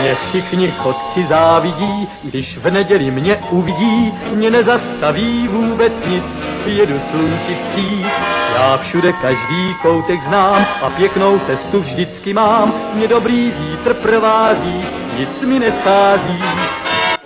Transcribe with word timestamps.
Mě 0.00 0.14
všichni 0.14 0.70
chodci 0.70 1.26
závidí, 1.28 2.08
když 2.22 2.58
v 2.58 2.70
neděli 2.70 3.10
mě 3.10 3.38
uvidí, 3.50 4.12
mě 4.34 4.50
nezastaví 4.50 5.48
vůbec 5.48 5.92
nic, 6.06 6.38
jedu 6.66 7.00
slunci 7.00 7.54
vstříc. 7.54 8.06
Já 8.54 8.76
všude 8.76 9.12
každý 9.12 9.74
koutek 9.82 10.22
znám 10.22 10.66
a 10.82 10.90
pěknou 10.90 11.38
cestu 11.38 11.80
vždycky 11.80 12.32
mám, 12.34 12.74
mě 12.94 13.08
dobrý 13.08 13.52
vítr 13.58 13.94
provází, 13.94 14.84
nic 15.18 15.42
mi 15.42 15.58
neschází. 15.58 16.38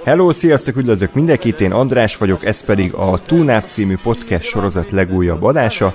Hello, 0.04 0.32
sziasztok, 0.32 0.76
üdvözlök 0.76 1.14
mindenkit, 1.14 1.60
én 1.60 1.72
András 1.72 2.16
vagyok, 2.16 2.44
ez 2.44 2.62
pedig 2.62 2.94
a 2.94 3.18
Tunap 3.18 3.68
című 3.68 3.96
podcast 4.02 4.44
sorozat 4.44 4.90
legújabb 4.90 5.42
adása, 5.44 5.92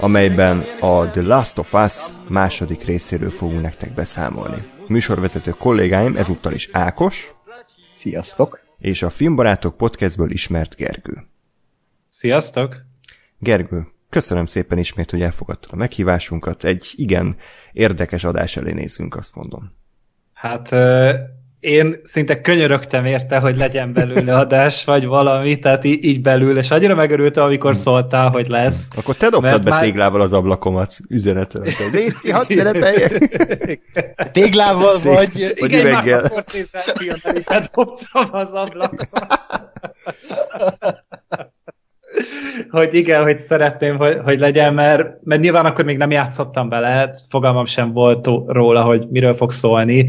amelyben 0.00 0.64
a 0.80 1.10
The 1.10 1.22
Last 1.22 1.58
of 1.58 1.72
Us 1.72 2.08
második 2.28 2.84
részéről 2.84 3.30
fogunk 3.30 3.60
nektek 3.60 3.94
beszámolni. 3.94 4.70
Műsorvezető 4.88 5.50
kollégáim 5.50 6.16
ezúttal 6.16 6.52
is 6.52 6.68
Ákos. 6.72 7.34
Sziasztok! 7.96 8.60
És 8.78 9.02
a 9.02 9.10
Filmbarátok 9.10 9.76
podcastből 9.76 10.30
ismert 10.30 10.74
Gergő. 10.74 11.26
Sziasztok! 12.06 12.84
Gergő, 13.38 13.86
köszönöm 14.08 14.46
szépen 14.46 14.78
ismét, 14.78 15.10
hogy 15.10 15.22
elfogadtad 15.22 15.72
a 15.72 15.76
meghívásunkat. 15.76 16.64
Egy 16.64 16.92
igen 16.96 17.36
érdekes 17.72 18.24
adás 18.24 18.56
elé 18.56 18.72
nézünk, 18.72 19.16
azt 19.16 19.34
mondom. 19.34 19.72
Hát 20.32 20.70
én 21.66 22.00
szinte 22.02 22.40
könyörögtem 22.40 23.04
érte, 23.04 23.38
hogy 23.38 23.58
legyen 23.58 23.92
belőle 23.92 24.36
adás, 24.38 24.84
vagy 24.84 25.06
valami, 25.06 25.58
tehát 25.58 25.84
így, 25.84 26.04
így 26.04 26.22
belül, 26.22 26.58
és 26.58 26.70
annyira 26.70 26.94
megörültem, 26.94 27.44
amikor 27.44 27.72
hmm. 27.72 27.80
szóltál, 27.80 28.28
hogy 28.28 28.46
lesz. 28.46 28.88
Akkor 28.96 29.14
te 29.14 29.28
dobtad 29.28 29.62
be 29.62 29.70
már... 29.70 29.82
téglával 29.82 30.20
az 30.20 30.32
ablakomat 30.32 30.96
üzenetet. 31.08 31.90
Léci, 31.92 32.30
hadd 32.30 32.44
szerepeljek! 32.48 33.18
Téglával 34.32 34.98
vagy... 35.02 35.14
Vagy 35.14 35.52
igen, 35.54 35.86
üveggel. 35.86 36.30
Igen, 37.32 37.68
dobtam 37.74 38.28
az 38.30 38.52
ablakon. 38.52 39.08
hogy 42.70 42.94
igen, 42.94 43.22
hogy 43.22 43.38
szeretném, 43.38 43.96
hogy, 43.96 44.18
hogy 44.24 44.40
legyen, 44.40 44.74
mert, 44.74 45.24
mert 45.24 45.40
nyilván 45.40 45.66
akkor 45.66 45.84
még 45.84 45.96
nem 45.96 46.10
játszottam 46.10 46.68
bele, 46.68 47.10
fogalmam 47.28 47.66
sem 47.66 47.92
volt 47.92 48.26
róla, 48.46 48.82
hogy 48.82 49.06
miről 49.10 49.34
fog 49.34 49.50
szólni, 49.50 50.06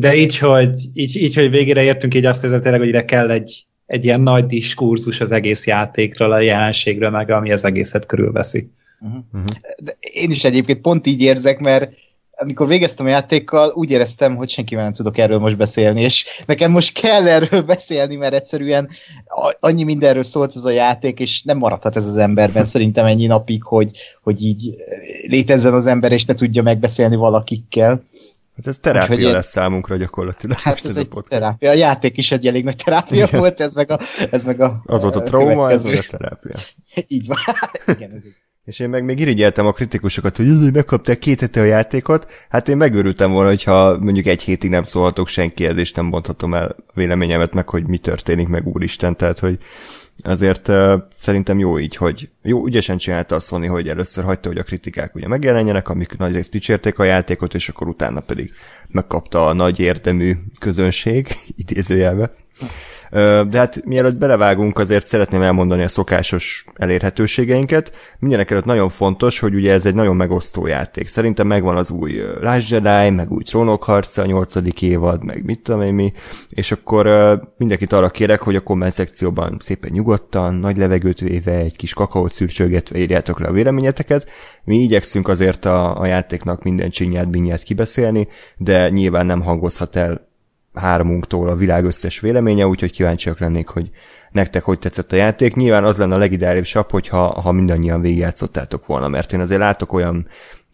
de 0.00 0.14
így, 0.14 0.38
hogy, 0.38 0.78
így, 0.92 1.16
így, 1.16 1.34
hogy 1.34 1.50
végére 1.50 1.82
értünk, 1.82 2.14
így 2.14 2.26
azt 2.26 2.44
érzem 2.44 2.60
tényleg, 2.60 2.80
hogy 2.80 2.88
ide 2.88 3.04
kell 3.04 3.30
egy, 3.30 3.66
egy 3.86 4.04
ilyen 4.04 4.20
nagy 4.20 4.46
diskurzus 4.46 5.20
az 5.20 5.30
egész 5.30 5.66
játékról, 5.66 6.32
a 6.32 6.40
jelenségről, 6.40 7.10
meg 7.10 7.30
ami 7.30 7.52
az 7.52 7.64
egészet 7.64 8.06
körülveszi. 8.06 8.70
Uh-huh. 9.00 9.44
De 9.82 9.96
én 10.00 10.30
is 10.30 10.44
egyébként 10.44 10.80
pont 10.80 11.06
így 11.06 11.22
érzek, 11.22 11.58
mert 11.58 11.94
amikor 12.36 12.66
végeztem 12.66 13.06
a 13.06 13.08
játékkal, 13.08 13.72
úgy 13.74 13.90
éreztem, 13.90 14.36
hogy 14.36 14.50
senkivel 14.50 14.84
nem 14.84 14.92
tudok 14.92 15.18
erről 15.18 15.38
most 15.38 15.56
beszélni, 15.56 16.02
és 16.02 16.42
nekem 16.46 16.70
most 16.70 17.00
kell 17.00 17.28
erről 17.28 17.62
beszélni, 17.74 18.16
mert 18.16 18.34
egyszerűen 18.34 18.88
annyi 19.60 19.84
mindenről 19.84 20.22
szólt 20.22 20.56
ez 20.56 20.64
a 20.64 20.70
játék, 20.70 21.20
és 21.20 21.42
nem 21.42 21.58
maradhat 21.58 21.96
ez 21.96 22.06
az 22.06 22.16
emberben 22.16 22.64
szerintem 22.64 23.06
ennyi 23.06 23.26
napig, 23.26 23.62
hogy, 23.62 23.90
hogy 24.22 24.42
így 24.42 24.74
létezzen 25.26 25.74
az 25.74 25.86
ember, 25.86 26.12
és 26.12 26.24
ne 26.24 26.34
tudja 26.34 26.62
megbeszélni 26.62 27.16
valakikkel. 27.16 28.02
Hát 28.56 28.66
ez 28.66 28.78
terápia 28.80 29.16
Úgyhogy 29.16 29.32
lesz 29.32 29.50
számunkra 29.50 29.96
gyakorlatilag. 29.96 30.58
Hát 30.58 30.84
ez, 30.84 30.90
ez 30.90 30.96
egy 30.96 31.08
a 31.10 31.22
terápia. 31.22 31.70
A 31.70 31.74
játék 31.74 32.16
is 32.16 32.32
egy 32.32 32.46
elég 32.46 32.64
nagy 32.64 32.76
terápia 32.84 33.24
Igen. 33.24 33.40
volt, 33.40 33.60
ez 33.60 33.74
meg 33.74 33.90
a... 33.90 33.98
Ez, 34.30 34.44
meg 34.44 34.60
a 34.60 34.82
az 34.86 35.02
volt 35.02 35.16
a 35.16 35.22
trauma, 35.22 35.70
ez 35.70 35.84
meg 35.84 36.04
a 36.08 36.16
terápia. 36.16 36.56
Így 37.06 37.26
van. 37.26 37.36
Igen, 37.96 38.12
ez 38.12 38.24
így. 38.24 38.34
És 38.64 38.78
én 38.78 38.88
meg 38.88 39.04
még 39.04 39.20
irigyeltem 39.20 39.66
a 39.66 39.72
kritikusokat, 39.72 40.36
hogy 40.36 40.72
megkapták 40.72 41.18
két 41.18 41.40
hete 41.40 41.60
a 41.60 41.64
játékot. 41.64 42.46
Hát 42.48 42.68
én 42.68 42.76
megőrültem 42.76 43.32
volna, 43.32 43.48
hogyha 43.48 43.98
mondjuk 43.98 44.26
egy 44.26 44.42
hétig 44.42 44.70
nem 44.70 44.84
szólhatok 44.84 45.28
senkihez, 45.28 45.76
és 45.76 45.92
nem 45.92 46.04
mondhatom 46.04 46.54
el 46.54 46.76
véleményemet 46.94 47.52
meg, 47.52 47.68
hogy 47.68 47.86
mi 47.86 47.98
történik 47.98 48.48
meg 48.48 48.66
úristen. 48.66 49.16
Tehát, 49.16 49.38
hogy 49.38 49.58
azért 50.22 50.68
uh, 50.68 50.92
szerintem 51.16 51.58
jó 51.58 51.78
így, 51.78 51.96
hogy 51.96 52.28
jó, 52.42 52.66
ügyesen 52.66 52.98
csinálta 52.98 53.34
a 53.34 53.40
Sony, 53.40 53.68
hogy 53.68 53.88
először 53.88 54.24
hagyta, 54.24 54.48
hogy 54.48 54.58
a 54.58 54.62
kritikák 54.62 55.14
ugye 55.14 55.28
megjelenjenek, 55.28 55.88
amik 55.88 56.16
nagy 56.16 56.32
részt 56.32 56.50
dicsérték 56.50 56.98
a 56.98 57.04
játékot, 57.04 57.54
és 57.54 57.68
akkor 57.68 57.88
utána 57.88 58.20
pedig 58.20 58.52
megkapta 58.88 59.46
a 59.46 59.52
nagy 59.52 59.80
érdemű 59.80 60.36
közönség, 60.60 61.28
idézőjelbe. 61.56 62.30
De 63.10 63.58
hát 63.58 63.84
mielőtt 63.84 64.18
belevágunk, 64.18 64.78
azért 64.78 65.06
szeretném 65.06 65.42
elmondani 65.42 65.82
a 65.82 65.88
szokásos 65.88 66.64
elérhetőségeinket. 66.74 67.92
Mindenek 68.18 68.50
előtt 68.50 68.64
nagyon 68.64 68.88
fontos, 68.88 69.38
hogy 69.38 69.54
ugye 69.54 69.72
ez 69.72 69.86
egy 69.86 69.94
nagyon 69.94 70.16
megosztó 70.16 70.66
játék. 70.66 71.08
Szerintem 71.08 71.46
megvan 71.46 71.76
az 71.76 71.90
új 71.90 72.20
Last 72.40 72.70
Jedi, 72.70 73.10
meg 73.10 73.30
új 73.30 73.42
Trónok 73.42 73.84
harca, 73.84 74.22
a 74.22 74.26
nyolcadik 74.26 74.82
évad, 74.82 75.24
meg 75.24 75.44
mit 75.44 75.60
tudom 75.60 75.82
én 75.82 75.94
mi, 75.94 76.12
és 76.48 76.72
akkor 76.72 77.06
mindenkit 77.56 77.92
arra 77.92 78.10
kérek, 78.10 78.40
hogy 78.40 78.56
a 78.56 78.60
komment 78.60 78.92
szekcióban 78.92 79.56
szépen 79.60 79.90
nyugodtan, 79.92 80.54
nagy 80.54 80.76
levegőt 80.76 81.20
véve, 81.20 81.56
egy 81.56 81.76
kis 81.76 81.94
kakaót 81.94 82.32
szürcsögetve 82.32 82.98
írjátok 82.98 83.40
le 83.40 83.48
a 83.48 83.52
véleményeteket. 83.52 84.28
Mi 84.64 84.78
igyekszünk 84.78 85.28
azért 85.28 85.64
a, 85.64 86.00
a 86.00 86.06
játéknak 86.06 86.62
minden 86.62 86.90
csinyát, 86.90 87.30
binyát 87.30 87.62
kibeszélni, 87.62 88.28
de 88.56 88.88
nyilván 88.88 89.26
nem 89.26 89.42
hangozhat 89.42 89.96
el 89.96 90.32
háromunktól 90.74 91.48
a 91.48 91.54
világ 91.54 91.84
összes 91.84 92.20
véleménye, 92.20 92.66
úgyhogy 92.66 92.90
kíváncsiak 92.90 93.38
lennék, 93.38 93.68
hogy 93.68 93.90
nektek 94.30 94.62
hogy 94.62 94.78
tetszett 94.78 95.12
a 95.12 95.16
játék. 95.16 95.54
Nyilván 95.54 95.84
az 95.84 95.96
lenne 95.96 96.14
a 96.14 96.18
legideálisabb, 96.18 96.90
hogyha 96.90 97.40
ha 97.40 97.52
mindannyian 97.52 98.00
végigjátszottátok 98.00 98.86
volna, 98.86 99.08
mert 99.08 99.32
én 99.32 99.40
azért 99.40 99.60
látok 99.60 99.92
olyan 99.92 100.26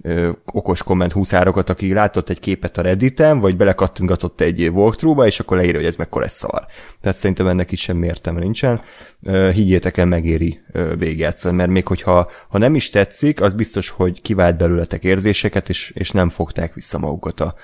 ö, 0.03 0.31
okos 0.45 0.83
komment 0.83 1.13
húszárokat, 1.13 1.71
aki 1.71 1.93
látott 1.93 2.29
egy 2.29 2.41
képet 2.41 2.79
a 2.79 2.83
Redditen, 2.83 3.39
vagy 3.39 3.57
belekattintgatott 3.57 4.41
egy 4.41 4.69
walkthrough-ba, 4.69 5.27
és 5.27 5.41
akkor 5.41 5.57
leírja, 5.57 5.79
hogy 5.79 5.89
ez 5.89 5.97
mekkora 5.97 6.25
egy 6.25 6.31
szar. 6.31 6.67
Tehát 7.01 7.19
szerintem 7.19 7.47
ennek 7.47 7.73
is 7.73 7.81
semmi 7.81 8.07
értelme 8.07 8.41
nincsen. 8.41 8.81
Ö, 9.23 9.51
higgyétek 9.53 9.97
el, 9.97 10.07
megéri 10.07 10.61
ö, 10.73 10.95
végigjátszani, 10.97 11.57
mert 11.57 11.71
még 11.71 11.87
hogyha 11.87 12.31
ha 12.49 12.59
nem 12.59 12.75
is 12.75 12.91
tetszik, 12.91 13.41
az 13.41 13.55
biztos, 13.55 13.89
hogy 13.89 14.21
kivált 14.21 14.57
belőletek 14.57 15.05
érzéseket, 15.05 15.69
és, 15.69 15.93
és 15.95 16.11
nem 16.11 16.29
fogták 16.29 16.75
vissza 16.75 16.99
magukat 16.99 17.41
a, 17.41 17.55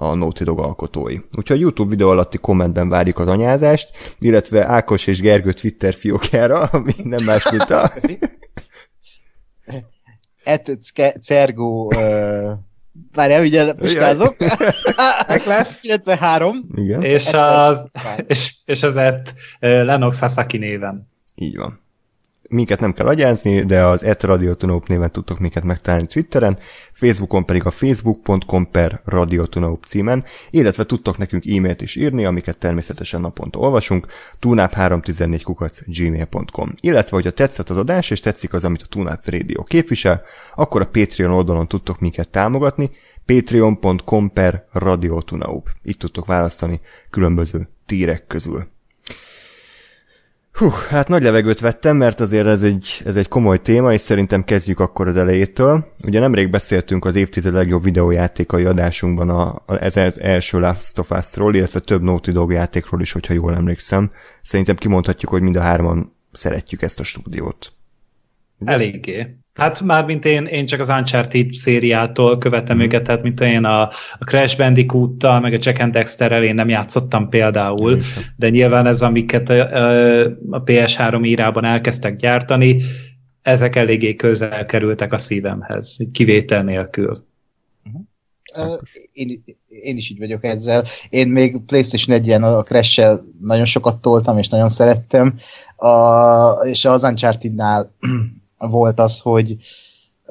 a 0.00 0.14
Naughty 0.14 0.44
Dog 0.44 0.58
alkotói. 0.58 1.18
Úgyhogy 1.36 1.60
YouTube 1.60 1.90
videó 1.90 2.08
alatti 2.08 2.38
kommentben 2.38 2.88
várjuk 2.88 3.18
az 3.18 3.28
anyázást, 3.28 3.90
illetve 4.18 4.66
Ákos 4.66 5.06
és 5.06 5.20
Gergő 5.20 5.52
Twitter 5.52 5.94
fiókjára, 5.94 6.60
ami 6.72 6.92
nem 7.02 7.24
más, 7.24 7.50
mint 7.50 7.70
a... 7.70 7.92
Et 10.44 10.78
Cergo 11.20 11.84
uh... 11.84 12.50
Várjál, 13.12 13.42
ugye 13.42 13.72
puskázok. 13.72 14.36
Meg 15.28 15.46
lesz. 15.46 15.80
93. 15.80 16.66
Igen. 16.74 17.02
És 17.02 17.32
az, 17.32 17.90
és, 18.26 18.54
és 18.64 18.82
az 18.82 18.96
et 18.96 19.34
Lennox 19.60 20.18
Sasaki 20.18 20.56
néven. 20.56 21.08
Így 21.34 21.56
van 21.56 21.79
minket 22.50 22.80
nem 22.80 22.92
kell 22.92 23.06
agyázni, 23.06 23.64
de 23.64 23.84
az 23.84 24.04
etradiotonóp 24.04 24.86
néven 24.86 25.10
tudtok 25.10 25.38
minket 25.38 25.64
megtalálni 25.64 26.06
Twitteren, 26.06 26.58
Facebookon 26.92 27.44
pedig 27.44 27.66
a 27.66 27.70
facebook.com 27.70 28.70
per 28.70 29.00
radiotonóp 29.04 29.84
címen, 29.84 30.24
illetve 30.50 30.84
tudtok 30.84 31.18
nekünk 31.18 31.46
e-mailt 31.46 31.82
is 31.82 31.96
írni, 31.96 32.24
amiket 32.24 32.58
természetesen 32.58 33.20
naponta 33.20 33.58
olvasunk, 33.58 34.06
tunap314 34.40 35.40
kukac 35.44 35.80
gmail.com. 35.86 36.74
Illetve, 36.80 37.16
hogyha 37.16 37.30
tetszett 37.30 37.70
az 37.70 37.76
adás, 37.76 38.10
és 38.10 38.20
tetszik 38.20 38.52
az, 38.52 38.64
amit 38.64 38.82
a 38.82 38.86
Tunap 38.86 39.28
Radio 39.28 39.62
képvisel, 39.62 40.22
akkor 40.54 40.80
a 40.80 40.86
Patreon 40.86 41.32
oldalon 41.32 41.68
tudtok 41.68 42.00
minket 42.00 42.28
támogatni, 42.28 42.90
patreon.com 43.26 44.32
per 44.32 44.66
radiotonaup. 44.72 45.68
Itt 45.82 45.98
tudtok 45.98 46.26
választani 46.26 46.80
különböző 47.10 47.68
tírek 47.86 48.26
közül. 48.26 48.66
Hú, 50.60 50.68
hát 50.88 51.08
nagy 51.08 51.22
levegőt 51.22 51.60
vettem, 51.60 51.96
mert 51.96 52.20
azért 52.20 52.46
ez 52.46 52.62
egy, 52.62 53.02
ez 53.04 53.16
egy 53.16 53.28
komoly 53.28 53.62
téma, 53.62 53.92
és 53.92 54.00
szerintem 54.00 54.44
kezdjük 54.44 54.80
akkor 54.80 55.08
az 55.08 55.16
elejétől. 55.16 55.86
Ugye 56.06 56.20
nemrég 56.20 56.50
beszéltünk 56.50 57.04
az 57.04 57.14
évtized 57.14 57.52
legjobb 57.52 57.82
videójátékai 57.82 58.64
adásunkban 58.64 59.30
a, 59.30 59.62
a, 59.66 59.84
ez 59.84 59.96
az 59.96 60.20
első 60.20 60.58
Last 60.58 60.98
of 60.98 61.10
Us-ról, 61.10 61.54
illetve 61.54 61.80
több 61.80 62.02
Naughty 62.02 62.30
Dog 62.30 62.52
játékról 62.52 63.00
is, 63.00 63.12
hogyha 63.12 63.34
jól 63.34 63.54
emlékszem. 63.54 64.10
Szerintem 64.42 64.76
kimondhatjuk, 64.76 65.30
hogy 65.30 65.42
mind 65.42 65.56
a 65.56 65.60
hárman 65.60 66.16
szeretjük 66.32 66.82
ezt 66.82 67.00
a 67.00 67.04
stúdiót. 67.04 67.72
Eléggé. 68.64 69.39
Hát 69.60 69.80
már 69.80 70.04
mint 70.04 70.24
én, 70.24 70.46
én 70.46 70.66
csak 70.66 70.80
az 70.80 70.88
Uncharted 70.88 71.52
szériától 71.52 72.38
követem 72.38 72.76
mm. 72.76 72.80
őket, 72.80 73.02
tehát 73.02 73.22
mint 73.22 73.40
én 73.40 73.64
a, 73.64 73.80
a 74.18 74.24
Crash 74.24 74.56
Bandicoot-tal, 74.56 75.40
meg 75.40 75.52
a 75.52 75.58
Jack 75.60 75.78
and 75.78 75.92
Dexterrel 75.92 76.42
én 76.42 76.54
nem 76.54 76.68
játszottam 76.68 77.28
például, 77.28 77.98
de 78.36 78.48
nyilván 78.48 78.86
ez, 78.86 79.02
amiket 79.02 79.48
a, 79.48 79.54
a 80.50 80.62
PS3 80.62 81.26
írában 81.26 81.64
elkezdtek 81.64 82.16
gyártani, 82.16 82.82
ezek 83.42 83.76
eléggé 83.76 84.14
közel 84.14 84.66
kerültek 84.66 85.12
a 85.12 85.18
szívemhez, 85.18 85.96
kivétel 86.12 86.62
nélkül. 86.62 87.24
Uh, 88.56 88.80
én, 89.12 89.44
én 89.68 89.96
is 89.96 90.10
így 90.10 90.18
vagyok 90.18 90.44
ezzel. 90.44 90.84
Én 91.08 91.28
még 91.28 91.60
PlayStation 91.66 92.20
1-en 92.22 92.58
a 92.58 92.62
crash 92.62 93.20
nagyon 93.40 93.64
sokat 93.64 94.00
toltam, 94.00 94.38
és 94.38 94.48
nagyon 94.48 94.68
szerettem, 94.68 95.38
a, 95.76 96.50
és 96.50 96.84
az 96.84 97.02
Uncharted-nál 97.02 97.90
volt 98.68 99.00
az, 99.00 99.18
hogy 99.18 99.56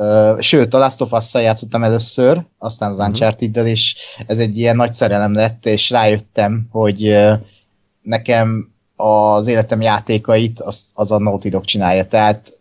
Uh, 0.01 0.39
sőt, 0.39 0.73
a 0.73 0.77
Last 0.77 1.01
of 1.01 1.11
Us-szal 1.11 1.41
játszottam 1.41 1.83
először, 1.83 2.41
aztán 2.57 2.89
az 2.89 2.99
Uncharted-del, 2.99 3.67
és 3.67 3.95
ez 4.27 4.39
egy 4.39 4.57
ilyen 4.57 4.75
nagy 4.75 4.93
szerelem 4.93 5.33
lett, 5.33 5.65
és 5.65 5.89
rájöttem, 5.89 6.67
hogy 6.71 7.07
uh, 7.07 7.33
nekem 8.01 8.71
az 8.95 9.47
életem 9.47 9.81
játékait 9.81 10.59
az, 10.59 10.87
az 10.93 11.11
a 11.11 11.19
Naughty 11.19 11.49
Dog 11.49 11.65
csinálja. 11.65 12.07
Tehát 12.07 12.57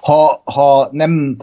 ha, 0.00 0.42
ha 0.44 0.88
nem 0.92 1.36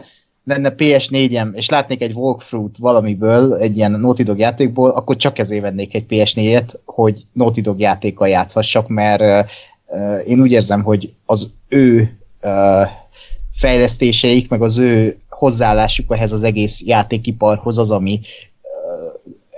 lenne 0.44 0.74
PS4-em, 0.76 1.54
és 1.54 1.68
látnék 1.68 2.02
egy 2.02 2.12
walkthrough 2.12 2.78
valamiből, 2.78 3.54
egy 3.54 3.76
ilyen 3.76 3.90
Naughty 3.90 4.22
Dog 4.22 4.38
játékból, 4.38 4.90
akkor 4.90 5.16
csak 5.16 5.38
ezért 5.38 5.62
vennék 5.62 5.94
egy 5.94 6.04
PS4-et, 6.08 6.74
hogy 6.84 7.26
Naughty 7.32 7.60
Dog 7.60 7.80
játékkal 7.80 8.28
játszhassak, 8.28 8.88
mert 8.88 9.48
uh, 9.86 10.28
én 10.28 10.40
úgy 10.40 10.52
érzem, 10.52 10.82
hogy 10.82 11.12
az 11.24 11.50
ő 11.68 12.18
fejlesztéseik, 13.52 14.48
meg 14.48 14.62
az 14.62 14.78
ő 14.78 15.18
hozzáállásuk 15.28 16.14
ehhez 16.14 16.32
az 16.32 16.42
egész 16.42 16.82
játékiparhoz 16.82 17.78
az, 17.78 17.90
ami 17.90 18.20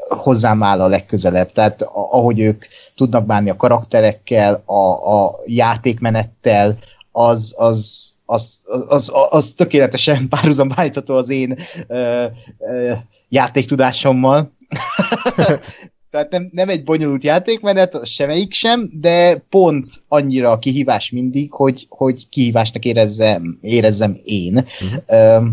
hozzám 0.08 0.62
áll 0.62 0.80
a 0.80 0.86
legközelebb. 0.86 1.52
Tehát 1.52 1.82
ahogy 1.92 2.40
ők 2.40 2.64
tudnak 2.94 3.26
bánni 3.26 3.50
a 3.50 3.56
karakterekkel, 3.56 4.62
a, 4.64 5.14
a 5.16 5.34
játékmenettel, 5.46 6.76
az, 7.12 7.54
az, 7.56 8.10
az, 8.24 8.62
az, 8.88 9.10
az, 9.30 9.52
tökéletesen 9.56 10.28
párhuzamba 10.30 10.74
állítható 10.76 11.14
az 11.14 11.28
én 11.28 11.58
ö, 11.86 12.26
ö, 12.58 12.92
játéktudásommal. 13.28 14.52
Tehát 16.10 16.30
nem, 16.30 16.48
nem 16.52 16.68
egy 16.68 16.84
bonyolult 16.84 17.22
játékmenet, 17.22 18.06
semmelyik 18.06 18.52
sem, 18.52 18.90
de 18.92 19.36
pont 19.36 19.92
annyira 20.08 20.50
a 20.50 20.58
kihívás 20.58 21.10
mindig, 21.10 21.52
hogy, 21.52 21.86
hogy 21.88 22.28
kihívásnak 22.28 22.84
érezzem, 22.84 23.58
érezzem 23.60 24.20
én. 24.24 24.54
Uh-huh. 24.54 25.02
Ö, 25.06 25.46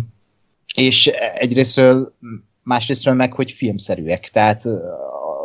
és 0.76 1.08
egyrésztről 1.34 2.14
másrésztről 2.64 3.14
meg, 3.14 3.34
hogy 3.34 3.52
filmszerűek. 3.52 4.30
Tehát 4.30 4.66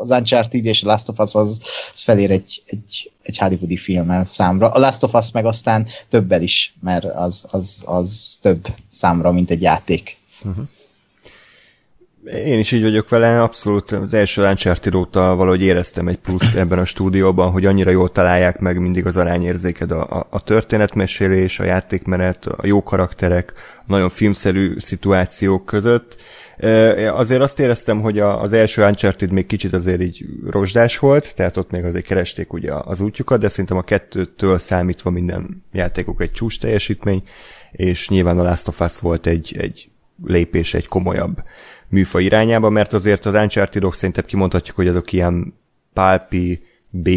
az 0.00 0.10
Uncharted 0.10 0.64
és 0.64 0.82
a 0.82 0.86
Last 0.86 1.08
of 1.08 1.18
Us 1.18 1.34
az, 1.34 1.60
az 1.92 2.00
felér 2.00 2.30
egy, 2.30 2.62
egy, 2.66 3.10
egy 3.22 3.38
hollywoodi 3.38 3.76
filmmel 3.76 4.24
számra. 4.26 4.68
A 4.68 4.78
Last 4.78 5.02
of 5.02 5.14
Us 5.14 5.30
meg 5.30 5.46
aztán 5.46 5.86
többel 6.08 6.42
is, 6.42 6.74
mert 6.80 7.04
az, 7.04 7.46
az, 7.50 7.82
az 7.86 8.38
több 8.42 8.66
számra, 8.90 9.32
mint 9.32 9.50
egy 9.50 9.62
játék. 9.62 10.16
Uh-huh. 10.42 10.64
Én 12.24 12.58
is 12.58 12.72
így 12.72 12.82
vagyok 12.82 13.08
vele, 13.08 13.42
abszolút 13.42 13.90
az 13.90 14.14
első 14.14 14.42
Uncharted 14.42 14.94
óta 14.94 15.34
valahogy 15.36 15.62
éreztem 15.62 16.08
egy 16.08 16.18
pluszt 16.18 16.54
ebben 16.54 16.78
a 16.78 16.84
stúdióban, 16.84 17.50
hogy 17.50 17.66
annyira 17.66 17.90
jól 17.90 18.12
találják 18.12 18.58
meg 18.58 18.78
mindig 18.78 19.06
az 19.06 19.16
arányérzéked 19.16 19.90
a, 19.90 20.18
a, 20.18 20.26
a 20.30 20.42
történetmesélés, 20.42 21.58
a 21.58 21.64
játékmenet, 21.64 22.46
a 22.46 22.66
jó 22.66 22.82
karakterek, 22.82 23.52
nagyon 23.86 24.10
filmszerű 24.10 24.74
szituációk 24.78 25.66
között, 25.66 26.16
Azért 27.12 27.40
azt 27.40 27.60
éreztem, 27.60 28.00
hogy 28.00 28.18
az 28.18 28.52
első 28.52 28.84
Uncharted 28.84 29.30
még 29.30 29.46
kicsit 29.46 29.72
azért 29.72 30.00
így 30.00 30.24
rozsdás 30.46 30.98
volt, 30.98 31.34
tehát 31.34 31.56
ott 31.56 31.70
még 31.70 31.84
azért 31.84 32.04
keresték 32.04 32.52
ugye 32.52 32.72
az 32.74 33.00
útjukat, 33.00 33.40
de 33.40 33.48
szerintem 33.48 33.76
a 33.76 33.82
kettőtől 33.82 34.58
számítva 34.58 35.10
minden 35.10 35.64
játékok 35.72 36.22
egy 36.22 36.32
csúcs 36.32 36.60
teljesítmény, 36.60 37.22
és 37.72 38.08
nyilván 38.08 38.38
a 38.38 38.42
Last 38.42 38.68
of 38.68 38.80
Us 38.80 38.98
volt 38.98 39.26
egy, 39.26 39.56
egy 39.58 39.90
lépés 40.24 40.74
egy 40.74 40.86
komolyabb 40.86 41.42
műfaj 41.90 42.24
irányába, 42.24 42.68
mert 42.68 42.92
azért 42.92 43.26
az 43.26 43.34
Uncharted-ok 43.34 43.94
szerintem 43.94 44.24
kimondhatjuk, 44.24 44.76
hogy 44.76 44.88
azok 44.88 45.12
ilyen 45.12 45.54
pálpi 45.92 46.66
B 46.88 47.10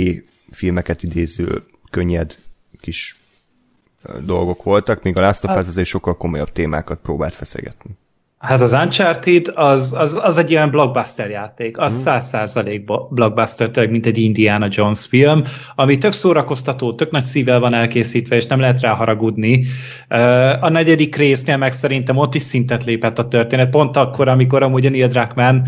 filmeket 0.51 1.03
idéző 1.03 1.63
könnyed 1.89 2.37
kis 2.79 3.17
dolgok 4.19 4.63
voltak, 4.63 5.03
míg 5.03 5.17
a 5.17 5.21
Last 5.21 5.43
of 5.43 5.57
Us 5.57 5.67
azért 5.67 5.87
sokkal 5.87 6.17
komolyabb 6.17 6.51
témákat 6.51 6.99
próbált 6.99 7.35
feszegetni. 7.35 7.91
Hát 8.43 8.61
az 8.61 8.73
Uncharted 8.73 9.51
az, 9.53 9.95
az, 9.97 10.19
az 10.23 10.37
egy 10.37 10.51
ilyen 10.51 10.69
blockbuster 10.69 11.29
játék, 11.29 11.77
az 11.77 11.93
mhm. 11.93 12.01
száz 12.01 12.27
százalék 12.27 12.83
blockbuster, 13.09 13.69
tényleg, 13.69 13.91
mint 13.91 14.05
egy 14.05 14.17
Indiana 14.17 14.67
Jones 14.69 15.05
film, 15.05 15.43
ami 15.75 15.97
tök 15.97 16.11
szórakoztató, 16.11 16.93
tök 16.93 17.11
nagy 17.11 17.23
szívvel 17.23 17.59
van 17.59 17.73
elkészítve, 17.73 18.35
és 18.35 18.45
nem 18.45 18.59
lehet 18.59 18.79
rá 18.79 18.93
haragudni. 18.93 19.65
A 20.59 20.69
negyedik 20.69 21.15
résznél 21.15 21.57
meg 21.57 21.71
szerintem 21.71 22.17
ott 22.17 22.35
is 22.35 22.41
szintet 22.41 22.83
lépett 22.83 23.19
a 23.19 23.27
történet, 23.27 23.69
pont 23.69 23.97
akkor, 23.97 24.27
amikor 24.27 24.63
amúgy 24.63 24.85
a 24.85 24.89
Neil 24.89 25.07
Druckmann 25.07 25.61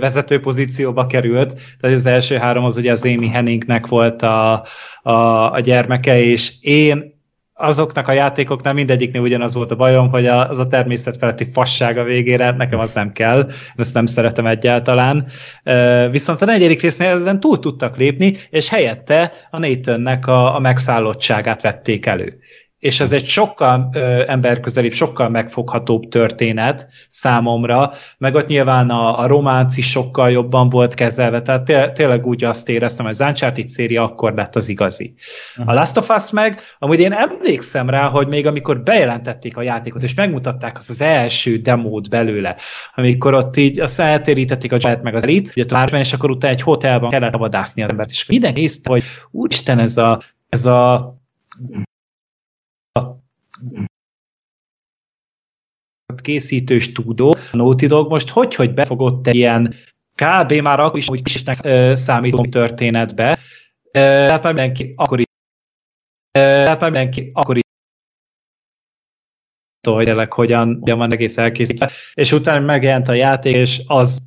vezető 0.00 0.40
pozícióba 0.40 1.06
került, 1.06 1.60
tehát 1.80 1.96
az 1.96 2.06
első 2.06 2.36
három 2.36 2.64
az 2.64 2.76
ugye 2.76 2.90
az 2.90 3.04
Amy 3.04 3.28
Henningnek 3.28 3.86
volt 3.86 4.22
a, 4.22 4.64
a, 5.02 5.12
a 5.52 5.60
gyermeke, 5.60 6.22
és 6.22 6.52
én 6.60 7.17
azoknak 7.58 8.08
a 8.08 8.12
játékoknál 8.12 8.72
mindegyiknél 8.72 9.20
ugyanaz 9.20 9.54
volt 9.54 9.70
a 9.70 9.76
bajom, 9.76 10.08
hogy 10.08 10.26
az 10.26 10.58
a 10.58 10.66
természet 10.66 11.16
feletti 11.16 11.44
fasság 11.44 11.98
a 11.98 12.04
végére, 12.04 12.50
nekem 12.50 12.78
az 12.78 12.92
nem 12.92 13.12
kell, 13.12 13.38
én 13.38 13.74
ezt 13.76 13.94
nem 13.94 14.06
szeretem 14.06 14.46
egyáltalán. 14.46 15.26
Viszont 16.10 16.42
a 16.42 16.44
negyedik 16.44 16.82
résznél 16.82 17.10
ezen 17.10 17.40
túl 17.40 17.58
tudtak 17.58 17.96
lépni, 17.96 18.34
és 18.50 18.68
helyette 18.68 19.32
a 19.50 19.58
Nathannek 19.58 20.26
a, 20.26 20.54
a 20.54 20.58
megszállottságát 20.58 21.62
vették 21.62 22.06
elő 22.06 22.38
és 22.78 23.00
ez 23.00 23.12
egy 23.12 23.24
sokkal 23.24 23.88
ö, 23.92 24.22
emberközelibb, 24.26 24.92
sokkal 24.92 25.28
megfoghatóbb 25.28 26.08
történet 26.08 26.88
számomra, 27.08 27.92
meg 28.18 28.34
ott 28.34 28.46
nyilván 28.46 28.90
a, 28.90 29.18
a 29.18 29.26
románc 29.26 29.76
is 29.76 29.90
sokkal 29.90 30.30
jobban 30.30 30.68
volt 30.68 30.94
kezelve, 30.94 31.42
tehát 31.42 31.64
té- 31.64 31.92
tényleg 31.92 32.26
úgy 32.26 32.44
azt 32.44 32.68
éreztem, 32.68 33.04
hogy 33.04 33.14
az 33.14 33.26
Uncharted 33.26 33.66
széria 33.66 34.02
akkor 34.02 34.34
lett 34.34 34.56
az 34.56 34.68
igazi. 34.68 35.14
A 35.64 35.72
Last 35.72 35.96
of 35.96 36.08
Us 36.08 36.30
meg, 36.30 36.60
amúgy 36.78 37.00
én 37.00 37.12
emlékszem 37.12 37.90
rá, 37.90 38.08
hogy 38.08 38.28
még 38.28 38.46
amikor 38.46 38.82
bejelentették 38.82 39.56
a 39.56 39.62
játékot, 39.62 40.02
és 40.02 40.14
megmutatták 40.14 40.76
azt 40.76 40.90
az 40.90 41.00
első 41.00 41.56
demót 41.56 42.10
belőle, 42.10 42.56
amikor 42.94 43.34
ott 43.34 43.56
így 43.56 43.80
azt 43.80 44.00
eltérítették 44.00 44.72
a 44.72 44.76
Jet 44.80 45.02
meg 45.02 45.14
az 45.14 45.24
Elit, 45.24 45.52
ugye 45.56 45.98
és 45.98 46.12
akkor 46.12 46.30
utána 46.30 46.52
egy 46.52 46.62
hotelban 46.62 47.10
kellett 47.10 47.36
vadászni 47.36 47.82
az 47.82 47.90
embert, 47.90 48.10
és 48.10 48.26
mindenki 48.26 48.60
nézte, 48.60 48.90
hogy 48.90 49.04
úristen, 49.30 49.78
ez 49.78 49.96
a, 49.96 50.22
ez 50.48 50.66
a 50.66 51.16
készítő 56.22 56.78
stúdó, 56.78 57.34
Naughty 57.52 57.86
Dog 57.86 58.10
most 58.10 58.28
hogy, 58.28 58.54
hogy 58.54 58.74
befogott 58.74 59.26
egy 59.26 59.34
ilyen 59.34 59.74
kb. 60.14 60.52
már 60.52 60.80
akkor 60.80 60.98
is 60.98 61.08
úgy 61.08 61.22
kisnek 61.22 61.56
számító 61.96 62.44
történetbe, 62.46 63.38
tehát 63.90 64.42
már 64.42 64.54
mindenki 64.54 64.92
akkor 64.96 65.18
is 65.18 65.26
tehát 66.30 66.80
már 66.80 66.90
mindenki 66.90 67.30
akkor 67.34 67.56
is 67.56 67.62
hogy 69.88 70.04
tényleg 70.04 70.32
hogyan, 70.32 70.78
hogyan 70.80 70.98
van 70.98 71.12
egész 71.12 71.38
elkészítve, 71.38 71.90
és 72.14 72.32
utána 72.32 72.64
megjelent 72.64 73.08
a 73.08 73.12
játék, 73.12 73.54
és 73.54 73.82
az 73.86 74.18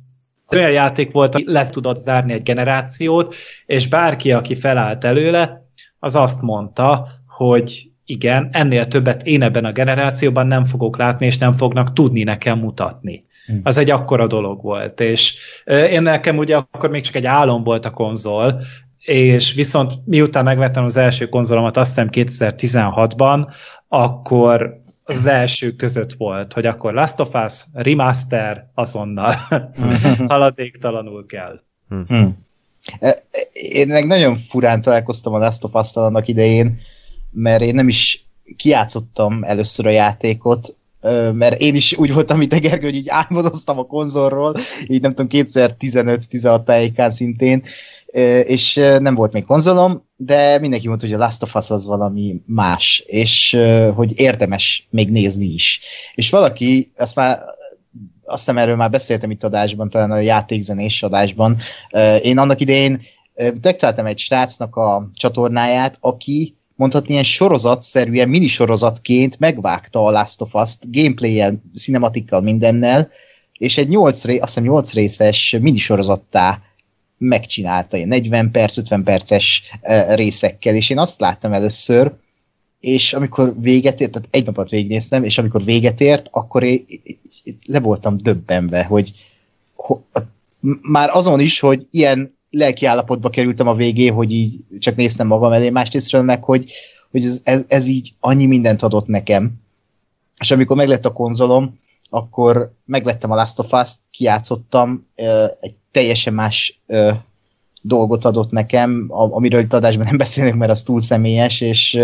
olyan 0.54 0.70
játék 0.70 1.12
volt, 1.12 1.32
hogy 1.32 1.44
lesz 1.46 1.70
tudott 1.70 1.98
zárni 1.98 2.32
egy 2.32 2.42
generációt, 2.42 3.34
és 3.66 3.88
bárki, 3.88 4.32
aki 4.32 4.54
felállt 4.54 5.04
előle, 5.04 5.66
az 5.98 6.16
azt 6.16 6.42
mondta, 6.42 7.08
hogy 7.26 7.91
igen, 8.04 8.48
ennél 8.52 8.86
többet 8.86 9.22
én 9.22 9.42
ebben 9.42 9.64
a 9.64 9.72
generációban 9.72 10.46
nem 10.46 10.64
fogok 10.64 10.96
látni, 10.96 11.26
és 11.26 11.38
nem 11.38 11.52
fognak 11.52 11.92
tudni 11.92 12.22
nekem 12.22 12.58
mutatni. 12.58 13.22
Hmm. 13.46 13.60
Az 13.62 13.78
egy 13.78 13.90
akkora 13.90 14.26
dolog 14.26 14.62
volt, 14.62 15.00
és 15.00 15.38
én 15.90 16.02
nekem 16.02 16.38
ugye 16.38 16.56
akkor 16.56 16.90
még 16.90 17.02
csak 17.02 17.14
egy 17.14 17.26
álom 17.26 17.62
volt 17.62 17.84
a 17.84 17.90
konzol, 17.90 18.62
és 18.98 19.52
viszont 19.52 19.92
miután 20.04 20.44
megvettem 20.44 20.84
az 20.84 20.96
első 20.96 21.28
konzolomat, 21.28 21.76
azt 21.76 21.88
hiszem 21.88 22.08
2016-ban, 22.12 23.52
akkor 23.88 24.80
az 25.04 25.26
első 25.26 25.70
között 25.70 26.12
volt, 26.12 26.52
hogy 26.52 26.66
akkor 26.66 26.92
Last 26.92 27.20
of 27.20 27.34
Us, 27.44 27.64
remaster, 27.72 28.66
azonnal 28.74 29.36
haladéktalanul 30.28 31.26
kell. 31.26 31.60
Hmm. 31.88 32.46
Én 33.52 33.88
meg 33.88 34.06
nagyon 34.06 34.36
furán 34.36 34.82
találkoztam 34.82 35.34
a 35.34 35.38
Last 35.38 35.64
of 35.64 35.74
Us-tal 35.74 36.04
annak 36.04 36.28
idején, 36.28 36.80
mert 37.32 37.62
én 37.62 37.74
nem 37.74 37.88
is 37.88 38.26
kiátszottam 38.56 39.42
először 39.44 39.86
a 39.86 39.90
játékot, 39.90 40.76
mert 41.32 41.60
én 41.60 41.74
is 41.74 41.96
úgy 41.96 42.12
voltam, 42.12 42.38
mint 42.38 42.52
a 42.52 42.58
Gergő, 42.58 42.84
hogy 42.84 42.94
így 42.94 43.08
álmodoztam 43.08 43.78
a 43.78 43.86
konzolról, 43.86 44.56
így 44.86 45.00
nem 45.00 45.14
tudom, 45.14 45.26
2015-16 45.30 46.64
tájékán 46.64 47.10
szintén, 47.10 47.62
és 48.44 48.74
nem 48.74 49.14
volt 49.14 49.32
még 49.32 49.44
konzolom, 49.44 50.08
de 50.16 50.58
mindenki 50.58 50.88
mondta, 50.88 51.06
hogy 51.06 51.14
a 51.14 51.18
Last 51.18 51.42
of 51.42 51.54
Us 51.54 51.70
az 51.70 51.86
valami 51.86 52.42
más, 52.46 53.04
és 53.06 53.58
hogy 53.94 54.18
érdemes 54.18 54.86
még 54.90 55.10
nézni 55.10 55.46
is. 55.46 55.80
És 56.14 56.30
valaki, 56.30 56.92
azt 56.96 57.14
már 57.14 57.42
azt 58.24 58.38
hiszem 58.38 58.58
erről 58.58 58.76
már 58.76 58.90
beszéltem 58.90 59.30
itt 59.30 59.44
adásban, 59.44 59.90
talán 59.90 60.10
a 60.10 60.18
játékzenés 60.18 61.02
adásban, 61.02 61.56
én 62.22 62.38
annak 62.38 62.60
idején 62.60 63.00
megtaláltam 63.62 64.06
egy 64.06 64.18
srácnak 64.18 64.76
a 64.76 65.10
csatornáját, 65.14 65.96
aki 66.00 66.56
mondhatni 66.82 67.12
ilyen 67.12 67.24
sorozatszerűen, 67.24 68.28
minisorozatként 68.28 69.38
megvágta 69.38 70.04
a 70.04 70.10
Last 70.10 70.40
of 70.40 70.54
Us-t 70.54 70.92
gameplay-el, 70.92 71.62
cinematikkal, 71.76 72.40
mindennel, 72.40 73.10
és 73.58 73.78
egy 73.78 73.88
8, 73.88 74.24
ré, 74.24 74.38
azt 74.38 74.54
hiszem 74.54 74.70
8 74.70 74.92
részes 74.92 75.56
minisorozattá 75.60 76.62
megcsinálta, 77.18 77.96
ilyen 77.96 78.08
40 78.08 78.50
perc, 78.50 78.76
50 78.76 79.02
perces 79.02 79.62
részekkel, 80.08 80.74
és 80.74 80.90
én 80.90 80.98
azt 80.98 81.20
láttam 81.20 81.52
először, 81.52 82.12
és 82.80 83.12
amikor 83.12 83.60
véget 83.60 84.00
ért, 84.00 84.10
tehát 84.10 84.28
egy 84.30 84.46
napot 84.46 84.70
végignéztem, 84.70 85.24
és 85.24 85.38
amikor 85.38 85.64
véget 85.64 86.00
ért, 86.00 86.28
akkor 86.30 86.62
én, 86.62 86.84
le 87.66 87.80
voltam 87.80 88.16
döbbenve, 88.16 88.84
hogy, 88.84 89.12
hogy 89.74 90.00
már 90.82 91.10
azon 91.12 91.40
is, 91.40 91.60
hogy 91.60 91.86
ilyen 91.90 92.36
lelkiállapotba 92.52 93.30
kerültem 93.30 93.68
a 93.68 93.74
végé, 93.74 94.06
hogy 94.06 94.32
így 94.32 94.58
csak 94.78 94.96
néztem 94.96 95.26
magam 95.26 95.52
elé, 95.52 95.70
másrészt 95.70 96.22
meg, 96.22 96.44
hogy, 96.44 96.72
hogy 97.10 97.24
ez, 97.24 97.40
ez, 97.42 97.64
ez 97.68 97.86
így 97.86 98.12
annyi 98.20 98.46
mindent 98.46 98.82
adott 98.82 99.06
nekem. 99.06 99.52
És 100.38 100.50
amikor 100.50 100.76
meglett 100.76 101.04
a 101.04 101.12
konzolom, 101.12 101.80
akkor 102.10 102.72
megvettem 102.84 103.30
a 103.30 103.34
Last 103.34 103.58
of 103.58 103.72
Us-t, 103.72 103.98
kiátszottam, 104.10 105.06
egy 105.60 105.74
teljesen 105.90 106.34
más 106.34 106.80
dolgot 107.82 108.24
adott 108.24 108.50
nekem, 108.50 109.06
amiről 109.08 109.60
itt 109.60 109.72
adásban 109.72 110.06
nem 110.06 110.16
beszélnek, 110.16 110.54
mert 110.54 110.70
az 110.70 110.82
túl 110.82 111.00
személyes, 111.00 111.60
és 111.60 111.98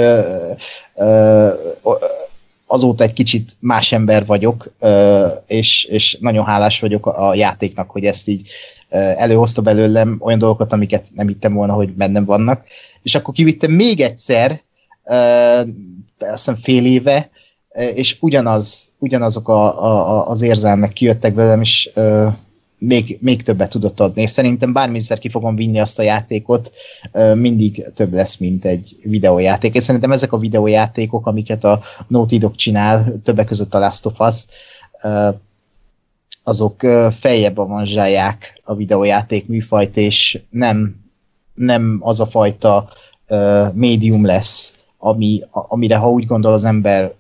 azóta 2.67 3.05
egy 3.05 3.13
kicsit 3.13 3.57
más 3.61 3.93
ember 3.93 4.27
vagyok, 4.27 4.73
és, 5.47 5.85
és 5.85 6.17
nagyon 6.21 6.45
hálás 6.45 6.81
vagyok 6.81 7.07
a 7.07 7.35
játéknak, 7.35 7.91
hogy 7.91 8.05
ezt 8.05 8.29
így 8.29 8.51
előhozta 8.91 9.63
belőlem 9.63 10.17
olyan 10.21 10.39
dolgokat, 10.39 10.73
amiket 10.73 11.07
nem 11.15 11.27
hittem 11.27 11.55
volna, 11.55 11.73
hogy 11.73 11.93
bennem 11.93 12.25
vannak. 12.25 12.65
És 13.03 13.15
akkor 13.15 13.35
kivittem 13.35 13.71
még 13.71 14.01
egyszer, 14.01 14.63
azt 16.19 16.31
hiszem 16.31 16.55
fél 16.55 16.87
éve, 16.87 17.31
és 17.95 18.17
ugyanaz, 18.21 18.91
ugyanazok 18.99 19.49
a, 19.49 19.85
a, 19.85 20.29
az 20.29 20.43
érzelmek 20.43 20.93
kijöttek 20.93 21.35
velem, 21.35 21.61
és 21.61 21.91
még, 22.79 23.19
még 23.21 23.43
többet 23.43 23.71
tudott 23.71 24.01
adni. 24.01 24.23
És 24.23 24.31
szerintem 24.31 24.73
bármilyen 24.73 25.19
ki 25.19 25.29
fogom 25.29 25.57
vinni 25.57 25.81
azt 25.81 25.99
a 25.99 26.03
játékot, 26.03 26.73
mindig 27.35 27.87
több 27.95 28.13
lesz, 28.13 28.37
mint 28.37 28.65
egy 28.65 28.97
videójáték. 29.03 29.75
És 29.75 29.83
szerintem 29.83 30.13
ezek 30.13 30.33
a 30.33 30.39
videójátékok, 30.39 31.27
amiket 31.27 31.65
a 31.65 31.81
Naughty 32.07 32.39
Dog 32.39 32.55
csinál, 32.55 33.13
többek 33.25 33.47
között 33.47 33.75
a 33.75 33.79
Last 33.79 34.07
of 34.07 34.21
Us, 34.21 34.45
azok 36.49 36.81
feljebb 37.13 37.59
avanzsálják 37.59 38.61
a 38.65 38.75
videójáték 38.75 39.47
műfajt, 39.47 39.97
és 39.97 40.41
nem, 40.51 40.97
nem 41.55 41.99
az 42.01 42.21
a 42.21 42.27
fajta 42.27 42.89
médium 43.73 44.25
lesz, 44.25 44.73
ami, 44.99 45.43
amire 45.51 45.97
ha 45.97 46.11
úgy 46.11 46.27
gondol 46.27 46.53
az 46.53 46.65
ember, 46.65 47.15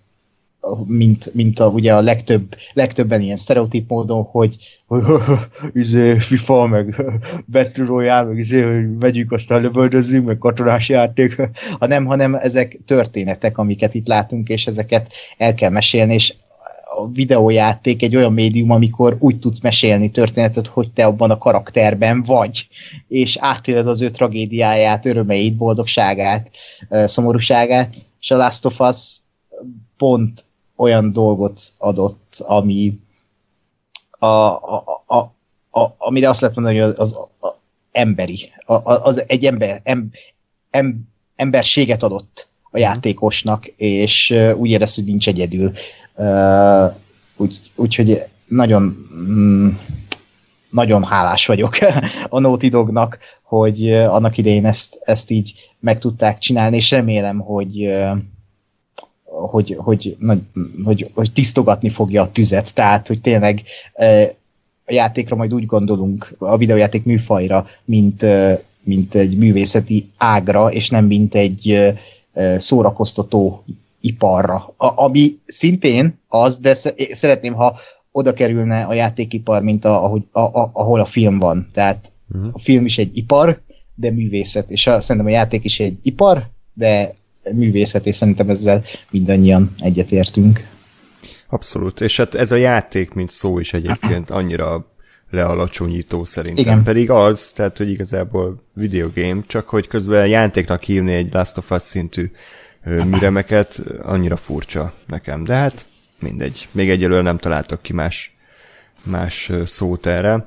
mint, 0.87 1.35
mint 1.35 1.61
a, 1.61 1.66
ugye 1.66 1.94
a 1.94 2.00
legtöbb, 2.00 2.56
legtöbben 2.73 3.20
ilyen 3.20 3.37
sztereotíp 3.37 3.88
módon, 3.88 4.23
hogy, 4.23 4.56
hogy 4.87 5.02
izé, 5.73 6.18
FIFA, 6.18 6.66
meg 6.66 7.02
Battle 7.52 7.85
Royale, 7.85 8.28
meg 8.28 8.38
izé, 8.38 8.62
hogy 8.62 8.97
megyünk, 8.97 9.32
aztán 9.32 9.61
lövöldözzünk, 9.61 10.26
meg 10.26 10.38
katonás 10.38 10.88
játék, 10.88 11.37
hanem, 11.80 12.04
hanem 12.04 12.35
ezek 12.35 12.78
történetek, 12.87 13.58
amiket 13.58 13.94
itt 13.94 14.06
látunk, 14.06 14.49
és 14.49 14.66
ezeket 14.66 15.12
el 15.37 15.54
kell 15.54 15.70
mesélni, 15.70 16.14
és 16.14 16.35
a 16.99 17.11
videójáték 17.12 18.02
egy 18.02 18.17
olyan 18.17 18.33
médium, 18.33 18.71
amikor 18.71 19.17
úgy 19.19 19.38
tudsz 19.38 19.61
mesélni 19.61 20.11
történetet, 20.11 20.67
hogy 20.67 20.90
te 20.90 21.05
abban 21.05 21.31
a 21.31 21.38
karakterben 21.38 22.23
vagy, 22.23 22.69
és 23.09 23.37
átéled 23.37 23.88
az 23.88 24.02
ő 24.02 24.11
tragédiáját, 24.11 25.07
örömeit, 25.07 25.57
boldogságát, 25.57 26.50
szomorúságát, 26.90 27.95
és 28.21 28.31
a 28.31 28.37
Last 28.37 28.64
of 28.64 28.81
Us 28.81 29.17
pont 29.97 30.45
olyan 30.76 31.12
dolgot 31.12 31.61
adott, 31.78 32.43
ami 32.47 32.99
a, 34.11 34.26
a, 34.26 35.02
a, 35.07 35.19
a, 35.81 35.95
amire 35.99 36.28
azt 36.28 36.40
lehet 36.40 36.57
mondani, 36.57 36.78
hogy 36.78 36.88
az, 36.90 36.99
az 36.99 37.12
a, 37.40 37.59
emberi, 37.93 38.52
a, 38.64 38.93
az 38.93 39.28
egy 39.28 39.47
ember, 39.47 39.81
em, 39.85 40.11
em, 40.71 41.09
emberséget 41.37 42.02
adott 42.02 42.49
a 42.62 42.69
mhm. 42.71 42.81
játékosnak, 42.81 43.67
és 43.76 44.35
úgy 44.57 44.71
érez, 44.71 44.95
hogy 44.95 45.05
nincs 45.05 45.28
egyedül. 45.28 45.73
Uh, 46.19 46.95
úgy, 47.37 47.61
úgyhogy 47.75 48.23
nagyon 48.47 49.09
mm, 49.15 49.69
nagyon 50.71 51.05
hálás 51.05 51.47
vagyok 51.47 51.77
a 52.29 52.39
Naughty 52.39 52.69
Dognak, 52.69 53.19
hogy 53.43 53.93
annak 53.93 54.37
idején 54.37 54.67
ezt, 54.67 54.99
ezt 55.05 55.31
így 55.31 55.55
meg 55.81 55.99
tudták 55.99 56.39
csinálni, 56.39 56.77
és 56.77 56.91
remélem, 56.91 57.39
hogy 57.39 57.95
hogy, 59.25 59.77
hogy, 59.79 60.17
hogy, 60.21 60.45
hogy, 60.85 61.11
hogy 61.15 61.33
tisztogatni 61.33 61.89
fogja 61.89 62.23
a 62.23 62.31
tüzet, 62.33 62.75
tehát 62.75 63.07
hogy 63.07 63.21
tényleg 63.21 63.63
a 64.85 64.93
játékra 64.93 65.37
majd 65.37 65.55
úgy 65.55 65.67
gondolunk, 65.67 66.35
a 66.39 66.57
videójáték 66.57 67.05
műfajra, 67.05 67.67
mint, 67.85 68.25
mint 68.83 69.15
egy 69.15 69.37
művészeti 69.37 70.11
ágra, 70.17 70.73
és 70.73 70.91
nem 70.91 71.05
mint 71.05 71.35
egy 71.35 71.95
szórakoztató 72.57 73.65
iparra. 74.00 74.75
A, 74.76 75.05
ami 75.05 75.38
szintén 75.47 76.19
az, 76.28 76.59
de 76.59 76.75
szeretném, 77.12 77.55
ha 77.55 77.78
oda 78.12 78.33
kerülne 78.33 78.83
a 78.83 78.95
játékipar, 78.95 79.62
mint 79.62 79.85
a, 79.85 80.05
ahogy, 80.05 80.23
a, 80.33 80.40
a, 80.40 80.71
ahol 80.73 81.00
a 81.00 81.05
film 81.05 81.38
van. 81.38 81.67
Tehát 81.73 82.12
uh-huh. 82.35 82.50
a 82.52 82.59
film 82.59 82.85
is 82.85 82.99
egy 82.99 83.17
ipar, 83.17 83.61
de 83.95 84.11
művészet. 84.11 84.71
És 84.71 84.87
a, 84.87 85.00
szerintem 85.00 85.33
a 85.33 85.35
játék 85.35 85.64
is 85.64 85.81
egy 85.81 85.99
ipar, 86.02 86.47
de 86.75 87.14
művészet, 87.52 88.07
és 88.07 88.17
szerintem 88.17 88.49
ezzel 88.49 88.85
mindannyian 89.11 89.75
egyetértünk. 89.78 90.67
Abszolút, 91.49 92.00
és 92.00 92.17
hát 92.17 92.35
ez 92.35 92.52
a 92.52 92.57
játék, 92.57 93.12
mint 93.12 93.31
szó 93.31 93.59
is 93.59 93.73
egyébként 93.73 94.31
annyira 94.31 94.87
lealacsonyító 95.31 96.25
szerintem. 96.25 96.64
Igen. 96.64 96.83
Pedig 96.83 97.11
az, 97.11 97.52
tehát, 97.55 97.76
hogy 97.76 97.90
igazából 97.90 98.62
videogame, 98.75 99.40
csak 99.47 99.69
hogy 99.69 99.87
közben 99.87 100.26
játéknak 100.26 100.83
hívni 100.83 101.12
egy 101.12 101.33
Last 101.33 101.59
of 101.59 101.71
Us 101.71 101.83
szintű 101.83 102.31
műremeket 102.88 103.83
annyira 104.02 104.37
furcsa 104.37 104.92
nekem. 105.07 105.45
De 105.45 105.54
hát 105.54 105.85
mindegy. 106.21 106.68
Még 106.71 106.90
egyelőre 106.90 107.23
nem 107.23 107.38
találtak 107.38 107.83
ki 107.83 107.92
más 107.92 108.38
más 109.02 109.50
szót 109.66 110.07
erre. 110.07 110.47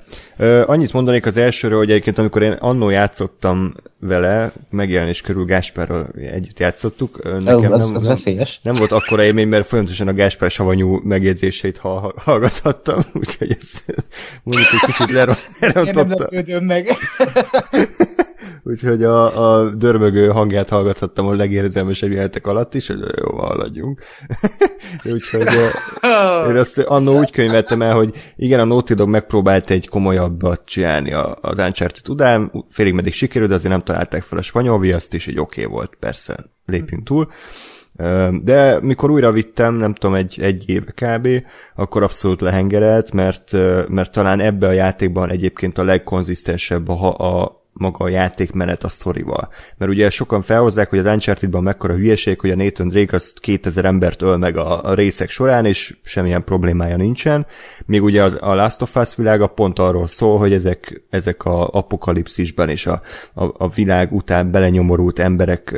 Annyit 0.66 0.94
mondanék 0.94 1.26
az 1.26 1.38
elsőről, 1.38 1.78
hogy 1.78 1.92
egyébként 1.92 2.18
amikor 2.18 2.42
én 2.42 2.52
annó 2.52 2.90
játszottam 2.90 3.74
vele, 4.00 4.52
megjelenés 4.70 5.22
körül 5.22 5.46
Gáspárral 5.46 6.08
együtt 6.16 6.60
játszottuk. 6.60 7.24
Nekem 7.24 7.72
az, 7.72 7.86
nem, 7.86 7.96
az 7.96 8.06
veszélyes. 8.06 8.60
Nem, 8.64 8.74
nem 8.74 8.88
volt 8.88 9.04
akkora 9.04 9.24
élmény, 9.24 9.48
mert 9.48 9.68
folyamatosan 9.68 10.08
a 10.08 10.14
Gáspár 10.14 10.52
savanyú 10.52 11.00
megjegyzéseit 11.04 11.82
hallgathattam, 12.16 13.06
úgyhogy 13.20 13.58
ezt 13.60 13.84
mondjuk 14.44 14.68
egy 14.72 14.80
kicsit 14.86 15.12
lerontottam. 15.12 16.28
Én 16.30 16.44
nem 16.48 16.64
meg. 16.64 16.88
Úgyhogy 18.64 19.04
a, 19.04 19.60
a 19.60 19.70
dörmögő 19.70 20.28
hangját 20.28 20.70
hallgathattam 20.70 21.28
a 21.28 21.34
legérzelmesebb 21.34 22.12
jelentek 22.12 22.48
alatt 22.48 22.74
is, 22.74 22.88
hogy 22.88 23.00
jó, 23.16 23.38
haladjunk. 23.38 24.02
Úgyhogy 25.14 25.48
én 26.50 26.56
azt 26.56 26.80
annó 26.80 27.18
úgy 27.18 27.32
könyvettem 27.32 27.82
el, 27.82 27.96
hogy 27.96 28.34
igen, 28.36 28.60
a 28.60 28.66
Naughty 28.66 28.94
Dog 28.94 29.10
megpróbált 29.10 29.70
egy 29.70 29.88
komolyabbat 29.88 30.62
csinálni 30.66 31.14
az 31.42 31.58
Uncharted 31.58 32.10
után, 32.10 32.66
félig 32.70 32.94
meddig 32.94 33.14
sikerült, 33.14 33.50
de 33.50 33.56
azért 33.56 33.72
nem 33.72 33.84
találták 33.84 34.24
fel 34.24 34.38
a 34.38 34.42
spanyol 34.42 34.80
viaszt, 34.80 35.14
és 35.14 35.28
egy 35.28 35.40
oké 35.40 35.62
okay 35.62 35.74
volt, 35.74 35.96
persze, 36.00 36.46
lépjünk 36.66 37.04
túl. 37.04 37.32
De 38.42 38.80
mikor 38.82 39.10
újra 39.10 39.32
vittem, 39.32 39.74
nem 39.74 39.94
tudom, 39.94 40.16
egy, 40.16 40.42
egy 40.42 40.70
év 40.70 40.84
kb., 40.84 41.28
akkor 41.76 42.04
abszolút 42.04 42.42
lehengerelt, 42.42 43.12
mert, 43.12 43.52
mert 43.88 44.12
talán 44.12 44.40
ebbe 44.40 44.68
a 44.68 44.72
játékban 44.72 45.30
egyébként 45.30 45.78
a 45.78 45.84
legkonzisztensebb 45.84 46.90
a, 46.90 47.18
a, 47.18 47.61
maga 47.82 48.06
a 48.06 48.10
játékmenet 48.10 48.84
a 48.84 48.88
sztorival. 48.88 49.50
Mert 49.78 49.92
ugye 49.92 50.10
sokan 50.10 50.42
felhozzák, 50.42 50.90
hogy 50.90 51.00
az 51.00 51.06
Uncharted-ban 51.06 51.64
mekkora 51.64 51.94
hülyeség, 51.94 52.40
hogy 52.40 52.50
a 52.50 52.56
Nathan 52.56 52.88
Drake 52.88 53.16
az 53.16 53.34
2000 53.40 53.86
embert 53.86 54.22
öl 54.22 54.38
meg 54.38 54.58
a, 54.58 54.84
a 54.84 54.94
részek 54.94 55.30
során, 55.30 55.66
és 55.66 55.96
semmilyen 56.04 56.44
problémája 56.44 56.98
nincsen. 56.98 57.46
Még 57.86 58.04
ugye 58.04 58.24
a, 58.24 58.50
a 58.52 58.56
Last 58.56 58.82
of 58.82 58.96
Us 58.96 59.16
világa 59.16 59.48
pont 59.48 59.80
arról 59.80 60.08
szól, 60.08 60.38
hogy 60.38 60.54
ezek, 60.54 61.02
ezek 61.10 61.46
a 61.46 61.68
apokalipszisben 61.68 62.70
és 62.70 62.86
a, 62.86 63.02
a, 63.34 63.44
a 63.58 63.70
világ 63.70 64.14
után 64.14 64.52
belenyomorult 64.52 65.20
emberek 65.20 65.78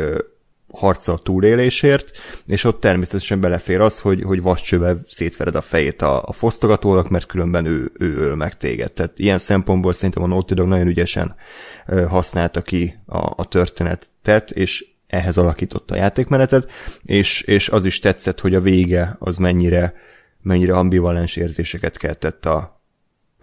harca 0.73 1.13
a 1.13 1.17
túlélésért, 1.17 2.11
és 2.45 2.63
ott 2.63 2.79
természetesen 2.79 3.39
belefér 3.39 3.81
az, 3.81 3.99
hogy, 3.99 4.21
hogy 4.23 4.41
vascsővel 4.41 5.01
szétvered 5.07 5.55
a 5.55 5.61
fejét 5.61 6.01
a, 6.01 6.23
a 6.23 6.31
fosztogatónak, 6.31 7.09
mert 7.09 7.25
különben 7.25 7.65
ő, 7.65 7.91
ő 7.97 8.15
öl 8.15 8.35
meg 8.35 8.57
téged. 8.57 8.91
Tehát 8.91 9.19
ilyen 9.19 9.37
szempontból 9.37 9.93
szerintem 9.93 10.23
a 10.23 10.27
Naughty 10.27 10.53
Dog 10.53 10.67
nagyon 10.67 10.87
ügyesen 10.87 11.35
használta 12.07 12.61
ki 12.61 12.99
a, 13.05 13.17
a 13.17 13.47
történetet, 13.47 14.51
és 14.51 14.85
ehhez 15.07 15.37
alakította 15.37 15.93
a 15.93 15.97
játékmenetet, 15.97 16.71
és, 17.03 17.41
és 17.41 17.69
az 17.69 17.83
is 17.83 17.99
tetszett, 17.99 18.39
hogy 18.39 18.55
a 18.55 18.61
vége 18.61 19.15
az 19.19 19.37
mennyire, 19.37 19.93
mennyire 20.41 20.77
ambivalens 20.77 21.35
érzéseket 21.35 21.97
keltett 21.97 22.45
a, 22.45 22.82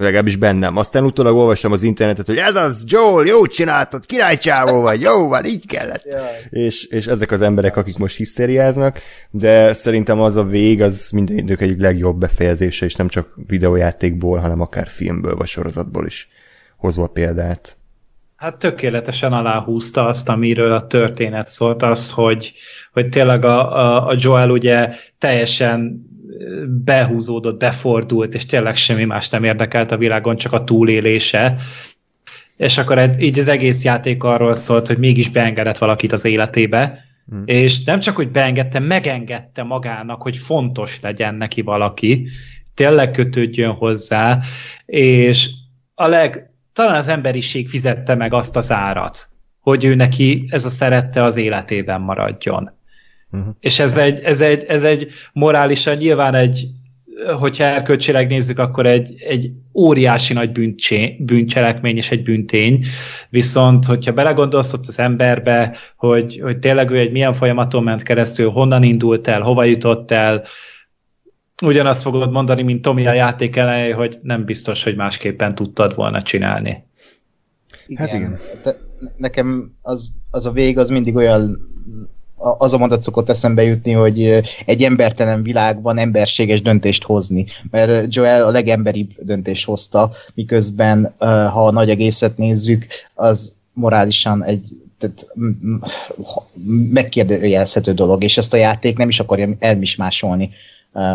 legalábbis 0.04 0.36
bennem. 0.36 0.76
Aztán 0.76 1.04
utólag 1.04 1.36
olvastam 1.36 1.72
az 1.72 1.82
internetet, 1.82 2.26
hogy 2.26 2.36
ez 2.36 2.54
az, 2.54 2.84
Joel, 2.86 3.26
jó 3.26 3.46
csináltad, 3.46 4.06
királycsávó 4.06 4.80
vagy, 4.80 5.00
jó 5.00 5.28
van, 5.28 5.44
így 5.44 5.66
kellett. 5.66 6.04
És, 6.50 6.84
és 6.84 7.06
ezek 7.06 7.30
az 7.30 7.42
emberek, 7.42 7.76
akik 7.76 7.98
most 7.98 8.16
hiszériáznak, 8.16 8.98
de 9.30 9.72
szerintem 9.72 10.20
az 10.20 10.36
a 10.36 10.44
vég, 10.44 10.82
az 10.82 11.10
minden 11.10 11.36
idők 11.36 11.60
egyik 11.60 11.80
legjobb 11.80 12.18
befejezése, 12.18 12.84
és 12.84 12.94
nem 12.94 13.08
csak 13.08 13.34
videójátékból, 13.46 14.38
hanem 14.38 14.60
akár 14.60 14.88
filmből 14.88 15.36
vagy 15.36 15.48
sorozatból 15.48 16.06
is 16.06 16.28
hozva 16.76 17.06
példát. 17.06 17.76
Hát 18.36 18.56
tökéletesen 18.56 19.32
aláhúzta 19.32 20.06
azt, 20.06 20.28
amiről 20.28 20.72
a 20.72 20.86
történet 20.86 21.46
szólt, 21.46 21.82
az, 21.82 22.10
hogy, 22.10 22.52
hogy 22.92 23.08
tényleg 23.08 23.44
a, 23.44 23.76
a, 23.78 24.06
a 24.06 24.14
Joel 24.18 24.50
ugye 24.50 24.88
teljesen 25.18 26.09
behúzódott, 26.84 27.58
befordult, 27.58 28.34
és 28.34 28.46
tényleg 28.46 28.76
semmi 28.76 29.04
más 29.04 29.28
nem 29.28 29.44
érdekelt 29.44 29.92
a 29.92 29.96
világon, 29.96 30.36
csak 30.36 30.52
a 30.52 30.64
túlélése. 30.64 31.56
És 32.56 32.78
akkor 32.78 33.10
így 33.18 33.38
az 33.38 33.48
egész 33.48 33.84
játék 33.84 34.22
arról 34.22 34.54
szólt, 34.54 34.86
hogy 34.86 34.98
mégis 34.98 35.28
beengedett 35.28 35.78
valakit 35.78 36.12
az 36.12 36.24
életébe, 36.24 37.04
hmm. 37.28 37.42
és 37.44 37.84
nem 37.84 38.00
csak, 38.00 38.16
hogy 38.16 38.30
beengedte, 38.30 38.78
megengedte 38.78 39.62
magának, 39.62 40.22
hogy 40.22 40.36
fontos 40.36 40.98
legyen 41.00 41.34
neki 41.34 41.62
valaki, 41.62 42.28
tényleg 42.74 43.10
kötődjön 43.10 43.72
hozzá, 43.72 44.40
és 44.86 45.50
a 45.94 46.06
leg, 46.06 46.50
talán 46.72 46.94
az 46.94 47.08
emberiség 47.08 47.68
fizette 47.68 48.14
meg 48.14 48.34
azt 48.34 48.56
az 48.56 48.70
árat, 48.70 49.28
hogy 49.60 49.84
ő 49.84 49.94
neki 49.94 50.46
ez 50.50 50.64
a 50.64 50.68
szerette 50.68 51.22
az 51.22 51.36
életében 51.36 52.00
maradjon. 52.00 52.78
Uh-huh. 53.32 53.54
És 53.60 53.78
ez 53.78 53.96
egy, 53.96 54.20
ez, 54.20 54.40
egy, 54.40 54.64
ez 54.64 54.84
egy 54.84 55.08
morálisan 55.32 55.96
nyilván 55.96 56.34
egy, 56.34 56.68
hogyha 57.38 57.64
erkölcsileg 57.64 58.28
nézzük, 58.28 58.58
akkor 58.58 58.86
egy, 58.86 59.14
egy 59.18 59.52
óriási 59.74 60.32
nagy 60.32 60.52
bűncsé, 60.52 61.16
bűncselekmény 61.18 61.96
és 61.96 62.10
egy 62.10 62.22
bűntény, 62.22 62.84
viszont 63.28 63.84
hogyha 63.84 64.12
belegondolsz 64.12 64.72
ott 64.72 64.86
az 64.86 64.98
emberbe, 64.98 65.76
hogy, 65.96 66.40
hogy 66.42 66.58
tényleg 66.58 66.90
ő 66.90 66.98
egy 66.98 67.12
milyen 67.12 67.32
folyamaton 67.32 67.82
ment 67.82 68.02
keresztül, 68.02 68.50
honnan 68.50 68.82
indult 68.82 69.28
el, 69.28 69.40
hova 69.40 69.64
jutott 69.64 70.10
el, 70.10 70.44
ugyanazt 71.62 72.02
fogod 72.02 72.30
mondani, 72.30 72.62
mint 72.62 72.82
Tomi 72.82 73.06
a 73.06 73.12
játék 73.12 73.56
elején, 73.56 73.94
hogy 73.94 74.18
nem 74.22 74.44
biztos, 74.44 74.84
hogy 74.84 74.96
másképpen 74.96 75.54
tudtad 75.54 75.94
volna 75.94 76.22
csinálni. 76.22 76.84
Igen. 77.86 78.06
Hát 78.06 78.16
igen. 78.16 78.38
De 78.62 78.76
nekem 79.16 79.72
az, 79.82 80.10
az 80.30 80.46
a 80.46 80.52
vég 80.52 80.78
az 80.78 80.88
mindig 80.88 81.14
olyan 81.14 81.58
az 82.58 82.74
a 82.74 82.78
mondat 82.78 83.02
szokott 83.02 83.28
eszembe 83.28 83.62
jutni, 83.62 83.92
hogy 83.92 84.40
egy 84.66 84.82
embertelen 84.82 85.42
világban 85.42 85.98
emberséges 85.98 86.62
döntést 86.62 87.02
hozni. 87.02 87.46
Mert 87.70 88.14
Joel 88.14 88.44
a 88.44 88.50
legemberibb 88.50 89.10
döntést 89.18 89.64
hozta, 89.64 90.12
miközben, 90.34 91.14
ha 91.18 91.66
a 91.66 91.70
nagy 91.70 91.90
egészet 91.90 92.36
nézzük, 92.36 92.86
az 93.14 93.52
morálisan 93.72 94.44
egy 94.44 94.66
tehát 94.98 95.26
megkérdőjelezhető 96.90 97.92
dolog, 97.92 98.24
és 98.24 98.38
ezt 98.38 98.54
a 98.54 98.56
játék 98.56 98.96
nem 98.96 99.08
is 99.08 99.20
akarja 99.20 99.48
elmismásolni 99.58 100.50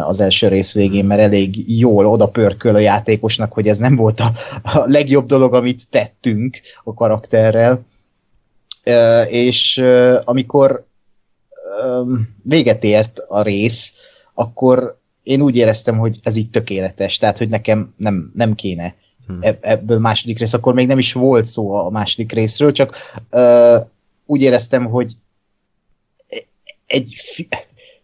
az 0.07 0.19
első 0.19 0.47
rész 0.47 0.73
végén, 0.73 1.05
mert 1.05 1.21
elég 1.21 1.79
jól 1.79 2.05
oda 2.05 2.27
pörköl 2.27 2.75
a 2.75 2.79
játékosnak, 2.79 3.53
hogy 3.53 3.67
ez 3.67 3.77
nem 3.77 3.95
volt 3.95 4.19
a, 4.19 4.31
a 4.63 4.83
legjobb 4.85 5.25
dolog, 5.25 5.53
amit 5.53 5.87
tettünk 5.89 6.61
a 6.83 6.93
karakterrel. 6.93 7.85
És 9.29 9.83
amikor 10.23 10.85
véget 12.43 12.83
ért 12.83 13.19
a 13.27 13.41
rész, 13.41 13.93
akkor 14.33 14.99
én 15.23 15.41
úgy 15.41 15.55
éreztem, 15.55 15.97
hogy 15.97 16.19
ez 16.23 16.35
így 16.35 16.49
tökéletes, 16.49 17.17
tehát 17.17 17.37
hogy 17.37 17.49
nekem 17.49 17.93
nem, 17.97 18.31
nem 18.35 18.55
kéne 18.55 18.95
hmm. 19.27 19.37
ebből 19.61 19.99
második 19.99 20.39
rész, 20.39 20.53
akkor 20.53 20.73
még 20.73 20.87
nem 20.87 20.97
is 20.97 21.13
volt 21.13 21.45
szó 21.45 21.73
a 21.73 21.89
második 21.89 22.31
részről, 22.31 22.71
csak 22.71 22.95
uh, 23.31 23.87
úgy 24.25 24.41
éreztem, 24.41 24.85
hogy 24.85 25.15
egy, 26.85 27.15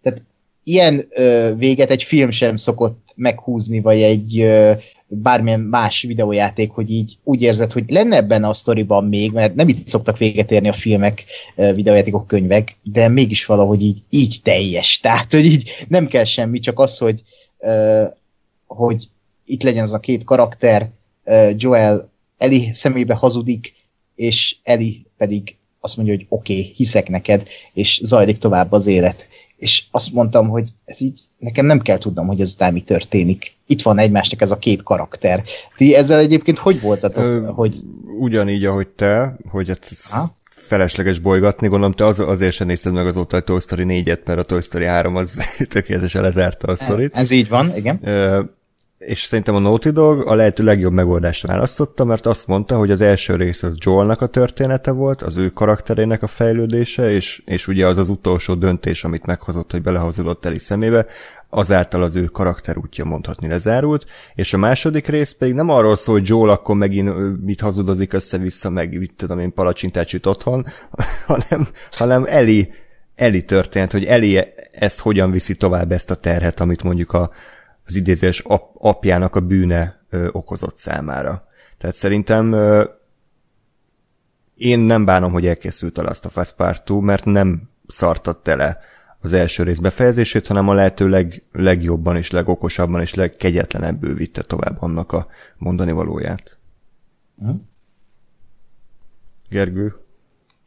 tehát 0.01 0.24
ilyen 0.63 1.08
ö, 1.10 1.53
véget 1.58 1.89
egy 1.89 2.03
film 2.03 2.30
sem 2.30 2.56
szokott 2.56 3.13
meghúzni, 3.15 3.82
vagy 3.82 4.01
egy 4.01 4.39
ö, 4.39 4.72
bármilyen 5.13 5.60
más 5.60 6.01
videójáték, 6.01 6.72
hogy 6.72 6.91
így 6.91 7.18
úgy 7.24 7.41
érzed, 7.41 7.72
hogy 7.72 7.84
lenne 7.88 8.15
ebben 8.15 8.44
a 8.44 8.53
sztoriban 8.53 9.06
még, 9.06 9.32
mert 9.32 9.56
nem 9.56 9.68
itt 9.68 9.88
szoktak 9.88 10.18
véget 10.18 10.51
érni 10.51 10.68
a 10.68 10.74
filmek, 10.74 11.25
videójátékok, 11.56 12.27
könyvek, 12.27 12.77
de 12.84 13.08
mégis 13.08 13.46
valahogy 13.46 13.82
így, 13.82 14.01
így 14.10 14.39
teljes. 14.44 15.00
Tehát, 15.00 15.32
hogy 15.32 15.46
így 15.46 15.86
nem 15.88 16.08
kell 16.08 16.24
semmi, 16.24 16.60
csak 16.60 16.80
az, 16.80 16.98
hogy, 16.98 17.22
hogy 18.68 19.10
itt 19.46 19.63
legyen 19.63 19.84
az 19.84 19.94
a 19.94 20.00
két 20.00 20.24
karakter, 20.24 20.89
Joel 21.56 22.10
Eli 22.38 22.70
szemébe 22.72 23.13
hazudik, 23.13 23.74
és 24.15 24.56
Eli 24.63 25.06
pedig 25.17 25.56
azt 25.80 25.97
mondja, 25.97 26.15
hogy 26.15 26.26
oké, 26.30 26.60
okay, 26.60 26.74
hiszek 26.76 27.10
neked, 27.10 27.47
és 27.74 28.02
zajlik 28.04 28.38
tovább 28.38 28.71
az 28.71 28.88
élet 28.88 29.28
és 29.62 29.84
azt 29.91 30.13
mondtam, 30.13 30.50
hogy 30.50 30.69
ez 30.86 31.02
így, 31.02 31.19
nekem 31.38 31.65
nem 31.65 31.82
kell 31.82 31.97
tudnom, 31.97 32.28
hogy 32.28 32.41
ezután 32.41 32.74
mi 32.74 32.82
történik. 32.82 33.56
Itt 33.67 33.82
van 33.82 33.97
egymásnak 33.97 34.41
ez 34.41 34.52
a 34.52 34.58
két 34.58 34.84
karakter. 34.84 35.43
Ti 35.78 35.95
ezzel 35.95 36.19
egyébként 36.19 36.58
hogy 36.58 36.82
voltatok? 36.82 37.24
Ö, 37.24 37.50
hogy... 37.56 37.76
Ugyanígy, 38.19 38.65
ahogy 38.65 38.88
te, 38.88 39.38
hogy 39.50 39.69
ez 39.69 40.12
ha? 40.12 40.26
felesleges 40.50 41.19
bolygatni, 41.19 41.67
gondolom 41.67 41.93
te 41.93 42.06
az, 42.06 42.19
azért 42.19 42.54
sem 42.54 42.67
nézted 42.67 42.93
meg 42.93 43.08
azóta 43.08 43.38
a 43.38 43.41
Toy 43.41 43.60
Story 43.60 43.86
4-et, 43.88 44.24
mert 44.26 44.39
a 44.39 44.43
Toy 44.43 44.62
Story 44.62 44.86
3 44.86 45.15
az 45.15 45.39
tökéletesen 45.69 46.21
lezárta 46.21 46.67
a 46.67 46.76
sztorit. 46.76 47.13
Ez 47.13 47.32
így 47.32 47.50
van, 47.50 47.76
igen. 47.76 48.00
Ö, 48.02 48.41
és 49.06 49.22
szerintem 49.22 49.56
a 49.56 49.60
Naughty 49.60 49.90
Dog 49.90 50.28
a 50.28 50.36
lehető 50.36 50.64
legjobb 50.64 50.94
megoldást 50.94 51.48
választotta, 51.48 52.06
mert 52.06 52.26
azt 52.26 52.48
mondta, 52.48 52.78
hogy 52.78 52.92
az 52.92 53.02
első 53.02 53.36
rész 53.36 53.64
az 53.64 53.74
Joelnak 53.76 54.22
a 54.22 54.28
története 54.28 54.92
volt, 54.92 55.22
az 55.22 55.38
ő 55.38 55.50
karakterének 55.50 56.24
a 56.24 56.28
fejlődése, 56.28 57.12
és, 57.12 57.42
és 57.46 57.68
ugye 57.68 57.88
az 57.88 57.98
az 57.98 58.10
utolsó 58.10 58.54
döntés, 58.54 59.04
amit 59.04 59.26
meghozott, 59.26 59.72
hogy 59.72 59.82
belehozódott 59.82 60.46
Eli 60.46 60.58
szemébe, 60.58 61.06
azáltal 61.50 62.04
az 62.04 62.16
ő 62.16 62.26
karakter 62.26 62.78
útja 62.78 63.06
mondhatni 63.06 63.48
lezárult, 63.48 64.06
és 64.36 64.54
a 64.54 64.58
második 64.58 65.08
rész 65.08 65.32
pedig 65.32 65.54
nem 65.54 65.70
arról 65.70 65.96
szól, 65.96 66.16
hogy 66.16 66.28
Joel 66.28 66.50
akkor 66.50 66.76
megint 66.76 67.42
mit 67.46 67.62
hazudozik 67.62 68.14
össze-vissza, 68.14 68.70
meg 68.70 68.98
mit 68.98 69.14
tudom 69.16 69.40
én 69.40 69.54
palacsintát 69.54 70.26
otthon, 70.26 70.66
hanem, 71.28 71.68
hanem 71.92 72.26
Eli, 72.28 72.74
Eli 73.16 73.42
történt, 73.42 73.92
hogy 73.92 74.04
Eli 74.04 74.40
ezt 74.72 75.00
hogyan 75.00 75.32
viszi 75.32 75.56
tovább 75.56 75.92
ezt 75.92 76.12
a 76.12 76.16
terhet, 76.16 76.60
amit 76.60 76.84
mondjuk 76.84 77.14
a, 77.14 77.32
az 77.91 77.97
idézés 77.97 78.39
ap, 78.39 78.75
apjának 78.77 79.36
a 79.36 79.39
bűne 79.39 80.06
ö, 80.10 80.30
okozott 80.32 80.77
számára. 80.77 81.47
Tehát 81.77 81.95
szerintem 81.95 82.51
ö, 82.51 82.84
én 84.56 84.80
nem 84.80 85.06
bánom, 85.06 85.32
hogy 85.32 85.47
elkészült 85.47 85.97
a 85.97 86.04
Last 86.04 86.25
of 86.25 86.38
Us 86.38 86.54
Part 86.54 86.77
2, 86.77 86.99
mert 86.99 87.25
nem 87.25 87.69
szartott 87.88 88.43
tele 88.43 88.80
az 89.19 89.34
első 89.34 89.63
rész 89.63 89.80
befejezését, 89.80 90.47
hanem 90.47 90.69
a 90.69 90.73
lehető 90.73 91.10
leg, 91.10 91.43
legjobban 91.51 92.17
és 92.17 92.32
legokosabban 92.32 93.01
és 93.01 93.13
legkegyetlenebbül 93.13 94.15
vitte 94.15 94.41
tovább 94.41 94.82
annak 94.82 95.12
a 95.12 95.27
mondani 95.58 95.91
valóját. 95.91 96.58
Hm? 97.39 97.51
Gergő? 99.49 99.95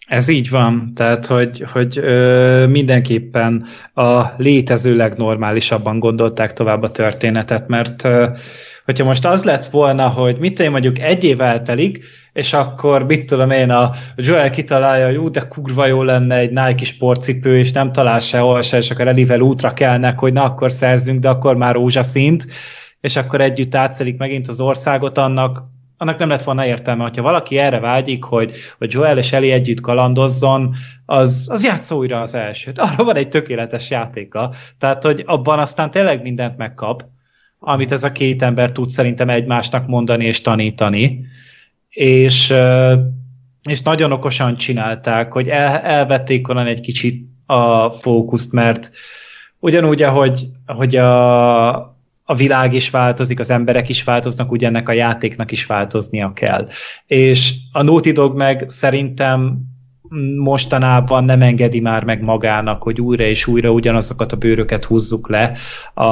Ez 0.06 0.28
így 0.28 0.50
van, 0.50 0.88
tehát 0.94 1.26
hogy, 1.26 1.64
hogy 1.72 1.98
ö, 1.98 2.66
mindenképpen 2.66 3.66
a 3.94 4.22
létező 4.36 4.96
legnormálisabban 4.96 5.98
gondolták 5.98 6.52
tovább 6.52 6.82
a 6.82 6.90
történetet, 6.90 7.68
mert 7.68 8.04
ö, 8.04 8.26
hogyha 8.84 9.04
most 9.04 9.26
az 9.26 9.44
lett 9.44 9.66
volna, 9.66 10.08
hogy 10.08 10.38
mit 10.38 10.60
én 10.60 10.70
mondjuk 10.70 10.98
egy 10.98 11.24
év 11.24 11.40
eltelik, 11.40 12.04
és 12.32 12.52
akkor 12.52 13.06
mit 13.06 13.24
tudom 13.24 13.50
én, 13.50 13.70
a 13.70 13.90
Joel 14.16 14.50
kitalálja, 14.50 15.06
hogy 15.06 15.16
ú, 15.16 15.30
de 15.30 15.40
kurva 15.40 15.86
jó 15.86 16.02
lenne 16.02 16.36
egy 16.36 16.50
Nike 16.50 16.84
sportcipő, 16.84 17.58
és 17.58 17.72
nem 17.72 17.92
talál 17.92 18.20
sehol 18.20 18.62
se, 18.62 18.76
és 18.76 18.90
akkor 18.90 19.08
elivel 19.08 19.40
útra 19.40 19.72
kelnek, 19.72 20.18
hogy 20.18 20.32
na 20.32 20.42
akkor 20.42 20.72
szerzünk, 20.72 21.20
de 21.20 21.28
akkor 21.28 21.56
már 21.56 21.74
rózsaszint, 21.74 22.46
és 23.00 23.16
akkor 23.16 23.40
együtt 23.40 23.74
átszelik 23.74 24.16
megint 24.16 24.48
az 24.48 24.60
országot, 24.60 25.18
annak 25.18 25.62
annak 26.04 26.18
nem 26.18 26.28
lett 26.28 26.42
volna 26.42 26.66
értelme, 26.66 27.02
hogyha 27.02 27.22
valaki 27.22 27.58
erre 27.58 27.78
vágyik, 27.78 28.24
hogy, 28.24 28.52
hogy 28.78 28.92
Joel 28.92 29.18
és 29.18 29.32
Eli 29.32 29.50
együtt 29.50 29.80
kalandozzon, 29.80 30.74
az, 31.06 31.48
az 31.52 31.64
játszó 31.64 31.98
újra 31.98 32.20
az 32.20 32.34
elsőt. 32.34 32.78
Arra 32.78 33.04
van 33.04 33.16
egy 33.16 33.28
tökéletes 33.28 33.90
játéka. 33.90 34.52
Tehát, 34.78 35.02
hogy 35.02 35.22
abban 35.26 35.58
aztán 35.58 35.90
tényleg 35.90 36.22
mindent 36.22 36.56
megkap, 36.56 37.04
amit 37.58 37.92
ez 37.92 38.04
a 38.04 38.12
két 38.12 38.42
ember 38.42 38.72
tud 38.72 38.88
szerintem 38.88 39.28
egymásnak 39.28 39.86
mondani 39.86 40.24
és 40.24 40.40
tanítani. 40.40 41.26
És, 41.88 42.54
és 43.68 43.82
nagyon 43.82 44.12
okosan 44.12 44.56
csinálták, 44.56 45.32
hogy 45.32 45.48
el, 45.48 45.78
elvették 45.78 46.48
onnan 46.48 46.66
egy 46.66 46.80
kicsit 46.80 47.28
a 47.46 47.90
fókuszt, 47.90 48.52
mert 48.52 48.90
ugyanúgy, 49.58 50.02
ahogy, 50.02 50.46
ahogy 50.66 50.96
a, 50.96 51.93
a 52.24 52.34
világ 52.34 52.74
is 52.74 52.90
változik, 52.90 53.38
az 53.38 53.50
emberek 53.50 53.88
is 53.88 54.04
változnak, 54.04 54.52
úgy 54.52 54.64
ennek 54.64 54.88
a 54.88 54.92
játéknak 54.92 55.50
is 55.50 55.66
változnia 55.66 56.32
kell. 56.32 56.68
És 57.06 57.54
a 57.72 57.82
Naughty 57.82 58.12
Dog 58.12 58.36
meg 58.36 58.64
szerintem 58.66 59.58
mostanában 60.36 61.24
nem 61.24 61.42
engedi 61.42 61.80
már 61.80 62.04
meg 62.04 62.22
magának, 62.22 62.82
hogy 62.82 63.00
újra 63.00 63.24
és 63.24 63.46
újra 63.46 63.70
ugyanazokat 63.70 64.32
a 64.32 64.36
bőröket 64.36 64.84
húzzuk 64.84 65.28
le 65.28 65.56
a, 65.94 66.02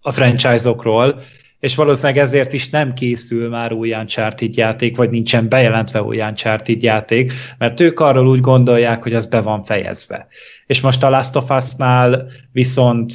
a 0.00 0.12
franchise-okról, 0.12 1.20
és 1.62 1.74
valószínűleg 1.74 2.22
ezért 2.22 2.52
is 2.52 2.70
nem 2.70 2.92
készül 2.92 3.48
már 3.48 3.72
új 3.72 3.92
Uncharted 3.92 4.56
játék, 4.56 4.96
vagy 4.96 5.10
nincsen 5.10 5.48
bejelentve 5.48 6.02
új 6.02 6.20
Uncharted 6.20 6.82
játék, 6.82 7.32
mert 7.58 7.80
ők 7.80 8.00
arról 8.00 8.28
úgy 8.28 8.40
gondolják, 8.40 9.02
hogy 9.02 9.14
az 9.14 9.26
be 9.26 9.40
van 9.40 9.62
fejezve. 9.62 10.26
És 10.66 10.80
most 10.80 11.02
a 11.02 11.10
Last 11.10 11.36
of 11.36 11.50
Us-nál 11.50 12.26
viszont 12.52 13.12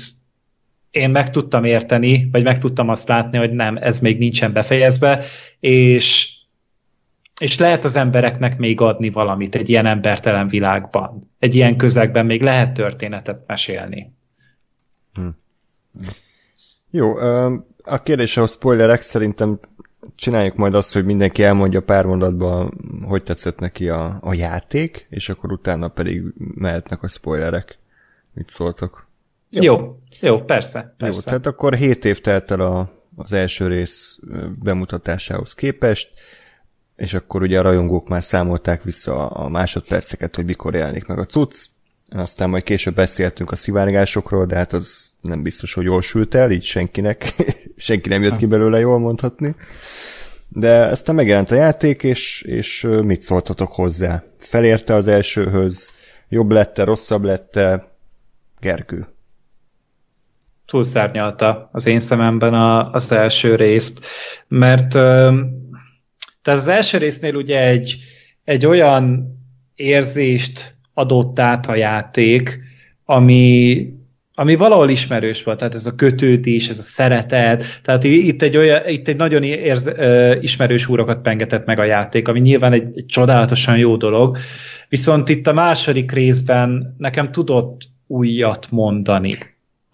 én 0.91 1.09
meg 1.09 1.29
tudtam 1.29 1.63
érteni, 1.63 2.29
vagy 2.31 2.43
meg 2.43 2.59
tudtam 2.59 2.89
azt 2.89 3.07
látni, 3.07 3.37
hogy 3.37 3.51
nem, 3.51 3.77
ez 3.77 3.99
még 3.99 4.17
nincsen 4.17 4.53
befejezve, 4.53 5.23
és 5.59 6.35
és 7.39 7.57
lehet 7.57 7.83
az 7.83 7.95
embereknek 7.95 8.57
még 8.57 8.81
adni 8.81 9.09
valamit 9.09 9.55
egy 9.55 9.69
ilyen 9.69 9.85
embertelen 9.85 10.47
világban. 10.47 11.31
Egy 11.39 11.55
ilyen 11.55 11.77
közegben 11.77 12.25
még 12.25 12.41
lehet 12.41 12.73
történetet 12.73 13.43
mesélni. 13.47 14.13
Hm. 15.13 15.27
Jó, 16.89 17.15
a 17.83 18.03
kérdés 18.03 18.37
a 18.37 18.47
spoilerek 18.47 19.01
szerintem 19.01 19.59
csináljuk 20.15 20.55
majd 20.55 20.75
azt, 20.75 20.93
hogy 20.93 21.05
mindenki 21.05 21.43
elmondja 21.43 21.81
pár 21.81 22.05
mondatban, 22.05 22.73
hogy 23.03 23.23
tetszett 23.23 23.59
neki 23.59 23.89
a, 23.89 24.17
a 24.21 24.33
játék, 24.33 25.07
és 25.09 25.29
akkor 25.29 25.51
utána 25.51 25.87
pedig 25.87 26.23
mehetnek 26.37 27.03
a 27.03 27.07
spoilerek. 27.07 27.79
Mit 28.33 28.49
szóltok? 28.49 29.07
Jó, 29.49 29.63
jó, 29.63 29.99
jó 30.19 30.41
persze, 30.41 30.93
persze. 30.97 31.19
Jó, 31.19 31.25
tehát 31.25 31.45
akkor 31.45 31.75
7 31.75 32.05
év 32.05 32.21
telt 32.21 32.51
el 32.51 32.59
a, 32.59 32.91
az 33.15 33.33
első 33.33 33.67
rész 33.67 34.19
bemutatásához 34.63 35.53
képest, 35.53 36.13
és 36.95 37.13
akkor 37.13 37.41
ugye 37.41 37.59
a 37.59 37.61
rajongók 37.61 38.07
már 38.07 38.23
számolták 38.23 38.83
vissza 38.83 39.27
a 39.27 39.49
másodperceket, 39.49 40.35
hogy 40.35 40.45
mikor 40.45 40.73
jelenik 40.73 41.05
meg 41.05 41.19
a 41.19 41.25
cucc, 41.25 41.65
aztán 42.09 42.49
majd 42.49 42.63
később 42.63 42.95
beszéltünk 42.95 43.51
a 43.51 43.55
szivárgásokról, 43.55 44.45
de 44.45 44.55
hát 44.55 44.73
az 44.73 45.13
nem 45.21 45.41
biztos, 45.41 45.73
hogy 45.73 45.83
jól 45.83 46.01
sült 46.01 46.35
el, 46.35 46.51
így 46.51 46.63
senkinek, 46.63 47.33
senki 47.75 48.09
nem 48.09 48.23
jött 48.23 48.37
ki 48.37 48.45
belőle 48.45 48.79
jól 48.79 48.99
mondhatni. 48.99 49.55
De 50.49 50.85
aztán 50.85 51.15
megjelent 51.15 51.51
a 51.51 51.55
játék, 51.55 52.03
és, 52.03 52.41
és 52.41 52.87
mit 53.03 53.21
szóltatok 53.21 53.71
hozzá? 53.71 54.23
Felérte 54.37 54.95
az 54.95 55.07
elsőhöz, 55.07 55.91
jobb 56.29 56.51
lette, 56.51 56.83
rosszabb 56.83 57.23
lette, 57.23 57.91
Gergő? 58.59 59.07
Túlszárnyalta 60.67 61.69
az 61.71 61.85
én 61.85 61.99
szememben 61.99 62.53
a, 62.53 62.91
az 62.91 63.11
első 63.11 63.55
részt, 63.55 64.05
mert 64.47 64.91
tehát 66.47 66.59
az 66.59 66.67
első 66.67 66.97
résznél 66.97 67.35
ugye 67.35 67.63
egy, 67.63 67.97
egy 68.43 68.65
olyan 68.65 69.35
érzést 69.75 70.75
adott 70.93 71.39
át 71.39 71.65
a 71.65 71.75
játék, 71.75 72.59
ami, 73.05 73.85
ami 74.33 74.55
valahol 74.55 74.89
ismerős 74.89 75.43
volt, 75.43 75.57
tehát 75.57 75.73
ez 75.73 75.85
a 75.85 75.95
kötődés, 75.95 76.69
ez 76.69 76.79
a 76.79 76.83
szeretet, 76.83 77.63
tehát 77.81 78.03
itt 78.03 78.41
egy, 78.41 78.57
olyan, 78.57 78.87
itt 78.87 79.07
egy 79.07 79.15
nagyon 79.15 79.43
érz, 79.43 79.91
ismerős 80.41 80.87
úrokat 80.87 81.21
pengetett 81.21 81.65
meg 81.65 81.79
a 81.79 81.83
játék, 81.83 82.27
ami 82.27 82.39
nyilván 82.39 82.73
egy, 82.73 82.91
egy 82.95 83.05
csodálatosan 83.05 83.77
jó 83.77 83.95
dolog, 83.95 84.37
viszont 84.89 85.29
itt 85.29 85.47
a 85.47 85.53
második 85.53 86.11
részben 86.11 86.95
nekem 86.97 87.31
tudott 87.31 87.81
újat 88.07 88.67
mondani 88.71 89.37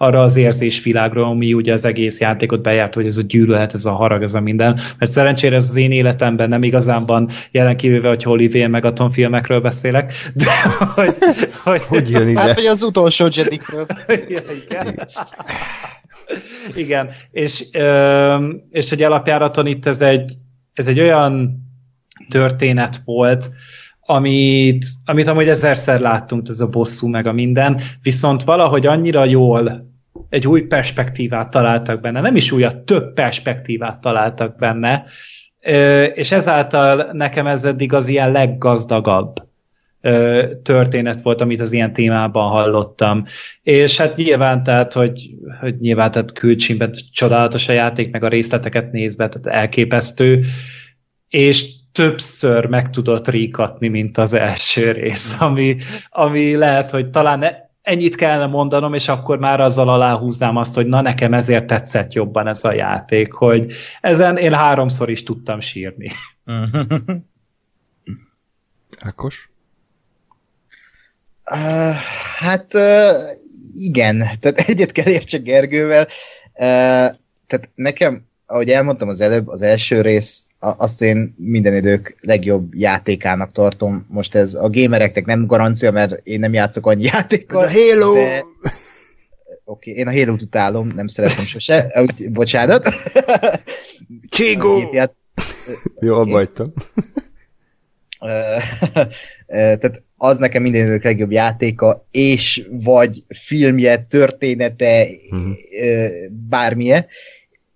arra 0.03 0.21
az 0.21 0.35
érzésvilágra, 0.35 1.25
ami 1.25 1.53
ugye 1.53 1.73
az 1.73 1.85
egész 1.85 2.19
játékot 2.19 2.61
bejárt, 2.61 2.93
hogy 2.93 3.05
ez 3.05 3.17
a 3.17 3.21
gyűlölet, 3.21 3.73
ez 3.73 3.85
a 3.85 3.91
harag, 3.91 4.21
ez 4.21 4.33
a 4.33 4.39
minden. 4.39 4.79
Mert 4.97 5.11
szerencsére 5.11 5.55
ez 5.55 5.69
az 5.69 5.75
én 5.75 5.91
életemben 5.91 6.49
nem 6.49 6.63
igazánban 6.63 7.29
jelen 7.51 7.77
kívülve, 7.77 8.07
hogy 8.07 8.23
Holiday 8.23 8.67
meg 8.67 8.93
filmekről 9.09 9.61
beszélek, 9.61 10.13
de 10.33 10.51
hogy... 10.95 11.15
Hogy, 11.63 11.83
hogy 11.83 12.09
jön 12.09 12.27
ide? 12.27 12.39
Hát, 12.39 12.53
hogy 12.53 12.65
az 12.65 12.81
utolsó 12.81 13.27
Jedikről. 13.31 13.85
Igen. 14.65 15.07
Igen, 16.75 17.09
és, 17.31 17.67
és 18.69 18.91
egy 18.91 19.01
alapjáraton 19.01 19.67
itt 19.67 19.85
ez 19.85 20.01
egy, 20.01 20.33
ez 20.73 20.87
egy 20.87 20.99
olyan 20.99 21.61
történet 22.29 23.01
volt, 23.05 23.49
amit, 24.05 24.85
amit 25.05 25.27
amúgy 25.27 25.47
ezerszer 25.47 25.99
láttunk, 25.99 26.47
ez 26.47 26.59
a 26.59 26.67
bosszú 26.67 27.07
meg 27.07 27.27
a 27.27 27.31
minden, 27.31 27.81
viszont 28.01 28.43
valahogy 28.43 28.85
annyira 28.85 29.25
jól 29.25 29.92
egy 30.33 30.47
új 30.47 30.61
perspektívát 30.61 31.49
találtak 31.49 32.01
benne, 32.01 32.21
nem 32.21 32.35
is 32.35 32.51
újat, 32.51 32.75
több 32.77 33.13
perspektívát 33.13 34.01
találtak 34.01 34.57
benne, 34.57 35.03
és 36.13 36.31
ezáltal 36.31 37.09
nekem 37.11 37.47
ez 37.47 37.65
eddig 37.65 37.93
az 37.93 38.07
ilyen 38.07 38.31
leggazdagabb 38.31 39.35
történet 40.63 41.21
volt, 41.21 41.41
amit 41.41 41.61
az 41.61 41.71
ilyen 41.71 41.93
témában 41.93 42.49
hallottam. 42.49 43.25
És 43.61 43.97
hát 43.97 44.15
nyilván, 44.15 44.63
tehát, 44.63 44.93
hogy, 44.93 45.29
hogy 45.59 45.79
nyilván, 45.79 46.11
tehát 46.11 46.33
külcsimben 46.33 46.91
csodálatos 47.11 47.69
a 47.69 47.73
játék, 47.73 48.11
meg 48.11 48.23
a 48.23 48.27
részleteket 48.27 48.91
nézve, 48.91 49.27
tehát 49.27 49.59
elképesztő, 49.59 50.43
és 51.29 51.65
többször 51.91 52.65
meg 52.65 52.89
tudott 52.89 53.27
ríkatni, 53.27 53.87
mint 53.87 54.17
az 54.17 54.33
első 54.33 54.91
rész, 54.91 55.35
ami, 55.39 55.75
ami 56.09 56.55
lehet, 56.55 56.91
hogy 56.91 57.09
talán 57.09 57.71
ennyit 57.83 58.15
kellene 58.15 58.45
mondanom, 58.45 58.93
és 58.93 59.07
akkor 59.07 59.39
már 59.39 59.59
azzal 59.59 59.89
aláhúznám 59.89 60.57
azt, 60.57 60.75
hogy 60.75 60.87
na 60.87 61.01
nekem 61.01 61.33
ezért 61.33 61.67
tetszett 61.67 62.13
jobban 62.13 62.47
ez 62.47 62.63
a 62.63 62.73
játék, 62.73 63.33
hogy 63.33 63.73
ezen 64.01 64.37
én 64.37 64.53
háromszor 64.53 65.09
is 65.09 65.23
tudtam 65.23 65.59
sírni. 65.59 66.11
Ákos? 68.99 69.51
Uh, 71.51 71.95
hát 72.37 72.73
uh, 72.73 73.15
igen, 73.73 74.17
tehát 74.39 74.59
egyet 74.69 74.91
kell 74.91 75.07
értsek 75.07 75.41
Gergővel. 75.41 76.07
Uh, 76.53 77.15
tehát 77.47 77.69
nekem, 77.75 78.25
ahogy 78.45 78.69
elmondtam 78.69 79.07
az 79.07 79.21
előbb, 79.21 79.47
az 79.47 79.61
első 79.61 80.01
rész 80.01 80.45
azt 80.77 81.01
én 81.01 81.35
minden 81.37 81.75
idők 81.75 82.17
legjobb 82.21 82.75
játékának 82.75 83.51
tartom. 83.51 84.05
Most 84.09 84.35
ez 84.35 84.53
a 84.53 84.69
gamereknek 84.69 85.25
nem 85.25 85.45
garancia, 85.45 85.91
mert 85.91 86.27
én 86.27 86.39
nem 86.39 86.53
játszok 86.53 86.87
annyi 86.87 87.03
játékkal. 87.03 87.63
a 87.63 87.71
Halo! 87.71 88.13
De... 88.13 88.43
Oké, 89.65 89.91
okay, 89.91 90.01
én 90.01 90.07
a 90.07 90.11
Halo-t 90.11 90.41
utálom, 90.41 90.87
nem 90.95 91.07
szeretem 91.07 91.45
sose. 91.45 91.91
Úgy, 92.01 92.31
bocsánat. 92.31 92.89
Csigó! 94.29 94.89
Ját... 94.91 95.15
Jó, 95.99 96.19
abba 96.19 96.47
Tehát 99.45 100.03
az 100.17 100.37
nekem 100.37 100.61
minden 100.61 100.85
idők 100.85 101.03
legjobb 101.03 101.31
játéka, 101.31 102.07
és 102.11 102.67
vagy 102.69 103.23
filmje, 103.27 103.97
története, 103.97 105.07
uh-huh. 105.31 105.53
bármilyen 106.49 107.05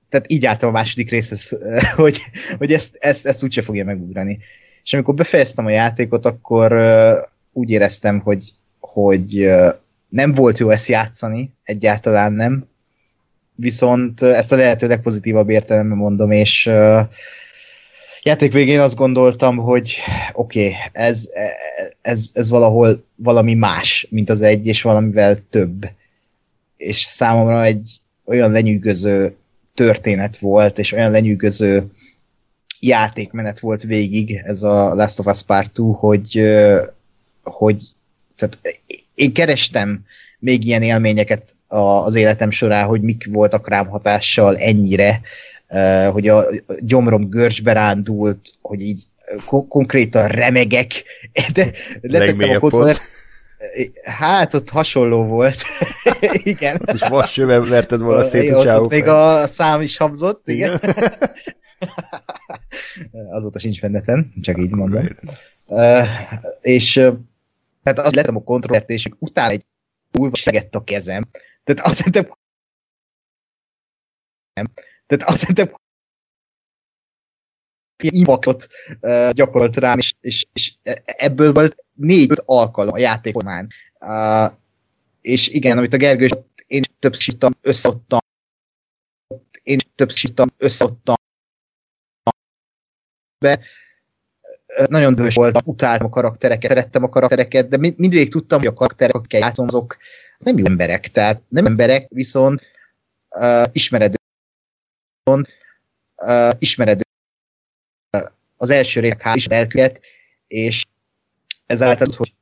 tehát 0.10 0.32
így 0.32 0.46
álltam 0.46 0.70
a 0.70 0.72
második 0.72 1.10
részhez, 1.10 1.58
hogy, 1.96 2.22
hogy 2.58 2.74
ezt, 2.74 2.98
ezt, 3.00 3.26
ezt 3.26 3.44
úgyse 3.44 3.62
fogja 3.62 3.86
megugrani. 3.86 4.40
És 4.84 4.94
amikor 4.94 5.14
befejeztem 5.14 5.66
a 5.66 5.70
játékot, 5.70 6.26
akkor 6.26 6.82
úgy 7.54 7.70
éreztem, 7.70 8.20
hogy, 8.20 8.54
hogy 8.80 9.50
nem 10.10 10.32
volt 10.32 10.58
jó 10.58 10.70
ezt 10.70 10.88
játszani, 10.88 11.52
egyáltalán 11.64 12.34
nem. 12.34 12.68
Viszont 13.56 14.22
ezt 14.22 14.52
a 14.52 14.56
lehető 14.56 14.88
legpozitívabb 14.88 15.50
értelemben 15.50 15.98
mondom, 15.98 16.32
és 16.32 16.70
játék 18.22 18.52
végén 18.52 18.80
azt 18.80 18.96
gondoltam, 18.96 19.58
hogy 19.58 19.98
oké, 20.34 20.68
okay, 20.68 20.80
ez, 20.92 21.26
ez, 22.02 22.30
ez 22.34 22.50
valahol 22.50 23.04
valami 23.16 23.54
más, 23.54 24.08
mint 24.10 24.30
az 24.30 24.42
egy, 24.42 24.66
és 24.68 24.82
valamivel 24.82 25.38
több. 25.50 25.90
És 26.78 26.98
számomra 26.98 27.64
egy 27.64 28.02
olyan 28.26 28.52
lenyűgöző 28.52 29.36
történet 29.78 30.38
volt, 30.38 30.80
és 30.80 30.92
olyan 30.92 31.12
lenyűgöző 31.12 31.92
játékmenet 32.80 33.60
volt 33.60 33.84
végig 33.84 34.42
ez 34.46 34.64
a 34.64 34.94
Last 34.94 35.20
of 35.20 35.26
Us 35.26 35.44
Part 35.44 35.72
2, 35.74 35.84
hogy, 35.84 36.42
hogy 37.44 37.84
tehát 38.36 38.60
én 39.16 39.34
kerestem 39.34 40.06
még 40.40 40.66
ilyen 40.66 40.82
élményeket 40.82 41.56
az 41.68 42.16
életem 42.16 42.52
során, 42.52 42.88
hogy 42.88 43.02
mik 43.02 43.28
voltak 43.32 43.70
rám 43.70 43.88
hatással 43.88 44.58
ennyire, 44.58 45.22
hogy 46.12 46.28
a 46.28 46.46
gyomrom 46.80 47.30
görcsbe 47.30 47.74
rándult, 47.74 48.54
hogy 48.62 48.82
így 48.82 49.04
konkrétan 49.46 50.28
remegek, 50.28 51.04
de 51.54 51.72
letettem 52.02 52.50
a 52.50 52.60
kontrollert, 52.60 53.02
Hát, 54.04 54.54
ott 54.54 54.70
hasonló 54.70 55.26
volt. 55.26 55.62
igen. 56.44 56.78
Ott 56.82 56.94
is 56.94 57.08
vassővel 57.08 57.62
verted 57.62 58.00
volna 58.00 58.24
szét 58.24 58.52
a 58.52 58.64
csáó. 58.64 58.90
még 58.90 59.08
a 59.08 59.48
szám 59.48 59.82
is 59.82 59.98
habzott, 59.98 60.48
igen. 60.48 60.80
Azóta 63.30 63.60
sincs 63.60 63.80
fenneten, 63.80 64.34
csak 64.42 64.58
így 64.58 64.70
mondom. 64.70 65.08
Uh, 65.66 66.08
és 66.62 66.96
uh, 66.96 67.18
tehát 67.84 68.00
az 68.00 68.14
lettem 68.14 68.36
a 68.36 68.44
kontrollert, 68.44 68.90
és 68.90 69.10
utána 69.20 69.52
egy 69.52 69.66
újra 70.18 70.36
segett 70.36 70.76
a 70.76 70.84
kezem. 70.84 71.28
Tehát 71.64 71.86
azt 71.86 72.04
hiszem, 72.04 72.28
nem. 74.54 74.68
Tehát 75.08 75.34
azt 75.34 75.46
hiszem, 75.46 75.72
impactot 78.04 78.68
uh, 79.02 79.30
gyakorolt 79.30 79.78
rám, 79.78 79.98
és, 79.98 80.14
és, 80.22 80.46
és 80.54 80.74
ebből 81.04 81.54
volt 81.54 81.86
négy-öt 81.94 82.42
alkalom 82.46 82.94
a 82.94 83.00
játékformán. 83.00 83.70
És 85.22 85.48
igen, 85.48 85.78
amit 85.78 85.94
a 85.94 85.98
Gergő 85.98 86.28
én 86.68 86.82
többször 87.00 87.24
sírtam, 87.24 87.52
összeadtam, 87.62 88.20
én 89.64 89.78
többször 89.96 90.20
sírtam, 90.20 90.48
összeadtam, 90.58 91.16
be. 93.40 93.60
Nagyon 94.90 95.16
dühös 95.16 95.36
voltam, 95.36 95.62
utáltam 95.66 96.08
a 96.08 96.10
karaktereket, 96.10 96.70
szerettem 96.70 97.04
a 97.04 97.10
karaktereket, 97.10 97.68
de 97.68 97.78
mind, 97.78 97.98
mindvégig 97.98 98.32
tudtam, 98.32 98.60
hogy 98.60 98.68
a 98.68 98.74
karakterek, 98.74 99.16
akikkel 99.16 99.40
játszom, 99.40 99.66
azok 99.66 99.98
nem 100.38 100.58
jó 100.58 100.66
emberek, 100.66 101.08
tehát 101.08 101.42
nem 101.48 101.66
emberek, 101.66 102.08
viszont 102.10 102.72
uh, 103.30 103.64
ismeredő, 103.72 104.16
uh, 106.22 106.52
ismeredő 106.60 107.07
az 108.58 108.70
első 108.70 109.00
részek 109.00 109.22
hál' 109.24 109.36
is 109.36 109.46
elkövet, 109.46 110.02
és 110.48 110.86
ezáltal, 111.66 112.08
hogy 112.18 112.36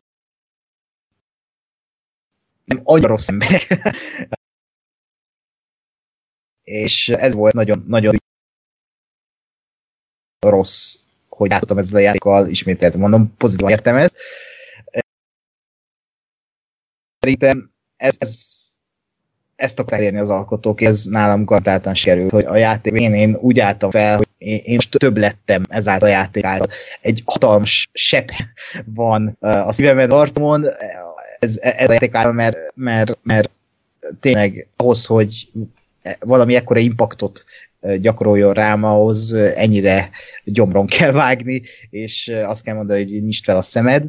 nem 2.65 2.81
annyira 2.83 3.07
rossz 3.07 3.27
ember. 3.27 3.61
és 6.63 7.09
ez 7.09 7.33
volt 7.33 7.53
nagyon, 7.53 7.83
nagyon 7.87 8.15
rossz, 10.39 10.99
hogy 11.29 11.51
játszottam 11.51 11.77
ezzel 11.77 11.95
a 11.95 11.99
játékkal, 11.99 12.47
ismételtem 12.47 12.99
mondom, 12.99 13.35
pozitívan 13.37 13.71
értem 13.71 13.95
ezt. 13.95 14.15
Szerintem 17.19 17.73
ez, 17.95 18.15
ez 18.19 18.74
ezt 19.55 19.79
akarták 19.79 20.05
érni 20.05 20.19
az 20.19 20.29
alkotók, 20.29 20.81
ez 20.81 21.05
nálam 21.05 21.45
garantáltan 21.45 21.93
sikerült, 21.93 22.31
hogy 22.31 22.45
a 22.45 22.55
játék 22.55 22.93
én, 22.93 23.13
én 23.13 23.37
úgy 23.41 23.59
álltam 23.59 23.89
fel, 23.89 24.17
hogy 24.17 24.27
én, 24.37 24.75
most 24.75 24.97
több 24.97 25.17
lettem 25.17 25.63
ezáltal 25.67 26.07
a 26.07 26.11
játék 26.11 26.43
által. 26.43 26.67
Egy 27.01 27.21
hatalmas 27.25 27.89
sepp 27.93 28.29
van 28.85 29.37
a 29.39 29.73
szívemed 29.73 30.11
arcomon, 30.11 30.65
ez, 31.39 31.57
ez 31.61 31.89
a 31.89 31.91
játék 31.91 32.15
által, 32.15 32.31
mert, 32.31 32.57
mert, 32.75 33.17
mert 33.23 33.49
tényleg 34.19 34.67
ahhoz, 34.75 35.05
hogy 35.05 35.51
valami 36.19 36.55
ekkora 36.55 36.79
impaktot 36.79 37.45
gyakoroljon 37.99 38.53
rám, 38.53 38.83
ahhoz 38.83 39.33
ennyire 39.33 40.09
gyomron 40.43 40.87
kell 40.87 41.11
vágni, 41.11 41.61
és 41.89 42.31
azt 42.45 42.63
kell 42.63 42.75
mondani, 42.75 43.03
hogy 43.03 43.23
nyisd 43.23 43.43
fel 43.43 43.57
a 43.57 43.61
szemed. 43.61 44.03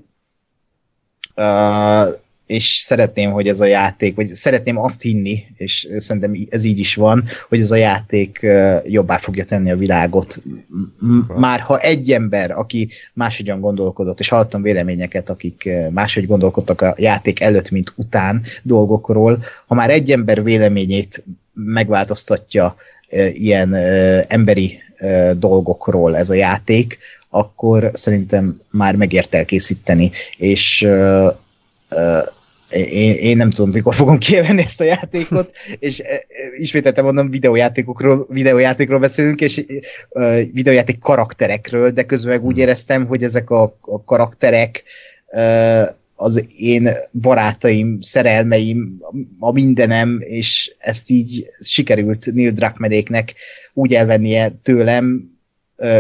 Uh, 1.34 2.14
és 2.46 2.64
szeretném, 2.64 3.30
hogy 3.30 3.48
ez 3.48 3.60
a 3.60 3.66
játék, 3.66 4.14
vagy 4.14 4.28
szeretném 4.28 4.78
azt 4.78 5.02
hinni, 5.02 5.44
és 5.56 5.86
szerintem 5.98 6.34
ez 6.50 6.64
így 6.64 6.78
is 6.78 6.94
van, 6.94 7.24
hogy 7.48 7.60
ez 7.60 7.70
a 7.70 7.76
játék 7.76 8.46
jobbá 8.84 9.16
fogja 9.16 9.44
tenni 9.44 9.70
a 9.70 9.76
világot. 9.76 10.42
Már 11.36 11.60
ha 11.60 11.78
egy 11.78 12.12
ember, 12.12 12.50
aki 12.50 12.88
máshogyan 13.12 13.60
gondolkodott, 13.60 14.20
és 14.20 14.28
hallottam 14.28 14.62
véleményeket, 14.62 15.30
akik 15.30 15.68
máshogy 15.90 16.26
gondolkodtak 16.26 16.80
a 16.80 16.94
játék 16.98 17.40
előtt, 17.40 17.70
mint 17.70 17.92
után 17.96 18.42
dolgokról, 18.62 19.44
ha 19.66 19.74
már 19.74 19.90
egy 19.90 20.12
ember 20.12 20.42
véleményét 20.42 21.24
megváltoztatja 21.52 22.76
ilyen 23.32 23.74
emberi 24.28 24.78
dolgokról 25.38 26.16
ez 26.16 26.30
a 26.30 26.34
játék, 26.34 26.98
akkor 27.28 27.90
szerintem 27.94 28.60
már 28.70 28.96
megért 28.96 29.34
elkészíteni, 29.34 30.10
és 30.36 30.88
én, 32.70 33.14
én 33.14 33.36
nem 33.36 33.50
tudom, 33.50 33.70
mikor 33.70 33.94
fogom 33.94 34.18
kivenni 34.18 34.62
ezt 34.62 34.80
a 34.80 34.84
játékot, 34.84 35.56
és 35.78 36.02
ismételtem 36.58 37.04
mondom, 37.04 37.30
videójátékokról, 37.30 38.26
videójátékról 38.30 38.98
beszélünk, 38.98 39.40
és 39.40 39.64
uh, 40.08 40.40
videójáték 40.52 40.98
karakterekről, 40.98 41.90
de 41.90 42.04
közben 42.04 42.34
meg 42.34 42.44
úgy 42.44 42.58
éreztem, 42.58 43.06
hogy 43.06 43.22
ezek 43.22 43.50
a, 43.50 43.78
a 43.80 44.04
karakterek 44.04 44.84
uh, 45.26 45.82
az 46.16 46.44
én 46.58 46.88
barátaim, 47.12 48.00
szerelmeim, 48.00 48.98
a 49.38 49.52
mindenem, 49.52 50.18
és 50.20 50.74
ezt 50.78 51.10
így 51.10 51.50
sikerült 51.60 52.32
Neil 52.32 52.50
Druckmannéknek 52.50 53.34
úgy 53.72 53.94
elvennie 53.94 54.48
tőlem, 54.62 55.35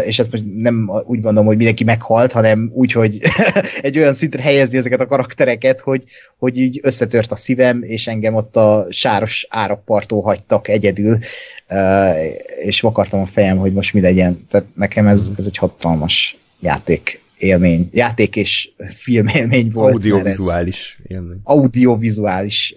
és 0.04 0.18
ezt 0.18 0.30
most 0.30 0.44
nem 0.56 0.90
úgy 1.06 1.20
mondom, 1.20 1.46
hogy 1.46 1.56
mindenki 1.56 1.84
meghalt, 1.84 2.32
hanem 2.32 2.70
úgy, 2.74 2.92
hogy 2.92 3.20
egy 3.82 3.98
olyan 3.98 4.12
szintre 4.12 4.42
helyezni 4.42 4.78
ezeket 4.78 5.00
a 5.00 5.06
karaktereket, 5.06 5.80
hogy, 5.80 6.04
hogy 6.38 6.58
így 6.58 6.80
összetört 6.82 7.32
a 7.32 7.36
szívem, 7.36 7.82
és 7.82 8.06
engem 8.06 8.34
ott 8.34 8.56
a 8.56 8.86
sáros 8.90 9.46
árappartól 9.50 10.22
hagytak 10.22 10.68
egyedül, 10.68 11.18
és 12.62 12.80
vakartam 12.80 13.20
a 13.20 13.26
fejem, 13.26 13.56
hogy 13.56 13.72
most 13.72 13.94
mi 13.94 14.00
legyen. 14.00 14.46
Tehát 14.50 14.66
nekem 14.74 15.06
ez, 15.06 15.30
ez 15.38 15.46
egy 15.46 15.56
hatalmas 15.56 16.36
játék 16.60 17.20
élmény, 17.38 17.88
játék 17.92 18.36
és 18.36 18.70
filmélmény 18.94 19.70
volt. 19.70 19.92
Audiovizuális 19.92 20.98
élmény. 21.08 21.40
Audiovizuális 21.42 22.76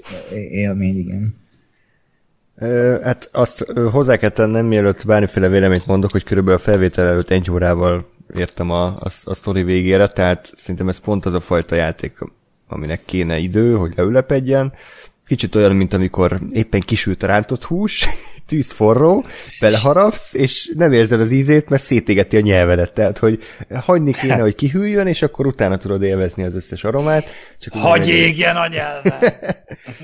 élmény, 0.49 0.97
igen. 0.97 1.35
Hát 3.03 3.29
azt 3.31 3.65
hozzá 3.91 4.17
kell 4.17 4.29
tennem, 4.29 4.65
mielőtt 4.65 5.05
bármiféle 5.05 5.47
véleményt 5.47 5.85
mondok, 5.85 6.11
hogy 6.11 6.23
körülbelül 6.23 6.59
a 6.59 6.63
felvétel 6.63 7.07
előtt 7.07 7.29
egy 7.29 7.51
órával 7.51 8.05
értem 8.35 8.71
a, 8.71 8.85
a, 8.85 9.09
a 9.23 9.33
sztori 9.33 9.63
végére, 9.63 10.07
tehát 10.07 10.51
szerintem 10.57 10.89
ez 10.89 10.97
pont 10.97 11.25
az 11.25 11.33
a 11.33 11.39
fajta 11.39 11.75
játék, 11.75 12.17
aminek 12.67 13.01
kéne 13.05 13.37
idő, 13.37 13.75
hogy 13.75 13.93
leülepedjen. 13.95 14.73
Kicsit 15.27 15.55
olyan, 15.55 15.75
mint 15.75 15.93
amikor 15.93 16.39
éppen 16.51 16.81
kisült 16.81 17.23
a 17.23 17.27
rántott 17.27 17.63
hús, 17.63 18.05
tűz 18.47 18.71
forró, 18.71 19.25
beleharapsz, 19.59 20.33
és 20.33 20.71
nem 20.75 20.91
érzed 20.91 21.21
az 21.21 21.31
ízét, 21.31 21.69
mert 21.69 21.81
szétégeti 21.81 22.37
a 22.37 22.39
nyelvedet. 22.39 22.93
Tehát, 22.93 23.17
hogy 23.17 23.39
hagyni 23.73 24.11
kéne, 24.11 24.39
hogy 24.39 24.55
kihűljön, 24.55 25.07
és 25.07 25.21
akkor 25.21 25.45
utána 25.45 25.77
tudod 25.77 26.03
élvezni 26.03 26.43
az 26.43 26.55
összes 26.55 26.83
aromát. 26.83 27.25
Csak 27.59 27.73
Hagy 27.73 28.07
égjen 28.07 28.55
a 28.55 28.67
nyelve! 28.67 29.43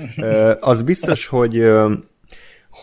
az 0.70 0.82
biztos, 0.82 1.26
hogy 1.26 1.70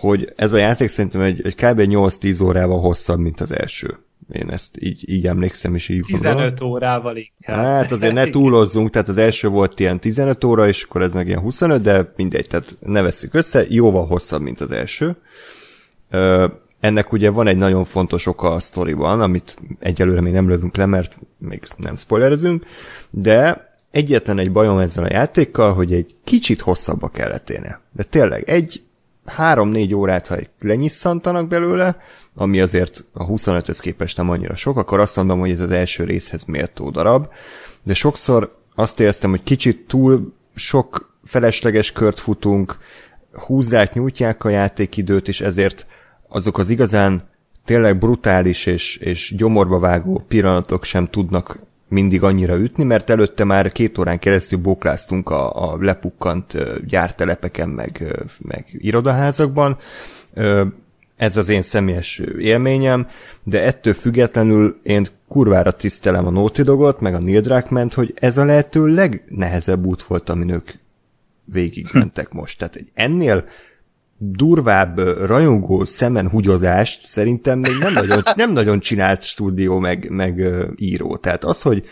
hogy 0.03 0.33
ez 0.35 0.53
a 0.53 0.57
játék 0.57 0.87
szerintem 0.87 1.21
egy, 1.21 1.41
egy 1.45 1.55
kb. 1.55 1.79
8-10 1.79 2.43
órával 2.43 2.79
hosszabb, 2.79 3.19
mint 3.19 3.41
az 3.41 3.51
első. 3.51 3.97
Én 4.31 4.49
ezt 4.49 4.77
így, 4.79 5.09
így 5.09 5.27
emlékszem, 5.27 5.75
és 5.75 5.89
így 5.89 6.03
15 6.05 6.35
gondolom. 6.35 6.71
órával 6.71 7.17
inkább. 7.17 7.65
Hát 7.65 7.91
azért 7.91 8.13
ne 8.13 8.25
túlozzunk, 8.37 8.89
tehát 8.89 9.09
az 9.09 9.17
első 9.17 9.47
volt 9.47 9.79
ilyen 9.79 9.99
15 9.99 10.43
óra, 10.43 10.67
és 10.67 10.83
akkor 10.83 11.01
ez 11.01 11.13
meg 11.13 11.27
ilyen 11.27 11.39
25, 11.39 11.81
de 11.81 12.13
mindegy, 12.15 12.47
tehát 12.47 12.77
ne 12.79 13.01
veszük 13.01 13.33
össze, 13.33 13.65
jóval 13.69 14.05
hosszabb, 14.05 14.41
mint 14.41 14.61
az 14.61 14.71
első. 14.71 15.15
Ennek 16.79 17.11
ugye 17.11 17.29
van 17.29 17.47
egy 17.47 17.57
nagyon 17.57 17.85
fontos 17.85 18.25
oka 18.25 18.49
a 18.49 18.59
sztoriban, 18.59 19.21
amit 19.21 19.57
egyelőre 19.79 20.21
még 20.21 20.33
nem 20.33 20.47
lövünk 20.47 20.75
le, 20.75 20.85
mert 20.85 21.17
még 21.37 21.61
nem 21.77 21.95
spoilerezünk, 21.95 22.65
de 23.09 23.69
egyetlen 23.91 24.39
egy 24.39 24.51
bajom 24.51 24.77
ezzel 24.77 25.03
a 25.03 25.11
játékkal, 25.11 25.73
hogy 25.73 25.93
egy 25.93 26.15
kicsit 26.23 26.63
kellett 27.11 27.49
élnie. 27.49 27.81
De 27.91 28.03
tényleg, 28.03 28.49
egy 28.49 28.81
három-négy 29.25 29.93
órát, 29.93 30.27
ha 30.27 30.35
lenyisszanítanak 30.59 31.47
belőle, 31.47 31.97
ami 32.35 32.59
azért 32.59 33.05
a 33.13 33.25
25-höz 33.25 33.77
képest 33.81 34.17
nem 34.17 34.29
annyira 34.29 34.55
sok, 34.55 34.77
akkor 34.77 34.99
azt 34.99 35.15
mondom, 35.15 35.39
hogy 35.39 35.51
ez 35.51 35.59
az 35.59 35.71
első 35.71 36.03
részhez 36.03 36.43
méltó 36.43 36.89
darab, 36.89 37.27
de 37.83 37.93
sokszor 37.93 38.57
azt 38.75 38.99
éreztem, 38.99 39.29
hogy 39.29 39.43
kicsit 39.43 39.87
túl 39.87 40.33
sok 40.55 41.15
felesleges 41.23 41.91
kört 41.91 42.19
futunk, 42.19 42.77
húzzák, 43.33 43.93
nyújtják 43.93 44.43
a 44.43 44.49
játékidőt, 44.49 45.27
és 45.27 45.41
ezért 45.41 45.87
azok 46.27 46.57
az 46.57 46.69
igazán 46.69 47.29
tényleg 47.65 47.97
brutális 47.97 48.65
és, 48.65 48.97
és 48.97 49.33
gyomorba 49.37 49.79
vágó 49.79 50.23
pillanatok 50.27 50.83
sem 50.83 51.07
tudnak 51.07 51.59
mindig 51.93 52.23
annyira 52.23 52.57
ütni, 52.57 52.83
mert 52.83 53.09
előtte 53.09 53.43
már 53.43 53.71
két 53.71 53.97
órán 53.97 54.19
keresztül 54.19 54.59
bókláztunk 54.59 55.29
a, 55.29 55.71
a 55.71 55.77
lepukkant 55.79 56.57
gyártelepeken, 56.87 57.69
meg, 57.69 58.13
meg 58.37 58.65
irodaházakban. 58.71 59.77
Ez 61.15 61.37
az 61.37 61.49
én 61.49 61.61
személyes 61.61 62.21
élményem, 62.39 63.07
de 63.43 63.63
ettől 63.63 63.93
függetlenül 63.93 64.79
én 64.83 65.05
kurvára 65.27 65.71
tisztelem 65.71 66.25
a 66.27 66.29
Naughty 66.29 66.61
Dogot, 66.61 66.99
meg 66.99 67.13
a 67.13 67.19
Neil 67.19 67.41
druckmann 67.41 67.89
hogy 67.93 68.13
ez 68.15 68.37
a 68.37 68.45
lehető 68.45 68.85
legnehezebb 68.85 69.85
út 69.85 70.01
volt, 70.01 70.29
amin 70.29 70.49
ők 70.49 70.71
végigmentek 71.45 72.31
most. 72.31 72.57
Tehát 72.57 72.75
egy 72.75 72.87
ennél 72.93 73.45
durvább 74.17 74.97
rajongó 75.25 75.83
szemen 75.83 76.29
hugyozást 76.29 77.07
szerintem 77.07 77.59
még 77.59 77.71
nem 77.79 77.93
nagyon, 77.93 78.21
nem 78.35 78.51
nagyon 78.51 78.79
csinált 78.79 79.23
stúdió 79.23 79.79
meg, 79.79 80.09
meg 80.09 80.41
író. 80.75 81.17
Tehát 81.17 81.43
az, 81.43 81.61
hogy 81.61 81.83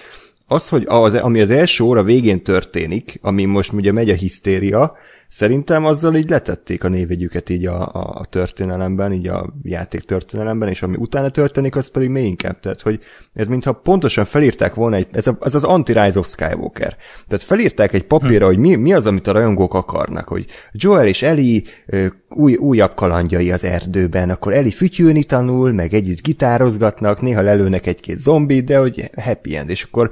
az, 0.48 0.70
hogy 0.70 0.84
az, 0.88 1.14
ami 1.14 1.42
az 1.42 1.50
első 1.50 1.84
óra 1.84 2.04
végén 2.04 2.44
történik, 2.44 3.20
ami 3.22 3.46
most 3.46 3.74
ugye 3.74 3.92
megy 3.92 4.10
a 4.10 4.16
hisztéria, 4.16 4.96
szerintem 5.32 5.86
azzal 5.86 6.16
így 6.16 6.30
letették 6.30 6.84
a 6.84 6.88
névegyüket 6.88 7.50
így 7.50 7.66
a, 7.66 7.82
a, 7.82 8.16
a 8.20 8.26
történelemben, 8.26 9.14
így 9.14 9.28
a 9.28 9.54
játék 9.64 10.02
történelemben, 10.02 10.70
és 10.70 10.82
ami 10.82 10.96
utána 11.00 11.30
történik, 11.30 11.76
az 11.76 11.92
pedig 11.92 12.10
még 12.10 12.26
inkább. 12.26 12.60
Tehát, 12.60 12.82
hogy 12.82 13.00
ez 13.34 13.48
mintha 13.48 13.74
pontosan 13.74 14.26
felírták 14.26 14.74
volna, 14.74 14.96
egy, 14.96 15.08
ez, 15.12 15.28
a, 15.28 15.38
ez 15.42 15.56
az 15.56 15.64
anti-Rise 15.64 16.20
of 16.20 16.28
Skywalker. 16.28 16.96
Tehát 17.28 17.44
felírták 17.44 17.94
egy 17.94 18.04
papírra, 18.04 18.46
hm. 18.46 18.52
hogy 18.52 18.58
mi, 18.58 18.76
mi 18.76 18.94
az, 18.94 19.06
amit 19.06 19.28
a 19.28 19.32
rajongók 19.32 19.74
akarnak, 19.74 20.28
hogy 20.28 20.46
Joel 20.72 21.08
és 21.08 21.22
Eli 21.22 21.64
új, 22.30 22.56
újabb 22.56 22.94
kalandjai 22.96 23.52
az 23.52 23.64
erdőben, 23.64 24.30
akkor 24.30 24.54
Eli 24.54 24.72
fütyülni 24.72 25.24
tanul, 25.24 25.72
meg 25.72 25.94
együtt 25.94 26.22
gitározgatnak, 26.22 27.22
néha 27.22 27.42
lelőnek 27.42 27.88
egy-két 27.88 28.18
zombit, 28.18 28.66
de 28.66 28.78
hogy 28.78 29.10
happy 29.16 29.56
end, 29.56 29.70
és 29.70 29.84
akkor 29.84 30.12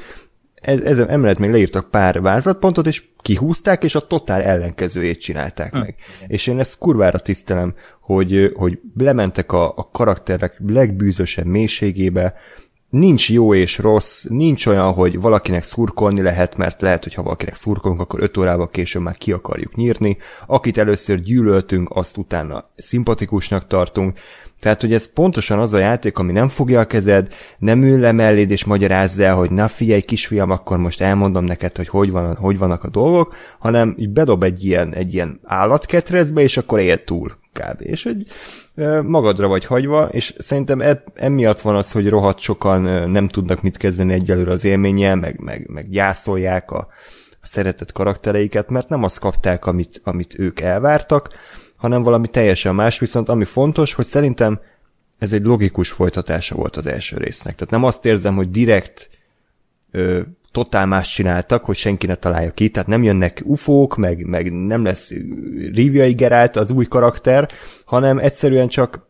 ez, 0.61 0.79
ez 0.79 0.99
emellett 0.99 1.37
még 1.37 1.49
leírtak 1.49 1.89
pár 1.91 2.21
vázlatpontot, 2.21 2.87
és 2.87 3.03
kihúzták, 3.21 3.83
és 3.83 3.95
a 3.95 4.07
totál 4.07 4.41
ellenkezőjét 4.41 5.21
csinálták 5.21 5.71
hm. 5.71 5.79
meg. 5.79 5.95
És 6.27 6.47
én 6.47 6.59
ezt 6.59 6.77
kurvára 6.77 7.19
tisztelem, 7.19 7.73
hogy, 8.01 8.51
hogy 8.55 8.79
lementek 8.97 9.51
a, 9.51 9.73
a 9.75 9.89
karakterek 9.91 10.61
legbűzösebb 10.65 11.45
mélységébe, 11.45 12.33
nincs 12.89 13.29
jó 13.29 13.53
és 13.53 13.77
rossz, 13.77 14.23
nincs 14.23 14.65
olyan, 14.65 14.93
hogy 14.93 15.19
valakinek 15.19 15.63
szurkolni 15.63 16.21
lehet, 16.21 16.57
mert 16.57 16.81
lehet, 16.81 17.03
hogy 17.03 17.13
ha 17.13 17.23
valakinek 17.23 17.55
szurkolunk, 17.55 17.99
akkor 17.99 18.23
öt 18.23 18.37
órával 18.37 18.69
később 18.69 19.01
már 19.01 19.17
ki 19.17 19.31
akarjuk 19.31 19.75
nyírni. 19.75 20.17
Akit 20.45 20.77
először 20.77 21.19
gyűlöltünk, 21.19 21.89
azt 21.93 22.17
utána 22.17 22.69
szimpatikusnak 22.75 23.67
tartunk. 23.67 24.19
Tehát, 24.59 24.81
hogy 24.81 24.93
ez 24.93 25.13
pontosan 25.13 25.59
az 25.59 25.73
a 25.73 25.77
játék, 25.77 26.17
ami 26.17 26.31
nem 26.31 26.49
fogja 26.49 26.79
a 26.79 26.85
kezed, 26.85 27.33
nem 27.57 27.83
ül 27.83 27.99
le 27.99 28.11
melléd 28.11 28.51
és 28.51 28.65
magyarázza 28.65 29.23
el, 29.23 29.35
hogy 29.35 29.51
na 29.51 29.67
figyelj 29.67 30.01
kisfiam, 30.01 30.51
akkor 30.51 30.77
most 30.77 31.01
elmondom 31.01 31.45
neked, 31.45 31.75
hogy 31.75 31.87
hogy, 31.87 32.11
van, 32.11 32.35
hogy 32.35 32.57
vannak 32.57 32.83
a 32.83 32.89
dolgok, 32.89 33.35
hanem 33.59 33.95
így 33.97 34.09
bedob 34.09 34.43
egy 34.43 34.65
ilyen, 34.65 34.93
egy 34.93 35.13
ilyen 35.13 35.39
állatketrezbe, 35.43 36.41
és 36.41 36.57
akkor 36.57 36.79
él 36.79 37.03
túl 37.03 37.37
kb. 37.53 37.81
És 37.81 38.03
hogy 38.03 38.25
magadra 39.05 39.47
vagy 39.47 39.65
hagyva, 39.65 40.07
és 40.11 40.33
szerintem 40.37 40.81
e, 40.81 41.03
emiatt 41.15 41.61
van 41.61 41.75
az, 41.75 41.91
hogy 41.91 42.09
rohadt 42.09 42.39
sokan 42.39 43.09
nem 43.09 43.27
tudnak 43.27 43.61
mit 43.61 43.77
kezdeni 43.77 44.13
egyelőre 44.13 44.51
az 44.51 44.63
élménnyel, 44.63 45.15
meg, 45.15 45.39
meg, 45.39 45.69
meg 45.69 45.89
gyászolják 45.89 46.71
a, 46.71 46.87
a 47.41 47.47
szeretett 47.47 47.91
karaktereiket, 47.91 48.69
mert 48.69 48.89
nem 48.89 49.03
azt 49.03 49.19
kapták, 49.19 49.65
amit, 49.65 50.01
amit 50.03 50.39
ők 50.39 50.59
elvártak, 50.59 51.29
hanem 51.79 52.03
valami 52.03 52.27
teljesen 52.27 52.75
más, 52.75 52.99
viszont 52.99 53.29
ami 53.29 53.45
fontos, 53.45 53.93
hogy 53.93 54.05
szerintem 54.05 54.59
ez 55.17 55.33
egy 55.33 55.45
logikus 55.45 55.91
folytatása 55.91 56.55
volt 56.55 56.77
az 56.77 56.87
első 56.87 57.17
résznek. 57.17 57.55
Tehát 57.55 57.73
nem 57.73 57.83
azt 57.83 58.05
érzem, 58.05 58.35
hogy 58.35 58.51
direkt 58.51 59.09
ö, 59.91 60.21
totál 60.51 60.85
más 60.85 61.13
csináltak, 61.13 61.63
hogy 61.63 61.75
senki 61.75 62.05
ne 62.05 62.15
találja 62.15 62.51
ki, 62.51 62.69
tehát 62.69 62.87
nem 62.87 63.03
jönnek 63.03 63.41
ufók, 63.45 63.97
meg, 63.97 64.25
meg 64.25 64.51
nem 64.51 64.83
lesz 64.83 65.11
Riviai 65.73 66.13
Gerált 66.13 66.55
az 66.55 66.69
új 66.69 66.85
karakter, 66.85 67.47
hanem 67.85 68.17
egyszerűen 68.17 68.67
csak, 68.67 69.07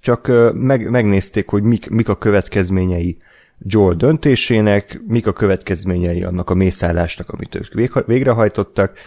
csak 0.00 0.32
meg, 0.54 0.90
megnézték, 0.90 1.48
hogy 1.48 1.62
mik, 1.62 1.90
mik 1.90 2.08
a 2.08 2.16
következményei 2.16 3.16
Joel 3.64 3.94
döntésének, 3.94 5.00
mik 5.06 5.26
a 5.26 5.32
következményei 5.32 6.22
annak 6.22 6.50
a 6.50 6.54
mészállásnak, 6.54 7.28
amit 7.28 7.54
ők 7.54 8.06
végrehajtottak, 8.06 8.98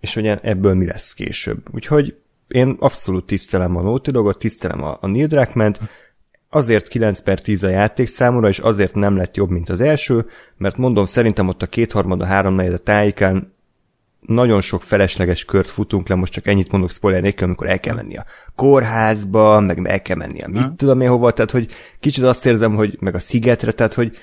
és 0.00 0.14
hogy 0.14 0.26
ebből 0.26 0.74
mi 0.74 0.86
lesz 0.86 1.14
később. 1.14 1.58
Úgyhogy 1.74 2.16
én 2.48 2.76
abszolút 2.78 3.26
tisztelem 3.26 3.76
a 3.76 3.82
Naughty 3.82 4.10
Dogot, 4.10 4.38
tisztelem 4.38 4.82
a, 4.82 4.98
a 5.00 5.06
Neil 5.06 5.26
Druckmann-t, 5.26 5.80
azért 6.50 6.88
9 6.88 7.20
per 7.20 7.40
10 7.40 7.62
a 7.62 7.68
játék 7.68 8.08
számomra, 8.08 8.48
és 8.48 8.58
azért 8.58 8.94
nem 8.94 9.16
lett 9.16 9.36
jobb, 9.36 9.50
mint 9.50 9.68
az 9.68 9.80
első, 9.80 10.26
mert 10.56 10.76
mondom, 10.76 11.04
szerintem 11.04 11.48
ott 11.48 11.62
a 11.62 11.66
kétharmad, 11.66 12.20
a 12.20 12.24
háromnegyed 12.24 12.72
a 12.72 12.78
tájékán 12.78 13.52
nagyon 14.20 14.60
sok 14.60 14.82
felesleges 14.82 15.44
kört 15.44 15.68
futunk 15.68 16.08
le, 16.08 16.14
most 16.14 16.32
csak 16.32 16.46
ennyit 16.46 16.72
mondok 16.72 16.90
spoiler 16.90 17.22
nélkül, 17.22 17.46
amikor 17.46 17.68
el 17.68 17.80
kell 17.80 17.94
menni 17.94 18.16
a 18.16 18.24
kórházba, 18.54 19.60
meg 19.60 19.86
el 19.86 20.02
kell 20.02 20.16
menni 20.16 20.40
a 20.40 20.48
mit 20.48 20.62
ha. 20.62 20.74
tudom 20.76 21.00
én 21.00 21.08
hova, 21.08 21.30
tehát 21.30 21.50
hogy 21.50 21.68
kicsit 22.00 22.24
azt 22.24 22.46
érzem, 22.46 22.74
hogy 22.74 22.96
meg 23.00 23.14
a 23.14 23.20
szigetre, 23.20 23.72
tehát 23.72 23.94
hogy 23.94 24.16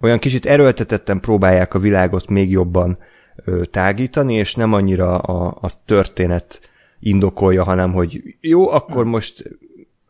olyan 0.00 0.18
kicsit 0.18 0.46
erőltetetten 0.46 1.20
próbálják 1.20 1.74
a 1.74 1.78
világot 1.78 2.28
még 2.28 2.50
jobban 2.50 2.98
tágítani, 3.70 4.34
és 4.34 4.54
nem 4.54 4.72
annyira 4.72 5.18
a, 5.18 5.58
a 5.60 5.70
történet 5.84 6.60
indokolja, 7.00 7.64
hanem 7.64 7.92
hogy 7.92 8.22
jó, 8.40 8.70
akkor 8.70 9.04
most 9.04 9.44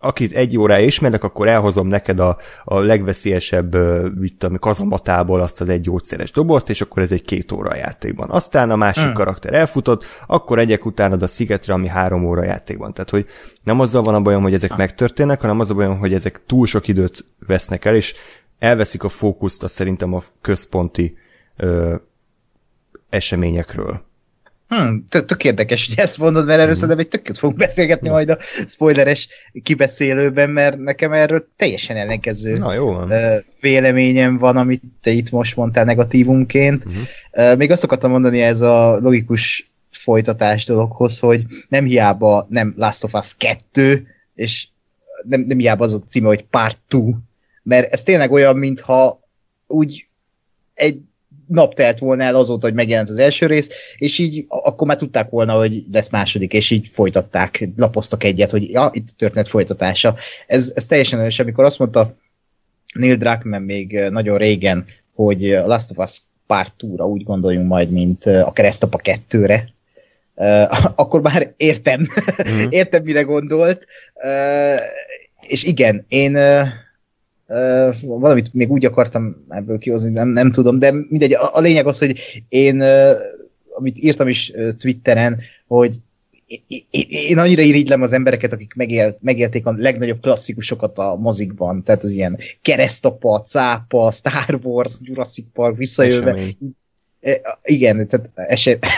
akit 0.02 0.32
egy 0.32 0.58
óra 0.58 0.78
ismerek, 0.78 1.24
akkor 1.24 1.48
elhozom 1.48 1.86
neked 1.88 2.20
a, 2.20 2.36
a 2.64 2.78
legveszélyesebb 2.78 3.76
mit 4.18 4.46
kazamatából 4.58 5.40
azt 5.40 5.60
az 5.60 5.68
egy 5.68 5.80
gyógyszeres 5.80 6.30
dobozt, 6.30 6.70
és 6.70 6.80
akkor 6.80 7.02
ez 7.02 7.12
egy 7.12 7.22
két 7.22 7.52
óra 7.52 7.76
játékban. 7.76 8.30
Aztán 8.30 8.70
a 8.70 8.76
másik 8.76 9.04
hmm. 9.04 9.12
karakter 9.12 9.54
elfutott, 9.54 10.04
akkor 10.26 10.58
egyek 10.58 10.86
utánad 10.86 11.22
a 11.22 11.26
szigetre, 11.26 11.72
ami 11.72 11.86
három 11.86 12.24
óra 12.24 12.44
játékban. 12.44 12.92
Tehát, 12.92 13.10
hogy 13.10 13.26
nem 13.62 13.80
azzal 13.80 14.02
van 14.02 14.14
a 14.14 14.20
bajom, 14.20 14.42
hogy 14.42 14.54
ezek 14.54 14.70
hmm. 14.70 14.78
megtörténnek, 14.78 15.40
hanem 15.40 15.60
az 15.60 15.70
a 15.70 15.74
bajom, 15.74 15.98
hogy 15.98 16.14
ezek 16.14 16.40
túl 16.46 16.66
sok 16.66 16.88
időt 16.88 17.24
vesznek 17.46 17.84
el, 17.84 17.94
és 17.94 18.14
elveszik 18.58 19.04
a 19.04 19.08
fókuszt, 19.08 19.62
azt 19.62 19.74
szerintem 19.74 20.14
a 20.14 20.22
központi 20.40 21.16
ö, 21.56 21.94
eseményekről. 23.12 24.03
Hmm, 24.68 25.05
tök, 25.09 25.25
tök 25.25 25.44
érdekes, 25.44 25.87
hogy 25.87 25.98
ezt 25.98 26.18
mondod, 26.18 26.46
mert 26.46 26.59
erről 26.59 26.70
mm. 26.70 26.75
szerintem 26.75 26.98
egy 26.98 27.09
tök 27.09 27.37
fogunk 27.37 27.59
beszélgetni 27.59 28.09
mm. 28.09 28.12
majd 28.12 28.29
a 28.29 28.38
spoileres 28.66 29.29
kibeszélőben, 29.62 30.51
mert 30.51 30.79
nekem 30.79 31.12
erről 31.12 31.48
teljesen 31.57 31.96
ellenkező 31.96 32.57
Na, 32.57 32.72
jó 32.72 32.92
van. 32.92 33.12
véleményem 33.61 34.38
van, 34.38 34.57
amit 34.57 34.83
te 35.03 35.11
itt 35.11 35.31
most 35.31 35.57
mondtál 35.57 35.85
negatívumként. 35.85 36.85
Mm. 36.88 37.57
Még 37.57 37.70
azt 37.70 37.85
akartam 37.85 38.11
mondani 38.11 38.42
ez 38.42 38.61
a 38.61 38.98
logikus 39.01 39.70
folytatás 39.90 40.64
dologhoz, 40.64 41.18
hogy 41.18 41.44
nem 41.68 41.85
hiába 41.85 42.46
nem 42.48 42.75
Last 42.77 43.05
of 43.05 43.14
Us 43.14 43.35
2, 43.37 44.07
és 44.35 44.68
nem, 45.29 45.40
nem 45.40 45.59
hiába 45.59 45.85
az 45.85 45.94
a 45.94 46.03
címe, 46.07 46.27
hogy 46.27 46.44
Part 46.44 46.79
2, 46.88 47.14
mert 47.62 47.92
ez 47.92 48.03
tényleg 48.03 48.31
olyan, 48.31 48.57
mintha 48.57 49.20
úgy 49.66 50.07
egy 50.75 51.01
nap 51.52 51.74
telt 51.74 51.98
volna 51.98 52.22
el 52.22 52.34
azóta, 52.34 52.66
hogy 52.66 52.74
megjelent 52.74 53.08
az 53.08 53.18
első 53.18 53.46
rész, 53.46 53.70
és 53.96 54.18
így 54.18 54.44
akkor 54.48 54.86
már 54.86 54.96
tudták 54.96 55.30
volna, 55.30 55.52
hogy 55.52 55.84
lesz 55.92 56.10
második, 56.10 56.52
és 56.52 56.70
így 56.70 56.90
folytatták, 56.92 57.68
lapoztak 57.76 58.24
egyet, 58.24 58.50
hogy 58.50 58.70
ja, 58.70 58.90
itt 58.92 59.08
történet 59.16 59.48
folytatása. 59.48 60.16
Ez, 60.46 60.72
ez 60.74 60.86
teljesen 60.86 61.20
erős, 61.20 61.38
amikor 61.38 61.64
azt 61.64 61.78
mondta 61.78 62.16
Neil 62.94 63.16
Druckmann 63.16 63.62
még 63.62 64.00
nagyon 64.10 64.38
régen, 64.38 64.84
hogy 65.14 65.40
Last 65.64 65.90
of 65.90 66.04
Us 66.04 66.18
Part 66.46 66.74
2 66.78 67.02
úgy 67.02 67.22
gondoljunk 67.22 67.68
majd, 67.68 67.90
mint 67.90 68.26
a 68.26 68.52
Keresztapa 68.52 69.00
2-re, 69.02 69.68
uh, 70.34 70.90
akkor 71.02 71.20
már 71.20 71.52
értem, 71.56 72.00
mm. 72.50 72.64
értem, 72.80 73.02
mire 73.02 73.22
gondolt, 73.22 73.86
uh, 74.14 74.80
és 75.46 75.64
igen, 75.64 76.04
én 76.08 76.36
uh, 76.36 76.66
Uh, 77.48 78.00
valamit 78.00 78.55
még 78.55 78.70
úgy 78.70 78.85
akartam 78.85 79.44
ebből 79.48 79.78
kihozni, 79.78 80.11
nem, 80.11 80.28
nem 80.28 80.50
tudom, 80.50 80.78
de 80.78 80.92
mindegy. 80.92 81.35
A, 81.35 81.57
a 81.57 81.61
lényeg 81.61 81.87
az, 81.87 81.98
hogy 81.98 82.44
én, 82.48 82.81
uh, 82.81 83.11
amit 83.74 83.98
írtam 83.98 84.28
is 84.28 84.50
uh, 84.50 84.70
Twitteren, 84.76 85.40
hogy 85.66 85.96
én, 87.09 87.38
annyira 87.38 87.62
irigylem 87.62 88.02
az 88.02 88.12
embereket, 88.12 88.52
akik 88.52 88.74
megél, 88.74 89.18
megélték 89.20 89.66
a 89.66 89.74
legnagyobb 89.76 90.20
klasszikusokat 90.20 90.98
a 90.98 91.16
mozikban, 91.16 91.83
tehát 91.83 92.02
az 92.02 92.11
ilyen 92.11 92.38
keresztapa, 92.62 93.42
cápa, 93.42 94.11
Star 94.11 94.61
Wars, 94.62 94.92
Jurassic 95.00 95.46
Park, 95.52 95.76
visszajövve. 95.76 96.31
Esemény. 96.31 96.57
Igen, 97.62 98.09
tehát 98.09 98.31
eset... 98.35 98.87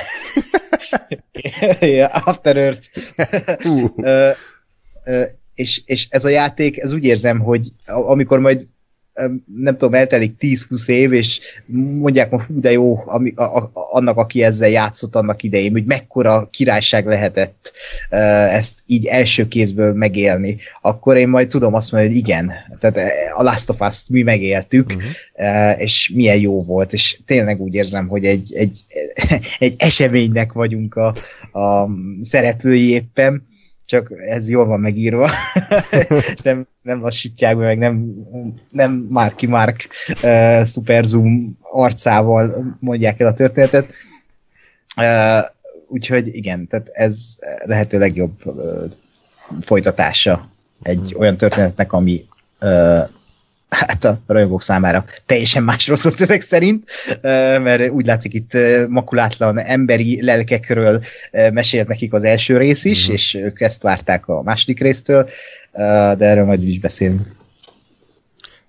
After 2.27 2.57
Earth. 2.57 2.89
uh. 3.97 4.31
És, 5.55 5.83
és 5.85 6.07
ez 6.11 6.25
a 6.25 6.29
játék, 6.29 6.79
ez 6.79 6.93
úgy 6.93 7.05
érzem, 7.05 7.41
hogy 7.41 7.73
amikor 7.87 8.39
majd 8.39 8.67
nem 9.57 9.77
tudom, 9.77 9.95
eltelik 9.95 10.35
10-20 10.41 10.89
év, 10.89 11.13
és 11.13 11.41
mondják 11.99 12.31
ma, 12.31 12.43
hú, 12.43 12.61
de 12.61 12.73
jó, 12.73 13.03
ami, 13.07 13.33
a, 13.37 13.43
a, 13.43 13.71
annak, 13.73 14.17
aki 14.17 14.43
ezzel 14.43 14.69
játszott 14.69 15.15
annak 15.15 15.43
idején, 15.43 15.73
hogy 15.73 15.85
mekkora 15.85 16.49
királyság 16.53 17.07
lehetett 17.07 17.73
ezt 18.51 18.75
így 18.87 19.07
első 19.07 19.49
kézből 19.49 19.93
megélni, 19.93 20.57
akkor 20.81 21.17
én 21.17 21.29
majd 21.29 21.49
tudom 21.49 21.75
azt 21.75 21.93
mondani, 21.93 22.13
hogy 22.13 22.23
igen, 22.23 22.53
tehát 22.81 23.01
a 23.37 23.43
Last 23.43 23.71
of 23.71 23.81
Us-t 23.81 24.09
mi 24.09 24.23
megéltük, 24.23 24.91
uh-huh. 24.91 25.03
uh, 25.35 25.81
és 25.81 26.11
milyen 26.15 26.41
jó 26.41 26.65
volt, 26.65 26.93
és 26.93 27.21
tényleg 27.27 27.61
úgy 27.61 27.75
érzem, 27.75 28.09
hogy 28.09 28.25
egy, 28.25 28.55
egy, 28.55 28.85
egy 29.59 29.75
eseménynek 29.79 30.53
vagyunk 30.53 30.95
a, 30.95 31.15
a 31.59 31.89
szereplői 32.23 32.91
éppen, 32.91 33.47
csak 33.87 34.13
ez 34.17 34.49
jól 34.49 34.67
van 34.67 34.81
megírva, 34.81 35.31
és 36.33 36.41
nem, 36.43 36.67
nem 36.83 37.01
lassítják 37.01 37.57
meg, 37.57 37.79
nem, 37.79 38.15
nem 38.71 39.07
Marky 39.11 39.47
Mark 39.47 39.89
uh, 40.23 40.65
Super 40.65 41.05
Zoom 41.05 41.47
arcával 41.61 42.77
mondják 42.81 43.21
el 43.21 43.27
a 43.27 43.33
történetet. 43.33 43.93
Uh, 44.97 45.45
úgyhogy 45.89 46.35
igen, 46.35 46.67
tehát 46.67 46.89
ez 46.93 47.37
lehető 47.65 47.99
legjobb 47.99 48.41
uh, 48.45 48.85
folytatása 49.61 50.49
egy 50.83 51.11
hmm. 51.11 51.21
olyan 51.21 51.37
történetnek, 51.37 51.93
ami 51.93 52.25
uh, 52.61 53.09
hát 53.69 54.05
a 54.05 54.19
rajongók 54.27 54.63
számára 54.63 55.05
teljesen 55.27 55.63
másról 55.63 55.97
szólt 55.97 56.21
ezek 56.21 56.41
szerint, 56.41 56.91
mert 57.63 57.91
úgy 57.91 58.07
látszik 58.07 58.35
itt 58.35 58.53
makulátlan 58.89 59.59
emberi 59.59 60.23
lelkekről 60.23 61.05
mesélt 61.31 61.89
nekik 61.89 62.13
az 62.13 62.25
első 62.25 62.57
rész 62.57 62.85
is, 62.85 63.01
uh-huh. 63.01 63.15
és 63.15 63.35
ők 63.35 63.61
ezt 63.61 63.83
várták 63.83 64.29
a 64.29 64.43
második 64.43 64.81
résztől, 64.81 65.29
de 65.73 66.17
erről 66.19 66.45
majd 66.45 66.63
is 66.63 66.79
beszélünk. 66.79 67.27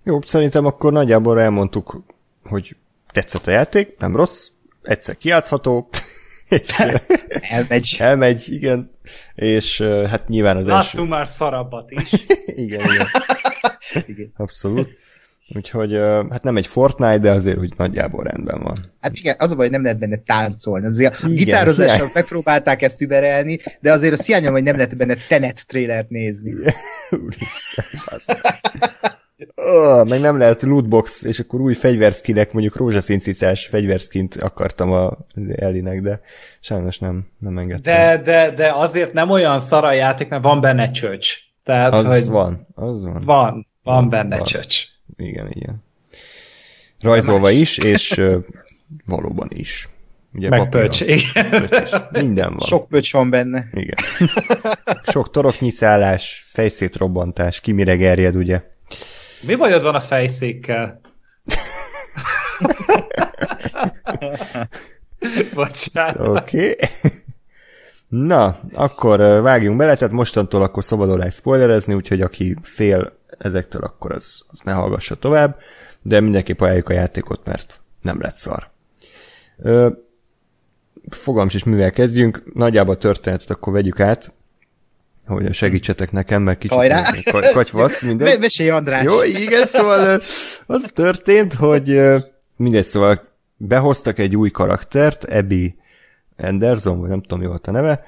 Jó, 0.03 0.21
szerintem 0.21 0.65
akkor 0.65 0.91
nagyjából 0.91 1.41
elmondtuk, 1.41 2.01
hogy 2.43 2.75
tetszett 3.11 3.47
a 3.47 3.51
játék, 3.51 3.95
nem 3.99 4.15
rossz, 4.15 4.47
egyszer 4.83 5.17
kiátszható, 5.17 5.89
elmegy. 7.49 7.95
Elmegy, 7.99 8.43
igen. 8.47 8.91
És 9.35 9.81
hát 9.81 10.27
nyilván 10.27 10.57
az 10.57 10.65
Láttunk 10.65 10.97
első... 10.97 11.09
már 11.09 11.27
szarabbat 11.27 11.91
is. 11.91 12.11
igen, 12.65 12.79
igen. 12.79 13.07
Igen. 14.07 14.31
Abszolút. 14.37 14.89
Úgyhogy 15.55 15.93
hát 16.29 16.43
nem 16.43 16.57
egy 16.57 16.67
Fortnite, 16.67 17.17
de 17.17 17.31
azért 17.31 17.57
úgy 17.57 17.73
nagyjából 17.77 18.23
rendben 18.23 18.61
van. 18.63 18.75
Hát 18.99 19.17
igen, 19.17 19.35
az 19.37 19.51
a 19.51 19.55
baj, 19.55 19.63
hogy 19.63 19.73
nem 19.73 19.83
lehet 19.83 19.99
benne 19.99 20.21
táncolni. 20.25 20.85
Azért 20.85 21.23
a 21.23 21.27
gitározással 21.27 22.09
megpróbálták 22.13 22.81
ezt 22.81 23.01
überelni, 23.01 23.59
de 23.79 23.91
azért 23.91 24.19
a 24.19 24.23
hiányom, 24.23 24.51
hogy 24.51 24.63
nem 24.63 24.75
lehet 24.75 24.97
benne 24.97 25.15
Tenet 25.27 25.67
trailert 25.67 26.09
nézni. 26.09 26.53
oh, 29.55 30.07
meg 30.07 30.19
nem 30.19 30.37
lehet 30.37 30.61
lootbox, 30.61 31.23
és 31.23 31.39
akkor 31.39 31.61
új 31.61 31.73
fegyverszkinek, 31.73 32.51
mondjuk 32.53 32.75
rózsaszín 32.75 33.19
cicás 33.19 33.65
fegyverszkint 33.65 34.35
akartam 34.35 34.91
a 34.91 35.17
Ellinek, 35.55 36.01
de 36.01 36.19
sajnos 36.59 36.99
nem, 36.99 37.27
nem 37.39 37.57
engedtem. 37.57 37.93
De, 37.93 38.17
de, 38.17 38.51
de 38.51 38.71
azért 38.73 39.13
nem 39.13 39.29
olyan 39.29 39.59
szara 39.59 39.93
játék, 39.93 40.29
mert 40.29 40.43
van 40.43 40.61
benne 40.61 40.91
csöcs. 40.91 41.35
Tehát, 41.63 41.93
Az 41.93 42.05
hogy 42.05 42.25
van, 42.25 42.67
az 42.75 43.03
van. 43.03 43.23
van, 43.25 43.67
van 43.85 44.09
benne 44.09 44.35
van. 44.35 44.45
csöcs. 44.45 44.83
Igen, 45.17 45.51
igen. 45.51 45.83
Rajzolva 46.99 47.51
is, 47.51 47.77
és 47.77 48.21
valóban 49.05 49.47
is. 49.53 49.89
Ugye 50.33 50.49
Meg 50.49 50.59
papíron. 50.59 50.85
pöcs, 50.85 51.01
igen. 51.01 51.67
Pöcs. 51.67 51.91
Minden 52.11 52.49
van. 52.49 52.67
Sok 52.67 52.87
pöcs 52.87 53.13
van 53.13 53.29
benne. 53.29 53.69
Igen. 53.73 53.95
Sok 55.13 55.31
toroknyiszállás, 55.31 56.45
fejszétrobbantás, 56.47 57.61
ki 57.61 57.71
mire 57.71 57.95
gerjed, 57.95 58.35
ugye? 58.35 58.61
Mi 59.41 59.55
bajod 59.55 59.81
van 59.81 59.95
a 59.95 60.01
fejszékkel? 60.01 61.01
Bocsánat. 65.53 66.27
Oké. 66.27 66.69
Okay. 66.69 66.75
Na, 68.07 68.59
akkor 68.73 69.19
vágjunk 69.41 69.77
bele, 69.77 69.95
tehát 69.95 70.13
mostantól 70.13 70.61
akkor 70.61 70.83
szabadon 70.83 71.17
lehet 71.17 71.33
spoilerezni, 71.33 71.93
úgyhogy 71.93 72.21
aki 72.21 72.55
fél 72.61 73.17
ezektől, 73.37 73.81
akkor 73.81 74.11
az, 74.11 74.43
az 74.47 74.59
ne 74.63 74.71
hallgassa 74.71 75.15
tovább, 75.15 75.59
de 76.01 76.19
mindenképp 76.19 76.61
ajánljuk 76.61 76.89
a 76.89 76.93
játékot, 76.93 77.45
mert 77.45 77.81
nem 78.01 78.21
lett 78.21 78.35
szar. 78.35 78.69
Ö, 79.57 79.89
fogalmas 81.09 81.53
is 81.53 81.63
mivel 81.63 81.91
kezdjünk, 81.91 82.43
nagyjából 82.53 82.93
a 82.95 82.97
történetet 82.97 83.49
akkor 83.49 83.73
vegyük 83.73 83.99
át, 83.99 84.33
hogy 85.25 85.53
segítsetek 85.53 86.11
nekem, 86.11 86.41
mert 86.41 86.57
kicsit 86.57 86.77
Hajrá! 86.77 87.03
ka- 87.31 87.51
katyvasz, 87.51 88.01
mindegy. 88.07 88.27
Me- 88.27 88.39
mesélj, 88.39 88.69
András! 88.69 89.03
Jó, 89.03 89.23
igen, 89.23 89.65
szóval 89.67 90.21
az 90.65 90.91
történt, 90.91 91.53
hogy 91.53 92.01
mindegy, 92.55 92.83
szóval 92.83 93.27
behoztak 93.57 94.19
egy 94.19 94.35
új 94.35 94.51
karaktert, 94.51 95.23
Abby 95.23 95.75
Anderson, 96.37 96.99
vagy 96.99 97.09
nem 97.09 97.21
tudom, 97.21 97.39
mi 97.39 97.45
volt 97.45 97.67
a 97.67 97.71
neve, 97.71 98.03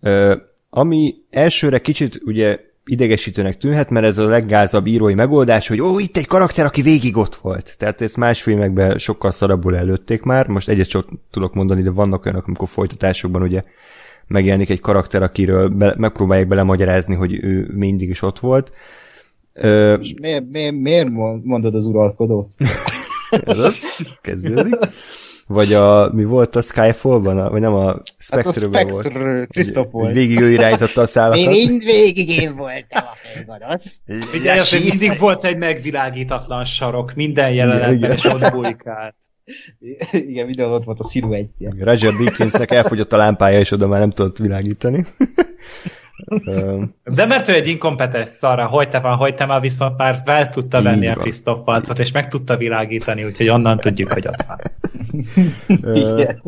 ö, 0.00 0.36
ami 0.70 1.14
elsőre 1.30 1.78
kicsit 1.78 2.20
ugye 2.24 2.60
idegesítőnek 2.84 3.56
tűnhet, 3.56 3.90
mert 3.90 4.06
ez 4.06 4.18
a 4.18 4.28
leggázabb 4.28 4.86
írói 4.86 5.14
megoldás, 5.14 5.68
hogy 5.68 5.80
ó, 5.80 5.98
itt 5.98 6.16
egy 6.16 6.26
karakter, 6.26 6.64
aki 6.64 6.82
végig 6.82 7.16
ott 7.16 7.34
volt. 7.34 7.74
Tehát 7.78 8.00
ezt 8.00 8.16
más 8.16 8.42
filmekben 8.42 8.98
sokkal 8.98 9.30
szarabbul 9.30 9.76
előtték 9.76 10.22
már, 10.22 10.46
most 10.46 10.68
egyet 10.68 10.88
csak 10.88 11.08
tudok 11.30 11.54
mondani, 11.54 11.82
de 11.82 11.90
vannak 11.90 12.24
olyanok, 12.24 12.46
amikor 12.46 12.68
folytatásokban 12.68 13.42
ugye 13.42 13.62
megjelenik 14.26 14.70
egy 14.70 14.80
karakter, 14.80 15.22
akiről 15.22 15.68
be, 15.68 15.94
megpróbálják 15.98 16.48
belemagyarázni, 16.48 17.14
hogy 17.14 17.44
ő 17.44 17.70
mindig 17.74 18.08
is 18.08 18.22
ott 18.22 18.38
volt. 18.38 18.72
Ö, 19.52 19.94
És 19.94 20.14
miért, 20.20 20.50
miért, 20.50 20.74
miért 20.74 21.08
mondod 21.42 21.74
az 21.74 21.84
uralkodót? 21.84 22.48
ez 23.30 23.58
az, 23.58 23.98
kezdődik. 24.20 24.74
Vagy 25.52 25.72
a, 25.72 26.10
mi 26.12 26.24
volt 26.24 26.56
a 26.56 26.62
Skyfall-ban, 26.62 27.38
a, 27.38 27.50
vagy 27.50 27.60
nem 27.60 27.74
a 27.74 27.86
Hát 27.86 27.96
a 27.98 28.04
Spectre-ben 28.18 28.88
volt. 28.88 29.04
Spectre, 29.04 29.80
Hogy 29.80 29.88
volt. 29.90 30.12
Végig 30.12 30.40
ő 30.40 30.50
irányította 30.50 31.00
a 31.00 31.06
szállakat. 31.06 31.38
Én 31.38 31.68
mind 31.68 31.84
végig 31.84 32.28
én 32.28 32.56
voltam 32.56 33.04
a 33.10 33.14
főgonosz. 33.14 34.00
Figyelj, 34.30 34.58
azért 34.58 34.84
mindig 34.84 35.18
volt 35.18 35.44
egy 35.44 35.56
megvilágítatlan 35.56 36.64
sarok, 36.64 37.14
minden 37.14 37.50
jelenetben, 37.50 37.94
Igen, 37.94 38.10
és 38.10 38.24
ott 38.24 38.52
bujkált. 38.52 39.14
Igen, 40.12 40.46
mindenhol 40.46 40.74
ott 40.74 40.84
volt 40.84 41.00
a 41.00 41.04
sziluettje. 41.04 41.74
Roger 41.78 42.12
Deakinsnek 42.12 42.70
elfogyott 42.70 43.12
a 43.12 43.16
lámpája, 43.16 43.58
és 43.58 43.70
oda 43.70 43.86
már 43.86 44.00
nem 44.00 44.10
tudott 44.10 44.38
világítani. 44.38 45.06
De 47.04 47.26
mert 47.26 47.48
ő 47.48 47.54
egy 47.54 47.66
inkompetens 47.66 48.28
szarra, 48.28 48.66
hogy 48.66 48.88
te 48.88 49.00
van, 49.00 49.16
hogy 49.16 49.34
te 49.34 49.46
már 49.46 49.60
viszont 49.60 49.96
már 49.96 50.22
fel 50.24 50.48
tudta 50.48 50.82
venni 50.82 51.08
a. 51.08 51.14
Krisztoff 51.14 51.64
palcot, 51.64 51.98
és 51.98 52.12
meg 52.12 52.28
tudta 52.28 52.56
világítani, 52.56 53.24
úgyhogy 53.24 53.48
onnan 53.48 53.76
tudjuk, 53.76 54.12
hogy 54.12 54.28
ott 54.28 54.44
van. 54.46 54.58
Igen. 55.94 56.42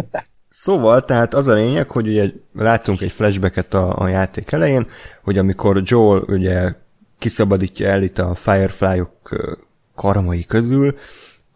Szóval, 0.50 1.04
tehát 1.04 1.34
az 1.34 1.46
a 1.46 1.52
lényeg, 1.52 1.90
hogy 1.90 2.08
ugye 2.08 2.30
láttunk 2.54 3.00
egy 3.00 3.12
flashbacket 3.12 3.74
a, 3.74 3.98
a 3.98 4.08
játék 4.08 4.52
elején, 4.52 4.86
hogy 5.22 5.38
amikor 5.38 5.82
Joel 5.84 6.22
ugye 6.26 6.72
kiszabadítja 7.18 7.88
el 7.88 8.02
itt 8.02 8.18
a 8.18 8.34
Firefly-ok 8.34 9.30
ö, 9.30 9.52
karmai 9.94 10.44
közül, 10.44 10.94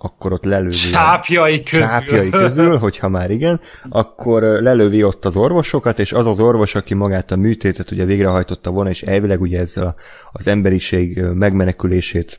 akkor 0.00 0.32
ott 0.32 0.44
lelővi 0.44 0.74
Csápjai 0.74 1.62
közül. 1.62 1.86
csápjai 1.86 2.30
közül, 2.30 2.76
hogyha 2.76 3.08
már 3.08 3.30
igen, 3.30 3.60
akkor 3.88 4.42
lelövi 4.42 5.02
ott 5.04 5.24
az 5.24 5.36
orvosokat, 5.36 5.98
és 5.98 6.12
az 6.12 6.26
az 6.26 6.40
orvos, 6.40 6.74
aki 6.74 6.94
magát 6.94 7.30
a 7.30 7.36
műtétet 7.36 7.90
ugye 7.90 8.04
végrehajtotta 8.04 8.70
volna, 8.70 8.90
és 8.90 9.02
elvileg 9.02 9.40
ugye 9.40 9.58
ezzel 9.60 9.86
a- 9.86 9.94
az 10.32 10.46
emberiség 10.46 11.20
megmenekülését 11.20 12.38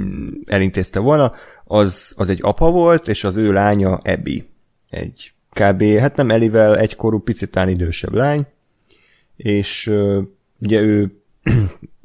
mm, 0.00 0.28
elintézte 0.46 0.98
volna, 0.98 1.32
az, 1.64 2.12
az 2.16 2.28
egy 2.28 2.38
apa 2.42 2.70
volt, 2.70 3.08
és 3.08 3.24
az 3.24 3.36
ő 3.36 3.52
lánya 3.52 3.94
Abby. 3.96 4.48
Egy 4.90 5.32
kb. 5.50 5.82
hát 5.84 6.16
nem 6.16 6.30
Elivel 6.30 6.78
egykorú, 6.78 7.18
picitán 7.18 7.68
idősebb 7.68 8.14
lány, 8.14 8.46
és 9.36 9.92
ugye 10.60 10.80
ő 10.80 11.16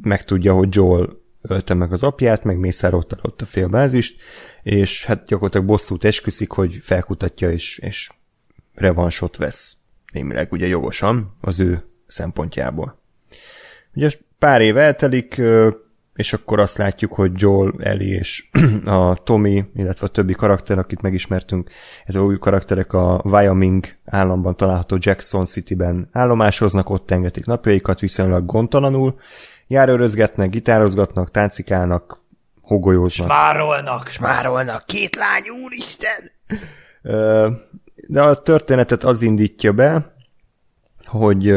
megtudja, 0.04 0.54
hogy 0.54 0.76
Joel 0.76 1.10
ölte 1.48 1.74
meg 1.74 1.92
az 1.92 2.04
apját, 2.04 2.44
meg 2.44 2.58
mészárolta 2.58 3.18
ott 3.22 3.42
a 3.42 3.46
félbázist, 3.46 4.20
és 4.64 5.06
hát 5.06 5.26
gyakorlatilag 5.26 5.68
bosszút 5.68 6.04
esküszik, 6.04 6.52
hogy 6.52 6.80
felkutatja 6.82 7.52
és, 7.52 7.78
és 7.78 8.10
revansot 8.74 9.38
vesz. 9.38 9.78
Némileg 10.12 10.52
ugye 10.52 10.68
jogosan 10.68 11.36
az 11.42 11.60
ő 11.60 11.84
szempontjából. 12.08 13.00
Ugye 13.94 14.10
pár 14.40 14.62
év 14.62 14.78
eltelik, 14.78 15.42
és 16.18 16.34
akkor 16.34 16.60
azt 16.60 16.78
látjuk, 16.78 17.14
hogy 17.14 17.32
Joel, 17.36 17.74
Ellie 17.80 18.18
és 18.18 18.50
a 18.86 19.16
Tommy, 19.24 19.66
illetve 19.76 20.06
a 20.06 20.10
többi 20.10 20.34
karakter, 20.34 20.78
akit 20.78 21.02
megismertünk, 21.02 21.70
ez 22.06 22.16
a 22.16 22.24
új 22.24 22.38
karakterek 22.38 22.94
a 22.94 23.22
Wyoming 23.24 23.86
államban 24.06 24.58
található 24.58 24.98
Jackson 25.00 25.46
City-ben 25.46 26.10
állomásoznak, 26.12 26.90
ott 26.90 27.12
engedik 27.12 27.46
napjaikat 27.46 28.00
viszonylag 28.00 28.46
gondtalanul, 28.46 29.20
járőrözgetnek, 29.68 30.50
gitározgatnak, 30.50 31.32
táncikálnak, 31.32 32.18
hogolyóznak. 32.62 33.28
Márolnak. 33.28 34.08
Smárolnak, 34.08 34.86
két 34.86 35.16
lány, 35.16 35.44
úristen! 35.64 36.32
De 38.08 38.22
a 38.22 38.42
történetet 38.42 39.04
az 39.04 39.22
indítja 39.22 39.72
be, 39.72 40.16
hogy 41.06 41.56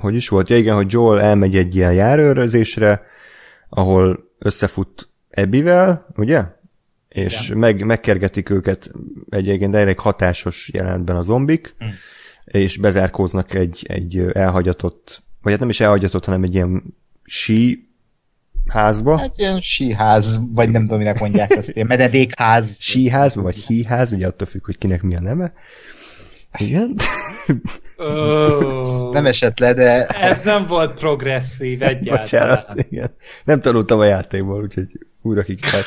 hogy 0.00 0.14
is 0.14 0.28
volt? 0.28 0.48
Ja 0.48 0.56
igen, 0.56 0.74
hogy 0.74 0.92
Joel 0.92 1.20
elmegy 1.20 1.56
egy 1.56 1.74
ilyen 1.74 1.92
járőrözésre, 1.92 3.02
ahol 3.68 4.30
összefut 4.38 5.08
Ebbivel, 5.30 6.06
ugye? 6.16 6.44
És 7.08 7.44
Igen. 7.46 7.58
meg, 7.58 7.84
megkergetik 7.84 8.50
őket 8.50 8.90
egy 9.30 9.68
de 9.70 9.78
elég 9.78 9.98
hatásos 9.98 10.70
jelentben 10.72 11.16
a 11.16 11.22
zombik, 11.22 11.74
Hm. 11.78 11.84
és 12.44 12.76
bezárkóznak 12.76 13.54
egy, 13.54 13.84
egy 13.88 14.18
elhagyatott, 14.18 15.22
vagy 15.48 15.56
hát 15.56 15.66
nem 15.66 15.68
is 15.68 15.80
elhagyatott, 15.80 16.24
hanem 16.24 16.42
egy 16.42 16.54
ilyen 16.54 16.82
sí 17.24 17.88
házba. 18.66 19.18
Hát 19.18 19.38
ilyen 19.38 19.60
síház, 19.60 20.40
vagy 20.52 20.70
nem 20.70 20.82
tudom, 20.82 20.98
minek 20.98 21.20
mondják 21.20 21.50
ezt, 21.50 21.70
ilyen 21.70 21.86
mededékház. 21.86 22.76
síház, 22.80 23.34
vagy 23.34 23.56
híház, 23.56 24.12
ugye 24.12 24.26
attól 24.26 24.46
függ, 24.46 24.64
hogy 24.64 24.78
kinek 24.78 25.02
mi 25.02 25.16
a 25.16 25.20
neve. 25.20 25.52
Igen. 26.58 26.94
Ó, 27.98 29.10
Nem 29.10 29.26
esett 29.26 29.58
le, 29.58 29.74
de 29.74 30.06
ez 30.06 30.44
nem 30.44 30.66
volt 30.66 30.98
progresszív 30.98 31.82
egyáltalán. 31.82 32.20
Bocsánat, 32.22 32.86
igen. 32.90 33.14
Nem 33.44 33.60
tanultam 33.60 33.98
a 33.98 34.04
játékból, 34.04 34.62
úgyhogy 34.62 34.86
újra 35.22 35.42
ki 35.42 35.54
kell 35.54 35.82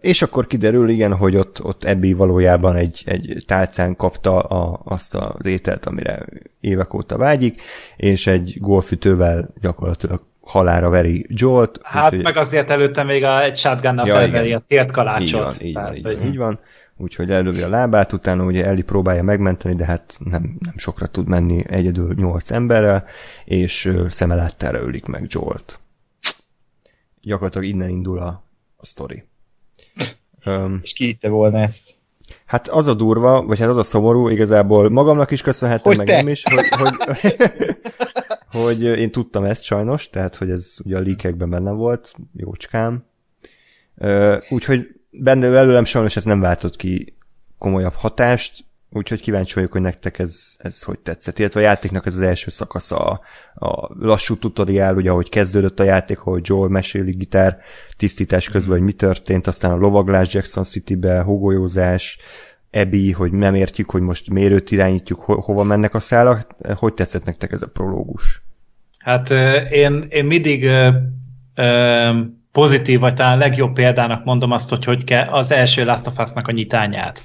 és 0.00 0.22
akkor 0.22 0.46
kiderül, 0.46 0.88
igen, 0.88 1.14
hogy 1.16 1.36
ott, 1.36 1.64
ott 1.64 1.84
Ebbi 1.84 2.12
valójában 2.12 2.76
egy, 2.76 3.02
egy 3.06 3.44
tálcán 3.46 3.96
kapta 3.96 4.38
a, 4.40 4.80
azt 4.84 5.14
az 5.14 5.46
ételt, 5.46 5.86
amire 5.86 6.26
évek 6.60 6.94
óta 6.94 7.16
vágyik, 7.16 7.62
és 7.96 8.26
egy 8.26 8.56
golfütővel 8.60 9.48
gyakorlatilag 9.60 10.22
halára 10.40 10.88
veri 10.88 11.26
Jolt. 11.28 11.80
Hát 11.82 12.04
úgyhogy- 12.04 12.22
meg 12.24 12.36
azért 12.36 12.70
előtte 12.70 13.02
még 13.02 13.24
a, 13.24 13.42
egy 13.42 13.56
shotgunnal 13.56 14.06
Ja, 14.06 14.14
felveri 14.14 14.46
igen. 14.46 14.58
a 14.58 14.62
tért 14.66 14.84
Így 14.84 14.90
kalácsot. 14.90 15.40
van, 15.42 15.66
így 15.66 15.72
van, 15.74 15.82
Tehát, 15.82 15.96
így 15.96 16.02
hogy- 16.04 16.18
van, 16.18 16.26
így 16.26 16.36
van. 16.36 16.58
Úgyhogy 16.96 17.30
elővi 17.30 17.62
a 17.62 17.68
lábát, 17.68 18.12
utána 18.12 18.44
ugye 18.44 18.64
Ellie 18.66 18.84
próbálja 18.84 19.22
megmenteni, 19.22 19.74
de 19.74 19.84
hát 19.84 20.16
nem, 20.18 20.56
nem 20.58 20.74
sokra 20.76 21.06
tud 21.06 21.28
menni 21.28 21.62
egyedül 21.68 22.14
nyolc 22.14 22.50
emberrel, 22.50 23.04
és 23.44 23.84
ö, 23.84 24.06
szeme 24.08 24.34
láttára 24.34 24.78
ölik 24.80 25.04
meg 25.06 25.24
Jolt. 25.28 25.80
Gyakorlatilag 27.20 27.66
innen 27.66 27.88
indul 27.88 28.18
a, 28.18 28.44
a 28.76 28.86
sztori. 28.86 29.24
Öm, 30.44 30.80
és 30.82 30.92
ki 30.92 31.04
hitte 31.04 31.28
volna 31.28 31.58
ezt. 31.58 31.90
hát 32.46 32.68
az 32.68 32.86
a 32.86 32.94
durva, 32.94 33.42
vagy 33.46 33.58
hát 33.58 33.68
az 33.68 33.76
a 33.76 33.82
szomorú, 33.82 34.28
igazából 34.28 34.90
magamnak 34.90 35.30
is 35.30 35.42
köszönhetem, 35.42 35.82
Hogy 35.84 35.96
meg 35.96 36.06
te? 36.06 36.16
nem 36.16 36.28
is, 36.28 36.42
hogy, 36.42 36.68
hogy, 36.68 37.36
hogy 38.62 38.82
én 38.82 39.10
tudtam 39.10 39.44
ezt 39.44 39.62
sajnos, 39.62 40.10
tehát 40.10 40.36
hogy 40.36 40.50
ez 40.50 40.76
ugye 40.84 40.96
a 40.96 41.00
líkekben 41.00 41.50
benne 41.50 41.70
volt, 41.70 42.14
jócskám. 42.36 43.04
Úgyhogy 44.48 44.86
benne 45.10 45.46
előlem 45.46 45.84
sajnos 45.84 46.16
ez 46.16 46.24
nem 46.24 46.40
váltott 46.40 46.76
ki 46.76 47.16
komolyabb 47.58 47.94
hatást, 47.94 48.64
úgyhogy 48.92 49.20
kíváncsi 49.20 49.54
vagyok, 49.54 49.72
hogy 49.72 49.80
nektek 49.80 50.18
ez, 50.18 50.56
ez 50.58 50.82
hogy 50.82 50.98
tetszett. 50.98 51.38
Illetve 51.38 51.60
a 51.60 51.62
játéknak 51.62 52.06
ez 52.06 52.14
az 52.14 52.20
első 52.20 52.50
szakasza, 52.50 52.96
a, 52.96 53.20
a 53.54 53.90
lassú 53.98 54.36
tutoriál, 54.36 54.96
ugye 54.96 55.10
ahogy 55.10 55.28
kezdődött 55.28 55.80
a 55.80 55.84
játék, 55.84 56.18
hogy 56.18 56.40
Joel 56.44 56.68
meséli 56.68 57.12
gitár 57.12 57.58
tisztítás 57.96 58.48
közben, 58.48 58.76
hogy 58.76 58.86
mi 58.86 58.92
történt, 58.92 59.46
aztán 59.46 59.70
a 59.70 59.76
lovaglás 59.76 60.34
Jackson 60.34 60.64
City-be, 60.64 61.20
hogolyózás, 61.20 62.18
Ebi, 62.70 63.10
hogy 63.10 63.32
nem 63.32 63.54
értjük, 63.54 63.90
hogy 63.90 64.00
most 64.00 64.30
mérőt 64.30 64.70
irányítjuk, 64.70 65.20
ho- 65.20 65.44
hova 65.44 65.62
mennek 65.62 65.94
a 65.94 66.00
szálak. 66.00 66.46
Hogy 66.74 66.94
tetszett 66.94 67.24
nektek 67.24 67.52
ez 67.52 67.62
a 67.62 67.66
prológus? 67.66 68.42
Hát 68.98 69.30
én, 69.70 70.06
én 70.08 70.24
mindig 70.24 70.70
pozitív, 72.52 73.00
vagy 73.00 73.14
talán 73.14 73.38
legjobb 73.38 73.72
példának 73.72 74.24
mondom 74.24 74.50
azt, 74.50 74.68
hogy 74.68 74.84
hogy 74.84 75.04
kell 75.04 75.28
az 75.28 75.52
első 75.52 75.84
Last 75.84 76.06
of 76.06 76.18
Us-nak 76.18 76.48
a 76.48 76.52
nyitányát. 76.52 77.22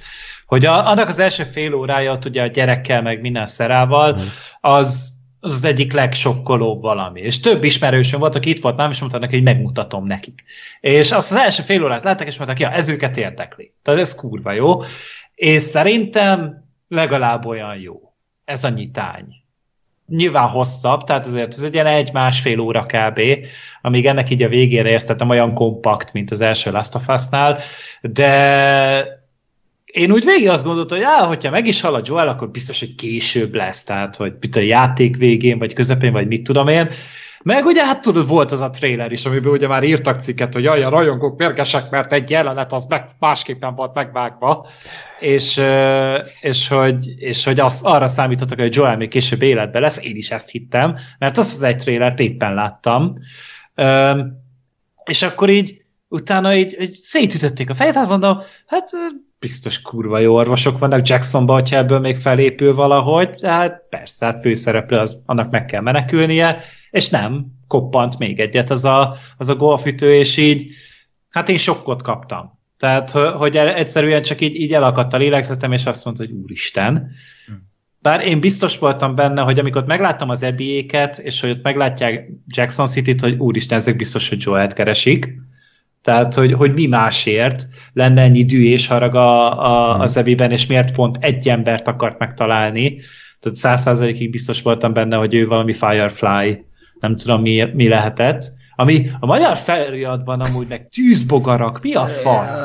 Hogy 0.48 0.64
a, 0.64 0.88
annak 0.88 1.08
az 1.08 1.18
első 1.18 1.42
fél 1.42 1.74
órája, 1.74 2.12
ott 2.12 2.24
ugye 2.24 2.42
a 2.42 2.46
gyerekkel, 2.46 3.02
meg 3.02 3.20
minden 3.20 3.46
szerával, 3.46 4.12
mm. 4.12 4.26
az, 4.60 5.12
az 5.40 5.52
az 5.52 5.64
egyik 5.64 5.92
legsokkolóbb 5.92 6.80
valami. 6.80 7.20
És 7.20 7.40
több 7.40 7.64
ismerősöm 7.64 8.20
volt, 8.20 8.34
aki 8.34 8.50
itt 8.50 8.62
volt 8.62 8.76
nem, 8.76 8.90
és 8.90 9.00
mondta 9.00 9.18
neki, 9.18 9.34
hogy 9.34 9.44
megmutatom 9.44 10.06
nekik. 10.06 10.44
És 10.80 11.12
azt 11.12 11.30
az 11.30 11.36
első 11.36 11.62
fél 11.62 11.84
órát 11.84 12.02
látták, 12.02 12.26
és 12.26 12.36
mondták, 12.36 12.58
ja, 12.58 12.70
ez 12.70 12.88
őket 12.88 13.16
érdekli. 13.16 13.72
Tehát 13.82 14.00
ez 14.00 14.14
kurva 14.14 14.52
jó. 14.52 14.82
És 15.34 15.62
szerintem 15.62 16.64
legalább 16.88 17.46
olyan 17.46 17.76
jó. 17.76 18.12
Ez 18.44 18.64
a 18.64 18.68
nyitány. 18.68 19.26
Nyilván 20.06 20.48
hosszabb, 20.48 21.04
tehát 21.04 21.24
azért 21.24 21.54
ez 21.54 21.62
egy 21.62 21.74
ilyen 21.74 21.86
egy-másfél 21.86 22.60
óra 22.60 22.86
kb., 22.86 23.20
amíg 23.82 24.06
ennek 24.06 24.30
így 24.30 24.42
a 24.42 24.48
végére 24.48 24.88
éreztetem 24.88 25.28
olyan 25.28 25.54
kompakt, 25.54 26.12
mint 26.12 26.30
az 26.30 26.40
első 26.40 26.70
Last 26.70 26.94
of 26.94 27.08
Us-nál, 27.08 27.58
de 28.00 29.17
én 29.92 30.10
úgy 30.10 30.24
végig 30.24 30.48
azt 30.48 30.64
gondoltam, 30.64 30.98
hogy 30.98 31.06
á, 31.06 31.24
hogyha 31.24 31.50
meg 31.50 31.66
is 31.66 31.80
hal 31.80 31.94
a 31.94 32.00
Joel, 32.04 32.28
akkor 32.28 32.50
biztos, 32.50 32.78
hogy 32.78 32.94
később 32.94 33.54
lesz, 33.54 33.84
tehát, 33.84 34.16
hogy 34.16 34.32
mit 34.40 34.56
a 34.56 34.60
játék 34.60 35.16
végén, 35.16 35.58
vagy 35.58 35.72
közepén, 35.72 36.12
vagy 36.12 36.26
mit 36.26 36.42
tudom 36.42 36.68
én. 36.68 36.90
Meg 37.42 37.64
ugye 37.64 37.84
hát 37.84 38.00
tudod, 38.00 38.28
volt 38.28 38.52
az 38.52 38.60
a 38.60 38.70
trailer 38.70 39.12
is, 39.12 39.24
amiben 39.24 39.52
ugye 39.52 39.66
már 39.66 39.82
írtak 39.82 40.20
cikket, 40.20 40.52
hogy 40.52 40.64
jaj, 40.64 40.82
a 40.82 40.88
rajongók 40.88 41.38
mérgesek, 41.38 41.90
mert 41.90 42.12
egy 42.12 42.30
jelenet 42.30 42.72
az 42.72 42.84
meg, 42.84 43.08
másképpen 43.18 43.74
volt 43.74 43.94
megvágva, 43.94 44.66
és, 45.20 45.60
és 46.40 46.68
hogy, 46.68 47.14
és 47.16 47.44
hogy 47.44 47.60
azt, 47.60 47.84
arra 47.84 48.08
számítottak, 48.08 48.58
hogy 48.58 48.74
Joel 48.74 48.96
még 48.96 49.08
később 49.08 49.42
életben 49.42 49.82
lesz, 49.82 50.04
én 50.04 50.16
is 50.16 50.30
ezt 50.30 50.50
hittem, 50.50 50.96
mert 51.18 51.38
azt 51.38 51.54
az 51.54 51.62
egy 51.62 51.76
trailert 51.76 52.20
éppen 52.20 52.54
láttam, 52.54 53.14
és 55.04 55.22
akkor 55.22 55.48
így 55.48 55.82
utána 56.08 56.54
így, 56.54 56.76
így 56.80 56.94
szétütötték 56.94 57.70
a 57.70 57.74
fejet, 57.74 57.94
hát 57.94 58.08
mondom, 58.08 58.38
hát 58.66 58.90
biztos 59.40 59.82
kurva 59.82 60.18
jó 60.18 60.34
orvosok 60.34 60.78
vannak 60.78 61.08
Jacksonba, 61.08 61.52
hogyha 61.52 61.76
ebből 61.76 61.98
még 61.98 62.16
felépül 62.16 62.74
valahogy, 62.74 63.30
tehát 63.30 63.82
persze, 63.88 64.26
hát 64.26 64.40
főszereplő, 64.40 64.98
az, 64.98 65.22
annak 65.26 65.50
meg 65.50 65.64
kell 65.64 65.80
menekülnie, 65.80 66.62
és 66.90 67.08
nem, 67.08 67.46
koppant 67.66 68.18
még 68.18 68.40
egyet 68.40 68.70
az 68.70 68.84
a, 68.84 69.16
az 69.36 69.48
a 69.48 69.56
golfütő, 69.56 70.14
és 70.14 70.36
így, 70.36 70.70
hát 71.30 71.48
én 71.48 71.56
sokkot 71.56 72.02
kaptam. 72.02 72.58
Tehát, 72.78 73.10
hogy 73.10 73.56
egyszerűen 73.56 74.22
csak 74.22 74.40
így, 74.40 74.54
így 74.54 74.72
elakadt 74.72 75.12
a 75.12 75.16
lélegzetem, 75.16 75.72
és 75.72 75.86
azt 75.86 76.04
mondta, 76.04 76.24
hogy 76.24 76.32
úristen. 76.32 77.10
Bár 78.00 78.26
én 78.26 78.40
biztos 78.40 78.78
voltam 78.78 79.14
benne, 79.14 79.42
hogy 79.42 79.58
amikor 79.58 79.84
megláttam 79.84 80.28
az 80.28 80.42
ebiéket, 80.42 81.18
és 81.18 81.40
hogy 81.40 81.50
ott 81.50 81.62
meglátják 81.62 82.30
Jackson 82.46 82.86
City-t, 82.86 83.20
hogy 83.20 83.34
úristen, 83.38 83.78
ezek 83.78 83.96
biztos, 83.96 84.28
hogy 84.28 84.42
Joel-t 84.42 84.72
keresik. 84.72 85.34
Tehát, 86.02 86.34
hogy, 86.34 86.52
hogy 86.52 86.72
mi 86.72 86.86
másért 86.86 87.66
lenne 87.92 88.22
ennyi 88.22 88.44
dű 88.44 88.70
és 88.70 88.86
harag 88.86 89.14
a, 89.14 89.62
a, 89.64 89.92
hmm. 89.92 90.00
az 90.00 90.16
ebiben, 90.16 90.50
és 90.50 90.66
miért 90.66 90.94
pont 90.94 91.16
egy 91.20 91.48
embert 91.48 91.88
akart 91.88 92.18
megtalálni. 92.18 93.00
Tehát 93.40 93.58
száz 93.58 93.80
százalékig 93.80 94.30
biztos 94.30 94.62
voltam 94.62 94.92
benne, 94.92 95.16
hogy 95.16 95.34
ő 95.34 95.46
valami 95.46 95.72
Firefly, 95.72 96.64
nem 97.00 97.16
tudom 97.16 97.40
mi, 97.40 97.64
mi 97.74 97.88
lehetett. 97.88 98.50
Ami 98.76 99.10
a 99.20 99.26
magyar 99.26 99.56
feliratban 99.56 100.40
amúgy 100.40 100.66
meg 100.68 100.88
tűzbogarak, 100.88 101.82
mi 101.82 101.94
a 101.94 102.04
fasz? 102.04 102.60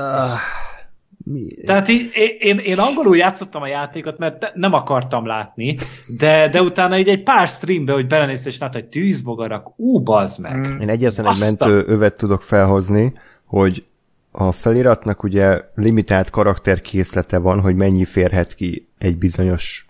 Mi? 1.23 1.47
Tehát 1.65 1.87
én, 1.87 2.09
én, 2.39 2.57
én 2.57 2.79
angolul 2.79 3.17
játszottam 3.17 3.61
a 3.61 3.67
játékot, 3.67 4.17
mert 4.17 4.51
nem 4.53 4.73
akartam 4.73 5.25
látni, 5.25 5.77
de, 6.17 6.49
de 6.49 6.61
utána 6.61 6.97
így 6.97 7.09
egy 7.09 7.23
pár 7.23 7.47
streambe, 7.47 7.93
hogy 7.93 8.07
belenéztem, 8.07 8.51
és 8.51 8.57
látta, 8.57 8.79
hogy 8.79 8.87
tűzbogarak, 8.87 9.79
ú, 9.79 9.99
bazd 9.99 10.41
meg. 10.41 10.81
Én 10.81 10.89
egyetlen 10.89 11.27
egy 11.27 11.39
mentő 11.39 11.83
övet 11.85 12.17
tudok 12.17 12.41
felhozni, 12.41 13.13
hogy 13.45 13.85
a 14.31 14.51
feliratnak 14.51 15.23
ugye 15.23 15.61
limitált 15.75 16.29
karakterkészlete 16.29 17.37
van, 17.37 17.59
hogy 17.59 17.75
mennyi 17.75 18.05
férhet 18.05 18.55
ki 18.55 18.87
egy 18.97 19.17
bizonyos 19.17 19.87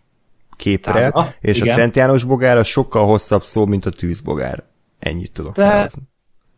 képre, 0.55 1.09
Táma, 1.09 1.27
és 1.39 1.57
igen. 1.57 1.73
a 1.73 1.77
Szent 1.77 1.95
János 1.95 2.23
bogár 2.23 2.57
az 2.57 2.67
sokkal 2.67 3.05
hosszabb 3.05 3.43
szó, 3.43 3.65
mint 3.65 3.85
a 3.85 3.89
tűzbogár. 3.89 4.63
Ennyit 4.99 5.31
tudok 5.31 5.55
de, 5.55 5.69
felhozni. 5.69 6.01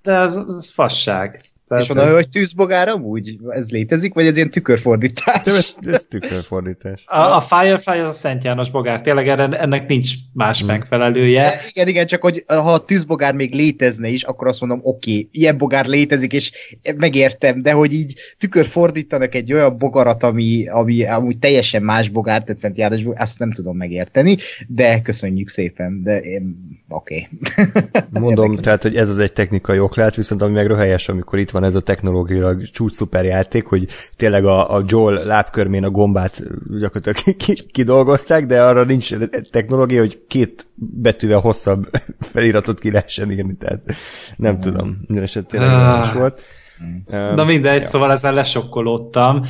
De 0.02 0.14
ez, 0.14 0.36
ez 0.36 0.72
fasság. 0.72 1.40
Tehát, 1.68 1.84
és 1.84 1.90
oda, 1.90 2.14
hogy 2.14 2.30
tűzbogár 2.30 2.88
amúgy? 2.88 3.38
Ez 3.48 3.70
létezik, 3.70 4.14
vagy 4.14 4.26
ez 4.26 4.36
ilyen 4.36 4.50
tükörfordítás? 4.50 5.42
Nem, 5.44 5.56
ez, 5.56 5.74
ez 5.86 6.06
tükörfordítás. 6.10 7.04
A, 7.06 7.20
a 7.20 7.42
Firefly 7.42 8.00
az 8.00 8.10
a 8.10 8.12
Szent 8.12 8.44
János 8.44 8.70
bogár. 8.70 9.02
Tényleg 9.02 9.28
ennek 9.28 9.88
nincs 9.88 10.14
más 10.34 10.60
hmm. 10.60 10.68
megfelelője. 10.68 11.42
De 11.42 11.62
igen, 11.70 11.88
igen, 11.88 12.06
csak 12.06 12.22
hogy 12.22 12.44
ha 12.48 12.74
a 12.74 12.86
tűzbogár 12.86 13.34
még 13.34 13.54
létezne 13.54 14.08
is, 14.08 14.24
akkor 14.24 14.48
azt 14.48 14.60
mondom, 14.60 14.80
oké, 14.84 15.12
okay, 15.12 15.30
ilyen 15.32 15.58
bogár 15.58 15.86
létezik, 15.86 16.34
és 16.34 16.52
megértem, 16.98 17.62
de 17.62 17.72
hogy 17.72 17.94
így 17.94 18.14
tükörfordítanak 18.38 19.36
egy 19.36 19.54
olyan 19.54 19.78
bogarat, 19.78 20.24
ami, 20.24 20.68
ami 20.68 21.06
amúgy 21.06 21.40
teljesen 21.40 21.84
más 21.84 22.10
bogár, 22.10 22.44
tehát 22.44 22.60
Szent 22.60 22.78
János 22.78 23.04
bogár, 23.04 23.22
azt 23.22 23.40
nem 23.40 23.52
tudom 23.52 23.78
megérteni, 23.78 24.38
de 24.68 25.02
köszönjük 25.02 25.50
szépen, 25.50 26.04
de 26.04 26.22
oké. 26.90 27.28
Okay. 27.28 27.28
Mondom, 28.24 28.56
tehát, 28.56 28.82
hogy 28.82 28.96
ez 28.96 29.10
az 29.10 29.20
egy 29.20 29.34
technikai 29.34 29.80
oklet, 29.80 30.16
viszont 30.16 30.42
ami 30.42 30.54
meg 30.54 30.68
röhelyes, 30.68 31.10
amikor 31.10 31.40
itt 31.40 31.54
van 31.56 31.64
ez 31.64 31.76
a 31.76 31.82
technológiailag 31.82 32.70
csúcs 32.70 32.92
szuper 32.92 33.26
játék, 33.26 33.66
hogy 33.66 33.88
tényleg 34.16 34.46
a, 34.46 34.76
a 34.76 34.84
Joel 34.88 35.26
lábkörmén 35.26 35.84
a 35.84 35.90
gombát 35.90 36.44
gyakorlatilag 36.80 37.38
kidolgozták, 37.72 38.46
de 38.46 38.64
arra 38.64 38.84
nincs 38.84 39.14
technológia, 39.52 40.00
hogy 40.00 40.26
két 40.28 40.68
betűvel 40.76 41.40
hosszabb 41.40 41.90
feliratot 42.34 42.80
ki 42.80 42.92
lehessen 42.92 43.32
írni, 43.32 43.56
tehát 43.56 43.82
nem 44.36 44.56
mm. 44.56 44.60
tudom, 44.60 44.98
minden 45.08 45.24
eset 45.24 45.48
tényleg 45.48 45.70
ah. 45.70 46.14
volt. 46.14 46.42
Na 47.36 47.44
mindegy, 47.44 47.82
ja. 47.82 47.88
szóval 47.88 48.12
ezen 48.12 48.34
lesokkolódtam 48.34 49.46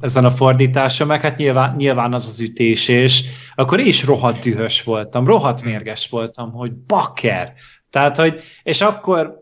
ezen 0.00 0.24
a 0.24 0.30
fordításon, 0.30 1.06
meg 1.06 1.20
hát 1.20 1.36
nyilván, 1.36 1.74
nyilván 1.76 2.12
az 2.12 2.26
az 2.26 2.40
ütés, 2.40 2.88
és 2.88 3.24
akkor 3.54 3.80
én 3.80 3.86
is 3.86 4.04
rohadt 4.04 4.42
dühös 4.42 4.82
voltam, 4.82 5.26
rohadt 5.26 5.64
mérges 5.64 6.08
voltam, 6.08 6.52
hogy 6.52 6.72
bakker. 6.72 7.52
Tehát, 7.90 8.16
hogy, 8.16 8.40
és 8.62 8.80
akkor 8.80 9.39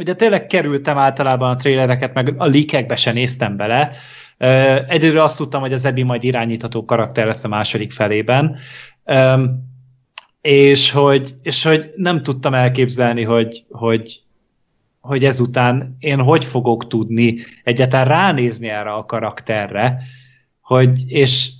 ugye 0.00 0.14
tényleg 0.14 0.46
kerültem 0.46 0.98
általában 0.98 1.50
a 1.50 1.56
trélereket, 1.56 2.14
meg 2.14 2.34
a 2.36 2.46
leakekbe 2.46 2.96
se 2.96 3.12
néztem 3.12 3.56
bele. 3.56 3.92
Egyedül 4.88 5.18
azt 5.18 5.36
tudtam, 5.36 5.60
hogy 5.60 5.72
az 5.72 5.84
Ebi 5.84 6.02
majd 6.02 6.24
irányítható 6.24 6.84
karakter 6.84 7.26
lesz 7.26 7.44
a 7.44 7.48
második 7.48 7.92
felében. 7.92 8.56
És 10.40 10.90
hogy, 10.90 11.34
és 11.42 11.62
hogy 11.62 11.92
nem 11.96 12.22
tudtam 12.22 12.54
elképzelni, 12.54 13.22
hogy, 13.22 13.64
hogy, 13.70 14.22
hogy 15.00 15.24
ezután 15.24 15.96
én 15.98 16.20
hogy 16.20 16.44
fogok 16.44 16.86
tudni 16.86 17.36
egyáltalán 17.64 18.08
ránézni 18.08 18.68
erre 18.68 18.92
a 18.92 19.04
karakterre, 19.04 20.02
hogy, 20.60 21.02
és, 21.06 21.50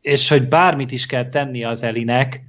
és 0.00 0.28
hogy 0.28 0.48
bármit 0.48 0.92
is 0.92 1.06
kell 1.06 1.28
tenni 1.28 1.64
az 1.64 1.82
Elinek, 1.82 2.42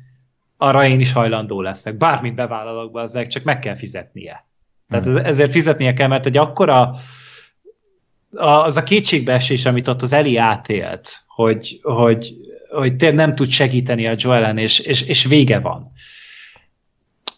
arra 0.58 0.86
én 0.88 1.00
is 1.00 1.12
hajlandó 1.12 1.62
leszek. 1.62 1.98
Bármit 1.98 2.36
bevállalok 2.36 2.92
be, 2.92 3.02
az 3.02 3.28
csak 3.28 3.44
meg 3.44 3.60
kell 3.60 3.76
fizetnie. 3.76 4.46
Tehát 4.92 5.08
ez, 5.08 5.16
ezért 5.16 5.52
fizetnie 5.52 5.94
kell, 5.94 6.08
mert 6.08 6.26
egy 6.26 6.38
akkora 6.38 6.96
az 8.32 8.78
a 8.78 8.84
kétségbeesés, 8.84 9.66
amit 9.66 9.88
ott 9.88 10.02
az 10.02 10.14
Eli 10.14 10.38
átélt, 10.38 11.24
hogy, 11.28 11.80
hogy, 11.82 12.34
hogy 12.70 12.96
tényleg 12.96 13.18
nem 13.18 13.36
tud 13.36 13.50
segíteni 13.50 14.08
a 14.08 14.16
Joelen, 14.18 14.58
és, 14.58 14.80
és, 14.80 15.02
és 15.02 15.26
vége 15.26 15.60
van. 15.60 15.92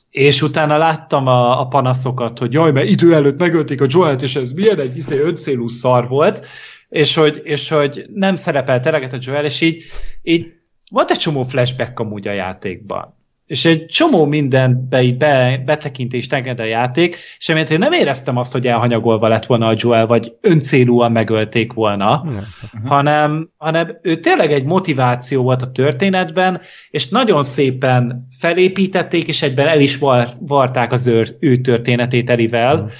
És 0.09 0.41
utána 0.41 0.77
láttam 0.77 1.27
a, 1.27 1.59
a 1.59 1.67
panaszokat, 1.67 2.39
hogy 2.39 2.53
jaj, 2.53 2.71
mert 2.71 2.89
idő 2.89 3.13
előtt 3.13 3.37
megölték 3.37 3.81
a 3.81 3.87
Joelt, 3.89 4.21
és 4.21 4.35
ez 4.35 4.51
milyen 4.51 4.79
egy 4.79 4.95
izé 4.95 5.19
öncélú 5.19 5.67
szar 5.67 6.07
volt, 6.07 6.45
és 6.89 7.13
hogy, 7.13 7.41
és 7.43 7.69
hogy 7.69 8.05
nem 8.13 8.35
szerepelt 8.35 8.85
eleget 8.85 9.13
a 9.13 9.17
Joel, 9.21 9.45
és 9.45 9.61
így, 9.61 9.83
így 10.21 10.45
volt 10.91 11.11
egy 11.11 11.17
csomó 11.17 11.43
flashback 11.43 11.99
amúgy 11.99 12.27
a 12.27 12.31
játékban 12.31 13.22
és 13.53 13.65
egy 13.65 13.85
csomó 13.85 14.25
mindenbe 14.25 15.01
így 15.01 15.17
be, 15.17 15.61
betekintést 15.65 16.33
enged 16.33 16.59
a 16.59 16.63
játék, 16.63 17.17
és 17.37 17.49
emiatt 17.49 17.69
én 17.69 17.79
nem 17.79 17.91
éreztem 17.91 18.37
azt, 18.37 18.51
hogy 18.51 18.67
elhanyagolva 18.67 19.27
lett 19.27 19.45
volna 19.45 19.67
a 19.67 19.75
Joel, 19.77 20.05
vagy 20.05 20.35
öncélúan 20.41 21.11
megölték 21.11 21.73
volna, 21.73 22.21
uh-huh. 22.25 22.43
hanem, 22.85 23.49
hanem 23.57 23.99
ő 24.01 24.15
tényleg 24.15 24.51
egy 24.51 24.65
motiváció 24.65 25.43
volt 25.43 25.61
a 25.61 25.71
történetben, 25.71 26.61
és 26.89 27.07
nagyon 27.09 27.43
szépen 27.43 28.27
felépítették, 28.39 29.27
és 29.27 29.41
egyben 29.41 29.67
el 29.67 29.79
is 29.79 29.97
var, 29.97 30.27
varták 30.39 30.91
az 30.91 31.07
ő, 31.07 31.37
ő 31.39 31.55
történetét 31.55 32.29
Elivel, 32.29 32.75
uh-huh. 32.75 32.91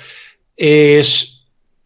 és 0.56 1.28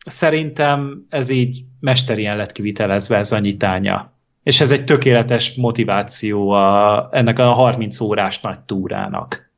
szerintem 0.05 1.05
ez 1.09 1.29
így 1.29 1.61
mesterien 1.79 2.37
lett 2.37 2.51
kivitelezve 2.51 3.17
ez 3.17 3.31
a 3.31 3.39
nyitánya 3.39 4.16
és 4.47 4.61
ez 4.61 4.71
egy 4.71 4.83
tökéletes 4.83 5.55
motiváció 5.55 6.49
a, 6.49 7.09
ennek 7.11 7.39
a 7.39 7.53
30 7.53 7.99
órás 7.99 8.39
nagy 8.39 8.59
túrának. 8.59 9.51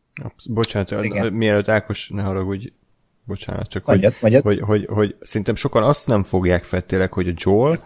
Bocsánat, 0.49 0.91
Igen. 1.03 1.33
mielőtt 1.33 1.67
Ákos, 1.67 2.09
ne 2.09 2.21
haragudj, 2.21 2.67
bocsánat, 3.23 3.69
csak 3.69 3.85
magyat, 3.85 4.11
hogy, 4.11 4.21
magyat. 4.21 4.43
Hogy, 4.43 4.59
hogy, 4.59 4.85
hogy, 4.89 5.15
szerintem 5.19 5.55
sokan 5.55 5.83
azt 5.83 6.07
nem 6.07 6.23
fogják 6.23 6.63
fel 6.63 6.81
tényleg, 6.81 7.13
hogy 7.13 7.27
a 7.27 7.33
Joel 7.35 7.85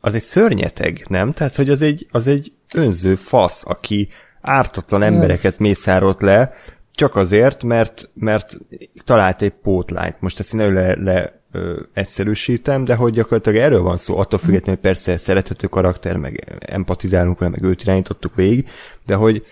az 0.00 0.14
egy 0.14 0.22
szörnyeteg, 0.22 1.04
nem? 1.08 1.32
Tehát, 1.32 1.54
hogy 1.54 1.70
az 1.70 1.82
egy, 1.82 2.06
az 2.10 2.26
egy 2.26 2.52
önző 2.74 3.14
fasz, 3.14 3.66
aki 3.66 4.08
ártatlan 4.40 5.02
embereket 5.02 5.58
mészárolt 5.58 6.22
le, 6.22 6.52
csak 6.92 7.16
azért, 7.16 7.62
mert, 7.62 8.10
mert 8.14 8.58
talált 9.04 9.42
egy 9.42 9.54
pótlányt. 9.62 10.20
Most 10.20 10.38
ezt 10.38 10.54
én 10.54 10.72
le, 10.72 10.94
le 10.96 11.42
ö, 11.54 11.80
egyszerűsítem, 11.92 12.84
de 12.84 12.94
hogy 12.94 13.12
gyakorlatilag 13.12 13.58
erről 13.58 13.82
van 13.82 13.96
szó, 13.96 14.18
attól 14.18 14.38
függetlenül, 14.38 14.80
persze 14.80 15.16
szerethető 15.16 15.66
karakter, 15.66 16.16
meg 16.16 16.56
empatizálunk 16.58 17.38
vele, 17.38 17.50
meg 17.50 17.62
őt 17.62 17.82
irányítottuk 17.82 18.34
végig, 18.34 18.68
de 19.06 19.14
hogy 19.14 19.46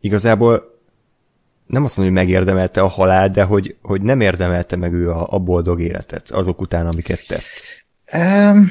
igazából 0.00 0.74
nem 1.66 1.84
azt 1.84 1.96
mondom, 1.96 2.14
hogy 2.14 2.24
megérdemelte 2.24 2.80
a 2.80 2.88
halál, 2.88 3.30
de 3.30 3.42
hogy, 3.42 3.76
hogy 3.82 4.02
nem 4.02 4.20
érdemelte 4.20 4.76
meg 4.76 4.92
ő 4.92 5.10
a, 5.10 5.26
a 5.30 5.38
boldog 5.38 5.80
életet 5.80 6.30
azok 6.30 6.60
után, 6.60 6.86
amiket 6.86 7.26
tett. 7.26 7.44
Um, 8.12 8.70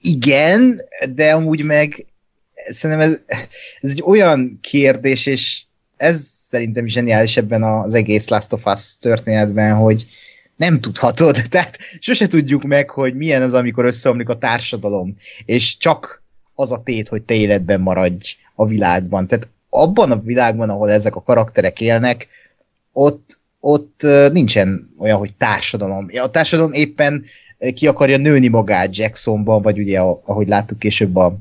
igen, 0.00 0.80
de 1.14 1.32
amúgy 1.32 1.64
meg 1.64 2.06
szerintem 2.52 3.10
ez, 3.10 3.38
ez 3.80 3.90
egy 3.90 4.02
olyan 4.04 4.58
kérdés, 4.62 5.26
és 5.26 5.62
ez 5.96 6.20
szerintem 6.48 6.86
zseniális 6.86 7.36
ebben 7.36 7.62
az 7.62 7.94
egész 7.94 8.28
Last 8.28 8.52
of 8.52 8.66
Us 8.66 8.98
történetben, 8.98 9.74
hogy 9.74 10.06
nem 10.58 10.80
tudhatod, 10.80 11.36
tehát 11.50 11.78
sose 11.98 12.26
tudjuk 12.26 12.62
meg, 12.62 12.90
hogy 12.90 13.14
milyen 13.14 13.42
az, 13.42 13.54
amikor 13.54 13.84
összeomlik 13.84 14.28
a 14.28 14.38
társadalom, 14.38 15.16
és 15.44 15.76
csak 15.76 16.22
az 16.54 16.72
a 16.72 16.82
tét, 16.82 17.08
hogy 17.08 17.22
te 17.22 17.34
életben 17.34 17.80
maradj 17.80 18.36
a 18.54 18.66
világban. 18.66 19.26
Tehát 19.26 19.48
abban 19.70 20.10
a 20.10 20.20
világban, 20.20 20.70
ahol 20.70 20.90
ezek 20.90 21.16
a 21.16 21.22
karakterek 21.22 21.80
élnek, 21.80 22.28
ott, 22.92 23.40
ott 23.60 24.06
nincsen 24.32 24.94
olyan, 24.98 25.18
hogy 25.18 25.34
társadalom. 25.34 26.06
A 26.22 26.30
társadalom 26.30 26.72
éppen 26.72 27.24
ki 27.74 27.86
akarja 27.86 28.16
nőni 28.16 28.48
magát 28.48 28.96
Jacksonban, 28.96 29.62
vagy 29.62 29.78
ugye, 29.78 30.00
ahogy 30.00 30.48
láttuk 30.48 30.78
később 30.78 31.16
a, 31.16 31.36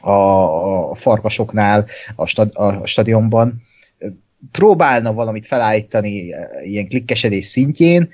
a, 0.00 0.90
a 0.90 0.94
farkasoknál, 0.94 1.86
a, 2.14 2.26
stad, 2.26 2.50
a 2.54 2.86
stadionban, 2.86 3.62
próbálna 4.52 5.12
valamit 5.12 5.46
felállítani 5.46 6.34
ilyen 6.64 6.88
klikkesedés 6.88 7.44
szintjén, 7.44 8.10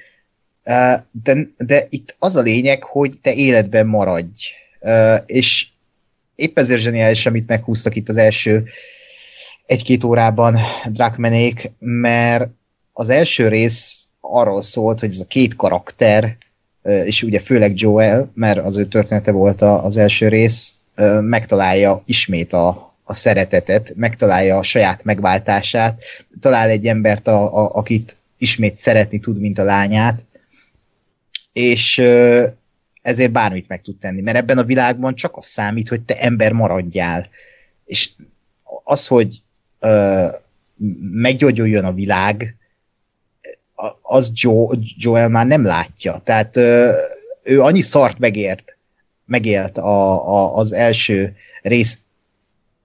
de, 1.22 1.48
de 1.56 1.86
itt 1.88 2.16
az 2.18 2.36
a 2.36 2.40
lényeg, 2.40 2.82
hogy 2.82 3.14
te 3.22 3.34
életben 3.34 3.86
maradj. 3.86 4.46
És 5.26 5.66
épp 6.34 6.58
ezért 6.58 6.80
zseniális, 6.80 7.26
amit 7.26 7.46
meghúztak 7.46 7.96
itt 7.96 8.08
az 8.08 8.16
első 8.16 8.64
egy-két 9.66 10.04
órában 10.04 10.58
Drakmenék, 10.84 11.70
mert 11.78 12.48
az 12.92 13.08
első 13.08 13.48
rész 13.48 14.08
arról 14.20 14.62
szólt, 14.62 15.00
hogy 15.00 15.10
ez 15.10 15.20
a 15.20 15.26
két 15.26 15.56
karakter, 15.56 16.36
és 16.82 17.22
ugye 17.22 17.40
főleg 17.40 17.80
Joel, 17.80 18.30
mert 18.34 18.58
az 18.58 18.76
ő 18.76 18.86
története 18.86 19.30
volt 19.30 19.62
az 19.62 19.96
első 19.96 20.28
rész, 20.28 20.74
megtalálja 21.20 22.02
ismét 22.06 22.52
a, 22.52 22.94
a 23.04 23.14
szeretetet, 23.14 23.92
megtalálja 23.96 24.56
a 24.56 24.62
saját 24.62 25.04
megváltását, 25.04 26.02
talál 26.40 26.68
egy 26.68 26.86
embert, 26.86 27.28
a, 27.28 27.64
a, 27.64 27.74
akit 27.74 28.16
ismét 28.38 28.76
szeretni 28.76 29.18
tud, 29.18 29.40
mint 29.40 29.58
a 29.58 29.64
lányát, 29.64 30.24
és 31.56 31.98
ezért 33.02 33.32
bármit 33.32 33.68
meg 33.68 33.82
tud 33.82 33.98
tenni, 33.98 34.20
mert 34.20 34.36
ebben 34.36 34.58
a 34.58 34.64
világban 34.64 35.14
csak 35.14 35.36
az 35.36 35.46
számít, 35.46 35.88
hogy 35.88 36.00
te 36.00 36.14
ember 36.14 36.52
maradjál. 36.52 37.28
És 37.84 38.10
az, 38.84 39.06
hogy 39.06 39.42
ö, 39.78 40.26
meggyógyuljon 41.00 41.84
a 41.84 41.92
világ, 41.92 42.56
az 44.02 44.30
Joe, 44.34 44.76
Joel 44.96 45.28
már 45.28 45.46
nem 45.46 45.64
látja. 45.64 46.20
Tehát 46.24 46.56
ö, 46.56 46.92
ő 47.42 47.62
annyi 47.62 47.80
szart 47.80 48.18
megért, 48.18 48.76
megélt 49.24 49.78
a, 49.78 50.28
a, 50.28 50.56
az 50.56 50.72
első 50.72 51.36
rész 51.62 51.98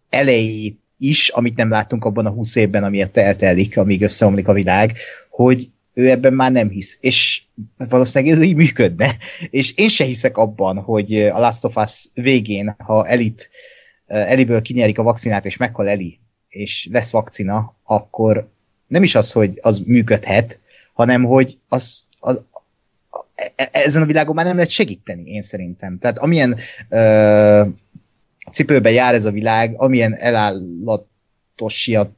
elejét 0.10 0.80
is, 0.98 1.30
amit 1.30 1.56
nem 1.56 1.70
láttunk 1.70 2.06
abban 2.06 2.26
a 2.26 2.32
húsz 2.32 2.56
évben, 2.56 2.84
amiért 2.84 3.18
eltelik, 3.18 3.78
amíg 3.78 4.02
összeomlik 4.02 4.48
a 4.48 4.54
világ, 4.54 4.98
hogy 5.30 5.70
ő 6.02 6.10
ebben 6.10 6.34
már 6.34 6.52
nem 6.52 6.70
hisz. 6.70 6.98
És 7.02 7.42
valószínűleg 7.78 8.34
ez 8.34 8.44
így 8.44 8.56
működne. 8.56 9.16
És 9.50 9.74
én 9.76 9.88
se 9.88 10.04
hiszek 10.04 10.38
abban, 10.38 10.78
hogy 10.78 11.16
a 11.16 11.40
Last 11.40 11.66
of 11.66 11.76
Us 11.76 12.08
végén, 12.14 12.76
ha 12.78 13.08
Elit, 13.08 13.50
Eliből 14.06 14.62
kinyerik 14.62 14.98
a 14.98 15.04
vakcinát, 15.04 15.46
és 15.46 15.58
meghal 15.58 15.90
Eli, 15.90 16.20
és 16.50 16.88
lesz 16.92 17.12
vakcina, 17.12 17.76
akkor 17.84 18.50
nem 18.88 19.04
is 19.04 19.16
az, 19.16 19.32
hogy 19.32 19.60
az 19.62 19.80
működhet, 19.86 20.60
hanem 20.94 21.24
hogy 21.24 21.58
az, 21.68 22.04
az, 22.20 22.42
e, 23.56 23.70
ezen 23.72 24.02
a 24.02 24.06
világon 24.06 24.36
már 24.36 24.46
nem 24.46 24.56
lehet 24.56 24.70
segíteni, 24.70 25.24
én 25.24 25.42
szerintem. 25.42 25.98
Tehát 25.98 26.18
amilyen 26.18 26.58
ö, 26.90 27.62
cipőben 28.52 28.92
jár 28.92 29.14
ez 29.14 29.26
a 29.26 29.32
világ, 29.32 29.74
amilyen 29.78 30.16
elállatosia, 30.16 32.12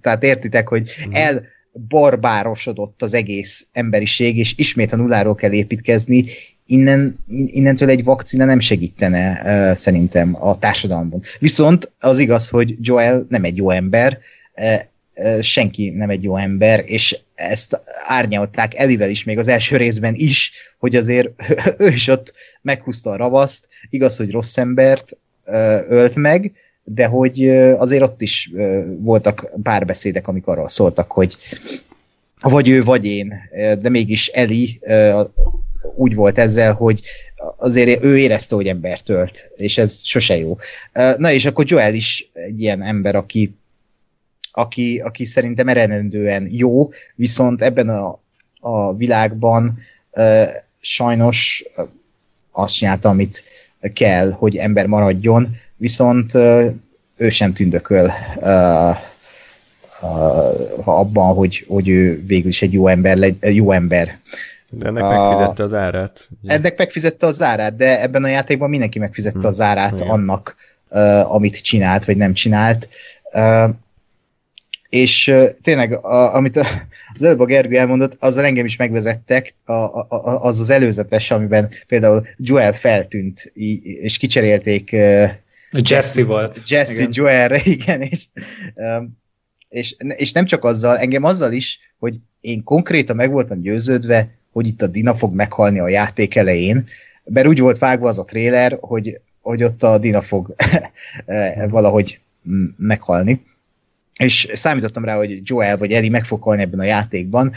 tehát 0.00 0.22
értitek, 0.22 0.68
hogy 0.68 0.90
mhm. 1.04 1.14
el 1.14 1.44
barbárosodott 1.88 3.02
az 3.02 3.14
egész 3.14 3.66
emberiség, 3.72 4.38
és 4.38 4.54
ismét 4.56 4.92
a 4.92 4.96
nulláról 4.96 5.34
kell 5.34 5.52
építkezni, 5.52 6.24
innen, 6.66 7.18
innentől 7.28 7.88
egy 7.88 8.04
vakcina 8.04 8.44
nem 8.44 8.60
segítene 8.60 9.74
szerintem 9.74 10.36
a 10.44 10.58
társadalomban. 10.58 11.22
Viszont 11.38 11.92
az 12.00 12.18
igaz, 12.18 12.48
hogy 12.48 12.74
Joel 12.80 13.26
nem 13.28 13.44
egy 13.44 13.56
jó 13.56 13.70
ember, 13.70 14.18
senki 15.40 15.90
nem 15.90 16.10
egy 16.10 16.22
jó 16.22 16.36
ember, 16.36 16.82
és 16.86 17.18
ezt 17.34 17.80
árnyalták 18.06 18.74
Elivel 18.74 19.10
is, 19.10 19.24
még 19.24 19.38
az 19.38 19.48
első 19.48 19.76
részben 19.76 20.14
is, 20.14 20.52
hogy 20.78 20.96
azért 20.96 21.28
ő 21.78 21.88
is 21.88 22.08
ott 22.08 22.32
meghúzta 22.62 23.10
a 23.10 23.16
ravaszt, 23.16 23.68
igaz, 23.90 24.16
hogy 24.16 24.30
rossz 24.30 24.56
embert 24.56 25.16
ölt 25.88 26.14
meg, 26.14 26.52
de 26.94 27.06
hogy 27.06 27.48
azért 27.48 28.02
ott 28.02 28.22
is 28.22 28.50
voltak 28.98 29.52
párbeszédek, 29.62 30.28
amik 30.28 30.46
arról 30.46 30.68
szóltak, 30.68 31.10
hogy 31.10 31.36
vagy 32.40 32.68
ő, 32.68 32.82
vagy 32.82 33.06
én, 33.06 33.34
de 33.80 33.88
mégis 33.88 34.28
Eli 34.28 34.80
úgy 35.94 36.14
volt 36.14 36.38
ezzel, 36.38 36.72
hogy 36.72 37.00
azért 37.56 38.04
ő 38.04 38.18
érezte, 38.18 38.54
hogy 38.54 38.66
embert 38.66 39.08
ölt, 39.08 39.50
és 39.56 39.78
ez 39.78 40.04
sose 40.04 40.36
jó. 40.36 40.56
Na 40.92 41.32
és 41.32 41.44
akkor 41.44 41.64
Joel 41.68 41.94
is 41.94 42.30
egy 42.32 42.60
ilyen 42.60 42.82
ember, 42.82 43.14
aki, 43.14 43.54
aki, 44.52 44.98
aki 44.98 45.24
szerintem 45.24 45.68
eredendően 45.68 46.46
jó, 46.50 46.90
viszont 47.14 47.62
ebben 47.62 47.88
a, 47.88 48.20
a 48.60 48.94
világban 48.96 49.78
sajnos 50.80 51.64
azt 52.50 52.74
csinálta, 52.74 53.08
amit 53.08 53.44
kell, 53.92 54.30
hogy 54.30 54.56
ember 54.56 54.86
maradjon, 54.86 55.56
viszont 55.82 56.34
ő 57.16 57.28
sem 57.28 57.52
tündököl 57.52 58.12
ha 60.84 60.98
abban, 60.98 61.34
hogy, 61.34 61.64
hogy 61.68 61.88
ő 61.88 62.22
végül 62.26 62.48
is 62.48 62.62
egy 62.62 62.72
jó 62.72 62.86
ember, 62.86 63.34
jó 63.40 63.72
ember. 63.72 64.18
De 64.70 64.86
ennek 64.86 65.02
megfizette 65.02 65.62
az 65.62 65.72
árát. 65.72 66.28
Ugye? 66.42 66.54
Ennek 66.54 66.78
megfizette 66.78 67.26
az 67.26 67.42
árát, 67.42 67.76
de 67.76 68.02
ebben 68.02 68.24
a 68.24 68.28
játékban 68.28 68.70
mindenki 68.70 68.98
megfizette 68.98 69.38
hmm. 69.38 69.48
az 69.48 69.60
árát 69.60 69.92
Igen. 69.92 70.08
annak, 70.08 70.56
uh, 70.90 71.34
amit 71.34 71.62
csinált, 71.62 72.04
vagy 72.04 72.16
nem 72.16 72.32
csinált. 72.32 72.88
Uh, 73.32 73.70
és 74.88 75.28
uh, 75.28 75.48
tényleg, 75.62 76.04
a, 76.04 76.34
amit 76.34 76.56
a, 76.56 76.66
az 77.14 77.22
előbb 77.22 77.40
a 77.40 77.44
Gergő 77.44 77.78
elmondott, 77.78 78.16
azzal 78.20 78.44
engem 78.44 78.64
is 78.64 78.76
megvezettek, 78.76 79.54
a, 79.64 79.72
a, 79.72 80.06
a, 80.08 80.44
az 80.44 80.60
az 80.60 80.70
előzetes, 80.70 81.30
amiben 81.30 81.68
például 81.86 82.26
Joel 82.36 82.72
feltűnt, 82.72 83.52
és 83.82 84.16
kicserélték 84.16 84.90
uh, 84.92 85.30
Jesse 85.80 86.24
volt. 86.24 86.68
Jesse 86.68 86.92
igen. 86.92 87.08
Joelre, 87.12 87.60
igen, 87.76 88.00
és, 88.00 88.26
um, 88.74 89.20
és, 89.68 89.96
és 90.16 90.32
nem 90.32 90.44
csak 90.44 90.64
azzal, 90.64 90.98
engem 90.98 91.24
azzal 91.24 91.52
is, 91.52 91.78
hogy 91.98 92.18
én 92.40 92.62
konkrétan 92.62 93.16
meg 93.16 93.30
voltam 93.30 93.60
győződve, 93.60 94.30
hogy 94.52 94.66
itt 94.66 94.82
a 94.82 94.86
Dina 94.86 95.14
fog 95.14 95.34
meghalni 95.34 95.78
a 95.78 95.88
játék 95.88 96.34
elején, 96.34 96.88
mert 97.24 97.46
úgy 97.46 97.60
volt 97.60 97.78
vágva 97.78 98.08
az 98.08 98.18
a 98.18 98.24
tréler, 98.24 98.78
hogy, 98.80 99.20
hogy 99.40 99.62
ott 99.62 99.82
a 99.82 99.98
Dina 99.98 100.22
fog 100.22 100.54
valahogy 101.68 102.20
meghalni. 102.76 103.42
És 104.18 104.48
számítottam 104.52 105.04
rá, 105.04 105.16
hogy 105.16 105.40
Joel 105.42 105.76
vagy 105.76 105.92
Ellie 105.92 106.10
meg 106.10 106.24
fog 106.24 106.42
halni 106.42 106.62
ebben 106.62 106.80
a 106.80 106.84
játékban, 106.84 107.52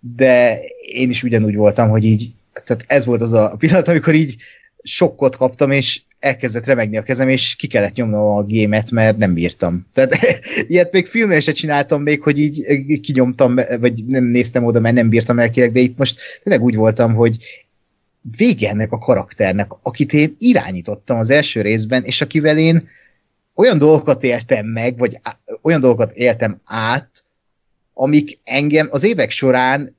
de 0.00 0.58
én 0.78 1.10
is 1.10 1.22
ugyanúgy 1.22 1.54
voltam, 1.54 1.88
hogy 1.88 2.04
így, 2.04 2.32
tehát 2.64 2.84
ez 2.86 3.04
volt 3.04 3.20
az 3.20 3.32
a 3.32 3.56
pillanat, 3.58 3.88
amikor 3.88 4.14
így 4.14 4.36
sokkot 4.82 5.36
kaptam, 5.36 5.70
és 5.70 6.02
elkezdett 6.18 6.66
remegni 6.66 6.96
a 6.96 7.02
kezem, 7.02 7.28
és 7.28 7.54
ki 7.54 7.66
kellett 7.66 7.94
nyomnom 7.94 8.36
a 8.36 8.42
gémet, 8.42 8.90
mert 8.90 9.16
nem 9.16 9.34
bírtam. 9.34 9.86
Tehát 9.92 10.18
ilyet 10.68 10.92
még 10.92 11.06
filmnél 11.06 11.40
se 11.40 11.52
csináltam 11.52 12.02
még, 12.02 12.22
hogy 12.22 12.38
így 12.38 13.00
kinyomtam, 13.00 13.54
vagy 13.80 14.04
nem 14.06 14.24
néztem 14.24 14.64
oda, 14.64 14.80
mert 14.80 14.94
nem 14.94 15.08
bírtam 15.08 15.38
elkileg, 15.38 15.72
de 15.72 15.80
itt 15.80 15.98
most 15.98 16.20
tényleg 16.42 16.64
úgy 16.64 16.74
voltam, 16.74 17.14
hogy 17.14 17.36
vége 18.36 18.68
ennek 18.68 18.92
a 18.92 18.98
karakternek, 18.98 19.70
akit 19.82 20.12
én 20.12 20.36
irányítottam 20.38 21.18
az 21.18 21.30
első 21.30 21.60
részben, 21.60 22.02
és 22.04 22.20
akivel 22.20 22.58
én 22.58 22.88
olyan 23.54 23.78
dolgokat 23.78 24.24
éltem 24.24 24.66
meg, 24.66 24.98
vagy 24.98 25.20
olyan 25.62 25.80
dolgokat 25.80 26.12
éltem 26.12 26.60
át, 26.64 27.24
amik 27.94 28.38
engem 28.44 28.88
az 28.90 29.02
évek 29.02 29.30
során, 29.30 29.96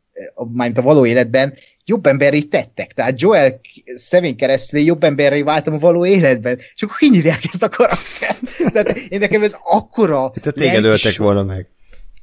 mármint 0.54 0.78
a 0.78 0.82
való 0.82 1.06
életben 1.06 1.54
jobb 1.88 2.06
emberré 2.06 2.42
tettek. 2.42 2.94
Tehát 2.94 3.22
Joel 3.22 3.60
szemén 3.96 4.36
keresztül 4.36 4.80
jobb 4.80 5.04
emberré 5.04 5.42
váltam 5.42 5.74
a 5.74 5.78
való 5.78 6.06
életben, 6.06 6.58
és 6.76 6.82
akkor 6.82 6.98
kinyírják 6.98 7.44
ezt 7.44 7.64
a 7.64 7.70
karaktert. 7.70 8.40
Tehát 8.74 8.98
én 8.98 9.20
nekem 9.20 9.44
ez 9.44 9.56
akkora... 9.64 10.32
Tehát 10.42 10.54
téged 10.54 10.84
öltek 10.84 11.18
volna 11.18 11.44
meg. 11.44 11.68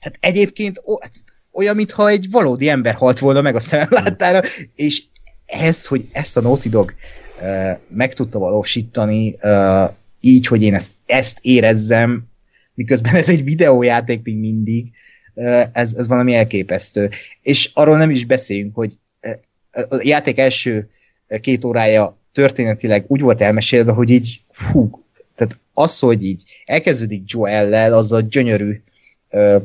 Hát 0.01 0.17
egyébként 0.21 0.83
olyan, 1.53 1.77
mintha 1.77 2.09
egy 2.09 2.31
valódi 2.31 2.69
ember 2.69 2.95
halt 2.95 3.19
volna 3.19 3.41
meg 3.41 3.55
a 3.55 3.61
szemem 3.61 3.89
láttára, 3.91 4.43
és 4.75 5.03
ez, 5.47 5.87
hogy 5.87 6.09
ezt 6.13 6.37
a 6.37 6.41
Naughty 6.41 6.69
Dog 6.69 6.95
uh, 7.41 7.71
meg 7.89 8.13
tudta 8.13 8.39
valósítani, 8.39 9.35
uh, 9.43 9.91
így, 10.21 10.47
hogy 10.47 10.63
én 10.63 10.75
ezt, 10.75 10.93
ezt 11.07 11.39
érezzem, 11.41 12.25
miközben 12.75 13.15
ez 13.15 13.29
egy 13.29 13.45
videójáték 13.45 14.23
még 14.23 14.37
mindig, 14.37 14.91
uh, 15.35 15.63
ez, 15.73 15.95
ez 15.95 16.09
valami 16.09 16.35
elképesztő. 16.35 17.11
És 17.43 17.71
arról 17.75 17.97
nem 17.97 18.11
is 18.11 18.25
beszéljünk, 18.25 18.75
hogy 18.75 18.97
a 19.75 20.01
játék 20.03 20.39
első 20.39 20.89
két 21.41 21.65
órája 21.65 22.17
történetileg 22.33 23.05
úgy 23.07 23.21
volt 23.21 23.41
elmesélve, 23.41 23.93
hogy 23.93 24.11
így 24.11 24.41
fú, 24.51 25.05
tehát 25.37 25.59
az, 25.73 25.99
hogy 25.99 26.25
így 26.25 26.43
elkezdődik 26.65 27.23
Joel-lel, 27.27 27.93
az 27.93 28.13
a 28.13 28.21
gyönyörű 28.21 28.83
ö, 29.31 29.57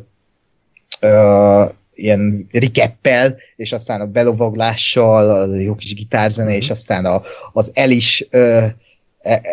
ö, 1.00 1.66
ilyen 1.94 2.48
rikeppel, 2.52 3.38
és 3.56 3.72
aztán 3.72 4.02
a 4.02 4.06
belovaglással, 4.06 5.30
a 5.30 5.56
jó 5.56 5.76
kis 5.76 5.94
gitárzene, 5.94 6.56
és 6.56 6.70
aztán 6.70 7.06
a, 7.06 7.22
az 7.54 7.72
el 7.74 7.90
is 7.92 8.28
ö, 8.30 8.66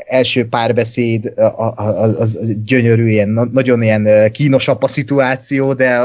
első 0.07 0.49
párbeszéd 0.49 1.33
az, 1.77 2.17
az 2.19 2.55
gyönyörű, 2.65 3.09
ilyen, 3.09 3.49
nagyon 3.53 3.83
ilyen 3.83 4.33
kínosabb 4.33 4.83
a 4.83 4.89
szituáció, 4.89 5.73
de 5.73 6.01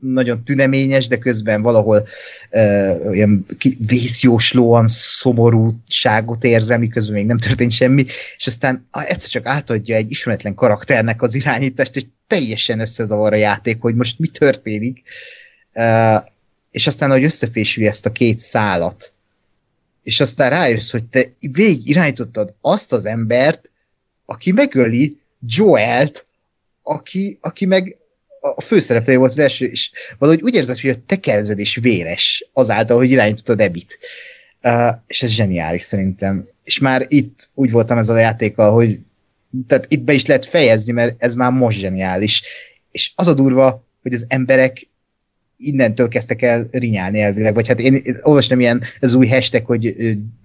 nagyon 0.00 0.44
tüneményes, 0.44 1.08
de 1.08 1.18
közben 1.18 1.62
valahol 1.62 2.06
uh, 2.50 3.14
ilyen 3.14 3.46
vészjóslóan 3.86 4.88
szomorúságot 4.88 6.44
érzem, 6.44 6.80
miközben 6.80 7.14
még 7.14 7.26
nem 7.26 7.38
történt 7.38 7.72
semmi, 7.72 8.04
és 8.36 8.46
aztán 8.46 8.88
egyszer 8.92 9.30
csak 9.30 9.46
átadja 9.46 9.96
egy 9.96 10.10
ismeretlen 10.10 10.54
karakternek 10.54 11.22
az 11.22 11.34
irányítást, 11.34 11.96
és 11.96 12.04
teljesen 12.26 12.80
összezavar 12.80 13.32
a 13.32 13.36
játék, 13.36 13.80
hogy 13.80 13.94
most 13.94 14.18
mi 14.18 14.28
történik, 14.28 15.02
uh, 15.74 16.22
és 16.70 16.86
aztán, 16.86 17.10
hogy 17.10 17.24
összefésüli 17.24 17.86
ezt 17.86 18.06
a 18.06 18.12
két 18.12 18.38
szálat, 18.38 19.12
és 20.10 20.20
aztán 20.20 20.50
rájössz, 20.50 20.90
hogy 20.90 21.04
te 21.04 21.24
végig 21.38 21.88
irányítottad 21.88 22.54
azt 22.60 22.92
az 22.92 23.04
embert, 23.04 23.70
aki 24.24 24.52
megöli 24.52 25.18
Joelt, 25.46 26.26
aki, 26.82 27.38
aki 27.40 27.66
meg 27.66 27.96
a 28.40 28.60
főszereplő 28.60 29.16
volt 29.16 29.30
az 29.30 29.38
első, 29.38 29.66
és 29.66 29.90
valahogy 30.18 30.42
úgy 30.42 30.54
érzed, 30.54 30.80
hogy 30.80 30.90
a 30.90 31.04
tekelzed 31.06 31.58
és 31.58 31.76
véres 31.76 32.48
azáltal, 32.52 32.96
hogy 32.96 33.10
irányítottad 33.10 33.60
Ebit. 33.60 33.98
Uh, 34.62 34.94
és 35.06 35.22
ez 35.22 35.30
zseniális 35.30 35.82
szerintem. 35.82 36.48
És 36.64 36.78
már 36.78 37.06
itt 37.08 37.48
úgy 37.54 37.70
voltam 37.70 37.98
ezzel 37.98 38.14
a 38.14 38.18
játékkal, 38.18 38.72
hogy 38.72 38.98
tehát 39.66 39.86
itt 39.88 40.02
be 40.02 40.12
is 40.12 40.26
lehet 40.26 40.46
fejezni, 40.46 40.92
mert 40.92 41.22
ez 41.22 41.34
már 41.34 41.52
most 41.52 41.78
zseniális. 41.78 42.42
És 42.90 43.12
az 43.14 43.26
a 43.26 43.34
durva, 43.34 43.84
hogy 44.02 44.14
az 44.14 44.24
emberek 44.28 44.88
innentől 45.60 46.08
kezdtek 46.08 46.42
el 46.42 46.68
rinyálni 46.70 47.20
elvileg, 47.20 47.54
vagy 47.54 47.68
hát 47.68 47.80
én 47.80 48.02
olvastam 48.22 48.60
ilyen 48.60 48.82
az 49.00 49.14
új 49.14 49.28
hashtag, 49.28 49.64
hogy 49.64 49.94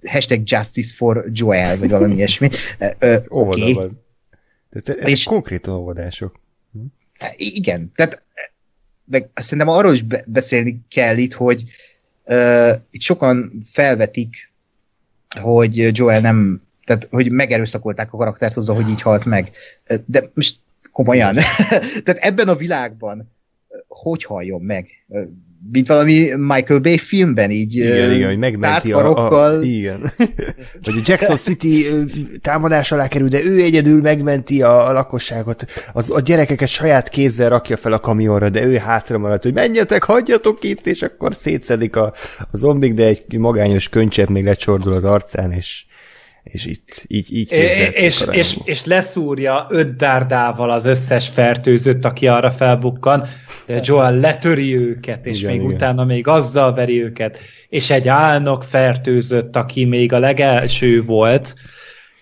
hashtag 0.03 0.41
justice 0.43 0.95
for 0.95 1.25
Joel, 1.31 1.77
vagy 1.77 1.89
valami 1.89 2.13
ilyesmi. 2.13 2.49
Óvoda 3.31 3.65
okay. 3.65 3.89
Tehát 4.69 5.01
ez 5.01 5.09
és, 5.09 5.23
konkrét 5.23 5.67
óvodások. 5.67 6.39
Igen, 7.35 7.89
tehát 7.93 8.21
meg 9.05 9.29
szerintem 9.33 9.67
arról 9.73 9.93
is 9.93 10.03
beszélni 10.25 10.81
kell 10.89 11.17
itt, 11.17 11.33
hogy 11.33 11.63
uh, 12.25 12.71
itt 12.91 13.01
sokan 13.01 13.57
felvetik, 13.65 14.51
hogy 15.39 15.97
Joel 15.97 16.19
nem, 16.19 16.61
tehát 16.85 17.07
hogy 17.11 17.31
megerőszakolták 17.31 18.13
a 18.13 18.17
karaktert 18.17 18.57
azzal, 18.57 18.75
hogy 18.75 18.89
így 18.89 19.01
halt 19.01 19.25
meg. 19.25 19.51
De 20.05 20.29
most 20.33 20.59
komolyan. 20.91 21.35
tehát 22.03 22.17
ebben 22.23 22.47
a 22.47 22.55
világban 22.55 23.34
hogy 23.87 24.23
halljon 24.23 24.61
meg? 24.61 24.87
Mint 25.71 25.87
valami 25.87 26.29
Michael 26.37 26.79
Bay 26.79 26.97
filmben, 26.97 27.51
így 27.51 27.75
igen, 27.75 28.11
igen, 28.11 28.27
hogy 28.27 28.37
megmenti 28.37 28.91
a, 28.91 29.31
a, 29.31 29.63
igen. 29.63 30.11
hogy 30.83 30.95
a 30.95 31.01
Jackson 31.03 31.35
City 31.35 31.85
támadás 32.41 32.91
alá 32.91 33.07
kerül, 33.07 33.27
de 33.27 33.43
ő 33.43 33.61
egyedül 33.61 34.01
megmenti 34.01 34.61
a, 34.61 34.87
a 34.87 34.91
lakosságot. 34.91 35.65
Az, 35.93 36.09
a 36.09 36.19
gyerekeket 36.19 36.67
saját 36.67 37.09
kézzel 37.09 37.49
rakja 37.49 37.77
fel 37.77 37.93
a 37.93 37.99
kamionra, 37.99 38.49
de 38.49 38.65
ő 38.65 38.77
hátra 38.77 39.17
marad, 39.17 39.43
hogy 39.43 39.53
menjetek, 39.53 40.03
hagyjatok 40.03 40.63
itt, 40.63 40.87
és 40.87 41.01
akkor 41.01 41.35
szétszedik 41.35 41.95
a, 41.95 42.13
a 42.51 42.57
zombik, 42.57 42.93
de 42.93 43.05
egy 43.05 43.37
magányos 43.37 43.89
könycsepp 43.89 44.27
még 44.27 44.43
lecsordul 44.43 44.93
az 44.93 45.03
arcán, 45.03 45.51
és 45.51 45.85
és 46.45 46.65
itt 46.65 47.03
így, 47.07 47.35
így 47.35 47.51
és, 47.93 48.25
és, 48.31 48.57
és 48.63 48.85
leszúrja 48.85 49.65
öt 49.69 49.95
dárdával 49.95 50.71
az 50.71 50.85
összes 50.85 51.27
fertőzött, 51.27 52.05
aki 52.05 52.27
arra 52.27 52.51
felbukkan, 52.51 53.23
de 53.65 53.79
Joel 53.83 54.15
letöri 54.15 54.77
őket, 54.77 55.25
és 55.25 55.39
igen, 55.39 55.51
még 55.51 55.61
igen. 55.61 55.73
utána 55.73 56.03
még 56.03 56.27
azzal 56.27 56.73
veri 56.73 57.03
őket, 57.03 57.39
és 57.69 57.89
egy 57.89 58.07
álnok 58.07 58.63
fertőzött, 58.63 59.55
aki 59.55 59.85
még 59.85 60.13
a 60.13 60.19
legelső 60.19 61.03
volt, 61.03 61.53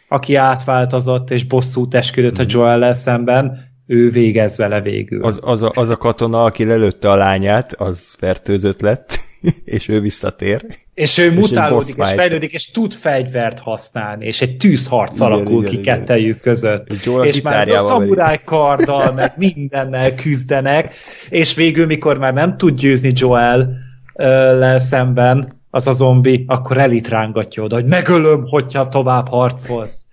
aki 0.08 0.36
átváltozott, 0.36 1.30
és 1.30 1.44
bosszút 1.44 1.96
esküdött 1.96 2.38
mm. 2.38 2.42
a 2.42 2.44
mhm. 2.44 2.58
Joel 2.58 2.94
szemben, 2.94 3.72
ő 3.88 4.10
végez 4.10 4.58
vele 4.58 4.82
végül. 4.82 5.24
Az, 5.24 5.40
az, 5.42 5.62
a, 5.62 5.72
az 5.74 5.90
a 5.90 5.98
katona, 5.98 6.44
aki 6.44 6.66
lelőtte 6.66 7.10
a 7.10 7.16
lányát, 7.16 7.74
az 7.74 8.16
fertőzött 8.20 8.82
lett, 8.82 9.20
és 9.66 9.88
ő 9.88 10.00
visszatér. 10.00 10.66
És 10.94 11.18
ő 11.18 11.34
mutálódik, 11.34 11.96
és, 11.98 12.10
és 12.10 12.14
fejlődik, 12.14 12.54
és 12.54 12.72
tud 12.72 12.94
fegyvert 12.94 13.60
használni, 13.60 14.26
és 14.26 14.42
egy 14.42 14.58
tűzharc 14.58 15.16
igen, 15.16 15.32
alakul 15.32 15.62
igen, 15.62 15.72
ki 15.74 15.80
igen. 15.80 15.98
kettejük 15.98 16.40
között. 16.40 16.92
És 17.24 17.42
már 17.42 17.70
a 17.70 17.78
szamuráj 17.78 18.40
karddal, 18.44 19.12
meg 19.14 19.34
mindennel 19.56 20.16
küzdenek, 20.16 20.96
és 21.30 21.56
végül, 21.56 21.86
mikor 21.86 22.18
már 22.18 22.34
nem 22.34 22.58
tud 22.58 22.80
győzni 22.80 23.12
Joel 23.16 23.78
le 24.60 24.80
szemben, 24.80 25.62
az 25.70 25.88
a 25.88 25.92
zombi, 25.92 26.44
akkor 26.48 26.78
elitrángatja 26.78 27.64
oda, 27.64 27.76
hogy 27.76 27.86
megölöm, 27.86 28.46
hogyha 28.48 28.88
tovább 28.88 29.28
harcolsz. 29.28 30.08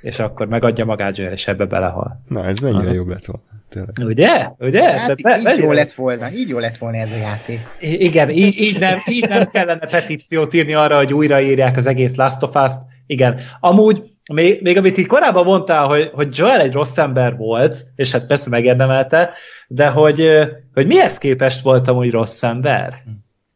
És 0.00 0.18
akkor 0.18 0.46
megadja 0.46 0.84
magát 0.84 1.16
Joel, 1.16 1.32
és 1.32 1.46
ebbe 1.46 1.64
belehal. 1.64 2.22
Na, 2.28 2.44
ez 2.44 2.58
mennyire 2.58 2.92
jobb 2.92 3.08
lett 3.08 3.24
volna. 3.24 3.53
Tényleg. 3.74 4.10
Ugye? 4.10 4.48
Ugye? 4.58 4.98
Hát 4.98 5.16
Tehát, 5.22 5.38
így, 5.38 5.52
így 5.52 5.58
jó 5.58 5.72
lett 5.72 5.92
volna, 5.92 6.32
így 6.32 6.48
jó 6.48 6.58
lett 6.58 6.76
volna 6.76 6.96
ez 6.96 7.10
a 7.10 7.16
játék. 7.16 7.60
Igen, 7.80 8.30
így, 8.30 8.60
így, 8.60 8.78
nem, 8.78 8.98
így 9.06 9.28
nem 9.28 9.50
kellene 9.50 9.86
petíciót 9.86 10.54
írni 10.54 10.74
arra, 10.74 10.96
hogy 10.96 11.12
újraírják 11.12 11.76
az 11.76 11.86
egész 11.86 12.14
Last 12.14 12.42
of 12.42 12.54
Us-t. 12.54 12.78
Igen. 13.06 13.40
Amúgy, 13.60 14.02
még, 14.32 14.62
még 14.62 14.76
amit 14.76 14.96
itt 14.96 15.06
korábban 15.06 15.44
mondtál, 15.44 15.86
hogy, 15.86 16.10
hogy 16.12 16.28
Joel 16.32 16.60
egy 16.60 16.72
rossz 16.72 16.98
ember 16.98 17.36
volt, 17.36 17.86
és 17.96 18.12
hát 18.12 18.26
persze 18.26 18.50
megérdemelte, 18.50 19.30
de 19.68 19.88
hogy, 19.88 20.30
hogy 20.74 20.86
mihez 20.86 21.18
képest 21.18 21.62
voltam 21.62 21.96
úgy 21.96 22.10
rossz 22.10 22.42
ember? 22.42 23.02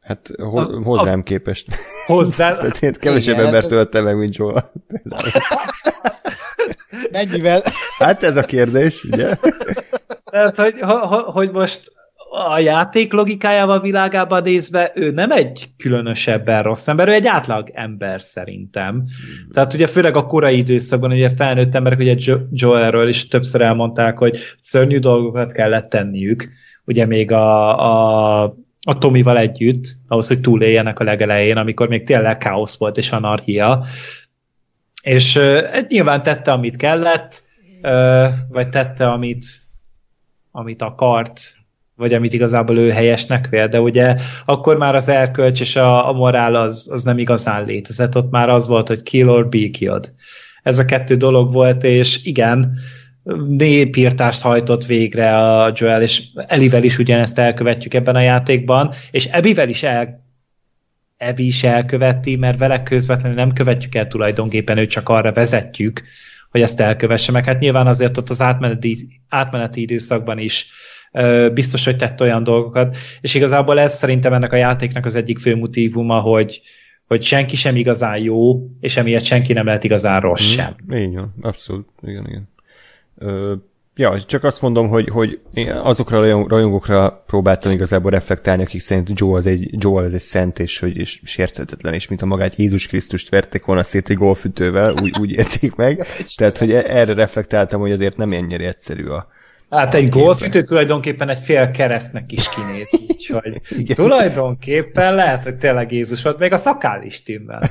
Hát 0.01 0.31
ho- 0.43 0.85
hozzám 0.85 1.19
a, 1.19 1.23
képest. 1.23 1.66
Hozzá? 2.07 2.55
Tehát 2.57 2.83
én 2.83 2.93
kevesebb 2.93 3.35
Igen, 3.35 3.47
embert 3.47 3.69
töltem 3.69 4.05
meg, 4.05 4.16
mint 4.16 4.37
Joel. 4.37 4.71
Mennyivel? 7.12 7.62
Hát 7.99 8.23
ez 8.23 8.37
a 8.37 8.43
kérdés, 8.43 9.05
ugye? 9.05 9.37
Tehát, 10.31 10.57
hogy, 10.57 10.74
hogy 11.26 11.51
most 11.51 11.93
a 12.31 12.59
játék 12.59 13.12
logikájával 13.12 13.81
világában 13.81 14.43
nézve 14.43 14.93
ő 14.95 15.11
nem 15.11 15.31
egy 15.31 15.66
különösebben 15.76 16.62
rossz 16.62 16.89
ember, 16.89 17.09
ő 17.09 17.12
egy 17.12 17.26
átlag 17.26 17.70
ember 17.74 18.22
szerintem. 18.22 18.95
Hmm. 18.95 19.51
Tehát 19.51 19.74
ugye 19.74 19.87
főleg 19.87 20.16
a 20.16 20.26
korai 20.26 20.57
időszakban 20.57 21.12
ugye 21.12 21.29
felnőtt 21.29 21.74
emberek, 21.74 21.99
ugye 21.99 22.37
Joelről 22.51 23.09
is 23.09 23.29
többször 23.29 23.61
elmondták, 23.61 24.18
hogy 24.18 24.39
szörnyű 24.61 24.99
dolgokat 24.99 25.53
kellett 25.53 25.89
tenniük, 25.89 26.49
ugye 26.85 27.07
még 27.07 27.33
a, 27.33 27.79
a, 27.81 28.43
a 28.87 28.99
Tomival 28.99 29.39
együtt, 29.39 29.85
ahhoz, 30.09 30.29
hogy 30.29 30.41
túléljenek 30.41 30.99
a 30.99 31.05
legelején, 31.05 31.57
amikor 31.57 31.89
még 31.89 32.05
tényleg 32.07 32.39
káosz 32.39 32.79
volt 32.79 32.97
és 32.97 33.11
anarchia. 33.11 33.85
És 35.03 35.37
uh, 35.37 35.81
nyilván 35.89 36.22
tette, 36.22 36.53
amit 36.53 36.76
kellett, 36.76 37.43
uh, 37.83 38.29
vagy 38.49 38.68
tette, 38.68 39.07
amit 39.07 39.45
amit 40.51 40.82
akart, 40.82 41.40
vagy 41.96 42.14
amit 42.14 42.32
igazából 42.32 42.78
ő 42.78 42.90
helyesnek 42.90 43.49
vél, 43.49 43.68
de 43.68 43.80
ugye 43.80 44.16
akkor 44.44 44.76
már 44.76 44.94
az 44.94 45.09
erkölcs 45.09 45.61
és 45.61 45.76
a, 45.76 46.09
a 46.09 46.12
morál 46.12 46.55
az, 46.55 46.88
az 46.92 47.03
nem 47.03 47.18
igazán 47.18 47.64
létezett, 47.64 48.16
ott 48.16 48.30
már 48.30 48.49
az 48.49 48.68
volt, 48.68 48.88
hogy 48.88 49.03
kill 49.03 49.28
or 49.28 49.49
be 49.49 49.70
killed. 49.70 50.12
Ez 50.62 50.78
a 50.78 50.84
kettő 50.84 51.16
dolog 51.16 51.53
volt, 51.53 51.84
és 51.84 52.24
igen, 52.24 52.78
népírtást 53.49 54.42
hajtott 54.42 54.84
végre 54.84 55.36
a 55.36 55.72
Joel, 55.74 56.03
és 56.03 56.22
Elivel 56.34 56.82
is 56.82 56.99
ugyanezt 56.99 57.38
elkövetjük 57.38 57.94
ebben 57.94 58.14
a 58.14 58.20
játékban, 58.20 58.92
és 59.11 59.24
Ebivel 59.26 59.68
is 59.68 59.82
el 59.82 60.26
Ebi 61.16 61.46
is 61.46 61.62
elköveti, 61.62 62.36
mert 62.36 62.59
vele 62.59 62.82
közvetlenül 62.82 63.36
nem 63.36 63.53
követjük 63.53 63.94
el 63.94 64.07
tulajdonképpen, 64.07 64.78
őt 64.78 64.90
csak 64.90 65.09
arra 65.09 65.32
vezetjük, 65.32 66.03
hogy 66.51 66.61
ezt 66.61 66.80
elkövesse 66.80 67.32
meg. 67.32 67.44
Hát 67.44 67.59
nyilván 67.59 67.86
azért 67.86 68.16
ott 68.16 68.28
az 68.28 68.42
átmeneti, 68.42 69.20
átmeneti 69.28 69.80
időszakban 69.80 70.38
is 70.38 70.70
biztos, 71.53 71.84
hogy 71.84 71.96
tett 71.96 72.20
olyan 72.20 72.42
dolgokat, 72.42 72.96
és 73.20 73.34
igazából 73.34 73.80
ez 73.80 73.94
szerintem 73.96 74.32
ennek 74.32 74.53
a 74.53 74.57
játéknak 74.57 75.05
az 75.05 75.14
egyik 75.14 75.38
fő 75.38 75.57
motívuma, 75.57 76.20
hogy, 76.20 76.61
hogy 77.07 77.22
senki 77.22 77.57
sem 77.57 77.76
igazán 77.76 78.18
jó, 78.18 78.68
és 78.80 78.96
emiatt 78.96 79.22
senki 79.22 79.53
nem 79.53 79.66
lehet 79.66 79.84
igazán 79.84 80.20
rossz 80.20 80.55
hmm. 80.55 80.64
sem. 80.64 81.01
Így 81.01 81.14
van, 81.14 81.34
abszolút, 81.40 81.88
igen, 82.03 82.26
igen. 82.26 82.49
Ö, 83.18 83.55
ja, 83.99 84.22
csak 84.22 84.44
azt 84.44 84.62
mondom, 84.62 84.88
hogy, 84.88 85.09
hogy 85.09 85.40
azokra 85.82 86.18
a 86.18 86.46
rajongókra 86.49 87.22
próbáltam 87.26 87.72
igazából 87.72 88.11
reflektálni, 88.11 88.62
akik 88.62 88.80
szerint 88.80 89.11
Joe 89.14 89.36
az 89.36 89.46
egy, 89.46 89.68
Joe 89.70 90.05
az 90.05 90.14
egy 90.14 90.20
szent, 90.20 90.59
és, 90.59 90.78
hogy, 90.78 90.96
és 90.96 91.20
sérthetetlen, 91.24 91.94
és 91.94 92.09
mint 92.09 92.22
a 92.22 92.26
magát 92.26 92.55
Jézus 92.55 92.86
Krisztust 92.86 93.28
verték 93.28 93.64
volna 93.64 93.82
szét 93.82 94.11
egy 94.11 94.16
golfütővel, 94.16 94.94
úgy, 95.03 95.16
úgy 95.20 95.30
érték 95.30 95.74
meg. 95.74 96.07
Tehát, 96.36 96.59
hogy 96.59 96.72
e- 96.72 96.84
erre 96.86 97.14
reflektáltam, 97.14 97.80
hogy 97.80 97.92
azért 97.92 98.16
nem 98.16 98.32
ennyire 98.32 98.66
egyszerű 98.66 99.07
a, 99.07 99.28
Hát 99.70 99.94
egy 99.94 100.09
golfütő 100.09 100.62
tulajdonképpen 100.62 101.28
egy 101.28 101.38
fél 101.38 101.70
keresztnek 101.70 102.32
is 102.32 102.49
kinéz, 102.49 103.01
úgyhogy 103.09 103.61
tulajdonképpen 103.94 105.14
lehet, 105.14 105.42
hogy 105.42 105.57
tényleg 105.57 105.92
Jézus 105.92 106.22
volt, 106.22 106.38
még 106.38 106.53
a 106.53 106.57
szakál 106.57 107.03
is 107.03 107.22
timmel. 107.22 107.70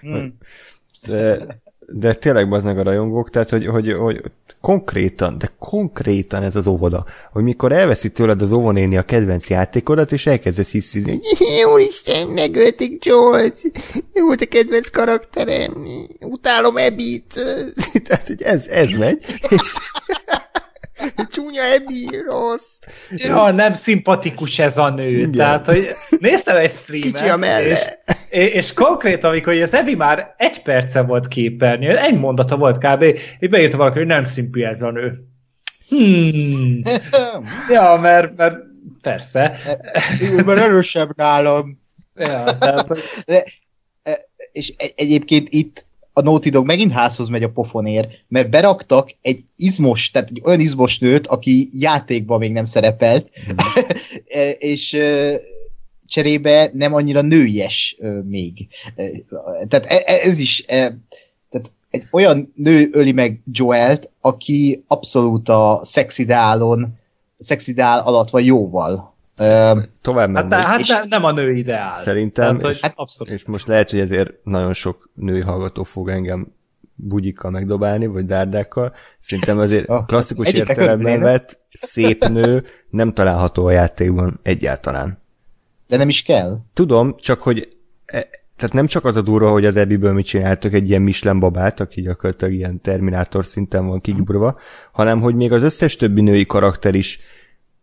Hmm. 0.00 0.36
De, 1.06 1.38
de 1.92 2.14
tényleg 2.14 2.48
baznak 2.48 2.78
a 2.78 2.82
rajongók, 2.82 3.30
tehát 3.30 3.50
hogy, 3.50 3.66
hogy, 3.66 3.92
hogy 3.92 4.22
konkrétan, 4.60 5.38
de 5.38 5.50
konkrétan 5.58 6.42
ez 6.42 6.56
az 6.56 6.66
óvoda, 6.66 7.04
hogy 7.32 7.42
mikor 7.42 7.72
elveszi 7.72 8.10
tőled 8.12 8.42
az 8.42 8.52
óvonéni 8.52 8.96
a 8.96 9.02
kedvenc 9.02 9.48
játékodat, 9.48 10.12
és 10.12 10.26
elkezdesz 10.26 10.70
hiszni, 10.70 11.02
hogy 11.02 11.20
úristen, 11.72 12.26
megölték 12.28 13.04
Jolt, 13.04 13.60
jó 14.12 14.30
a 14.30 14.36
kedvenc 14.48 14.88
karakterem, 14.88 15.86
utálom 16.20 16.76
Ebit, 16.76 17.34
tehát 18.06 18.26
hogy 18.26 18.42
ez, 18.42 18.66
ez 18.66 18.90
megy, 18.90 19.24
és 19.48 19.74
Csúnya 21.30 21.62
Ebi, 21.62 22.08
rossz. 22.26 22.78
Ja, 23.10 23.50
nem 23.50 23.72
szimpatikus 23.72 24.58
ez 24.58 24.78
a 24.78 24.90
nő. 24.90 25.08
Igen. 25.08 25.32
Tehát, 25.32 25.66
hogy 25.66 25.88
néztem 26.18 26.56
egy 26.56 26.70
streamet, 26.70 27.12
Kicsi 27.12 27.28
a 27.28 27.60
és, 27.60 27.90
és 28.28 28.72
konkrétan, 28.72 29.30
amikor 29.30 29.52
az 29.52 29.74
Ebi 29.74 29.94
már 29.94 30.34
egy 30.38 30.62
perce 30.62 31.02
volt 31.02 31.28
képernyő, 31.28 31.96
egy 31.96 32.18
mondata 32.18 32.56
volt 32.56 32.78
kb., 32.78 33.02
és 33.38 33.48
beírta 33.48 33.76
valaki, 33.76 33.98
hogy 33.98 34.06
nem 34.06 34.24
szimpi 34.24 34.64
ez 34.64 34.82
a 34.82 34.90
nő. 34.90 35.12
Hmm. 35.88 36.82
ja, 37.74 37.98
mert, 38.00 38.36
mert 38.36 38.56
persze. 39.02 39.58
Ő 40.20 40.42
már 40.42 40.58
erősebb 40.58 41.16
nálam. 41.16 41.80
Ja, 42.14 42.58
tehát, 42.58 42.88
hogy... 42.88 42.98
De, 43.26 43.44
és 44.52 44.72
egyébként 44.94 45.46
itt 45.50 45.84
a 46.12 46.20
Naughty 46.20 46.48
Dog 46.48 46.66
megint 46.66 46.92
házhoz 46.92 47.28
megy 47.28 47.42
a 47.42 47.50
pofonér, 47.50 48.08
mert 48.28 48.50
beraktak 48.50 49.10
egy 49.22 49.44
izmos, 49.56 50.10
tehát 50.10 50.28
egy 50.28 50.42
olyan 50.44 50.60
izmos 50.60 50.98
nőt, 50.98 51.26
aki 51.26 51.68
játékban 51.72 52.38
még 52.38 52.52
nem 52.52 52.64
szerepelt, 52.64 53.30
mm. 53.52 53.56
és 54.72 54.96
cserébe 56.06 56.70
nem 56.72 56.94
annyira 56.94 57.20
nőies 57.20 57.96
még. 58.24 58.68
Tehát 59.68 59.86
e, 59.86 60.02
e, 60.06 60.20
ez 60.22 60.38
is, 60.38 60.64
tehát 60.64 61.70
egy 61.90 62.06
olyan 62.10 62.52
nő 62.56 62.88
öli 62.92 63.12
meg 63.12 63.40
Joelt, 63.52 64.10
aki 64.20 64.84
abszolút 64.86 65.48
a 65.48 65.80
szexidálon, 65.82 66.98
szexidál 67.38 67.98
alatt 67.98 68.30
van 68.30 68.42
jóval. 68.42 69.11
Tovább 70.00 70.34
hát, 70.34 70.64
hát 70.64 70.80
és 70.80 70.94
nem 71.08 71.24
a 71.24 71.32
nő 71.32 71.52
ideál. 71.52 71.96
Szerintem, 71.96 72.58
Tehát, 72.58 72.74
és, 72.74 72.80
hát 72.80 72.92
abszolút. 72.96 73.32
és 73.32 73.44
most 73.44 73.66
lehet, 73.66 73.90
hogy 73.90 74.00
ezért 74.00 74.32
nagyon 74.44 74.72
sok 74.72 75.10
női 75.14 75.40
hallgató 75.40 75.82
fog 75.82 76.08
engem 76.08 76.52
bugyikkal 76.94 77.50
megdobálni, 77.50 78.06
vagy 78.06 78.26
dárdákkal. 78.26 78.92
Szerintem 79.20 79.58
azért 79.58 79.90
klasszikus 80.06 80.52
értelemben 80.52 81.20
vett 81.20 81.58
szép 81.68 82.28
nő 82.28 82.64
nem 82.90 83.12
található 83.12 83.66
a 83.66 83.70
játékban 83.70 84.40
egyáltalán. 84.42 85.20
De 85.88 85.96
nem 85.96 86.08
is 86.08 86.22
kell. 86.22 86.58
Tudom, 86.74 87.16
csak 87.16 87.42
hogy 87.42 87.76
e, 88.06 88.28
tehát 88.56 88.74
nem 88.74 88.86
csak 88.86 89.04
az 89.04 89.16
a 89.16 89.22
durva, 89.22 89.50
hogy 89.50 89.64
az 89.64 89.76
Ebbiből 89.76 90.12
mit 90.12 90.26
csináltak 90.26 90.72
egy 90.72 90.88
ilyen 90.88 91.02
Michelin 91.02 91.40
babát, 91.40 91.80
aki 91.80 92.00
gyakorlatilag 92.00 92.54
ilyen 92.54 92.80
Terminátor 92.80 93.46
szinten 93.46 93.86
van 93.86 94.00
kigyúrva, 94.00 94.58
hanem 94.92 95.20
hogy 95.20 95.34
még 95.34 95.52
az 95.52 95.62
összes 95.62 95.96
többi 95.96 96.20
női 96.20 96.46
karakter 96.46 96.94
is 96.94 97.20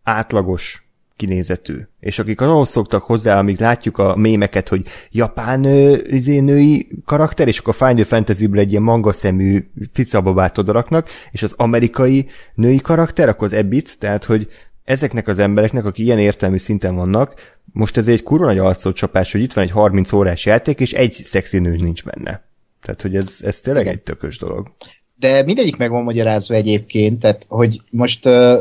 átlagos 0.02 0.89
kinézetű. 1.20 1.76
És 2.00 2.18
akik 2.18 2.40
ahhoz 2.40 2.68
szoktak 2.68 3.02
hozzá, 3.02 3.38
amíg 3.38 3.60
látjuk 3.60 3.98
a 3.98 4.16
mémeket, 4.16 4.68
hogy 4.68 4.84
japán 5.10 5.64
izé, 6.04 6.38
női 6.38 6.88
karakter, 7.04 7.48
és 7.48 7.58
akkor 7.58 7.74
a 7.78 7.86
Final 7.86 8.04
fantasy 8.04 8.48
egy 8.52 8.70
ilyen 8.70 8.82
manga 8.82 9.12
szemű 9.12 9.70
cicababát 9.92 10.58
odaraknak, 10.58 11.08
és 11.30 11.42
az 11.42 11.54
amerikai 11.56 12.26
női 12.54 12.80
karakter, 12.80 13.28
akkor 13.28 13.46
az 13.46 13.52
Ebbit, 13.52 13.98
tehát 13.98 14.24
hogy 14.24 14.48
ezeknek 14.84 15.28
az 15.28 15.38
embereknek, 15.38 15.84
akik 15.84 16.04
ilyen 16.04 16.18
értelmű 16.18 16.56
szinten 16.56 16.94
vannak, 16.94 17.34
most 17.72 17.96
ez 17.96 18.08
egy 18.08 18.22
kurva 18.22 18.52
nagy 18.52 18.92
csapás, 18.92 19.32
hogy 19.32 19.40
itt 19.40 19.52
van 19.52 19.64
egy 19.64 19.70
30 19.70 20.12
órás 20.12 20.46
játék, 20.46 20.80
és 20.80 20.92
egy 20.92 21.12
szexi 21.12 21.58
nő 21.58 21.76
nincs 21.76 22.04
benne. 22.04 22.42
Tehát, 22.82 23.02
hogy 23.02 23.16
ez, 23.16 23.38
ez 23.42 23.60
tényleg 23.60 23.82
Igen. 23.82 23.94
egy 23.94 24.02
tökös 24.02 24.38
dolog. 24.38 24.72
De 25.16 25.42
mindegyik 25.42 25.76
meg 25.76 25.90
van 25.90 26.02
magyarázva 26.02 26.54
egyébként, 26.54 27.20
tehát, 27.20 27.44
hogy 27.48 27.80
most 27.90 28.26
uh, 28.26 28.58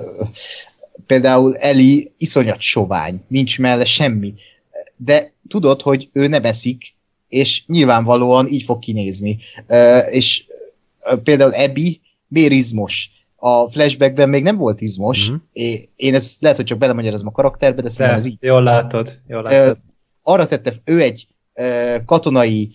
például 1.06 1.56
Eli 1.56 2.12
iszonyat 2.18 2.62
sovány, 2.62 3.24
nincs 3.28 3.60
melle 3.60 3.86
semmi, 3.86 4.34
de 4.96 5.32
tudod, 5.48 5.82
hogy 5.82 6.10
ő 6.14 6.28
nem 6.28 6.44
eszik, 6.44 6.94
és 7.28 7.64
nyilvánvalóan 7.66 8.48
így 8.48 8.64
fog 8.64 8.80
kinézni. 8.80 9.38
És 10.10 10.46
például 11.24 11.54
Ebi 11.54 12.02
miért 12.28 12.52
izmos? 12.52 13.10
A 13.36 13.70
flashbackben 13.70 14.30
még 14.30 14.44
nem 14.44 14.56
volt 14.56 14.82
izmos. 14.82 15.30
Mm-hmm. 15.30 15.40
Én 15.96 16.14
ezt 16.14 16.42
lehet, 16.42 16.58
hogy 16.58 16.66
csak 16.66 16.78
belemagyarázom 16.78 17.28
a 17.28 17.32
karakterbe, 17.32 17.82
de 17.82 17.90
szerintem 17.90 18.20
ez 18.20 18.26
így. 18.26 18.38
Jól 18.40 18.64
látod, 18.64 19.20
jól 19.28 19.42
látod. 19.42 19.78
Arra 20.22 20.46
tette, 20.46 20.74
ő 20.84 21.02
egy 21.02 21.28
katonai 22.06 22.72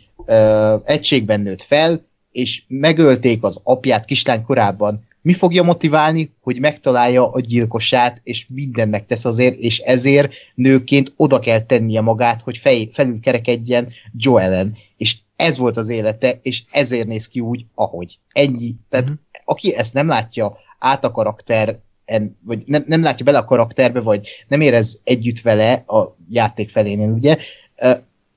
egységben 0.85 1.41
nőtt 1.41 1.63
fel, 1.63 2.05
és 2.33 2.63
megölték 2.69 3.43
az 3.43 3.61
apját 3.63 4.05
kislány 4.05 4.43
korában 4.43 5.07
mi 5.25 5.33
fogja 5.33 5.63
motiválni, 5.63 6.35
hogy 6.41 6.61
megtalálja 6.61 7.31
a 7.31 7.41
gyilkosát, 7.41 8.21
és 8.23 8.47
mindent 8.49 8.91
megtesz 8.91 9.25
azért, 9.25 9.59
és 9.59 9.79
ezért 9.79 10.33
nőként 10.55 11.13
oda 11.17 11.39
kell 11.39 11.61
tennie 11.61 12.01
magát, 12.01 12.41
hogy 12.43 12.59
fej, 12.59 12.89
felülkerekedjen 12.93 13.93
Joellen. 14.17 14.77
És 14.97 15.17
ez 15.37 15.59
volt 15.59 15.77
az 15.77 15.89
élete, 15.89 16.39
és 16.43 16.63
ezért 16.71 17.07
néz 17.07 17.29
ki 17.29 17.41
úgy, 17.41 17.65
ahogy. 17.75 18.19
Ennyi. 18.33 18.75
Tehát 18.91 19.07
mm-hmm. 19.07 19.15
aki 19.45 19.75
ezt 19.75 19.95
nem 19.95 20.07
látja 20.07 20.57
át 20.79 21.05
a 21.05 21.11
karakter, 21.11 21.79
en, 22.05 22.39
vagy 22.43 22.63
nem, 22.67 22.85
nem 22.87 23.03
látja 23.03 23.25
bele 23.25 23.39
a 23.39 23.45
karakterbe, 23.45 24.01
vagy 24.01 24.45
nem 24.49 24.61
érez 24.61 25.01
együtt 25.05 25.41
vele 25.41 25.73
a 25.73 26.17
játék 26.31 26.71
felénél, 26.71 27.09
ugye, 27.11 27.37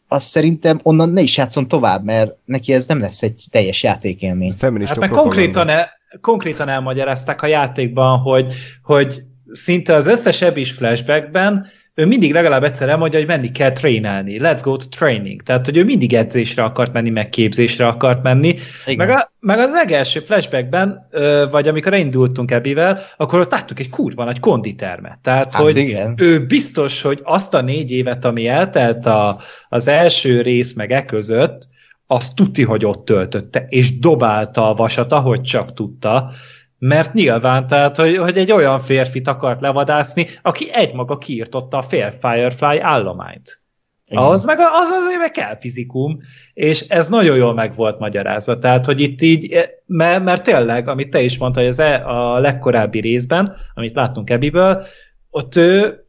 azt 0.08 0.28
szerintem 0.28 0.80
onnan 0.84 1.10
ne 1.10 1.22
is 1.22 1.38
játszon 1.38 1.68
tovább, 1.68 2.04
mert 2.04 2.36
neki 2.46 2.74
ez 2.74 2.86
nem 2.86 3.00
lesz 3.00 3.22
egy 3.22 3.44
teljes 3.52 3.84
játékélmény. 3.84 4.56
Hát 4.86 5.00
meg 5.00 5.10
konkrétan, 5.10 5.70
e, 5.70 5.97
konkrétan 6.22 6.70
elmagyarázták 6.70 7.42
a 7.42 7.48
játékban, 7.48 8.20
hogy, 8.20 8.54
hogy 8.84 9.22
szinte 9.52 9.94
az 9.94 10.08
összes 10.08 10.42
ebis 10.42 10.72
flashbackben 10.72 11.72
ő 11.98 12.06
mindig 12.06 12.34
legalább 12.34 12.64
egyszer 12.64 12.90
elmondja, 12.90 13.20
hogy 13.20 13.28
menni 13.28 13.52
kell 13.52 13.72
trénelni. 13.72 14.38
Let's 14.40 14.60
go 14.64 14.76
to 14.76 14.86
training. 14.90 15.42
Tehát, 15.42 15.66
hogy 15.66 15.78
ő 15.78 15.84
mindig 15.84 16.14
edzésre 16.14 16.64
akart 16.64 16.94
menni, 16.94 17.10
meg 17.10 17.30
képzésre 17.30 17.88
akart 17.88 18.24
menni. 18.24 18.56
Meg, 18.96 19.10
a, 19.10 19.32
meg 19.40 19.60
az 19.60 19.72
legelső 19.72 20.20
flashbackben, 20.20 21.08
vagy 21.52 21.68
amikor 21.68 21.94
indultunk 21.94 22.52
ebbivel, 22.52 23.02
akkor 23.18 23.40
ott 23.40 23.52
láttuk 23.52 23.80
egy 23.80 23.90
kurva 23.90 24.24
nagy 24.24 24.40
konditermet. 24.40 25.20
Tehát, 25.22 25.54
hát 25.54 25.64
hogy 25.64 25.78
igen. 25.78 26.14
ő 26.18 26.46
biztos, 26.46 27.02
hogy 27.02 27.20
azt 27.24 27.54
a 27.54 27.62
négy 27.62 27.92
évet, 27.92 28.26
ami 28.26 28.48
eltelt 28.48 29.06
a, 29.06 29.40
az 29.70 29.88
első 29.88 30.42
rész 30.42 30.74
meg 30.74 30.92
e 30.92 31.06
között, 31.06 31.68
azt 32.08 32.36
tuti, 32.36 32.64
hogy 32.64 32.86
ott 32.86 33.06
töltötte, 33.06 33.66
és 33.70 34.00
dobálta 34.00 34.70
a 34.70 34.74
vasat, 34.74 35.12
ahogy 35.12 35.42
csak 35.42 35.74
tudta, 35.74 36.32
mert 36.80 37.14
nyilván, 37.14 37.68
tehát, 37.68 37.98
hogy, 37.98 38.18
hogy 38.18 38.38
egy 38.38 38.52
olyan 38.52 38.80
férfit 38.80 39.28
akart 39.28 39.62
levadászni, 39.62 40.28
aki 40.42 40.68
egymaga 40.74 41.18
kiirtotta 41.18 41.78
a 41.78 41.82
fél 41.82 42.12
Firefly 42.12 42.80
állományt. 42.80 43.62
Igen. 44.10 44.24
Ahhoz 44.24 44.44
meg 44.44 44.58
az 44.60 44.90
azért 44.90 45.20
meg 45.20 45.32
kell 45.32 45.58
fizikum, 45.60 46.20
és 46.54 46.82
ez 46.82 47.10
nagyon 47.10 47.38
jól 47.38 47.54
meg 47.54 47.76
volt 47.76 48.00
magyarázva. 48.00 48.58
Tehát, 48.58 48.86
hogy 48.86 49.00
itt 49.00 49.22
így, 49.22 49.70
mert, 49.86 50.24
mert 50.24 50.44
tényleg, 50.44 50.88
amit 50.88 51.10
te 51.10 51.22
is 51.22 51.38
mondtad, 51.38 51.64
hogy 51.64 51.72
az 51.72 51.80
e, 51.80 52.06
a 52.06 52.40
legkorábbi 52.40 53.00
részben, 53.00 53.56
amit 53.74 53.96
láttunk 53.96 54.30
Ebiből, 54.30 54.86
ott 55.30 55.56
ő 55.56 56.06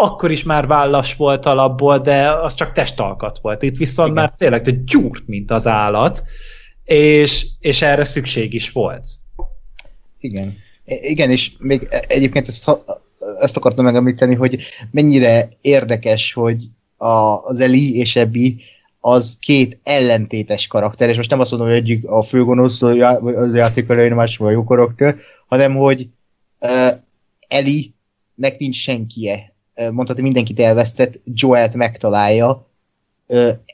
akkor 0.00 0.30
is 0.30 0.42
már 0.42 0.66
vállas 0.66 1.14
volt 1.14 1.46
alapból, 1.46 1.98
de 1.98 2.32
az 2.32 2.54
csak 2.54 2.72
testalkat 2.72 3.38
volt. 3.42 3.62
Itt 3.62 3.76
viszont 3.76 4.10
Igen. 4.10 4.22
már 4.22 4.32
tényleg 4.36 4.84
gyúrt, 4.84 5.26
mint 5.26 5.50
az 5.50 5.66
állat, 5.66 6.22
és, 6.84 7.46
és 7.60 7.82
erre 7.82 8.04
szükség 8.04 8.54
is 8.54 8.70
volt. 8.70 9.06
Igen. 10.20 10.56
Igen, 10.84 11.30
és 11.30 11.52
még 11.58 11.86
e- 11.90 12.04
egyébként 12.08 12.48
ezt, 12.48 12.70
ezt 13.40 13.56
akartam 13.56 13.84
megemlíteni, 13.84 14.34
hogy 14.34 14.58
mennyire 14.90 15.48
érdekes, 15.60 16.32
hogy 16.32 16.68
a, 16.96 17.44
az 17.44 17.60
Eli 17.60 17.96
és 17.96 18.16
Ebi 18.16 18.62
az 19.00 19.36
két 19.40 19.78
ellentétes 19.82 20.66
karakter, 20.66 21.08
és 21.08 21.16
most 21.16 21.30
nem 21.30 21.40
azt 21.40 21.50
mondom, 21.50 21.68
hogy 21.68 21.76
egyik 21.76 22.08
a 22.08 22.22
főgonosz 22.22 22.82
az 22.82 23.54
játék 23.54 23.88
elején, 23.88 24.14
más 24.14 24.36
vagy 24.36 24.52
jó 24.52 24.64
karakter, 24.64 25.16
hanem 25.46 25.74
hogy 25.74 26.08
uh, 26.60 26.88
Eli 27.48 27.94
nek 28.34 28.58
nincs 28.58 28.76
senkije. 28.76 29.53
Mondhatni 29.90 30.22
mindenkit 30.22 30.60
elvesztett, 30.60 31.20
Joelt 31.24 31.74
megtalálja. 31.74 32.66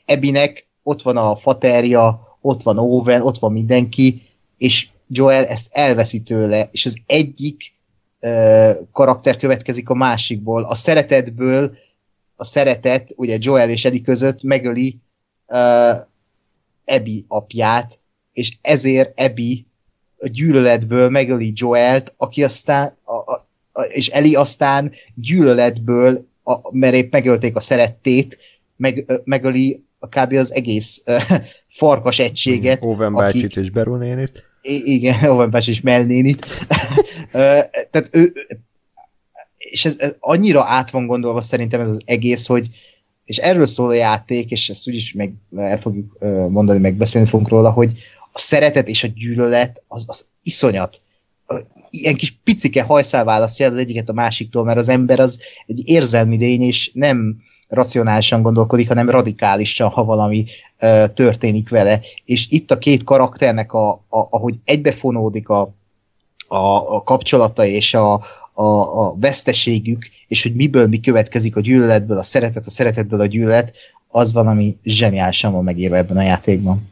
Ebinek 0.05 0.67
ott 0.83 1.01
van 1.01 1.17
a 1.17 1.35
faterja, 1.35 2.37
ott 2.41 2.61
van 2.61 2.77
Owen, 2.77 3.21
ott 3.21 3.37
van 3.37 3.51
mindenki, 3.51 4.21
és 4.57 4.87
Joel 5.07 5.45
ezt 5.45 5.69
elveszi 5.71 6.21
tőle, 6.21 6.69
és 6.71 6.85
az 6.85 6.97
egyik 7.05 7.73
karakter 8.91 9.37
következik 9.37 9.89
a 9.89 9.93
másikból. 9.93 10.63
A 10.63 10.75
szeretetből 10.75 11.77
a 12.35 12.45
szeretet, 12.45 13.13
ugye 13.15 13.37
Joel 13.39 13.69
és 13.69 13.85
Eddie 13.85 14.01
között 14.01 14.43
megöli 14.43 14.97
uh, 15.47 15.57
Ebi 16.85 17.25
apját, 17.27 17.99
és 18.33 18.57
ezért 18.61 19.19
Ebi 19.19 19.65
a 20.17 20.27
gyűlöletből 20.27 21.09
megöli 21.09 21.51
Joelt, 21.55 22.13
aki 22.17 22.43
aztán, 22.43 22.97
a, 23.03 23.13
a, 23.13 23.47
és 23.87 24.07
Eli 24.07 24.35
aztán 24.35 24.91
gyűlöletből, 25.15 26.27
a, 26.43 26.77
mert 26.77 26.93
épp 26.93 27.11
megölték 27.11 27.55
a 27.55 27.59
szerettét, 27.59 28.37
meg, 28.75 29.21
megöli 29.23 29.83
kb. 29.99 30.33
az 30.33 30.53
egész 30.53 31.03
farkas 31.79 32.19
egységet. 32.19 32.83
Owen 32.83 33.13
bácsit 33.13 33.57
és 33.57 33.69
Beru 33.69 33.95
nénit. 33.95 34.43
Igen, 34.83 35.23
Owen 35.31 35.49
bácsit 35.49 35.73
és 35.73 35.81
Mel 35.81 36.03
nénit. 36.03 36.47
tehát 37.91 38.09
ő, 38.11 38.33
és 39.57 39.85
ez, 39.85 39.95
ez 39.97 40.15
annyira 40.19 40.63
át 40.65 40.89
van 40.89 41.07
gondolva 41.07 41.41
szerintem 41.41 41.81
ez 41.81 41.89
az 41.89 42.01
egész, 42.05 42.45
hogy 42.45 42.67
és 43.25 43.37
erről 43.37 43.67
szól 43.67 43.89
a 43.89 43.93
játék, 43.93 44.51
és 44.51 44.69
ezt 44.69 44.87
úgyis 44.87 45.13
meg 45.13 45.33
el 45.55 45.77
fogjuk 45.77 46.17
mondani, 46.49 46.79
meg 46.79 46.93
beszélni 46.93 47.27
fogunk 47.27 47.49
róla, 47.49 47.71
hogy 47.71 47.91
a 48.31 48.39
szeretet 48.39 48.87
és 48.87 49.03
a 49.03 49.07
gyűlölet 49.07 49.83
az, 49.87 50.05
az 50.07 50.25
iszonyat. 50.43 51.01
Ilyen 51.89 52.15
kis 52.15 52.39
picike 52.43 52.83
hajszál 52.83 53.23
választja 53.23 53.67
az 53.67 53.77
egyiket 53.77 54.09
a 54.09 54.13
másiktól, 54.13 54.63
mert 54.63 54.77
az 54.77 54.89
ember 54.89 55.19
az 55.19 55.39
egy 55.67 55.81
érzelmi 55.85 56.37
lény, 56.37 56.61
és 56.61 56.91
nem 56.93 57.37
racionálisan 57.67 58.41
gondolkodik, 58.41 58.87
hanem 58.87 59.09
radikálisan, 59.09 59.89
ha 59.89 60.03
valami 60.03 60.45
uh, 60.81 61.13
történik 61.13 61.69
vele. 61.69 61.99
És 62.25 62.47
itt 62.49 62.71
a 62.71 62.77
két 62.77 63.03
karakternek, 63.03 63.73
a, 63.73 63.89
a, 63.89 63.99
ahogy 64.09 64.55
egybefonódik 64.65 65.49
a, 65.49 65.61
a, 66.47 66.95
a 66.95 67.03
kapcsolata 67.03 67.65
és 67.65 67.93
a, 67.93 68.13
a, 68.53 68.63
a 68.63 69.15
veszteségük, 69.19 70.09
és 70.27 70.43
hogy 70.43 70.55
miből 70.55 70.87
mi 70.87 70.99
következik 70.99 71.55
a 71.55 71.61
gyűlöletből, 71.61 72.17
a 72.17 72.23
szeretet, 72.23 72.65
a 72.65 72.69
szeretetből 72.69 73.21
a 73.21 73.25
gyűlölet, 73.25 73.73
az 74.07 74.31
valami 74.31 74.77
zseniálisan 74.83 75.51
van 75.51 75.63
megírva 75.63 75.95
ebben 75.95 76.17
a 76.17 76.21
játékban. 76.21 76.89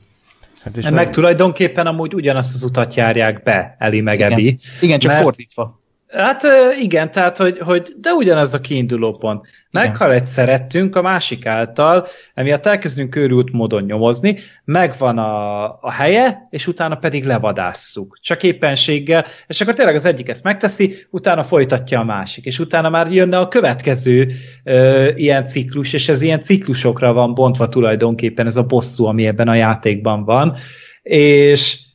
Hát 0.70 0.78
és 0.78 0.84
meg, 0.84 0.94
meg 0.94 1.10
tulajdonképpen 1.10 1.88
amúgy 1.88 2.14
ugyanazt 2.14 2.56
az 2.56 2.64
utat 2.64 2.94
járják 2.94 3.44
be, 3.44 3.76
Eli 3.80 4.02
meg 4.02 4.16
igen. 4.16 4.32
Ebi. 4.32 4.58
Igen, 4.82 5.00
csak 5.00 5.12
mert, 5.12 5.24
fordítva. 5.24 5.79
Hát 6.10 6.42
igen, 6.82 7.12
tehát, 7.12 7.38
hogy, 7.38 7.60
hogy 7.60 7.94
de 7.98 8.12
ugyanaz 8.12 8.54
a 8.54 8.62
kiinduló 8.62 9.16
pont. 9.20 9.48
Meghal 9.72 10.14
egy 10.14 10.26
szerettünk 10.26 10.96
a 10.96 11.02
másik 11.02 11.46
által, 11.46 12.08
emiatt 12.34 12.66
elkezdünk 12.66 13.10
körült 13.10 13.52
módon 13.52 13.84
nyomozni, 13.84 14.38
megvan 14.66 15.18
a, 15.18 15.64
a 15.82 15.92
helye, 15.92 16.48
és 16.50 16.68
utána 16.68 16.96
pedig 16.96 17.26
levadásszuk. 17.26 18.18
Csak 18.22 18.44
éppenséggel, 18.44 19.26
és 19.48 19.62
akkor 19.62 19.74
tényleg 19.74 19.96
az 19.96 20.06
egyik 20.06 20.30
ezt 20.30 20.44
megteszi, 20.44 20.96
utána 21.10 21.44
folytatja 21.44 22.00
a 22.00 22.04
másik, 22.04 22.46
és 22.46 22.60
utána 22.60 22.90
már 22.90 23.12
jönne 23.12 23.38
a 23.38 23.48
következő 23.48 24.32
ö, 24.64 25.10
ilyen 25.16 25.46
ciklus, 25.46 25.94
és 25.94 26.10
ez 26.10 26.22
ilyen 26.22 26.40
ciklusokra 26.40 27.14
van 27.14 27.34
bontva 27.34 27.70
tulajdonképpen 27.70 28.46
ez 28.46 28.58
a 28.58 28.66
bosszú, 28.66 29.06
ami 29.06 29.28
ebben 29.28 29.48
a 29.48 29.56
játékban 29.56 30.24
van, 30.24 30.56
és 31.02 31.88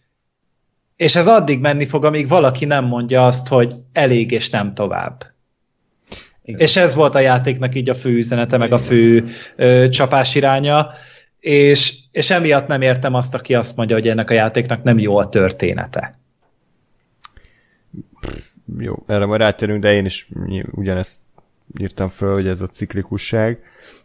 és 0.97 1.17
ez 1.17 1.27
addig 1.27 1.61
menni 1.61 1.87
fog, 1.87 2.05
amíg 2.05 2.29
valaki 2.29 2.65
nem 2.65 2.85
mondja 2.85 3.27
azt, 3.27 3.49
hogy 3.49 3.75
elég 3.93 4.31
és 4.31 4.51
nem 4.51 4.75
tovább. 4.75 5.33
Igen. 6.43 6.61
És 6.61 6.77
ez 6.77 6.95
volt 6.95 7.15
a 7.15 7.19
játéknak 7.19 7.75
így 7.75 7.89
a 7.89 7.95
fő 7.95 8.11
üzenete, 8.11 8.57
meg 8.57 8.73
a 8.73 8.79
fő 8.79 9.25
ö, 9.57 9.89
csapás 9.89 10.35
iránya, 10.35 10.91
és, 11.41 11.95
és 12.11 12.31
emiatt 12.31 12.67
nem 12.67 12.83
értem 12.83 13.15
azt, 13.15 13.35
aki 13.35 13.55
azt 13.55 13.77
mondja, 13.77 13.97
hogy 13.97 14.09
ennek 14.09 14.31
a 14.31 14.35
játéknak 14.35 14.83
nem 14.83 14.99
jó 14.99 15.17
a 15.17 15.29
története. 15.29 16.15
Jó, 18.79 19.05
erre 19.07 19.25
majd 19.25 19.41
rátérünk, 19.41 19.83
de 19.83 19.95
én 19.95 20.05
is 20.05 20.29
ugyanezt 20.71 21.19
írtam 21.79 22.09
föl, 22.09 22.33
hogy 22.33 22.47
ez 22.47 22.61
a 22.61 22.67
ciklikusság. 22.67 23.59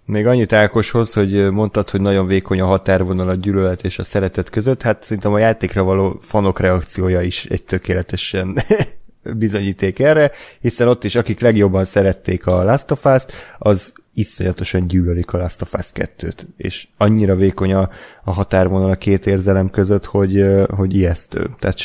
Még 0.09 0.27
annyit 0.27 0.53
Ákoshoz, 0.53 1.13
hogy 1.13 1.51
mondtad, 1.51 1.89
hogy 1.89 2.01
nagyon 2.01 2.27
vékony 2.27 2.61
a 2.61 2.65
határvonal 2.65 3.29
a 3.29 3.35
gyűlölet 3.35 3.83
és 3.83 3.99
a 3.99 4.03
szeretet 4.03 4.49
között, 4.49 4.81
hát 4.81 5.03
szerintem 5.03 5.33
a 5.33 5.39
játékra 5.39 5.83
való 5.83 6.17
fanok 6.19 6.59
reakciója 6.59 7.21
is 7.21 7.45
egy 7.45 7.63
tökéletesen 7.63 8.57
bizonyíték 9.37 9.99
erre, 9.99 10.31
hiszen 10.59 10.87
ott 10.87 11.03
is, 11.03 11.15
akik 11.15 11.39
legjobban 11.39 11.83
szerették 11.83 12.45
a 12.45 12.63
Last 12.63 12.91
of 12.91 13.05
Us-t, 13.05 13.33
az 13.57 13.93
iszonyatosan 14.13 14.87
gyűlölik 14.87 15.33
a 15.33 15.37
Last 15.37 15.61
of 15.61 15.73
Us 15.73 15.91
2-t, 15.93 16.37
és 16.57 16.87
annyira 16.97 17.35
vékony 17.35 17.73
a, 17.73 17.89
a 18.23 18.33
határvonal 18.33 18.89
a 18.89 18.95
két 18.95 19.25
érzelem 19.25 19.69
között, 19.69 20.05
hogy, 20.05 20.45
hogy 20.69 20.95
ijesztő. 20.95 21.49
Tehát 21.59 21.77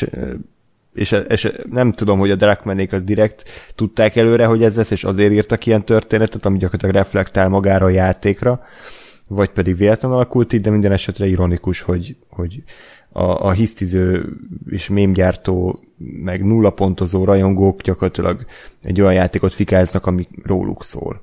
és, 0.95 1.15
és 1.27 1.51
nem 1.69 1.91
tudom, 1.91 2.19
hogy 2.19 2.31
a 2.31 2.35
Drakmanék 2.35 2.93
az 2.93 3.03
direkt 3.03 3.43
tudták 3.75 4.15
előre, 4.15 4.45
hogy 4.45 4.63
ez 4.63 4.75
lesz, 4.75 4.91
és 4.91 5.03
azért 5.03 5.31
írtak 5.31 5.65
ilyen 5.65 5.85
történetet, 5.85 6.45
ami 6.45 6.57
gyakorlatilag 6.57 6.95
reflektál 6.95 7.49
magára 7.49 7.85
a 7.85 7.89
játékra, 7.89 8.63
vagy 9.27 9.49
pedig 9.49 9.77
véletlen 9.77 10.11
alakult 10.11 10.53
így, 10.53 10.61
de 10.61 10.69
minden 10.69 10.91
esetre 10.91 11.27
ironikus, 11.27 11.81
hogy, 11.81 12.15
hogy 12.29 12.63
a, 13.11 13.23
a 13.23 13.51
hisztiző 13.51 14.33
és 14.69 14.89
mémgyártó, 14.89 15.79
meg 15.97 16.45
nulla 16.45 16.69
pontozó 16.69 17.23
rajongók 17.23 17.81
gyakorlatilag 17.81 18.45
egy 18.81 19.01
olyan 19.01 19.13
játékot 19.13 19.53
fikáznak, 19.53 20.05
ami 20.05 20.27
róluk 20.43 20.83
szól. 20.83 21.21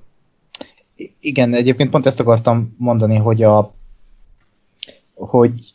Igen, 1.21 1.55
egyébként 1.55 1.91
pont 1.91 2.07
ezt 2.07 2.21
akartam 2.21 2.75
mondani, 2.79 3.17
hogy 3.17 3.43
a 3.43 3.75
hogy 5.15 5.72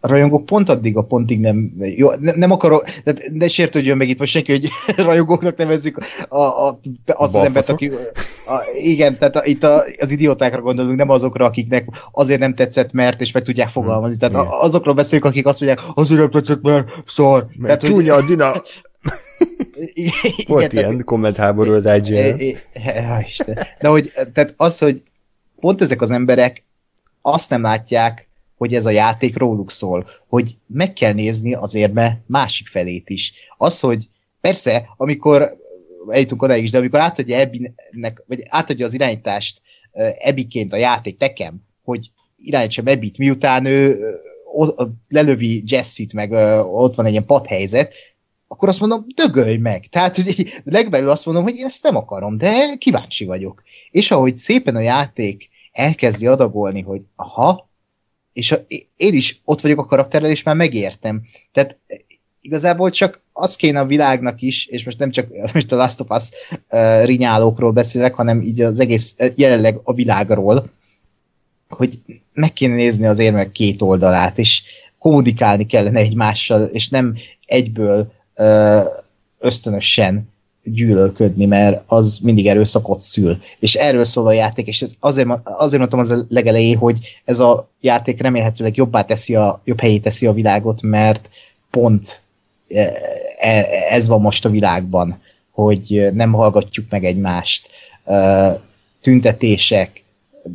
rajongók 0.00 0.44
pont 0.44 0.68
addig 0.68 0.96
a 0.96 1.02
pontig 1.02 1.40
nem, 1.40 1.72
jó, 1.78 2.10
nem, 2.10 2.38
nem 2.38 2.50
akarok, 2.50 2.84
de 3.04 3.14
ne 3.32 3.48
sértődjön 3.48 3.96
meg 3.96 4.08
itt 4.08 4.18
most 4.18 4.32
senki, 4.32 4.52
hogy 4.52 4.68
rajongóknak 5.06 5.56
nevezzük 5.56 5.98
a, 6.28 6.36
a, 6.38 6.80
az, 7.06 7.34
az 7.34 7.44
embert, 7.44 7.68
aki, 7.68 7.88
a, 8.46 8.60
igen, 8.82 9.18
tehát 9.18 9.36
a, 9.36 9.44
itt 9.44 9.62
a, 9.62 9.82
az 9.98 10.10
idiótákra 10.10 10.60
gondolunk, 10.60 10.96
nem 10.96 11.10
azokra, 11.10 11.44
akiknek 11.44 11.88
azért 12.12 12.40
nem 12.40 12.54
tetszett, 12.54 12.92
mert, 12.92 13.20
és 13.20 13.32
meg 13.32 13.42
tudják 13.42 13.68
fogalmazni. 13.68 14.16
Tehát 14.16 14.34
a, 14.34 14.62
azokról 14.62 14.94
beszélünk, 14.94 15.24
akik 15.24 15.46
azt 15.46 15.60
mondják, 15.60 15.86
azért 15.94 16.20
nem 16.20 16.30
tetszett, 16.30 16.62
mert 16.62 16.88
szar. 17.06 17.46
Mert 17.56 17.80
tehát, 17.80 17.94
csúnya 17.94 18.14
hogy... 18.14 18.22
a 18.22 18.26
dina. 18.26 18.52
igen, 19.92 20.12
Volt 20.46 20.72
ilyen 20.72 20.88
tehát, 20.88 21.04
kommentháború 21.04 21.72
az 21.72 21.84
IGN. 21.84 22.56
De 23.80 23.88
hogy, 23.88 24.12
tehát 24.32 24.54
az, 24.56 24.78
hogy 24.78 25.02
pont 25.60 25.82
ezek 25.82 26.00
az 26.00 26.10
emberek 26.10 26.64
azt 27.22 27.50
nem 27.50 27.62
látják, 27.62 28.29
hogy 28.60 28.74
ez 28.74 28.86
a 28.86 28.90
játék 28.90 29.36
róluk 29.36 29.70
szól, 29.70 30.06
hogy 30.28 30.56
meg 30.66 30.92
kell 30.92 31.12
nézni 31.12 31.54
az 31.54 31.74
érme 31.74 32.20
másik 32.26 32.66
felét 32.68 33.10
is. 33.10 33.32
Az, 33.56 33.80
hogy 33.80 34.08
persze, 34.40 34.88
amikor 34.96 35.56
eljutunk 36.08 36.42
oda 36.42 36.56
is, 36.56 36.70
de 36.70 36.78
amikor 36.78 37.00
átadja 37.00 37.36
Ebbinek, 37.36 38.22
vagy 38.26 38.42
átadja 38.48 38.86
az 38.86 38.94
irányítást 38.94 39.62
Ebiként 40.18 40.72
a 40.72 40.76
játék 40.76 41.18
nekem, 41.18 41.54
hogy 41.84 42.10
irányítsam 42.36 42.86
Ebbit, 42.86 43.18
miután 43.18 43.64
ő 43.64 43.98
lelövi 45.08 45.62
Jessit, 45.66 46.12
meg 46.12 46.32
ott 46.72 46.94
van 46.94 47.06
egy 47.06 47.12
ilyen 47.12 47.26
padhelyzet, 47.26 47.94
akkor 48.48 48.68
azt 48.68 48.80
mondom, 48.80 49.06
dögölj 49.14 49.56
meg. 49.56 49.86
Tehát 49.86 50.16
hogy 50.16 50.52
legbelül 50.64 51.10
azt 51.10 51.26
mondom, 51.26 51.44
hogy 51.44 51.56
én 51.56 51.64
ezt 51.64 51.82
nem 51.82 51.96
akarom, 51.96 52.36
de 52.36 52.74
kíváncsi 52.78 53.24
vagyok. 53.24 53.62
És 53.90 54.10
ahogy 54.10 54.36
szépen 54.36 54.76
a 54.76 54.80
játék 54.80 55.48
elkezdi 55.72 56.26
adagolni, 56.26 56.80
hogy 56.80 57.00
aha, 57.16 57.68
és 58.32 58.52
a, 58.52 58.56
én 58.96 59.14
is 59.14 59.40
ott 59.44 59.60
vagyok 59.60 59.80
a 59.80 59.86
karakterrel, 59.86 60.30
és 60.30 60.42
már 60.42 60.56
megértem. 60.56 61.22
Tehát 61.52 61.78
igazából 62.40 62.90
csak 62.90 63.20
az 63.32 63.56
kéne 63.56 63.80
a 63.80 63.86
világnak 63.86 64.42
is, 64.42 64.66
és 64.66 64.84
most 64.84 64.98
nem 64.98 65.10
csak 65.10 65.28
most 65.54 65.72
a 65.72 65.76
Last 65.76 66.00
of 66.00 66.10
Us 66.10 66.28
uh, 66.70 67.04
rinyálókról 67.04 67.72
beszélek, 67.72 68.14
hanem 68.14 68.40
így 68.40 68.60
az 68.60 68.80
egész 68.80 69.16
jelenleg 69.34 69.80
a 69.82 69.92
világról, 69.92 70.70
hogy 71.68 71.98
meg 72.32 72.52
kéne 72.52 72.74
nézni 72.74 73.06
az 73.06 73.18
érmek 73.18 73.52
két 73.52 73.82
oldalát, 73.82 74.38
és 74.38 74.62
kommunikálni 74.98 75.66
kellene 75.66 75.98
egymással, 75.98 76.62
és 76.62 76.88
nem 76.88 77.16
egyből 77.46 78.12
uh, 78.36 78.84
ösztönösen 79.38 80.28
gyűlölködni, 80.72 81.46
mert 81.46 81.82
az 81.86 82.18
mindig 82.22 82.46
erőszakot 82.46 83.00
szül. 83.00 83.38
És 83.58 83.74
erről 83.74 84.04
szól 84.04 84.26
a 84.26 84.32
játék, 84.32 84.66
és 84.66 84.82
ez 84.82 84.92
azért, 85.00 85.28
azért 85.44 85.78
mondtam 85.78 86.00
az 86.00 86.10
a 86.10 86.24
legelején, 86.28 86.76
hogy 86.76 87.20
ez 87.24 87.38
a 87.38 87.68
játék 87.80 88.20
remélhetőleg 88.20 88.76
jobbá 88.76 89.02
teszi 89.04 89.34
a, 89.34 89.60
jobb 89.64 89.80
helyé 89.80 89.98
teszi 89.98 90.26
a 90.26 90.32
világot, 90.32 90.82
mert 90.82 91.30
pont 91.70 92.20
e, 92.68 92.92
e, 93.38 93.66
ez 93.90 94.06
van 94.06 94.20
most 94.20 94.44
a 94.44 94.50
világban, 94.50 95.20
hogy 95.50 96.08
nem 96.12 96.32
hallgatjuk 96.32 96.86
meg 96.90 97.04
egymást, 97.04 97.68
tüntetések, 99.00 100.04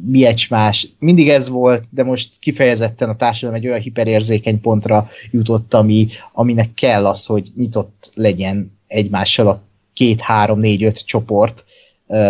mi 0.06 0.26
egymás, 0.26 0.88
mindig 1.00 1.30
ez 1.30 1.50
volt, 1.50 1.84
de 1.90 2.04
most 2.04 2.40
kifejezetten 2.40 3.10
a 3.10 3.16
társadalom 3.16 3.62
egy 3.62 3.68
olyan 3.68 3.80
hiperérzékeny 3.80 4.62
pontra 4.62 5.10
jutott, 5.32 5.74
ami, 5.74 6.08
aminek 6.34 6.74
kell 6.74 7.06
az, 7.06 7.26
hogy 7.26 7.52
nyitott 7.56 8.12
legyen 8.14 8.78
egymással 8.88 9.48
a 9.48 9.62
két, 9.96 10.22
három, 10.22 10.60
négy, 10.60 10.84
öt 10.84 11.06
csoport 11.06 11.66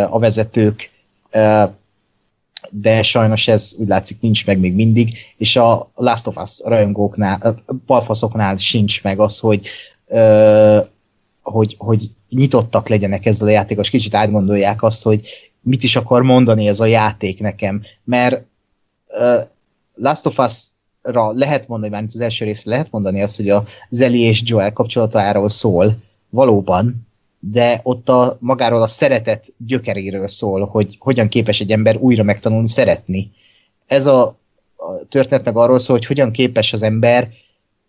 a 0.09 0.19
vezetők, 0.19 0.91
de 2.69 3.03
sajnos 3.03 3.47
ez 3.47 3.73
úgy 3.77 3.87
látszik 3.87 4.21
nincs 4.21 4.45
meg 4.45 4.59
még 4.59 4.73
mindig, 4.73 5.17
és 5.37 5.55
a 5.55 5.91
Last 5.95 6.27
of 6.27 6.37
Us 6.37 6.61
rajongóknál, 6.63 7.63
palfaszoknál 7.85 8.57
sincs 8.57 9.03
meg 9.03 9.19
az, 9.19 9.39
hogy, 9.39 9.67
hogy, 11.41 11.75
hogy 11.77 12.09
nyitottak 12.29 12.87
legyenek 12.87 13.25
ezzel 13.25 13.47
a 13.47 13.51
játékos, 13.51 13.89
kicsit 13.89 14.15
átgondolják 14.15 14.83
azt, 14.83 15.03
hogy 15.03 15.27
mit 15.61 15.83
is 15.83 15.95
akar 15.95 16.21
mondani 16.21 16.67
ez 16.67 16.79
a 16.79 16.85
játék 16.85 17.39
nekem, 17.39 17.81
mert 18.03 18.45
Last 19.95 20.25
of 20.25 20.37
Us 20.37 20.67
ra 21.01 21.31
lehet 21.33 21.67
mondani, 21.67 21.91
már 21.91 22.03
az 22.07 22.19
első 22.19 22.45
rész 22.45 22.65
lehet 22.65 22.91
mondani 22.91 23.21
azt, 23.21 23.35
hogy 23.35 23.49
a 23.49 23.65
Zeli 23.89 24.19
és 24.19 24.41
Joel 24.45 24.73
kapcsolatáról 24.73 25.49
szól, 25.49 25.97
valóban, 26.29 27.04
de 27.51 27.79
ott 27.83 28.09
a, 28.09 28.37
magáról 28.39 28.81
a 28.81 28.87
szeretet 28.87 29.53
gyökeréről 29.57 30.27
szól, 30.27 30.65
hogy 30.65 30.95
hogyan 30.99 31.27
képes 31.27 31.59
egy 31.59 31.71
ember 31.71 31.97
újra 31.97 32.23
megtanulni 32.23 32.67
szeretni. 32.67 33.31
Ez 33.87 34.05
a, 34.05 34.21
a 34.75 35.05
történet 35.09 35.45
meg 35.45 35.57
arról 35.57 35.79
szól, 35.79 35.97
hogy 35.97 36.05
hogyan 36.05 36.31
képes 36.31 36.73
az 36.73 36.81
ember 36.81 37.29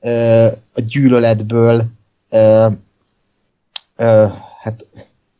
ö, 0.00 0.46
a 0.74 0.80
gyűlöletből 0.80 1.84
ö, 2.30 2.66
ö, 3.96 4.26
hát 4.60 4.86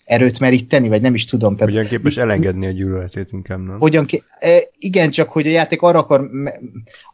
erőt 0.05 0.39
meríteni, 0.39 0.89
vagy 0.89 1.01
nem 1.01 1.15
is 1.15 1.25
tudom. 1.25 1.57
Tehát, 1.57 1.73
hogyan 1.73 1.89
képes 1.89 2.17
elengedni 2.17 2.67
a 2.67 2.71
gyűlöletét 2.71 3.33
inkább, 3.33 3.59
nem? 3.59 3.79
Hogyan 3.79 4.07
ké- 4.07 4.25
e, 4.39 4.63
igen, 4.79 5.11
csak 5.11 5.29
hogy 5.31 5.47
a 5.47 5.51
játék 5.51 5.83
arra 5.83 5.99
akar, 5.99 6.31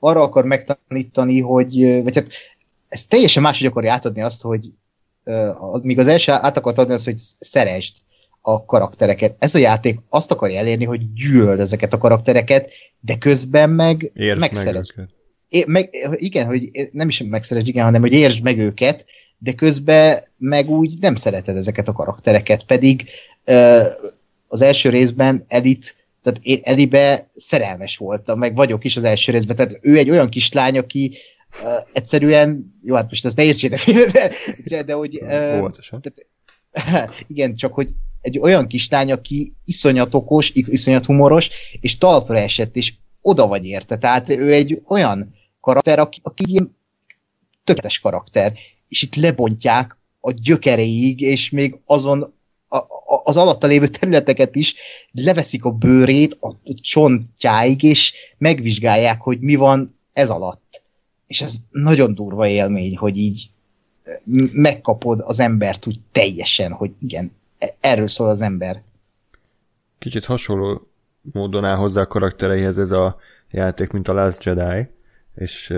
arra 0.00 0.22
akar 0.22 0.44
megtanítani, 0.44 1.40
hogy, 1.40 2.02
vagy 2.02 2.14
hát 2.14 2.26
ez 2.88 3.04
teljesen 3.06 3.42
máshogy 3.42 3.66
akarja 3.66 3.92
átadni 3.92 4.22
azt, 4.22 4.42
hogy 4.42 4.72
míg 5.82 5.98
az 5.98 6.06
első 6.06 6.32
át 6.32 6.56
akart 6.56 6.78
adni 6.78 6.92
azt, 6.92 7.04
hogy 7.04 7.16
szeresd 7.38 7.94
a 8.40 8.64
karaktereket. 8.64 9.36
Ez 9.38 9.54
a 9.54 9.58
játék 9.58 9.98
azt 10.08 10.30
akarja 10.30 10.58
elérni, 10.58 10.84
hogy 10.84 11.12
gyűlöld 11.12 11.60
ezeket 11.60 11.92
a 11.92 11.98
karaktereket, 11.98 12.70
de 13.00 13.16
közben 13.18 13.70
meg 13.70 14.10
Értsd. 14.14 14.40
Meg 14.40 15.08
é, 15.48 15.64
meg, 15.66 15.90
igen, 16.12 16.46
hogy 16.46 16.70
nem 16.92 17.08
is 17.08 17.22
megszeresd, 17.22 17.68
igen, 17.68 17.84
hanem 17.84 18.00
hogy 18.00 18.12
értsd 18.12 18.42
meg 18.42 18.58
őket, 18.58 19.04
de 19.38 19.52
közben 19.52 20.22
meg 20.36 20.70
úgy 20.70 20.94
nem 21.00 21.14
szereted 21.14 21.56
ezeket 21.56 21.88
a 21.88 21.92
karaktereket, 21.92 22.64
pedig 22.64 23.08
az 24.48 24.60
első 24.60 24.88
részben 24.88 25.44
Elit, 25.48 25.96
tehát 26.22 26.38
én 26.42 26.60
Elibe 26.62 27.28
szerelmes 27.34 27.96
voltam, 27.96 28.38
meg 28.38 28.54
vagyok 28.54 28.84
is 28.84 28.96
az 28.96 29.04
első 29.04 29.32
részben, 29.32 29.56
tehát 29.56 29.78
ő 29.80 29.98
egy 29.98 30.10
olyan 30.10 30.28
kislány, 30.28 30.78
aki 30.78 31.16
uh, 31.62 31.86
egyszerűen, 31.92 32.78
jó, 32.84 32.94
hát 32.94 33.08
most 33.08 33.24
ezt 33.24 33.36
ne 33.36 33.42
értsétek, 33.42 33.84
de, 34.64 34.82
de, 34.82 34.92
hogy... 34.92 35.20
Uh, 35.22 35.70
tehát, 36.70 37.24
igen, 37.32 37.54
csak 37.54 37.74
hogy 37.74 37.88
egy 38.20 38.38
olyan 38.38 38.66
kislány, 38.66 39.12
aki 39.12 39.52
iszonyat 39.64 40.14
okos, 40.14 40.50
iszonyat 40.54 41.04
humoros, 41.04 41.50
és 41.80 41.98
talpra 41.98 42.38
esett, 42.38 42.76
és 42.76 42.92
oda 43.20 43.46
vagy 43.46 43.64
érte. 43.64 43.98
Tehát 43.98 44.28
ő 44.28 44.52
egy 44.52 44.82
olyan 44.86 45.34
karakter, 45.60 45.98
aki, 45.98 46.20
aki 46.22 46.44
ilyen 46.46 46.76
tökéletes 47.64 48.00
karakter 48.00 48.52
és 48.88 49.02
itt 49.02 49.14
lebontják 49.14 49.96
a 50.20 50.30
gyökereig, 50.30 51.20
és 51.20 51.50
még 51.50 51.78
azon 51.84 52.34
a, 52.68 52.76
a, 52.76 53.22
az 53.24 53.36
alatta 53.36 53.66
lévő 53.66 53.88
területeket 53.88 54.54
is 54.54 54.74
leveszik 55.12 55.64
a 55.64 55.70
bőrét 55.70 56.36
a 56.40 56.56
csontjáig, 56.80 57.82
és 57.82 58.14
megvizsgálják, 58.38 59.20
hogy 59.20 59.40
mi 59.40 59.54
van 59.54 59.98
ez 60.12 60.30
alatt. 60.30 60.81
És 61.32 61.40
ez 61.40 61.56
nagyon 61.70 62.14
durva 62.14 62.46
élmény, 62.46 62.96
hogy 62.96 63.16
így 63.16 63.50
megkapod 64.52 65.20
az 65.20 65.40
embert 65.40 65.86
úgy 65.86 66.00
teljesen, 66.12 66.72
hogy 66.72 66.90
igen, 67.00 67.32
e, 67.58 67.74
erről 67.80 68.06
szól 68.06 68.28
az 68.28 68.40
ember. 68.40 68.82
Kicsit 69.98 70.24
hasonló 70.24 70.88
módon 71.32 71.64
áll 71.64 71.76
hozzá 71.76 72.00
a 72.00 72.06
karaktereihez 72.06 72.78
ez 72.78 72.90
a 72.90 73.16
játék, 73.50 73.90
mint 73.90 74.08
a 74.08 74.12
Last 74.12 74.44
Jedi, 74.44 74.88
és 75.34 75.74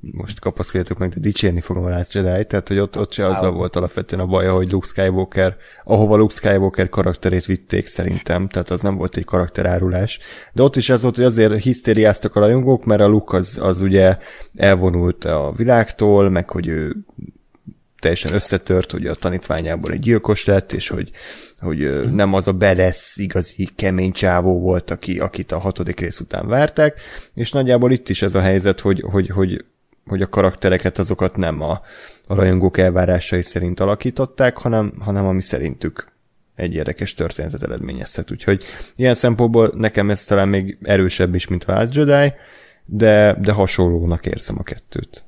most 0.00 0.40
kapaszkodjatok 0.40 0.98
meg, 0.98 1.08
de 1.08 1.20
dicsérni 1.20 1.60
fogom 1.60 1.84
a 1.84 1.88
Last 1.88 2.12
Jedi, 2.14 2.46
tehát 2.46 2.68
hogy 2.68 2.78
ott, 2.78 2.98
ott 2.98 3.12
se 3.12 3.26
azzal 3.26 3.52
volt 3.52 3.76
alapvetően 3.76 4.22
a 4.22 4.26
baja, 4.26 4.54
hogy 4.54 4.72
Luke 4.72 4.86
Skywalker, 4.86 5.56
ahova 5.84 6.16
Luke 6.16 6.34
Skywalker 6.34 6.88
karakterét 6.88 7.44
vitték 7.44 7.86
szerintem, 7.86 8.48
tehát 8.48 8.70
az 8.70 8.82
nem 8.82 8.96
volt 8.96 9.16
egy 9.16 9.24
karakterárulás. 9.24 10.18
De 10.52 10.62
ott 10.62 10.76
is 10.76 10.90
ez 10.90 11.02
volt, 11.02 11.16
hogy 11.16 11.24
azért 11.24 11.62
hisztériáztak 11.62 12.36
a 12.36 12.40
rajongók, 12.40 12.84
mert 12.84 13.00
a 13.00 13.06
Luke 13.06 13.36
az, 13.36 13.58
az 13.62 13.80
ugye 13.80 14.18
elvonult 14.56 15.24
a 15.24 15.52
világtól, 15.56 16.30
meg 16.30 16.50
hogy 16.50 16.66
ő 16.66 16.96
teljesen 18.00 18.32
összetört, 18.32 18.90
hogy 18.90 19.06
a 19.06 19.14
tanítványából 19.14 19.92
egy 19.92 20.00
gyilkos 20.00 20.44
lett, 20.44 20.72
és 20.72 20.88
hogy, 20.88 21.10
hogy 21.60 22.10
nem 22.12 22.34
az 22.34 22.48
a 22.48 22.52
belesz 22.52 23.16
igazi 23.16 23.68
kemény 23.76 24.12
csávó 24.12 24.60
volt, 24.60 24.90
aki, 24.90 25.18
akit 25.18 25.52
a 25.52 25.58
hatodik 25.58 26.00
rész 26.00 26.20
után 26.20 26.48
várták, 26.48 27.00
és 27.34 27.52
nagyjából 27.52 27.92
itt 27.92 28.08
is 28.08 28.22
ez 28.22 28.34
a 28.34 28.40
helyzet, 28.40 28.80
hogy, 28.80 29.04
hogy, 29.10 29.28
hogy, 29.28 29.64
hogy 30.06 30.22
a 30.22 30.28
karaktereket 30.28 30.98
azokat 30.98 31.36
nem 31.36 31.62
a, 31.62 31.80
a 32.26 32.34
rajongók 32.34 32.78
elvárásai 32.78 33.42
szerint 33.42 33.80
alakították, 33.80 34.56
hanem, 34.56 34.92
hanem 34.98 35.26
ami 35.26 35.42
szerintük 35.42 36.14
egy 36.56 36.74
érdekes 36.74 37.14
történetet 37.14 37.62
eredményezhet. 37.62 38.30
Úgyhogy 38.30 38.62
ilyen 38.96 39.14
szempontból 39.14 39.72
nekem 39.74 40.10
ez 40.10 40.24
talán 40.24 40.48
még 40.48 40.78
erősebb 40.82 41.34
is, 41.34 41.46
mint 41.46 41.64
a 41.64 41.72
Last 41.72 41.94
Jedi, 41.94 42.32
de, 42.84 43.36
de 43.40 43.52
hasonlónak 43.52 44.26
érzem 44.26 44.56
a 44.58 44.62
kettőt. 44.62 45.24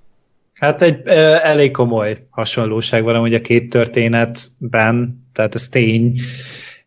Hát 0.52 0.82
egy 0.82 1.00
ö, 1.04 1.34
elég 1.42 1.70
komoly 1.70 2.26
hasonlóság 2.30 3.02
van 3.02 3.20
hogy 3.20 3.34
a 3.34 3.40
két 3.40 3.70
történetben, 3.70 5.26
tehát 5.38 5.54
ez 5.54 5.68
tény, 5.68 6.20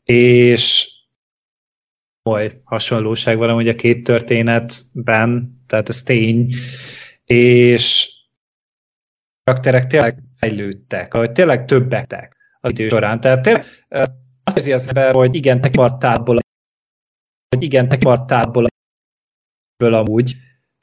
és 0.04 0.92
komoly 2.24 2.62
hasonlóság 2.64 3.38
van 3.38 3.54
hogy 3.54 3.68
a 3.68 3.74
két 3.74 4.04
történetben, 4.04 5.62
tehát 5.68 5.90
ez 5.90 6.04
tény, 6.04 6.54
és 7.26 8.14
karakterek 9.44 9.88
tényleg 9.88 10.24
fejlődtek, 10.38 11.14
hogy 11.14 11.32
tényleg 11.32 11.66
többektek 11.66 12.38
az 12.60 12.72
idő 12.72 12.88
során. 12.88 13.20
Tehát 13.20 13.42
tényleg 13.42 13.66
azt 14.44 14.58
érzi 14.58 14.72
az 14.72 14.88
ember, 14.88 15.14
hogy 15.14 15.36
igen, 15.36 15.62
te 15.62 15.70
kivartálból, 15.70 16.40
hogy 17.56 17.64
igen, 17.64 17.88
te 17.88 17.98
kivartálból 17.98 18.68
amúgy, 19.78 20.36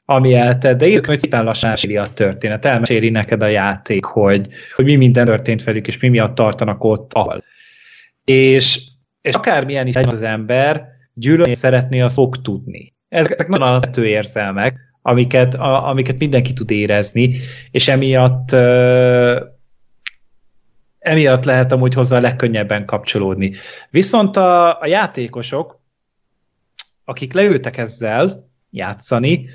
ami 0.05 0.33
eltett, 0.33 0.77
de 0.77 0.87
írjuk, 0.87 1.05
hogy 1.05 1.19
szépen 1.19 1.43
lassan 1.43 1.69
elmeséli 1.69 1.97
a 1.97 2.05
történet, 2.05 2.65
elmeséli 2.65 3.09
neked 3.09 3.41
a 3.41 3.47
játék, 3.47 4.05
hogy, 4.05 4.47
hogy 4.75 4.85
mi 4.85 4.95
minden 4.95 5.25
történt 5.25 5.63
velük, 5.63 5.87
és 5.87 5.99
mi 5.99 6.07
miatt 6.07 6.35
tartanak 6.35 6.83
ott, 6.83 7.13
ahol. 7.13 7.43
És, 8.23 8.81
és 9.21 9.35
akármilyen 9.35 9.87
is 9.87 9.95
az 9.95 10.21
ember, 10.21 10.87
gyűlölni 11.13 11.55
szeretné, 11.55 11.99
azt 12.01 12.15
fog 12.15 12.41
tudni. 12.41 12.93
Ezek 13.09 13.47
nagyon 13.47 13.67
alapvető 13.67 14.05
érzelmek, 14.05 14.79
amiket, 15.01 15.53
a, 15.53 15.87
amiket 15.87 16.17
mindenki 16.17 16.53
tud 16.53 16.71
érezni, 16.71 17.35
és 17.71 17.87
emiatt 17.87 18.51
uh, 18.51 19.41
emiatt 20.99 21.43
lehet 21.43 21.71
amúgy 21.71 21.93
hozzá 21.93 22.17
a 22.17 22.21
legkönnyebben 22.21 22.85
kapcsolódni. 22.85 23.53
Viszont 23.89 24.37
a, 24.37 24.81
a 24.81 24.85
játékosok, 24.85 25.79
akik 27.05 27.33
leültek 27.33 27.77
ezzel 27.77 28.49
játszani, 28.69 29.49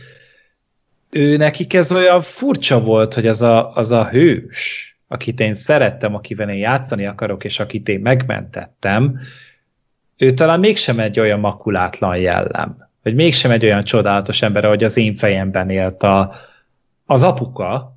ő 1.11 1.37
nekik 1.37 1.75
ez 1.75 1.93
olyan 1.93 2.21
furcsa 2.21 2.81
volt, 2.81 3.15
hogy 3.15 3.27
az 3.27 3.43
a, 3.43 3.73
az 3.73 3.93
a 3.93 4.09
hős, 4.09 4.94
akit 5.09 5.41
én 5.41 5.53
szerettem, 5.53 6.15
akivel 6.15 6.51
én 6.51 6.57
játszani 6.57 7.07
akarok, 7.07 7.45
és 7.45 7.61
akit 7.61 7.89
én 7.89 8.01
megmentettem, 8.01 9.19
ő 10.17 10.33
talán 10.33 10.61
mégsem 10.61 10.99
egy 10.99 11.21
olyan 11.21 11.41
makulátlan 11.41 12.17
jellem, 12.17 12.89
vagy 13.03 13.15
mégsem 13.15 13.51
egy 13.51 13.65
olyan 13.65 13.83
csodálatos 13.83 14.43
ember, 14.43 14.65
ahogy 14.65 14.85
az 14.85 14.97
én 14.97 15.15
fejemben 15.15 15.71
élt 15.71 16.03
a, 16.03 16.35
az 17.07 17.23
apuka, 17.23 17.97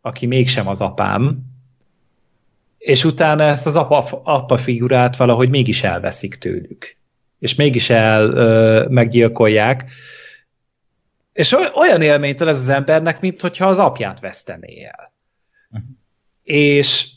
aki 0.00 0.26
mégsem 0.26 0.68
az 0.68 0.80
apám, 0.80 1.38
és 2.78 3.04
utána 3.04 3.44
ezt 3.44 3.66
az 3.66 3.76
apa, 3.76 4.20
apa 4.24 4.56
figurát 4.56 5.16
valahogy 5.16 5.48
mégis 5.48 5.82
elveszik 5.82 6.34
tőlük. 6.34 6.96
És 7.38 7.54
mégis 7.54 7.90
el 7.90 8.22
ö, 8.30 8.86
meggyilkolják, 8.88 9.90
és 11.32 11.56
olyan 11.74 12.02
élményt 12.02 12.40
ad 12.40 12.48
ez 12.48 12.58
az 12.58 12.68
embernek, 12.68 13.20
mint 13.20 13.40
hogyha 13.40 13.66
az 13.66 13.78
apját 13.78 14.20
vesztené 14.20 14.84
el. 14.84 15.12
És, 16.42 17.08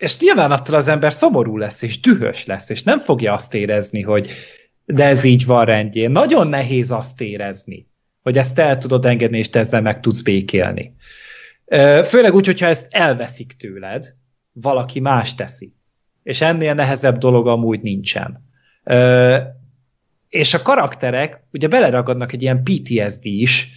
és 0.00 0.18
nyilván 0.18 0.50
attól 0.50 0.74
az 0.74 0.88
ember 0.88 1.12
szomorú 1.12 1.56
lesz, 1.56 1.82
és 1.82 2.00
dühös 2.00 2.46
lesz, 2.46 2.70
és 2.70 2.82
nem 2.82 2.98
fogja 2.98 3.32
azt 3.32 3.54
érezni, 3.54 4.02
hogy 4.02 4.30
de 4.84 5.04
ez 5.04 5.24
így 5.24 5.46
van 5.46 5.64
rendjén. 5.64 6.10
Nagyon 6.10 6.48
nehéz 6.48 6.90
azt 6.90 7.20
érezni, 7.20 7.86
hogy 8.22 8.38
ezt 8.38 8.58
el 8.58 8.76
tudod 8.76 9.04
engedni, 9.04 9.38
és 9.38 9.50
te 9.50 9.58
ezzel 9.58 9.82
meg 9.82 10.00
tudsz 10.00 10.22
békélni. 10.22 10.94
Főleg 12.04 12.34
úgy, 12.34 12.46
hogyha 12.46 12.66
ezt 12.66 12.86
elveszik 12.90 13.52
tőled, 13.52 14.14
valaki 14.52 15.00
más 15.00 15.34
teszi. 15.34 15.72
És 16.22 16.40
ennél 16.40 16.74
nehezebb 16.74 17.18
dolog 17.18 17.48
amúgy 17.48 17.80
nincsen 17.80 18.46
és 20.28 20.54
a 20.54 20.62
karakterek 20.62 21.42
ugye 21.52 21.68
beleragadnak 21.68 22.32
egy 22.32 22.42
ilyen 22.42 22.62
PTSD 22.62 23.26
is 23.26 23.70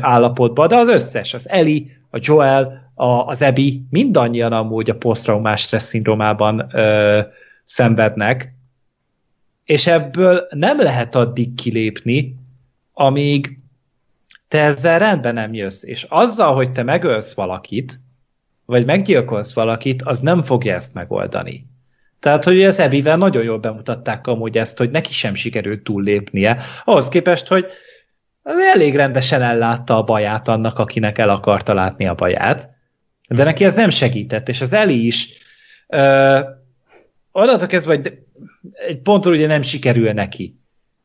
állapotba, 0.00 0.66
de 0.66 0.76
az 0.76 0.88
összes, 0.88 1.34
az 1.34 1.48
Eli, 1.48 1.90
a 2.10 2.18
Joel, 2.20 2.87
a, 2.98 3.26
az 3.26 3.42
EBI 3.42 3.82
mindannyian 3.90 4.52
amúgy 4.52 4.90
a 4.90 4.96
posztraumás 4.96 5.60
stressz 5.60 5.88
szindrómában 5.88 6.68
ö, 6.72 7.20
szenvednek, 7.64 8.54
és 9.64 9.86
ebből 9.86 10.46
nem 10.50 10.80
lehet 10.80 11.14
addig 11.14 11.54
kilépni, 11.54 12.34
amíg 12.92 13.58
te 14.48 14.60
ezzel 14.60 14.98
rendben 14.98 15.34
nem 15.34 15.54
jössz. 15.54 15.82
És 15.82 16.06
azzal, 16.08 16.54
hogy 16.54 16.72
te 16.72 16.82
megölsz 16.82 17.34
valakit, 17.34 17.98
vagy 18.64 18.86
meggyilkolsz 18.86 19.54
valakit, 19.54 20.02
az 20.02 20.20
nem 20.20 20.42
fogja 20.42 20.74
ezt 20.74 20.94
megoldani. 20.94 21.66
Tehát, 22.20 22.44
hogy 22.44 22.62
az 22.64 22.78
Ebivel 22.78 23.16
nagyon 23.16 23.42
jól 23.42 23.58
bemutatták 23.58 24.26
amúgy 24.26 24.58
ezt, 24.58 24.78
hogy 24.78 24.90
neki 24.90 25.12
sem 25.12 25.34
sikerült 25.34 25.82
túllépnie, 25.82 26.62
ahhoz 26.84 27.08
képest, 27.08 27.46
hogy 27.46 27.66
elég 28.74 28.96
rendesen 28.96 29.42
ellátta 29.42 29.96
a 29.96 30.02
baját 30.02 30.48
annak, 30.48 30.78
akinek 30.78 31.18
el 31.18 31.28
akarta 31.28 31.74
látni 31.74 32.06
a 32.06 32.14
baját, 32.14 32.76
de 33.28 33.44
neki 33.44 33.64
ez 33.64 33.74
nem 33.74 33.90
segített, 33.90 34.48
és 34.48 34.60
az 34.60 34.72
Eli 34.72 35.06
is 35.06 35.28
ö, 35.86 36.40
onnantól 37.32 37.66
kezdve, 37.66 37.94
hogy 37.94 38.18
egy 38.86 38.98
ponton 38.98 39.32
ugye 39.32 39.46
nem 39.46 39.62
sikerül 39.62 40.12
neki. 40.12 40.58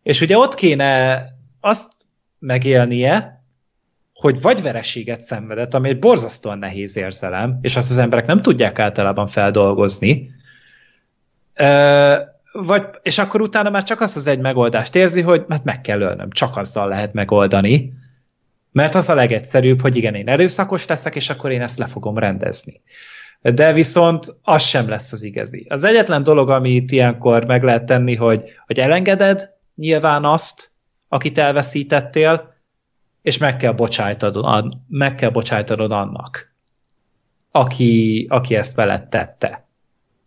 És 0.03 0.21
ugye 0.21 0.37
ott 0.37 0.53
kéne 0.53 1.25
azt 1.59 1.91
megélnie, 2.39 3.43
hogy 4.13 4.41
vagy 4.41 4.61
vereséget 4.61 5.21
szenvedett, 5.21 5.73
ami 5.73 5.89
egy 5.89 5.99
borzasztóan 5.99 6.57
nehéz 6.57 6.97
érzelem, 6.97 7.59
és 7.61 7.75
azt 7.75 7.89
az 7.89 7.97
emberek 7.97 8.25
nem 8.25 8.41
tudják 8.41 8.79
általában 8.79 9.27
feldolgozni, 9.27 10.29
ö, 11.55 12.15
vagy, 12.53 12.83
és 13.01 13.17
akkor 13.17 13.41
utána 13.41 13.69
már 13.69 13.83
csak 13.83 14.01
azt 14.01 14.15
az 14.15 14.27
egy 14.27 14.39
megoldást 14.39 14.95
érzi, 14.95 15.21
hogy 15.21 15.45
hát 15.49 15.63
meg 15.63 15.81
kell 15.81 16.01
ölnöm, 16.01 16.29
csak 16.31 16.57
azzal 16.57 16.87
lehet 16.87 17.13
megoldani, 17.13 17.93
mert 18.73 18.95
az 18.95 19.09
a 19.09 19.15
legegyszerűbb, 19.15 19.81
hogy 19.81 19.95
igen, 19.95 20.15
én 20.15 20.29
erőszakos 20.29 20.87
leszek, 20.87 21.15
és 21.15 21.29
akkor 21.29 21.51
én 21.51 21.61
ezt 21.61 21.77
le 21.77 21.85
fogom 21.85 22.17
rendezni. 22.17 22.81
De 23.41 23.73
viszont 23.73 24.25
az 24.41 24.63
sem 24.63 24.89
lesz 24.89 25.11
az 25.11 25.23
igazi. 25.23 25.65
Az 25.69 25.83
egyetlen 25.83 26.23
dolog, 26.23 26.49
amit 26.49 26.91
ilyenkor 26.91 27.45
meg 27.45 27.63
lehet 27.63 27.85
tenni, 27.85 28.15
hogy, 28.15 28.43
hogy 28.65 28.79
elengeded 28.79 29.49
nyilván 29.75 30.25
azt, 30.25 30.71
akit 31.07 31.37
elveszítettél, 31.37 32.53
és 33.21 33.37
meg 33.37 33.57
kell 33.57 33.71
bocsájtanod, 33.71 34.77
meg 34.87 35.15
kell 35.15 35.29
bocsájtanod 35.29 35.91
annak, 35.91 36.55
aki, 37.51 38.25
aki 38.29 38.55
ezt 38.55 38.75
veled 38.75 39.07
tette. 39.07 39.62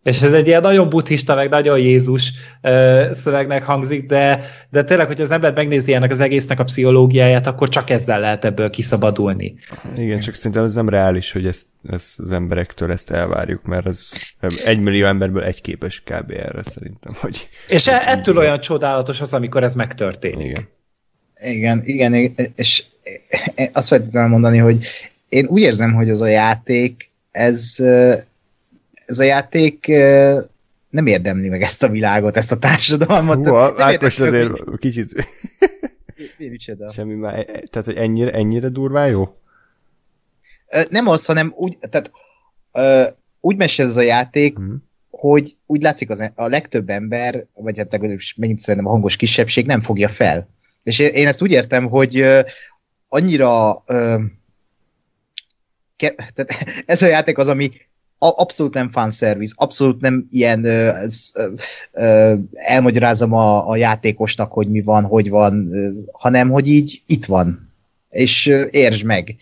És 0.07 0.23
ez 0.23 0.33
egy 0.33 0.47
ilyen 0.47 0.61
nagyon 0.61 0.89
buddhista, 0.89 1.35
meg 1.35 1.49
nagyon 1.49 1.79
Jézus 1.79 2.33
uh, 2.63 3.11
szövegnek 3.11 3.65
hangzik, 3.65 4.07
de, 4.07 4.41
de 4.71 4.85
tényleg, 4.85 5.07
hogy 5.07 5.21
az 5.21 5.31
ember 5.31 5.53
megnézi 5.53 5.95
ennek 5.95 6.11
az 6.11 6.21
egésznek 6.21 6.59
a 6.59 6.65
pszichológiáját, 6.65 7.47
akkor 7.47 7.69
csak 7.69 7.91
ezzel 7.91 8.21
lehet 8.21 8.45
ebből 8.45 8.71
kiszabadulni. 8.71 9.55
Igen, 9.97 10.19
csak 10.19 10.35
szerintem 10.35 10.65
ez 10.65 10.75
nem 10.75 10.89
reális, 10.89 11.33
hogy 11.33 11.47
ezt, 11.47 11.67
ezt 11.91 12.19
az 12.19 12.33
emberektől 12.33 12.93
ezt 12.93 13.11
elvárjuk, 13.11 13.63
mert 13.63 13.87
ez 13.87 14.09
egy 14.65 14.81
millió 14.81 15.07
emberből 15.07 15.43
egy 15.43 15.61
képes 15.61 16.01
kb. 16.01 16.31
erre 16.31 16.63
szerintem. 16.63 17.15
Hogy 17.21 17.49
és 17.69 17.87
e, 17.87 18.03
ettől 18.07 18.39
olyan 18.39 18.61
csodálatos 18.61 19.21
az, 19.21 19.35
amikor 19.35 19.63
ez 19.63 19.75
megtörténik. 19.75 20.47
Igen. 20.47 20.69
Igen, 21.35 21.83
igen, 21.85 22.35
és 22.57 22.85
azt 23.73 23.89
feltétlenül 23.89 24.31
mondani, 24.31 24.59
hogy 24.59 24.87
én 25.29 25.47
úgy 25.47 25.63
érzem, 25.63 25.95
hogy 25.95 26.11
az 26.11 26.21
a 26.21 26.27
játék, 26.27 27.11
ez 27.31 27.77
ez 29.07 29.19
a 29.19 29.25
játék 29.25 29.87
nem 30.91 31.07
érdemli 31.07 31.49
meg 31.49 31.63
ezt 31.63 31.83
a 31.83 31.89
világot, 31.89 32.37
ezt 32.37 32.53
a 32.53 32.59
társadalmat. 32.59 33.47
Hú, 33.47 33.55
Ákos 33.55 34.21
azért 34.21 34.79
kicsit... 34.79 35.29
Mi, 36.39 36.49
micsoda? 36.49 36.93
Semmi 36.93 37.15
már, 37.15 37.35
e- 37.35 37.39
e- 37.39 37.45
tehát, 37.45 37.85
hogy 37.85 37.97
ennyire, 37.97 38.31
ennyire 38.31 38.69
durván 38.69 39.09
jó? 39.09 39.37
Nem 40.89 41.07
az, 41.07 41.25
hanem 41.25 41.53
úgy, 41.57 41.77
tehát 41.91 42.11
úgy 43.41 43.57
mesél 43.57 43.87
ez 43.87 43.97
a 43.97 44.01
játék, 44.01 44.57
hmm. 44.57 44.85
hogy 45.11 45.57
úgy 45.67 45.83
látszik 45.83 46.11
az, 46.11 46.33
a 46.35 46.49
legtöbb 46.49 46.89
ember, 46.89 47.47
vagy 47.55 47.79
hát 47.79 47.99
megint 48.37 48.61
szerintem 48.61 48.87
a 48.87 48.91
hangos 48.91 49.17
kisebbség 49.17 49.67
nem 49.67 49.81
fogja 49.81 50.09
fel. 50.09 50.49
És 50.83 50.99
én, 50.99 51.27
ezt 51.27 51.43
úgy 51.43 51.53
értem, 51.53 51.89
hogy 51.89 52.25
annyira 53.09 53.83
tehát 55.97 56.51
ez 56.87 57.03
a 57.03 57.07
játék 57.07 57.39
az, 57.39 57.49
ami 57.49 57.71
abszolút 58.19 58.75
nem 58.75 58.91
fanservice, 58.91 59.55
abszolút 59.57 60.01
nem 60.01 60.27
ilyen 60.31 60.65
ö, 60.65 60.91
ö, 61.35 61.49
ö, 61.93 62.35
elmagyarázom 62.53 63.33
a, 63.33 63.69
a 63.69 63.77
játékosnak, 63.77 64.53
hogy 64.53 64.69
mi 64.69 64.83
van, 64.83 65.05
hogy 65.05 65.31
van, 65.31 65.73
ö, 65.73 65.91
hanem 66.13 66.51
hogy 66.51 66.69
így 66.69 67.03
itt 67.07 67.25
van, 67.25 67.73
és 68.09 68.47
ö, 68.47 68.65
értsd 68.71 69.05
meg. 69.05 69.37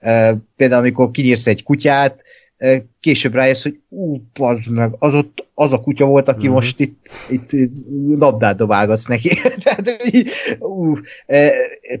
Ö, 0.00 0.32
például 0.56 0.80
amikor 0.80 1.10
kinyírsz 1.10 1.46
egy 1.46 1.62
kutyát, 1.62 2.22
ö, 2.58 2.76
később 3.00 3.34
rájössz, 3.34 3.62
hogy 3.62 3.80
ú, 3.88 4.16
meg, 4.70 4.94
az, 4.98 5.14
ott, 5.14 5.46
az 5.54 5.72
a 5.72 5.80
kutya 5.80 6.04
volt, 6.04 6.28
aki 6.28 6.44
mm-hmm. 6.44 6.54
most 6.54 6.80
itt, 6.80 7.14
itt 7.28 7.50
labdát 8.06 8.56
dobálgatsz 8.56 9.06
neki. 9.06 9.28
tehát, 9.64 10.02
így, 10.10 10.30
ú, 10.58 10.94
ö, 11.26 11.48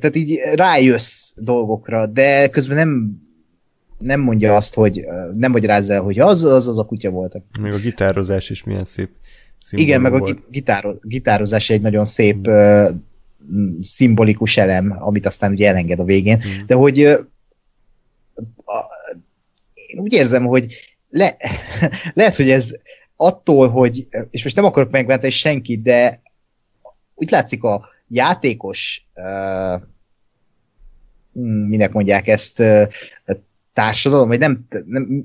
tehát 0.00 0.16
így 0.16 0.40
rájössz 0.54 1.32
dolgokra, 1.36 2.06
de 2.06 2.48
közben 2.48 2.76
nem 2.76 3.24
nem 3.98 4.20
mondja 4.20 4.56
azt, 4.56 4.74
hogy 4.74 5.04
nem 5.32 5.50
magyarázza 5.50 5.92
el, 5.92 6.02
hogy 6.02 6.18
az, 6.18 6.44
az, 6.44 6.68
az 6.68 6.78
a 6.78 6.84
kutya 6.84 7.10
volt. 7.10 7.42
Még 7.60 7.72
a 7.72 7.78
gitározás 7.78 8.50
is 8.50 8.64
milyen 8.64 8.84
szép 8.84 9.10
Igen, 9.70 10.00
meg 10.00 10.12
volt. 10.12 10.30
a 10.30 10.42
gitáro, 10.50 10.94
gitározás 11.02 11.70
egy 11.70 11.80
nagyon 11.80 12.04
szép 12.04 12.46
hmm. 12.46 12.54
uh, 12.54 12.88
szimbolikus 13.82 14.56
elem, 14.56 14.96
amit 14.98 15.26
aztán 15.26 15.52
ugye 15.52 15.68
elenged 15.68 15.98
a 15.98 16.04
végén, 16.04 16.40
hmm. 16.40 16.66
de 16.66 16.74
hogy 16.74 17.04
uh, 17.04 17.18
a, 18.64 18.84
én 19.74 19.98
úgy 19.98 20.12
érzem, 20.12 20.44
hogy 20.44 20.96
le, 21.10 21.36
lehet, 22.14 22.36
hogy 22.36 22.50
ez 22.50 22.76
attól, 23.16 23.68
hogy, 23.68 24.06
és 24.30 24.42
most 24.42 24.56
nem 24.56 24.64
akarok 24.64 24.90
megváltani 24.90 25.30
senkit, 25.30 25.82
de 25.82 26.22
úgy 27.14 27.30
látszik 27.30 27.62
a 27.62 27.88
játékos 28.08 29.06
uh, 29.14 29.82
minek 31.68 31.92
mondják 31.92 32.28
ezt, 32.28 32.62
társadalom, 33.76 34.28
vagy 34.28 34.38
nem... 34.38 34.66
nem 34.86 35.24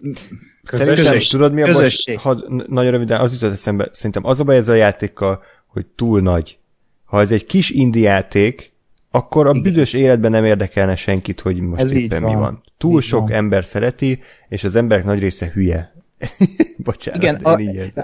Szerintem, 0.63 1.17
tudod 1.29 1.53
mi 1.53 1.61
a 1.61 1.65
közösség. 1.65 2.13
Most, 2.13 2.25
had, 2.25 2.69
nagyon 2.69 2.91
röviden, 2.91 3.19
az 3.19 3.33
jutott 3.33 3.51
eszembe, 3.51 3.89
szerintem 3.91 4.25
az 4.25 4.39
a 4.39 4.43
baj 4.43 4.55
ez 4.55 4.67
a 4.67 4.73
játékkal, 4.73 5.43
hogy 5.67 5.85
túl 5.85 6.21
nagy. 6.21 6.57
Ha 7.05 7.19
ez 7.19 7.31
egy 7.31 7.45
kis 7.45 7.69
indie 7.69 8.09
játék, 8.09 8.73
akkor 9.11 9.47
a 9.47 9.49
Igen. 9.49 9.61
büdös 9.61 9.93
életben 9.93 10.31
nem 10.31 10.45
érdekelne 10.45 10.95
senkit, 10.95 11.39
hogy 11.39 11.59
most 11.59 11.81
ez 11.81 11.95
éppen 11.95 12.21
van. 12.21 12.33
mi 12.33 12.39
van. 12.39 12.63
Túl 12.77 12.97
ez 12.97 13.03
sok 13.03 13.21
van. 13.21 13.31
ember 13.31 13.65
szereti, 13.65 14.19
és 14.49 14.63
az 14.63 14.75
emberek 14.75 15.03
nagy 15.03 15.19
része 15.19 15.51
hülye. 15.53 15.93
Bocsánat, 16.77 17.21
igen, 17.21 17.35
a, 17.35 17.59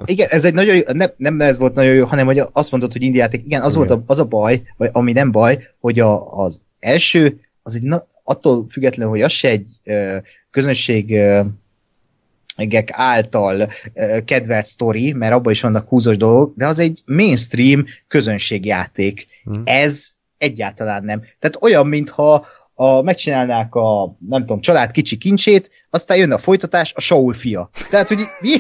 igen, 0.06 0.28
ez 0.30 0.46
egy 0.46 0.54
nagyon 0.54 0.76
jó, 0.76 0.82
nem, 0.94 1.12
nem 1.18 1.42
ez 1.42 1.58
volt 1.58 1.74
nagyon 1.74 1.94
jó, 1.94 2.06
hanem 2.06 2.26
hogy 2.26 2.42
azt 2.52 2.72
mondod, 2.72 2.92
hogy 2.92 3.02
indiáték, 3.02 3.46
igen, 3.46 3.62
az 3.62 3.76
igen. 3.76 3.88
volt 3.88 4.00
a, 4.00 4.04
az 4.12 4.20
a 4.20 4.26
baj, 4.26 4.62
vagy 4.78 4.90
ami 4.92 5.12
nem 5.12 5.32
baj, 5.32 5.60
hogy 5.80 6.00
a, 6.00 6.28
az 6.28 6.62
első, 6.80 7.40
az 7.68 7.76
egy, 7.76 7.82
na, 7.82 8.06
attól 8.24 8.66
függetlenül, 8.70 9.12
hogy 9.12 9.22
az 9.22 9.32
se 9.32 9.50
egy 9.50 9.70
ö, 9.84 10.18
közönség 10.52 11.12
ö, 11.12 11.42
által 12.92 13.70
ö, 13.94 14.18
kedvelt 14.26 14.66
sztori, 14.66 15.14
mert 15.14 15.34
abban 15.34 15.52
is 15.52 15.62
vannak 15.62 15.88
húzós 15.88 16.18
dolgok, 16.18 16.54
de 16.56 16.68
az 16.68 16.80
egy 16.80 17.02
mainstream 17.06 17.86
közönségjáték. 18.08 19.28
Hmm. 19.44 19.62
Ez 19.66 20.08
egyáltalán 20.38 21.04
nem. 21.04 21.20
Tehát 21.20 21.58
olyan, 21.62 21.88
mintha 21.88 22.46
a, 22.74 23.02
megcsinálnák 23.02 23.76
a, 23.76 24.16
nem 24.28 24.42
tudom, 24.42 24.60
család 24.60 24.92
kicsi 24.92 25.18
kincsét, 25.18 25.70
aztán 25.90 26.18
jön 26.18 26.32
a 26.32 26.38
folytatás, 26.38 26.94
a 26.94 27.02
Saul 27.02 27.34
fia. 27.34 27.70
Tehát, 27.90 28.08
hogy 28.08 28.20
mi? 28.42 28.56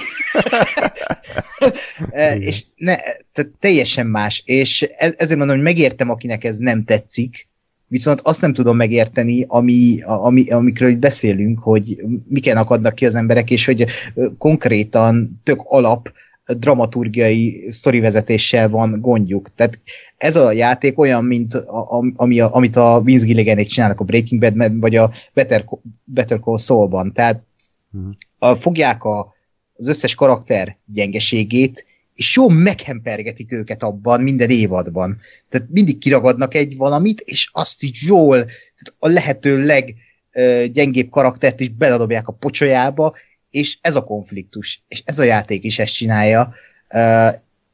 és 2.50 2.64
ne, 2.76 2.96
tehát 3.34 3.52
teljesen 3.60 4.08
más. 4.08 4.42
És 4.46 4.82
e, 4.82 5.14
ezért 5.18 5.38
mondom, 5.38 5.56
hogy 5.56 5.66
megértem, 5.66 6.10
akinek 6.10 6.44
ez 6.44 6.58
nem 6.58 6.84
tetszik, 6.84 7.48
Viszont 7.88 8.22
azt 8.24 8.42
nem 8.42 8.54
tudom 8.54 8.76
megérteni, 8.76 9.46
ami, 9.48 10.02
ami, 10.02 10.50
amikről 10.50 10.90
itt 10.90 11.00
beszélünk, 11.00 11.60
hogy 11.60 12.04
miken 12.28 12.58
akadnak 12.58 12.96
ki 12.96 13.06
az 13.06 13.16
emberek, 13.16 13.50
és 13.50 13.66
hogy 13.66 13.86
konkrétan 14.38 15.42
tök 15.44 15.60
alap 15.64 16.12
dramaturgiai 16.58 17.72
sztorivezetéssel 17.72 18.70
van 18.70 19.02
gondjuk. 19.02 19.56
Tehát 19.56 19.80
ez 20.18 20.36
a 20.36 20.52
játék 20.52 21.00
olyan, 21.00 21.26
mint 21.26 21.54
a, 21.54 22.04
ami 22.16 22.40
a, 22.40 22.56
amit 22.56 22.76
a 22.76 23.02
Vince 23.04 23.26
Gilliganék 23.26 23.68
csinálnak 23.68 24.00
a 24.00 24.04
Breaking 24.04 24.42
Bad 24.42 24.80
vagy 24.80 24.96
a 24.96 25.12
Better, 25.34 25.66
Better 26.06 26.40
Call 26.40 26.58
Saul-ban. 26.58 27.14
Tehát 27.14 27.44
hmm. 27.92 28.10
a, 28.38 28.56
fogják 28.56 29.04
a, 29.04 29.34
az 29.74 29.88
összes 29.88 30.16
karakter 30.16 30.78
gyengeségét, 30.86 31.86
és 32.18 32.35
jó 32.35 32.49
meghempergetik 32.49 33.52
őket 33.52 33.84
abban 33.84 34.22
minden 34.22 34.49
évadban. 34.49 35.19
Tehát 35.49 35.68
mindig 35.69 35.98
kiragadnak 35.98 36.53
egy 36.53 36.77
valamit, 36.77 37.19
és 37.19 37.49
azt 37.52 37.84
is 37.84 38.02
jól, 38.02 38.38
tehát 38.45 38.94
a 38.99 39.07
lehető 39.07 39.65
leggyengébb 39.65 41.10
karaktert 41.10 41.60
is 41.60 41.69
beladobják 41.69 42.27
a 42.27 42.31
pocsolyába, 42.31 43.15
és 43.52 43.77
ez 43.81 43.95
a 43.95 44.03
konfliktus, 44.03 44.81
és 44.88 45.02
ez 45.06 45.19
a 45.19 45.23
játék 45.23 45.64
is 45.64 45.80
ezt 45.80 45.94
csinálja, 45.94 46.53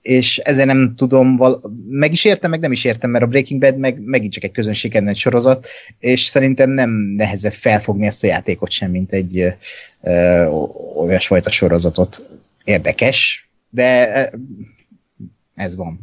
és 0.01 0.37
ezért 0.37 0.67
nem 0.67 0.93
tudom, 0.95 1.35
val- 1.35 1.69
meg 1.89 2.11
is 2.11 2.25
értem, 2.25 2.49
meg 2.49 2.59
nem 2.59 2.71
is 2.71 2.83
értem, 2.83 3.09
mert 3.09 3.23
a 3.23 3.27
Breaking 3.27 3.61
Bad 3.61 3.77
meg, 3.77 3.99
megint 3.99 4.33
csak 4.33 4.43
egy 4.43 4.51
közönségkedvenc 4.51 5.17
sorozat, 5.17 5.67
és 5.99 6.23
szerintem 6.23 6.69
nem 6.69 6.89
nehezebb 6.91 7.51
felfogni 7.51 8.05
ezt 8.05 8.23
a 8.23 8.27
játékot 8.27 8.71
sem, 8.71 8.91
mint 8.91 9.11
egy 9.11 9.53
olyasfajta 10.95 11.49
sorozatot. 11.49 12.25
Érdekes, 12.63 13.47
de 13.73 14.29
ez 15.53 15.75
van. 15.75 15.99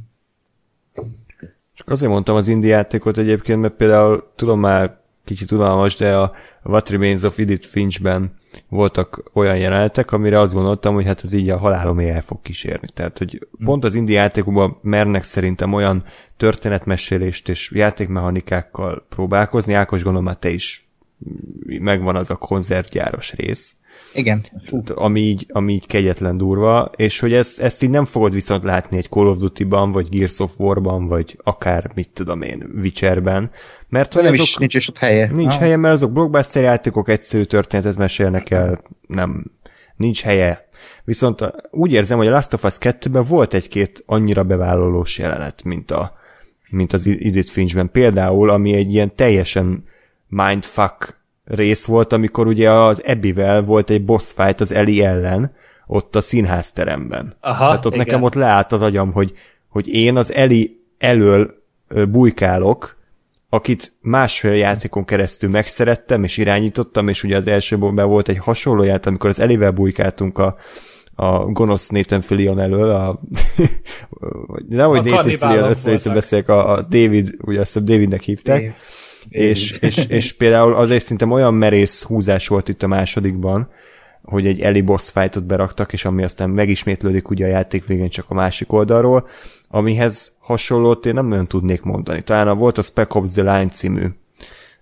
Csak 1.74 1.88
azért 1.88 2.12
mondtam 2.12 2.36
az 2.36 2.48
indie 2.48 2.74
játékot 2.74 3.18
egyébként, 3.18 3.60
mert 3.60 3.74
például 3.74 4.32
tudom 4.36 4.60
már 4.60 5.00
kicsit 5.24 5.50
unalmas, 5.50 5.96
de 5.96 6.16
a 6.16 6.32
What 6.62 6.88
Remains 6.88 7.22
of 7.22 7.38
Edith 7.38 7.66
Finchben 7.66 8.36
voltak 8.68 9.30
olyan 9.32 9.56
jelenetek, 9.56 10.12
amire 10.12 10.40
azt 10.40 10.54
gondoltam, 10.54 10.94
hogy 10.94 11.04
hát 11.04 11.24
ez 11.24 11.32
így 11.32 11.50
a 11.50 11.58
halálomé 11.58 12.08
el 12.08 12.22
fog 12.22 12.42
kísérni. 12.42 12.88
Tehát, 12.94 13.18
hogy 13.18 13.48
pont 13.64 13.84
az 13.84 13.94
indie 13.94 14.20
játékokban 14.20 14.78
mernek 14.82 15.22
szerintem 15.22 15.72
olyan 15.72 16.04
történetmesélést 16.36 17.48
és 17.48 17.70
játékmechanikákkal 17.74 19.06
próbálkozni. 19.08 19.72
Ákos, 19.72 20.02
gondolom 20.02 20.26
már 20.26 20.36
te 20.36 20.50
is 20.50 20.88
megvan 21.64 22.16
az 22.16 22.30
a 22.30 22.36
konzervgyáros 22.36 23.32
rész. 23.32 23.76
Igen. 24.14 24.44
Ami 24.94 25.20
így, 25.20 25.46
ami 25.48 25.72
így 25.72 25.86
kegyetlen 25.86 26.36
durva, 26.36 26.90
és 26.96 27.20
hogy 27.20 27.32
ezt, 27.32 27.60
ezt 27.60 27.82
így 27.82 27.90
nem 27.90 28.04
fogod 28.04 28.32
viszont 28.32 28.64
látni 28.64 28.96
egy 28.96 29.08
Call 29.08 29.26
of 29.26 29.38
Duty-ban, 29.38 29.92
vagy 29.92 30.08
Gears 30.08 30.38
of 30.38 30.50
War-ban, 30.56 31.06
vagy 31.06 31.38
akár, 31.42 31.90
mit 31.94 32.10
tudom 32.12 32.42
én, 32.42 32.70
Witcher-ben, 32.80 33.50
mert 33.88 34.14
nem 34.14 34.24
azok, 34.24 34.46
is, 34.46 34.56
nincs 34.56 34.74
is 34.74 34.88
ott 34.88 34.98
helye. 34.98 35.30
Nincs 35.32 35.54
ah. 35.54 35.60
helye, 35.60 35.76
mert 35.76 35.94
azok 35.94 36.12
blockbuster 36.12 36.62
játékok 36.62 37.08
egyszerű 37.08 37.42
történetet 37.42 37.96
mesélnek 37.96 38.50
el, 38.50 38.82
nem, 39.06 39.44
nincs 39.96 40.22
helye. 40.22 40.68
Viszont 41.04 41.52
úgy 41.70 41.92
érzem, 41.92 42.18
hogy 42.18 42.26
a 42.26 42.30
Last 42.30 42.52
of 42.52 42.64
Us 42.64 42.76
2-ben 42.80 43.24
volt 43.24 43.54
egy-két 43.54 44.02
annyira 44.06 44.44
bevállalós 44.44 45.18
jelenet, 45.18 45.64
mint, 45.64 45.90
a, 45.90 46.18
mint 46.70 46.92
az 46.92 47.06
Edith 47.06 47.50
Finchben. 47.50 47.90
Például, 47.90 48.50
ami 48.50 48.74
egy 48.74 48.92
ilyen 48.92 49.14
teljesen 49.14 49.84
mindfuck 50.28 51.19
rész 51.50 51.84
volt, 51.84 52.12
amikor 52.12 52.46
ugye 52.46 52.70
az 52.70 53.04
Ebivel 53.04 53.62
volt 53.62 53.90
egy 53.90 54.04
boss 54.04 54.32
fight 54.32 54.60
az 54.60 54.72
Eli 54.72 55.02
ellen, 55.02 55.52
ott 55.86 56.16
a 56.16 56.20
színházteremben. 56.20 57.36
Aha, 57.40 57.64
Tehát 57.64 57.86
ott 57.86 57.94
igen. 57.94 58.06
nekem 58.06 58.22
ott 58.22 58.34
leállt 58.34 58.72
az 58.72 58.82
agyam, 58.82 59.12
hogy, 59.12 59.32
hogy 59.68 59.88
én 59.88 60.16
az 60.16 60.32
Eli 60.32 60.80
elől 60.98 61.54
bujkálok, 62.08 62.98
akit 63.48 63.92
másfél 64.00 64.54
játékon 64.54 65.04
keresztül 65.04 65.50
megszerettem 65.50 66.24
és 66.24 66.36
irányítottam, 66.36 67.08
és 67.08 67.22
ugye 67.22 67.36
az 67.36 67.46
elsőben 67.46 68.08
volt 68.08 68.28
egy 68.28 68.38
hasonló 68.38 68.82
játék, 68.82 69.06
amikor 69.06 69.30
az 69.30 69.40
Elivel 69.40 69.70
bujkáltunk 69.70 70.38
a, 70.38 70.56
a 71.14 71.38
gonosz 71.38 71.88
Nathan 71.88 72.20
Fillion 72.20 72.58
elől, 72.58 72.90
a, 72.90 73.20
nem, 74.68 74.88
hogy 74.88 75.04
Nathan 75.04 75.36
Fillion, 75.36 75.68
össze 75.68 76.12
beszélek, 76.12 76.48
a, 76.48 76.72
a 76.72 76.82
David, 76.82 77.34
ugye 77.40 77.60
azt 77.60 77.76
a 77.76 77.80
Davidnek 77.80 78.22
hívták, 78.22 78.60
Dave 78.60 78.74
és, 79.28 79.70
és, 79.70 79.96
és 80.08 80.32
például 80.32 80.74
azért 80.74 81.02
szerintem 81.02 81.30
olyan 81.30 81.54
merész 81.54 82.02
húzás 82.02 82.48
volt 82.48 82.68
itt 82.68 82.82
a 82.82 82.86
másodikban, 82.86 83.68
hogy 84.22 84.46
egy 84.46 84.60
Eli 84.60 84.80
boss 84.80 85.10
fightot 85.10 85.44
beraktak, 85.44 85.92
és 85.92 86.04
ami 86.04 86.22
aztán 86.22 86.50
megismétlődik 86.50 87.30
ugye 87.30 87.44
a 87.44 87.48
játék 87.48 87.86
végén 87.86 88.08
csak 88.08 88.24
a 88.28 88.34
másik 88.34 88.72
oldalról, 88.72 89.28
amihez 89.68 90.36
hasonlót 90.38 91.06
én 91.06 91.14
nem 91.14 91.26
nagyon 91.26 91.44
tudnék 91.44 91.82
mondani. 91.82 92.22
Talán 92.22 92.48
a 92.48 92.54
volt 92.54 92.78
a 92.78 92.82
Spec 92.82 93.14
Ops 93.14 93.32
The 93.32 93.42
Line 93.42 93.68
című 93.68 94.06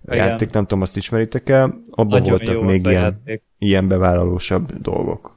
a 0.07 0.15
játék, 0.15 0.51
nem 0.51 0.63
tudom, 0.63 0.83
azt 0.83 0.97
ismeritek 0.97 1.49
el, 1.49 1.81
abban 1.91 2.21
Nagyon 2.21 2.31
voltak 2.31 2.65
még 2.65 2.85
ilyen, 2.85 3.17
ilyen 3.59 3.89
bevállalósabb 3.89 4.73
dolgok. 4.81 5.37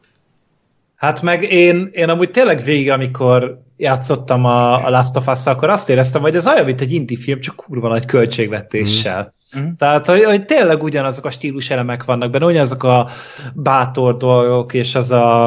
Hát 1.02 1.22
meg 1.22 1.44
én, 1.44 1.88
én 1.92 2.10
amúgy 2.10 2.30
tényleg 2.30 2.62
végig, 2.64 2.90
amikor 2.90 3.62
játszottam 3.78 4.46
a, 4.46 4.86
a 4.86 4.90
Last 4.90 5.18
of 5.18 5.28
us 5.28 5.46
akkor 5.46 5.70
azt 5.70 5.90
éreztem, 5.90 6.22
hogy 6.22 6.36
ez 6.36 6.48
olyan, 6.48 6.66
mint 6.66 6.82
egy 6.82 6.92
indie 6.92 7.18
film, 7.18 7.40
csak 7.40 7.56
kurva 7.56 7.88
nagy 7.88 8.06
költségvetéssel. 8.06 9.34
Mm. 9.58 9.70
Tehát, 9.78 10.06
hogy, 10.06 10.24
hogy 10.24 10.46
tényleg 10.46 10.84
ugyanazok 10.84 11.26
a 11.26 11.32
stílus 11.32 11.70
elemek 11.70 12.04
vannak 12.04 12.32
benne, 12.32 12.46
ugyanazok 12.46 12.84
a 12.84 13.10
bátor 13.54 14.18
dolgok, 14.18 14.74
és 14.74 14.96
az 14.96 15.12
a, 15.12 15.46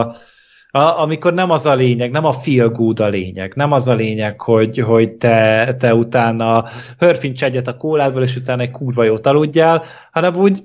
a, 0.70 0.98
amikor 1.00 1.34
nem 1.34 1.50
az 1.50 1.66
a 1.66 1.74
lényeg, 1.74 2.10
nem 2.10 2.24
a 2.24 2.32
feel 2.32 2.68
good 2.68 3.00
a 3.00 3.08
lényeg, 3.08 3.52
nem 3.56 3.72
az 3.72 3.88
a 3.88 3.94
lényeg, 3.94 4.40
hogy, 4.40 4.78
hogy 4.78 5.12
te, 5.12 5.74
te 5.78 5.94
utána 5.94 6.64
hörfincs 6.98 7.44
egyet 7.44 7.68
a 7.68 7.76
kóládból, 7.76 8.22
és 8.22 8.36
utána 8.36 8.62
egy 8.62 8.70
kurva 8.70 9.04
jót 9.04 9.26
aludjál, 9.26 9.82
hanem 10.12 10.36
úgy 10.36 10.62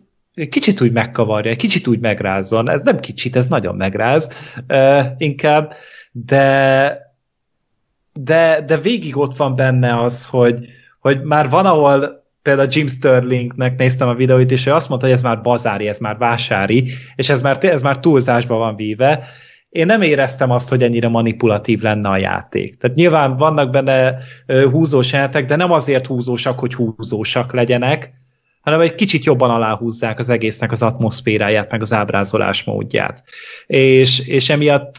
kicsit 0.49 0.82
úgy 0.82 0.91
megkavarja, 0.91 1.56
kicsit 1.56 1.88
úgy 1.88 1.99
megrázzon. 1.99 2.70
Ez 2.70 2.84
nem 2.84 2.99
kicsit, 2.99 3.36
ez 3.36 3.48
nagyon 3.48 3.76
megráz 3.76 4.32
uh, 4.68 5.06
inkább, 5.18 5.74
de 6.11 7.07
de, 8.24 8.64
de 8.66 8.78
végig 8.78 9.18
ott 9.18 9.36
van 9.36 9.56
benne 9.56 10.02
az, 10.02 10.26
hogy, 10.26 10.66
hogy 10.99 11.22
már 11.22 11.49
van, 11.49 11.66
ahol 11.66 12.24
például 12.41 12.68
Jim 12.72 12.88
Sterlingnek 12.88 13.78
néztem 13.78 14.07
a 14.07 14.14
videóit, 14.14 14.52
és 14.52 14.66
ő 14.66 14.74
azt 14.74 14.90
mondta, 14.90 15.07
hogy 15.07 15.16
ez 15.16 15.22
már 15.22 15.41
bazári, 15.41 15.88
ez 15.88 15.99
már 15.99 16.18
vásári, 16.18 16.91
és 17.16 17.30
ez 17.30 17.41
már, 17.41 17.57
ez 17.60 17.82
már 17.82 17.99
túlzásba 17.99 18.56
van 18.56 18.76
víve. 18.76 19.24
Én 19.70 19.86
nem 19.86 20.02
éreztem 20.02 20.52
azt, 20.52 20.70
hogy 20.70 20.84
ennyire 20.84 21.07
manipulatív 21.07 21.82
lenne 21.82 22.10
a 22.10 22.18
játék. 22.18 22.76
Tehát 22.76 22.98
nyilván 22.98 23.38
vannak 23.38 23.70
benne 23.70 24.18
húzós 24.72 25.11
jelentek, 25.11 25.45
de 25.45 25.56
nem 25.56 25.72
azért 25.72 26.07
húzósak, 26.07 26.60
hogy 26.60 26.74
húzósak 26.74 27.53
legyenek, 27.53 28.14
hanem 28.70 28.88
egy 28.88 28.96
kicsit 28.96 29.24
jobban 29.24 29.50
aláhúzzák 29.50 30.20
az 30.20 30.30
egésznek 30.30 30.72
az 30.72 30.82
atmoszféráját, 30.82 31.72
meg 31.72 31.82
az 31.82 31.94
ábrázolás 31.94 32.64
módját. 32.64 33.24
És, 33.68 34.28
és 34.28 34.50
emiatt 34.50 34.96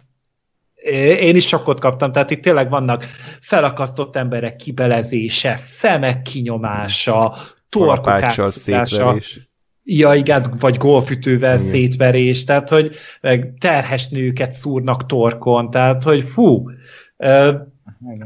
én 1.20 1.36
is 1.36 1.46
sokkot 1.46 1.80
kaptam, 1.80 2.12
tehát 2.12 2.30
itt 2.30 2.42
tényleg 2.42 2.70
vannak 2.70 3.06
felakasztott 3.40 4.16
emberek 4.16 4.56
kibelezése, 4.56 5.56
szemek 5.56 6.22
kinyomása, 6.22 7.36
torkok 7.68 8.08
átszúrása. 8.08 9.16
Ja, 9.84 10.14
igen, 10.14 10.54
vagy 10.60 10.76
golfütővel 10.76 11.54
igen. 11.54 11.66
szétverés, 11.66 12.44
tehát, 12.44 12.68
hogy 12.68 12.96
meg 13.20 13.54
terhes 13.60 14.08
nőket 14.08 14.52
szúrnak 14.52 15.06
torkon, 15.06 15.70
tehát, 15.70 16.02
hogy 16.02 16.24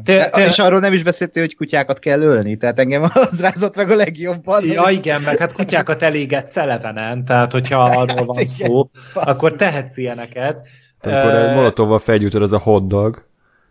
te, 0.02 0.28
te... 0.28 0.44
És 0.44 0.58
arról 0.58 0.80
nem 0.80 0.92
is 0.92 1.02
beszéltél, 1.02 1.42
hogy 1.42 1.56
kutyákat 1.56 1.98
kell 1.98 2.20
ölni, 2.20 2.56
tehát 2.56 2.78
engem 2.78 3.02
az 3.14 3.40
rázott 3.40 3.76
meg 3.76 3.90
a 3.90 3.94
legjobban. 3.94 4.64
Ja, 4.64 4.88
igen, 4.90 5.22
meg 5.22 5.38
hát 5.38 5.52
kutyákat 5.52 6.02
eléget 6.02 6.46
szelevenen, 6.46 7.24
tehát 7.24 7.52
hogyha 7.52 7.82
arról 8.00 8.24
van 8.24 8.36
hát 8.36 8.46
szó, 8.46 8.90
akkor 9.14 9.54
tehetsz 9.54 9.96
ilyeneket. 9.96 10.66
Amikor 11.00 11.34
egy 11.34 11.54
molotovval 11.54 11.98
felgyújtod, 11.98 12.42
az 12.42 12.52
a 12.52 12.58
hotdog. 12.58 13.26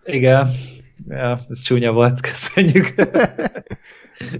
Igen. 0.05 0.51
Ja, 1.07 1.45
ez 1.49 1.61
csúnya 1.61 1.91
volt, 1.91 2.19
köszönjük. 2.19 2.93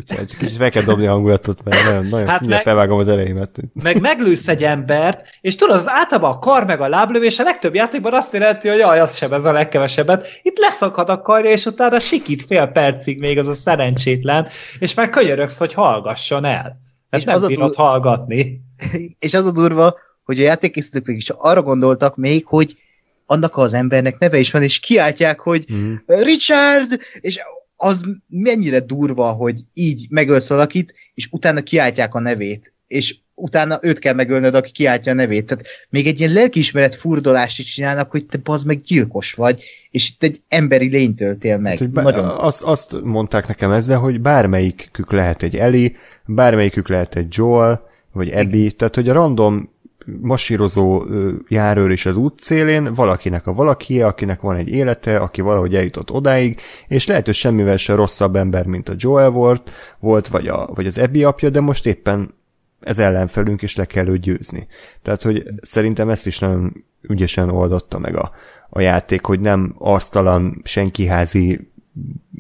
Csak 0.08 0.26
kicsit 0.26 0.56
fel 0.56 0.70
kell 0.70 0.84
dobni 0.84 1.06
a 1.06 1.12
hangulatot, 1.12 1.64
mert 1.64 1.84
nagyon, 1.84 2.06
nagyon 2.06 2.28
hát 2.28 2.46
meg, 2.46 2.62
felvágom 2.62 3.00
az 3.00 3.08
elejémet. 3.08 3.60
Meg 3.74 4.02
meglősz 4.02 4.48
egy 4.48 4.64
embert, 4.64 5.26
és 5.42 5.56
tudod, 5.56 5.76
az 5.76 5.90
általában 5.90 6.32
a 6.32 6.40
kar 6.40 6.66
meg 6.66 6.82
a 6.82 6.88
láblövés 6.88 7.40
a 7.40 7.44
legtöbb 7.44 7.76
játékban 7.76 8.14
azt 8.14 8.34
jelenti, 8.34 8.68
hogy 8.70 8.78
jaj, 8.78 9.00
az 9.00 9.18
sem 9.18 9.34
ez 9.34 9.46
a 9.46 9.52
legkevesebbet. 9.52 10.28
Itt 10.42 10.58
leszakad 10.58 11.10
a 11.10 11.22
karja, 11.22 11.52
és 11.52 11.66
utána 11.66 12.00
sikít 12.00 12.42
fél 12.42 12.68
percig 12.68 13.20
még 13.20 13.38
az 13.38 13.48
a 13.48 13.54
szerencsétlen, 13.54 14.48
és 14.80 14.94
már 14.94 15.10
könyörögsz, 15.10 15.58
hogy 15.58 15.74
hallgasson 15.74 16.46
el. 16.46 16.82
Ez 17.10 17.20
és 17.20 17.26
nem 17.26 17.36
az 17.36 17.48
bírod 17.48 17.66
dur... 17.66 17.76
hallgatni. 17.76 18.62
És 19.20 19.34
az 19.34 19.46
a 19.46 19.52
durva, 19.52 19.96
hogy 20.24 20.40
a 20.40 20.44
játékészítők 20.44 21.06
mégis 21.06 21.30
arra 21.30 21.62
gondoltak 21.62 22.16
még, 22.16 22.46
hogy 22.46 22.78
annak 23.26 23.58
az 23.58 23.74
embernek 23.74 24.18
neve 24.18 24.38
is 24.38 24.52
van, 24.52 24.64
és 24.64 24.80
kiáltják, 24.80 25.40
hogy 25.40 25.66
mm. 25.74 25.94
Richard, 26.06 27.00
és 27.22 27.40
az 27.76 28.04
mennyire 28.28 28.80
durva, 28.80 29.32
hogy 29.32 29.60
így 29.74 30.06
megölsz 30.10 30.50
valakit, 30.50 30.94
és 31.14 31.28
utána 31.32 31.62
kiáltják 31.62 32.14
a 32.14 32.20
nevét, 32.20 32.74
és 32.88 33.16
utána 33.36 33.80
őt 33.82 34.00
kell 34.00 34.14
megölnöd, 34.14 34.56
aki 34.56 34.72
kiáltja 34.72 35.12
a 35.12 35.16
nevét. 35.16 35.46
Tehát 35.46 35.66
még 35.90 36.08
egy 36.08 36.20
ilyen 36.20 36.34
lelkiismeret 36.34 36.96
furdolást 36.96 37.60
is 37.60 37.66
csinálnak, 37.66 38.12
hogy 38.12 38.26
te 38.26 38.38
bazd 38.38 38.66
meg 38.66 38.82
gyilkos 38.82 39.34
vagy, 39.34 39.64
és 39.92 40.10
itt 40.10 40.24
egy 40.24 40.42
emberi 40.48 40.88
lényt 40.88 41.16
töltél 41.16 41.58
meg. 41.58 41.78
Hát, 41.78 41.92
Nagyon... 41.92 42.26
azt, 42.26 42.62
azt 42.62 43.02
mondták 43.04 43.48
nekem 43.48 43.72
ezzel, 43.72 44.00
hogy 44.00 44.22
bármelyikük 44.22 45.12
lehet 45.12 45.44
egy 45.44 45.56
Eli, 45.56 45.96
bármelyikük 46.26 46.90
lehet 46.90 47.16
egy 47.16 47.28
Joel, 47.30 47.92
vagy 48.12 48.32
Abby, 48.32 48.72
tehát 48.72 48.96
hogy 48.96 49.10
a 49.10 49.14
random 49.14 49.73
masírozó 50.22 51.04
járőr 51.48 51.92
is 51.92 52.06
az 52.06 52.18
út 52.18 52.40
szélén, 52.40 52.94
valakinek 52.94 53.48
a 53.48 53.54
valaki, 53.54 54.02
akinek 54.02 54.42
van 54.42 54.56
egy 54.56 54.70
élete, 54.70 55.18
aki 55.18 55.42
valahogy 55.42 55.76
eljutott 55.76 56.12
odáig, 56.12 56.60
és 56.88 57.08
lehet, 57.08 57.26
hogy 57.26 57.36
semmivel 57.36 57.78
se 57.78 57.96
rosszabb 57.96 58.36
ember, 58.36 58.66
mint 58.66 58.90
a 58.90 58.94
Joel 58.98 59.30
volt, 59.30 59.72
volt 60.00 60.28
vagy, 60.28 60.48
a, 60.48 60.70
vagy 60.74 60.86
az 60.86 60.98
Abby 60.98 61.24
apja, 61.24 61.50
de 61.50 61.60
most 61.60 61.86
éppen 61.86 62.34
ez 62.80 63.00
ellenfelünk, 63.00 63.62
és 63.62 63.76
le 63.76 63.86
kell 63.86 64.08
őt 64.08 64.22
győzni. 64.22 64.68
Tehát, 65.02 65.22
hogy 65.22 65.44
szerintem 65.62 66.10
ezt 66.10 66.28
is 66.28 66.40
nagyon 66.40 66.86
ügyesen 67.02 67.50
oldotta 67.50 68.00
meg 68.00 68.16
a, 68.16 68.32
a 68.70 68.82
játék, 68.82 69.26
hogy 69.26 69.40
nem 69.40 69.76
arctalan, 69.78 70.62
senkiházi 70.64 71.72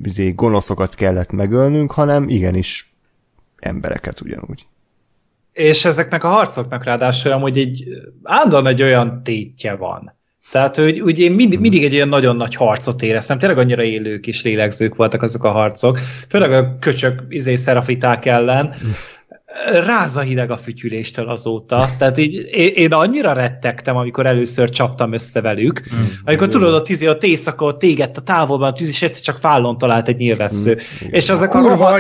izé, 0.04 0.32
gonoszokat 0.32 0.96
kellett 0.96 1.32
megölnünk, 1.32 1.92
hanem 1.92 2.30
igenis 2.30 2.94
embereket 3.60 4.22
ugyanúgy. 4.22 4.66
És 5.54 5.86
ezeknek 5.86 6.24
a 6.24 6.28
harcoknak 6.28 6.84
ráadásul 6.84 7.32
amúgy 7.32 7.58
egy 7.58 7.84
állandóan 8.24 8.68
egy 8.68 8.82
olyan 8.82 9.24
tétje 9.24 9.76
van. 9.76 10.18
Tehát, 10.52 10.76
hogy 10.76 11.02
ugye 11.02 11.24
én 11.24 11.32
mindig, 11.32 11.60
mindig 11.60 11.84
egy 11.84 11.96
olyan 11.96 12.08
nagyon 12.08 12.36
nagy 12.36 12.56
harcot 12.56 13.02
éreztem, 13.02 13.40
tényleg 13.40 13.58
annyira 13.58 13.84
élők 13.84 14.28
és 14.28 14.44
lélegzők 14.44 14.96
voltak 14.96 15.22
azok 15.22 15.44
a 15.44 15.52
harcok, 15.52 15.98
főleg 16.30 16.52
a 16.52 16.78
köcsök 16.80 17.24
izé 17.30 17.56
szerafiták 17.56 18.26
ellen, 18.26 18.76
ráza 19.86 20.22
hideg 20.22 20.52
a 20.52 20.58
fütyüléstől 20.58 21.30
azóta. 21.30 21.90
Tehát 21.98 22.18
így 22.18 22.34
én, 22.52 22.94
annyira 22.94 23.34
rettegtem, 23.34 23.96
amikor 23.96 24.26
először 24.26 24.70
csaptam 24.70 25.14
össze 25.14 25.42
velük. 25.42 25.82
Mm. 25.96 26.04
Amikor 26.26 26.48
tudod, 26.48 26.74
ott, 26.74 26.90
izé, 26.90 27.08
ott 27.08 27.24
éjszaka 27.24 27.66
ott 27.66 27.80
tégett 27.80 28.18
a 28.18 28.22
távolban, 28.22 28.72
a 28.72 28.74
tűz, 28.74 28.90
és 28.90 29.02
egyszer 29.02 29.24
csak 29.24 29.40
fállon 29.40 29.78
talált 29.78 30.08
egy 30.08 30.18
nyilvessző. 30.18 30.72
Mm. 31.06 31.08
És 31.12 31.30
azok 31.30 31.54
a, 31.54 31.60
Kurva 31.60 32.00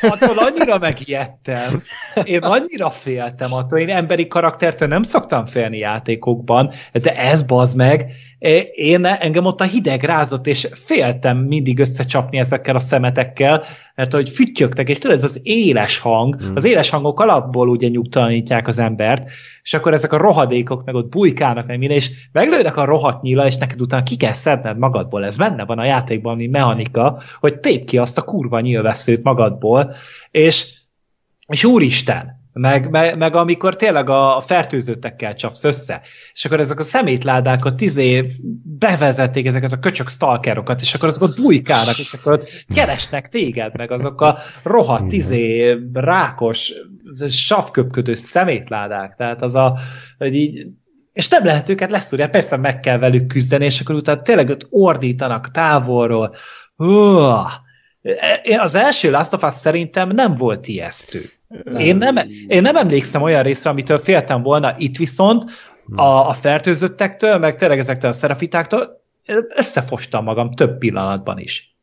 attól 0.00 0.38
annyira 0.38 0.78
megijedtem. 0.78 1.82
Én 2.24 2.38
annyira 2.38 2.90
féltem 2.90 3.52
attól. 3.52 3.78
Én 3.78 3.88
emberi 3.88 4.26
karaktertől 4.26 4.88
nem 4.88 5.02
szoktam 5.02 5.46
félni 5.46 5.78
játékokban, 5.78 6.72
de 6.92 7.16
ez 7.16 7.42
bazd 7.42 7.76
meg, 7.76 8.12
én 8.74 9.04
engem 9.04 9.44
ott 9.44 9.60
a 9.60 9.64
hideg 9.64 10.02
rázott, 10.02 10.46
és 10.46 10.68
féltem 10.72 11.36
mindig 11.36 11.78
összecsapni 11.78 12.38
ezekkel 12.38 12.74
a 12.74 12.78
szemetekkel, 12.78 13.64
mert 13.94 14.12
hogy 14.12 14.28
füttyögtek, 14.28 14.88
és 14.88 14.98
tudod, 14.98 15.16
ez 15.16 15.24
az 15.24 15.40
éles 15.42 15.98
hang, 15.98 16.42
mm. 16.42 16.54
az 16.54 16.64
éles 16.64 16.90
hangok 16.90 17.20
alapból 17.20 17.68
ugye 17.68 17.88
nyugtalanítják 17.88 18.68
az 18.68 18.78
embert, 18.78 19.30
és 19.62 19.74
akkor 19.74 19.92
ezek 19.92 20.12
a 20.12 20.16
rohadékok 20.16 20.84
meg 20.84 20.94
ott 20.94 21.08
bujkálnak, 21.08 21.66
meg 21.66 21.78
minden, 21.78 21.96
és 21.96 22.10
meglőnek 22.32 22.76
a 22.76 22.84
rohadt 22.84 23.22
nyíla, 23.22 23.46
és 23.46 23.56
neked 23.56 23.80
utána 23.80 24.02
ki 24.02 24.16
kell 24.16 24.32
szedned 24.32 24.78
magadból, 24.78 25.24
ez 25.24 25.36
benne 25.36 25.64
van 25.64 25.78
a 25.78 25.84
játékban, 25.84 26.32
ami 26.32 26.46
mechanika, 26.46 27.20
hogy 27.40 27.60
tép 27.60 27.84
ki 27.84 27.98
azt 27.98 28.18
a 28.18 28.22
kurva 28.22 28.60
nyílveszőt 28.60 29.22
magadból, 29.22 29.92
és, 30.30 30.72
és 31.46 31.64
úristen, 31.64 32.43
meg, 32.54 32.90
meg, 32.90 33.16
meg 33.16 33.34
amikor 33.34 33.76
tényleg 33.76 34.08
a, 34.08 34.40
fertőzöttekkel 34.40 35.34
csapsz 35.34 35.64
össze, 35.64 36.02
és 36.32 36.44
akkor 36.44 36.60
ezek 36.60 36.78
a 36.78 36.82
szemétládákat 36.82 37.76
tizé 37.76 38.20
bevezették 38.78 39.46
ezeket 39.46 39.72
a 39.72 39.78
köcsök 39.78 40.08
stalkerokat, 40.08 40.80
és 40.80 40.94
akkor 40.94 41.08
azok 41.08 41.22
ott 41.22 41.40
bujkálnak, 41.40 41.98
és 41.98 42.12
akkor 42.12 42.32
ott 42.32 42.64
keresnek 42.74 43.28
téged, 43.28 43.76
meg 43.76 43.90
azok 43.90 44.20
a 44.20 44.38
rohadt 44.62 45.08
tizé 45.08 45.76
rákos, 45.92 46.72
savköpködő 47.28 48.14
szemétládák, 48.14 49.14
tehát 49.14 49.42
az 49.42 49.54
a, 49.54 49.78
hogy 50.18 50.34
így 50.34 50.66
és 51.12 51.28
nem 51.28 51.44
lehet 51.44 51.68
őket 51.68 51.90
leszúrni, 51.90 52.28
persze 52.28 52.56
meg 52.56 52.80
kell 52.80 52.98
velük 52.98 53.26
küzdeni, 53.26 53.64
és 53.64 53.80
akkor 53.80 53.94
utána 53.94 54.22
tényleg 54.22 54.48
ott 54.48 54.66
ordítanak 54.70 55.50
távolról. 55.50 56.34
Hú, 56.76 56.94
az 58.58 58.74
első 58.74 59.10
Last 59.10 59.32
of 59.32 59.42
Us 59.42 59.54
szerintem 59.54 60.08
nem 60.08 60.34
volt 60.34 60.68
ijesztő. 60.68 61.30
Nem. 61.48 61.76
Én, 61.76 61.96
nem, 61.96 62.16
én 62.46 62.62
nem 62.62 62.76
emlékszem 62.76 63.22
olyan 63.22 63.42
részre, 63.42 63.70
amitől 63.70 63.98
féltem 63.98 64.42
volna, 64.42 64.74
itt 64.78 64.96
viszont 64.96 65.44
a, 65.94 66.28
a 66.28 66.32
fertőzöttektől, 66.32 67.38
meg 67.38 67.56
tényleg 67.56 67.78
ezektől 67.78 68.10
a 68.10 68.14
szerafitáktól 68.14 69.02
összefostam 69.56 70.24
magam 70.24 70.52
több 70.52 70.78
pillanatban 70.78 71.38
is. 71.38 71.76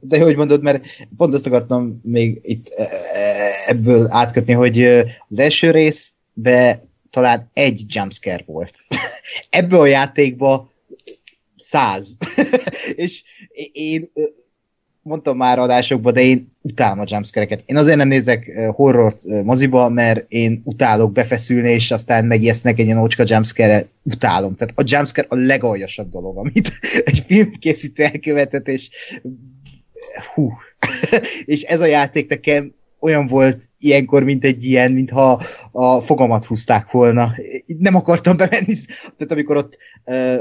De 0.00 0.20
hogy 0.20 0.36
mondod, 0.36 0.62
mert 0.62 0.86
pont 1.16 1.34
azt 1.34 1.46
akartam 1.46 2.00
még 2.02 2.40
itt 2.42 2.68
e, 2.68 2.82
e, 2.82 2.88
ebből 3.66 4.06
átkötni, 4.10 4.52
hogy 4.52 4.82
az 5.28 5.38
első 5.38 5.70
részbe 5.70 6.84
talán 7.10 7.50
egy 7.52 7.84
jumpscare 7.86 8.42
volt. 8.46 8.78
Ebből 9.50 9.80
a 9.80 9.86
játékba 9.86 10.72
száz. 11.56 12.16
és 12.94 13.22
én 13.72 14.10
mondtam 15.08 15.36
már 15.36 15.58
adásokban, 15.58 16.12
de 16.12 16.20
én 16.20 16.52
utálom 16.60 17.00
a 17.00 17.04
jumpscare-eket. 17.06 17.62
Én 17.66 17.76
azért 17.76 17.96
nem 17.96 18.08
nézek 18.08 18.70
horrort 18.74 19.42
moziba, 19.44 19.88
mert 19.88 20.24
én 20.28 20.60
utálok 20.64 21.12
befeszülni, 21.12 21.70
és 21.70 21.90
aztán 21.90 22.24
megijesztnek 22.24 22.78
egy 22.78 22.86
ilyen 22.86 23.00
ócska 23.00 23.22
jumpscare 23.26 23.86
utálom. 24.02 24.54
Tehát 24.54 24.74
a 24.76 24.82
jumpscare 24.86 25.26
a 25.30 25.34
legaljasabb 25.34 26.08
dolog, 26.08 26.38
amit 26.38 26.72
egy 27.04 27.24
filmkészítő 27.26 28.04
elkövetett, 28.04 28.68
és 28.68 28.88
hú. 30.34 30.52
és 31.44 31.62
ez 31.62 31.80
a 31.80 31.86
játék 31.86 32.28
nekem 32.28 32.72
olyan 33.00 33.26
volt 33.26 33.68
ilyenkor, 33.78 34.24
mint 34.24 34.44
egy 34.44 34.64
ilyen, 34.64 34.92
mintha 34.92 35.42
a 35.72 36.00
fogamat 36.00 36.44
húzták 36.44 36.90
volna. 36.90 37.34
Nem 37.66 37.94
akartam 37.94 38.36
bemenni, 38.36 38.74
tehát 38.96 39.32
amikor 39.32 39.56
ott, 39.56 39.78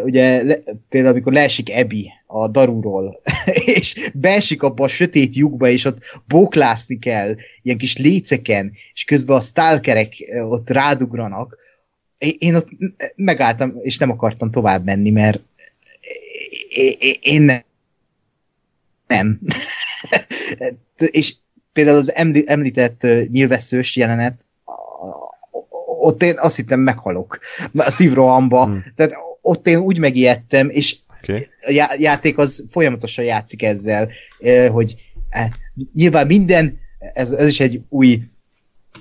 ugye, 0.04 0.44
például 0.90 1.14
amikor 1.14 1.34
leesik 1.34 1.72
Ebi 1.72 2.12
a 2.28 2.48
darúról, 2.48 3.22
és 3.76 4.12
beesik 4.14 4.64
abba 4.64 4.84
a 4.84 4.88
sötét 4.88 5.36
lyukba, 5.36 5.70
és 5.70 5.86
ott 5.86 5.98
bóklászni 6.28 7.00
kell, 7.00 7.36
ilyen 7.62 7.78
kis 7.78 7.98
léceken, 7.98 8.72
és 8.94 9.04
közben 9.04 9.38
a 9.38 9.42
stalkerek 9.42 10.14
ott 10.50 10.70
rádugranak, 10.70 11.58
én 12.18 12.56
ott 12.56 12.68
megálltam, 13.16 13.74
és 13.82 13.98
nem 13.98 14.12
akartam 14.12 14.52
tovább 14.52 14.86
menni, 14.86 15.10
mert 15.10 15.42
én 17.22 17.42
nem. 17.42 17.64
nem. 19.08 19.40
és 20.98 21.36
például 21.74 21.98
az 21.98 22.14
említett 22.46 23.08
nyilvesszős 23.32 23.96
jelenet, 23.96 24.46
ott 26.00 26.24
én 26.24 26.34
azt 26.38 26.56
hittem 26.56 26.80
meghalok 26.80 27.40
a 27.74 27.92
szívrohamba, 27.92 28.66
hmm. 28.66 28.84
tehát 28.96 29.14
ott 29.42 29.68
én 29.68 29.78
úgy 29.78 30.00
megijedtem, 30.00 30.70
és 30.70 30.98
okay. 31.30 31.46
a 31.66 31.96
játék 32.00 32.38
az 32.38 32.64
folyamatosan 32.68 33.26
játszik 33.26 33.64
ezzel, 33.64 34.10
hogy 34.72 34.96
nyilván 35.94 36.28
minden, 36.28 36.80
ez, 37.14 37.32
ez 37.32 37.48
is 37.48 37.60
egy 37.60 37.82
új 37.90 38.22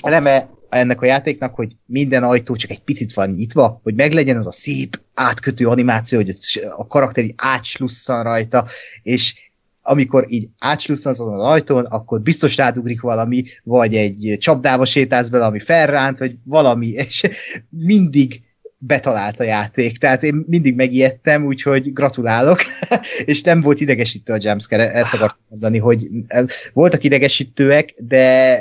eleme 0.00 0.48
ennek 0.68 1.00
a 1.00 1.06
játéknak, 1.06 1.54
hogy 1.54 1.76
minden 1.86 2.22
ajtó 2.22 2.56
csak 2.56 2.70
egy 2.70 2.82
picit 2.82 3.14
van 3.14 3.30
nyitva, 3.30 3.80
hogy 3.82 3.94
meglegyen 3.94 4.36
az 4.36 4.46
a 4.46 4.52
szép 4.52 5.00
átkötő 5.14 5.66
animáció, 5.66 6.18
hogy 6.18 6.36
a 6.76 6.86
karakter 6.86 7.24
így 7.24 7.34
átslusszan 7.36 8.22
rajta, 8.22 8.66
és 9.02 9.34
amikor 9.82 10.24
így 10.28 10.48
átslusszasz 10.58 11.20
azon 11.20 11.40
az 11.40 11.46
ajtón, 11.46 11.84
akkor 11.84 12.20
biztos 12.20 12.56
rádugrik 12.56 13.00
valami, 13.00 13.44
vagy 13.62 13.94
egy 13.94 14.36
csapdába 14.40 14.84
sétálsz 14.84 15.28
bele, 15.28 15.44
ami 15.44 15.58
felránt, 15.58 16.18
vagy 16.18 16.36
valami, 16.44 16.86
és 17.08 17.28
mindig 17.70 18.42
betalált 18.86 19.40
a 19.40 19.44
játék, 19.44 19.98
tehát 19.98 20.22
én 20.22 20.44
mindig 20.46 20.76
megijedtem, 20.76 21.44
úgyhogy 21.44 21.92
gratulálok, 21.92 22.60
és 23.24 23.42
nem 23.42 23.60
volt 23.60 23.80
idegesítő 23.80 24.32
a 24.32 24.38
jumpscare, 24.40 24.92
ezt 24.92 25.14
akartam 25.14 25.40
mondani, 25.48 25.78
hogy 25.78 26.08
voltak 26.72 27.04
idegesítőek, 27.04 27.94
de 27.98 28.58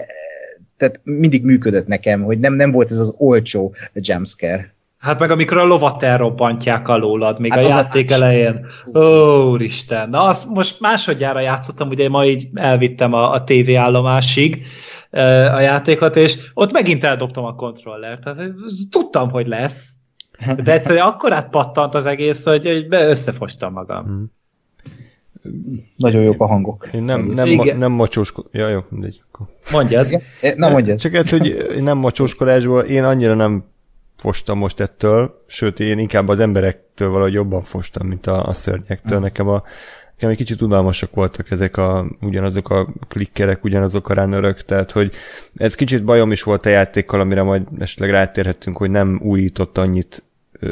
tehát 0.78 1.00
mindig 1.04 1.44
működött 1.44 1.88
nekem, 1.88 2.24
hogy 2.24 2.40
nem, 2.40 2.54
nem 2.54 2.72
volt 2.72 2.92
ez 2.92 2.98
az 2.98 3.14
olcsó 3.18 3.76
jumpscare. 3.94 4.74
Hát 4.98 5.20
meg 5.20 5.32
amikor 5.32 5.58
a 5.58 5.66
lovat 5.66 6.04
elrobbantják 6.04 6.88
alólad, 6.88 7.40
még 7.40 7.52
hát 7.52 7.64
a 7.64 7.68
játék 7.68 8.10
más. 8.10 8.20
elején. 8.20 8.66
Ó, 8.94 9.02
úristen. 9.50 10.10
Na, 10.10 10.24
azt 10.24 10.50
most 10.50 10.80
másodjára 10.80 11.40
játszottam, 11.40 11.90
ugye 11.90 12.10
ma 12.10 12.26
így 12.26 12.48
elvittem 12.54 13.14
a, 13.14 13.32
a 13.32 13.44
TV 13.44 13.76
állomásig 13.78 14.66
a 15.56 15.60
játékot, 15.60 16.16
és 16.16 16.38
ott 16.54 16.72
megint 16.72 17.04
eldobtam 17.04 17.46
a 17.46 17.56
kontrollert. 17.56 18.24
Tehát 18.24 18.52
tudtam, 18.90 19.30
hogy 19.30 19.48
lesz. 19.48 19.94
De 20.64 20.72
egyszerűen 20.72 21.06
akkor 21.06 21.34
átpattant 21.34 21.96
az 21.96 22.06
egész, 22.06 22.46
hogy, 22.46 22.66
hogy 22.66 22.86
összefostam 22.90 23.74
magam. 23.74 24.04
Hmm. 24.04 24.32
Nagyon 25.98 26.22
jók 26.22 26.42
a 26.42 26.48
hangok. 26.48 26.90
Én 26.92 27.04
nem, 27.04 27.26
nem, 27.26 27.50
ma, 27.50 27.64
nem 27.64 27.92
mocsóskodás. 27.92 28.52
Ja, 28.54 28.68
jó, 28.68 28.80
mindegy. 28.90 29.22
Mondjad. 29.72 30.22
Na 30.56 30.70
mondjad. 30.70 31.00
Csak 31.00 31.14
ez, 31.14 31.30
hogy 31.30 31.66
nem 31.82 31.98
mocsóskodásból, 31.98 32.82
én 32.82 33.04
annyira 33.04 33.34
nem 33.34 33.64
fostam 34.18 34.58
most 34.58 34.80
ettől, 34.80 35.44
sőt, 35.48 35.80
én 35.80 36.00
inkább 36.00 36.28
az 36.28 36.40
emberektől 36.40 37.10
valahogy 37.10 37.34
jobban 37.34 37.64
fostam, 37.64 38.08
mint 38.08 38.28
a, 38.28 38.46
a 38.46 38.54
szörnyektől. 38.54 39.20
Nekem 39.20 39.48
a 39.48 39.64
nekem 40.16 40.30
egy 40.30 40.38
kicsit 40.38 40.62
unalmasak 40.62 41.16
voltak 41.16 41.52
ezek 41.52 41.78
a, 41.78 42.06
ugyanazok 42.22 42.70
a 42.70 42.88
klikkerek, 43.08 43.64
ugyanazok 43.64 44.10
a 44.10 44.14
ránörök, 44.14 44.62
tehát 44.62 44.92
hogy 44.92 45.12
ez 45.56 45.76
kicsit 45.76 46.04
bajom 46.04 46.32
is 46.32 46.44
volt 46.44 46.66
a 46.66 46.70
játékkal, 46.70 47.20
amire 47.20 47.44
majd 47.44 47.64
esetleg 47.80 48.10
rátérhetünk, 48.10 48.78
hogy 48.78 48.90
nem 48.90 49.20
újított 49.24 49.78
annyit 49.78 50.24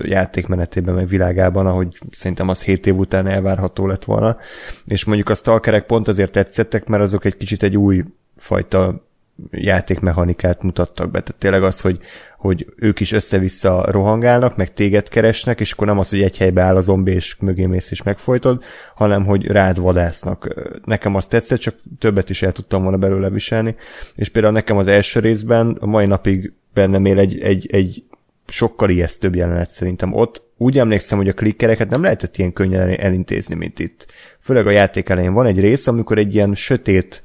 játékmenetében, 0.01 0.93
meg 0.93 1.07
világában, 1.07 1.67
ahogy 1.67 1.97
szerintem 2.11 2.49
az 2.49 2.63
7 2.63 2.87
év 2.87 2.97
után 2.97 3.27
elvárható 3.27 3.87
lett 3.87 4.03
volna. 4.03 4.37
És 4.85 5.05
mondjuk 5.05 5.29
a 5.29 5.35
stalkerek 5.35 5.85
pont 5.85 6.07
azért 6.07 6.31
tetszettek, 6.31 6.87
mert 6.87 7.03
azok 7.03 7.25
egy 7.25 7.37
kicsit 7.37 7.63
egy 7.63 7.77
új 7.77 8.03
fajta 8.35 9.07
játékmechanikát 9.51 10.61
mutattak 10.61 11.11
be. 11.11 11.21
Tehát 11.21 11.39
tényleg 11.39 11.63
az, 11.63 11.81
hogy, 11.81 11.99
hogy 12.37 12.73
ők 12.75 12.99
is 12.99 13.11
össze-vissza 13.11 13.85
rohangálnak, 13.91 14.55
meg 14.57 14.73
téged 14.73 15.09
keresnek, 15.09 15.59
és 15.59 15.71
akkor 15.71 15.87
nem 15.87 15.99
az, 15.99 16.09
hogy 16.09 16.21
egy 16.21 16.37
helybe 16.37 16.61
áll 16.61 16.75
a 16.75 16.81
zombi, 16.81 17.11
és 17.11 17.35
mögé 17.39 17.65
mész 17.65 17.91
és 17.91 18.03
megfojtod, 18.03 18.63
hanem 18.95 19.25
hogy 19.25 19.45
rád 19.45 19.79
vadásznak. 19.79 20.53
Nekem 20.85 21.15
azt 21.15 21.29
tetszett, 21.29 21.59
csak 21.59 21.75
többet 21.99 22.29
is 22.29 22.41
el 22.41 22.51
tudtam 22.51 22.81
volna 22.81 22.97
belőle 22.97 23.29
viselni, 23.29 23.75
és 24.15 24.29
például 24.29 24.53
nekem 24.53 24.77
az 24.77 24.87
első 24.87 25.19
részben 25.19 25.77
a 25.79 25.85
mai 25.85 26.05
napig 26.05 26.53
bennem 26.73 27.05
él 27.05 27.19
egy, 27.19 27.39
egy, 27.39 27.67
egy 27.71 28.03
sokkal 28.47 28.89
ijesztőbb 28.89 29.35
jelenet 29.35 29.71
szerintem. 29.71 30.13
Ott 30.13 30.41
úgy 30.57 30.77
emlékszem, 30.77 31.17
hogy 31.17 31.27
a 31.27 31.33
klikkereket 31.33 31.89
nem 31.89 32.01
lehetett 32.01 32.37
ilyen 32.37 32.53
könnyen 32.53 32.89
elintézni, 32.89 33.55
mint 33.55 33.79
itt. 33.79 34.05
Főleg 34.39 34.67
a 34.67 34.71
játék 34.71 35.09
elején 35.09 35.33
van 35.33 35.45
egy 35.45 35.59
rész, 35.59 35.87
amikor 35.87 36.17
egy 36.17 36.35
ilyen 36.35 36.53
sötét 36.53 37.23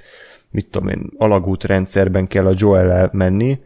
mit 0.51 0.67
tudom 0.67 0.89
én, 0.89 1.11
alagút 1.17 1.65
rendszerben 1.65 2.27
kell 2.27 2.47
a 2.47 2.55
joel 2.57 3.11
menni, 3.13 3.59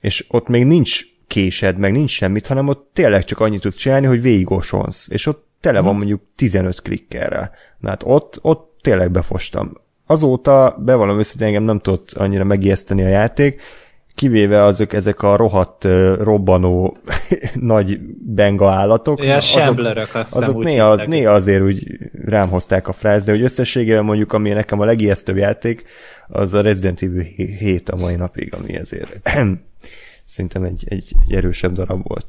és 0.00 0.24
ott 0.28 0.48
még 0.48 0.64
nincs 0.64 1.02
késed, 1.26 1.78
meg 1.78 1.92
nincs 1.92 2.10
semmit, 2.10 2.46
hanem 2.46 2.68
ott 2.68 2.90
tényleg 2.92 3.24
csak 3.24 3.40
annyit 3.40 3.60
tudsz 3.60 3.76
csinálni, 3.76 4.06
hogy 4.06 4.22
végigosonsz, 4.22 5.08
és 5.08 5.26
ott 5.26 5.46
tele 5.60 5.80
van 5.80 5.96
mondjuk 5.96 6.22
15 6.36 6.82
klikkerrel. 6.82 7.50
Na 7.78 7.88
hát 7.88 8.02
ott, 8.04 8.38
ott 8.42 8.78
tényleg 8.80 9.10
befostam. 9.10 9.72
Azóta 10.06 10.76
bevallom 10.84 11.18
össze, 11.18 11.44
engem 11.44 11.62
nem 11.62 11.78
tudott 11.78 12.12
annyira 12.12 12.44
megijeszteni 12.44 13.04
a 13.04 13.08
játék, 13.08 13.60
kivéve 14.18 14.64
azok 14.64 14.92
ezek 14.92 15.22
a 15.22 15.36
rohadt 15.36 15.84
robbanó 16.20 16.96
nagy 17.54 18.00
benga 18.18 18.70
állatok. 18.70 19.22
Ilyen 19.22 19.36
azok, 19.36 20.08
azt 20.12 20.36
azok 20.36 20.64
néha, 20.64 20.88
az, 20.88 21.04
néha 21.06 21.32
azért 21.32 21.62
úgy 21.62 21.98
rám 22.24 22.48
hozták 22.48 22.88
a 22.88 22.92
frász, 22.92 23.24
de 23.24 23.30
hogy 23.30 23.42
összességében 23.42 24.04
mondjuk, 24.04 24.32
ami 24.32 24.50
nekem 24.50 24.80
a 24.80 24.84
legijesztőbb 24.84 25.36
játék, 25.36 25.84
az 26.28 26.54
a 26.54 26.60
Resident 26.60 27.02
Evil 27.02 27.22
7 27.58 27.88
a 27.88 27.96
mai 27.96 28.16
napig, 28.16 28.54
ami 28.54 28.76
ezért 28.76 29.30
szerintem 30.24 30.62
egy, 30.62 30.84
egy, 30.88 31.12
egy 31.26 31.34
erősebb 31.34 31.72
darab 31.72 32.08
volt. 32.08 32.26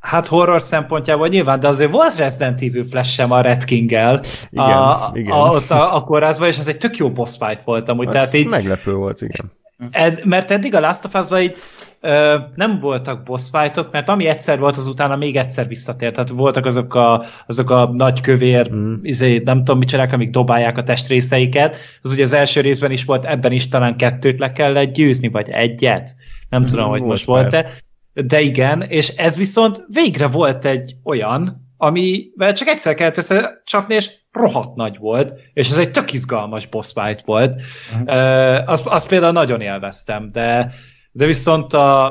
Hát 0.00 0.26
horror 0.26 0.62
szempontjából 0.62 1.28
nyilván, 1.28 1.60
de 1.60 1.68
azért 1.68 1.90
volt 1.90 2.16
Resident 2.16 2.62
Evil 2.62 2.84
Flash 2.84 3.10
sem 3.10 3.30
a 3.30 3.40
Red 3.40 3.64
King-el 3.64 4.20
igen, 4.50 4.64
a, 4.64 5.10
igen. 5.14 5.32
A, 5.32 5.50
ott 5.50 5.70
a, 5.70 5.96
a 5.96 6.04
kórházban, 6.04 6.48
és 6.48 6.58
az 6.58 6.68
egy 6.68 6.78
tök 6.78 6.96
jó 6.96 7.10
boss 7.10 7.36
fight 7.38 7.60
volt 7.64 7.88
amúgy. 7.88 8.06
Az 8.06 8.12
tehát 8.12 8.34
így, 8.34 8.46
meglepő 8.46 8.94
volt, 8.94 9.20
igen. 9.20 9.52
Ed, 9.90 10.20
mert 10.24 10.50
eddig 10.50 10.74
a 10.74 10.80
Last 10.80 11.04
of 11.04 11.14
Us-ban 11.14 11.40
így 11.40 11.56
ö, 12.00 12.38
nem 12.54 12.80
voltak 12.80 13.22
boss 13.22 13.48
fightok, 13.52 13.92
mert 13.92 14.08
ami 14.08 14.26
egyszer 14.26 14.58
volt, 14.58 14.76
az 14.76 14.86
utána 14.86 15.16
még 15.16 15.36
egyszer 15.36 15.68
visszatért. 15.68 16.14
Tehát 16.14 16.28
voltak 16.28 16.66
azok 16.66 16.94
a, 16.94 17.26
azok 17.46 17.70
a 17.70 17.90
nagy 17.92 18.20
kövér, 18.20 18.72
mm. 18.72 18.94
izé, 19.02 19.42
nem 19.44 19.58
tudom 19.58 19.78
mit 19.78 19.88
csinálják, 19.88 20.14
amik 20.14 20.30
dobálják 20.30 20.78
a 20.78 20.82
testrészeiket. 20.82 21.76
Az 22.02 22.12
ugye 22.12 22.22
az 22.22 22.32
első 22.32 22.60
részben 22.60 22.90
is 22.90 23.04
volt, 23.04 23.24
ebben 23.24 23.52
is 23.52 23.68
talán 23.68 23.96
kettőt 23.96 24.38
le 24.38 24.52
kellett 24.52 24.92
győzni, 24.92 25.28
vagy 25.28 25.48
egyet. 25.48 26.14
Nem 26.48 26.62
mm, 26.62 26.66
tudom, 26.66 26.88
hogy 26.88 27.02
most 27.02 27.24
volt-e. 27.24 27.66
De 28.12 28.40
igen, 28.40 28.82
és 28.82 29.08
ez 29.08 29.36
viszont 29.36 29.84
végre 29.88 30.26
volt 30.26 30.64
egy 30.64 30.96
olyan, 31.04 31.64
amivel 31.76 32.52
csak 32.52 32.68
egyszer 32.68 32.94
kellett 32.94 33.16
összecsapni, 33.16 33.94
és 33.94 34.10
rohadt 34.36 34.74
nagy 34.74 34.98
volt, 34.98 35.34
és 35.52 35.70
ez 35.70 35.76
egy 35.76 35.90
tök 35.90 36.12
izgalmas 36.12 36.66
boss 36.66 36.92
fight 36.92 37.22
volt. 37.24 37.60
Uh-huh. 37.92 38.70
Azt, 38.70 38.86
azt 38.86 39.08
például 39.08 39.32
nagyon 39.32 39.60
élveztem, 39.60 40.30
de, 40.32 40.74
de 41.12 41.26
viszont 41.26 41.72
a, 41.72 42.06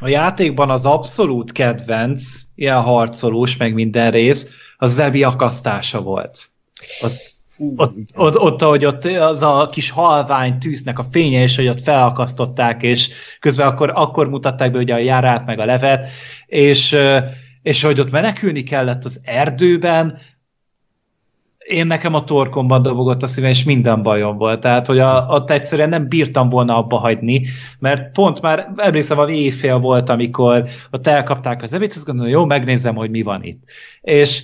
a 0.00 0.08
játékban 0.08 0.70
az 0.70 0.86
abszolút 0.86 1.52
kedvenc, 1.52 2.24
ilyen 2.54 2.80
harcolós, 2.80 3.56
meg 3.56 3.74
minden 3.74 4.10
rész, 4.10 4.54
az 4.78 4.92
Zebi 4.92 5.22
akasztása 5.22 6.00
volt. 6.00 6.46
Ott, 7.00 7.34
Hú, 7.56 7.74
ott, 7.76 7.94
ott, 8.14 8.38
ott, 8.38 8.62
ahogy 8.62 8.84
ott 8.84 9.04
az 9.04 9.42
a 9.42 9.68
kis 9.72 9.90
halvány 9.90 10.58
tűznek 10.58 10.98
a 10.98 11.06
fénye, 11.10 11.42
és 11.42 11.56
hogy 11.56 11.68
ott 11.68 11.80
felakasztották, 11.80 12.82
és 12.82 13.10
közben 13.40 13.66
akkor, 13.66 13.92
akkor 13.94 14.28
mutatták 14.28 14.72
be 14.72 14.78
ugye 14.78 14.94
a 14.94 14.98
járát, 14.98 15.46
meg 15.46 15.58
a 15.58 15.64
levet, 15.64 16.08
és, 16.46 16.96
és 17.62 17.82
hogy 17.82 18.00
ott 18.00 18.10
menekülni 18.10 18.62
kellett 18.62 19.04
az 19.04 19.20
erdőben, 19.24 20.18
én 21.66 21.86
nekem 21.86 22.14
a 22.14 22.24
torkomban 22.24 22.82
dobogott 22.82 23.22
a 23.22 23.26
szívem, 23.26 23.50
és 23.50 23.64
minden 23.64 24.02
bajom 24.02 24.36
volt. 24.36 24.60
Tehát, 24.60 24.86
hogy 24.86 24.98
a, 24.98 25.26
ott 25.28 25.50
egyszerűen 25.50 25.88
nem 25.88 26.08
bírtam 26.08 26.48
volna 26.48 26.76
abba 26.76 26.98
hagyni, 26.98 27.46
mert 27.78 28.12
pont 28.12 28.40
már 28.40 28.72
emlékszem, 28.76 29.16
hogy 29.16 29.30
éjfél 29.30 29.78
volt, 29.78 30.08
amikor 30.08 30.64
ott 30.90 31.06
elkapták 31.06 31.62
az 31.62 31.72
evét, 31.72 31.92
azt 31.92 32.06
gondolom, 32.06 32.30
jó, 32.30 32.44
megnézem, 32.44 32.94
hogy 32.94 33.10
mi 33.10 33.22
van 33.22 33.42
itt. 33.42 33.62
És, 34.00 34.42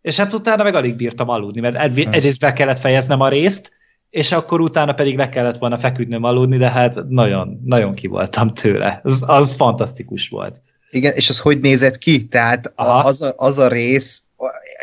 és 0.00 0.16
hát 0.16 0.32
utána 0.32 0.62
meg 0.62 0.74
alig 0.74 0.96
bírtam 0.96 1.28
aludni, 1.28 1.60
mert 1.60 1.76
egy, 1.76 2.04
hm. 2.04 2.12
egyrészt 2.12 2.40
be 2.40 2.52
kellett 2.52 2.78
fejeznem 2.78 3.20
a 3.20 3.28
részt, 3.28 3.78
és 4.10 4.32
akkor 4.32 4.60
utána 4.60 4.92
pedig 4.92 5.16
le 5.16 5.28
kellett 5.28 5.58
volna 5.58 5.76
feküdnöm 5.76 6.24
aludni, 6.24 6.56
de 6.56 6.70
hát 6.70 7.08
nagyon, 7.08 7.60
nagyon 7.64 7.94
ki 7.94 8.06
voltam 8.06 8.54
tőle. 8.54 9.00
Az, 9.02 9.24
az 9.26 9.52
fantasztikus 9.52 10.28
volt. 10.28 10.60
Igen, 10.90 11.12
és 11.14 11.28
az 11.28 11.38
hogy 11.38 11.60
nézett 11.60 11.98
ki? 11.98 12.26
Tehát 12.26 12.72
az 12.74 13.22
a, 13.22 13.32
az 13.36 13.58
a 13.58 13.68
rész, 13.68 14.22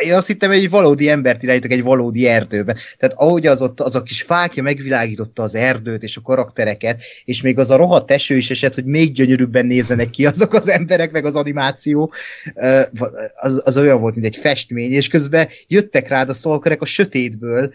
én 0.04 0.14
azt 0.14 0.28
hittem, 0.28 0.50
hogy 0.50 0.58
egy 0.58 0.70
valódi 0.70 1.10
embert 1.10 1.44
irányítok 1.44 1.72
egy 1.72 1.84
valódi 1.84 2.28
erdőbe. 2.28 2.76
Tehát 2.98 3.16
ahogy 3.18 3.48
az 3.48 3.62
ott 3.62 3.80
az 3.80 3.96
a 3.96 4.04
kis 4.04 4.22
fákja 4.22 4.64
megvilágította 4.64 5.44
az 5.44 5.56
erdőt 5.56 6.04
és 6.04 6.18
a 6.18 6.22
karaktereket, 6.22 7.02
és 7.26 7.42
még 7.42 7.60
az 7.60 7.70
a 7.70 7.76
rohadt 7.76 8.12
eső 8.12 8.36
is 8.36 8.50
esett, 8.50 8.74
hogy 8.74 8.86
még 8.86 9.14
gyönyörűbben 9.14 9.66
nézzenek 9.66 10.10
ki 10.10 10.26
azok 10.26 10.54
az 10.54 10.68
emberek, 10.68 11.12
meg 11.12 11.26
az 11.26 11.36
animáció, 11.36 12.14
az, 13.36 13.62
az 13.66 13.78
olyan 13.78 14.00
volt, 14.00 14.14
mint 14.14 14.26
egy 14.26 14.38
festmény, 14.38 14.92
és 14.92 15.08
közben 15.08 15.48
jöttek 15.68 16.08
rád 16.08 16.30
a 16.30 16.34
szolkerek 16.34 16.82
a 16.82 16.86
sötétből, 16.86 17.74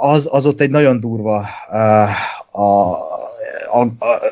az, 0.00 0.28
az 0.30 0.46
ott 0.46 0.60
egy 0.60 0.70
nagyon 0.70 1.00
durva 1.00 1.46
a, 2.54 2.96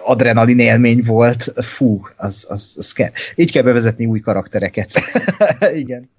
adrenalin 0.06 0.58
élmény 0.58 1.02
volt, 1.04 1.52
fú, 1.56 2.00
az, 2.16 2.46
az, 2.48 2.74
az 2.78 2.92
kell. 2.92 3.10
Így 3.34 3.52
kell 3.52 3.62
bevezetni 3.62 4.06
új 4.06 4.20
karaktereket. 4.20 4.90
Igen. 5.74 6.10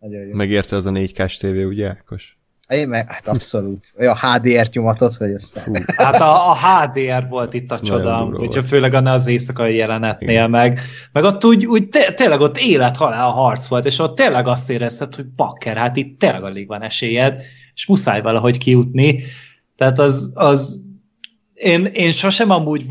Nagyon 0.00 0.26
jó. 0.26 0.34
Megérte 0.34 0.76
az 0.76 0.86
a 0.86 0.90
4K-s 0.90 1.36
tévé, 1.36 1.62
ugye, 1.62 1.88
Ákos? 1.88 2.36
Én 2.68 2.88
meg, 2.88 3.10
hát 3.10 3.28
abszolút. 3.28 3.86
Olyan 3.98 4.16
HDR 4.16 4.68
nyomatot, 4.72 5.16
vagy 5.16 5.30
ezt 5.30 5.58
Fú. 5.58 5.72
Hát 5.96 6.20
a, 6.20 6.50
a 6.50 6.56
HDR 6.56 7.28
volt 7.28 7.54
itt 7.54 7.70
a 7.70 7.80
csoda, 7.80 8.24
úgyhogy 8.24 8.66
főleg 8.66 8.94
annál 8.94 9.14
az 9.14 9.26
éjszakai 9.26 9.76
jelenetnél, 9.76 10.28
Igen. 10.30 10.50
meg, 10.50 10.80
meg 11.12 11.24
ott 11.24 11.44
úgy, 11.44 11.66
úgy 11.66 11.88
té- 11.88 12.14
tényleg 12.14 12.40
ott 12.40 12.58
élet-halál 12.58 13.30
harc 13.30 13.66
volt, 13.66 13.86
és 13.86 13.98
ott 13.98 14.16
tényleg 14.16 14.46
azt 14.46 14.70
érezted, 14.70 15.14
hogy 15.14 15.26
bakker, 15.26 15.76
hát 15.76 15.96
itt 15.96 16.18
tényleg 16.18 16.42
alig 16.42 16.66
van 16.66 16.82
esélyed, 16.82 17.40
és 17.74 17.86
muszáj 17.86 18.22
valahogy 18.22 18.58
kijutni. 18.58 19.22
Tehát 19.76 19.98
az, 19.98 20.32
az 20.34 20.82
én, 21.54 21.84
én 21.84 22.12
sosem 22.12 22.50
amúgy 22.50 22.86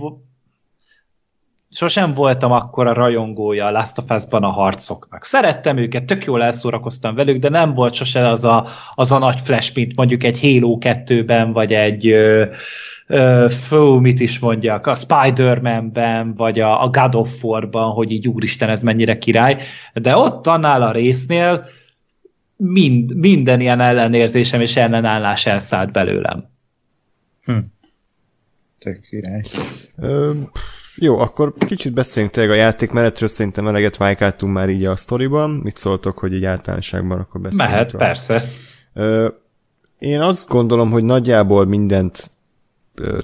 sosem 1.69 2.14
voltam 2.14 2.52
akkor 2.52 2.88
a 2.88 2.94
rajongója 2.94 3.65
a 3.65 3.72
Last 3.72 3.98
of 3.98 4.10
Us-ban 4.10 4.44
a 4.44 4.49
harcoknak. 4.49 5.23
Szerettem 5.23 5.77
őket, 5.77 6.06
tök 6.06 6.26
jól 6.26 6.44
elszórakoztam 6.44 7.15
velük, 7.15 7.38
de 7.38 7.49
nem 7.49 7.73
volt 7.73 7.94
sose 7.94 8.27
az 8.27 8.44
a, 8.44 8.68
az 8.91 9.11
a 9.11 9.18
nagy 9.18 9.41
flash, 9.41 9.76
mint 9.76 9.95
mondjuk 9.95 10.23
egy 10.23 10.40
Halo 10.40 10.77
2-ben, 10.80 11.52
vagy 11.52 11.73
egy 11.73 12.07
ö, 12.07 12.45
ö, 13.07 13.45
fő, 13.68 13.90
mit 13.90 14.19
is 14.19 14.40
mondjak, 14.40 14.88
a 14.88 14.95
Spider-Man-ben, 14.95 16.35
vagy 16.35 16.60
a, 16.60 16.84
a 16.84 16.90
God 16.90 17.15
of 17.15 17.44
War-ban, 17.44 17.91
hogy 17.91 18.11
így 18.11 18.27
úristen, 18.27 18.69
ez 18.69 18.84
mennyire 18.84 19.18
király, 19.18 19.57
de 19.94 20.18
ott 20.18 20.48
annál 20.48 20.81
a 20.81 20.91
résznél 20.91 21.65
mind, 22.56 23.15
minden 23.15 23.61
ilyen 23.61 23.80
ellenérzésem 23.80 24.61
és 24.61 24.76
ellenállás 24.76 25.45
elszállt 25.45 25.91
belőlem. 25.91 26.49
Hm. 27.44 27.57
Tök 28.84 29.01
király. 29.01 29.43
Ö, 29.97 30.31
jó, 30.95 31.19
akkor 31.19 31.53
kicsit 31.57 31.93
beszéljünk 31.93 32.34
tényleg 32.34 32.51
a 32.51 32.55
játékmenetről, 32.55 33.30
szerintem 33.30 33.68
eleget 33.68 33.97
vájkáltunk 33.97 34.53
már 34.53 34.69
így 34.69 34.85
a 34.85 34.95
sztoriban. 34.95 35.49
Mit 35.49 35.77
szóltok, 35.77 36.18
hogy 36.18 36.34
így 36.34 36.45
általánosságban 36.45 37.19
akkor 37.19 37.41
beszéljünk? 37.41 37.72
Mehet, 37.72 37.91
rá. 37.91 37.97
persze. 37.97 38.49
Ö, 38.93 39.27
én 39.99 40.22
azt 40.22 40.47
gondolom, 40.47 40.91
hogy 40.91 41.03
nagyjából 41.03 41.65
mindent 41.65 42.31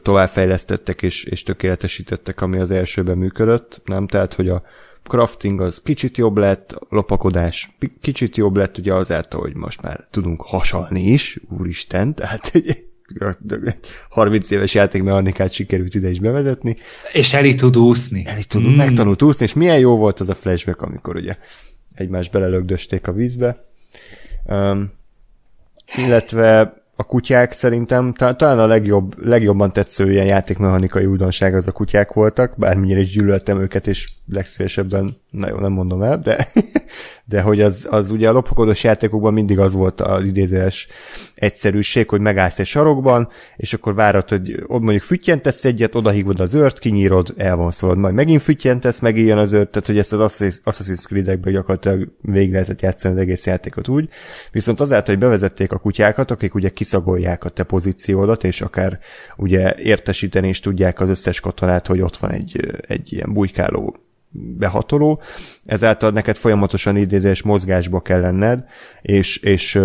továbbfejlesztettek 0.02 1.02
és, 1.02 1.23
és 1.23 1.44
tökéletesítettek, 1.44 2.41
ami 2.41 2.57
az 2.60 2.72
elsőben 2.72 3.18
működött, 3.18 3.81
nem? 3.86 4.07
Tehát, 4.07 4.34
hogy 4.34 4.49
a 4.49 4.64
crafting 5.03 5.61
az 5.61 5.81
kicsit 5.81 6.18
jobb 6.18 6.38
lett, 6.38 6.72
a 6.72 6.86
lopakodás 6.90 7.77
kicsit 8.02 8.38
jobb 8.38 8.56
lett, 8.56 8.77
ugye 8.77 8.94
azáltal, 8.94 9.41
hogy 9.41 9.56
most 9.56 9.81
már 9.81 10.07
tudunk 10.11 10.41
hasalni 10.41 11.02
is, 11.02 11.40
úristen, 11.49 12.15
tehát 12.15 12.52
30 14.10 14.52
éves 14.52 14.73
játékmechanikát 14.73 15.52
sikerült 15.52 15.95
ide 15.95 16.10
is 16.10 16.19
bevezetni. 16.19 16.76
És 17.14 17.34
el 17.34 17.53
tud 17.53 17.77
úszni. 17.77 18.23
El 18.26 18.44
tud, 18.44 18.64
mm. 18.64 18.76
megtanult 18.76 19.22
úszni, 19.22 19.45
és 19.45 19.53
milyen 19.53 19.80
jó 19.80 19.98
volt 19.98 20.19
az 20.19 20.30
a 20.30 20.36
flashback, 20.36 20.81
amikor 20.81 21.15
ugye 21.15 21.38
egymás 21.95 22.30
belelögdösték 22.30 23.07
a 23.07 23.11
vízbe. 23.11 23.57
Um, 24.45 24.91
illetve 25.95 26.80
a 26.95 27.03
kutyák 27.03 27.52
szerintem 27.52 28.14
talán 28.14 28.60
a 28.60 28.68
legjobb, 28.68 29.26
legjobban 29.26 29.73
tetsző 29.73 30.11
ilyen 30.11 30.26
játékmechanikai 30.26 31.06
újdonság 31.06 31.56
az 31.56 31.68
a 31.68 31.72
kutyák 31.72 32.14
voltak, 32.14 32.53
bármennyire 32.57 32.99
is 32.99 33.10
gyűlöltem 33.10 33.61
őket, 33.61 33.88
és 33.88 34.07
legszívesebben, 34.27 35.10
na 35.31 35.49
jó, 35.49 35.57
nem 35.57 35.72
mondom 35.72 36.01
el, 36.01 36.19
de, 36.19 36.47
de 37.26 37.41
hogy 37.41 37.61
az, 37.61 37.88
az 37.89 38.11
ugye 38.11 38.30
a 38.30 38.31
lopakodós 38.31 38.84
játékokban 38.84 39.34
mindig 39.34 39.60
az 39.60 39.73
volt 39.73 40.01
az 40.01 40.26
idézőes 40.26 40.88
egyszerűség, 41.35 42.10
hogy 42.10 42.22
megállsz 42.22 42.60
egy 42.60 42.65
sarokban, 42.65 43.30
és 43.57 43.73
akkor 43.73 43.95
várod, 43.95 44.30
hogy 44.30 44.64
mondjuk 44.68 45.01
füttyentesz 45.01 45.65
egyet, 45.65 45.95
odahívod 45.95 46.39
az 46.39 46.53
ört, 46.53 46.80
kinyírod, 46.80 47.34
elvonszolod, 47.38 47.97
majd 47.97 48.14
megint 48.14 48.41
füttyentesz, 48.41 48.99
megint 48.99 49.31
az 49.31 49.51
ört, 49.51 49.69
tehát 49.69 49.88
hogy 49.88 49.97
ezt 49.97 50.14
az 50.14 50.61
Assassin's 50.65 51.06
Creed-ekben 51.06 51.53
gyakorlatilag 51.53 52.11
végig 52.22 52.51
lehetett 52.51 52.81
játszani 52.81 53.14
az 53.14 53.22
egész 53.22 53.45
játékot 53.45 53.88
úgy. 53.88 54.10
Viszont 54.51 54.80
azáltal, 54.80 55.14
hogy 55.14 55.23
bevezették 55.23 55.72
a 55.72 55.77
kutyákat, 55.77 56.31
akik 56.31 56.56
ugye 56.56 56.69
kiszagolják 56.69 57.43
a 57.43 57.49
te 57.49 57.64
pozíciódat, 57.64 58.43
és 58.43 58.61
akár 58.61 58.99
ugye 59.38 59.76
értesíteni 59.77 60.47
is 60.47 60.60
tudják 60.60 60.99
az 60.99 61.10
összes 61.10 61.39
katonát, 61.39 61.88
hogy 61.88 62.01
ott 62.01 62.18
van 62.18 62.31
egy, 62.31 62.80
egy 62.88 63.14
ilyen 63.14 63.34
bujkáló 63.34 64.09
behatoló, 64.31 65.22
ezáltal 65.65 66.11
neked 66.11 66.35
folyamatosan 66.35 66.97
idézés 66.97 67.41
mozgásba 67.41 67.99
kell 67.99 68.19
lenned, 68.19 68.65
és, 69.01 69.38
és 69.38 69.80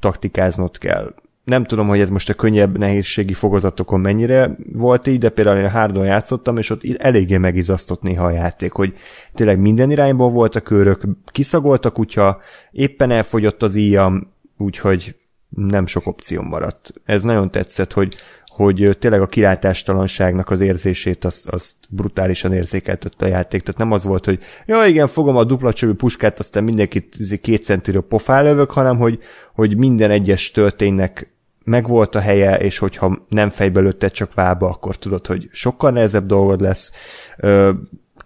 taktikáznod 0.00 0.78
kell. 0.78 1.14
nem 1.44 1.64
tudom, 1.64 1.88
hogy 1.88 2.00
ez 2.00 2.10
most 2.10 2.28
a 2.28 2.34
könnyebb 2.34 2.78
nehézségi 2.78 3.34
fokozatokon 3.34 4.00
mennyire 4.00 4.50
volt 4.72 5.06
így, 5.06 5.18
de 5.18 5.28
például 5.28 5.58
én 5.58 5.64
a 5.64 5.68
hárdon 5.68 6.04
játszottam, 6.04 6.56
és 6.56 6.70
ott 6.70 6.84
eléggé 6.98 7.36
megizasztott 7.36 8.02
néha 8.02 8.24
a 8.24 8.30
játék, 8.30 8.72
hogy 8.72 8.94
tényleg 9.34 9.58
minden 9.58 9.90
irányból 9.90 10.30
volt 10.30 10.56
a 10.56 10.60
körök, 10.60 11.02
kiszagolt 11.26 11.84
a 11.84 11.90
kutya, 11.90 12.40
éppen 12.70 13.10
elfogyott 13.10 13.62
az 13.62 13.74
íjam, 13.74 14.32
úgyhogy 14.56 15.14
nem 15.48 15.86
sok 15.86 16.06
opció 16.06 16.42
maradt. 16.42 16.92
Ez 17.04 17.22
nagyon 17.22 17.50
tetszett, 17.50 17.92
hogy, 17.92 18.14
hogy 18.60 18.96
tényleg 18.98 19.20
a 19.20 19.26
kilátástalanságnak 19.26 20.50
az 20.50 20.60
érzését 20.60 21.24
azt, 21.24 21.48
azt 21.48 21.74
brutálisan 21.88 22.52
érzékeltette 22.52 23.24
a 23.24 23.28
játék. 23.28 23.62
Tehát 23.62 23.80
nem 23.80 23.92
az 23.92 24.04
volt, 24.04 24.24
hogy 24.24 24.38
ja 24.66 24.84
igen, 24.84 25.06
fogom 25.06 25.36
a 25.36 25.44
dupla 25.44 25.72
csövű 25.72 25.92
puskát, 25.92 26.38
aztán 26.38 26.64
mindenkit 26.64 27.14
izé 27.18 27.36
két 27.36 27.64
centiről 27.64 28.02
pofán 28.02 28.44
lövök, 28.44 28.70
hanem 28.70 28.98
hogy, 28.98 29.18
hogy 29.54 29.76
minden 29.76 30.10
egyes 30.10 30.50
tölténynek 30.50 31.32
megvolt 31.64 32.14
a 32.14 32.20
helye, 32.20 32.58
és 32.58 32.78
hogyha 32.78 33.26
nem 33.28 33.50
fejbe 33.50 33.80
lőtted 33.80 34.10
csak 34.10 34.34
vába, 34.34 34.68
akkor 34.68 34.96
tudod, 34.96 35.26
hogy 35.26 35.48
sokkal 35.52 35.90
nehezebb 35.90 36.26
dolgod 36.26 36.60
lesz. 36.60 36.92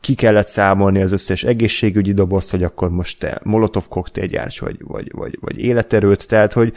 Ki 0.01 0.15
kellett 0.15 0.48
számolni 0.48 1.02
az 1.02 1.12
összes 1.12 1.44
egészségügyi 1.44 2.12
dobozt, 2.12 2.51
hogy 2.51 2.62
akkor 2.62 2.90
most 2.90 3.19
te 3.19 3.40
molotov 3.43 3.89
koktélgyárs 3.89 4.59
vagy, 4.59 4.77
vagy, 4.78 5.12
vagy, 5.12 5.39
vagy 5.40 5.59
életerőt, 5.59 6.27
tehát 6.28 6.52
hogy, 6.52 6.73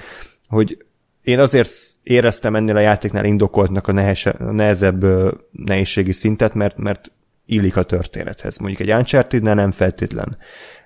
hogy 0.47 0.85
én 1.27 1.39
azért 1.39 1.69
éreztem 2.03 2.55
ennél 2.55 2.75
a 2.75 2.79
játéknál 2.79 3.25
indokoltnak 3.25 3.87
a, 3.87 3.91
nehese, 3.91 4.29
a 4.29 4.51
nehezebb 4.51 5.05
nehézségi 5.51 6.11
szintet, 6.11 6.53
mert, 6.53 6.77
mert 6.77 7.11
illik 7.45 7.77
a 7.77 7.83
történethez. 7.83 8.57
Mondjuk 8.57 8.81
egy 8.81 8.95
uncharted 8.95 9.41
nem 9.41 9.71
feltétlen 9.71 10.37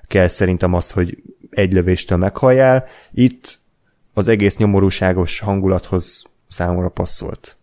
kell 0.07 0.27
szerintem 0.27 0.73
az, 0.73 0.91
hogy 0.91 1.17
egy 1.49 1.73
lövéstől 1.73 2.17
meghalljál. 2.17 2.85
Itt 3.13 3.59
az 4.13 4.27
egész 4.27 4.57
nyomorúságos 4.57 5.39
hangulathoz 5.39 6.23
számomra 6.47 6.89
passzolt. 6.89 7.57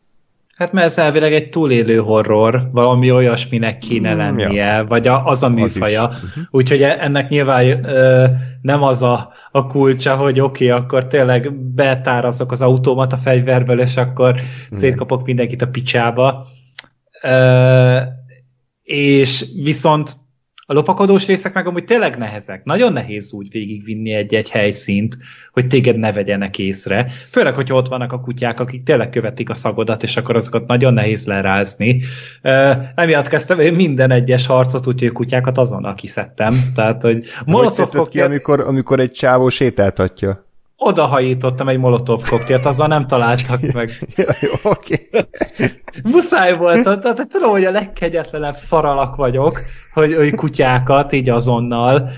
Hát 0.56 0.72
mert 0.72 0.86
ez 0.86 0.98
elvileg 0.98 1.32
egy 1.32 1.48
túlélő 1.48 1.98
horror, 1.98 2.68
valami 2.72 3.10
olyasminek 3.10 3.78
kéne 3.78 4.14
mm, 4.14 4.18
lennie, 4.18 4.64
ja. 4.64 4.84
vagy 4.84 5.06
a, 5.06 5.24
az 5.24 5.42
a 5.42 5.48
műfaja. 5.48 6.08
Az 6.08 6.22
uh-huh. 6.22 6.44
Úgyhogy 6.50 6.82
ennek 6.82 7.28
nyilván 7.28 7.84
ö, 7.84 8.26
nem 8.62 8.82
az 8.82 9.02
a, 9.02 9.32
a 9.58 9.66
kulcsa, 9.66 10.16
hogy 10.16 10.40
oké, 10.40 10.70
okay, 10.70 10.80
akkor 10.80 11.06
tényleg 11.06 11.52
betárazok 11.54 12.52
az 12.52 12.62
autómat 12.62 13.12
a 13.12 13.16
fegyverből, 13.16 13.80
és 13.80 13.96
akkor 13.96 14.34
mm. 14.34 14.76
szétkapok 14.76 15.24
mindenkit 15.24 15.62
a 15.62 15.68
picsába. 15.68 16.46
Ö, 17.22 18.00
és 18.82 19.44
viszont 19.62 20.16
a 20.70 20.74
lopakodós 20.74 21.26
részek 21.26 21.54
meg 21.54 21.66
amúgy 21.66 21.84
tényleg 21.84 22.16
nehezek. 22.16 22.64
Nagyon 22.64 22.92
nehéz 22.92 23.32
úgy 23.32 23.50
végigvinni 23.50 24.12
egy-egy 24.12 24.50
helyszínt, 24.50 25.16
hogy 25.52 25.66
téged 25.66 25.96
ne 25.96 26.12
vegyenek 26.12 26.58
észre. 26.58 27.10
Főleg, 27.30 27.54
hogyha 27.54 27.76
ott 27.76 27.88
vannak 27.88 28.12
a 28.12 28.20
kutyák, 28.20 28.60
akik 28.60 28.82
tényleg 28.82 29.08
követik 29.08 29.50
a 29.50 29.54
szagodat, 29.54 30.02
és 30.02 30.16
akkor 30.16 30.36
azokat 30.36 30.66
nagyon 30.66 30.94
nehéz 30.94 31.26
lerázni. 31.26 32.02
Emiatt 32.94 33.28
kezdtem 33.28 33.60
én 33.60 33.74
minden 33.74 34.10
egyes 34.10 34.46
harcot, 34.46 34.86
úgyhogy 34.86 35.08
a 35.08 35.12
kutyákat 35.12 35.58
azonnal 35.58 35.94
kiszedtem. 35.94 36.54
Tehát, 36.74 37.02
hogy 37.02 37.26
molotov 37.44 38.08
ki, 38.08 38.20
amikor, 38.20 38.60
amikor 38.60 39.00
egy 39.00 39.12
csávó 39.12 39.48
sétáltatja? 39.48 40.47
Odahajítottam 40.78 41.68
egy 41.68 41.78
molotov 41.78 42.22
koktélt, 42.28 42.64
azzal 42.64 42.86
nem 42.86 43.06
találtak 43.06 43.72
meg. 43.72 43.90
jó, 44.40 44.70
oké. 44.70 45.08
Muszáj 46.12 46.52
volt, 46.52 46.82
tehát 46.82 47.28
tudom, 47.28 47.50
hogy 47.50 47.64
a 47.64 47.70
legkegyetlenebb 47.70 48.54
szaralak 48.54 49.16
vagyok, 49.16 49.60
hogy, 49.92 50.14
hogy 50.14 50.34
kutyákat 50.34 51.12
így 51.12 51.28
azonnal, 51.28 52.10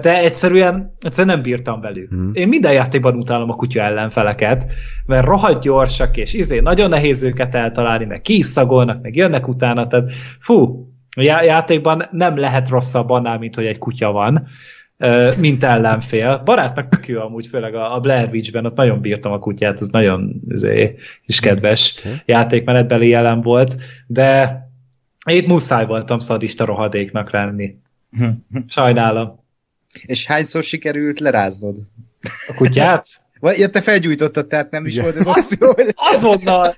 de 0.00 0.18
egyszerűen, 0.18 0.96
egyszerűen 1.00 1.34
nem 1.34 1.42
bírtam 1.42 1.80
velük. 1.80 2.08
Hmm. 2.08 2.30
Én 2.32 2.48
minden 2.48 2.72
játékban 2.72 3.16
utálom 3.16 3.50
a 3.50 3.56
kutya 3.56 3.82
ellenfeleket, 3.82 4.72
mert 5.06 5.26
rohadt 5.26 5.62
gyorsak, 5.62 6.16
és 6.16 6.34
izé 6.34 6.60
nagyon 6.60 6.88
nehéz 6.88 7.22
őket 7.22 7.54
eltalálni, 7.54 8.04
meg 8.04 8.20
ki 8.20 8.36
is 8.36 8.46
szagolnak, 8.46 9.02
meg 9.02 9.16
jönnek 9.16 9.48
utána, 9.48 9.86
tehát 9.86 10.12
fú, 10.40 10.86
a 11.16 11.22
játékban 11.22 12.08
nem 12.10 12.38
lehet 12.38 12.68
rosszabb 12.68 13.10
annál, 13.10 13.38
mint 13.38 13.54
hogy 13.54 13.66
egy 13.66 13.78
kutya 13.78 14.12
van 14.12 14.46
mint 15.38 15.64
ellenfél. 15.64 16.42
Barátnak 16.44 16.88
tök 16.88 17.08
jó 17.08 17.20
amúgy, 17.20 17.46
főleg 17.46 17.74
a 17.74 18.00
Blair 18.00 18.28
Witch-ben, 18.32 18.64
ott 18.64 18.76
nagyon 18.76 19.00
bírtam 19.00 19.32
a 19.32 19.38
kutyát, 19.38 19.80
az 19.80 19.88
nagyon 19.88 20.40
azért, 20.48 21.00
is 21.26 21.40
kedves 21.40 21.94
okay. 21.98 22.12
játékmenetbeli 22.24 23.08
jelen 23.08 23.40
volt, 23.40 23.76
de 24.06 24.60
itt 25.26 25.46
muszáj 25.46 25.86
voltam 25.86 26.18
szadista 26.18 26.64
rohadéknak 26.64 27.30
lenni. 27.30 27.76
Sajnálom. 28.68 29.40
És 30.02 30.26
hányszor 30.26 30.62
sikerült 30.62 31.20
leráznod? 31.20 31.78
A 32.48 32.54
kutyát? 32.56 33.21
Vagy 33.42 33.58
ja, 33.58 33.68
te 33.68 33.80
felgyújtottad, 33.80 34.46
tehát 34.46 34.70
nem 34.70 34.86
is 34.86 35.00
volt 35.00 35.16
ez 35.16 35.26
opció. 35.26 35.76
Azonnal! 35.94 36.74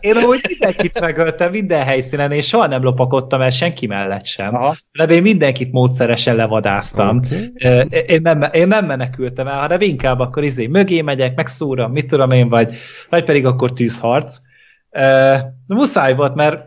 Én 0.00 0.16
amúgy 0.16 0.40
mindenkit 0.48 1.00
megöltem 1.00 1.50
minden 1.50 1.84
helyszínen, 1.84 2.32
és 2.32 2.46
soha 2.46 2.66
nem 2.66 2.82
lopakodtam 2.82 3.40
el 3.40 3.50
senki 3.50 3.86
mellett 3.86 4.24
sem. 4.24 4.54
Aha. 4.54 4.76
De 4.92 5.04
én 5.04 5.22
mindenkit 5.22 5.72
módszeresen 5.72 6.36
levadáztam. 6.36 7.16
Okay. 7.16 7.52
Én, 8.06 8.20
nem, 8.22 8.42
én 8.52 8.68
nem 8.68 8.86
menekültem 8.86 9.46
el, 9.46 9.58
hanem 9.58 9.80
inkább 9.80 10.20
akkor 10.20 10.44
izé 10.44 10.66
mögé 10.66 11.00
megyek, 11.00 11.34
megszúram, 11.34 11.92
mit 11.92 12.08
tudom 12.08 12.30
én, 12.30 12.48
vagy, 12.48 12.74
vagy 13.10 13.24
pedig 13.24 13.46
akkor 13.46 13.72
tűzharc. 13.72 14.38
De 14.90 15.74
muszáj 15.74 16.14
volt, 16.14 16.34
mert 16.34 16.64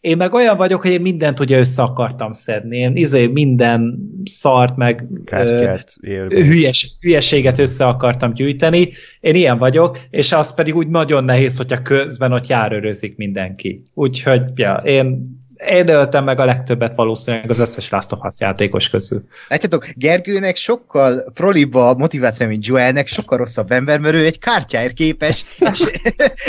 én 0.00 0.16
meg 0.16 0.34
olyan 0.34 0.56
vagyok, 0.56 0.82
hogy 0.82 0.90
én 0.90 1.00
mindent 1.00 1.40
ugye 1.40 1.58
össze 1.58 1.82
akartam 1.82 2.32
szedni. 2.32 2.78
Én 2.78 2.96
izé 2.96 3.26
minden 3.26 3.98
szart, 4.24 4.76
meg 4.76 5.06
Kártyát, 5.24 5.96
hülyes, 6.28 6.90
hülyeséget 7.00 7.58
össze 7.58 7.86
akartam 7.86 8.32
gyűjteni. 8.32 8.88
Én 9.20 9.34
ilyen 9.34 9.58
vagyok, 9.58 9.98
és 10.10 10.32
az 10.32 10.54
pedig 10.54 10.76
úgy 10.76 10.88
nagyon 10.88 11.24
nehéz, 11.24 11.56
hogyha 11.56 11.82
közben 11.82 12.32
ott 12.32 12.46
járőrözik 12.46 13.16
mindenki. 13.16 13.82
Úgyhogy, 13.94 14.42
ja, 14.54 14.74
én 14.84 15.35
én 15.56 15.88
öltem 15.88 16.24
meg 16.24 16.40
a 16.40 16.44
legtöbbet 16.44 16.96
valószínűleg 16.96 17.50
az 17.50 17.58
összes 17.58 17.88
Last 17.88 18.12
of 18.12 18.20
Us 18.22 18.40
játékos 18.40 18.88
közül. 18.88 19.24
Látjátok, 19.48 19.88
Gergőnek 19.94 20.56
sokkal 20.56 21.30
proliba 21.34 21.88
a 21.88 21.94
motiváció, 21.94 22.46
mint 22.46 22.66
Joelnek, 22.66 23.06
sokkal 23.06 23.38
rosszabb 23.38 23.70
ember, 23.70 23.98
mert 23.98 24.14
ő 24.14 24.24
egy 24.24 24.38
kártyáért 24.38 24.92
képes 24.92 25.44
és 25.58 25.84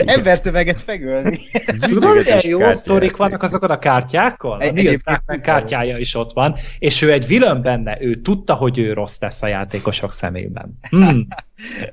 embertömeget 0.06 0.84
megölni. 0.86 1.40
Tudod, 1.80 2.24
milyen 2.24 2.48
jó 2.48 2.72
sztorik 2.72 3.16
vannak 3.16 3.44
azokon 3.44 3.70
a 3.70 3.80
kártyákkal? 3.80 4.60
A 4.60 4.72
Neil 4.72 4.98
kártyája 5.42 5.98
is 5.98 6.16
ott 6.16 6.34
van, 6.34 6.56
és 6.80 7.02
ő 7.02 7.12
egy 7.12 7.28
vilön 7.28 7.62
benne, 7.62 7.98
ő 8.02 8.22
tudta, 8.22 8.54
hogy 8.54 8.78
ő 8.78 8.94
rossz 8.94 9.20
lesz 9.20 9.42
a 9.42 9.48
játékosok 9.48 10.12
szemében. 10.12 10.80
Hmm. 10.90 11.28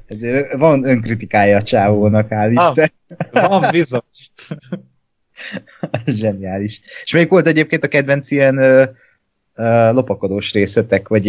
Ezért 0.07 0.55
van 0.55 0.85
önkritikája 0.85 1.57
a 1.57 1.63
csávónak, 1.63 2.27
hál' 2.31 2.71
Isten. 2.75 2.91
Van 3.33 3.71
bizony. 3.71 4.01
Zseniális. 6.07 6.81
És 7.05 7.13
még 7.13 7.29
volt 7.29 7.47
egyébként 7.47 7.85
a 7.85 7.89
kedvenc 7.89 8.31
ilyen 8.31 8.59
ö, 8.59 8.85
ö, 9.55 9.93
lopakodós 9.93 10.53
részletek, 10.53 11.09
vagy 11.09 11.27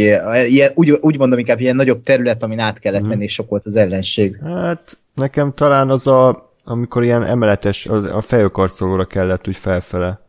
ilyen, 0.47 0.71
úgy, 0.73 0.91
úgy 0.91 1.17
mondom 1.17 1.39
inkább 1.39 1.59
ilyen 1.59 1.75
nagyobb 1.75 2.03
terület, 2.03 2.43
amin 2.43 2.59
át 2.59 2.79
kellett 2.79 2.99
hmm. 2.99 3.09
menni, 3.09 3.23
és 3.23 3.33
sok 3.33 3.49
volt 3.49 3.65
az 3.65 3.75
ellenség. 3.75 4.39
Hát 4.43 4.97
nekem 5.13 5.53
talán 5.53 5.89
az 5.89 6.07
a, 6.07 6.53
amikor 6.63 7.03
ilyen 7.03 7.23
emeletes, 7.23 7.85
az, 7.85 8.05
a 8.05 8.21
fejőkarcolóra 8.21 9.05
kellett 9.05 9.47
úgy 9.47 9.57
felfele 9.57 10.19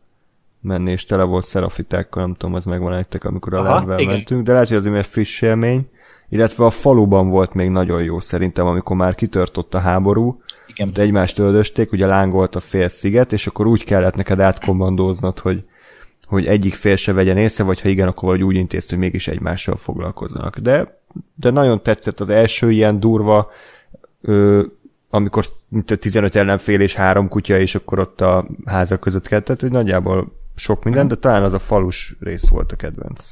menni, 0.61 0.91
és 0.91 1.05
tele 1.05 1.23
volt 1.23 1.45
szerafitákkal, 1.45 2.23
nem 2.23 2.35
tudom, 2.35 2.55
az 2.55 2.65
megvan 2.65 2.91
nektek, 2.91 3.23
amikor 3.23 3.53
a 3.53 3.61
lárvel 3.61 4.05
mentünk, 4.05 4.43
de 4.43 4.51
lehet, 4.51 4.67
hogy 4.67 4.77
azért 4.77 4.95
egy 4.95 5.05
friss 5.05 5.41
élmény, 5.41 5.89
illetve 6.29 6.65
a 6.65 6.69
faluban 6.69 7.29
volt 7.29 7.53
még 7.53 7.69
nagyon 7.69 8.03
jó 8.03 8.19
szerintem, 8.19 8.65
amikor 8.65 8.95
már 8.95 9.15
kitört 9.15 9.57
ott 9.57 9.73
a 9.73 9.79
háború, 9.79 10.41
igen. 10.77 10.93
De 10.93 11.01
egymást 11.01 11.39
öldösték, 11.39 11.91
ugye 11.91 12.05
lángolt 12.05 12.55
a 12.55 12.59
fél 12.59 12.87
sziget, 12.87 13.33
és 13.33 13.47
akkor 13.47 13.67
úgy 13.67 13.83
kellett 13.83 14.15
neked 14.15 14.39
átkommandóznod, 14.39 15.39
hogy, 15.39 15.63
hogy 16.25 16.45
egyik 16.45 16.73
fél 16.73 16.95
se 16.95 17.13
vegyen 17.13 17.37
észre, 17.37 17.63
vagy 17.63 17.81
ha 17.81 17.89
igen, 17.89 18.07
akkor 18.07 18.23
valahogy 18.23 18.43
úgy 18.43 18.55
intézt, 18.55 18.89
hogy 18.89 18.99
mégis 18.99 19.27
egymással 19.27 19.75
foglalkoznak. 19.75 20.57
De, 20.57 21.01
de 21.35 21.49
nagyon 21.49 21.83
tetszett 21.83 22.19
az 22.19 22.29
első 22.29 22.71
ilyen 22.71 22.99
durva, 22.99 23.51
ö, 24.21 24.63
amikor 25.09 25.45
mint 25.67 25.99
15 25.99 26.35
ellenfél 26.35 26.81
és 26.81 26.95
három 26.95 27.27
kutya, 27.27 27.59
és 27.59 27.75
akkor 27.75 27.99
ott 27.99 28.21
a 28.21 28.47
házak 28.65 28.99
között 28.99 29.27
kellett, 29.27 29.45
tehát 29.45 29.61
hogy 29.61 29.71
nagyjából 29.71 30.31
sok 30.55 30.83
minden, 30.83 31.07
de 31.07 31.15
talán 31.15 31.43
az 31.43 31.53
a 31.53 31.59
falus 31.59 32.15
rész 32.19 32.47
volt 32.47 32.71
a 32.71 32.75
kedvenc. 32.75 33.29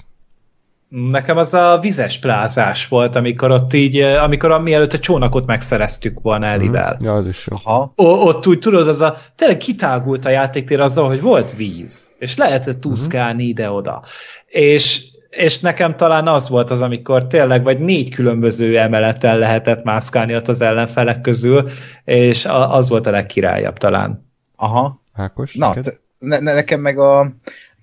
Nekem 0.89 1.37
az 1.37 1.53
a 1.53 1.79
vizes 1.81 2.19
plázás 2.19 2.87
volt, 2.87 3.15
amikor 3.15 3.51
ott 3.51 3.73
így, 3.73 3.99
eh, 3.99 4.23
amikor 4.23 4.51
a, 4.51 4.59
mielőtt 4.59 4.93
a 4.93 4.99
csónakot 4.99 5.45
megszereztük 5.45 6.19
volna 6.21 6.45
Elivel. 6.45 6.97
Mm, 7.03 7.05
ja, 7.05 7.13
az 7.13 7.27
is 7.27 7.47
jó. 7.51 7.57
Aha. 7.63 7.93
O, 7.95 8.03
ott 8.03 8.47
úgy 8.47 8.59
tudod, 8.59 8.87
az 8.87 9.01
a, 9.01 9.17
tényleg 9.35 9.57
kitágult 9.57 10.25
a 10.25 10.29
játéktér 10.29 10.79
azzal, 10.79 11.07
hogy 11.07 11.21
volt 11.21 11.55
víz, 11.55 12.07
és 12.19 12.37
lehetett 12.37 12.81
tuszkálni 12.81 13.43
mm. 13.43 13.47
ide-oda. 13.47 14.03
És, 14.47 15.03
és 15.29 15.59
nekem 15.59 15.95
talán 15.95 16.27
az 16.27 16.49
volt 16.49 16.71
az, 16.71 16.81
amikor 16.81 17.27
tényleg 17.27 17.63
vagy 17.63 17.79
négy 17.79 18.13
különböző 18.13 18.79
emeleten 18.79 19.37
lehetett 19.37 19.83
mászkálni 19.83 20.35
ott 20.35 20.47
az 20.47 20.61
ellenfelek 20.61 21.21
közül, 21.21 21.69
és 22.03 22.45
a, 22.45 22.75
az 22.75 22.89
volt 22.89 23.07
a 23.07 23.11
legkirályabb 23.11 23.77
talán. 23.77 24.25
Aha. 24.55 25.01
Ákos, 25.13 25.55
Na, 25.55 25.73
ne, 26.19 26.39
ne, 26.39 26.53
nekem 26.53 26.79
meg 26.79 26.99
a 26.99 27.35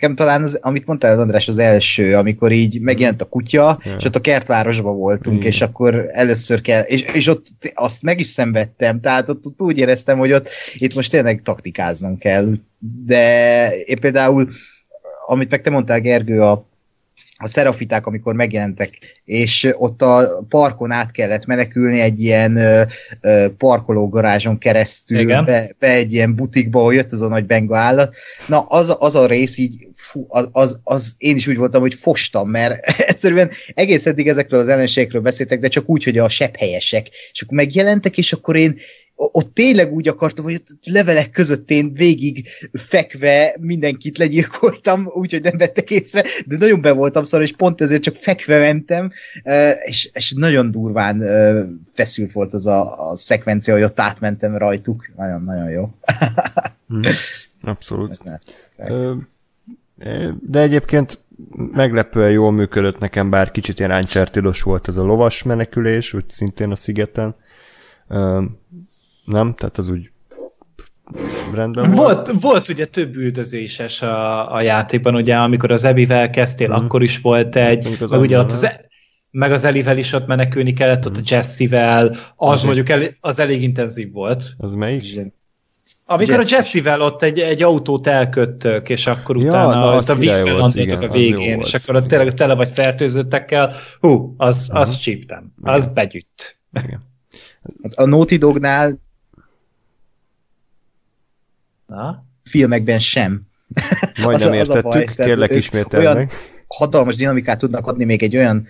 Nekem 0.03 0.17
talán, 0.17 0.43
az, 0.43 0.59
amit 0.63 0.87
mondtál, 0.87 1.21
András, 1.21 1.49
az 1.49 1.59
első, 1.59 2.17
amikor 2.17 2.53
így 2.53 2.81
megjelent 2.81 3.23
a 3.23 3.25
kutya, 3.25 3.81
Ja. 3.85 3.95
és 3.99 4.05
ott 4.05 4.17
a 4.17 4.21
kertvárosban 4.21 4.97
voltunk, 4.97 5.37
Igen. 5.37 5.49
és 5.49 5.61
akkor 5.61 6.07
először 6.09 6.61
kell, 6.61 6.83
és, 6.83 7.05
és 7.13 7.27
ott 7.27 7.47
azt 7.75 8.03
meg 8.03 8.21
is 8.21 8.27
szenvedtem, 8.27 9.01
tehát 9.01 9.29
ott, 9.29 9.47
ott 9.47 9.61
úgy 9.61 9.79
éreztem, 9.79 10.19
hogy 10.19 10.33
ott 10.33 10.49
itt 10.75 10.95
most 10.95 11.11
tényleg 11.11 11.43
taktikáznom 11.43 12.19
kell, 12.19 12.53
de 13.07 13.69
én 13.77 14.01
például, 14.01 14.49
amit 15.27 15.51
meg 15.51 15.61
te 15.61 15.71
mondtál, 15.71 16.01
Gergő, 16.01 16.41
a 16.43 16.69
a 17.43 17.49
szerafiták, 17.49 18.07
amikor 18.07 18.35
megjelentek, 18.35 18.99
és 19.25 19.73
ott 19.77 20.03
a 20.03 20.45
parkon 20.49 20.91
át 20.91 21.11
kellett 21.11 21.47
menekülni 21.47 22.01
egy 22.01 22.21
ilyen 22.21 22.57
ö, 22.57 22.83
ö, 23.21 23.47
parkológarázson 23.59 24.59
keresztül 24.59 25.19
Igen. 25.19 25.45
be, 25.45 25.75
be 25.79 25.89
egy 25.89 26.13
ilyen 26.13 26.35
butikba, 26.35 26.79
ahol 26.79 26.95
jött 26.95 27.13
az 27.13 27.21
a 27.21 27.29
nagy 27.29 27.47
benga 27.47 27.77
állat. 27.77 28.15
Na, 28.47 28.61
az, 28.61 28.97
az 28.99 29.15
a 29.15 29.27
rész 29.27 29.59
így, 29.59 29.87
fú, 29.95 30.27
az, 30.29 30.49
az, 30.53 30.79
az, 30.85 31.15
én 31.19 31.37
is 31.37 31.47
úgy 31.47 31.57
voltam, 31.57 31.81
hogy 31.81 31.95
fostam, 31.95 32.51
mert 32.51 32.87
egyszerűen 33.11 33.51
egész 33.75 34.07
eddig 34.07 34.29
ezekről 34.29 34.61
az 34.61 34.69
ellenségekről 34.69 35.23
beszéltek, 35.23 35.61
de 35.61 35.69
csak 35.69 35.89
úgy, 35.89 36.05
hogy 36.05 36.19
a 36.19 36.29
sepphelyesek. 36.29 37.09
És 37.33 37.43
akkor 37.43 37.57
megjelentek, 37.57 38.19
és 38.19 38.33
akkor 38.33 38.57
én 38.57 38.79
ott 39.33 39.55
tényleg 39.55 39.93
úgy 39.93 40.09
akartam, 40.09 40.45
hogy 40.45 40.55
ott 40.55 40.87
levelek 40.87 41.31
között 41.31 41.71
én 41.71 41.93
végig 41.93 42.49
fekve 42.73 43.57
mindenkit 43.61 44.19
legyilkoltam, 44.19 45.07
úgyhogy 45.07 45.43
nem 45.43 45.57
vettek 45.57 45.91
észre, 45.91 46.25
de 46.47 46.57
nagyon 46.57 46.81
be 46.81 46.93
voltam 46.93 47.25
szar, 47.25 47.43
és 47.43 47.53
pont 47.53 47.81
ezért 47.81 48.03
csak 48.03 48.15
fekve 48.15 48.59
mentem, 48.59 49.13
és, 49.85 50.11
és 50.13 50.33
nagyon 50.37 50.71
durván 50.71 51.23
feszült 51.95 52.33
volt 52.33 52.53
az 52.55 52.67
a, 52.67 53.11
a 53.11 53.17
szekvencia, 53.17 53.75
hogy 53.75 53.83
ott 53.83 54.01
átmentem 54.01 54.57
rajtuk. 54.57 55.11
Nagyon-nagyon 55.17 55.71
jó. 55.71 55.91
Mhm. 56.87 57.01
Abszolút. 57.73 58.19
De 60.41 60.61
egyébként 60.61 61.19
meglepően 61.73 62.31
jól 62.31 62.53
működött 62.53 62.99
nekem, 62.99 63.31
bár 63.31 63.51
kicsit 63.51 63.79
ilyen 63.79 63.91
uncharted 63.91 64.63
volt 64.63 64.89
ez 64.89 64.97
a 64.97 65.03
lovas 65.03 65.43
menekülés, 65.43 66.13
úgy 66.13 66.29
szintén 66.29 66.71
a 66.71 66.77
szigeten. 66.77 67.35
Nem? 69.25 69.55
Tehát 69.55 69.79
az 69.79 69.89
úgy 69.89 70.11
rendben 71.55 71.91
volt. 71.91 72.27
Volt, 72.27 72.41
volt 72.41 72.69
ugye 72.69 72.87
több 72.87 73.17
üldözéses 73.17 74.03
a, 74.03 74.55
a 74.55 74.61
játékban, 74.61 75.15
ugye 75.15 75.37
amikor 75.37 75.71
az 75.71 75.85
Ebivel 75.85 76.31
kezdtél, 76.31 76.69
Mhm. 76.69 76.85
akkor 76.85 77.03
is 77.03 77.21
volt 77.21 77.57
egy, 77.57 77.79
Mondjuk 77.83 78.03
az 78.03 78.11
meg 78.11 78.21
ugye 78.21 78.39
ott 78.39 78.51
az, 78.51 78.69
meg 79.31 79.53
az 79.53 79.65
Elivel 79.65 79.99
is 79.99 80.13
ott 80.13 80.27
menekülni 80.27 80.73
kellett, 80.73 81.07
ott 81.07 81.17
a 81.17 81.21
Jessivel, 81.25 82.09
az 82.09 82.17
Azért. 82.37 82.65
mondjuk 82.65 82.89
el, 82.89 83.09
az 83.21 83.39
elég 83.39 83.63
intenzív 83.63 84.13
volt. 84.13 84.51
Az 84.59 84.75
melyik? 84.75 85.21
Amikor 86.05 86.35
Jess- 86.35 86.53
a 86.53 86.55
Jessivel 86.55 87.01
ott 87.01 87.23
egy, 87.23 87.39
egy 87.39 87.63
autót 87.63 88.07
elköttök, 88.07 88.89
és 88.89 89.07
akkor 89.07 89.37
Ja, 89.37 89.49
utána 89.49 89.75
na, 89.75 89.97
ott 89.97 90.09
a 90.09 90.15
vízben 90.15 90.71
igen, 90.75 91.03
a 91.03 91.09
végén, 91.09 91.61
és 91.61 91.75
akkor 91.75 91.95
ott 91.95 92.05
igen. 92.05 92.09
tényleg 92.09 92.35
tele 92.35 92.55
vagy 92.55 92.69
fertőzöttekkel, 92.69 93.75
hú, 94.01 94.35
az, 94.37 94.71
az 94.73 94.97
csíptem, 94.97 95.53
az 95.63 95.87
begyütt. 95.87 96.61
A 97.95 98.05
Naughty 98.05 98.37
Dognál 98.37 98.99
Na? 101.95 102.25
filmekben 102.45 102.99
sem. 103.01 103.41
Majdnem 104.23 104.35
Az 104.53 104.57
a- 104.57 104.61
az 104.61 104.69
a 104.71 104.77
értettük, 104.77 105.15
baj, 105.17 105.27
kérlek 105.27 105.51
ők 105.51 105.59
ismételd 105.59 106.05
olyan-. 106.05 106.29
Hatalmas 106.67 107.15
dinamikát 107.17 107.59
tudnak 107.59 107.87
adni 107.87 108.05
még 108.05 108.23
egy 108.23 108.37
olyan 108.37 108.67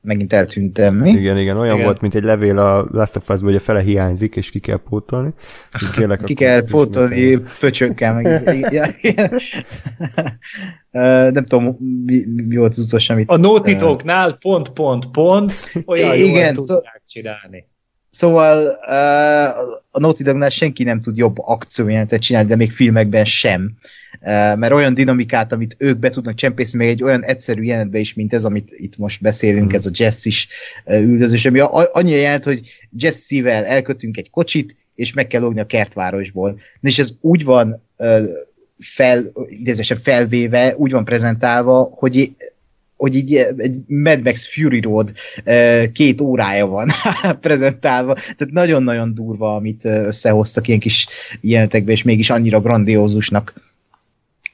megint 0.00 0.32
eltűntem, 0.32 0.94
mi? 0.94 1.10
Igen, 1.10 1.38
igen, 1.38 1.56
olyan 1.56 1.72
Igen. 1.74 1.84
volt, 1.84 2.00
mint 2.00 2.14
egy 2.14 2.22
levél 2.22 2.58
a 2.58 2.86
Last 2.92 3.16
of 3.16 3.28
Us-ból, 3.28 3.46
hogy 3.48 3.56
a 3.56 3.60
fele 3.60 3.80
hiányzik, 3.80 4.36
és 4.36 4.50
ki 4.50 4.58
kell 4.58 4.76
pótolni. 4.76 5.30
Kérlek, 5.96 6.24
Ki 6.24 6.34
kell 6.34 6.64
pótolni 6.64 7.38
pöcsökkel, 7.60 8.14
meg 8.14 8.72
ja, 8.72 8.86
Nem 11.30 11.44
tudom, 11.44 11.76
mi, 12.04 12.24
mi 12.46 12.56
volt 12.56 12.70
az 12.70 12.78
utolsó, 12.78 13.14
amit... 13.14 13.28
A 13.28 13.36
Dognál 13.78 14.32
pont, 14.32 14.68
pont, 14.70 15.10
pont, 15.10 15.72
olyan 15.86 16.16
Igen, 16.16 16.54
jól 16.54 16.66
szó- 16.66 16.74
tudják 16.74 17.02
csinálni. 17.06 17.68
Szóval 18.18 18.64
uh, 18.66 19.74
a 19.90 19.98
Naughty 19.98 20.22
Dognál 20.22 20.48
senki 20.48 20.82
nem 20.84 21.00
tud 21.00 21.16
jobb 21.16 21.38
akciójelentet 21.38 22.20
csinálni, 22.20 22.48
de 22.48 22.56
még 22.56 22.72
filmekben 22.72 23.24
sem. 23.24 23.72
Uh, 24.20 24.56
mert 24.56 24.72
olyan 24.72 24.94
dinamikát, 24.94 25.52
amit 25.52 25.76
ők 25.78 25.98
be 25.98 26.08
tudnak 26.08 26.34
csempészni, 26.34 26.78
még 26.78 26.88
egy 26.88 27.02
olyan 27.02 27.24
egyszerű 27.24 27.62
jelenetbe 27.62 27.98
is, 27.98 28.14
mint 28.14 28.32
ez, 28.32 28.44
amit 28.44 28.70
itt 28.70 28.96
most 28.96 29.22
beszélünk, 29.22 29.72
ez 29.72 29.86
a 29.86 29.90
Jess 29.92 30.24
is 30.24 30.48
uh, 30.84 31.00
üldözés, 31.02 31.46
ami 31.46 31.60
annyi 31.92 32.10
jelent, 32.10 32.44
hogy 32.44 32.60
Jesse-vel 32.98 33.64
elkötünk 33.64 34.16
egy 34.16 34.30
kocsit, 34.30 34.76
és 34.94 35.12
meg 35.12 35.26
kell 35.26 35.40
lógni 35.40 35.60
a 35.60 35.66
kertvárosból. 35.66 36.60
És 36.80 36.98
ez 36.98 37.10
úgy 37.20 37.44
van 37.44 37.82
uh, 37.96 38.24
fel, 38.78 39.32
idézősen 39.46 39.96
felvéve, 39.96 40.74
úgy 40.76 40.90
van 40.90 41.04
prezentálva, 41.04 41.90
hogy 41.94 42.32
hogy 42.98 43.14
így 43.14 43.34
egy 43.56 43.78
Mad 43.86 44.22
Max 44.22 44.48
Fury 44.52 44.80
Road 44.80 45.12
két 45.92 46.20
órája 46.20 46.66
van 46.66 46.88
prezentálva, 47.40 48.14
tehát 48.14 48.50
nagyon-nagyon 48.52 49.14
durva, 49.14 49.54
amit 49.54 49.84
összehoztak 49.84 50.68
ilyen 50.68 50.80
kis 50.80 51.06
jelenetekbe, 51.40 51.92
és 51.92 52.02
mégis 52.02 52.30
annyira 52.30 52.60
grandiózusnak 52.60 53.54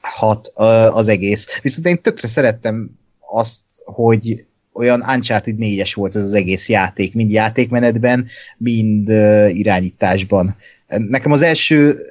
hat 0.01 0.51
az 0.89 1.07
egész. 1.07 1.59
Viszont 1.61 1.87
én 1.87 2.01
tökre 2.01 2.27
szerettem 2.27 2.89
azt, 3.19 3.61
hogy 3.83 4.45
olyan 4.73 5.03
Uncharted 5.07 5.55
4-es 5.59 5.91
volt 5.95 6.15
ez 6.15 6.23
az 6.23 6.33
egész 6.33 6.69
játék, 6.69 7.13
mind 7.13 7.31
játékmenetben, 7.31 8.27
mind 8.57 9.09
irányításban. 9.49 10.55
Nekem 10.87 11.31
az 11.31 11.41
első 11.41 12.01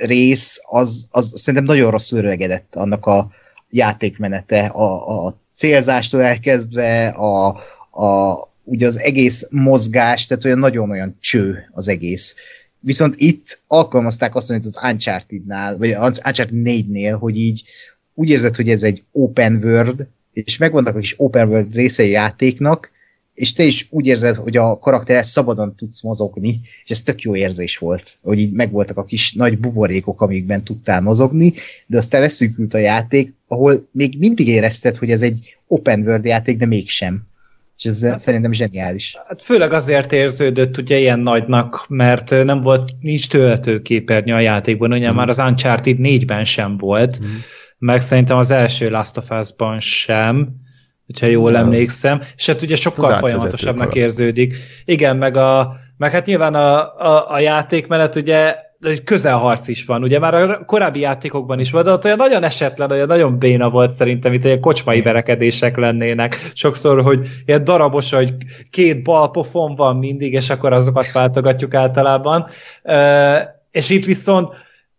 rész, 0.00 0.60
az, 0.62 1.06
az 1.10 1.32
szerintem 1.34 1.64
nagyon 1.74 1.90
rosszul 1.90 2.18
öregedett 2.18 2.76
annak 2.76 3.06
a 3.06 3.30
játékmenete, 3.70 4.66
a, 4.66 5.26
a 5.26 5.34
célzástól 5.52 6.22
elkezdve, 6.22 7.08
a, 7.08 7.46
a, 7.90 8.38
ugye 8.64 8.86
az 8.86 9.00
egész 9.00 9.46
mozgás, 9.50 10.26
tehát 10.26 10.44
olyan 10.44 10.58
nagyon-olyan 10.58 11.16
cső 11.20 11.68
az 11.72 11.88
egész. 11.88 12.34
Viszont 12.80 13.14
itt 13.16 13.60
alkalmazták 13.66 14.34
azt, 14.34 14.50
amit 14.50 14.64
az 14.64 14.78
Uncharted-nál, 14.82 15.76
vagy 15.76 15.90
az 15.90 16.20
Uncharted 16.24 16.60
4-nél, 16.64 17.16
hogy 17.18 17.36
így 17.36 17.62
úgy 18.14 18.30
érzed, 18.30 18.56
hogy 18.56 18.68
ez 18.68 18.82
egy 18.82 19.02
open 19.12 19.60
world, 19.64 20.06
és 20.32 20.56
megvannak 20.56 20.94
a 20.94 20.98
kis 20.98 21.14
open 21.16 21.48
world 21.48 21.74
részei 21.74 22.10
játéknak, 22.10 22.90
és 23.36 23.52
te 23.52 23.62
is 23.62 23.86
úgy 23.90 24.06
érzed, 24.06 24.36
hogy 24.36 24.56
a 24.56 24.78
karakter 24.78 25.24
szabadon 25.24 25.74
tudsz 25.74 26.02
mozogni, 26.02 26.60
és 26.84 26.90
ez 26.90 27.02
tök 27.02 27.20
jó 27.20 27.36
érzés 27.36 27.78
volt, 27.78 28.16
hogy 28.22 28.38
így 28.38 28.52
megvoltak 28.52 28.96
a 28.96 29.04
kis 29.04 29.32
nagy 29.32 29.58
buborékok, 29.58 30.20
amikben 30.20 30.64
tudtál 30.64 31.00
mozogni, 31.00 31.52
de 31.86 31.98
aztán 31.98 32.20
leszűkült 32.20 32.74
a 32.74 32.78
játék, 32.78 33.34
ahol 33.48 33.88
még 33.92 34.18
mindig 34.18 34.48
érezted, 34.48 34.96
hogy 34.96 35.10
ez 35.10 35.22
egy 35.22 35.56
open 35.66 36.00
world 36.00 36.24
játék, 36.24 36.58
de 36.58 36.66
mégsem. 36.66 37.22
És 37.78 37.84
ez 37.84 38.04
hát, 38.04 38.18
szerintem 38.18 38.52
zseniális. 38.52 39.16
Hát 39.28 39.42
főleg 39.42 39.72
azért 39.72 40.12
érződött 40.12 40.76
ugye 40.76 40.98
ilyen 40.98 41.20
nagynak, 41.20 41.84
mert 41.88 42.30
nem 42.30 42.60
volt, 42.60 42.92
nincs 43.00 43.28
töltő 43.28 43.82
képernyő 43.82 44.34
a 44.34 44.40
játékban, 44.40 44.92
ugye 44.92 45.12
mm. 45.12 45.14
már 45.14 45.28
az 45.28 45.38
Uncharted 45.38 45.96
4-ben 46.00 46.44
sem 46.44 46.76
volt, 46.76 47.24
mm. 47.24 47.28
meg 47.78 48.00
szerintem 48.00 48.36
az 48.36 48.50
első 48.50 48.90
Last 48.90 49.16
of 49.16 49.30
Us-ban 49.30 49.80
sem, 49.80 50.64
hogyha 51.06 51.26
jól 51.26 51.52
Ja. 51.52 51.58
emlékszem, 51.58 52.20
és 52.36 52.46
hát 52.46 52.62
ugye 52.62 52.76
sokkal 52.76 53.12
Az 53.12 53.18
folyamatosabbnak 53.18 53.94
érződik. 53.94 54.54
Igen, 54.84 55.16
meg, 55.16 55.36
a, 55.36 55.76
meg 55.96 56.12
hát 56.12 56.26
nyilván 56.26 56.54
a, 56.54 56.78
a, 56.98 57.30
a 57.30 57.38
játékmenet 57.38 58.16
ugye 58.16 58.54
egy 58.80 59.02
közelharc 59.02 59.68
is 59.68 59.84
van, 59.84 60.02
ugye 60.02 60.18
már 60.18 60.34
a 60.34 60.64
korábbi 60.64 61.00
játékokban 61.00 61.60
is 61.60 61.70
volt, 61.70 61.84
de 61.84 61.90
ott 61.90 62.04
olyan 62.04 62.16
nagyon 62.16 62.42
esetlen, 62.42 62.90
olyan 62.90 63.06
nagyon 63.06 63.38
béna 63.38 63.70
volt 63.70 63.92
szerintem, 63.92 64.32
itt 64.32 64.44
olyan 64.44 64.60
kocsmai 64.60 65.02
verekedések 65.02 65.76
lennének. 65.76 66.50
Sokszor, 66.52 67.02
hogy 67.02 67.26
ilyen 67.46 67.64
darabos, 67.64 68.12
hogy 68.12 68.34
két 68.70 69.02
bal 69.02 69.30
pofon 69.30 69.74
van 69.74 69.96
mindig, 69.96 70.32
és 70.32 70.50
akkor 70.50 70.72
azokat 70.72 71.12
váltogatjuk 71.12 71.74
általában. 71.74 72.46
És 73.70 73.90
itt 73.90 74.04
viszont 74.04 74.48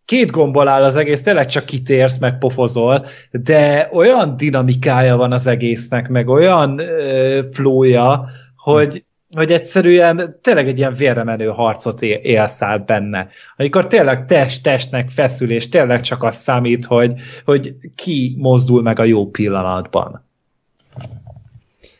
két 0.07 0.31
gombbal 0.31 0.67
áll 0.67 0.83
az 0.83 0.95
egész, 0.95 1.21
tényleg 1.21 1.45
csak 1.45 1.65
kitérsz, 1.65 2.17
meg 2.17 2.37
pofozol, 2.37 3.05
de 3.31 3.89
olyan 3.91 4.37
dinamikája 4.37 5.15
van 5.15 5.31
az 5.31 5.47
egésznek, 5.47 6.07
meg 6.07 6.27
olyan 6.27 6.79
ö, 6.79 7.41
flója, 7.51 8.29
hogy, 8.55 9.05
hogy 9.35 9.51
egyszerűen 9.51 10.39
tényleg 10.41 10.67
egy 10.67 10.77
ilyen 10.77 10.93
vérremenő 10.93 11.47
harcot 11.47 12.01
él, 12.01 12.15
élsz 12.15 12.61
át 12.61 12.85
benne. 12.85 13.27
Amikor 13.57 13.87
tényleg 13.87 14.25
test-testnek 14.25 15.09
feszül, 15.09 15.51
és 15.51 15.69
tényleg 15.69 16.01
csak 16.01 16.23
az 16.23 16.35
számít, 16.35 16.85
hogy, 16.85 17.13
hogy 17.45 17.75
ki 17.95 18.35
mozdul 18.37 18.81
meg 18.81 18.99
a 18.99 19.03
jó 19.03 19.29
pillanatban. 19.29 20.26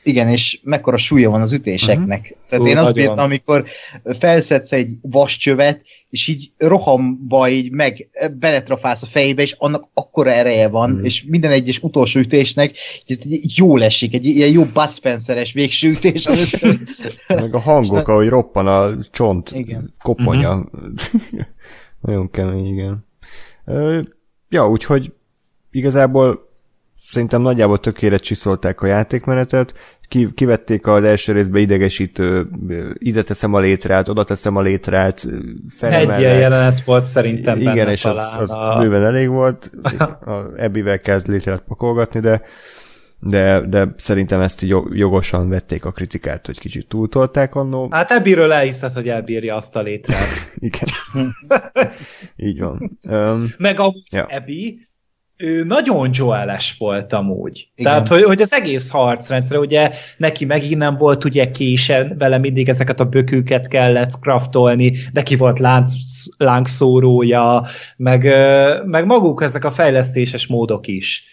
Igen, 0.08 0.28
és 0.30 0.60
mekkora 0.64 0.98
súlya 0.98 1.30
van 1.30 1.42
az 1.42 1.54
ütéseknek. 1.54 2.20
Uh-huh. 2.22 2.38
Tehát 2.50 2.66
Ú, 2.66 2.68
én 2.68 2.78
azt 2.78 2.94
bírtam, 2.94 3.24
amikor 3.24 3.66
felszedsz 4.20 4.72
egy 4.72 4.92
vascsövet, 5.02 5.82
és 6.10 6.28
így 6.28 6.52
rohamba 6.58 7.50
így 7.50 7.72
meg 7.72 8.08
beletrafálsz 8.40 9.04
a 9.04 9.06
fejébe, 9.06 9.42
és 9.42 9.56
annak 9.58 9.90
akkora 9.94 10.32
ereje 10.32 10.68
van, 10.68 10.90
Mhm. 10.90 11.06
és 11.06 11.24
minden 11.24 11.52
egyes 11.52 11.80
utolsó 11.84 12.20
ütésnek 12.20 12.76
így- 13.06 13.32
így 13.32 13.54
jól 13.58 13.84
esik, 13.84 14.14
egy 14.14 14.26
ilyen 14.26 14.50
jó 14.52 14.64
Bud 14.64 14.92
Spencer-es 14.92 15.54
végső 15.54 15.90
ütés 15.90 16.26
az. 16.26 16.62
Meg 17.28 17.56
a 17.56 17.60
hangok, 17.60 18.08
ahogy 18.08 18.28
roppan 18.28 18.68
a 18.68 18.90
csont 19.12 19.52
Igen. 19.52 19.94
koponya. 20.02 20.70
Nagyon 22.02 22.32
kemény, 22.32 22.66
igen. 22.66 23.06
Ja, 24.50 24.70
úgyhogy 24.70 25.14
igazából 25.72 26.46
szerintem 27.06 27.42
nagyjából 27.42 27.80
tökélet 27.80 28.22
csiszolták 28.22 28.82
a 28.82 28.86
játékmenetet, 28.86 29.74
ki, 30.08 30.30
kivették 30.34 30.88
az 30.88 31.04
első 31.04 31.32
részbe 31.32 31.60
idegesítő, 31.60 32.50
ide 32.94 33.22
teszem 33.22 33.54
a 33.54 33.60
létrát, 33.60 34.08
oda 34.08 34.24
teszem 34.24 34.56
a 34.56 34.62
létrát, 34.62 35.28
Egy 35.80 36.20
ilyen 36.20 36.38
jelenet 36.38 36.84
volt 36.84 37.04
szerintem 37.04 37.60
Igen, 37.60 37.76
benne 37.76 37.92
és 37.92 38.06
az, 38.06 38.36
az 38.40 38.52
a... 38.54 38.78
bőven 38.80 39.04
elég 39.04 39.30
volt, 39.30 39.72
Ebbivel 40.58 41.00
kell 41.00 41.22
létrát 41.26 41.64
pakolgatni, 41.68 42.20
de 42.20 42.42
de, 43.20 43.62
de 43.62 43.94
szerintem 43.98 44.42
ezt 44.42 44.62
jogosan 44.92 45.50
vették 45.50 45.86
a 45.86 45.92
kritikát, 45.92 46.46
hogy 46.46 46.60
kicsit 46.60 46.88
túltolták 46.88 47.56
annó. 47.56 47.88
Hát 47.92 48.12
Ebbiről 48.12 48.52
elhiszed, 48.52 48.92
hogy 48.92 49.10
elbírja 49.10 49.56
azt 49.56 49.76
a 49.76 49.82
létrát. 49.82 50.28
Igen. 50.56 50.88
Így 52.48 52.60
van. 52.60 52.98
Um, 53.10 53.46
Meg 53.58 53.80
a 53.80 53.94
ja. 54.10 54.26
Ebbi 54.26 54.88
ő 55.38 55.64
nagyon 55.64 56.10
Joeles 56.14 56.76
volt 56.78 57.14
amúgy. 57.14 57.68
Igen. 57.76 57.92
Tehát, 57.92 58.08
hogy, 58.08 58.24
hogy 58.24 58.42
az 58.42 58.54
egész 58.54 58.90
harcrendszer, 58.90 59.58
ugye 59.58 59.92
neki 60.18 60.46
megint 60.46 60.78
nem 60.78 60.98
volt 60.98 61.24
ugye 61.24 61.52
késen, 61.52 62.16
vele 62.18 62.38
mindig 62.38 62.70
ezeket 62.70 63.00
a 63.00 63.06
bökőket 63.06 63.68
kellett 63.68 64.20
craftolni, 64.20 64.94
neki 65.14 65.36
volt 65.36 65.60
lánc, 65.60 65.94
lángszórója, 66.38 67.66
meg, 67.98 68.24
meg 68.86 69.06
maguk 69.06 69.44
ezek 69.44 69.66
a 69.66 69.72
fejlesztéses 69.72 70.48
módok 70.48 70.88
is 70.88 71.24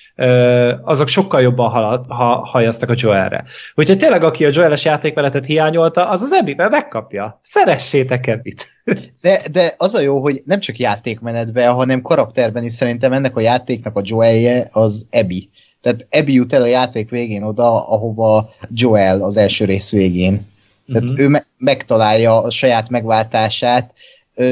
azok 0.83 1.09
sokkal 1.09 1.41
jobban 1.41 1.71
halad, 1.71 2.05
ha, 2.09 2.45
hajaztak 2.45 2.91
a 2.91 2.95
Joelre. 2.97 3.45
Úgyhogy 3.75 3.99
tényleg, 3.99 4.25
aki 4.25 4.45
a 4.45 4.51
Joeles 4.53 4.85
játékmenetet 4.85 5.45
hiányolta, 5.45 6.09
az 6.09 6.23
az 6.23 6.33
Ebiben 6.33 6.71
megkapja. 6.71 7.39
Szeressétek 7.43 8.27
Ebit! 8.27 8.67
De, 9.23 9.43
de 9.53 9.75
az 9.77 9.95
a 9.95 10.01
jó, 10.01 10.21
hogy 10.21 10.43
nem 10.45 10.61
csak 10.61 10.79
játékmenetben, 10.79 11.73
hanem 11.73 12.03
karakterben 12.03 12.65
is 12.65 12.73
szerintem 12.73 13.13
ennek 13.13 13.37
a 13.37 13.41
játéknak 13.41 13.97
a 13.97 14.03
Joelje 14.05 14.69
az 14.73 15.07
Ebi. 15.11 15.51
Tehát 15.83 16.07
Ebi 16.09 16.33
jut 16.33 16.53
el 16.53 16.63
a 16.63 16.67
játék 16.67 17.11
végén 17.11 17.43
oda, 17.43 17.89
ahova 17.89 18.51
Joel 18.69 19.23
az 19.23 19.37
első 19.37 19.65
rész 19.65 19.91
végén. 19.91 20.47
Tehát 20.87 21.03
uh-huh. 21.03 21.21
ő 21.21 21.29
me- 21.29 21.47
megtalálja 21.59 22.43
a 22.43 22.51
saját 22.51 22.89
megváltását, 22.89 23.93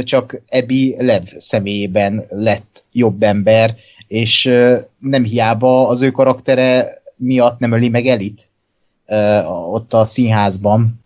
csak 0.05 0.43
Ebi 0.49 0.95
Lev 0.99 1.23
személyében 1.37 2.25
lett 2.29 2.85
jobb 2.93 3.23
ember, 3.23 3.75
és 4.13 4.45
nem 4.99 5.25
hiába 5.25 5.89
az 5.89 6.03
ő 6.03 6.11
karaktere 6.11 7.03
miatt 7.17 7.59
nem 7.59 7.73
öli 7.73 7.89
meg 7.89 8.07
Elit 8.07 8.49
ott 9.73 9.93
a 9.93 10.05
színházban, 10.05 11.05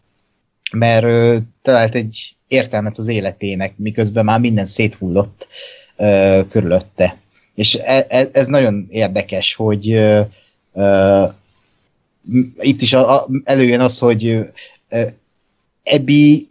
mert 0.73 1.43
talált 1.63 1.95
egy 1.95 2.37
értelmet 2.49 2.99
az 2.99 3.09
életének, 3.09 3.73
miközben 3.77 4.25
már 4.25 4.41
minden 4.41 4.67
széthullott 4.67 5.47
körülötte. 6.49 7.17
És 7.55 7.75
e, 7.75 8.07
e, 8.09 8.29
ez 8.33 8.47
nagyon 8.47 8.87
érdekes, 8.91 9.55
hogy 9.55 9.87
itt 12.59 12.83
is 12.83 12.97
előjön 13.45 13.81
az, 13.81 13.99
hogy 13.99 14.39
Ebi 15.83 16.49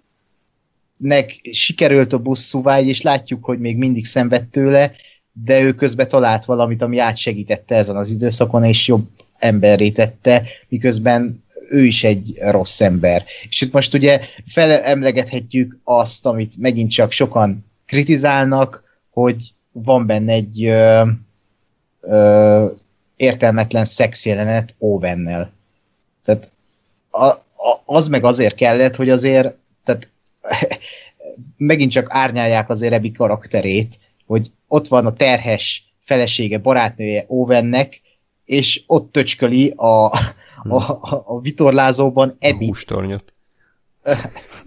nek 0.98 1.40
sikerült 1.52 2.14
a 2.14 2.20
buszúvágy, 2.20 2.88
és 2.88 3.02
látjuk, 3.02 3.44
hogy 3.44 3.60
még 3.60 3.78
mindig 3.78 4.06
szenved 4.06 4.44
tőle, 4.44 4.96
de 5.44 5.62
ő 5.62 5.74
közben 5.74 6.08
talált 6.08 6.46
valamit, 6.46 6.82
ami 6.82 7.00
átsegítette 7.00 7.76
ezen 7.76 7.96
az 7.96 8.10
időszakon, 8.10 8.64
és 8.64 8.88
jobb 8.88 9.08
emberré 9.38 9.90
tette, 9.90 10.44
miközben 10.68 11.44
ő 11.70 11.86
is 11.86 12.04
egy 12.04 12.38
rossz 12.42 12.82
ember. 12.82 13.24
És 13.50 13.62
itt 13.62 13.74
most 13.74 13.94
ugye 13.94 14.20
felemlegethetjük 14.46 15.78
azt, 15.84 16.26
amit 16.26 16.58
megint 16.58 16.92
csak 16.92 17.12
sokan 17.12 17.66
kritizálnak, 17.86 18.84
hogy 19.10 19.54
van 19.72 20.06
benne 20.06 20.34
egy 20.34 20.66
ö, 20.66 21.02
ö, 22.02 22.66
értelmetlen 23.16 23.86
szexjelenet 23.86 24.74
Owennel. 24.78 25.52
Tehát 26.26 26.50
a, 27.10 27.26
a, 27.26 27.82
az 27.86 28.08
meg 28.08 28.24
azért 28.24 28.56
kellett, 28.56 28.96
hogy 28.96 29.10
azért 29.10 29.56
tehát 29.84 30.10
megint 31.58 31.92
csak 31.92 32.08
árnyálják 32.10 32.70
azért 32.70 32.94
Ebi 32.94 33.12
karakterét, 33.12 34.00
hogy 34.26 34.52
ott 34.76 34.88
van 34.88 35.06
a 35.06 35.14
terhes 35.14 35.96
felesége, 36.02 36.58
barátnője 36.58 37.24
Owennek, 37.28 38.02
és 38.46 38.84
ott 38.88 39.12
töcsköli 39.12 39.74
a, 39.76 40.06
a, 40.64 40.76
a, 40.76 41.24
a 41.26 41.40
vitorlázóban 41.42 42.36
Ebi. 42.40 42.66
Hústornyot. 42.66 43.34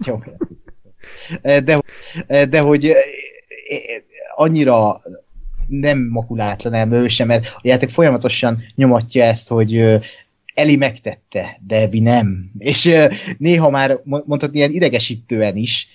Jó. 0.05 0.23
De, 1.41 1.79
de 2.45 2.59
hogy 2.59 2.93
annyira 4.35 5.01
nem 5.67 6.07
makulátlan 6.11 6.73
elmőse, 6.73 7.25
mert 7.25 7.45
a 7.55 7.59
játék 7.61 7.89
folyamatosan 7.89 8.63
nyomatja 8.75 9.23
ezt, 9.23 9.47
hogy 9.47 9.99
Eli 10.53 10.75
megtette, 10.75 11.59
de 11.67 11.75
Ebi 11.75 11.99
nem. 11.99 12.51
És 12.57 12.91
néha 13.37 13.69
már 13.69 13.99
mondhatni 14.03 14.57
ilyen 14.57 14.71
idegesítően 14.71 15.55
is, 15.55 15.87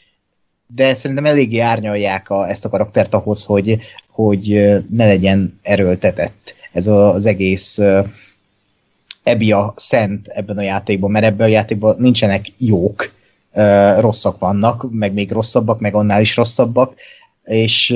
de 0.66 0.94
szerintem 0.94 1.26
eléggé 1.26 1.58
árnyalják 1.58 2.30
a, 2.30 2.48
ezt 2.48 2.64
a 2.64 2.68
karaktert 2.68 3.14
ahhoz, 3.14 3.44
hogy, 3.44 3.78
hogy 4.10 4.46
ne 4.90 5.06
legyen 5.06 5.58
erőltetett 5.62 6.54
ez 6.72 6.86
az 6.86 7.26
egész 7.26 7.78
uh, 7.78 8.06
Ebi 9.24 9.52
a 9.52 9.72
szent 9.76 10.28
ebben 10.28 10.58
a 10.58 10.62
játékban, 10.62 11.10
mert 11.10 11.24
ebben 11.24 11.46
a 11.46 11.50
játékban 11.50 11.96
nincsenek 11.98 12.52
jók, 12.58 13.12
rosszak 13.96 14.38
vannak, 14.38 14.90
meg 14.90 15.12
még 15.12 15.32
rosszabbak, 15.32 15.80
meg 15.80 15.94
annál 15.94 16.20
is 16.20 16.36
rosszabbak, 16.36 16.94
és 17.44 17.90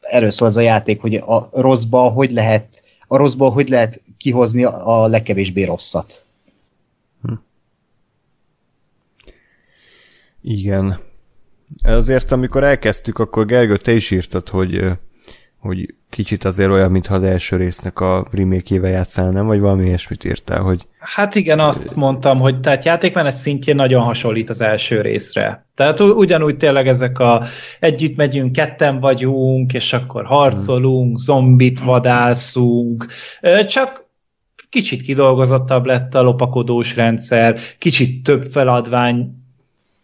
erről 0.00 0.30
szól 0.30 0.48
ez 0.48 0.56
a 0.56 0.60
játék, 0.60 1.00
hogy 1.00 1.14
a 1.14 1.48
rosszba 1.52 2.00
hogy 2.08 2.30
lehet, 2.30 2.82
a 3.06 3.16
rosszból 3.16 3.50
hogy 3.50 3.68
lehet 3.68 4.00
kihozni 4.18 4.64
a 4.64 5.06
legkevésbé 5.06 5.64
rosszat. 5.64 6.24
Hm. 7.22 7.32
Igen. 10.42 11.00
Azért, 11.84 12.32
amikor 12.32 12.64
elkezdtük, 12.64 13.18
akkor 13.18 13.46
Gergő, 13.46 13.76
te 13.76 13.92
is 13.92 14.10
írtad, 14.10 14.48
hogy, 14.48 14.84
hogy 15.58 15.94
kicsit 16.10 16.44
azért 16.44 16.70
olyan, 16.70 16.90
mintha 16.90 17.14
az 17.14 17.22
első 17.22 17.56
résznek 17.56 18.00
a 18.00 18.26
remake 18.30 18.88
játszál, 18.88 19.30
nem? 19.30 19.46
Vagy 19.46 19.60
valami 19.60 19.86
ilyesmit 19.86 20.24
írtál, 20.24 20.60
hogy... 20.60 20.86
Hát 20.98 21.34
igen, 21.34 21.60
azt 21.60 21.96
mondtam, 21.96 22.38
hogy 22.38 22.60
tehát 22.60 22.84
játékmenet 22.84 23.36
szintjén 23.36 23.76
nagyon 23.76 24.02
hasonlít 24.02 24.50
az 24.50 24.60
első 24.60 25.00
részre. 25.00 25.66
Tehát 25.74 26.00
ugyanúgy 26.00 26.56
tényleg 26.56 26.88
ezek 26.88 27.18
a 27.18 27.44
együtt 27.80 28.16
megyünk, 28.16 28.52
ketten 28.52 29.00
vagyunk, 29.00 29.72
és 29.72 29.92
akkor 29.92 30.24
harcolunk, 30.24 31.18
zombit 31.18 31.80
vadászunk, 31.80 33.06
csak 33.66 34.04
kicsit 34.68 35.02
kidolgozottabb 35.02 35.86
lett 35.86 36.14
a 36.14 36.22
lopakodós 36.22 36.96
rendszer, 36.96 37.58
kicsit 37.78 38.22
több 38.22 38.42
feladvány 38.42 39.45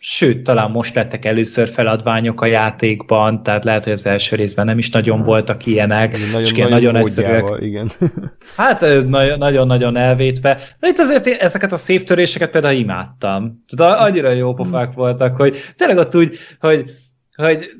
sőt, 0.04 0.42
talán 0.42 0.70
most 0.70 0.94
lettek 0.94 1.24
először 1.24 1.68
feladványok 1.68 2.40
a 2.40 2.46
játékban, 2.46 3.42
tehát 3.42 3.64
lehet, 3.64 3.84
hogy 3.84 3.92
az 3.92 4.06
első 4.06 4.36
részben 4.36 4.66
nem 4.66 4.78
is 4.78 4.90
nagyon 4.90 5.16
hmm. 5.16 5.26
voltak 5.26 5.66
ilyenek, 5.66 6.16
nagyon, 6.26 6.40
és 6.40 6.52
ilyen 6.52 6.68
nagyon 6.68 6.96
egyszerűek. 6.96 7.44
Igen. 7.60 7.90
hát 8.56 8.80
nagyon-nagyon 9.38 9.96
elvétve. 9.96 10.60
De 10.80 10.88
itt 10.88 10.98
azért 10.98 11.26
én 11.26 11.36
ezeket 11.38 11.72
a 11.72 11.76
széftöréseket 11.76 12.50
például 12.50 12.74
imádtam. 12.74 13.64
Tehát 13.76 14.00
annyira 14.00 14.30
jó 14.30 14.54
pofák 14.54 14.86
hmm. 14.86 14.94
voltak, 14.94 15.36
hogy 15.36 15.56
tényleg 15.76 15.98
ott 15.98 16.16
úgy, 16.16 16.36
hogy 16.60 16.84
hogy 17.36 17.70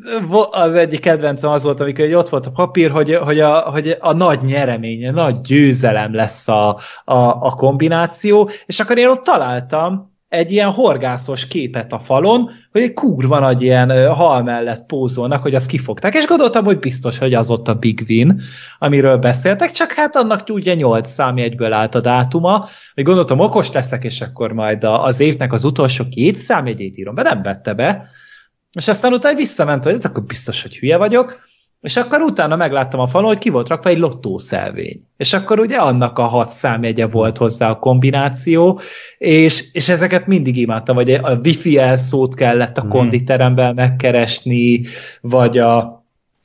az 0.50 0.74
egyik 0.74 1.00
kedvencem 1.00 1.50
az 1.50 1.64
volt, 1.64 1.80
amikor 1.80 2.14
ott 2.14 2.28
volt 2.28 2.46
a 2.46 2.50
papír, 2.50 2.90
hogy, 2.90 3.14
hogy, 3.14 3.40
a, 3.40 3.60
hogy 3.60 3.96
a 4.00 4.12
nagy 4.12 4.42
nyeremény, 4.42 5.08
a 5.08 5.10
nagy 5.10 5.40
győzelem 5.40 6.14
lesz 6.14 6.48
a, 6.48 6.68
a, 7.04 7.18
a 7.24 7.50
kombináció, 7.50 8.50
és 8.66 8.80
akkor 8.80 8.98
én 8.98 9.08
ott 9.08 9.24
találtam 9.24 10.11
egy 10.32 10.52
ilyen 10.52 10.70
horgászos 10.70 11.46
képet 11.46 11.92
a 11.92 11.98
falon, 11.98 12.50
hogy 12.70 12.82
egy 12.82 12.92
kurva 12.92 13.38
nagy 13.38 13.62
ilyen 13.62 14.14
hal 14.14 14.42
mellett 14.42 14.86
pózolnak, 14.86 15.42
hogy 15.42 15.54
azt 15.54 15.66
kifogták, 15.66 16.14
és 16.14 16.26
gondoltam, 16.26 16.64
hogy 16.64 16.78
biztos, 16.78 17.18
hogy 17.18 17.34
az 17.34 17.50
ott 17.50 17.68
a 17.68 17.74
Big 17.74 18.04
Win, 18.08 18.40
amiről 18.78 19.16
beszéltek, 19.16 19.70
csak 19.70 19.92
hát 19.92 20.16
annak 20.16 20.48
ugye 20.48 20.74
8 20.74 21.08
számjegyből 21.08 21.72
állt 21.72 21.94
a 21.94 22.00
dátuma, 22.00 22.68
hogy 22.94 23.04
gondoltam, 23.04 23.38
okos 23.38 23.72
leszek, 23.72 24.04
és 24.04 24.20
akkor 24.20 24.52
majd 24.52 24.84
az 24.84 25.20
évnek 25.20 25.52
az 25.52 25.64
utolsó 25.64 26.04
két 26.10 26.36
számjegyét 26.36 26.96
írom 26.96 27.14
be, 27.14 27.22
nem 27.22 27.42
vette 27.42 27.74
be, 27.74 28.08
és 28.72 28.88
aztán 28.88 29.12
utána 29.12 29.36
visszament, 29.36 29.84
hogy 29.84 29.92
hát 29.92 30.04
akkor 30.04 30.24
biztos, 30.24 30.62
hogy 30.62 30.76
hülye 30.76 30.96
vagyok, 30.96 31.40
és 31.82 31.96
akkor 31.96 32.20
utána 32.20 32.56
megláttam 32.56 33.00
a 33.00 33.06
falon, 33.06 33.26
hogy 33.26 33.38
ki 33.38 33.50
volt 33.50 33.68
rakva 33.68 33.90
egy 33.90 33.98
lottószelvény. 33.98 35.06
És 35.16 35.32
akkor 35.32 35.60
ugye 35.60 35.76
annak 35.76 36.18
a 36.18 36.26
hat 36.26 36.48
számjegye 36.48 37.06
volt 37.06 37.36
hozzá 37.36 37.70
a 37.70 37.78
kombináció, 37.78 38.80
és, 39.18 39.72
és 39.72 39.88
ezeket 39.88 40.26
mindig 40.26 40.56
imádtam, 40.56 40.94
vagy 40.94 41.10
a 41.10 41.38
wifi 41.44 41.78
elszót 41.78 42.34
kellett 42.34 42.78
a 42.78 42.82
mhm. 42.82 42.90
konditeremben 42.90 43.74
megkeresni, 43.74 44.80
vagy 45.20 45.58
a 45.58 46.01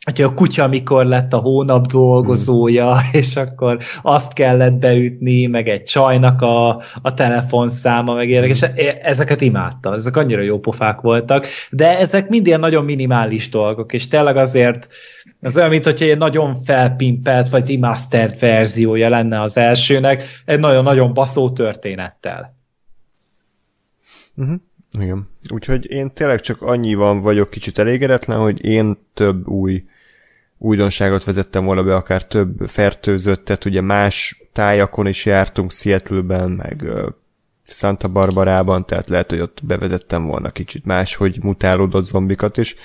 hogy 0.07 0.21
a 0.21 0.33
kutya 0.33 0.67
mikor 0.67 1.05
lett 1.05 1.33
a 1.33 1.37
hónap 1.37 1.85
dolgozója, 1.85 2.93
mm. 2.93 2.97
és 3.19 3.35
akkor 3.35 3.77
azt 4.01 4.33
kellett 4.33 4.77
beütni, 4.77 5.45
meg 5.45 5.67
egy 5.67 5.83
csajnak 5.83 6.41
a, 6.41 6.69
a 7.01 7.13
telefonszáma, 7.13 8.13
meg 8.13 8.29
ilyenek, 8.29 8.49
és 8.49 8.61
e, 8.61 8.73
ezeket 9.01 9.41
imádta, 9.41 9.93
ezek 9.93 10.17
annyira 10.17 10.41
jó 10.41 10.59
pofák 10.59 11.01
voltak, 11.01 11.45
de 11.69 11.97
ezek 11.97 12.29
mind 12.29 12.47
ilyen 12.47 12.59
nagyon 12.59 12.85
minimális 12.85 13.49
dolgok, 13.49 13.93
és 13.93 14.07
tényleg 14.07 14.37
azért 14.37 14.89
az 15.41 15.57
olyan, 15.57 15.69
mint 15.69 15.83
hogyha 15.83 16.05
egy 16.05 16.17
nagyon 16.17 16.55
felpimpelt, 16.55 17.49
vagy 17.49 17.69
remastered 17.69 18.39
verziója 18.39 19.09
lenne 19.09 19.41
az 19.41 19.57
elsőnek, 19.57 20.23
egy 20.45 20.59
nagyon-nagyon 20.59 21.13
baszó 21.13 21.49
történettel. 21.49 22.55
Uh-huh. 24.35 24.55
Igen. 24.99 25.29
Úgyhogy 25.49 25.91
én 25.91 26.13
tényleg 26.13 26.39
csak 26.39 26.61
annyiban 26.61 27.21
vagyok 27.21 27.49
kicsit 27.49 27.77
elégedetlen, 27.77 28.39
hogy 28.39 28.65
én 28.65 28.97
több 29.13 29.47
új 29.47 29.83
újdonságot 30.57 31.23
vezettem 31.23 31.65
volna 31.65 31.83
be, 31.83 31.95
akár 31.95 32.25
több 32.25 32.67
fertőzöttet, 32.67 33.65
ugye 33.65 33.81
más 33.81 34.43
tájakon 34.53 35.07
is 35.07 35.25
jártunk 35.25 35.71
Seattle-ben, 35.71 36.49
meg 36.49 36.85
Santa 37.63 38.07
Barbarában, 38.07 38.85
tehát 38.85 39.07
lehet, 39.07 39.29
hogy 39.29 39.39
ott 39.39 39.59
bevezettem 39.63 40.25
volna 40.25 40.49
kicsit 40.49 40.85
más, 40.85 41.15
hogy 41.15 41.43
mutálódott 41.43 42.05
zombikat 42.05 42.57
is. 42.57 42.75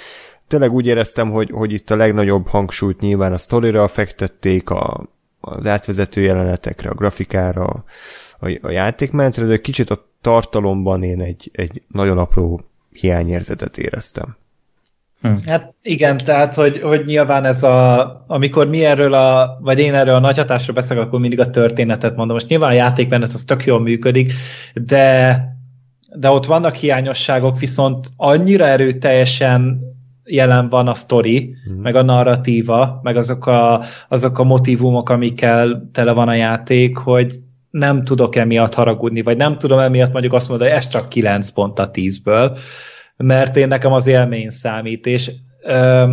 Tényleg 0.48 0.72
úgy 0.72 0.86
éreztem, 0.86 1.30
hogy, 1.30 1.50
hogy 1.50 1.72
itt 1.72 1.90
a 1.90 1.96
legnagyobb 1.96 2.46
hangsúlyt 2.46 3.00
nyilván 3.00 3.32
a 3.32 3.38
sztorira 3.38 3.88
fektették, 3.88 4.70
a, 4.70 5.06
az 5.40 5.66
átvezető 5.66 6.20
jelenetekre, 6.20 6.90
a 6.90 6.94
grafikára, 6.94 7.84
a, 8.38 8.48
a 8.60 8.70
játékmenetre, 8.70 9.44
de 9.44 9.60
kicsit 9.60 9.90
a 9.90 10.06
tartalomban 10.20 11.02
én 11.02 11.20
egy, 11.20 11.50
egy 11.52 11.82
nagyon 11.88 12.18
apró 12.18 12.64
hiányérzetet 12.90 13.78
éreztem. 13.78 14.36
Hm. 15.22 15.34
Hát 15.46 15.74
igen, 15.82 16.16
tehát, 16.16 16.54
hogy, 16.54 16.80
hogy 16.80 17.04
nyilván 17.04 17.44
ez 17.44 17.62
a, 17.62 18.24
amikor 18.26 18.68
mi 18.68 18.84
erről 18.84 19.14
a, 19.14 19.58
vagy 19.60 19.78
én 19.78 19.94
erről 19.94 20.14
a 20.14 20.20
nagy 20.20 20.36
hatásról 20.36 20.74
beszélek, 20.74 21.04
akkor 21.04 21.20
mindig 21.20 21.40
a 21.40 21.50
történetet 21.50 22.16
mondom. 22.16 22.34
Most 22.34 22.48
nyilván 22.48 22.70
a 22.70 22.74
játékban 22.74 23.22
ez 23.22 23.34
az 23.34 23.44
tök 23.44 23.64
jól 23.64 23.80
működik, 23.80 24.32
de, 24.74 25.38
de 26.16 26.30
ott 26.30 26.46
vannak 26.46 26.74
hiányosságok, 26.74 27.58
viszont 27.58 28.08
annyira 28.16 28.66
erőteljesen 28.66 29.80
jelen 30.24 30.68
van 30.68 30.88
a 30.88 30.94
sztori, 30.94 31.54
mm. 31.70 31.80
meg 31.80 31.96
a 31.96 32.02
narratíva, 32.02 33.00
meg 33.02 33.16
azok 33.16 33.46
a, 33.46 33.82
azok 34.08 34.38
a 34.38 34.44
motivumok, 34.44 35.10
amikkel 35.10 35.88
tele 35.92 36.12
van 36.12 36.28
a 36.28 36.34
játék, 36.34 36.96
hogy 36.96 37.40
nem 37.70 38.04
tudok 38.04 38.36
emiatt 38.36 38.74
haragudni, 38.74 39.22
vagy 39.22 39.36
nem 39.36 39.58
tudom 39.58 39.78
emiatt 39.78 40.12
mondjuk 40.12 40.32
azt 40.32 40.48
mondani, 40.48 40.70
hogy 40.70 40.78
ez 40.78 40.88
csak 40.88 41.08
9 41.08 41.50
pont 41.50 41.78
a 41.78 41.90
10-ből, 41.90 42.58
mert 43.16 43.56
én 43.56 43.68
nekem 43.68 43.93
az 43.93 44.06
élmény 44.06 44.51
számít, 44.51 45.06
és 45.06 45.30
ö, 45.62 46.10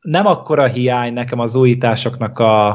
nem 0.00 0.26
akkora 0.26 0.66
hiány 0.66 1.12
nekem 1.12 1.38
az 1.38 1.54
újításoknak 1.54 2.38
a, 2.38 2.68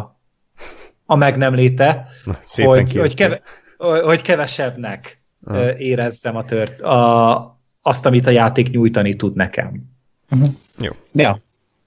a 1.05 1.15
meg 1.15 1.37
nem 1.37 1.53
léte, 1.53 2.07
Na, 2.25 2.39
hogy, 2.63 2.97
hogy, 2.97 3.13
keve, 3.13 3.41
hogy 3.77 4.21
kevesebbnek 4.21 5.21
uh. 5.41 5.75
érezzem 5.77 6.35
a 6.35 6.45
tört, 6.45 6.81
a, 6.81 7.59
azt, 7.81 8.05
amit 8.05 8.27
a 8.27 8.31
játék 8.31 8.69
nyújtani 8.69 9.15
tud 9.15 9.35
nekem. 9.35 9.83
Uh-huh. 10.31 10.47
Jó. 10.79 10.91
Ja. 11.11 11.39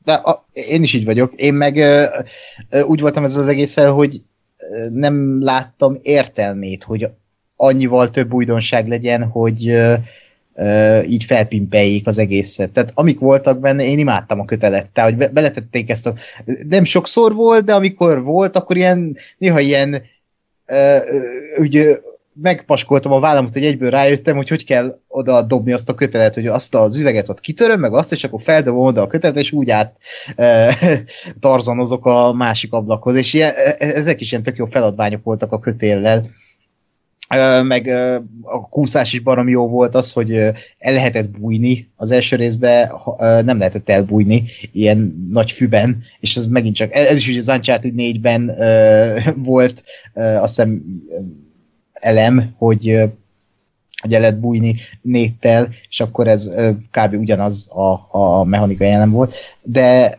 De 0.04 0.12
a, 0.12 0.46
én 0.52 0.82
is 0.82 0.92
így 0.92 1.04
vagyok. 1.04 1.32
Én 1.34 1.54
meg 1.54 1.76
ö, 1.76 2.04
ö, 2.70 2.80
úgy 2.80 3.00
voltam 3.00 3.24
ezzel 3.24 3.42
az 3.42 3.48
egésszel, 3.48 3.92
hogy 3.92 4.22
ö, 4.70 4.88
nem 4.90 5.42
láttam 5.42 5.98
értelmét, 6.02 6.84
hogy 6.84 7.08
annyival 7.56 8.10
több 8.10 8.32
újdonság 8.32 8.88
legyen, 8.88 9.24
hogy 9.24 9.68
ö, 9.68 9.94
így 11.06 11.24
felpimpeljék 11.24 12.06
az 12.06 12.18
egészet. 12.18 12.70
Tehát 12.70 12.90
amik 12.94 13.18
voltak 13.18 13.60
benne, 13.60 13.84
én 13.84 13.98
imádtam 13.98 14.40
a 14.40 14.44
kötelet. 14.44 14.92
Tehát, 14.92 15.14
hogy 15.14 15.30
beletették 15.30 15.90
ezt 15.90 16.06
a... 16.06 16.14
Nem 16.68 16.84
sokszor 16.84 17.34
volt, 17.34 17.64
de 17.64 17.74
amikor 17.74 18.22
volt, 18.22 18.56
akkor 18.56 18.76
ilyen, 18.76 19.16
néha 19.38 19.60
ilyen 19.60 20.02
úgy 21.56 21.98
megpaskoltam 22.40 23.12
a 23.12 23.20
vállamat, 23.20 23.52
hogy 23.52 23.64
egyből 23.64 23.90
rájöttem, 23.90 24.36
hogy 24.36 24.48
hogy 24.48 24.64
kell 24.64 24.98
oda 25.08 25.42
dobni 25.42 25.72
azt 25.72 25.88
a 25.88 25.94
kötelet, 25.94 26.34
hogy 26.34 26.46
azt 26.46 26.74
az 26.74 26.98
üveget 26.98 27.28
ott 27.28 27.40
kitöröm, 27.40 27.80
meg 27.80 27.94
azt, 27.94 28.12
és 28.12 28.24
akkor 28.24 28.42
feldobom 28.42 28.86
oda 28.86 29.02
a 29.02 29.06
kötelet, 29.06 29.36
és 29.36 29.52
úgy 29.52 29.70
át 29.70 29.96
e, 30.36 30.76
tarzanozok 31.40 32.06
a 32.06 32.32
másik 32.32 32.72
ablakhoz. 32.72 33.16
És 33.16 33.34
ilyen, 33.34 33.52
e, 33.54 33.74
ezek 33.78 34.20
is 34.20 34.30
ilyen 34.30 34.42
tök 34.42 34.56
jó 34.56 34.66
feladványok 34.66 35.24
voltak 35.24 35.52
a 35.52 35.58
kötéllel 35.58 36.26
meg 37.62 37.86
a 38.42 38.68
kúszás 38.68 39.12
is 39.12 39.20
barom 39.20 39.48
jó 39.48 39.68
volt 39.68 39.94
az, 39.94 40.12
hogy 40.12 40.32
el 40.78 40.92
lehetett 40.92 41.30
bújni 41.30 41.88
az 41.96 42.10
első 42.10 42.36
részben, 42.36 42.92
nem 43.18 43.58
lehetett 43.58 43.88
elbújni 43.88 44.44
ilyen 44.72 45.28
nagy 45.30 45.52
füben, 45.52 46.02
és 46.20 46.36
ez 46.36 46.46
megint 46.46 46.74
csak, 46.74 46.94
ez 46.94 47.18
is 47.18 47.28
ugye 47.28 47.38
az 47.38 47.48
Uncharted 47.48 47.92
4-ben 47.96 48.54
volt 49.36 49.84
azt 50.14 50.54
hiszem 50.54 50.82
elem, 51.92 52.54
hogy 52.56 53.12
hogy 54.04 54.14
el 54.14 54.20
lehet 54.20 54.40
bújni 54.40 54.76
néttel, 55.02 55.68
és 55.88 56.00
akkor 56.00 56.28
ez 56.28 56.50
kb. 56.90 57.14
ugyanaz 57.14 57.68
a, 57.70 58.18
a 58.18 58.44
mechanika 58.44 58.84
jelen 58.84 59.10
volt, 59.10 59.34
de 59.62 60.18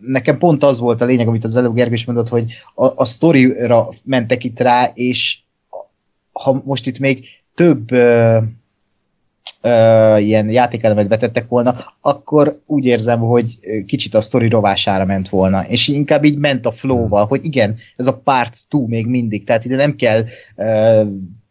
nekem 0.00 0.38
pont 0.38 0.62
az 0.62 0.78
volt 0.78 1.00
a 1.00 1.04
lényeg, 1.04 1.28
amit 1.28 1.44
az 1.44 1.56
előbb 1.56 1.74
Gergő 1.74 1.92
is 1.92 2.04
mondott, 2.04 2.28
hogy 2.28 2.52
a, 2.74 2.84
a 2.94 3.04
sztorira 3.04 3.88
mentek 4.04 4.44
itt 4.44 4.60
rá, 4.60 4.90
és 4.94 5.38
ha 6.42 6.62
most 6.64 6.86
itt 6.86 6.98
még 6.98 7.26
több 7.54 7.90
ö, 7.90 8.38
ö, 9.60 10.16
ilyen 10.18 10.50
játékelemet 10.50 11.08
betettek 11.08 11.48
volna, 11.48 11.74
akkor 12.00 12.60
úgy 12.66 12.84
érzem, 12.84 13.18
hogy 13.20 13.58
kicsit 13.86 14.14
a 14.14 14.20
sztori 14.20 14.48
rovására 14.48 15.04
ment 15.04 15.28
volna, 15.28 15.66
és 15.68 15.88
inkább 15.88 16.24
így 16.24 16.38
ment 16.38 16.66
a 16.66 16.70
flow-val, 16.70 17.26
hogy 17.26 17.44
igen, 17.44 17.76
ez 17.96 18.06
a 18.06 18.16
part 18.16 18.66
2 18.70 18.84
még 18.86 19.06
mindig, 19.06 19.44
tehát 19.44 19.64
ide 19.64 19.76
nem 19.76 19.96
kell 19.96 20.24
ö, 20.56 21.02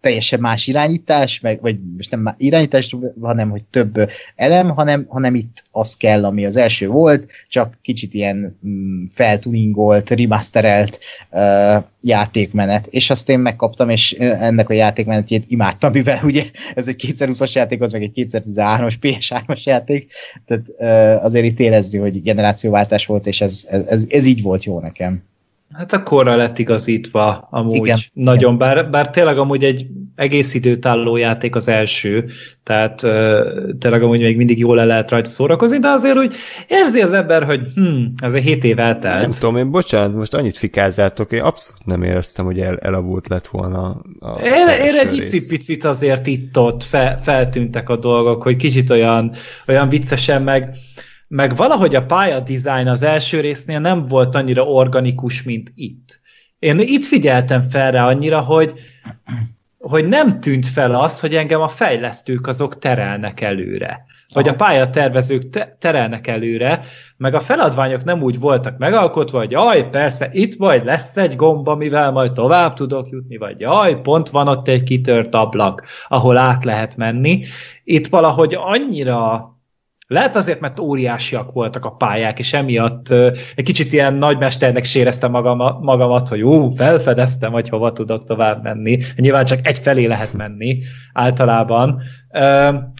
teljesen 0.01 0.39
más 0.39 0.67
irányítás, 0.67 1.39
meg, 1.39 1.61
vagy 1.61 1.79
most 1.95 2.11
nem 2.11 2.35
irányítás, 2.37 2.95
hanem 3.21 3.49
hogy 3.49 3.63
több 3.65 4.09
elem, 4.35 4.69
hanem, 4.69 5.05
hanem 5.07 5.35
itt 5.35 5.63
az 5.71 5.97
kell, 5.97 6.25
ami 6.25 6.45
az 6.45 6.55
első 6.55 6.87
volt, 6.87 7.31
csak 7.47 7.77
kicsit 7.81 8.13
ilyen 8.13 8.57
mm, 8.67 9.01
feltuningolt, 9.13 10.09
remasterelt 10.09 10.99
uh, 11.31 11.83
játékmenet, 12.01 12.87
és 12.89 13.09
azt 13.09 13.29
én 13.29 13.39
megkaptam, 13.39 13.89
és 13.89 14.11
ennek 14.19 14.69
a 14.69 14.73
játékmenetjét 14.73 15.45
imádtam, 15.47 15.91
mivel 15.91 16.19
ugye 16.23 16.43
ez 16.75 16.87
egy 16.87 17.15
2020-as 17.17 17.51
játék, 17.51 17.81
az 17.81 17.91
meg 17.91 18.01
egy 18.01 18.27
2013-as 18.31 18.93
PS3-as 19.01 19.63
játék, 19.63 20.11
tehát 20.45 20.63
uh, 20.77 21.25
azért 21.25 21.45
itt 21.45 21.59
érezni, 21.59 21.97
hogy 21.97 22.21
generációváltás 22.21 23.05
volt, 23.05 23.27
és 23.27 23.41
ez, 23.41 23.65
ez, 23.69 23.81
ez, 23.87 24.05
ez 24.09 24.25
így 24.25 24.41
volt 24.41 24.63
jó 24.63 24.79
nekem. 24.79 25.23
Hát 25.73 25.93
a 25.93 26.03
korra 26.03 26.35
lett 26.35 26.57
igazítva 26.57 27.47
amúgy 27.51 27.75
igen, 27.75 27.99
nagyon, 28.13 28.53
igen. 28.53 28.57
Bár, 28.57 28.89
bár 28.89 29.09
tényleg 29.09 29.37
amúgy 29.37 29.63
egy 29.63 29.85
egész 30.15 30.53
időtálló 30.53 31.15
játék 31.15 31.55
az 31.55 31.67
első, 31.67 32.29
tehát 32.63 33.03
uh, 33.03 33.09
tényleg 33.79 34.03
amúgy 34.03 34.19
még 34.19 34.37
mindig 34.37 34.59
jól 34.59 34.79
el 34.79 34.85
lehet 34.85 35.09
rajta 35.09 35.29
szórakozni, 35.29 35.79
de 35.79 35.87
azért 35.87 36.17
úgy 36.17 36.33
érzi 36.67 37.01
az 37.01 37.13
ember, 37.13 37.43
hogy 37.43 37.61
hm, 37.73 38.33
egy 38.35 38.43
hét 38.43 38.63
év 38.63 38.79
eltelt. 38.79 39.21
Nem 39.21 39.29
tudom, 39.29 39.57
én 39.57 39.71
bocsánat, 39.71 40.15
most 40.15 40.33
annyit 40.33 40.57
fikázzátok, 40.57 41.31
én 41.31 41.41
abszolút 41.41 41.85
nem 41.85 42.03
éreztem, 42.03 42.45
hogy 42.45 42.59
el, 42.59 42.77
elavult 42.77 43.27
lett 43.27 43.47
volna 43.47 44.01
a 44.19 44.39
Én, 44.43 44.85
én 44.85 44.95
egy 44.95 45.13
icipicit 45.13 45.83
azért 45.83 46.27
itt-ott 46.27 46.83
fe, 46.83 47.19
feltűntek 47.21 47.89
a 47.89 47.95
dolgok, 47.95 48.43
hogy 48.43 48.55
kicsit 48.55 48.89
olyan, 48.89 49.31
olyan 49.67 49.89
viccesen 49.89 50.41
meg 50.41 50.75
meg 51.27 51.55
valahogy 51.55 51.95
a 51.95 52.05
pályadizájn 52.05 52.87
az 52.87 53.03
első 53.03 53.39
résznél 53.39 53.79
nem 53.79 54.05
volt 54.05 54.35
annyira 54.35 54.63
organikus, 54.63 55.43
mint 55.43 55.71
itt. 55.75 56.19
Én 56.59 56.79
itt 56.79 57.05
figyeltem 57.05 57.61
fel 57.61 57.91
rá 57.91 58.07
annyira, 58.07 58.39
hogy, 58.39 58.73
hogy 59.77 60.07
nem 60.07 60.39
tűnt 60.39 60.67
fel 60.67 60.93
az, 60.93 61.19
hogy 61.19 61.35
engem 61.35 61.61
a 61.61 61.67
fejlesztők 61.67 62.47
azok 62.47 62.77
terelnek 62.77 63.41
előre. 63.41 64.05
Vagy 64.33 64.47
a 64.47 64.55
pályatervezők 64.55 65.49
te- 65.49 65.75
terelnek 65.79 66.27
előre, 66.27 66.81
meg 67.17 67.33
a 67.33 67.39
feladványok 67.39 68.03
nem 68.03 68.21
úgy 68.21 68.39
voltak 68.39 68.77
megalkotva, 68.77 69.37
hogy 69.37 69.51
jaj, 69.51 69.89
persze, 69.89 70.29
itt 70.31 70.57
majd 70.57 70.85
lesz 70.85 71.17
egy 71.17 71.35
gomba, 71.35 71.75
mivel 71.75 72.11
majd 72.11 72.31
tovább 72.31 72.73
tudok 72.73 73.09
jutni, 73.09 73.37
vagy 73.37 73.59
jaj, 73.59 74.01
pont 74.01 74.29
van 74.29 74.47
ott 74.47 74.67
egy 74.67 74.83
kitört 74.83 75.35
ablak, 75.35 75.83
ahol 76.07 76.37
át 76.37 76.63
lehet 76.63 76.95
menni. 76.95 77.43
Itt 77.83 78.07
valahogy 78.07 78.53
annyira 78.53 79.56
lehet 80.07 80.35
azért, 80.35 80.59
mert 80.59 80.79
óriásiak 80.79 81.51
voltak 81.51 81.85
a 81.85 81.91
pályák, 81.91 82.39
és 82.39 82.53
emiatt 82.53 83.09
egy 83.55 83.63
kicsit 83.63 83.93
ilyen 83.93 84.13
nagymesternek 84.13 84.83
séreztem 84.83 85.31
magam, 85.31 85.57
magamat, 85.81 86.27
hogy 86.27 86.41
ú, 86.41 86.69
felfedeztem, 86.75 87.51
hogy 87.51 87.69
hova 87.69 87.91
tudok 87.91 88.23
tovább 88.23 88.63
menni. 88.63 88.99
Nyilván 89.15 89.45
csak 89.45 89.67
egy 89.67 89.79
felé 89.79 90.05
lehet 90.05 90.33
menni 90.33 90.77
általában, 91.13 92.01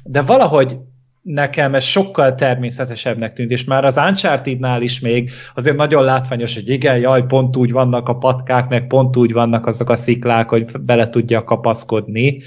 de 0.03 0.21
valahogy 0.21 0.77
nekem 1.21 1.75
ez 1.75 1.83
sokkal 1.83 2.35
természetesebbnek 2.35 3.33
tűnt, 3.33 3.51
és 3.51 3.63
már 3.63 3.85
az 3.85 3.97
Uncharted-nál 3.97 4.81
is 4.81 4.99
még 4.99 5.31
azért 5.55 5.77
nagyon 5.77 6.03
látványos, 6.03 6.53
hogy 6.53 6.69
igen, 6.69 6.97
jaj, 6.97 7.25
pont 7.25 7.55
úgy 7.55 7.71
vannak 7.71 8.09
a 8.09 8.17
patkák, 8.17 8.69
meg 8.69 8.87
pont 8.87 9.17
úgy 9.17 9.33
vannak 9.33 9.65
azok 9.65 9.89
a 9.89 9.95
sziklák, 9.95 10.49
hogy 10.49 10.65
bele 10.81 11.07
tudja 11.07 11.43
kapaszkodni. 11.43 12.41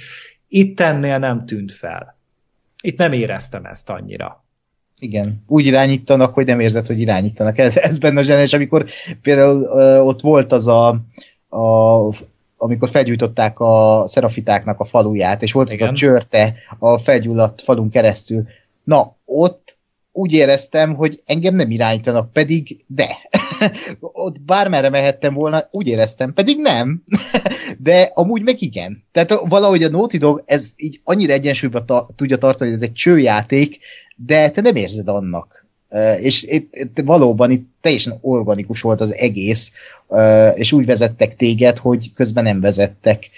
Itt 0.48 0.80
ennél 0.80 1.18
nem 1.18 1.46
tűnt 1.46 1.72
fel. 1.72 2.18
Itt 2.82 2.98
nem 2.98 3.12
éreztem 3.12 3.64
ezt 3.64 3.90
annyira. 3.90 4.44
Igen, 5.00 5.42
úgy 5.46 5.66
irányítanak, 5.66 6.34
hogy 6.34 6.46
nem 6.46 6.60
érzed, 6.60 6.86
hogy 6.86 7.00
irányítanak. 7.00 7.58
Ez, 7.58 7.76
ez 7.76 7.98
benne 7.98 8.20
a 8.20 8.22
zseniális, 8.22 8.52
amikor 8.52 8.86
például 9.22 9.62
ö, 9.62 9.98
ott 9.98 10.20
volt 10.20 10.52
az 10.52 10.66
a, 10.66 10.88
a 11.48 12.14
amikor 12.56 12.88
felgyújtották 12.88 13.60
a 13.60 14.04
szerafitáknak 14.06 14.80
a 14.80 14.84
faluját, 14.84 15.42
és 15.42 15.52
volt 15.52 15.72
Igen. 15.72 15.86
az 15.88 15.92
a 15.92 15.96
csörte 15.96 16.54
a 16.78 16.98
felgyulladt 16.98 17.60
falun 17.60 17.90
keresztül. 17.90 18.46
Na, 18.84 19.16
ott 19.24 19.78
úgy 20.12 20.32
éreztem, 20.32 20.94
hogy 20.94 21.22
engem 21.26 21.54
nem 21.54 21.70
irányítanak, 21.70 22.32
pedig 22.32 22.84
de. 22.86 23.18
Ott 24.00 24.40
bármerre 24.40 24.88
mehettem 24.88 25.34
volna, 25.34 25.68
úgy 25.70 25.86
éreztem, 25.86 26.32
pedig 26.32 26.58
nem. 26.58 27.02
de 27.78 28.10
amúgy 28.14 28.42
meg 28.42 28.62
igen. 28.62 29.02
Tehát 29.12 29.40
valahogy 29.44 29.82
a 29.82 29.88
Naughty 29.88 30.16
Dog 30.16 30.42
ez 30.46 30.70
így 30.76 31.00
annyira 31.04 31.32
egyensúlyba 31.32 31.84
ta- 31.84 32.12
tudja 32.16 32.36
tartani, 32.36 32.70
hogy 32.70 32.78
ez 32.82 32.88
egy 32.88 32.94
csőjáték, 32.94 33.78
de 34.26 34.50
te 34.50 34.60
nem 34.60 34.76
érzed 34.76 35.08
annak. 35.08 35.66
És 36.20 36.42
itt, 36.42 36.74
itt 36.74 37.00
valóban 37.04 37.50
itt 37.50 37.68
teljesen 37.80 38.18
organikus 38.20 38.80
volt 38.80 39.00
az 39.00 39.14
egész, 39.14 39.72
és 40.54 40.72
úgy 40.72 40.86
vezettek 40.86 41.36
téged, 41.36 41.78
hogy 41.78 42.12
közben 42.14 42.44
nem 42.44 42.60
vezettek. 42.60 43.30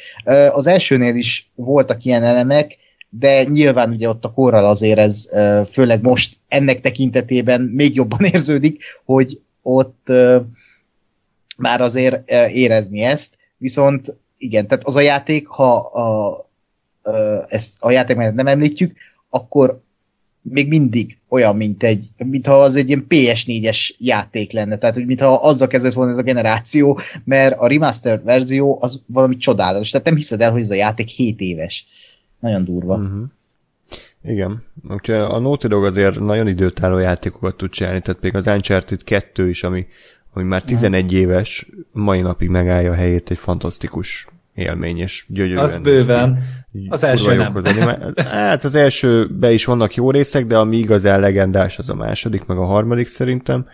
Az 0.52 0.66
elsőnél 0.66 1.14
is 1.14 1.50
voltak 1.54 2.04
ilyen 2.04 2.22
elemek, 2.22 2.76
de 3.08 3.44
nyilván 3.44 3.90
ugye 3.90 4.08
ott 4.08 4.24
a 4.24 4.32
korral 4.32 4.64
azért 4.64 4.98
ez 4.98 5.28
főleg 5.70 6.02
most 6.02 6.36
ennek 6.48 6.80
tekintetében 6.80 7.60
még 7.60 7.94
jobban 7.94 8.24
érződik, 8.32 8.82
hogy 9.04 9.40
ott 9.62 10.12
már 11.56 11.80
azért 11.80 12.30
érezni 12.50 13.00
ezt, 13.00 13.38
viszont 13.56 14.16
igen, 14.38 14.66
tehát 14.66 14.84
az 14.84 14.96
a 14.96 15.00
játék, 15.00 15.46
ha 15.46 15.76
a, 15.76 16.46
ezt 17.48 17.82
a 17.82 17.90
játék 17.90 18.16
nem 18.16 18.46
említjük, 18.46 18.92
akkor 19.30 19.81
még 20.42 20.68
mindig 20.68 21.18
olyan, 21.28 21.56
mint 21.56 21.82
egy, 21.82 22.06
mintha 22.16 22.62
az 22.62 22.76
egy 22.76 22.88
ilyen 22.88 23.06
PS4-es 23.08 23.90
játék 23.98 24.52
lenne, 24.52 24.78
tehát 24.78 24.94
hogy 24.94 25.06
mintha 25.06 25.34
azzal 25.34 25.66
kezdődött 25.66 25.96
volna 25.96 26.10
ez 26.10 26.18
a 26.18 26.22
generáció, 26.22 26.98
mert 27.24 27.58
a 27.58 27.66
remastered 27.66 28.24
verzió 28.24 28.78
az 28.80 29.02
valami 29.06 29.36
csodálatos, 29.36 29.90
tehát 29.90 30.06
nem 30.06 30.16
hiszed 30.16 30.40
el, 30.40 30.52
hogy 30.52 30.60
ez 30.60 30.70
a 30.70 30.74
játék 30.74 31.08
7 31.08 31.40
éves. 31.40 31.86
Nagyon 32.40 32.64
durva. 32.64 32.96
Uh-huh. 32.96 33.24
Igen. 34.24 34.62
Úgyhogy 34.90 35.14
a 35.14 35.38
Naughty 35.38 35.66
Dog 35.66 35.84
azért 35.84 36.20
nagyon 36.20 36.48
időtálló 36.48 36.98
játékokat 36.98 37.56
tud 37.56 37.70
csinálni, 37.70 38.00
tehát 38.00 38.20
még 38.20 38.34
az 38.34 38.46
Uncharted 38.46 39.04
2 39.04 39.48
is, 39.48 39.62
ami, 39.62 39.86
ami 40.32 40.44
már 40.44 40.62
11 40.62 41.04
uh-huh. 41.04 41.20
éves, 41.20 41.66
mai 41.92 42.20
napig 42.20 42.48
megállja 42.48 42.90
a 42.90 42.94
helyét 42.94 43.30
egy 43.30 43.38
fantasztikus 43.38 44.26
élmény, 44.54 44.98
és 44.98 45.24
gyönyörűen. 45.28 45.62
Az 45.62 45.76
bőven. 45.76 46.44
Az 46.88 47.04
első 47.04 47.34
nem. 47.36 47.56
Az 47.56 47.64
hát 48.24 48.64
az 48.64 48.74
elsőben 48.74 49.52
is 49.52 49.64
vannak 49.64 49.94
jó 49.94 50.10
részek, 50.10 50.46
de 50.46 50.56
ami 50.56 50.76
igazán 50.76 51.20
legendás, 51.20 51.78
az 51.78 51.90
a 51.90 51.94
második, 51.94 52.44
meg 52.44 52.58
a 52.58 52.64
harmadik 52.64 53.08
szerintem. 53.08 53.66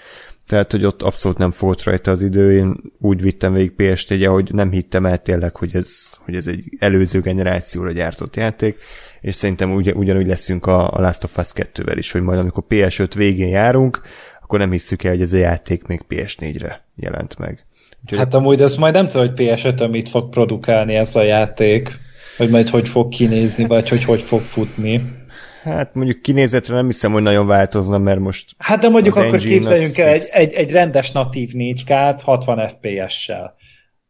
Tehát, 0.46 0.70
hogy 0.70 0.84
ott 0.84 1.02
abszolút 1.02 1.38
nem 1.38 1.52
volt 1.58 1.82
rajta 1.82 2.10
az 2.10 2.22
idő, 2.22 2.56
én 2.56 2.76
úgy 2.98 3.22
vittem 3.22 3.52
végig 3.52 3.72
ps 3.72 4.06
hogy 4.26 4.50
nem 4.52 4.70
hittem 4.70 5.06
el 5.06 5.18
tényleg, 5.18 5.56
hogy 5.56 5.76
ez, 5.76 6.12
hogy 6.24 6.34
ez 6.34 6.46
egy 6.46 6.64
előző 6.78 7.20
generációra 7.20 7.92
gyártott 7.92 8.36
játék, 8.36 8.78
és 9.20 9.34
szerintem 9.34 9.74
ugy, 9.74 9.92
ugyanúgy 9.94 10.26
leszünk 10.26 10.66
a, 10.66 10.92
a 10.92 11.00
Last 11.00 11.24
of 11.24 11.36
Us 11.38 11.50
2-vel 11.54 11.94
is, 11.96 12.12
hogy 12.12 12.22
majd 12.22 12.38
amikor 12.38 12.64
PS5 12.68 13.10
végén 13.14 13.48
járunk, 13.48 14.00
akkor 14.42 14.58
nem 14.58 14.70
hiszük 14.70 15.04
el, 15.04 15.10
hogy 15.10 15.22
ez 15.22 15.32
a 15.32 15.36
játék 15.36 15.86
még 15.86 16.02
PS4-re 16.08 16.84
jelent 16.96 17.38
meg. 17.38 17.66
Úgyhogy... 18.02 18.18
Hát 18.18 18.34
amúgy 18.34 18.60
ez 18.60 18.76
majd 18.76 18.94
nem 18.94 19.08
tudom, 19.08 19.26
hogy 19.26 19.36
PS5-ön 19.36 19.90
mit 19.90 20.08
fog 20.08 20.28
produkálni 20.28 20.94
ez 20.94 21.16
a 21.16 21.22
játék, 21.22 21.98
hogy 22.36 22.50
majd 22.50 22.68
hogy 22.68 22.88
fog 22.88 23.08
kinézni, 23.08 23.66
vagy 23.66 23.88
hogy 23.88 24.04
hogy 24.04 24.22
fog 24.22 24.40
futni. 24.40 25.16
Hát 25.62 25.94
mondjuk 25.94 26.22
kinézetre 26.22 26.74
nem 26.74 26.86
hiszem, 26.86 27.12
hogy 27.12 27.22
nagyon 27.22 27.46
változna, 27.46 27.98
mert 27.98 28.18
most... 28.18 28.54
Hát 28.58 28.80
de 28.80 28.88
mondjuk 28.88 29.16
akkor 29.16 29.38
képzeljünk 29.38 29.98
el 29.98 30.08
egy, 30.08 30.28
egy, 30.30 30.52
egy 30.52 30.70
rendes 30.70 31.12
natív 31.12 31.50
4K-t 31.52 32.20
60 32.24 32.68
FPS-sel. 32.68 33.54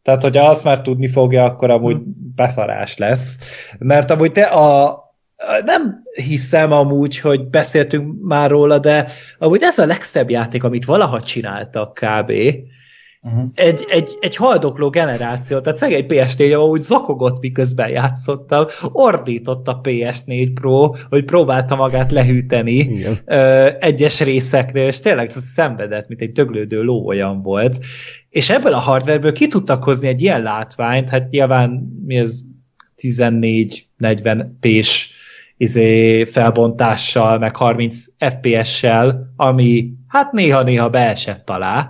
Tehát, 0.01 0.21
hogyha 0.21 0.49
azt 0.49 0.63
már 0.63 0.81
tudni 0.81 1.07
fogja, 1.07 1.43
akkor 1.43 1.69
amúgy 1.69 1.95
hmm. 1.95 2.33
beszarás 2.35 2.97
lesz. 2.97 3.39
Mert 3.77 4.11
amúgy 4.11 4.31
te 4.31 4.43
a, 4.43 4.97
nem 5.65 6.03
hiszem 6.13 6.71
amúgy, 6.71 7.19
hogy 7.19 7.49
beszéltünk 7.49 8.21
már 8.21 8.49
róla, 8.49 8.79
de 8.79 9.11
amúgy 9.37 9.61
ez 9.61 9.77
a 9.77 9.85
legszebb 9.85 10.29
játék, 10.29 10.63
amit 10.63 10.85
valaha 10.85 11.21
csináltak 11.21 11.93
kb. 11.93 12.31
Uh-huh. 13.21 13.43
Egy, 13.55 13.85
egy, 13.89 14.09
egy 14.19 14.35
haldokló 14.35 14.89
generáció, 14.89 15.59
tehát 15.59 15.79
szegény 15.79 16.05
PS4 16.09 16.69
úgy 16.69 16.81
zakogott, 16.81 17.39
miközben 17.39 17.89
játszottam, 17.89 18.65
ordított 18.81 19.67
a 19.67 19.81
PS4 19.83 20.51
Pro, 20.53 20.91
hogy 21.09 21.25
próbálta 21.25 21.75
magát 21.75 22.11
lehűteni 22.11 23.03
ö, 23.25 23.69
egyes 23.79 24.21
részeknél, 24.21 24.87
és 24.87 24.99
tényleg 24.99 25.29
szenvedett, 25.29 26.07
mint 26.07 26.21
egy 26.21 26.31
döglődő 26.31 26.81
ló 26.83 27.07
olyan 27.07 27.41
volt. 27.41 27.79
És 28.29 28.49
ebből 28.49 28.73
a 28.73 28.79
hardwareből 28.79 29.31
ki 29.31 29.47
tudtak 29.47 29.83
hozni 29.83 30.07
egy 30.07 30.21
ilyen 30.21 30.41
látványt, 30.41 31.09
hát 31.09 31.29
nyilván 31.29 31.69
mi 32.05 32.15
ez 32.15 32.39
14-40 32.97 34.45
p-s 34.59 35.11
izé, 35.57 36.25
felbontással, 36.25 37.37
meg 37.37 37.55
30 37.55 38.05
FPS-sel, 38.17 39.33
ami 39.35 39.93
hát 40.07 40.31
néha-néha 40.31 40.89
beesett 40.89 41.49
alá, 41.49 41.89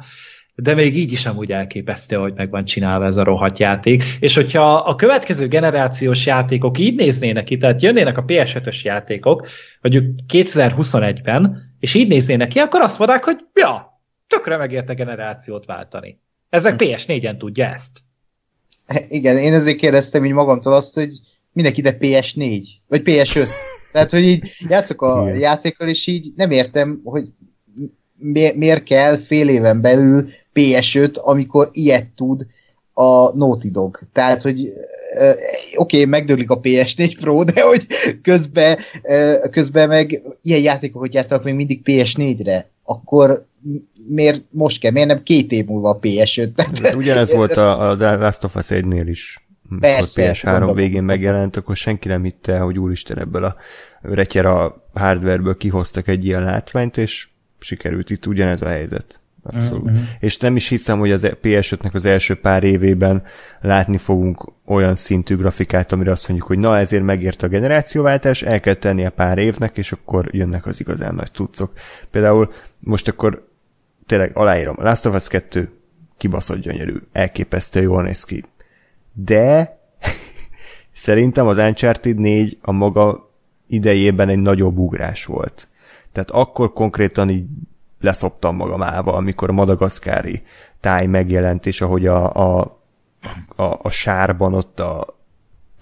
de 0.62 0.74
még 0.74 0.98
így 0.98 1.12
is 1.12 1.26
amúgy 1.26 1.52
elképesztő, 1.52 2.16
hogy 2.16 2.34
meg 2.34 2.50
van 2.50 2.66
csinálva 2.66 3.06
ez 3.06 3.18
a 3.18 3.24
rohadt 3.24 3.60
játék. 3.60 4.04
És 4.20 4.36
hogyha 4.36 4.76
a 4.76 4.96
következő 4.96 5.48
generációs 5.48 6.26
játékok 6.26 6.78
így 6.78 6.96
néznének 6.96 7.44
ki, 7.44 7.58
tehát 7.58 7.82
jönnének 7.82 8.18
a 8.18 8.26
PS5-ös 8.26 8.82
játékok, 8.82 9.48
mondjuk 9.82 10.06
2021-ben, 10.34 11.74
és 11.80 11.94
így 11.94 12.08
néznének 12.08 12.48
ki, 12.48 12.60
akkor 12.60 12.82
azt 12.82 12.98
mondják, 13.00 13.24
hogy 13.24 13.38
ja, 13.54 14.02
tökre 14.28 14.58
megérte 14.58 14.94
generációt 14.94 15.66
váltani. 15.66 16.20
Ez 16.50 16.64
meg 16.64 16.76
PS4-en 16.78 17.38
tudja 17.38 17.66
ezt. 17.66 18.00
Igen, 19.08 19.38
én 19.38 19.54
ezért 19.54 19.78
kérdeztem 19.78 20.26
így 20.26 20.32
magamtól 20.32 20.74
azt, 20.74 20.94
hogy 20.94 21.10
mindenki 21.52 21.80
ide 21.80 21.98
PS4, 22.00 22.68
vagy 22.88 23.02
PS5. 23.06 23.48
Tehát, 23.92 24.12
hogy 24.12 24.24
így 24.24 24.56
játszok 24.68 25.02
a 25.02 25.22
Igen. 25.28 25.40
játékkal, 25.40 25.88
és 25.88 26.08
így 26.08 26.32
nem 26.36 26.52
értem, 26.52 27.02
hogy 27.04 27.28
mi, 28.20 28.52
miért 28.56 28.84
kell 28.84 29.18
fél 29.18 29.50
éven 29.50 29.82
belül 29.82 30.30
PS5, 30.60 31.14
amikor 31.14 31.70
ilyet 31.72 32.08
tud 32.16 32.48
a 32.94 33.36
Naughty 33.38 33.72
Dog. 33.72 34.00
Tehát, 34.14 34.42
hogy 34.42 34.74
oké, 35.76 35.98
okay, 35.98 36.06
megdőlik 36.06 36.50
a 36.50 36.60
PS4 36.60 37.16
Pro, 37.20 37.44
de 37.44 37.62
hogy 37.62 37.88
közben, 38.22 38.78
közben 39.52 39.88
meg 39.88 40.22
ilyen 40.42 40.62
játékokat 40.62 41.10
gyártanak 41.10 41.44
még 41.44 41.54
mindig 41.54 41.82
PS4-re, 41.86 42.70
akkor 42.84 43.46
miért 44.08 44.44
most 44.50 44.80
kell, 44.80 44.92
miért 44.92 45.08
nem 45.08 45.24
két 45.24 45.52
év 45.52 45.66
múlva 45.66 45.90
a 45.90 46.00
PS5? 46.00 46.54
Tehát, 46.56 46.96
ugyanez 46.96 47.34
volt 47.34 47.52
az 47.58 48.00
Last 48.00 48.44
of 48.44 48.56
Us 48.56 48.68
1-nél 48.70 49.06
is. 49.06 49.48
Persze, 49.80 50.32
PS3 50.34 50.44
gondolom. 50.44 50.76
végén 50.76 51.04
megjelent, 51.04 51.56
akkor 51.58 51.76
senki 51.76 52.08
nem 52.08 52.24
hitte, 52.24 52.58
hogy 52.58 52.80
úristen 52.80 53.20
ebből 53.20 53.44
a 53.44 53.56
retyera 54.02 54.84
hardwareből 54.94 55.58
kihoztak 55.58 56.08
egy 56.08 56.26
ilyen 56.26 56.44
látványt, 56.44 56.98
és 56.98 57.28
sikerült 57.60 58.10
itt 58.10 58.26
ugyanez 58.26 58.62
a 58.62 58.68
helyzet. 58.68 59.22
Abszolút. 59.54 59.90
Mm-hmm. 59.90 60.04
És 60.20 60.38
nem 60.38 60.56
is 60.56 60.68
hiszem, 60.68 61.00
hogy 61.00 61.12
az 61.12 61.36
PS5-nek 61.44 61.92
az 61.92 62.06
első 62.06 62.36
pár 62.36 62.64
évében 62.64 63.24
látni 63.62 63.98
fogunk 63.98 64.52
olyan 64.66 64.96
szintű 64.96 65.36
grafikát, 65.36 65.92
amire 65.92 66.12
azt 66.12 66.28
mondjuk, 66.28 66.50
hogy 66.50 66.60
na 66.60 66.78
ezért 66.78 67.04
megért 67.04 67.44
a 67.44 67.48
generációváltás, 67.48 68.42
el 68.42 68.60
kell 68.60 68.74
tennie 68.74 69.10
pár 69.10 69.38
évnek, 69.38 69.78
és 69.78 69.92
akkor 69.92 70.30
jönnek 70.32 70.66
az 70.66 70.80
igazán 70.80 71.16
nagy 71.16 71.32
cuccok. 71.32 71.72
Például 72.12 72.52
most 72.80 73.08
akkor 73.08 73.48
tényleg 74.06 74.32
aláírom, 74.34 74.76
Last 74.80 75.06
of 75.06 75.16
Us 75.16 75.28
2 75.28 75.70
kibaszott 76.18 76.60
gyönyörű, 76.60 76.96
elképesztő 77.12 77.82
jól 77.82 78.04
néz 78.04 78.24
ki. 78.24 78.44
De 79.14 79.78
szerintem 80.94 81.48
az 81.48 81.58
Uncharted 81.58 82.18
4 82.18 82.58
a 82.62 82.72
maga 82.72 83.34
idejében 83.68 84.30
egy 84.30 84.40
nagyobb 84.40 84.78
ugrás 84.78 85.26
volt. 85.26 85.68
Tehát 86.12 86.32
akkor 86.32 86.74
konkrétan 86.74 87.30
így 87.30 87.46
leszoptam 88.00 88.56
magam 88.56 88.82
állva, 88.82 89.14
amikor 89.14 89.50
a 89.50 89.54
madagaszkári 89.54 90.44
táj 90.80 91.06
megjelent, 91.06 91.66
és 91.66 91.82
ahogy 91.82 92.06
a, 92.08 92.36
a, 92.36 92.80
a, 93.56 93.64
a 93.82 93.90
sárban 93.90 94.54
ott 94.54 94.80
a 94.80 95.18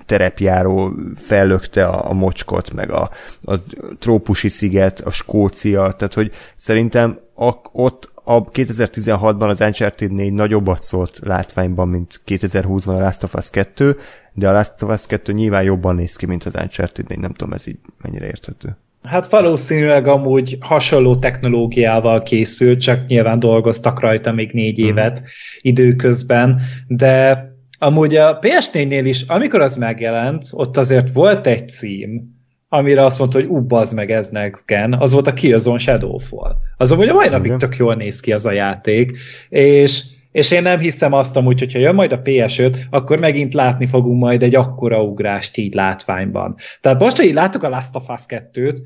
terepjáró 0.06 0.94
fellökte 1.15 1.85
a, 1.85 2.10
a 2.10 2.14
mocskot, 2.14 2.73
meg 2.73 2.91
a, 2.91 3.10
a 3.44 3.56
trópusi 3.99 4.49
sziget, 4.49 4.99
a 4.99 5.11
Skócia, 5.11 5.91
tehát 5.91 6.14
hogy 6.14 6.31
szerintem 6.56 7.19
a, 7.35 7.53
ott 7.72 8.11
a 8.23 8.44
2016-ban 8.44 9.49
az 9.49 9.61
Uncharted 9.61 10.11
4 10.11 10.34
nagyobbat 10.34 10.84
szólt 10.84 11.19
látványban, 11.23 11.88
mint 11.88 12.22
2020-ban 12.27 12.95
a 12.95 12.99
Last 12.99 13.23
of 13.23 13.34
Us 13.34 13.49
2, 13.49 13.98
de 14.34 14.49
a 14.49 14.52
Last 14.52 14.81
of 14.81 14.94
Us 14.94 15.06
2 15.06 15.34
nyilván 15.34 15.64
jobban 15.64 15.95
néz 15.95 16.15
ki, 16.15 16.26
mint 16.26 16.44
az 16.44 16.56
Uncharted 16.56 17.07
4, 17.07 17.19
nem 17.19 17.34
tudom, 17.34 17.53
ez 17.53 17.68
így 17.68 17.80
mennyire 18.02 18.26
érthető. 18.26 18.77
Hát 19.03 19.28
valószínűleg 19.28 20.07
amúgy 20.07 20.57
hasonló 20.60 21.15
technológiával 21.15 22.24
készült, 22.24 22.82
csak 22.82 23.07
nyilván 23.07 23.40
dolgoztak 23.40 23.99
rajta 23.99 24.32
még 24.32 24.52
négy 24.52 24.78
mhm. 24.78 24.88
évet 24.88 25.19
hmm. 25.19 25.28
időközben, 25.61 26.61
de 26.88 27.45
amúgy 27.80 28.15
a 28.15 28.40
PS4-nél 28.40 29.03
is, 29.03 29.22
amikor 29.22 29.61
az 29.61 29.76
megjelent, 29.76 30.44
ott 30.52 30.78
azért 30.78 31.14
volt 31.14 31.48
egy 31.48 31.69
cím, 31.69 32.36
amire 32.69 33.06
azt 33.06 33.19
mondta, 33.19 33.40
hogy 33.40 33.48
ú, 33.48 33.61
bazd 33.61 33.95
meg, 33.95 34.11
ez 34.11 34.30
next 34.30 34.65
gen, 34.65 34.94
az 34.94 35.11
volt 35.11 35.28
a 35.28 35.34
Killzone 35.34 35.78
Shadowfall. 35.78 36.56
Az 36.78 36.91
amúgy 36.91 37.07
a 37.07 37.14
mai 37.14 37.30
napig 37.30 37.56
tök 37.56 37.78
jól 37.78 37.95
néz 37.95 38.19
ki 38.19 38.32
az 38.32 38.45
a 38.45 38.52
játék, 38.52 39.18
és, 39.49 40.03
és 40.38 40.52
én 40.52 40.62
nem 40.62 40.80
hiszem 40.80 41.14
azt 41.14 41.36
amúgy, 41.36 41.60
hogyha 41.60 41.80
jön 41.80 41.96
majd 41.96 42.12
a 42.12 42.22
PS5, 42.22 42.78
akkor 42.90 43.20
megint 43.20 43.54
látni 43.54 43.86
fogunk 43.86 44.20
majd 44.20 44.44
egy 44.44 44.56
akkora 44.56 45.04
ugrást 45.04 45.58
így 45.58 45.74
látványban. 45.74 46.56
Tehát 46.82 47.00
most, 47.00 47.16
hogy 47.16 47.26
így 47.26 47.34
látok 47.34 47.64
a 47.64 47.70
Last 47.70 47.96
of 47.96 48.10
Us 48.10 48.22
2-t, 48.28 48.78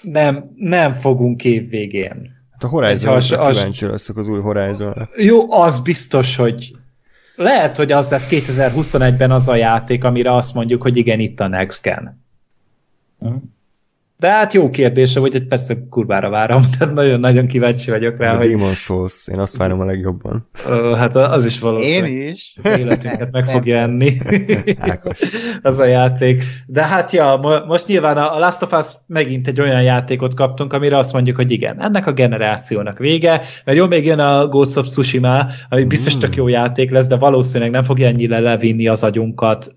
nem, 0.00 0.52
nem 0.54 0.94
fogunk 0.94 1.44
év 1.44 1.68
végén. 1.68 2.30
Hát 2.50 2.62
a 2.62 2.68
Horizon, 2.68 3.14
az, 3.14 3.32
az, 3.32 3.56
kíváncsi 3.56 3.86
leszek 3.86 4.16
az 4.16 4.28
új 4.28 4.40
horizon. 4.40 4.94
Jó, 5.16 5.52
az 5.52 5.80
biztos, 5.80 6.36
hogy 6.36 6.76
lehet, 7.36 7.76
hogy 7.76 7.92
az 7.92 8.10
lesz 8.10 8.28
2021-ben 8.30 9.30
az 9.30 9.48
a 9.48 9.54
játék, 9.54 10.04
amire 10.04 10.34
azt 10.34 10.54
mondjuk, 10.54 10.82
hogy 10.82 10.96
igen, 10.96 11.20
itt 11.20 11.40
a 11.40 11.48
Next 11.48 11.82
Gen. 11.82 12.24
Uh-huh. 13.18 13.42
De 14.18 14.30
hát 14.30 14.52
jó 14.52 14.70
kérdése, 14.70 15.20
hogy 15.20 15.34
egy 15.34 15.46
persze 15.46 15.76
kurvára 15.90 16.28
várom, 16.30 16.62
tehát 16.78 16.94
nagyon-nagyon 16.94 17.46
kíváncsi 17.46 17.90
vagyok 17.90 18.18
rá. 18.18 18.32
A 18.32 18.36
hogy... 18.36 18.48
Demon 18.48 18.74
Souls, 18.74 19.28
én 19.32 19.38
azt 19.38 19.56
várom 19.56 19.80
a 19.80 19.84
legjobban. 19.84 20.48
Hát 20.96 21.14
az 21.14 21.44
is 21.44 21.60
valószínű. 21.60 22.06
Én 22.06 22.28
is. 22.28 22.54
Az 22.56 22.78
életünket 22.78 23.30
meg 23.32 23.44
fogja 23.44 23.78
enni. 23.78 24.16
az 25.62 25.78
a 25.78 25.84
játék. 25.84 26.42
De 26.66 26.84
hát 26.84 27.12
ja, 27.12 27.64
most 27.66 27.86
nyilván 27.86 28.16
a 28.16 28.38
Last 28.38 28.62
of 28.62 28.72
Us 28.72 28.92
megint 29.06 29.46
egy 29.46 29.60
olyan 29.60 29.82
játékot 29.82 30.34
kaptunk, 30.34 30.72
amire 30.72 30.98
azt 30.98 31.12
mondjuk, 31.12 31.36
hogy 31.36 31.50
igen, 31.50 31.82
ennek 31.82 32.06
a 32.06 32.12
generációnak 32.12 32.98
vége, 32.98 33.42
mert 33.64 33.78
jó, 33.78 33.86
még 33.86 34.04
jön 34.04 34.18
a 34.18 34.46
Ghost 34.46 34.76
of 34.76 34.86
Tsushima, 34.86 35.46
ami 35.68 35.84
biztos 35.84 36.16
tök 36.16 36.36
jó 36.36 36.48
játék 36.48 36.90
lesz, 36.90 37.06
de 37.06 37.16
valószínűleg 37.16 37.72
nem 37.72 37.82
fogja 37.82 38.06
ennyire 38.06 38.38
levinni 38.38 38.88
az 38.88 39.02
agyunkat 39.02 39.74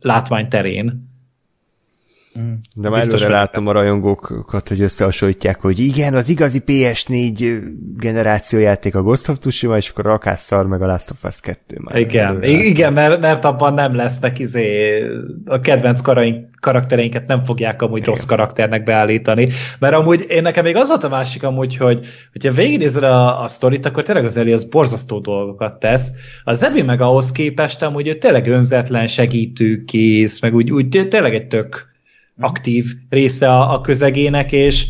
látványterén 2.40 2.62
de 2.76 2.90
már 2.90 3.02
előre 3.02 3.30
látom 3.30 3.68
a 3.68 3.72
rajongókat, 3.72 4.68
hogy 4.68 4.82
összehasonlítják, 4.82 5.62
hogy 5.62 5.80
igen, 5.80 6.14
az 6.14 6.30
igazi 6.30 6.62
PS4 6.66 7.62
generáció 7.98 8.60
játék 8.60 8.96
a 8.96 9.02
Ghost 9.02 9.30
of 9.30 9.38
Tsushima, 9.38 9.78
és 9.78 9.90
akkor 9.90 10.06
a 10.06 10.10
rakásszar 10.10 10.68
meg 10.68 10.82
a 10.82 10.86
Last 10.86 11.12
of 11.12 11.24
Us 11.24 11.40
2. 11.40 11.78
Már 11.82 11.96
igen, 11.96 12.44
igen 12.44 12.94
mert, 12.94 13.22
mert 13.22 13.46
abban 13.46 13.74
nem 13.74 13.96
lesznek 13.96 14.40
izé, 14.40 15.02
a 15.46 15.60
kedvenc 15.60 16.02
karaink, 16.02 16.48
karaktereinket 16.60 17.28
nem 17.28 17.44
fogják 17.44 17.82
amúgy 17.82 17.98
igen. 17.98 18.10
rossz 18.10 18.26
karakternek 18.26 18.84
beállítani, 18.84 19.48
mert 19.80 19.94
amúgy 19.94 20.26
én 20.28 20.42
nekem 20.42 20.64
még 20.64 20.76
az 20.76 20.88
volt 20.88 21.04
a 21.04 21.10
másik 21.10 21.44
amúgy, 21.44 21.78
hogy 21.78 22.06
hogyha 22.32 22.52
végignézed 22.52 23.04
a, 23.04 23.42
a 23.42 23.48
sztorit, 23.48 23.86
akkor 23.86 24.04
tényleg 24.04 24.26
az 24.26 24.38
Eli 24.38 24.52
az 24.52 24.64
borzasztó 24.64 25.20
dolgokat 25.20 25.80
tesz. 25.80 26.12
A 26.44 26.54
Zebi 26.54 26.82
meg 26.82 27.02
ahhoz 27.02 27.32
képest 27.32 27.82
amúgy 27.82 28.08
ő 28.08 28.18
tényleg 28.18 28.48
önzetlen, 28.48 29.08
segítőkész, 29.08 30.42
meg 30.42 30.56
úgy, 30.56 30.72
úgy 30.72 31.08
tényleg 31.10 31.34
egy 31.34 31.48
tök 31.48 31.88
aktív 32.40 32.86
része 33.10 33.52
a, 33.52 33.74
a 33.74 33.82
közegének, 33.82 34.52
és, 34.52 34.88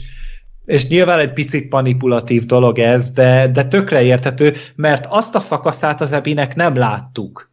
és 0.66 0.88
nyilván 0.88 1.20
egy 1.20 1.34
picit 1.34 1.72
manipulatív 1.72 2.46
dolog 2.46 2.80
ez, 2.80 3.12
de, 3.12 3.48
de 3.48 3.66
tökre 3.66 4.02
érthető, 4.02 4.54
mert 4.76 5.06
azt 5.10 5.36
a 5.36 5.40
szakaszát 5.40 6.02
az 6.02 6.12
Ebinek 6.12 6.56
nem 6.56 6.76
láttuk, 6.76 7.52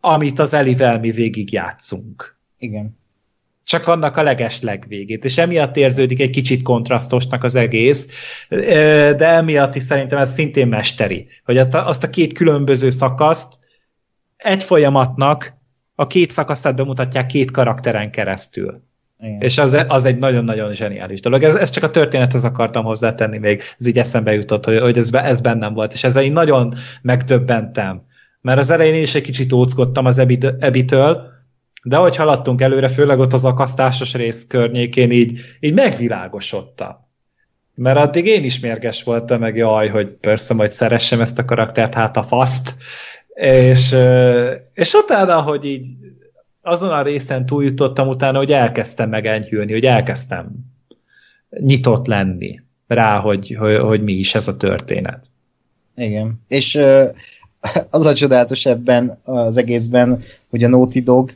amit 0.00 0.38
az 0.38 0.54
Elivel 0.54 0.98
mi 0.98 1.10
végig 1.10 1.52
játszunk. 1.52 2.38
Igen. 2.58 2.98
Csak 3.64 3.88
annak 3.88 4.16
a 4.16 4.22
leges 4.22 4.60
legvégét, 4.60 5.24
és 5.24 5.38
emiatt 5.38 5.76
érződik 5.76 6.20
egy 6.20 6.30
kicsit 6.30 6.62
kontrasztosnak 6.62 7.44
az 7.44 7.54
egész, 7.54 8.08
de 8.48 9.26
emiatt 9.26 9.74
is 9.74 9.82
szerintem 9.82 10.18
ez 10.18 10.32
szintén 10.32 10.68
mesteri, 10.68 11.26
hogy 11.44 11.58
azt 11.70 12.04
a 12.04 12.10
két 12.10 12.32
különböző 12.32 12.90
szakaszt 12.90 13.58
egy 14.36 14.62
folyamatnak 14.62 15.54
a 15.94 16.06
két 16.06 16.30
szakaszát 16.30 16.76
bemutatják 16.76 17.26
két 17.26 17.50
karakteren 17.50 18.10
keresztül. 18.10 18.82
Igen. 19.20 19.40
És 19.40 19.58
az, 19.58 19.84
az 19.88 20.04
egy 20.04 20.18
nagyon-nagyon 20.18 20.74
zseniális 20.74 21.20
dolog. 21.20 21.42
Ez, 21.42 21.54
ez 21.54 21.70
csak 21.70 21.82
a 21.82 21.90
történethez 21.90 22.44
akartam 22.44 22.84
hozzátenni 22.84 23.38
még, 23.38 23.62
ez 23.78 23.86
így 23.86 23.98
eszembe 23.98 24.32
jutott, 24.32 24.64
hogy, 24.64 24.78
hogy 24.78 24.98
ez, 24.98 25.08
ez 25.12 25.40
bennem 25.40 25.74
volt, 25.74 25.92
és 25.92 26.04
ezzel 26.04 26.22
én 26.22 26.32
nagyon 26.32 26.74
megdöbbentem. 27.02 28.02
Mert 28.40 28.58
az 28.58 28.70
elején 28.70 29.02
is 29.02 29.14
egy 29.14 29.22
kicsit 29.22 29.52
óckodtam 29.52 30.04
az 30.04 30.18
Ebitől, 30.58 31.34
de 31.82 31.96
ahogy 31.96 32.16
haladtunk 32.16 32.60
előre, 32.60 32.88
főleg 32.88 33.18
ott 33.18 33.32
az 33.32 33.44
akasztásos 33.44 34.14
rész 34.14 34.46
környékén 34.48 35.10
így, 35.10 35.40
így 35.60 35.74
megvilágosodtam. 35.74 37.04
Mert 37.74 37.98
addig 37.98 38.26
én 38.26 38.44
is 38.44 38.60
mérges 38.60 39.02
voltam, 39.02 39.40
meg 39.40 39.56
jaj, 39.56 39.88
hogy 39.88 40.08
persze 40.08 40.54
majd 40.54 40.72
szeressem 40.72 41.20
ezt 41.20 41.38
a 41.38 41.44
karaktert, 41.44 41.94
hát 41.94 42.16
a 42.16 42.22
faszt. 42.22 42.74
És, 43.34 43.96
és 44.74 44.92
utána, 44.92 45.40
hogy 45.40 45.64
így 45.64 45.86
azon 46.66 46.90
a 46.90 47.02
részen 47.02 47.46
túljutottam 47.46 48.08
utána, 48.08 48.38
hogy 48.38 48.52
elkezdtem 48.52 49.08
megenyhülni, 49.08 49.72
hogy 49.72 49.84
elkezdtem 49.84 50.50
nyitott 51.50 52.06
lenni 52.06 52.60
rá, 52.86 53.18
hogy, 53.18 53.56
hogy, 53.58 53.76
hogy 53.76 54.02
mi 54.02 54.12
is 54.12 54.34
ez 54.34 54.48
a 54.48 54.56
történet. 54.56 55.30
Igen. 55.96 56.40
És 56.48 56.78
az 57.90 58.06
a 58.06 58.14
csodálatos 58.14 58.66
ebben 58.66 59.18
az 59.24 59.56
egészben, 59.56 60.22
hogy 60.50 60.64
a 60.64 60.68
Naughty 60.68 60.98
Dog 60.98 61.32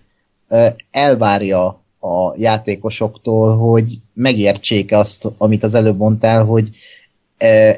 elvárja 0.91 1.67
a 2.01 2.35
játékosoktól, 2.37 3.57
hogy 3.57 3.99
megértsék 4.13 4.93
azt, 4.93 5.29
amit 5.39 5.63
az 5.63 5.75
előbb 5.75 5.97
mondtál, 5.97 6.45
hogy 6.45 6.71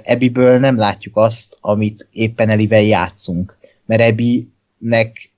Ebiből 0.02 0.58
nem 0.58 0.76
látjuk 0.76 1.16
azt, 1.16 1.56
amit 1.60 2.08
éppen 2.12 2.48
Elivel 2.48 2.82
játszunk. 2.82 3.58
Mert 3.86 4.00
Ebinek 4.00 5.31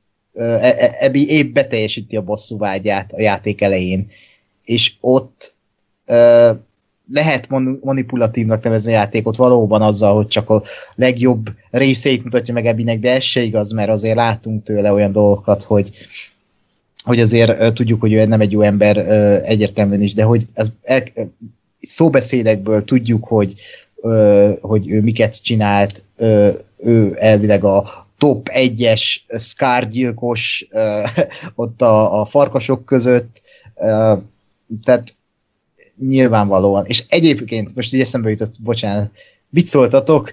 Ebi 1.01 1.31
épp 1.31 1.55
beteljesíti 1.55 2.17
a 2.17 2.23
bosszú 2.23 2.59
vágyát 2.59 3.13
a 3.13 3.21
játék 3.21 3.61
elején, 3.61 4.11
és 4.65 4.93
ott 5.01 5.55
lehet 7.13 7.49
manipulatívnak 7.81 8.63
nevezni 8.63 8.93
a 8.93 8.97
játékot 8.97 9.37
valóban 9.37 9.83
azzal, 9.83 10.15
hogy 10.15 10.27
csak 10.27 10.51
a 10.51 10.63
legjobb 10.95 11.51
részeit 11.71 12.25
mutatja 12.25 12.55
meg 12.55 12.67
Ebinek, 12.67 12.99
de 12.99 13.15
ez 13.15 13.23
se 13.23 13.41
igaz, 13.41 13.71
mert 13.71 13.91
azért 13.91 14.17
látunk 14.17 14.65
tőle 14.65 14.93
olyan 14.93 15.13
dolgokat, 15.13 15.63
hogy 15.63 15.91
hogy 17.05 17.21
azért 17.21 17.75
tudjuk, 17.75 18.01
hogy 18.01 18.13
ő 18.13 18.25
nem 18.25 18.41
egy 18.41 18.53
jó 18.53 18.61
ember 18.61 18.97
egyértelműen 19.49 20.03
is, 20.03 20.15
de 20.15 20.23
hogy 20.23 20.47
ez 20.53 20.69
el, 20.83 21.03
szóbeszédekből 21.79 22.85
tudjuk, 22.85 23.25
hogy, 23.25 23.55
hogy 24.61 24.91
ő 24.91 25.01
miket 25.01 25.43
csinált, 25.43 26.03
ő 26.77 27.17
elvileg 27.19 27.65
a 27.65 28.04
top 28.25 28.49
1-es 28.53 29.21
Scar 29.39 29.89
gyilkos 29.89 30.67
uh, 30.71 31.09
ott 31.65 31.83
a, 31.83 32.21
a 32.21 32.25
farkasok 32.25 32.85
között, 32.85 33.41
uh, 33.75 34.19
tehát 34.85 35.15
nyilvánvalóan. 36.09 36.87
És 36.87 37.05
egyébként, 37.09 37.75
most 37.75 37.95
így 37.95 38.01
eszembe 38.01 38.31
jutott, 38.31 38.55
bocsánat, 38.61 39.11
mit 39.49 39.67
szóltatok? 39.67 40.33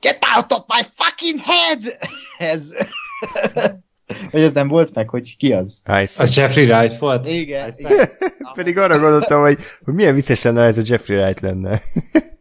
Get 0.00 0.18
out 0.36 0.52
of 0.52 0.64
my 0.66 0.82
fucking 0.92 1.40
head! 1.44 1.96
Ez... 2.52 2.70
Vagy 4.30 4.42
ez 4.42 4.52
nem 4.52 4.68
volt 4.68 4.94
meg, 4.94 5.08
hogy 5.08 5.36
ki 5.36 5.52
az? 5.52 5.82
Ice. 6.02 6.22
A 6.22 6.26
Jeffrey 6.34 6.64
Wright 6.64 6.98
volt? 6.98 7.26
Igen. 7.28 7.72
igen. 7.76 8.08
Pedig 8.54 8.78
arra 8.78 8.98
gondoltam, 8.98 9.40
hogy, 9.40 9.58
hogy 9.84 9.94
milyen 9.94 10.14
vicces 10.14 10.42
lenne, 10.42 10.60
ha 10.60 10.66
ez 10.66 10.78
a 10.78 10.82
Jeffrey 10.84 11.16
Wright 11.16 11.40
lenne. 11.40 11.82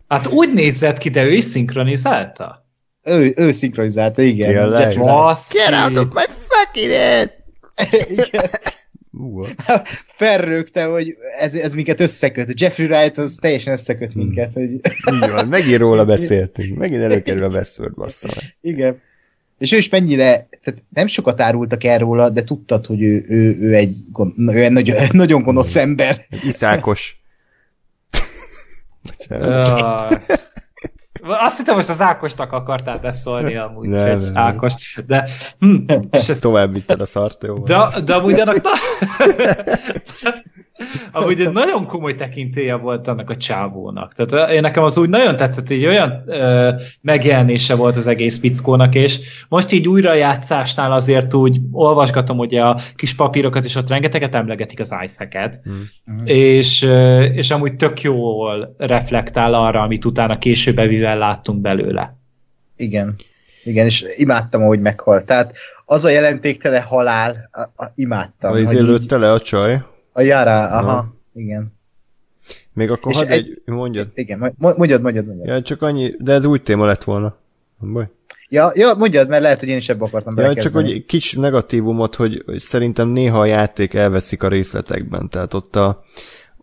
hát 0.07 0.27
úgy 0.27 0.53
nézett 0.53 0.97
ki, 0.97 1.09
de 1.09 1.23
ő 1.23 1.33
is 1.33 1.43
szinkronizálta 1.43 2.64
ő, 3.05 3.33
ő 3.35 3.51
szinkronizálta, 3.51 4.21
igen. 4.21 4.53
Tényleg? 4.53 4.97
Get 5.51 5.73
out 5.73 5.97
of 5.97 6.13
my 6.13 6.25
fucking 6.47 6.91
head! 6.91 7.43
Felrögte, 10.05 10.85
hogy 10.85 11.15
ez, 11.39 11.55
ez 11.55 11.73
minket 11.73 11.99
összeköt. 11.99 12.59
Jeffrey 12.59 12.85
Wright 12.85 13.17
az 13.17 13.37
teljesen 13.41 13.73
összeköt 13.73 14.13
hmm. 14.13 14.23
minket. 14.23 14.53
Hogy... 14.53 14.71
Így 15.13 15.29
van, 15.31 15.47
megint 15.47 15.77
róla 15.77 16.05
beszéltünk. 16.05 16.77
Megint 16.77 17.01
előkerül 17.01 17.43
a 17.43 17.47
Westworld, 17.47 17.95
bassza. 17.95 18.27
Igen. 18.61 19.01
És 19.57 19.71
ő 19.71 19.77
is 19.77 19.89
mennyire, 19.89 20.47
tehát 20.63 20.83
nem 20.89 21.07
sokat 21.07 21.41
árultak 21.41 21.83
el 21.83 21.97
róla, 21.97 22.29
de 22.29 22.43
tudtad, 22.43 22.85
hogy 22.85 23.01
ő, 23.01 23.25
ő, 23.27 23.57
ő 23.59 23.75
egy, 23.75 23.95
ő 24.47 24.63
egy 24.63 24.71
nagyon, 24.71 24.97
nagyon 25.11 25.43
gonosz 25.43 25.75
ember. 25.75 26.25
Iszákos. 26.47 27.23
Azt 31.27 31.57
hittem, 31.57 31.75
most 31.75 31.89
az 31.89 32.01
Ákosnak 32.01 32.51
akartál 32.51 32.97
beszólni 32.97 33.55
amúgy, 33.55 33.87
nem, 33.87 34.19
nem, 34.19 34.31
Ákos. 34.37 34.73
De, 35.07 35.27
hm, 35.59 35.75
és 36.11 36.29
ezt 36.29 36.41
tovább 36.41 36.73
vitted 36.73 37.01
a 37.01 37.05
szart, 37.05 37.43
jó? 37.43 37.53
De, 37.53 37.89
de 38.05 38.15
amúgy 38.15 38.39
annak 38.39 38.61
na... 38.61 38.69
Amúgy 41.11 41.39
egy 41.39 41.51
nagyon 41.51 41.85
komoly 41.85 42.15
tekintélye 42.15 42.75
volt 42.75 43.07
annak 43.07 43.29
a 43.29 43.37
csávónak. 43.37 44.13
Tehát 44.13 44.51
én 44.51 44.61
nekem 44.61 44.83
az 44.83 44.97
úgy 44.97 45.09
nagyon 45.09 45.35
tetszett, 45.35 45.67
hogy 45.67 45.85
olyan 45.85 46.23
ö, 46.25 46.71
megjelenése 47.01 47.75
volt 47.75 47.95
az 47.95 48.07
egész 48.07 48.39
pickónak, 48.39 48.95
és 48.95 49.19
most 49.49 49.71
így 49.71 49.87
újrajátszásnál 49.87 50.91
azért 50.91 51.33
úgy 51.33 51.59
olvasgatom 51.71 52.39
ugye 52.39 52.61
a 52.61 52.79
kis 52.95 53.15
papírokat, 53.15 53.63
és 53.63 53.75
ott 53.75 53.89
rengeteget 53.89 54.35
emlegetik 54.35 54.79
az 54.79 54.95
ice 55.03 55.49
mm. 55.69 56.25
és, 56.25 56.81
ö, 56.81 57.23
és 57.23 57.51
amúgy 57.51 57.75
tök 57.75 58.01
jól 58.01 58.75
reflektál 58.77 59.53
arra, 59.53 59.81
amit 59.81 60.05
utána 60.05 60.37
később 60.37 60.79
evivel 60.79 61.17
láttunk 61.17 61.61
belőle. 61.61 62.17
Igen. 62.75 63.15
Igen, 63.63 63.85
és 63.85 64.05
imádtam, 64.15 64.61
ahogy 64.61 64.79
meghalt. 64.79 65.25
Tehát 65.25 65.55
az 65.85 66.05
a 66.05 66.09
jelentéktele 66.09 66.79
halál, 66.79 67.49
a, 67.51 67.83
a, 67.83 67.91
imádtam. 67.95 68.53
A 68.53 68.59
izé 68.59 68.79
lőtte 68.79 69.17
le 69.17 69.31
a 69.31 69.39
csaj. 69.39 69.81
A 70.17 70.21
Jara, 70.21 70.67
aha, 70.67 70.91
Na. 70.91 71.13
igen. 71.33 71.73
Még 72.73 72.91
akkor 72.91 73.11
És 73.11 73.17
hadd 73.17 73.27
egy- 73.27 73.61
egy, 73.65 73.73
mondjad. 73.73 74.07
Igen, 74.13 74.53
mo- 74.57 74.77
mondjad, 74.77 75.01
mondjad, 75.01 75.25
mondjad. 75.25 75.47
Ja, 75.47 75.61
csak 75.61 75.81
annyi, 75.81 76.13
de 76.19 76.33
ez 76.33 76.45
új 76.45 76.61
téma 76.61 76.85
lett 76.85 77.03
volna. 77.03 77.35
Nem 77.79 77.93
baj. 77.93 78.09
Ja, 78.49 78.71
ja, 78.73 78.93
mondjad, 78.93 79.27
mert 79.27 79.41
lehet, 79.41 79.59
hogy 79.59 79.67
én 79.67 79.77
is 79.77 79.89
ebbe 79.89 80.05
akartam 80.05 80.37
Ja, 80.37 80.53
csak 80.53 80.73
hogy 80.73 81.05
kis 81.05 81.33
negatívumot, 81.33 82.15
hogy, 82.15 82.41
hogy 82.45 82.59
szerintem 82.59 83.07
néha 83.09 83.39
a 83.39 83.45
játék 83.45 83.93
elveszik 83.93 84.43
a 84.43 84.47
részletekben. 84.47 85.29
Tehát 85.29 85.53
ott 85.53 85.75
a 85.75 86.03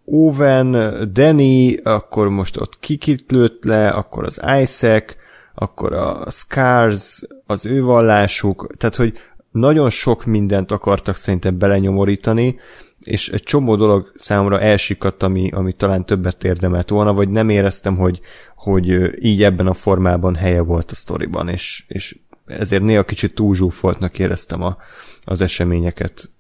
Owen, 0.04 0.70
Danny, 1.12 1.74
akkor 1.82 2.28
most 2.28 2.60
ott 2.60 2.78
kikit 2.80 3.30
lőtt 3.30 3.64
le, 3.64 3.88
akkor 3.88 4.24
az 4.24 4.40
Isaac, 4.62 5.14
akkor 5.54 5.92
a 5.92 6.30
Scars, 6.30 7.22
az 7.46 7.66
ő 7.66 7.82
vallásuk, 7.82 8.74
tehát 8.78 8.96
hogy 8.96 9.18
nagyon 9.50 9.90
sok 9.90 10.24
mindent 10.24 10.72
akartak 10.72 11.16
szerintem 11.16 11.58
belenyomorítani, 11.58 12.56
és 13.04 13.28
egy 13.28 13.42
csomó 13.42 13.76
dolog 13.76 14.12
számomra 14.14 14.60
elsikadt, 14.60 15.22
ami, 15.22 15.50
ami 15.50 15.72
talán 15.72 16.06
többet 16.06 16.44
érdemelt 16.44 16.88
volna, 16.88 17.12
vagy 17.12 17.28
nem 17.28 17.48
éreztem, 17.48 17.96
hogy, 17.96 18.20
hogy 18.56 19.18
így 19.24 19.42
ebben 19.42 19.66
a 19.66 19.74
formában 19.74 20.34
helye 20.34 20.60
volt 20.60 20.90
a 20.90 20.94
sztoriban, 20.94 21.48
és, 21.48 21.84
és 21.88 22.18
ezért 22.46 22.82
néha 22.82 23.04
kicsit 23.04 23.34
túlzsúfoltnak 23.34 24.18
éreztem 24.18 24.62
a, 24.62 24.76
az 25.24 25.40
eseményeket. 25.40 26.30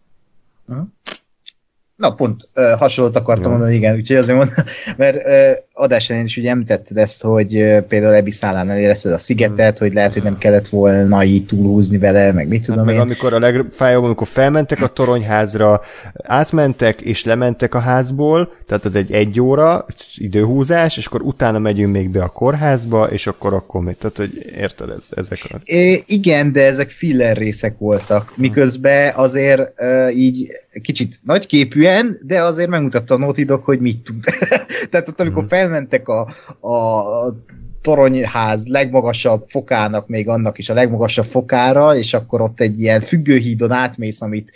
Na, 2.02 2.14
pont 2.14 2.48
uh, 2.54 2.70
hasonlót 2.70 3.16
akartam 3.16 3.44
Ja. 3.44 3.50
mondani, 3.50 3.74
igen, 3.74 3.94
úgyhogy 3.96 4.16
azért 4.16 4.38
mondom, 4.38 4.54
mert 4.96 5.16
uh, 5.16 6.16
én 6.16 6.22
is 6.24 6.36
ugye 6.36 6.50
említetted 6.50 6.96
ezt, 6.96 7.22
hogy 7.22 7.56
uh, 7.56 7.78
például 7.80 8.14
Ebiszálánál 8.14 8.78
érezted 8.78 9.12
a 9.12 9.18
szigetet, 9.18 9.78
hogy 9.78 9.92
lehet, 9.92 10.12
hogy 10.12 10.22
nem 10.22 10.38
kellett 10.38 10.68
volna 10.68 11.24
így 11.24 11.46
túlhúzni 11.46 11.98
vele, 11.98 12.32
meg 12.32 12.48
mit 12.48 12.62
tudom 12.62 12.76
Hát 12.76 12.86
meg 12.86 12.94
én. 12.94 13.00
amikor 13.00 13.34
a 13.34 13.38
legfájóbb, 13.38 14.04
amikor 14.04 14.26
felmentek 14.26 14.82
a 14.82 14.86
toronyházra, 14.88 15.80
átmentek 16.22 17.00
és 17.00 17.24
lementek 17.24 17.74
a 17.74 17.78
házból, 17.78 18.52
tehát 18.66 18.84
az 18.84 18.94
egy 18.94 19.12
egy 19.12 19.40
óra 19.40 19.86
időhúzás, 20.16 20.96
és 20.96 21.06
akkor 21.06 21.22
utána 21.22 21.58
megyünk 21.58 21.92
még 21.92 22.10
be 22.10 22.22
a 22.22 22.28
kórházba, 22.28 23.10
és 23.10 23.26
akkor 23.26 23.54
akkor 23.54 23.80
még, 23.80 23.96
tehát 23.98 24.16
hogy 24.16 24.46
érted, 24.56 24.88
ez, 24.88 25.04
ezek 25.16 25.38
a... 25.52 25.56
É, 25.64 26.02
igen, 26.06 26.52
de 26.52 26.66
ezek 26.66 26.90
filler 26.90 27.36
részek 27.36 27.78
voltak, 27.78 28.32
miközben 28.36 29.12
azért 29.14 29.72
uh, 29.80 30.16
így 30.16 30.46
kicsit 30.82 31.20
nagyképűen, 31.24 31.91
de 32.22 32.42
azért 32.42 32.68
megmutatta 32.68 33.14
a 33.14 33.18
Naughty 33.18 33.44
Dog, 33.44 33.62
hogy 33.62 33.80
mit 33.80 34.02
tud. 34.02 34.24
Tehát 34.90 35.08
ott, 35.08 35.20
amikor 35.20 35.44
felmentek 35.48 36.08
a, 36.08 36.20
a 36.68 37.34
toronyház 37.82 38.66
legmagasabb 38.66 39.44
fokának, 39.48 40.08
még 40.08 40.28
annak 40.28 40.58
is 40.58 40.68
a 40.68 40.74
legmagasabb 40.74 41.24
fokára, 41.24 41.96
és 41.96 42.14
akkor 42.14 42.40
ott 42.40 42.60
egy 42.60 42.80
ilyen 42.80 43.00
függőhídon 43.00 43.70
átmész, 43.70 44.20
amit 44.20 44.50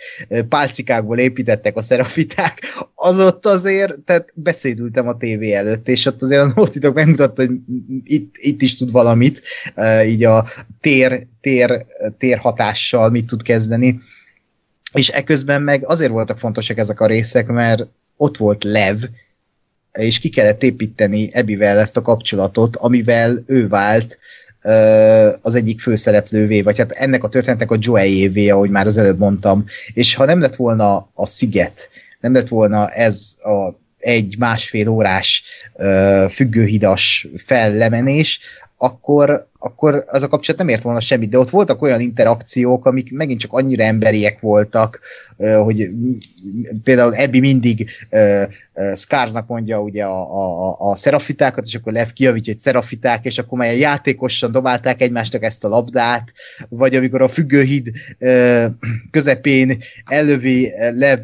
pálcikákból 0.49 1.17
építettek 1.17 1.75
a 1.75 1.81
szerafiták, 1.81 2.61
az 2.95 3.19
ott 3.19 3.45
azért, 3.45 3.99
tehát 3.99 4.31
beszédültem 4.33 5.07
a 5.07 5.17
tévé 5.17 5.53
előtt, 5.53 5.87
és 5.87 6.05
ott 6.05 6.21
azért 6.21 6.41
a 6.41 6.53
Naughty 6.55 6.87
megmutatta, 6.93 7.45
hogy 7.45 7.55
itt, 8.03 8.35
itt 8.37 8.61
is 8.61 8.77
tud 8.77 8.91
valamit, 8.91 9.41
így 10.05 10.23
a 10.23 10.45
tér, 10.81 11.27
tér, 11.41 11.85
tér 12.17 12.37
hatással 12.37 13.09
mit 13.09 13.27
tud 13.27 13.41
kezdeni. 13.41 13.99
És 14.97 15.09
eközben 15.09 15.61
meg 15.61 15.85
azért 15.85 16.11
voltak 16.11 16.39
fontosak 16.39 16.77
ezek 16.77 16.99
a 16.99 17.05
részek, 17.05 17.47
mert 17.47 17.87
ott 18.15 18.37
volt 18.37 18.63
Lev, 18.63 18.97
és 19.91 20.19
ki 20.19 20.29
kellett 20.29 20.63
építeni 20.63 21.29
Ebivel 21.33 21.79
ezt 21.79 21.97
a 21.97 22.01
kapcsolatot, 22.01 22.75
amivel 22.75 23.43
ő 23.45 23.67
vált 23.67 24.17
az 25.41 25.55
egyik 25.55 25.81
főszereplővé, 25.81 26.61
vagy 26.61 26.77
hát 26.77 26.91
ennek 26.91 27.23
a 27.23 27.29
történetnek 27.29 27.71
a 27.71 27.77
Joey-évé, 27.79 28.49
ahogy 28.49 28.69
már 28.69 28.85
az 28.85 28.97
előbb 28.97 29.17
mondtam. 29.17 29.65
És 29.93 30.15
ha 30.15 30.25
nem 30.25 30.39
lett 30.39 30.55
volna 30.55 31.09
a 31.13 31.27
sziget, 31.27 31.89
nem 32.19 32.33
lett 32.33 32.47
volna 32.47 32.87
ez 32.87 33.35
a 33.39 33.85
egy 33.97 34.35
másfél 34.37 34.87
órás 34.87 35.43
függőhidas 36.29 37.27
fellemenés, 37.35 38.39
akkor, 38.77 39.47
akkor 39.59 40.03
az 40.07 40.23
a 40.23 40.27
kapcsolat 40.27 40.59
nem 40.59 40.69
ért 40.69 40.81
volna 40.81 40.99
semmit, 40.99 41.29
de 41.29 41.39
ott 41.39 41.49
voltak 41.49 41.81
olyan 41.81 41.99
interakciók, 41.99 42.85
amik 42.85 43.11
megint 43.11 43.39
csak 43.39 43.53
annyira 43.53 43.83
emberiek 43.83 44.39
voltak, 44.39 44.99
hogy 45.63 45.89
például 46.83 47.15
Ebbi 47.15 47.39
mindig 47.39 47.89
Skarsnak 48.95 49.47
mondja 49.47 49.81
ugye 49.81 50.03
a, 50.03 50.19
a, 50.69 50.75
a 50.79 50.95
szerafitákat, 50.95 51.65
és 51.65 51.75
akkor 51.75 51.93
Lev 51.93 52.09
kijavítja, 52.09 52.53
hogy 52.53 52.61
szerafiták, 52.61 53.25
és 53.25 53.37
akkor 53.37 53.57
már 53.57 53.77
játékosan 53.77 54.51
dobálták 54.51 55.01
egymásnak 55.01 55.43
ezt 55.43 55.63
a 55.63 55.67
labdát, 55.67 56.31
vagy 56.69 56.95
amikor 56.95 57.21
a 57.21 57.27
függőhíd 57.27 57.91
közepén 59.11 59.83
ellövi 60.05 60.71
Lev 60.93 61.19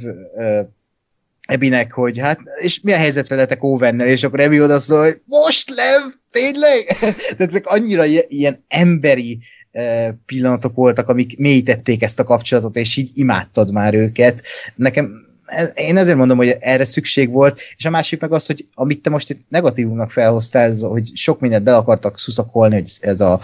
Ebinek, 1.47 1.91
hogy 1.91 2.19
hát, 2.19 2.39
és 2.61 2.79
mi 2.81 2.91
a 2.91 2.97
helyzet 2.97 3.27
veletek 3.27 3.63
Owennel, 3.63 4.07
és 4.07 4.23
akkor 4.23 4.39
Ebi 4.39 4.61
oda 4.61 4.79
szól, 4.79 5.01
hogy 5.01 5.21
most 5.25 5.69
Lev, 5.69 6.01
tényleg? 6.31 6.83
Tehát 6.99 7.41
ezek 7.51 7.67
annyira 7.67 8.05
ilyen 8.27 8.65
emberi 8.67 9.39
eh, 9.71 10.09
pillanatok 10.25 10.75
voltak, 10.75 11.09
amik 11.09 11.37
mélyítették 11.37 12.03
ezt 12.03 12.19
a 12.19 12.23
kapcsolatot, 12.23 12.75
és 12.75 12.97
így 12.97 13.09
imádtad 13.13 13.71
már 13.71 13.93
őket. 13.93 14.41
Nekem 14.75 15.11
ez- 15.45 15.71
én 15.75 15.97
ezért 15.97 16.17
mondom, 16.17 16.37
hogy 16.37 16.55
erre 16.59 16.85
szükség 16.85 17.29
volt, 17.29 17.61
és 17.77 17.85
a 17.85 17.89
másik 17.89 18.21
meg 18.21 18.33
az, 18.33 18.45
hogy 18.45 18.67
amit 18.73 19.01
te 19.01 19.09
most 19.09 19.29
itt 19.29 19.45
negatívumnak 19.49 20.11
felhoztál, 20.11 20.69
ez, 20.69 20.81
hogy 20.81 21.11
sok 21.13 21.39
mindent 21.39 21.63
be 21.63 21.75
akartak 21.75 22.19
szuszakolni, 22.19 22.75
hogy 22.75 22.91
ez 22.99 23.21
a 23.21 23.39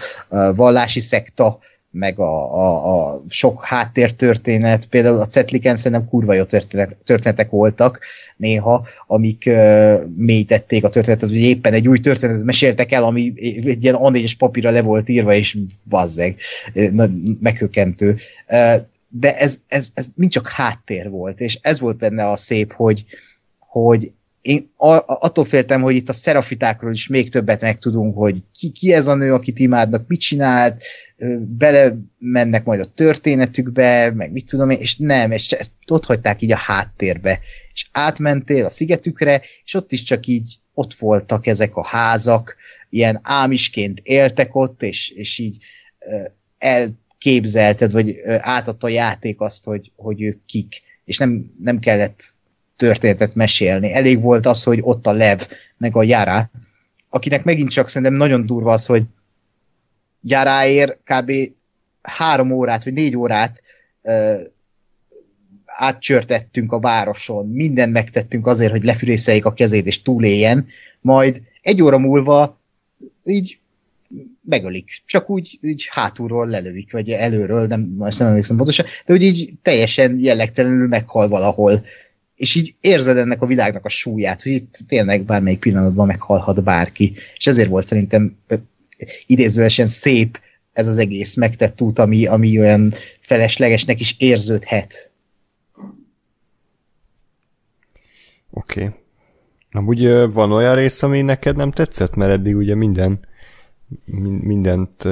vallási 0.54 1.00
szekta, 1.00 1.58
meg 1.90 2.18
a, 2.18 2.54
a, 2.54 3.12
a 3.12 3.22
sok 3.28 3.64
háttértörténet, 3.64 4.86
például 4.86 5.20
a 5.20 5.26
Cetliken 5.26 5.76
szerintem 5.76 6.08
kurva 6.08 6.32
jó 6.32 6.42
történet, 6.42 6.96
történetek 7.04 7.50
voltak 7.50 8.00
néha, 8.36 8.86
amik 9.06 9.44
uh, 9.46 10.00
mélyítették 10.16 10.84
a 10.84 10.88
történetet, 10.88 11.28
hogy 11.28 11.38
éppen 11.38 11.72
egy 11.72 11.88
új 11.88 11.98
történetet 11.98 12.44
meséltek 12.44 12.92
el, 12.92 13.04
ami 13.04 13.32
egy 13.64 13.82
ilyen 13.82 13.96
A4-es 13.98 14.32
papírra 14.38 14.70
le 14.70 14.82
volt 14.82 15.08
írva, 15.08 15.34
és 15.34 15.58
bazzeg, 15.88 16.36
meghökkentő. 17.40 18.16
Uh, 18.48 18.74
de 19.08 19.36
ez, 19.36 19.58
ez, 19.68 19.88
ez 19.94 20.06
mind 20.14 20.30
csak 20.30 20.48
háttér 20.48 21.10
volt, 21.10 21.40
és 21.40 21.58
ez 21.62 21.80
volt 21.80 21.96
benne 21.96 22.30
a 22.30 22.36
szép, 22.36 22.72
hogy, 22.72 23.04
hogy 23.58 24.12
én 24.42 24.70
attól 25.06 25.44
féltem, 25.44 25.82
hogy 25.82 25.94
itt 25.96 26.08
a 26.08 26.12
szerafitákról 26.12 26.92
is 26.92 27.08
még 27.08 27.30
többet 27.30 27.60
megtudunk, 27.60 28.16
hogy 28.16 28.44
ki, 28.58 28.70
ki 28.70 28.92
ez 28.92 29.06
a 29.06 29.14
nő, 29.14 29.34
akit 29.34 29.58
imádnak, 29.58 30.08
mit 30.08 30.20
csinált, 30.20 30.82
bele 31.38 31.96
mennek 32.18 32.64
majd 32.64 32.80
a 32.80 32.92
történetükbe, 32.94 34.12
meg 34.14 34.32
mit 34.32 34.46
tudom 34.46 34.70
én, 34.70 34.78
és 34.78 34.96
nem, 34.96 35.30
és 35.30 35.52
ezt 35.52 35.72
ott 35.86 36.04
hagyták 36.04 36.42
így 36.42 36.52
a 36.52 36.56
háttérbe, 36.56 37.40
és 37.72 37.88
átmentél 37.92 38.64
a 38.64 38.70
szigetükre, 38.70 39.42
és 39.64 39.74
ott 39.74 39.92
is 39.92 40.02
csak 40.02 40.26
így 40.26 40.58
ott 40.74 40.94
voltak 40.94 41.46
ezek 41.46 41.76
a 41.76 41.86
házak, 41.86 42.56
ilyen 42.90 43.20
ámisként 43.22 44.00
éltek 44.02 44.54
ott, 44.54 44.82
és, 44.82 45.10
és 45.10 45.38
így 45.38 45.56
elképzelted, 46.58 47.92
vagy 47.92 48.20
átadta 48.38 48.86
a 48.86 48.90
játék 48.90 49.40
azt, 49.40 49.64
hogy, 49.64 49.92
hogy 49.96 50.22
ők 50.22 50.44
kik, 50.46 50.82
és 51.04 51.18
nem, 51.18 51.54
nem 51.62 51.78
kellett 51.78 52.34
történetet 52.80 53.34
mesélni. 53.34 53.92
Elég 53.92 54.20
volt 54.20 54.46
az, 54.46 54.62
hogy 54.62 54.78
ott 54.82 55.06
a 55.06 55.12
Lev, 55.12 55.40
meg 55.76 55.96
a 55.96 56.02
Jara, 56.02 56.50
akinek 57.08 57.44
megint 57.44 57.70
csak 57.70 57.88
szerintem 57.88 58.16
nagyon 58.16 58.46
durva 58.46 58.72
az, 58.72 58.86
hogy 58.86 59.02
Jaráért 60.22 60.98
kb. 61.04 61.32
három 62.02 62.50
órát, 62.50 62.84
vagy 62.84 62.92
négy 62.92 63.16
órát 63.16 63.62
uh, 64.02 64.40
átcsörtettünk 65.64 66.72
a 66.72 66.80
városon, 66.80 67.48
mindent 67.48 67.92
megtettünk 67.92 68.46
azért, 68.46 68.70
hogy 68.70 68.84
lefürészeljék 68.84 69.44
a 69.44 69.52
kezét 69.52 69.86
és 69.86 70.02
túléljen, 70.02 70.66
majd 71.00 71.42
egy 71.62 71.82
óra 71.82 71.98
múlva 71.98 72.60
így 73.24 73.58
megölik. 74.42 75.02
Csak 75.06 75.30
úgy, 75.30 75.58
úgy 75.62 75.88
hátulról 75.90 76.46
lelövik, 76.46 76.92
vagy 76.92 77.10
előről, 77.10 77.66
nem, 77.66 77.80
most 77.80 78.18
nem 78.18 78.28
emlékszem 78.28 78.56
pontosan, 78.56 78.86
de 79.06 79.12
úgy 79.12 79.22
így 79.22 79.52
teljesen 79.62 80.16
jellegtelenül 80.20 80.88
meghal 80.88 81.28
valahol. 81.28 81.84
És 82.40 82.54
így 82.54 82.74
érzed 82.80 83.16
ennek 83.16 83.42
a 83.42 83.46
világnak 83.46 83.84
a 83.84 83.88
súlyát, 83.88 84.42
hogy 84.42 84.52
itt 84.52 84.78
tényleg 84.86 85.22
bármelyik 85.22 85.58
pillanatban 85.58 86.06
meghalhat 86.06 86.62
bárki. 86.62 87.12
És 87.34 87.46
ezért 87.46 87.68
volt 87.68 87.86
szerintem 87.86 88.36
idézőesen 89.26 89.86
szép 89.86 90.40
ez 90.72 90.86
az 90.86 90.98
egész 90.98 91.34
megtett 91.34 91.80
út, 91.80 91.98
ami, 91.98 92.26
ami 92.26 92.58
olyan 92.58 92.92
feleslegesnek 93.20 94.00
is 94.00 94.14
érződhet. 94.18 95.10
Oké. 98.50 98.82
Okay. 98.82 98.94
Amúgy 99.70 100.32
van 100.32 100.52
olyan 100.52 100.74
rész, 100.74 101.02
ami 101.02 101.22
neked 101.22 101.56
nem 101.56 101.72
tetszett, 101.72 102.14
mert 102.14 102.32
eddig 102.32 102.56
ugye 102.56 102.74
minden 102.74 103.20
min- 104.04 104.42
mindent 104.42 105.04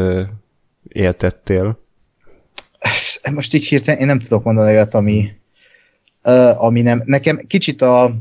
éltettél. 0.89 1.79
Most 3.33 3.55
így 3.55 3.67
hirtelen 3.67 4.01
én 4.01 4.07
nem 4.07 4.19
tudok 4.19 4.45
mondani 4.45 4.71
olyat, 4.71 4.95
ami, 4.95 5.38
uh, 6.24 6.62
ami 6.62 6.82
nem. 6.82 7.03
Nekem 7.05 7.36
kicsit 7.47 7.82
a 7.82 8.16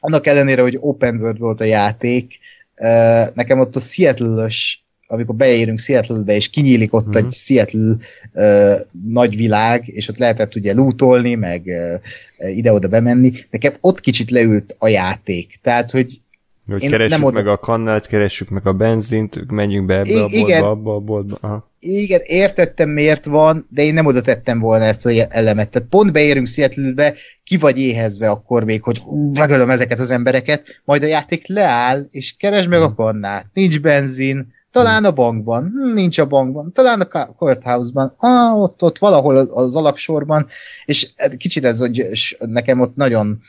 annak 0.00 0.26
ellenére, 0.26 0.62
hogy 0.62 0.78
open 0.80 1.16
world 1.16 1.38
volt 1.38 1.60
a 1.60 1.64
játék, 1.64 2.38
uh, 2.80 3.34
nekem 3.34 3.60
ott 3.60 3.76
a 3.76 3.80
Seattle-ös 3.80 4.84
amikor 5.06 5.34
beérünk 5.34 5.78
Seattle-be, 5.78 6.34
és 6.34 6.48
kinyílik 6.48 6.94
ott 6.94 7.06
uh-huh. 7.06 7.24
egy 7.24 7.32
Seattle 7.32 7.96
uh, 8.34 8.80
nagy 9.08 9.36
világ, 9.36 9.88
és 9.88 10.08
ott 10.08 10.18
lehetett 10.18 10.54
ugye 10.54 10.74
lootolni, 10.74 11.34
meg 11.34 11.62
uh, 11.66 12.56
ide-oda 12.56 12.88
bemenni, 12.88 13.32
nekem 13.50 13.74
ott 13.80 14.00
kicsit 14.00 14.30
leült 14.30 14.76
a 14.78 14.88
játék. 14.88 15.58
Tehát, 15.62 15.90
hogy 15.90 16.20
hogy 16.66 16.82
Én 16.82 16.90
keressük 16.90 17.18
nem 17.18 17.26
oda... 17.26 17.34
meg 17.34 17.46
a 17.46 17.58
kannát, 17.58 18.06
keressük 18.06 18.48
meg 18.48 18.66
a 18.66 18.72
benzint, 18.72 19.50
menjünk 19.50 19.86
be 19.86 19.98
ebbe 19.98 20.10
I- 20.10 20.14
a 20.14 20.20
boltba, 20.20 20.36
igen, 20.36 20.62
abba 20.62 20.94
a 20.94 20.98
boltba. 20.98 21.36
Aha. 21.40 21.70
Igen, 21.78 22.20
értettem 22.22 22.88
miért 22.88 23.24
van, 23.24 23.66
de 23.70 23.82
én 23.82 23.94
nem 23.94 24.06
oda 24.06 24.20
tettem 24.20 24.58
volna 24.58 24.84
ezt 24.84 25.06
az 25.06 25.26
elemet. 25.28 25.70
Tehát 25.70 25.88
pont 25.88 26.12
beérünk 26.12 26.46
Seattle-be, 26.46 27.14
ki 27.44 27.56
vagy 27.56 27.80
éhezve 27.80 28.28
akkor 28.28 28.64
még, 28.64 28.82
hogy 28.82 29.02
megölöm 29.32 29.70
ezeket 29.70 29.98
az 29.98 30.10
embereket, 30.10 30.80
majd 30.84 31.02
a 31.02 31.06
játék 31.06 31.48
leáll, 31.48 32.06
és 32.10 32.34
keresd 32.38 32.68
meg 32.68 32.80
a 32.80 32.86
hmm. 32.86 32.94
kannát. 32.94 33.46
Nincs 33.52 33.80
benzin, 33.80 34.52
talán 34.74 35.04
a 35.04 35.10
bankban, 35.10 35.72
hm, 35.74 35.90
nincs 35.90 36.18
a 36.18 36.26
bankban, 36.26 36.72
talán 36.72 37.00
a 37.00 37.34
courthouse-ban, 37.34 38.14
ah, 38.16 38.60
ott, 38.60 38.82
ott 38.82 38.98
valahol 38.98 39.36
az 39.36 39.76
alaksorban, 39.76 40.46
és 40.84 41.12
kicsit 41.36 41.64
ez, 41.64 41.78
hogy 41.78 42.06
nekem 42.38 42.80
ott 42.80 42.96
nagyon 42.96 43.40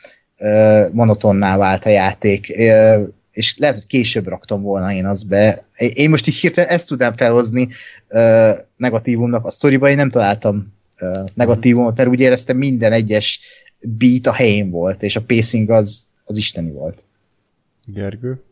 monotonná 0.92 1.56
vált 1.56 1.84
a 1.84 1.88
játék, 1.88 2.48
és 3.30 3.56
lehet, 3.58 3.76
hogy 3.76 3.86
később 3.86 4.26
raktam 4.26 4.62
volna 4.62 4.92
én 4.92 5.06
azt 5.06 5.28
be. 5.28 5.64
Én 5.76 6.10
most 6.10 6.26
így 6.26 6.34
hirtelen 6.34 6.70
ezt 6.70 6.88
tudnám 6.88 7.16
felhozni 7.16 7.68
negatívumnak, 8.76 9.44
a 9.44 9.50
sztoriba 9.50 9.88
én 9.88 9.96
nem 9.96 10.08
találtam 10.08 10.74
negatívumot, 11.34 11.96
mert 11.96 12.08
úgy 12.08 12.20
éreztem 12.20 12.56
minden 12.56 12.92
egyes 12.92 13.40
beat 13.80 14.26
a 14.26 14.32
helyén 14.32 14.70
volt, 14.70 15.02
és 15.02 15.16
a 15.16 15.22
pacing 15.22 15.70
az, 15.70 16.06
az 16.24 16.36
isteni 16.36 16.70
volt. 16.70 17.04
Gergő? 17.84 18.42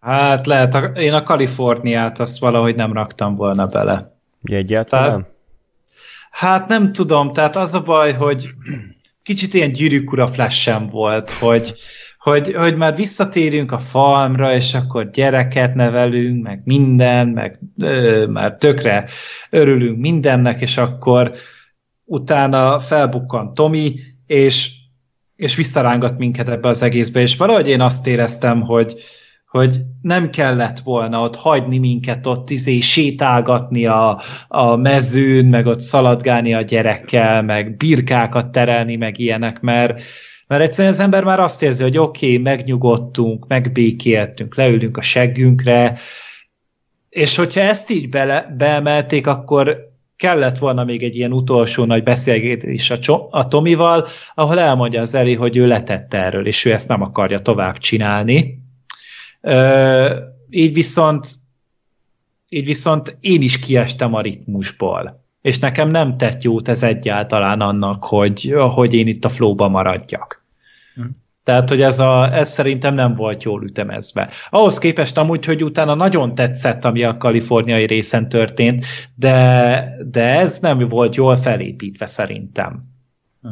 Hát 0.00 0.46
lehet, 0.46 0.74
a, 0.74 0.84
én 0.84 1.12
a 1.12 1.22
Kaliforniát 1.22 2.20
azt 2.20 2.38
valahogy 2.38 2.74
nem 2.74 2.92
raktam 2.92 3.36
volna 3.36 3.66
bele. 3.66 4.16
Egyáltalán? 4.42 5.10
Tehát, 5.10 5.30
hát 6.30 6.68
nem 6.68 6.92
tudom, 6.92 7.32
tehát 7.32 7.56
az 7.56 7.74
a 7.74 7.82
baj, 7.82 8.12
hogy 8.12 8.48
kicsit 9.22 9.54
ilyen 9.54 9.72
gyűrűk 9.72 10.12
ura 10.12 10.26
flash 10.26 10.90
volt, 10.90 11.30
hogy, 11.30 11.72
hogy, 12.18 12.54
hogy 12.54 12.76
már 12.76 12.96
visszatérünk 12.96 13.72
a 13.72 13.78
farmra, 13.78 14.54
és 14.54 14.74
akkor 14.74 15.10
gyereket 15.10 15.74
nevelünk, 15.74 16.42
meg 16.42 16.60
minden, 16.64 17.28
meg 17.28 17.60
ö, 17.78 18.26
már 18.26 18.56
tökre 18.56 19.08
örülünk 19.50 19.98
mindennek, 19.98 20.60
és 20.60 20.76
akkor 20.76 21.32
utána 22.04 22.78
felbukkan 22.78 23.54
Tomi, 23.54 23.94
és, 24.26 24.72
és 25.36 25.56
visszarángat 25.56 26.18
minket 26.18 26.48
ebbe 26.48 26.68
az 26.68 26.82
egészbe, 26.82 27.20
és 27.20 27.36
valahogy 27.36 27.68
én 27.68 27.80
azt 27.80 28.06
éreztem, 28.06 28.60
hogy, 28.60 28.94
hogy 29.52 29.80
nem 30.02 30.30
kellett 30.30 30.78
volna 30.78 31.20
ott 31.20 31.36
hagyni 31.36 31.78
minket 31.78 32.26
ott 32.26 32.50
izé 32.50 32.80
sétálgatni 32.80 33.86
a, 33.86 34.20
a 34.48 34.76
mezőn, 34.76 35.46
meg 35.46 35.66
ott 35.66 35.80
szaladgálni 35.80 36.54
a 36.54 36.62
gyerekkel, 36.62 37.42
meg 37.42 37.76
birkákat 37.76 38.52
terelni, 38.52 38.96
meg 38.96 39.18
ilyenek, 39.18 39.60
mert, 39.60 40.02
mert 40.46 40.62
egyszerűen 40.62 40.92
az 40.92 41.00
ember 41.00 41.24
már 41.24 41.40
azt 41.40 41.62
érzi, 41.62 41.82
hogy 41.82 41.98
oké, 41.98 42.26
okay, 42.26 42.38
megnyugodtunk, 42.38 43.46
megbékéltünk, 43.46 44.56
leülünk 44.56 44.96
a 44.96 45.02
seggünkre, 45.02 45.98
és 47.08 47.36
hogyha 47.36 47.60
ezt 47.60 47.90
így 47.90 48.08
bele, 48.08 48.54
beemelték, 48.58 49.26
akkor 49.26 49.90
kellett 50.16 50.58
volna 50.58 50.84
még 50.84 51.02
egy 51.02 51.16
ilyen 51.16 51.32
utolsó 51.32 51.84
nagy 51.84 52.02
beszélgetés 52.02 52.90
a, 52.90 53.28
a 53.30 53.48
Tomival, 53.48 54.06
ahol 54.34 54.58
elmondja 54.58 55.00
az 55.00 55.14
Eli, 55.14 55.34
hogy 55.34 55.56
ő 55.56 55.66
letette 55.66 56.24
erről, 56.24 56.46
és 56.46 56.64
ő 56.64 56.72
ezt 56.72 56.88
nem 56.88 57.02
akarja 57.02 57.38
tovább 57.38 57.78
csinálni 57.78 58.61
így 60.50 60.72
viszont 60.72 61.40
így 62.52 62.66
viszont 62.66 63.16
én 63.20 63.42
is 63.42 63.58
kiestem 63.58 64.14
a 64.14 64.20
ritmusból. 64.20 65.20
És 65.42 65.58
nekem 65.58 65.90
nem 65.90 66.16
tett 66.16 66.42
jót 66.42 66.68
ez 66.68 66.82
egyáltalán 66.82 67.60
annak, 67.60 68.04
hogy, 68.04 68.54
hogy 68.74 68.94
én 68.94 69.06
itt 69.06 69.24
a 69.24 69.28
flóba 69.28 69.68
maradjak. 69.68 70.44
Hm. 70.94 71.02
Tehát, 71.44 71.68
hogy 71.68 71.82
ez, 71.82 71.98
a, 71.98 72.34
ez 72.34 72.48
szerintem 72.48 72.94
nem 72.94 73.14
volt 73.14 73.42
jól 73.42 73.64
ütemezve. 73.64 74.30
Ahhoz 74.50 74.78
képest 74.78 75.18
amúgy, 75.18 75.44
hogy 75.44 75.64
utána 75.64 75.94
nagyon 75.94 76.34
tetszett, 76.34 76.84
ami 76.84 77.02
a 77.02 77.16
kaliforniai 77.16 77.86
részen 77.86 78.28
történt, 78.28 78.84
de, 79.14 79.96
de 80.10 80.38
ez 80.38 80.58
nem 80.58 80.88
volt 80.88 81.14
jól 81.14 81.36
felépítve 81.36 82.06
szerintem. 82.06 82.84
Hm. 83.42 83.48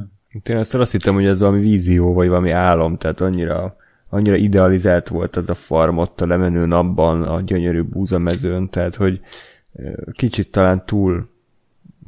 Én 0.51 0.57
azt 0.57 0.93
hittem, 0.93 1.15
hogy 1.15 1.27
ez 1.27 1.41
valami 1.41 1.61
vízió, 1.61 2.15
vagy 2.15 2.29
valami 2.29 2.51
álom, 2.51 2.97
tehát 2.97 3.21
annyira 3.21 3.77
annyira 4.11 4.37
idealizált 4.37 5.09
volt 5.09 5.37
az 5.37 5.51
a 5.51 5.55
farm 5.55 5.97
ott 5.97 6.20
a 6.20 6.27
lemenő 6.27 6.66
napban, 6.66 7.23
a 7.23 7.41
gyönyörű 7.41 7.82
búzamezőn, 7.82 8.70
tehát 8.70 8.95
hogy 8.95 9.20
kicsit 10.12 10.51
talán 10.51 10.87
túl 10.87 11.28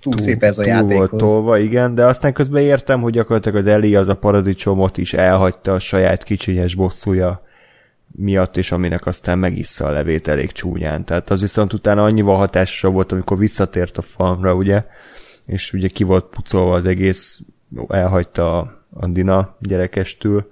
túl, 0.00 0.14
túl 0.14 0.22
szép 0.22 0.42
ez 0.42 0.58
a 0.58 0.62
túl 0.62 0.72
játékhoz. 0.72 0.96
volt 0.96 1.22
tolva, 1.22 1.58
igen, 1.58 1.94
de 1.94 2.06
aztán 2.06 2.32
közben 2.32 2.62
értem, 2.62 3.00
hogy 3.00 3.12
gyakorlatilag 3.12 3.58
az 3.58 3.66
Eli 3.66 3.94
az 3.94 4.08
a 4.08 4.16
paradicsomot 4.16 4.98
is 4.98 5.14
elhagyta 5.14 5.72
a 5.72 5.78
saját 5.78 6.22
kicsinyes 6.22 6.74
bosszúja 6.74 7.42
miatt, 8.16 8.56
és 8.56 8.72
aminek 8.72 9.06
aztán 9.06 9.38
megissza 9.38 9.86
a 9.86 9.90
levét 9.90 10.28
elég 10.28 10.52
csúnyán. 10.52 11.04
Tehát 11.04 11.30
az 11.30 11.40
viszont 11.40 11.72
utána 11.72 12.04
annyival 12.04 12.36
hatásosabb 12.36 12.92
volt, 12.92 13.12
amikor 13.12 13.38
visszatért 13.38 13.98
a 13.98 14.02
farmra, 14.02 14.54
ugye, 14.54 14.84
és 15.46 15.72
ugye 15.72 15.88
ki 15.88 16.04
volt 16.04 16.24
pucolva 16.24 16.74
az 16.74 16.86
egész, 16.86 17.40
elhagyta 17.88 18.58
a 18.90 19.06
Dina 19.06 19.56
gyerekestül, 19.60 20.51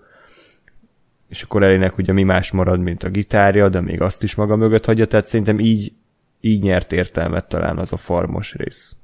és 1.31 1.43
akkor 1.43 1.62
elének 1.62 1.98
ugye 1.98 2.12
mi 2.12 2.23
más 2.23 2.51
marad, 2.51 2.81
mint 2.81 3.02
a 3.02 3.09
gitárja, 3.09 3.69
de 3.69 3.81
még 3.81 4.01
azt 4.01 4.23
is 4.23 4.35
maga 4.35 4.57
mögött 4.57 4.85
hagyja, 4.85 5.07
tehát 5.07 5.27
szerintem 5.27 5.59
így, 5.59 5.93
így 6.40 6.62
nyert 6.62 6.93
értelmet 6.93 7.48
talán 7.48 7.78
az 7.78 7.93
a 7.93 7.97
farmos 7.97 8.55
rész. 8.55 8.97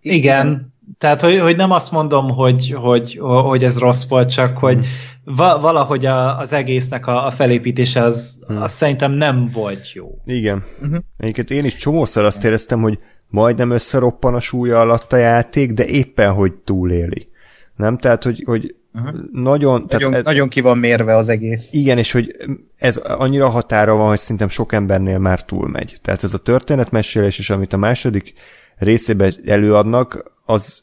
Igen, 0.00 0.72
tehát 0.98 1.20
hogy, 1.20 1.38
hogy 1.38 1.56
nem 1.56 1.70
azt 1.70 1.92
mondom, 1.92 2.30
hogy, 2.30 2.70
hogy, 2.70 3.18
hogy 3.20 3.64
ez 3.64 3.78
rossz 3.78 4.08
volt, 4.08 4.30
csak 4.30 4.58
hogy 4.58 4.74
hmm. 4.74 5.36
va, 5.36 5.58
valahogy 5.60 6.06
a, 6.06 6.38
az 6.38 6.52
egésznek 6.52 7.06
a, 7.06 7.26
a 7.26 7.30
felépítése 7.30 8.02
az, 8.02 8.44
hmm. 8.46 8.62
az 8.62 8.72
szerintem 8.72 9.12
nem 9.12 9.50
volt 9.52 9.92
jó. 9.92 10.18
Igen. 10.24 10.64
Uh-huh. 10.82 10.98
Egyébként 11.16 11.50
én 11.50 11.64
is 11.64 11.74
csomószor 11.74 12.24
azt 12.24 12.44
éreztem, 12.44 12.80
hogy 12.80 12.98
majdnem 13.28 13.70
összeroppan 13.70 14.34
a 14.34 14.40
súlya 14.40 14.80
alatt 14.80 15.12
a 15.12 15.16
játék, 15.16 15.72
de 15.72 15.84
éppen, 15.84 16.32
hogy 16.32 16.52
túléli. 16.52 17.28
Nem? 17.76 17.98
Tehát, 17.98 18.24
hogy, 18.24 18.42
hogy 18.46 18.74
Uh-huh. 19.04 19.20
Nagyon, 19.32 19.86
nagyon, 19.88 20.14
ez, 20.14 20.24
nagyon 20.24 20.48
ki 20.48 20.60
van 20.60 20.78
mérve 20.78 21.16
az 21.16 21.28
egész. 21.28 21.72
Igen, 21.72 21.98
és 21.98 22.12
hogy 22.12 22.36
ez 22.76 22.96
annyira 22.96 23.48
határa 23.48 23.94
van, 23.94 24.08
hogy 24.08 24.18
szerintem 24.18 24.48
sok 24.48 24.72
embernél 24.72 25.18
már 25.18 25.44
túlmegy. 25.44 25.96
Tehát 26.02 26.24
ez 26.24 26.34
a 26.34 26.38
történetmesélés, 26.38 27.38
és 27.38 27.50
amit 27.50 27.72
a 27.72 27.76
második 27.76 28.32
részében 28.76 29.34
előadnak, 29.46 30.36
az, 30.44 30.82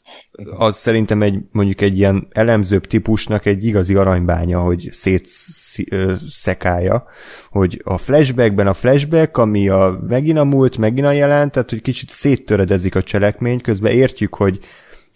az 0.56 0.76
szerintem 0.76 1.22
egy, 1.22 1.38
mondjuk 1.50 1.80
egy 1.80 1.98
ilyen 1.98 2.28
elemzőbb 2.32 2.86
típusnak 2.86 3.46
egy 3.46 3.64
igazi 3.64 3.94
aranybánya, 3.94 4.60
hogy 4.60 4.88
szétszekálja, 4.90 7.06
hogy 7.50 7.80
a 7.84 7.98
flashbackben 7.98 8.66
a 8.66 8.74
flashback, 8.74 9.36
ami 9.36 9.68
a 9.68 10.00
megint 10.08 10.38
a 10.38 10.44
múlt, 10.44 10.78
megint 10.78 11.06
a 11.06 11.12
jelent, 11.12 11.52
tehát 11.52 11.70
hogy 11.70 11.82
kicsit 11.82 12.10
széttöredezik 12.10 12.94
a 12.94 13.02
cselekmény, 13.02 13.60
közben 13.60 13.92
értjük, 13.92 14.34
hogy 14.34 14.58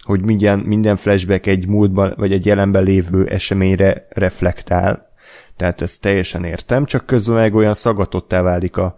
hogy 0.02 0.20
minden, 0.20 0.58
minden 0.58 0.96
flashback 0.96 1.46
egy 1.46 1.66
múltban 1.66 2.14
vagy 2.16 2.32
egy 2.32 2.46
jelenben 2.46 2.82
lévő 2.82 3.26
eseményre 3.26 4.06
reflektál. 4.10 5.10
Tehát 5.56 5.80
ezt 5.80 6.00
teljesen 6.00 6.44
értem, 6.44 6.84
csak 6.84 7.06
közben 7.06 7.34
meg 7.34 7.54
olyan 7.54 7.74
szagatottá 7.74 8.42
válik 8.42 8.76
a, 8.76 8.96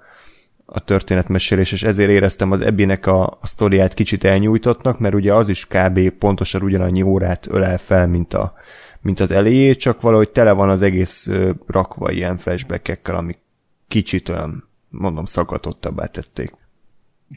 a 0.67 0.81
történetmesélés, 0.81 1.73
és 1.73 1.83
ezért 1.83 2.11
éreztem 2.11 2.51
az 2.51 2.61
Ebbinek 2.61 3.07
a, 3.07 3.27
a 3.27 3.47
sztoriát 3.47 3.95
kicsit 3.95 4.25
elnyújtottnak, 4.25 4.99
mert 4.99 5.15
ugye 5.15 5.35
az 5.35 5.49
is 5.49 5.67
kb. 5.67 6.11
pontosan 6.11 6.63
ugyanannyi 6.63 7.03
órát 7.03 7.47
ölel 7.47 7.79
fel, 7.79 8.07
mint, 8.07 8.35
a, 8.35 8.55
mint 9.01 9.21
az 9.21 9.31
elejé, 9.31 9.75
csak 9.75 10.01
valahogy 10.01 10.31
tele 10.31 10.53
van 10.53 10.69
az 10.69 10.83
egész 10.83 11.31
rakva 11.67 12.11
ilyen 12.11 12.39
flashbackekkel, 12.39 13.15
amik 13.15 13.39
kicsit 13.89 14.29
olyan, 14.29 14.69
mondom, 14.89 15.25
szagatottabbá 15.25 16.07
tették. 16.07 16.62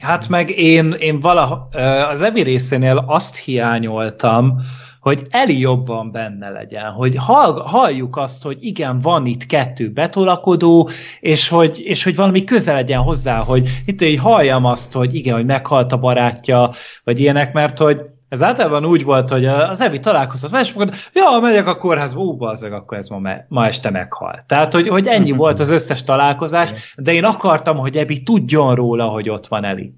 Hát 0.02 0.28
meg 0.28 0.50
én, 0.50 0.92
én 1.00 1.20
valaha, 1.20 1.68
az 2.10 2.22
Ebi 2.22 2.42
részénél 2.42 3.04
azt 3.08 3.38
hiányoltam, 3.38 4.62
hogy 5.00 5.24
Eli 5.30 5.60
jobban 5.60 6.12
benne 6.12 6.50
legyen, 6.50 6.92
hogy 6.92 7.16
hall, 7.16 7.62
halljuk 7.66 8.18
azt, 8.18 8.44
hogy 8.44 8.58
igen, 8.60 9.00
van 9.00 9.26
itt 9.26 9.46
kettő 9.46 9.92
betolakodó, 9.92 10.90
és 11.20 11.48
hogy, 11.48 11.80
és 11.84 12.04
hogy 12.04 12.16
valami 12.16 12.44
közel 12.44 12.76
legyen 12.76 13.02
hozzá, 13.02 13.38
hogy 13.38 13.70
itt 13.86 14.00
hogy 14.00 14.18
halljam 14.18 14.66
azt, 14.66 14.94
hogy 14.94 15.16
igen, 15.16 15.36
hogy 15.36 15.46
meghalt 15.46 15.92
a 15.92 15.98
barátja, 15.98 16.72
vagy 17.04 17.20
ilyenek, 17.20 17.54
mert 17.54 17.78
hogy 17.78 18.02
ez 18.30 18.44
általában 18.44 18.86
úgy 18.86 19.04
volt, 19.04 19.30
hogy 19.30 19.46
az 19.46 19.82
Evi 19.82 20.00
találkozott 20.00 20.52
vele, 20.52 20.64
és 20.64 20.74
mondta, 20.74 20.98
ja, 21.14 21.40
megyek 21.42 21.68
a 21.68 21.78
kórházba, 21.78 22.22
ú, 22.22 22.36
bazzeg, 22.38 22.74
akkor 22.74 22.98
ez 22.98 23.08
ma, 23.08 23.20
me- 23.20 23.46
ma 23.50 23.66
este 23.66 23.90
meghal. 23.90 24.44
Tehát, 24.48 24.74
hogy, 24.74 24.88
hogy 24.88 25.08
ennyi 25.08 25.32
volt 25.32 25.60
az 25.60 25.70
összes 25.70 26.04
találkozás, 26.04 26.94
de 26.98 27.14
én 27.14 27.24
akartam, 27.24 27.78
hogy 27.78 27.98
Ebi 27.98 28.24
tudjon 28.24 28.76
róla, 28.76 29.08
hogy 29.08 29.30
ott 29.30 29.48
van 29.48 29.64
Eli. 29.64 29.94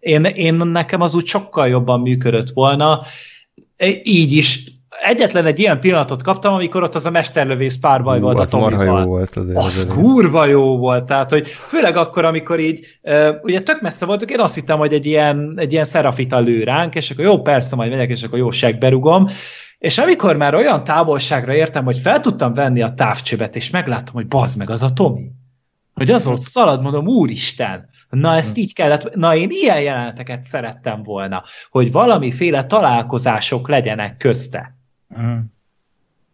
Én, 0.00 0.24
én 0.24 0.54
nekem 0.54 1.00
az 1.00 1.14
úgy 1.14 1.26
sokkal 1.26 1.68
jobban 1.68 2.00
működött 2.00 2.50
volna, 2.50 3.02
így 4.02 4.32
is 4.32 4.75
egyetlen 5.02 5.46
egy 5.46 5.58
ilyen 5.58 5.80
pillanatot 5.80 6.22
kaptam, 6.22 6.54
amikor 6.54 6.82
ott 6.82 6.94
az 6.94 7.06
a 7.06 7.10
mesterlövész 7.10 7.76
párbaj 7.76 8.20
volt 8.20 8.38
az 8.38 8.54
a 8.54 8.58
Tomival. 8.58 9.00
jó 9.00 9.06
volt 9.06 9.36
azért. 9.36 9.58
Az 9.58 9.64
azért. 9.66 9.88
kurva 9.88 10.44
jó 10.44 10.76
volt, 10.78 11.04
tehát, 11.04 11.30
hogy 11.30 11.48
főleg 11.48 11.96
akkor, 11.96 12.24
amikor 12.24 12.60
így, 12.60 12.98
ugye 13.42 13.60
tök 13.60 13.80
messze 13.80 14.06
voltunk, 14.06 14.30
én 14.30 14.40
azt 14.40 14.54
hittem, 14.54 14.78
hogy 14.78 14.92
egy 14.92 15.06
ilyen, 15.06 15.54
egy 15.56 15.72
ilyen 15.72 15.84
szerafita 15.84 16.38
lő 16.38 16.64
ránk, 16.64 16.94
és 16.94 17.10
akkor 17.10 17.24
jó, 17.24 17.40
persze, 17.40 17.76
majd 17.76 17.90
megyek, 17.90 18.10
és 18.10 18.22
akkor 18.22 18.38
jó 18.38 18.50
segberugom, 18.50 19.26
és 19.78 19.98
amikor 19.98 20.36
már 20.36 20.54
olyan 20.54 20.84
távolságra 20.84 21.54
értem, 21.54 21.84
hogy 21.84 21.98
fel 21.98 22.20
tudtam 22.20 22.54
venni 22.54 22.82
a 22.82 22.94
távcsövet, 22.94 23.56
és 23.56 23.70
megláttam, 23.70 24.14
hogy 24.14 24.26
bazd 24.26 24.58
meg, 24.58 24.70
az 24.70 24.82
a 24.82 24.92
Tomi. 24.92 25.30
Hogy 25.94 26.10
az 26.10 26.26
ott 26.26 26.40
szalad, 26.40 26.82
mondom, 26.82 27.06
úristen, 27.06 27.88
na 28.10 28.36
ezt 28.36 28.56
így 28.56 28.74
kellett, 28.74 29.14
na 29.14 29.36
én 29.36 29.48
ilyen 29.50 29.80
jeleneteket 29.80 30.42
szerettem 30.42 31.02
volna, 31.02 31.42
hogy 31.70 31.92
valamiféle 31.92 32.64
találkozások 32.64 33.68
legyenek 33.68 34.16
közte. 34.16 34.75
Hmm. 35.14 35.52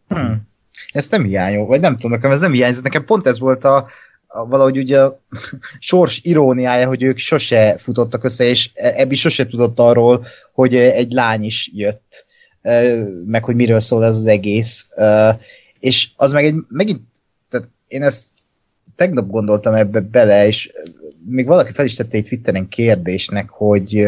Hmm. 0.09 0.51
Ez 0.93 1.09
nem 1.09 1.25
hiányol, 1.25 1.67
vagy 1.67 1.81
nem 1.81 1.95
tudom, 1.95 2.11
nekem 2.11 2.31
ez 2.31 2.41
nem 2.41 2.53
hiányzott. 2.53 2.83
Nekem 2.83 3.05
pont 3.05 3.27
ez 3.27 3.39
volt 3.39 3.65
a, 3.65 3.87
a 4.27 4.47
valahogy 4.47 4.79
ugye 4.79 5.01
a 5.01 5.21
sors 5.79 6.21
iróniája, 6.23 6.87
hogy 6.87 7.03
ők 7.03 7.19
sose 7.19 7.77
futottak 7.79 8.25
össze, 8.25 8.45
és 8.45 8.71
Ebbi 8.75 9.15
sose 9.15 9.47
tudott 9.47 9.79
arról, 9.79 10.27
hogy 10.53 10.75
egy 10.75 11.13
lány 11.13 11.45
is 11.45 11.71
jött, 11.75 12.27
meg 13.27 13.45
hogy 13.45 13.55
miről 13.55 13.81
szól 13.81 14.05
ez 14.05 14.17
az 14.17 14.27
egész. 14.27 14.89
És 15.79 16.09
az 16.17 16.33
meg 16.33 16.45
egy, 16.45 16.55
megint, 16.69 17.01
tehát 17.49 17.69
én 17.89 18.03
ezt 18.03 18.29
tegnap 18.97 19.31
gondoltam 19.31 19.75
ebbe 19.75 20.01
bele, 20.01 20.47
és 20.47 20.73
még 21.27 21.47
valaki 21.47 21.73
fel 21.73 21.85
is 21.85 21.95
tette 21.95 22.17
egy 22.17 22.25
Twitteren 22.25 22.69
kérdésnek, 22.69 23.49
hogy 23.49 24.07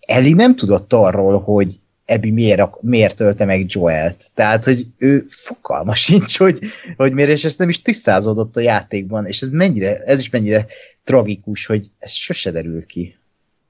Eli 0.00 0.32
nem 0.32 0.56
tudott 0.56 0.92
arról, 0.92 1.40
hogy 1.40 1.74
Ebi 2.10 2.30
miért, 2.30 2.82
miért 2.82 3.20
ölte 3.20 3.44
meg 3.44 3.64
Joelt. 3.68 4.30
Tehát, 4.34 4.64
hogy 4.64 4.86
ő 4.98 5.26
fogalma 5.28 5.94
sincs, 5.94 6.38
hogy, 6.38 6.58
hogy 6.96 7.12
miért, 7.12 7.30
és 7.30 7.44
ez 7.44 7.56
nem 7.56 7.68
is 7.68 7.82
tisztázódott 7.82 8.56
a 8.56 8.60
játékban, 8.60 9.26
és 9.26 9.40
ez 9.40 9.48
mennyire, 9.48 9.98
ez 9.98 10.20
is 10.20 10.30
mennyire 10.30 10.66
tragikus, 11.04 11.66
hogy 11.66 11.86
ez 11.98 12.12
sose 12.12 12.50
derül 12.50 12.86
ki. 12.86 13.18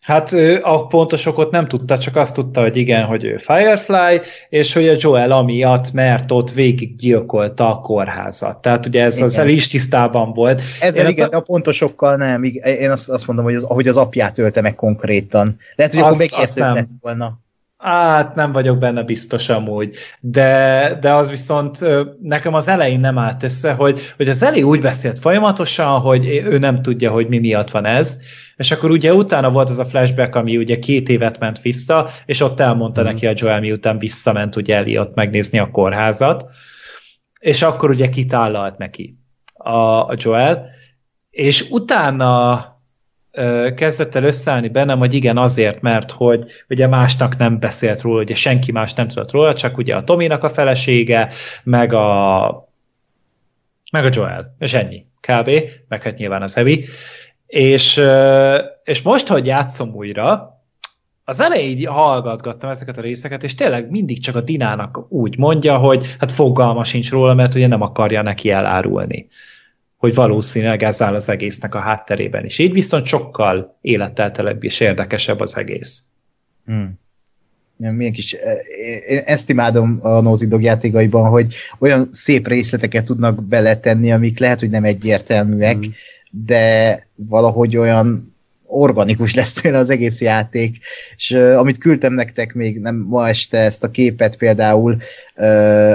Hát 0.00 0.32
a 0.62 0.86
pontos 0.86 1.26
okot 1.26 1.50
nem 1.50 1.68
tudta, 1.68 1.98
csak 1.98 2.16
azt 2.16 2.34
tudta, 2.34 2.60
hogy 2.60 2.76
igen, 2.76 3.04
hogy 3.04 3.24
ő 3.24 3.36
Firefly, 3.36 4.20
és 4.48 4.72
hogy 4.72 4.88
a 4.88 4.94
Joel 4.98 5.32
amiatt, 5.32 5.92
mert 5.92 6.30
ott 6.30 6.50
végig 6.50 6.96
gyilkolta 6.96 7.76
a 7.76 7.80
kórházat. 7.80 8.62
Tehát 8.62 8.86
ugye 8.86 9.02
ez 9.02 9.20
az 9.20 9.38
is 9.38 9.68
tisztában 9.68 10.32
volt. 10.32 10.62
Ezzel 10.80 11.04
Én 11.04 11.10
igen, 11.10 11.28
a... 11.28 11.36
a 11.36 11.40
pontosokkal 11.40 12.16
nem. 12.16 12.44
Én 12.62 12.90
azt, 12.90 13.08
azt 13.08 13.26
mondom, 13.26 13.44
hogy 13.44 13.54
az, 13.54 13.64
hogy 13.68 13.88
az 13.88 13.96
apját 13.96 14.38
ölte 14.38 14.60
meg 14.60 14.74
konkrétan. 14.74 15.58
Lehet, 15.74 15.94
hogy 15.94 16.02
azt, 16.02 16.32
akkor 16.32 16.48
megértett 16.58 16.88
volna. 17.00 17.38
Hát 17.81 18.35
nem 18.35 18.52
vagyok 18.52 18.78
benne 18.78 19.02
biztos 19.02 19.48
amúgy, 19.48 19.97
de, 20.20 20.97
de 21.01 21.12
az 21.12 21.31
viszont 21.31 21.78
nekem 22.23 22.55
az 22.55 22.69
elején 22.69 23.01
nem 23.01 23.19
állt 23.19 23.43
össze, 23.43 23.73
hogy, 23.73 24.01
hogy 24.16 24.28
az 24.28 24.43
elé 24.43 24.61
úgy 24.61 24.81
beszélt 24.81 25.19
folyamatosan, 25.19 26.01
hogy 26.01 26.27
ő 26.27 26.59
nem 26.59 26.82
tudja, 26.82 27.11
hogy 27.11 27.28
mi 27.28 27.39
miatt 27.39 27.70
van 27.70 27.86
ez, 27.86 28.20
és 28.57 28.70
akkor 28.70 28.90
ugye 28.90 29.15
utána 29.15 29.51
volt 29.51 29.69
az 29.69 29.78
a 29.78 29.85
flashback, 29.85 30.35
ami 30.35 30.57
ugye 30.57 30.78
két 30.78 31.09
évet 31.09 31.39
ment 31.39 31.61
vissza, 31.61 32.09
és 32.27 32.40
ott 32.40 32.61
elmondta 32.61 33.02
mm. 33.02 33.05
neki 33.05 33.27
a 33.27 33.32
Joel, 33.35 33.61
miután 33.61 33.98
visszament 33.98 34.57
ugye 34.57 34.77
Eliott 34.77 35.15
megnézni 35.15 35.59
a 35.59 35.70
kórházat, 35.70 36.47
és 37.40 37.62
akkor 37.62 37.90
ugye 37.90 38.09
kitállalt 38.09 38.78
neki 38.78 39.19
a, 39.55 39.78
a 40.09 40.15
Joel, 40.16 40.66
és 41.31 41.70
utána 41.70 42.65
kezdett 43.74 44.15
el 44.15 44.24
összeállni 44.24 44.69
bennem, 44.69 44.98
hogy 44.98 45.15
igen, 45.15 45.39
azért, 45.39 45.81
mert 45.81 46.11
hogy 46.11 46.44
ugye 46.69 46.86
másnak 46.86 47.36
nem 47.36 47.59
beszélt 47.59 48.01
róla, 48.01 48.20
ugye 48.20 48.35
senki 48.35 48.73
más 48.73 48.94
nem 48.94 49.09
tudott 49.09 49.31
róla, 49.31 49.55
csak 49.55 49.77
ugye 49.77 49.97
a 49.97 50.05
Tominak 50.05 50.44
a 50.44 50.48
felesége, 50.48 51.32
meg 51.62 51.93
a 51.93 52.69
meg 53.90 54.05
a 54.05 54.09
Joel, 54.12 54.57
és 54.59 54.74
ennyi, 54.74 55.07
kb. 55.20 55.51
Meg 55.89 56.02
hát 56.02 56.19
nyilván 56.19 56.43
az 56.43 56.55
Heavy. 56.55 56.85
És, 57.47 58.01
és 58.85 59.02
most, 59.02 59.27
hogy 59.27 59.47
játszom 59.47 59.94
újra, 59.94 60.59
az 61.24 61.40
elején 61.40 61.89
hallgatgattam 61.89 62.70
ezeket 62.70 62.98
a 62.98 63.01
részeket, 63.01 63.43
és 63.43 63.55
tényleg 63.55 63.90
mindig 63.90 64.20
csak 64.20 64.36
a 64.36 64.40
Dinának 64.40 65.07
úgy 65.09 65.39
mondja, 65.39 65.77
hogy 65.77 66.16
hát 66.19 66.32
fogalma 66.32 66.85
sincs 66.85 67.11
róla, 67.11 67.35
mert 67.35 67.55
ugye 67.55 67.66
nem 67.66 67.82
akarja 67.82 68.23
neki 68.23 68.51
elárulni 68.51 69.28
hogy 70.01 70.14
valószínűleg 70.14 70.82
ez 70.82 71.02
áll 71.02 71.14
az 71.14 71.28
egésznek 71.28 71.74
a 71.74 71.78
hátterében 71.78 72.44
is. 72.44 72.59
Így 72.59 72.72
viszont 72.72 73.06
sokkal 73.06 73.77
életteltelebb 73.81 74.64
és 74.64 74.81
érdekesebb 74.81 75.40
az 75.40 75.56
egész. 75.56 76.02
Hmm. 76.66 76.98
Milyen 77.77 78.12
kis, 78.12 78.32
eh, 78.32 78.56
én 79.09 79.22
ezt 79.24 79.48
imádom 79.48 79.98
a 80.02 80.20
Naughty 80.20 80.44
Dog 80.44 80.62
játékaiban, 80.62 81.28
hogy 81.31 81.55
olyan 81.78 82.09
szép 82.12 82.47
részleteket 82.47 83.05
tudnak 83.05 83.44
beletenni, 83.44 84.12
amik 84.12 84.39
lehet, 84.39 84.60
hogy 84.60 84.70
nem 84.70 84.85
egyértelműek, 84.85 85.77
hmm. 85.77 85.94
de 86.31 87.06
valahogy 87.14 87.77
olyan 87.77 88.35
organikus 88.66 89.35
lesz 89.35 89.52
tőle 89.52 89.78
az 89.78 89.90
egész 89.90 90.20
játék, 90.20 90.78
és 91.16 91.31
uh, 91.31 91.59
amit 91.59 91.78
küldtem 91.78 92.12
nektek 92.12 92.55
még 92.55 92.78
nem 92.78 92.97
ma 92.97 93.28
este 93.28 93.59
ezt 93.59 93.85
a 93.85 93.90
képet 93.90 94.36
például, 94.36 94.97
uh, 95.36 95.93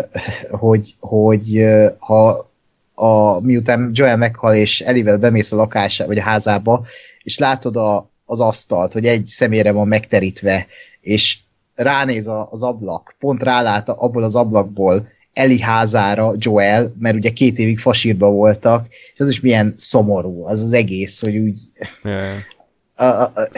hogy, 0.49 0.95
hogy 0.99 1.60
uh, 1.60 1.86
ha 1.98 2.53
a, 2.95 3.39
miután 3.39 3.89
Joel 3.93 4.17
meghal, 4.17 4.55
és 4.55 4.81
Elivel 4.81 5.17
bemész 5.17 5.51
a 5.51 5.55
lakása, 5.55 6.05
vagy 6.05 6.17
a 6.17 6.23
házába, 6.23 6.85
és 7.23 7.38
látod 7.38 7.76
a, 7.76 8.09
az 8.26 8.39
asztalt, 8.39 8.93
hogy 8.93 9.05
egy 9.05 9.26
személyre 9.27 9.72
van 9.72 9.88
megterítve, 9.88 10.67
és 11.01 11.38
ránéz 11.76 12.27
a, 12.27 12.47
az 12.51 12.63
ablak, 12.63 13.15
pont 13.19 13.43
rálát 13.43 13.89
abból 13.89 14.23
az 14.23 14.35
ablakból 14.35 15.07
Eli 15.34 15.59
házára 15.59 16.34
Joel, 16.38 16.93
mert 16.99 17.15
ugye 17.15 17.30
két 17.30 17.57
évig 17.57 17.80
fasírba 17.80 18.31
voltak, 18.31 18.88
és 19.13 19.19
az 19.19 19.27
is 19.27 19.39
milyen 19.39 19.73
szomorú, 19.77 20.45
az 20.45 20.61
az 20.63 20.72
egész, 20.73 21.19
hogy 21.19 21.38
úgy... 21.38 21.59
Yeah. 22.03 22.34
A, 22.95 23.03
a, 23.03 23.22
a, 23.22 23.49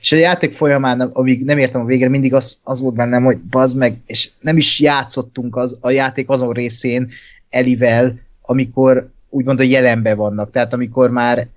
és 0.00 0.12
a 0.12 0.16
játék 0.16 0.52
folyamán, 0.52 1.00
amíg 1.00 1.44
nem 1.44 1.58
értem 1.58 1.80
a 1.80 1.84
végre, 1.84 2.08
mindig 2.08 2.34
az, 2.34 2.56
az 2.62 2.80
volt 2.80 2.94
bennem, 2.94 3.24
hogy 3.24 3.38
bazd 3.38 3.76
meg, 3.76 3.96
és 4.06 4.30
nem 4.40 4.56
is 4.56 4.80
játszottunk 4.80 5.56
az, 5.56 5.76
a 5.80 5.90
játék 5.90 6.28
azon 6.28 6.52
részén 6.52 7.10
Elivel, 7.50 8.20
amikor 8.42 9.10
úgymond 9.28 9.60
a 9.60 9.62
jelenben 9.62 10.16
vannak, 10.16 10.50
tehát 10.50 10.72
amikor 10.72 11.10
már 11.10 11.38
eh, 11.38 11.48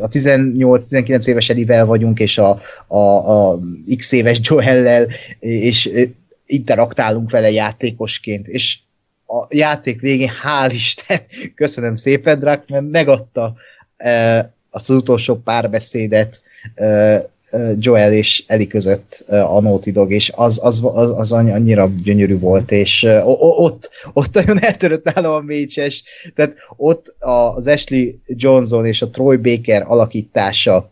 a 0.00 0.08
18-19 0.08 1.26
éves 1.26 1.48
Edivel 1.48 1.86
vagyunk, 1.86 2.20
és 2.20 2.38
a, 2.38 2.60
a, 2.86 2.98
a 2.98 3.58
x 3.96 4.12
éves 4.12 4.40
Joellel, 4.42 5.06
és 5.38 5.86
eh, 5.86 6.08
interaktálunk 6.46 7.30
vele 7.30 7.50
játékosként, 7.50 8.46
és 8.46 8.78
a 9.26 9.46
játék 9.48 10.00
végén, 10.00 10.30
hál' 10.42 10.70
Isten, 10.72 11.20
köszönöm 11.54 11.94
szépen, 11.94 12.38
Drak, 12.38 12.68
mert 12.68 12.90
megadta 12.90 13.54
e, 13.96 14.38
azt 14.70 14.90
az 14.90 14.96
utolsó 14.96 15.36
párbeszédet 15.36 16.42
e, 16.74 17.30
Joel 17.78 18.12
és 18.12 18.44
Eli 18.46 18.66
között 18.66 19.24
a 19.28 19.60
Naughty 19.60 19.90
Dog, 19.90 20.12
és 20.12 20.32
az, 20.34 20.60
az, 20.62 20.80
az, 20.84 21.10
az 21.10 21.32
annyira 21.32 21.90
gyönyörű 22.02 22.38
volt, 22.38 22.70
és 22.70 23.06
ott, 23.24 23.90
ott 24.12 24.34
nagyon 24.34 24.62
eltörött 24.62 25.14
nálam 25.14 25.32
a 25.32 25.40
mécses, 25.40 26.02
tehát 26.34 26.54
ott 26.76 27.16
az 27.18 27.66
Ashley 27.66 28.10
Johnson 28.26 28.86
és 28.86 29.02
a 29.02 29.10
Troy 29.10 29.36
Baker 29.36 29.84
alakítása, 29.86 30.90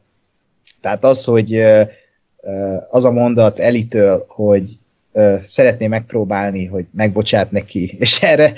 tehát 0.81 1.05
az, 1.05 1.24
hogy 1.24 1.62
az 2.91 3.05
a 3.05 3.11
mondat 3.11 3.59
Elitől, 3.59 4.24
hogy 4.28 4.78
szeretné 5.43 5.87
megpróbálni, 5.87 6.66
hogy 6.66 6.85
megbocsát 6.93 7.51
neki, 7.51 7.95
és 8.01 8.23
erre 8.23 8.53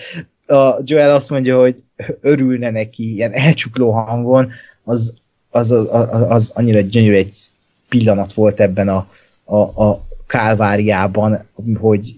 a 0.46 0.80
Joel 0.84 1.14
azt 1.14 1.30
mondja, 1.30 1.58
hogy 1.58 1.76
örülne 2.20 2.70
neki 2.70 3.14
ilyen 3.14 3.32
elcsukló 3.32 3.90
hangon, 3.90 4.52
az, 4.84 5.14
az, 5.50 5.70
az, 5.70 5.88
az, 5.90 6.22
az 6.28 6.50
annyira 6.54 6.80
gyönyörű 6.80 7.14
egy 7.14 7.51
pillanat 7.92 8.32
volt 8.32 8.60
ebben 8.60 8.88
a, 8.88 9.08
a, 9.44 9.56
a 9.56 10.06
kálváriában, 10.26 11.48
hogy, 11.78 12.16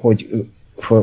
hogy 0.00 0.46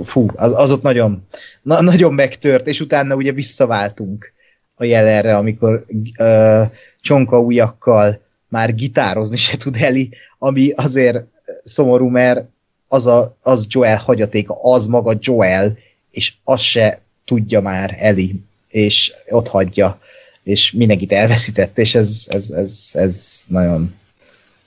fú, 0.04 0.26
az, 0.36 0.54
az 0.56 0.72
ott 0.72 0.82
nagyon, 0.82 1.28
na, 1.62 1.82
nagyon 1.82 2.14
megtört, 2.14 2.68
és 2.68 2.80
utána 2.80 3.16
ugye 3.16 3.32
visszaváltunk 3.32 4.32
a 4.76 4.84
jelenre, 4.84 5.38
amikor 5.38 5.86
uh, 6.20 6.62
csonka 7.02 7.40
ujjakkal 7.40 8.20
már 8.48 8.76
gitározni 8.76 9.38
se 9.38 9.58
tud 9.58 9.76
Eli, 9.76 10.10
ami 10.38 10.72
azért 10.76 11.24
szomorú, 11.64 12.08
mert 12.08 12.46
az, 12.88 13.06
a, 13.06 13.36
az 13.42 13.66
Joel 13.70 13.98
hagyatéka, 13.98 14.60
az 14.62 14.86
maga 14.86 15.18
Joel, 15.20 15.78
és 16.12 16.34
az 16.44 16.62
se 16.62 17.02
tudja 17.26 17.62
már 17.62 17.96
Eli, 18.00 18.42
és 18.70 19.14
ott 19.30 19.48
hagyja 19.48 20.00
és 20.48 20.72
mindenkit 20.72 21.12
elveszített, 21.12 21.78
és 21.78 21.96
ez, 21.96 22.26
ez, 22.28 22.50
ez, 22.50 22.90
ez 22.94 23.44
nagyon 23.48 23.96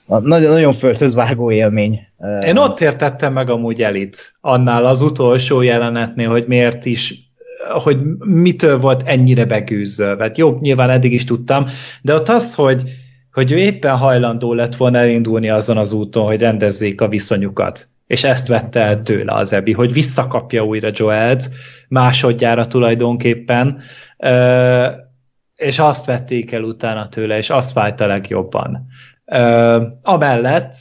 nagyon, 0.05 0.51
nagyon 0.51 0.73
földhözvágó 0.73 1.51
élmény. 1.51 2.07
Én 2.45 2.57
ott 2.57 2.79
értettem 2.79 3.33
meg 3.33 3.49
amúgy 3.49 3.81
elit, 3.81 4.33
annál 4.41 4.85
az 4.85 5.01
utolsó 5.01 5.61
jelenetnél, 5.61 6.29
hogy 6.29 6.45
miért 6.47 6.85
is 6.85 7.29
hogy 7.69 7.97
mitől 8.19 8.79
volt 8.79 9.01
ennyire 9.05 9.45
begűzölve. 9.45 10.23
Hát 10.23 10.37
jó, 10.37 10.57
nyilván 10.59 10.89
eddig 10.89 11.13
is 11.13 11.23
tudtam, 11.23 11.65
de 12.01 12.13
ott 12.13 12.29
az, 12.29 12.55
hogy 12.55 12.83
hogy 13.31 13.51
ő 13.51 13.57
éppen 13.57 13.97
hajlandó 13.97 14.53
lett 14.53 14.75
volna 14.75 14.97
elindulni 14.97 15.49
azon 15.49 15.77
az 15.77 15.91
úton, 15.91 16.25
hogy 16.25 16.39
rendezzék 16.39 17.01
a 17.01 17.07
viszonyukat. 17.07 17.89
És 18.07 18.23
ezt 18.23 18.47
vette 18.47 18.79
el 18.79 19.01
tőle 19.01 19.33
az 19.33 19.53
Ebi, 19.53 19.71
hogy 19.71 19.93
visszakapja 19.93 20.63
újra 20.63 20.89
Joelt, 20.93 21.49
másodjára 21.87 22.65
tulajdonképpen, 22.65 23.81
és 25.61 25.79
azt 25.79 26.05
vették 26.05 26.51
el 26.51 26.63
utána 26.63 27.07
tőle, 27.07 27.37
és 27.37 27.49
azt 27.49 27.71
fájt 27.71 27.99
a 27.99 28.07
legjobban. 28.07 28.87
Amellett, 30.01 30.73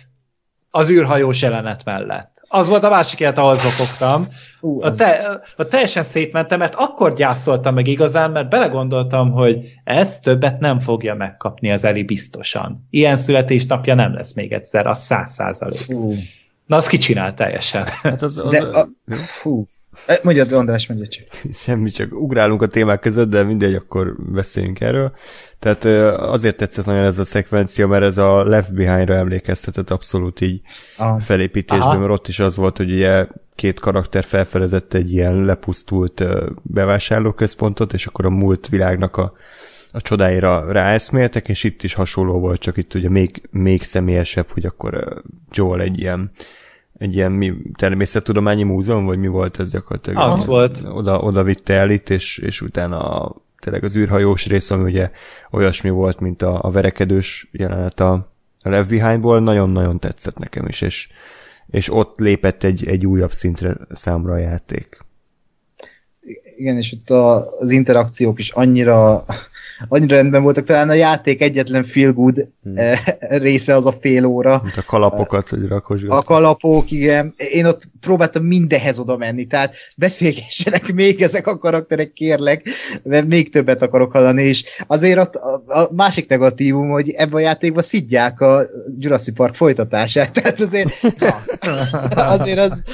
az 0.71 0.91
űrhajós 0.91 1.43
jelenet 1.43 1.85
mellett. 1.85 2.43
Az 2.49 2.69
volt 2.69 2.83
a 2.83 2.89
másik 2.89 3.21
élet, 3.21 3.39
ahol 3.39 3.55
zokogtam. 3.55 4.29
A, 4.81 4.95
te, 4.95 5.41
a 5.57 5.65
teljesen 5.65 6.03
szétmentem, 6.03 6.59
mert 6.59 6.75
akkor 6.75 7.13
gyászoltam 7.13 7.75
meg 7.75 7.87
igazán, 7.87 8.31
mert 8.31 8.49
belegondoltam, 8.49 9.31
hogy 9.31 9.59
ez 9.85 10.21
többet 10.21 10.59
nem 10.59 10.79
fogja 10.79 11.15
megkapni 11.15 11.73
az 11.73 11.85
Eli 11.85 12.03
biztosan. 12.03 12.87
Ilyen 12.91 13.17
születésnapja 13.17 13.95
nem 13.95 14.15
lesz 14.15 14.33
még 14.33 14.53
egyszer, 14.53 14.87
az 14.87 14.99
száz 14.99 15.31
százalék. 15.31 15.87
Na, 16.67 16.77
az 16.77 16.87
kicsinál 16.87 17.35
teljesen. 17.35 17.87
Hát 18.03 18.23
az, 18.23 18.39
az, 18.39 18.51
De 18.51 18.63
a, 18.63 18.89
fú, 19.17 19.67
Mondjad, 20.23 20.53
András, 20.53 20.87
mondja 20.87 21.09
csak. 21.09 21.27
Semmi, 21.65 21.91
csak 21.91 22.13
ugrálunk 22.13 22.63
a 22.63 22.67
témák 22.67 23.01
között, 23.01 23.31
de 23.31 23.43
mindegy, 23.43 23.75
akkor 23.75 24.15
beszéljünk 24.19 24.81
erről. 24.81 25.13
Tehát 25.59 25.85
azért 26.21 26.57
tetszett 26.57 26.85
nagyon 26.85 27.05
ez 27.05 27.19
a 27.19 27.25
szekvencia, 27.25 27.87
mert 27.87 28.03
ez 28.03 28.19
a 28.19 28.45
Left 28.45 28.75
Behind-ra 28.75 29.15
emlékeztetett 29.15 29.91
abszolút 29.91 30.41
így 30.41 30.61
ah. 30.97 31.21
felépítésben, 31.21 31.89
Aha. 31.89 31.99
mert 31.99 32.13
ott 32.13 32.29
is 32.29 32.41
az 32.41 32.57
volt, 32.57 32.77
hogy 32.77 32.93
ugye 32.93 33.27
két 33.55 33.81
karakter 33.81 34.25
felfedezett 34.25 34.95
egy 34.95 35.13
ilyen 35.13 35.45
lepusztult 35.45 36.25
bevásárlóközpontot, 36.63 37.93
és 37.93 38.07
akkor 38.07 38.25
a 38.25 38.31
múlt 38.31 38.69
világnak 38.69 39.17
a, 39.17 39.33
a 39.93 40.01
csodáira 40.01 40.73
ráeszméltek, 40.73 41.49
és 41.49 41.65
itt 41.65 41.83
is 41.83 41.95
hasonló 41.95 42.39
volt, 42.39 42.61
csak 42.61 42.77
itt 42.77 42.95
ugye 42.95 43.09
még, 43.09 43.49
még 43.51 43.83
személyesebb, 43.83 44.47
hogy 44.51 44.65
akkor 44.65 45.23
Joel 45.53 45.81
egy 45.81 46.01
ilyen 46.01 46.31
egy 47.01 47.15
ilyen 47.15 47.33
mi, 47.33 47.53
természettudományi 47.77 48.63
múzeum, 48.63 49.05
vagy 49.05 49.19
mi 49.19 49.27
volt 49.27 49.61
ez 49.61 49.71
gyakorlatilag? 49.71 50.23
Az 50.23 50.45
volt. 50.45 50.83
Oda, 50.85 51.19
oda 51.19 51.43
vitte 51.43 51.75
el 51.75 51.91
itt, 51.91 52.11
és, 52.11 52.39
és 52.39 52.61
utána 52.61 52.99
a, 52.99 53.37
tényleg 53.59 53.85
az 53.85 53.97
űrhajós 53.97 54.47
rész, 54.47 54.71
ami 54.71 54.83
ugye 54.83 55.11
olyasmi 55.51 55.91
volt, 55.91 56.21
mint 56.21 56.43
a, 56.43 56.63
a 56.63 56.71
verekedős 56.71 57.49
jelenet 57.53 58.01
a, 58.01 58.13
a 58.63 58.69
Left 58.69 58.89
Behind-ból, 58.89 59.41
nagyon-nagyon 59.41 59.99
tetszett 59.99 60.39
nekem 60.39 60.67
is, 60.67 60.81
és, 60.81 61.09
és 61.71 61.93
ott 61.93 62.19
lépett 62.19 62.65
egy, 62.65 62.87
egy 62.87 63.07
újabb 63.07 63.33
szintre 63.33 63.77
számra 63.93 64.33
a 64.33 64.39
játék. 64.39 65.05
Igen, 66.57 66.77
és 66.77 66.93
ott 66.93 67.11
a, 67.11 67.57
az 67.59 67.71
interakciók 67.71 68.39
is 68.39 68.51
annyira 68.51 69.25
annyira 69.89 70.17
rendben 70.17 70.43
voltak, 70.43 70.65
talán 70.65 70.89
a 70.89 70.95
játék 70.95 71.43
egyetlen 71.43 71.83
feel 71.83 72.13
good 72.13 72.49
hmm. 72.63 72.77
Eh, 72.77 72.99
része 73.19 73.75
az 73.75 73.87
a 73.87 73.93
fél 74.01 74.25
óra. 74.25 74.61
Mint 74.63 74.77
a 74.77 74.83
kalapokat, 74.83 75.49
hogy 75.49 75.67
rakosgat. 75.69 76.11
A 76.11 76.23
kalapok, 76.23 76.91
igen. 76.91 77.35
Én 77.37 77.65
ott 77.65 77.83
próbáltam 78.01 78.45
mindenhez 78.45 78.99
oda 78.99 79.17
menni, 79.17 79.45
tehát 79.45 79.75
beszélgessenek 79.97 80.93
még 81.01 81.23
ezek 81.23 81.47
a 81.47 81.59
karakterek, 81.59 82.13
kérlek, 82.13 82.69
mert 83.03 83.27
még 83.27 83.51
többet 83.51 83.83
akarok 83.83 84.13
hallani, 84.13 84.43
és 84.43 84.65
azért 84.87 85.19
a, 85.19 85.63
a, 85.67 85.79
a 85.79 85.89
másik 85.93 86.29
negatívum, 86.29 86.89
hogy 86.89 87.11
ebben 87.11 87.35
a 87.35 87.45
játékban 87.45 87.83
szidják 87.83 88.41
a 88.41 88.63
Jurassic 88.99 89.35
Park 89.37 89.55
folytatását, 89.55 90.33
tehát 90.41 90.61
azért, 90.61 90.91
azért 92.35 92.59
az, 92.59 92.85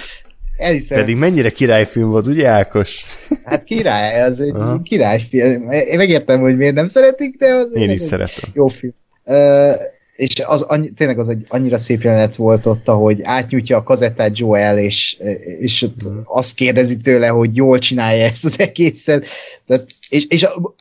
Elhiszem. 0.56 0.98
Pedig 0.98 1.16
mennyire 1.16 1.50
királyfilm 1.50 2.08
volt, 2.08 2.26
ugye 2.26 2.48
Ákos? 2.48 3.04
Hát 3.44 3.64
király, 3.64 4.22
az 4.22 4.40
egy 4.40 4.54
Aha. 4.54 4.82
királyfilm. 4.82 5.70
Én 5.70 5.96
megértem, 5.96 6.40
hogy 6.40 6.56
miért 6.56 6.74
nem 6.74 6.86
szeretik, 6.86 7.36
de 7.36 7.52
az 7.52 7.74
Én 7.74 7.90
is 7.90 8.00
szeretem. 8.00 8.50
Jó 8.54 8.68
film. 8.68 8.92
Uh, 9.24 9.74
és 10.16 10.40
az 10.46 10.62
annyi, 10.62 10.90
tényleg 10.90 11.18
az 11.18 11.28
egy 11.28 11.44
annyira 11.48 11.78
szép 11.78 12.02
jelenet 12.02 12.36
volt 12.36 12.66
ott, 12.66 12.88
ahogy 12.88 13.20
átnyújtja 13.22 13.76
a 13.76 13.82
kazettát 13.82 14.38
Joel, 14.38 14.78
és, 14.78 15.18
és 15.58 15.82
ott 15.82 16.08
mm. 16.08 16.18
azt 16.24 16.54
kérdezi 16.54 16.96
tőle, 16.96 17.28
hogy 17.28 17.56
jól 17.56 17.78
csinálja 17.78 18.24
ezt 18.24 18.44
az 18.44 18.54
egészet. 18.58 19.26
Tehát, 19.66 19.86
és, 20.08 20.26
és 20.26 20.42
a, 20.42 20.74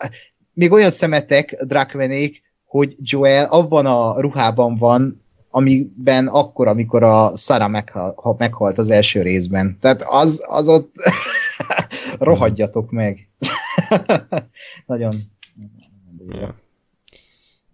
még 0.54 0.72
olyan 0.72 0.92
szemetek, 0.92 1.56
Drakvenék, 1.68 2.42
hogy 2.66 2.96
Joel 3.00 3.46
abban 3.46 3.86
a 3.86 4.20
ruhában 4.20 4.78
van, 4.78 5.25
amiben 5.56 6.28
akkor, 6.28 6.68
amikor 6.68 7.04
a 7.04 7.36
Sara 7.36 7.68
meghal, 7.68 8.36
meghalt 8.38 8.78
az 8.78 8.90
első 8.90 9.22
részben. 9.22 9.78
Tehát 9.80 10.02
az, 10.06 10.44
az 10.48 10.68
ott 10.68 10.94
rohadjatok 12.20 12.92
meg. 12.92 13.30
Nagyon. 14.86 15.16
Yeah. 16.28 16.54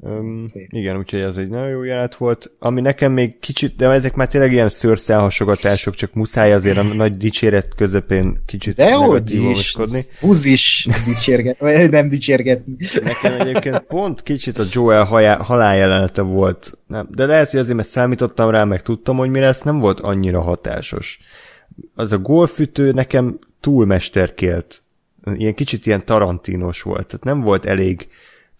Um, 0.03 0.35
igen, 0.69 0.97
úgyhogy 0.97 1.19
ez 1.19 1.37
egy 1.37 1.49
nagyon 1.49 1.69
jó 1.69 1.83
jelenet 1.83 2.15
volt. 2.15 2.51
Ami 2.59 2.81
nekem 2.81 3.11
még 3.11 3.39
kicsit, 3.39 3.75
de 3.75 3.89
ezek 3.89 4.15
már 4.15 4.27
tényleg 4.27 4.51
ilyen 4.51 4.69
szőrszálhasogatások, 4.69 5.95
csak 5.95 6.13
muszáj 6.13 6.53
azért 6.53 6.77
a 6.77 6.83
nagy 6.83 7.17
dicséret 7.17 7.75
közepén 7.75 8.41
kicsit 8.45 8.75
de 8.75 8.97
negatívoskodni. 8.97 10.01
Húz 10.19 10.45
is 10.45 10.87
dicsérget, 11.05 11.59
vagy 11.59 11.89
nem 11.89 12.07
dicsérgetni. 12.07 12.75
Nekem 13.03 13.39
egyébként 13.39 13.79
pont 13.79 14.23
kicsit 14.23 14.57
a 14.57 14.65
Joel 14.71 15.03
haláljelenete 15.35 16.21
volt. 16.21 16.77
Nem, 16.87 17.07
de 17.11 17.25
lehet, 17.25 17.49
hogy 17.49 17.59
azért, 17.59 17.75
mert 17.75 17.89
számítottam 17.89 18.49
rá, 18.49 18.63
meg 18.63 18.81
tudtam, 18.81 19.17
hogy 19.17 19.29
mi 19.29 19.39
lesz, 19.39 19.61
nem 19.61 19.79
volt 19.79 19.99
annyira 19.99 20.41
hatásos. 20.41 21.19
Az 21.95 22.11
a 22.11 22.17
golfütő 22.17 22.91
nekem 22.91 23.39
túlmesterkélt. 23.59 24.83
Ilyen 25.33 25.53
kicsit 25.53 25.85
ilyen 25.85 26.05
tarantinos 26.05 26.81
volt. 26.81 27.07
Tehát 27.07 27.23
nem 27.23 27.41
volt 27.41 27.65
elég 27.65 28.07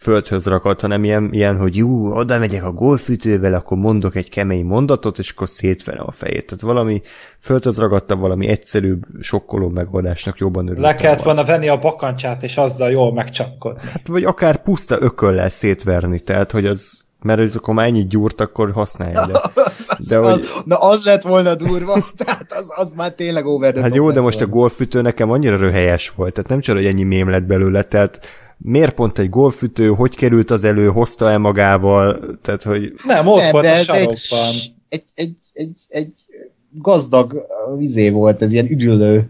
földhöz 0.02 0.46
rakott, 0.46 0.82
hanem 0.82 1.04
ilyen, 1.04 1.30
ilyen 1.32 1.58
hogy 1.58 1.76
jú, 1.76 2.14
oda 2.14 2.40
megyek 2.40 2.64
a 2.64 2.72
golfütővel, 2.72 3.54
akkor 3.54 3.78
mondok 3.78 4.16
egy 4.16 4.30
kemény 4.30 4.66
mondatot, 4.66 5.20
és 5.20 5.32
akkor 5.32 5.50
szétverem 5.50 6.06
a 6.08 6.12
fejét. 6.12 6.46
Tehát 6.46 6.62
valami 6.62 7.02
földhöz 7.40 7.78
ragadta, 7.78 8.16
valami 8.16 8.48
egyszerűbb, 8.48 9.04
sokkoló 9.20 9.70
megoldásnak 9.70 10.38
jobban 10.38 10.64
örültem. 10.68 10.84
Le 10.84 10.96
kellett 10.96 11.22
volna 11.22 11.44
venni 11.44 11.68
a 11.68 11.78
bakancsát, 11.78 12.44
és 12.44 12.58
azzal 12.58 12.92
jól 12.92 13.14
megcsapkodni. 13.14 13.82
Hát 13.92 14.08
vagy 14.08 14.24
akár 14.24 14.62
puszta 14.62 14.98
ököllel 15.02 15.50
szétverni, 15.50 16.20
tehát 16.20 16.52
hogy 16.52 16.66
az 16.66 17.00
mert 17.22 17.56
akkor 17.56 17.74
már 17.74 17.88
ennyit 17.88 18.08
gyúrt, 18.08 18.42
akkor 18.42 18.72
használja. 18.72 19.26
De, 19.26 19.42
de 20.10 20.18
hogy... 20.18 20.48
Na 20.66 20.76
az 20.76 21.04
lett 21.04 21.22
volna 21.22 21.56
durva, 21.56 22.06
tehát 22.26 22.54
az, 22.54 22.74
az 22.76 22.94
már 22.94 23.12
tényleg 23.12 23.46
over 23.46 23.76
Hát 23.76 23.96
jó, 23.96 24.12
de 24.12 24.22
most 24.22 24.40
volna. 24.40 24.54
a 24.54 24.56
golfütő 24.56 25.02
nekem 25.02 25.32
annyira 25.32 25.58
röhelyes 25.58 26.10
volt, 26.16 26.34
tehát 26.34 26.50
nem 26.50 26.60
csak, 26.60 26.76
hogy 26.76 26.86
ennyi 26.86 27.04
mém 27.04 27.30
lett 27.30 27.44
belőle, 27.44 27.84
tehát 27.84 28.20
miért 28.64 28.94
pont 28.94 29.20
egy 29.20 29.30
golfütő, 29.30 29.88
hogy 29.88 30.16
került 30.16 30.52
az 30.52 30.64
elő, 30.64 30.88
hozta 30.88 31.30
el 31.30 31.38
magával, 31.38 32.20
tehát 32.42 32.64
hogy... 32.64 32.94
Nem, 33.04 33.28
ott 33.28 33.42
nem, 33.42 33.52
volt 33.52 33.66
a 33.66 33.76
sarokban. 33.76 34.54
Egy, 34.90 35.04
egy, 35.14 35.36
egy, 35.54 35.80
egy 35.88 36.26
gazdag 36.70 37.46
vizé 37.78 38.10
volt, 38.10 38.42
ez 38.42 38.52
ilyen 38.52 38.70
üdülő 38.70 39.30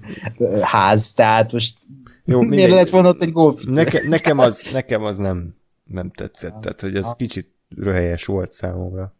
ház, 0.62 1.12
tehát 1.12 1.52
most 1.52 1.78
Jó, 2.26 2.42
miért 2.42 2.72
lett 2.72 2.90
volna 2.90 3.10
ott 3.10 3.22
egy 3.22 3.32
golfütő? 3.32 3.72
Neke, 3.72 4.08
nekem, 4.08 4.38
az, 4.38 4.70
nekem 4.74 5.04
az 5.04 5.18
nem, 5.18 5.56
nem 5.84 6.12
tetszett, 6.12 6.62
tehát 6.62 6.82
hogy 6.82 6.96
ez 6.96 7.16
kicsit 7.16 7.48
röhelyes 7.78 8.26
volt 8.26 8.52
számomra. 8.52 9.14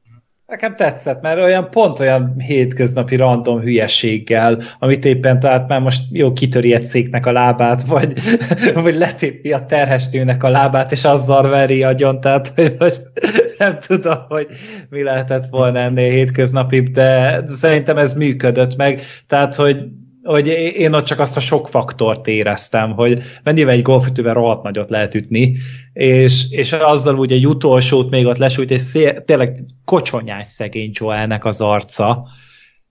Nekem 0.52 0.76
tetszett, 0.76 1.22
mert 1.22 1.40
olyan 1.40 1.70
pont 1.70 2.00
olyan 2.00 2.36
hétköznapi 2.38 3.16
random 3.16 3.60
hülyeséggel, 3.60 4.62
amit 4.80 5.06
éppen 5.06 5.40
tehát 5.40 5.68
már 5.68 5.82
most 5.82 6.04
jó 6.12 6.34
kitöri 6.34 6.74
egy 6.74 6.84
széknek 6.84 7.26
a 7.26 7.32
lábát, 7.32 7.84
vagy, 7.84 8.14
vagy 8.84 8.96
letépi 8.96 9.52
a 9.52 9.66
terhestőnek 9.66 10.44
a 10.44 10.50
lábát, 10.50 10.92
és 10.92 11.04
azzal 11.04 11.50
veri 11.50 11.84
agyon, 11.84 12.20
tehát 12.20 12.48
hogy 12.56 12.76
most 12.80 13.02
nem 13.58 13.80
tudom, 13.88 14.18
hogy 14.28 14.48
mi 14.90 15.04
lehetett 15.04 15.46
volna 15.46 15.80
ennél 15.80 16.12
hétköznapi, 16.12 16.82
de 16.82 17.42
szerintem 17.46 17.98
ez 17.98 18.14
működött 18.14 18.76
meg, 18.76 19.02
tehát 19.28 19.56
hogy 19.56 19.78
hogy 20.24 20.48
én 20.76 20.94
ott 20.94 21.06
csak 21.06 21.20
azt 21.20 21.38
a 21.38 21.40
sok 21.40 21.68
faktort 21.68 22.28
éreztem, 22.28 22.92
hogy 22.92 23.22
mennyivel 23.44 23.74
egy 23.74 23.82
golfütővel 23.82 24.34
rohadt 24.34 24.64
nagyot 24.64 24.90
lehet 24.90 25.16
ütni, 25.16 25.58
és, 25.94 26.52
és 26.52 26.74
azzal 26.74 27.20
ugye 27.20 27.36
egy 27.36 27.48
utolsót 27.48 28.10
még 28.10 28.26
ott 28.26 28.38
lesújt, 28.38 28.72
és 28.72 28.82
szél, 28.82 29.24
tényleg 29.24 29.60
kocsonyás 29.86 30.48
szegény 30.48 30.92
Joelnek 30.94 31.46
az 31.46 31.62
arca, 31.62 32.28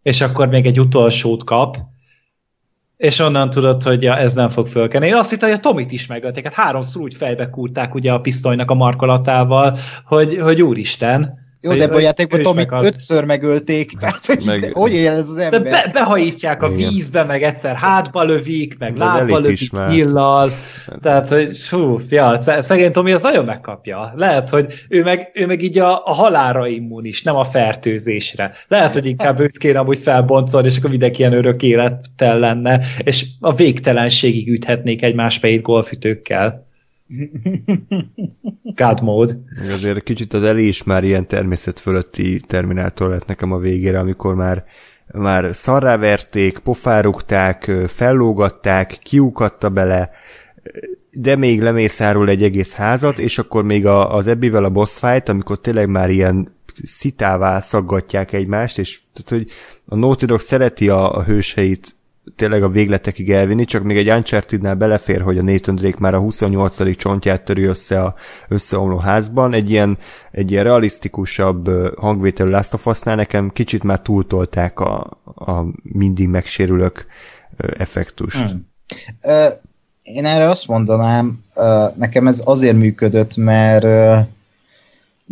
és 0.02 0.20
akkor 0.20 0.48
még 0.48 0.66
egy 0.66 0.80
utolsót 0.80 1.44
kap, 1.44 1.76
és 2.96 3.18
onnan 3.18 3.50
tudod, 3.50 3.82
hogy 3.82 4.02
ja, 4.02 4.16
ez 4.16 4.34
nem 4.34 4.48
fog 4.48 4.66
fölkenni. 4.66 5.06
Én 5.06 5.14
azt 5.14 5.30
hittem, 5.30 5.48
hogy 5.48 5.58
a 5.58 5.60
Tomit 5.60 5.92
is 5.92 6.06
megölték, 6.06 6.44
hát 6.44 6.52
háromszor 6.52 7.02
úgy 7.02 7.14
fejbe 7.14 7.50
kúrták 7.50 7.94
ugye 7.94 8.12
a 8.12 8.20
pisztolynak 8.20 8.70
a 8.70 8.74
markolatával, 8.74 9.78
hogy, 10.04 10.38
hogy 10.38 10.62
úristen, 10.62 11.39
jó, 11.62 11.74
de 11.74 11.82
ebben 11.82 11.96
a 11.96 12.00
játékban 12.00 12.42
Tomit 12.42 12.72
ötször 12.72 13.24
megölték, 13.24 13.92
tehát 13.98 14.26
hogy, 14.26 14.42
meg, 14.46 14.70
hogy 14.72 14.92
él 14.92 15.10
ez 15.10 15.28
az 15.28 15.36
ember? 15.36 15.62
De 15.62 15.70
be, 15.70 15.90
behajítják 15.92 16.62
a 16.62 16.68
Igen. 16.68 16.90
vízbe, 16.90 17.24
meg 17.24 17.42
egyszer 17.42 17.74
hátba 17.74 18.24
lövik, 18.24 18.78
meg 18.78 18.92
de 18.92 19.04
lábba 19.04 19.38
lövik 19.38 19.70
hillal, 19.88 20.50
tehát 21.02 21.28
hogy 21.28 21.68
hú, 21.68 21.96
ja, 22.08 22.40
szegény 22.40 22.92
Tomi 22.92 23.12
az 23.12 23.22
nagyon 23.22 23.44
megkapja. 23.44 24.12
Lehet, 24.16 24.50
hogy 24.50 24.74
ő 24.88 25.02
meg, 25.02 25.30
ő 25.34 25.46
meg 25.46 25.62
így 25.62 25.78
a, 25.78 26.02
a 26.04 26.12
halára 26.12 26.66
immunis, 26.66 27.22
nem 27.22 27.36
a 27.36 27.44
fertőzésre. 27.44 28.52
Lehet, 28.68 28.92
hogy 28.92 29.06
inkább 29.06 29.40
őt 29.40 29.58
kéne 29.58 29.78
amúgy 29.78 29.98
felboncolni, 29.98 30.66
és 30.66 30.76
akkor 30.76 30.90
mindenki 30.90 31.18
ilyen 31.18 31.32
örök 31.32 31.62
élettel 31.62 32.38
lenne, 32.38 32.80
és 32.98 33.26
a 33.40 33.54
végtelenségig 33.54 34.48
üthetnék 34.48 35.02
egymás 35.02 35.36
fejét 35.36 35.62
golfütőkkel. 35.62 36.68
God 38.74 39.02
mode. 39.02 39.34
Azért 39.62 40.02
kicsit 40.02 40.32
az 40.32 40.42
Eli 40.42 40.66
is 40.66 40.82
már 40.82 41.04
ilyen 41.04 41.26
természet 41.26 41.78
fölötti 41.78 42.40
terminátor 42.40 43.10
lett 43.10 43.26
nekem 43.26 43.52
a 43.52 43.58
végére, 43.58 43.98
amikor 43.98 44.34
már 44.34 44.64
már 45.12 45.54
szarrá 45.54 45.96
verték, 45.96 46.58
pofárugták, 46.58 47.70
fellógatták, 47.86 48.98
kiukatta 49.02 49.68
bele, 49.68 50.10
de 51.10 51.36
még 51.36 51.62
lemészárul 51.62 52.28
egy 52.28 52.42
egész 52.42 52.72
házat, 52.72 53.18
és 53.18 53.38
akkor 53.38 53.64
még 53.64 53.86
a, 53.86 54.14
az 54.14 54.26
ebbivel 54.26 54.64
a 54.64 54.70
boss 54.70 54.98
fight, 54.98 55.28
amikor 55.28 55.60
tényleg 55.60 55.88
már 55.88 56.10
ilyen 56.10 56.54
szitává 56.84 57.60
szaggatják 57.60 58.32
egymást, 58.32 58.78
és 58.78 59.00
tehát, 59.12 59.42
hogy 59.42 59.52
a 59.84 59.96
Naughty 59.96 60.24
Dog 60.24 60.40
szereti 60.40 60.88
a, 60.88 61.16
a 61.16 61.22
hőseit 61.22 61.96
tényleg 62.36 62.62
a 62.62 62.68
végletekig 62.68 63.30
elvinni, 63.30 63.64
csak 63.64 63.82
még 63.82 63.96
egy 63.96 64.10
Uncharted-nál 64.10 64.74
belefér, 64.74 65.20
hogy 65.20 65.38
a 65.38 65.42
Nathan 65.42 65.74
Drake 65.74 65.96
már 65.98 66.14
a 66.14 66.18
28. 66.18 66.96
csontját 66.96 67.42
törő 67.42 67.68
össze 67.68 68.02
a 68.02 68.14
összeomló 68.48 68.96
házban. 68.96 69.52
Egy 69.52 69.70
ilyen, 69.70 69.98
egy 70.30 70.50
ilyen 70.50 70.64
realisztikusabb 70.64 71.70
hangvételű 71.98 72.50
Last 72.50 72.74
of 72.74 72.86
Us-nál 72.86 73.16
nekem 73.16 73.50
kicsit 73.50 73.82
már 73.82 74.00
túltolták 74.00 74.80
a, 74.80 75.20
a 75.24 75.64
mindig 75.82 76.28
megsérülök 76.28 77.06
effektust. 77.56 78.48
Hmm. 78.48 78.68
Én 80.02 80.24
erre 80.24 80.48
azt 80.48 80.66
mondanám, 80.66 81.44
nekem 81.94 82.26
ez 82.26 82.42
azért 82.44 82.76
működött, 82.76 83.36
mert 83.36 83.84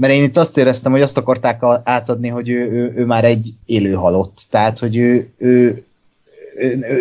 mert 0.00 0.12
én 0.12 0.22
itt 0.22 0.36
azt 0.36 0.58
éreztem, 0.58 0.92
hogy 0.92 1.02
azt 1.02 1.16
akarták 1.16 1.62
átadni, 1.82 2.28
hogy 2.28 2.48
ő, 2.48 2.70
ő, 2.70 2.92
ő 2.94 3.04
már 3.04 3.24
egy 3.24 3.54
élő 3.66 3.92
halott. 3.92 4.46
Tehát, 4.50 4.78
hogy 4.78 4.96
ő, 4.96 5.28
ő, 5.36 5.82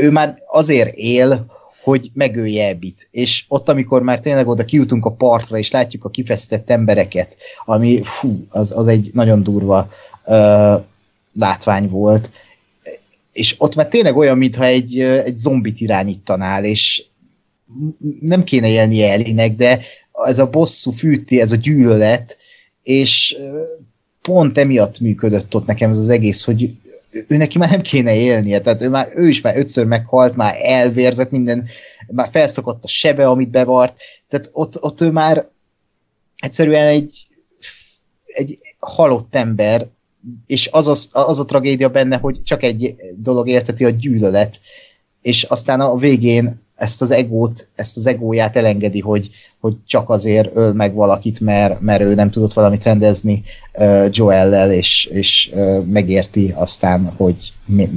ő, 0.02 0.12
már 0.12 0.38
azért 0.48 0.96
él, 0.96 1.56
hogy 1.84 2.12
megölje 2.14 2.68
Ebbit. 2.68 3.08
És 3.12 3.46
ott, 3.48 3.70
amikor 3.70 4.02
már 4.02 4.20
tényleg 4.20 4.48
oda 4.48 4.66
kijutunk 4.66 5.06
a 5.06 5.12
partra, 5.12 5.58
és 5.58 5.72
látjuk 5.72 6.04
a 6.04 6.10
kifesztett 6.10 6.70
embereket, 6.70 7.36
ami 7.66 8.02
fú, 8.04 8.46
az, 8.50 8.72
az 8.72 8.88
egy 8.88 9.10
nagyon 9.14 9.44
durva 9.44 9.90
uh, 10.26 10.84
látvány 11.34 11.90
volt. 11.90 12.30
És 13.32 13.56
ott 13.58 13.76
már 13.76 13.88
tényleg 13.88 14.18
olyan, 14.18 14.38
mintha 14.38 14.64
egy, 14.64 15.00
egy 15.00 15.38
zombit 15.38 15.80
irányítanál, 15.80 16.66
és 16.66 17.06
nem 18.20 18.44
kéne 18.44 18.68
élnie 18.68 19.12
Elinek, 19.12 19.56
de 19.56 19.80
ez 20.26 20.40
a 20.40 20.50
bosszú 20.50 20.92
fűti, 20.92 21.42
ez 21.42 21.52
a 21.52 21.56
gyűlölet, 21.56 22.38
és 22.84 23.38
pont 24.22 24.58
emiatt 24.58 25.00
működött 25.00 25.56
ott 25.56 25.66
nekem 25.66 25.90
ez 25.90 25.98
az 25.98 26.10
egész, 26.10 26.44
hogy 26.44 26.72
ő 27.12 27.38
neki 27.38 27.58
már 27.58 27.70
nem 27.70 27.82
kéne 27.82 28.16
élnie, 28.16 28.62
tehát 28.62 28.82
ő, 28.82 28.90
már, 28.90 29.12
ő 29.14 29.28
is 29.28 29.42
már 29.42 29.58
ötször 29.58 29.86
meghalt, 29.86 30.36
már 30.36 30.56
elvérzett 30.62 31.32
minden, 31.32 31.68
már 32.08 32.30
felszokott 32.32 32.84
a 32.84 32.88
sebe, 32.88 33.28
amit 33.28 33.50
bevart, 33.50 33.96
tehát 34.30 34.50
ott, 34.52 34.84
ott 34.84 35.02
ő 35.02 35.12
már 35.12 35.48
egyszerűen 36.38 36.88
egy, 36.88 37.28
egy 38.26 38.60
halott 38.80 39.36
ember, 39.36 39.88
és 40.46 40.70
az, 40.72 40.88
az, 40.88 41.10
az 41.12 41.40
a 41.40 41.46
tragédia 41.46 41.90
benne, 41.90 42.18
hogy 42.18 42.44
csak 42.44 42.64
egy 42.64 42.96
dolog 43.16 43.48
érteti 43.48 43.86
a 43.86 43.90
gyűlölet, 43.90 44.60
és 45.22 45.44
aztán 45.44 45.82
a 45.82 45.96
végén 45.96 46.67
ezt 46.78 47.02
az 47.02 47.12
egót, 47.12 47.68
ezt 47.76 47.98
az 47.98 48.06
egóját 48.06 48.56
elengedi, 48.56 49.00
hogy, 49.00 49.30
hogy 49.60 49.76
csak 49.86 50.10
azért 50.10 50.56
öl 50.56 50.74
meg 50.74 50.94
valakit, 50.94 51.40
mert, 51.40 51.82
mert 51.82 52.02
ő 52.02 52.14
nem 52.14 52.30
tudott 52.30 52.54
valamit 52.54 52.84
rendezni 52.84 53.44
uh, 53.74 54.08
Joel-lel, 54.12 54.72
és, 54.72 55.06
és 55.06 55.50
uh, 55.54 55.84
megérti 55.84 56.54
aztán, 56.56 57.14
hogy 57.16 57.54
mi, 57.66 57.90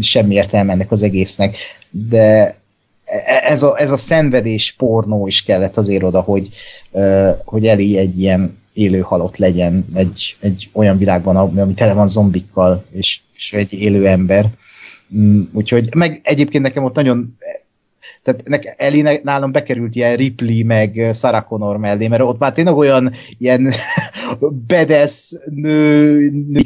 semmi 0.00 0.34
értelme 0.34 0.72
ennek 0.72 0.90
az 0.90 1.02
egésznek. 1.02 1.56
De 1.90 2.56
e, 3.04 3.42
ez 3.46 3.62
a, 3.62 3.80
ez 3.80 3.90
a 3.90 3.96
szenvedés 3.96 4.74
pornó 4.78 5.26
is 5.26 5.42
kellett 5.42 5.76
azért 5.76 6.02
oda, 6.02 6.20
hogy, 6.20 6.48
uh, 6.90 7.30
hogy 7.44 7.66
Eli 7.66 7.98
egy 7.98 8.20
ilyen 8.20 8.58
élő 8.72 9.00
halott 9.00 9.36
legyen 9.36 9.86
egy, 9.94 10.36
egy 10.40 10.70
olyan 10.72 10.98
világban, 10.98 11.36
ami 11.36 11.74
tele 11.74 11.92
van 11.92 12.08
zombikkal, 12.08 12.84
és, 12.90 13.20
és 13.36 13.52
egy 13.52 13.72
élő 13.72 14.06
ember. 14.06 14.50
Mm, 15.16 15.42
úgyhogy, 15.52 15.94
meg 15.94 16.20
egyébként 16.22 16.62
nekem 16.62 16.84
ott 16.84 16.94
nagyon 16.94 17.36
tehát 18.24 18.48
nek, 18.48 18.74
Eli 18.76 19.20
nálam 19.22 19.52
bekerült 19.52 19.94
ilyen 19.94 20.16
Ripley, 20.16 20.66
meg 20.66 21.10
Sarah 21.12 21.44
Connor 21.44 21.76
mellé, 21.76 22.08
mert 22.08 22.22
ott 22.22 22.38
már 22.38 22.52
tényleg 22.52 22.74
olyan 22.74 23.12
ilyen 23.38 23.72
bedesz 24.66 25.32
nő, 25.50 26.18
nő 26.48 26.60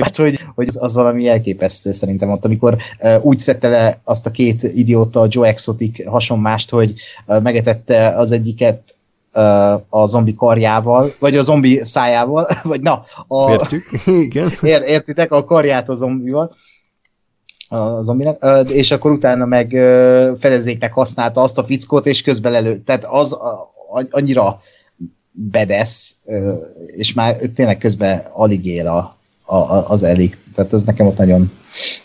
hát, 0.00 0.16
hogy, 0.16 0.40
hogy 0.54 0.68
az, 0.68 0.76
az 0.80 0.94
valami 0.94 1.28
elképesztő 1.28 1.92
szerintem 1.92 2.30
ott, 2.30 2.44
amikor 2.44 2.76
uh, 3.00 3.24
úgy 3.24 3.38
szedte 3.38 3.68
le 3.68 4.00
azt 4.04 4.26
a 4.26 4.30
két 4.30 4.62
idióta, 4.62 5.26
Joe 5.30 5.48
Exotic 5.48 6.06
hasonmást, 6.06 6.70
hogy 6.70 6.94
uh, 7.26 7.42
megetette 7.42 8.08
az 8.08 8.30
egyiket 8.30 8.94
a 9.88 10.06
zombi 10.06 10.34
karjával, 10.34 11.14
vagy 11.18 11.36
a 11.36 11.42
zombi 11.42 11.80
szájával, 11.84 12.46
vagy 12.62 12.80
na, 12.80 13.04
a, 13.28 13.50
Értük? 13.50 13.84
Igen. 14.06 14.50
Ér, 14.62 14.82
értitek, 14.82 15.32
a 15.32 15.44
karját 15.44 15.88
a 15.88 15.94
zombival, 15.94 16.54
a 17.72 18.02
zombinak, 18.02 18.44
és 18.68 18.90
akkor 18.90 19.10
utána 19.10 19.44
meg 19.44 19.68
fedezéknek 20.38 20.92
használta 20.92 21.42
azt 21.42 21.58
a 21.58 21.64
fickót, 21.64 22.06
és 22.06 22.22
közben 22.22 22.54
elő. 22.54 22.78
Tehát 22.78 23.04
az 23.04 23.36
annyira 24.10 24.60
bedesz, 25.30 26.16
és 26.96 27.12
már 27.12 27.36
tényleg 27.54 27.78
közben 27.78 28.22
alig 28.32 28.66
él 28.66 28.86
a, 28.86 29.16
a, 29.54 29.90
az 29.90 30.02
Eli. 30.02 30.34
Tehát 30.54 30.72
ez 30.72 30.84
nekem 30.84 31.06
ott 31.06 31.16
nagyon, 31.16 31.50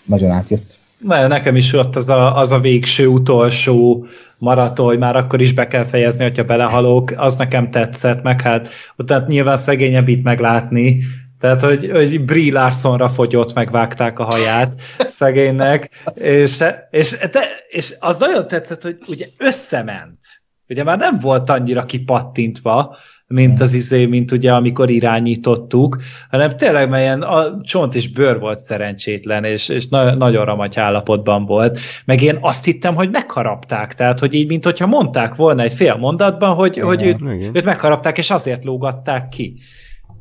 nagyon 0.06 0.32
átjött. 0.32 0.78
Na, 0.98 1.28
nekem 1.28 1.56
is 1.56 1.74
ott 1.74 1.96
az 1.96 2.10
a, 2.10 2.38
az 2.38 2.52
a 2.52 2.60
végső, 2.60 3.08
utolsó 3.08 4.06
maraton, 4.38 4.86
hogy 4.86 4.98
már 4.98 5.16
akkor 5.16 5.42
is 5.42 5.54
be 5.54 5.68
kell 5.68 5.86
fejezni, 5.86 6.24
hogyha 6.24 6.44
belehalok, 6.44 7.14
az 7.16 7.36
nekem 7.36 7.72
tetszett, 7.72 8.24
meg 8.24 8.42
hát 8.42 8.70
utána 8.98 9.26
nyilván 9.28 9.58
szegényebb 9.58 10.08
itt 10.08 10.24
meglátni, 10.24 11.04
tehát, 11.40 11.62
hogy, 11.62 11.90
hogy 11.92 12.26
Brie 12.26 12.54
Larsonra 12.54 13.08
fogyott, 13.08 13.54
megvágták 13.54 14.20
a 14.20 14.24
haját 14.24 14.70
szegénynek, 14.98 16.04
és, 16.14 16.64
és, 16.90 17.18
de, 17.32 17.48
és 17.70 17.96
az 18.00 18.18
nagyon 18.18 18.48
tetszett, 18.48 18.82
hogy 18.82 18.98
ugye 19.08 19.26
összement. 19.38 20.18
Ugye 20.70 20.84
már 20.84 20.98
nem 20.98 21.18
volt 21.20 21.50
annyira 21.50 21.86
kipattintva, 21.86 22.98
mint 23.28 23.60
az 23.60 23.74
izé, 23.74 24.06
mint 24.06 24.32
ugye 24.32 24.52
amikor 24.52 24.90
irányítottuk, 24.90 25.98
hanem 26.30 26.50
tényleg 26.50 26.90
melyen 26.90 27.22
a 27.22 27.62
csont 27.62 27.96
és 27.96 28.10
bőr 28.10 28.40
volt 28.40 28.60
szerencsétlen, 28.60 29.44
és, 29.44 29.70
és 29.70 29.88
na- 29.88 30.16
nagyon 30.16 30.46
ramagy 30.46 30.80
állapotban 30.80 31.46
volt. 31.46 31.80
Meg 32.06 32.22
én 32.22 32.38
azt 32.42 32.66
hittem, 32.66 32.96
hogy 32.96 33.10
megharapták, 33.10 33.94
tehát 33.94 34.20
hogy 34.20 34.34
így, 34.34 34.48
mint 34.48 34.64
hogyha 34.64 34.88
mondták 34.88 35.36
volna 35.36 35.64
egy 35.64 35.74
fél 35.74 35.96
mondatban, 35.96 36.56
hogy, 36.56 36.76
igen, 36.76 36.88
hogy 36.88 37.04
őt, 37.04 37.22
őt 37.54 37.66
megharapták, 37.66 38.18
és 38.18 38.32
azért 38.32 38.64
lógatták 38.64 39.30
ki. 39.30 39.60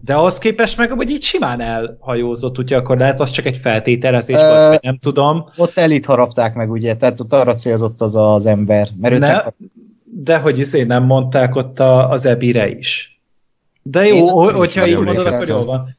De 0.01 0.15
ahhoz 0.15 0.39
képest 0.39 0.77
meg, 0.77 0.91
hogy 0.91 1.11
így 1.11 1.23
simán 1.23 1.61
elhajózott, 1.61 2.59
úgyhogy 2.59 2.73
akkor 2.73 2.99
lehet 2.99 3.21
az 3.21 3.31
csak 3.31 3.47
egy 3.47 3.57
feltételezés 3.57 4.37
uh, 4.37 4.43
volt, 4.43 4.83
nem 4.83 4.99
tudom. 4.99 5.49
Ott 5.57 5.77
elit 5.77 6.07
harapták 6.07 6.55
meg, 6.55 6.71
ugye, 6.71 6.97
tehát 6.97 7.21
ott 7.21 7.33
arra 7.33 7.55
célzott 7.55 8.01
az 8.01 8.17
az 8.17 8.47
ember. 8.47 8.89
Mert 9.01 9.19
ne, 9.19 9.33
nem... 9.33 9.43
De 10.05 10.39
hogy 10.39 10.59
izé 10.59 10.83
nem 10.83 11.05
mondták 11.05 11.55
ott 11.55 11.79
a, 11.81 12.11
az 12.11 12.25
ebire 12.25 12.69
is. 12.69 13.21
De 13.83 14.07
jó, 14.07 14.49
én 14.49 14.55
hogyha 14.55 14.87
így 14.87 15.01
mondod, 15.01 15.27
akkor 15.27 15.49
jól 15.49 15.65
van. 15.65 15.97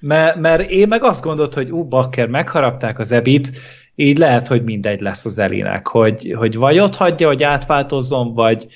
Mert, 0.00 0.36
mert 0.36 0.70
én 0.70 0.88
meg 0.88 1.04
azt 1.04 1.24
gondolt, 1.24 1.54
hogy 1.54 1.70
ú, 1.70 1.84
bakker, 1.84 2.28
megharapták 2.28 2.98
az 2.98 3.12
ebit, 3.12 3.50
így 3.94 4.18
lehet, 4.18 4.46
hogy 4.46 4.64
mindegy 4.64 5.00
lesz 5.00 5.24
az 5.24 5.38
Elinek, 5.38 5.86
hogy, 5.86 6.34
hogy 6.38 6.56
vagy 6.56 6.78
ott 6.78 6.96
hagyja, 6.96 7.26
hogy 7.26 7.42
átváltozzon, 7.42 8.34
vagy, 8.34 8.66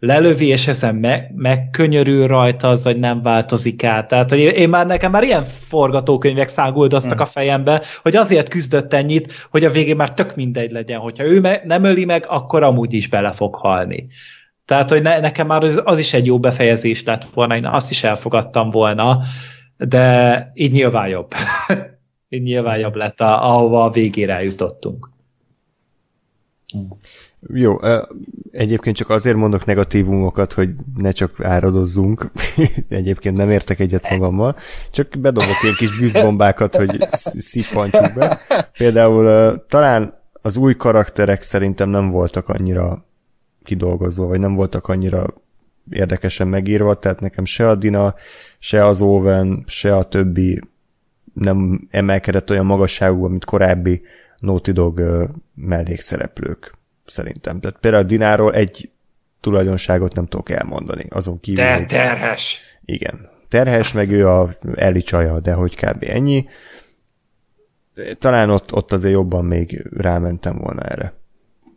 lelövi, 0.00 0.46
és 0.46 0.68
ezen 0.68 0.94
me- 0.94 1.30
megkönyörül 1.34 2.26
rajta 2.26 2.68
az, 2.68 2.82
hogy 2.82 2.98
nem 2.98 3.22
változik 3.22 3.84
át. 3.84 4.08
Tehát, 4.08 4.30
hogy 4.30 4.38
én 4.38 4.68
már 4.68 4.86
nekem 4.86 5.10
már 5.10 5.22
ilyen 5.22 5.44
forgatókönyvek 5.44 6.48
száguldoztak 6.48 7.12
hmm. 7.12 7.22
a 7.22 7.26
fejembe, 7.26 7.82
hogy 8.02 8.16
azért 8.16 8.48
küzdött 8.48 8.92
ennyit, 8.92 9.46
hogy 9.50 9.64
a 9.64 9.70
végén 9.70 9.96
már 9.96 10.14
tök 10.14 10.36
mindegy 10.36 10.70
legyen. 10.70 10.98
Hogyha 10.98 11.24
ő 11.24 11.40
me- 11.40 11.64
nem 11.64 11.84
öli 11.84 12.04
meg, 12.04 12.24
akkor 12.28 12.62
amúgy 12.62 12.92
is 12.92 13.08
bele 13.08 13.32
fog 13.32 13.54
halni. 13.54 14.06
Tehát, 14.64 14.90
hogy 14.90 15.02
ne- 15.02 15.20
nekem 15.20 15.46
már 15.46 15.62
az, 15.62 15.80
az 15.84 15.98
is 15.98 16.12
egy 16.12 16.26
jó 16.26 16.38
befejezés 16.38 17.04
lett 17.04 17.26
volna, 17.34 17.56
én 17.56 17.66
azt 17.66 17.90
is 17.90 18.04
elfogadtam 18.04 18.70
volna, 18.70 19.18
de 19.76 20.50
így 20.54 20.72
nyilván 20.72 21.08
jobb. 21.08 21.32
így 22.28 22.42
nyilván 22.42 22.78
jobb 22.78 22.94
lett, 22.94 23.20
a, 23.20 23.48
ahova 23.48 23.84
a 23.84 23.90
végére 23.90 24.34
eljutottunk. 24.34 25.10
Hmm. 26.72 26.88
Jó, 27.48 27.76
egyébként 28.52 28.96
csak 28.96 29.10
azért 29.10 29.36
mondok 29.36 29.64
negatívumokat, 29.64 30.52
hogy 30.52 30.70
ne 30.96 31.10
csak 31.10 31.44
áradozzunk. 31.44 32.30
egyébként 32.88 33.36
nem 33.36 33.50
értek 33.50 33.80
egyet 33.80 34.10
magammal. 34.10 34.56
Csak 34.90 35.18
bedobok 35.18 35.62
ilyen 35.62 35.74
kis 35.76 35.98
bűzbombákat, 35.98 36.76
hogy 36.76 36.98
szippantsuk 37.38 38.14
be. 38.14 38.40
Például 38.78 39.56
talán 39.68 40.18
az 40.32 40.56
új 40.56 40.76
karakterek 40.76 41.42
szerintem 41.42 41.88
nem 41.88 42.10
voltak 42.10 42.48
annyira 42.48 43.04
kidolgozva, 43.62 44.26
vagy 44.26 44.40
nem 44.40 44.54
voltak 44.54 44.88
annyira 44.88 45.34
érdekesen 45.90 46.48
megírva, 46.48 46.94
tehát 46.94 47.20
nekem 47.20 47.44
se 47.44 47.68
a 47.68 47.74
Dina, 47.74 48.14
se 48.58 48.86
az 48.86 49.00
Owen, 49.00 49.64
se 49.66 49.96
a 49.96 50.04
többi 50.04 50.60
nem 51.34 51.88
emelkedett 51.90 52.50
olyan 52.50 52.66
magasságúba, 52.66 53.28
mint 53.28 53.44
korábbi 53.44 54.02
Naughty 54.38 54.70
Dog 54.70 55.02
mellékszereplők 55.54 56.78
szerintem. 57.10 57.60
Tehát 57.60 57.76
például 57.80 58.04
Dináról 58.04 58.54
egy 58.54 58.90
tulajdonságot 59.40 60.14
nem 60.14 60.26
tudok 60.26 60.50
elmondani. 60.50 61.04
Azon 61.08 61.40
kívül, 61.40 61.64
De 61.64 61.74
hogy- 61.74 61.86
terhes. 61.86 62.60
igen. 62.84 63.28
Terhes, 63.48 63.92
meg 63.92 64.10
ő 64.10 64.28
a 64.28 64.54
Eli 64.74 65.02
csaja, 65.02 65.40
de 65.40 65.52
hogy 65.52 65.76
kb. 65.76 66.04
ennyi. 66.08 66.46
Talán 68.18 68.50
ott, 68.50 68.72
ott 68.74 68.92
azért 68.92 69.12
jobban 69.14 69.44
még 69.44 69.86
rámentem 69.96 70.56
volna 70.58 70.82
erre. 70.82 71.12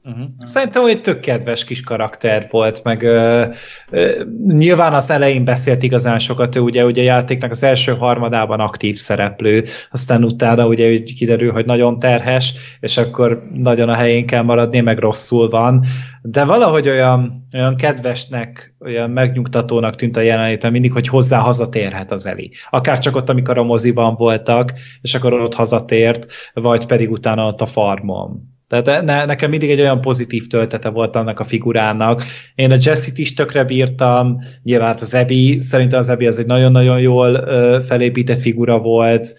Uh-huh. 0.06 0.26
Szerintem 0.38 0.86
egy 0.86 1.02
tök 1.02 1.20
kedves 1.20 1.64
kis 1.64 1.82
karakter 1.82 2.48
volt, 2.52 2.84
meg 2.84 3.04
ö, 3.04 3.46
ö, 3.90 4.24
nyilván 4.48 4.94
az 4.94 5.10
elején 5.10 5.44
beszélt 5.44 5.84
igazán 5.84 6.20
sokat, 6.20 6.56
ő 6.56 6.60
ugye, 6.60 6.86
ugye 6.86 7.02
a 7.02 7.06
játéknak 7.06 7.52
az 7.52 7.64
első 7.64 7.92
harmadában 7.92 8.60
aktív 8.60 8.96
szereplő, 8.96 9.64
aztán 9.92 10.24
utána 10.24 10.68
ugye 10.68 10.98
kiderül, 11.04 11.52
hogy 11.52 11.66
nagyon 11.66 12.00
terhes, 12.00 12.54
és 12.80 12.98
akkor 12.98 13.44
nagyon 13.54 13.90
a 13.90 13.96
helyén 13.96 14.26
kell 14.26 14.42
maradni, 14.42 14.80
meg 14.80 14.98
rosszul 14.98 15.50
van, 15.50 15.86
de 16.22 16.44
valahogy 16.46 16.90
olyan, 16.90 17.48
olyan 17.54 17.76
kedvesnek, 17.76 18.76
olyan 18.80 19.10
megnyugtatónak 19.10 19.96
tűnt 19.96 20.18
a 20.18 20.22
jelenléte 20.22 20.70
mindig, 20.70 20.92
hogy 20.92 21.08
hozzá 21.08 21.40
hazatérhet 21.40 22.12
az 22.12 22.26
Eli. 22.26 22.52
Akár 22.70 23.00
csak 23.00 23.16
ott, 23.16 23.30
amikor 23.30 23.58
a 23.58 23.64
moziban 23.64 24.16
voltak, 24.16 24.74
és 25.02 25.16
akkor 25.16 25.34
ott 25.34 25.54
hazatért, 25.54 26.28
vagy 26.54 26.86
pedig 26.86 27.12
utána 27.12 27.48
ott 27.48 27.62
a 27.62 27.66
farmon. 27.66 28.52
Tehát 28.82 29.06
ne, 29.06 29.26
nekem 29.26 29.50
mindig 29.50 29.72
egy 29.72 29.80
olyan 29.80 30.02
pozitív 30.02 30.48
töltete 30.48 30.90
volt 30.90 31.16
annak 31.16 31.40
a 31.40 31.44
figurának. 31.44 32.24
Én 32.56 32.72
a 32.72 32.78
Jessit 32.80 33.18
is 33.18 33.34
tökre 33.34 33.64
bírtam, 33.64 34.38
nyilván 34.64 34.88
hát 34.88 35.02
az 35.02 35.14
Ebi, 35.14 35.62
szerintem 35.62 36.00
az 36.00 36.10
Ebi 36.10 36.28
az 36.28 36.40
egy 36.40 36.46
nagyon-nagyon 36.46 37.00
jól 37.00 37.34
ö, 37.34 37.80
felépített 37.86 38.42
figura 38.42 38.80
volt. 38.80 39.34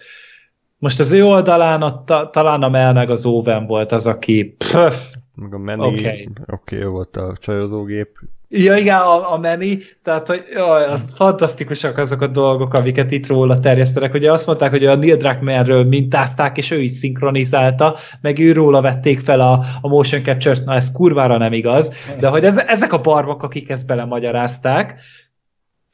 Most 0.77 0.99
az 0.99 1.11
ő 1.11 1.25
oldalán 1.25 1.81
ott 1.81 2.05
ta, 2.05 2.29
talán 2.31 2.63
a 2.63 2.69
Mel 2.69 2.93
meg 2.93 3.09
az 3.09 3.25
Owen 3.25 3.65
volt 3.65 3.91
az, 3.91 4.07
aki 4.07 4.55
pff, 4.57 5.15
Meg 5.35 5.53
a 5.53 5.57
Manny, 5.57 5.79
Oké. 5.79 6.29
okay, 6.45 6.79
jó 6.79 6.91
volt 6.91 7.17
a 7.17 7.33
csajozógép. 7.39 8.09
Ja, 8.57 8.75
igen, 8.75 8.97
a, 8.97 9.33
a 9.33 9.37
Manny, 9.37 9.83
tehát 10.03 10.27
hogy 10.27 10.43
jaj, 10.53 10.85
az 10.85 11.11
fantasztikusak 11.15 11.97
azok 11.97 12.21
a 12.21 12.27
dolgok, 12.27 12.73
amiket 12.73 13.11
itt 13.11 13.27
róla 13.27 13.59
terjesztenek. 13.59 14.13
Ugye 14.13 14.31
azt 14.31 14.47
mondták, 14.47 14.69
hogy 14.69 14.85
a 14.85 14.95
Neil 14.95 15.15
Druckmannről 15.15 15.83
mintázták, 15.83 16.57
és 16.57 16.71
ő 16.71 16.81
is 16.81 16.91
szinkronizálta, 16.91 17.95
meg 18.21 18.39
ő 18.39 18.51
róla 18.51 18.81
vették 18.81 19.19
fel 19.19 19.41
a, 19.41 19.65
a 19.81 19.87
motion 19.87 20.23
capture-t, 20.23 20.65
na 20.65 20.73
ez 20.73 20.91
kurvára 20.91 21.37
nem 21.37 21.53
igaz, 21.53 21.93
de 22.19 22.27
hogy 22.27 22.43
ez, 22.43 22.57
ezek 22.57 22.93
a 22.93 23.01
barbak, 23.01 23.43
akik 23.43 23.69
ezt 23.69 23.87
belemagyarázták, 23.87 25.01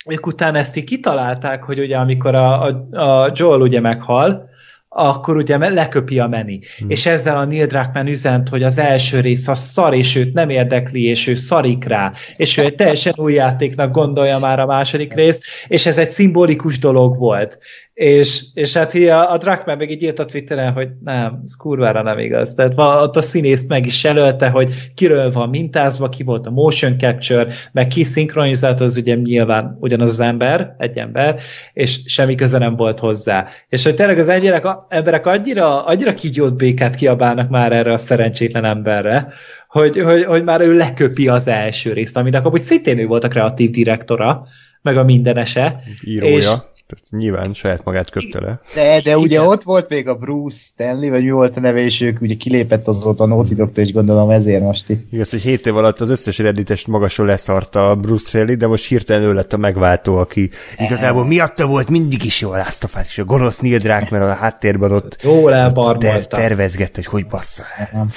ők 0.05 0.25
utána 0.25 0.57
ezt 0.57 0.77
így 0.77 0.83
kitalálták, 0.83 1.63
hogy 1.63 1.79
ugye 1.79 1.97
amikor 1.97 2.35
a, 2.35 2.65
a, 2.65 2.99
a 3.01 3.29
Joel 3.33 3.61
ugye 3.61 3.79
meghal, 3.79 4.49
akkor 4.93 5.35
ugye 5.35 5.57
leköpi 5.57 6.19
a 6.19 6.27
meni. 6.27 6.59
Hmm. 6.77 6.89
És 6.89 7.05
ezzel 7.05 7.37
a 7.37 7.45
Neil 7.45 7.65
Druckmann 7.65 8.07
üzent, 8.07 8.49
hogy 8.49 8.63
az 8.63 8.77
első 8.77 9.19
rész 9.19 9.47
a 9.47 9.55
szar, 9.55 9.93
és 9.93 10.15
őt 10.15 10.33
nem 10.33 10.49
érdekli, 10.49 11.03
és 11.03 11.27
ő 11.27 11.35
szarik 11.35 11.83
rá, 11.83 12.13
és 12.35 12.57
ő 12.57 12.61
egy 12.63 12.75
teljesen 12.75 13.13
új 13.17 13.33
játéknak 13.33 13.91
gondolja 13.91 14.39
már 14.39 14.59
a 14.59 14.65
második 14.65 15.13
részt, 15.21 15.43
és 15.67 15.85
ez 15.85 15.97
egy 15.97 16.09
szimbolikus 16.09 16.79
dolog 16.79 17.17
volt. 17.17 17.59
És, 17.93 18.43
és 18.53 18.73
hát 18.73 18.93
a, 18.93 19.31
a 19.31 19.37
Druckmann 19.37 19.77
meg 19.77 19.91
így 19.91 20.03
írt 20.03 20.19
a 20.19 20.25
Twitteren, 20.25 20.71
hogy 20.71 20.89
nem, 21.03 21.41
ez 21.43 21.55
kurvára 21.55 22.01
nem 22.01 22.19
igaz. 22.19 22.53
Tehát 22.53 22.73
va- 22.73 23.01
ott 23.01 23.15
a 23.15 23.21
színészt 23.21 23.67
meg 23.67 23.85
is 23.85 24.03
jelölte, 24.03 24.49
hogy 24.49 24.71
kiről 24.95 25.31
van 25.31 25.49
mintázva, 25.49 26.09
ki 26.09 26.23
volt 26.23 26.45
a 26.45 26.51
motion 26.51 26.97
capture, 26.97 27.47
meg 27.71 27.87
ki 27.87 28.03
szinkronizált, 28.03 28.79
az 28.79 28.97
ugye 28.97 29.15
nyilván 29.15 29.77
ugyanaz 29.79 30.09
az 30.09 30.19
ember, 30.19 30.75
egy 30.77 30.97
ember, 30.97 31.39
és 31.73 31.99
semmi 32.05 32.35
köze 32.35 32.57
nem 32.57 32.75
volt 32.75 32.99
hozzá. 32.99 33.47
És 33.69 33.83
hogy 33.83 33.95
tényleg 33.95 34.17
az 34.19 34.29
egyérek, 34.29 34.65
emberek 34.89 35.25
annyira, 35.25 35.85
annyira 35.85 36.13
kígyót 36.13 36.55
békát 36.55 36.95
kiabálnak 36.95 37.49
már 37.49 37.71
erre 37.71 37.91
a 37.93 37.97
szerencsétlen 37.97 38.65
emberre, 38.65 39.27
hogy, 39.67 39.97
hogy, 39.97 40.23
hogy 40.23 40.43
már 40.43 40.61
ő 40.61 40.73
leköpi 40.73 41.27
az 41.27 41.47
első 41.47 41.93
részt, 41.93 42.17
aminek 42.17 42.45
amúgy 42.45 42.61
szintén 42.61 42.99
ő 42.99 43.05
volt 43.05 43.23
a 43.23 43.27
kreatív 43.27 43.69
direktora, 43.69 44.45
meg 44.81 44.97
a 44.97 45.03
mindenese. 45.03 45.83
Írója. 46.03 46.35
És- 46.35 46.53
Tehát 46.95 47.23
nyilván 47.23 47.53
saját 47.53 47.83
magát 47.83 48.09
köpte 48.09 48.39
le. 48.39 48.61
De, 48.75 49.01
de 49.03 49.17
ugye 49.17 49.35
Igen. 49.35 49.45
ott 49.47 49.63
volt 49.63 49.89
még 49.89 50.07
a 50.07 50.15
Bruce 50.15 50.57
Stanley, 50.57 51.09
vagy 51.09 51.23
mi 51.23 51.29
volt 51.31 51.57
a 51.57 51.59
neve, 51.59 51.79
és 51.79 52.01
ők 52.01 52.21
ugye 52.21 52.35
kilépett 52.35 52.87
azóta 52.87 53.23
a 53.23 53.27
Naughty 53.27 53.53
Dog-tól, 53.53 53.83
és 53.83 53.91
gondolom 53.93 54.29
ezért 54.29 54.61
most 54.61 54.89
itt. 54.89 55.11
Igaz, 55.13 55.29
hogy 55.29 55.41
7 55.41 55.65
év 55.67 55.75
alatt 55.77 55.99
az 55.99 56.09
összes 56.09 56.37
redditest 56.37 56.87
magasról 56.87 57.27
leszarta 57.27 57.89
a 57.89 57.95
Bruce 57.95 58.37
Reilly, 58.37 58.55
de 58.55 58.67
most 58.67 58.85
hirtelen 58.87 59.23
ő 59.23 59.33
lett 59.33 59.53
a 59.53 59.57
megváltó, 59.57 60.15
aki 60.15 60.49
igazából 60.77 61.25
miatta 61.27 61.67
volt 61.67 61.89
mindig 61.89 62.25
is 62.25 62.41
jó 62.41 62.51
a 62.51 62.57
Last 62.57 62.83
of 62.83 62.95
Us, 62.95 63.07
és 63.07 63.17
a 63.17 63.23
gonosz 63.25 63.59
Neil 63.59 63.77
Druckmann 63.77 64.21
a 64.21 64.33
háttérben 64.33 64.91
ott 64.91 65.17
Jól 65.23 65.51
ter- 65.51 65.59
elbarmolta. 65.61 66.37
tervezgett, 66.37 66.95
hogy 66.95 67.05
hogy 67.05 67.27
bassza. 67.27 67.63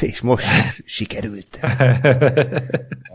És 0.01 0.20
most 0.20 0.47
sikerült. 0.85 1.61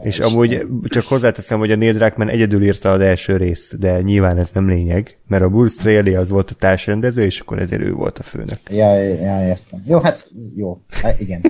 és 0.03 0.19
amúgy 0.19 0.65
csak 0.87 1.03
hozzáteszem, 1.05 1.59
hogy 1.59 1.71
a 1.71 1.75
Neil 1.75 1.93
Druckmann 1.93 2.27
egyedül 2.29 2.63
írta 2.63 2.91
az 2.91 2.99
első 3.01 3.37
részt, 3.37 3.79
de 3.79 4.01
nyilván 4.01 4.37
ez 4.37 4.49
nem 4.53 4.67
lényeg, 4.69 5.17
mert 5.29 5.43
a 5.43 5.49
Bruce 5.49 5.83
Reilly 5.83 6.15
az 6.15 6.29
volt 6.29 6.51
a 6.51 6.53
társrendező, 6.55 7.23
és 7.23 7.39
akkor 7.39 7.59
ezért 7.59 7.81
ő 7.81 7.91
volt 7.93 8.19
a 8.19 8.23
főnök. 8.23 8.59
Ja, 8.69 8.93
ja, 9.01 9.47
értem. 9.47 9.79
Jó, 9.87 9.99
hát 9.99 10.29
jó, 10.55 10.81
hát 10.89 11.19
igen. 11.19 11.41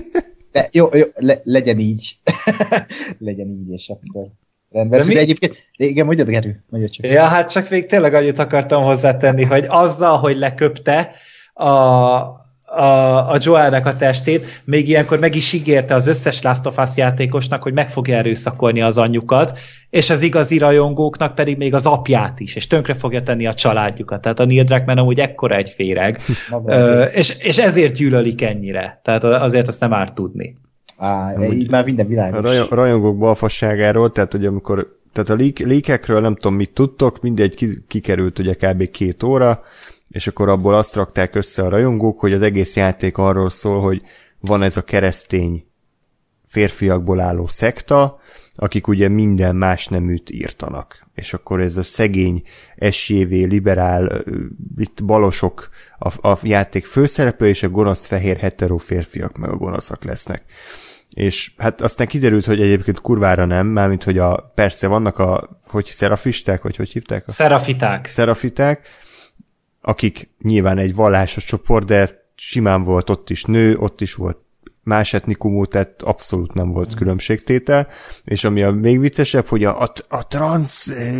De 0.52 0.68
jó, 0.72 0.88
jó 0.96 1.04
le, 1.14 1.40
legyen 1.42 1.78
így. 1.78 2.16
legyen 3.18 3.48
így, 3.48 3.70
és 3.70 3.88
akkor 3.88 4.26
rendben. 4.70 4.98
De 4.98 5.04
De, 5.04 5.08
mi- 5.08 5.14
de 5.14 5.20
egyébként, 5.20 5.66
igen, 5.76 6.06
mondjad, 6.06 6.28
Gerő, 6.28 6.64
mondjad 6.68 6.92
csak. 6.92 7.06
Ja, 7.06 7.24
hát 7.24 7.50
csak 7.50 7.70
még 7.70 7.86
tényleg 7.86 8.14
annyit 8.14 8.38
akartam 8.38 8.82
hozzátenni, 8.82 9.44
hogy 9.44 9.64
azzal, 9.68 10.18
hogy 10.18 10.36
leköpte 10.36 11.12
a, 11.52 11.68
a, 12.70 13.30
a 13.30 13.38
Joelnek 13.40 13.86
a 13.86 13.96
testét, 13.96 14.62
még 14.64 14.88
ilyenkor 14.88 15.18
meg 15.18 15.34
is 15.34 15.52
ígérte 15.52 15.94
az 15.94 16.06
összes 16.06 16.42
Last 16.42 16.66
of 16.66 16.78
Us 16.78 16.96
játékosnak, 16.96 17.62
hogy 17.62 17.72
meg 17.72 17.90
fogja 17.90 18.16
erőszakolni 18.16 18.82
az 18.82 18.98
anyjukat, 18.98 19.58
és 19.90 20.10
az 20.10 20.22
igazi 20.22 20.58
rajongóknak 20.58 21.34
pedig 21.34 21.56
még 21.56 21.74
az 21.74 21.86
apját 21.86 22.40
is, 22.40 22.54
és 22.54 22.66
tönkre 22.66 22.94
fogja 22.94 23.22
tenni 23.22 23.46
a 23.46 23.54
családjukat. 23.54 24.20
Tehát 24.20 24.40
a 24.40 24.44
Neil 24.44 24.64
Druckmann 24.64 24.98
amúgy 24.98 25.20
ekkora 25.20 25.56
egy 25.56 25.68
féreg, 25.68 26.20
Ö, 26.66 27.02
és, 27.02 27.36
és 27.42 27.58
ezért 27.58 27.94
gyűlölik 27.94 28.42
ennyire. 28.42 29.00
Tehát 29.04 29.24
azért 29.24 29.68
azt 29.68 29.80
nem 29.80 29.92
árt 29.92 30.14
tudni. 30.14 30.56
Á, 30.96 31.32
így 31.52 31.70
már 31.70 31.84
minden 31.84 32.06
A 32.06 32.08
világos. 32.08 32.40
raj- 32.40 32.68
rajongók 32.70 33.18
balfasságáról, 33.18 34.12
tehát 34.12 34.32
hogy 34.32 34.46
amikor 34.46 34.98
tehát 35.12 35.30
a 35.30 35.36
leak, 35.36 35.58
leakekről 35.58 36.20
nem 36.20 36.34
tudom 36.34 36.54
mit 36.54 36.70
tudtok, 36.70 37.20
mindegy 37.20 37.54
ki, 37.54 37.84
kikerült 37.88 38.38
ugye 38.38 38.54
kb. 38.54 38.90
két 38.90 39.22
óra, 39.22 39.62
és 40.10 40.26
akkor 40.26 40.48
abból 40.48 40.74
azt 40.74 40.94
rakták 40.94 41.34
össze 41.34 41.62
a 41.62 41.68
rajongók, 41.68 42.20
hogy 42.20 42.32
az 42.32 42.42
egész 42.42 42.76
játék 42.76 43.18
arról 43.18 43.50
szól, 43.50 43.80
hogy 43.80 44.02
van 44.40 44.62
ez 44.62 44.76
a 44.76 44.84
keresztény 44.84 45.64
férfiakból 46.46 47.20
álló 47.20 47.46
szekta, 47.46 48.18
akik 48.54 48.86
ugye 48.86 49.08
minden 49.08 49.56
más 49.56 49.88
neműt 49.88 50.30
írtanak. 50.30 51.06
És 51.14 51.32
akkor 51.32 51.60
ez 51.60 51.76
a 51.76 51.82
szegény 51.82 52.42
SJV, 52.90 53.30
liberál, 53.30 54.24
itt 54.76 55.04
balosok 55.04 55.68
a, 55.98 56.28
a 56.28 56.38
játék 56.42 56.86
főszereplő, 56.86 57.48
és 57.48 57.62
a 57.62 57.68
gonosz 57.68 58.06
fehér 58.06 58.36
hetero 58.36 58.76
férfiak 58.76 59.36
meg 59.36 59.50
a 59.50 59.56
gonoszak 59.56 60.04
lesznek. 60.04 60.42
És 61.14 61.52
hát 61.56 61.80
aztán 61.80 62.06
kiderült, 62.06 62.44
hogy 62.44 62.60
egyébként 62.60 63.00
kurvára 63.00 63.44
nem, 63.44 63.66
mármint, 63.66 64.04
hogy 64.04 64.18
a, 64.18 64.52
persze 64.54 64.86
vannak 64.86 65.18
a, 65.18 65.60
hogy 65.66 65.84
szerafisták, 65.84 66.62
vagy 66.62 66.76
hogy 66.76 66.90
hívták? 66.90 67.24
A 67.26 67.30
Szerafiták. 67.30 68.06
szerafiták, 68.06 68.86
akik 69.80 70.30
nyilván 70.42 70.78
egy 70.78 70.94
vallásos 70.94 71.44
csoport, 71.44 71.86
de 71.86 72.28
simán 72.34 72.82
volt 72.82 73.10
ott 73.10 73.30
is 73.30 73.44
nő, 73.44 73.76
ott 73.76 74.00
is 74.00 74.14
volt 74.14 74.38
más 74.90 75.12
etnikumú, 75.12 75.64
tehát 75.64 76.02
abszolút 76.02 76.54
nem 76.54 76.72
volt 76.72 76.94
különbségtétel, 76.94 77.88
és 78.24 78.44
ami 78.44 78.62
a 78.62 78.70
még 78.70 79.00
viccesebb, 79.00 79.46
hogy 79.46 79.64
a, 79.64 79.80
a, 79.82 79.92
a 80.08 80.26
trans 80.26 80.86
eh, 80.88 81.14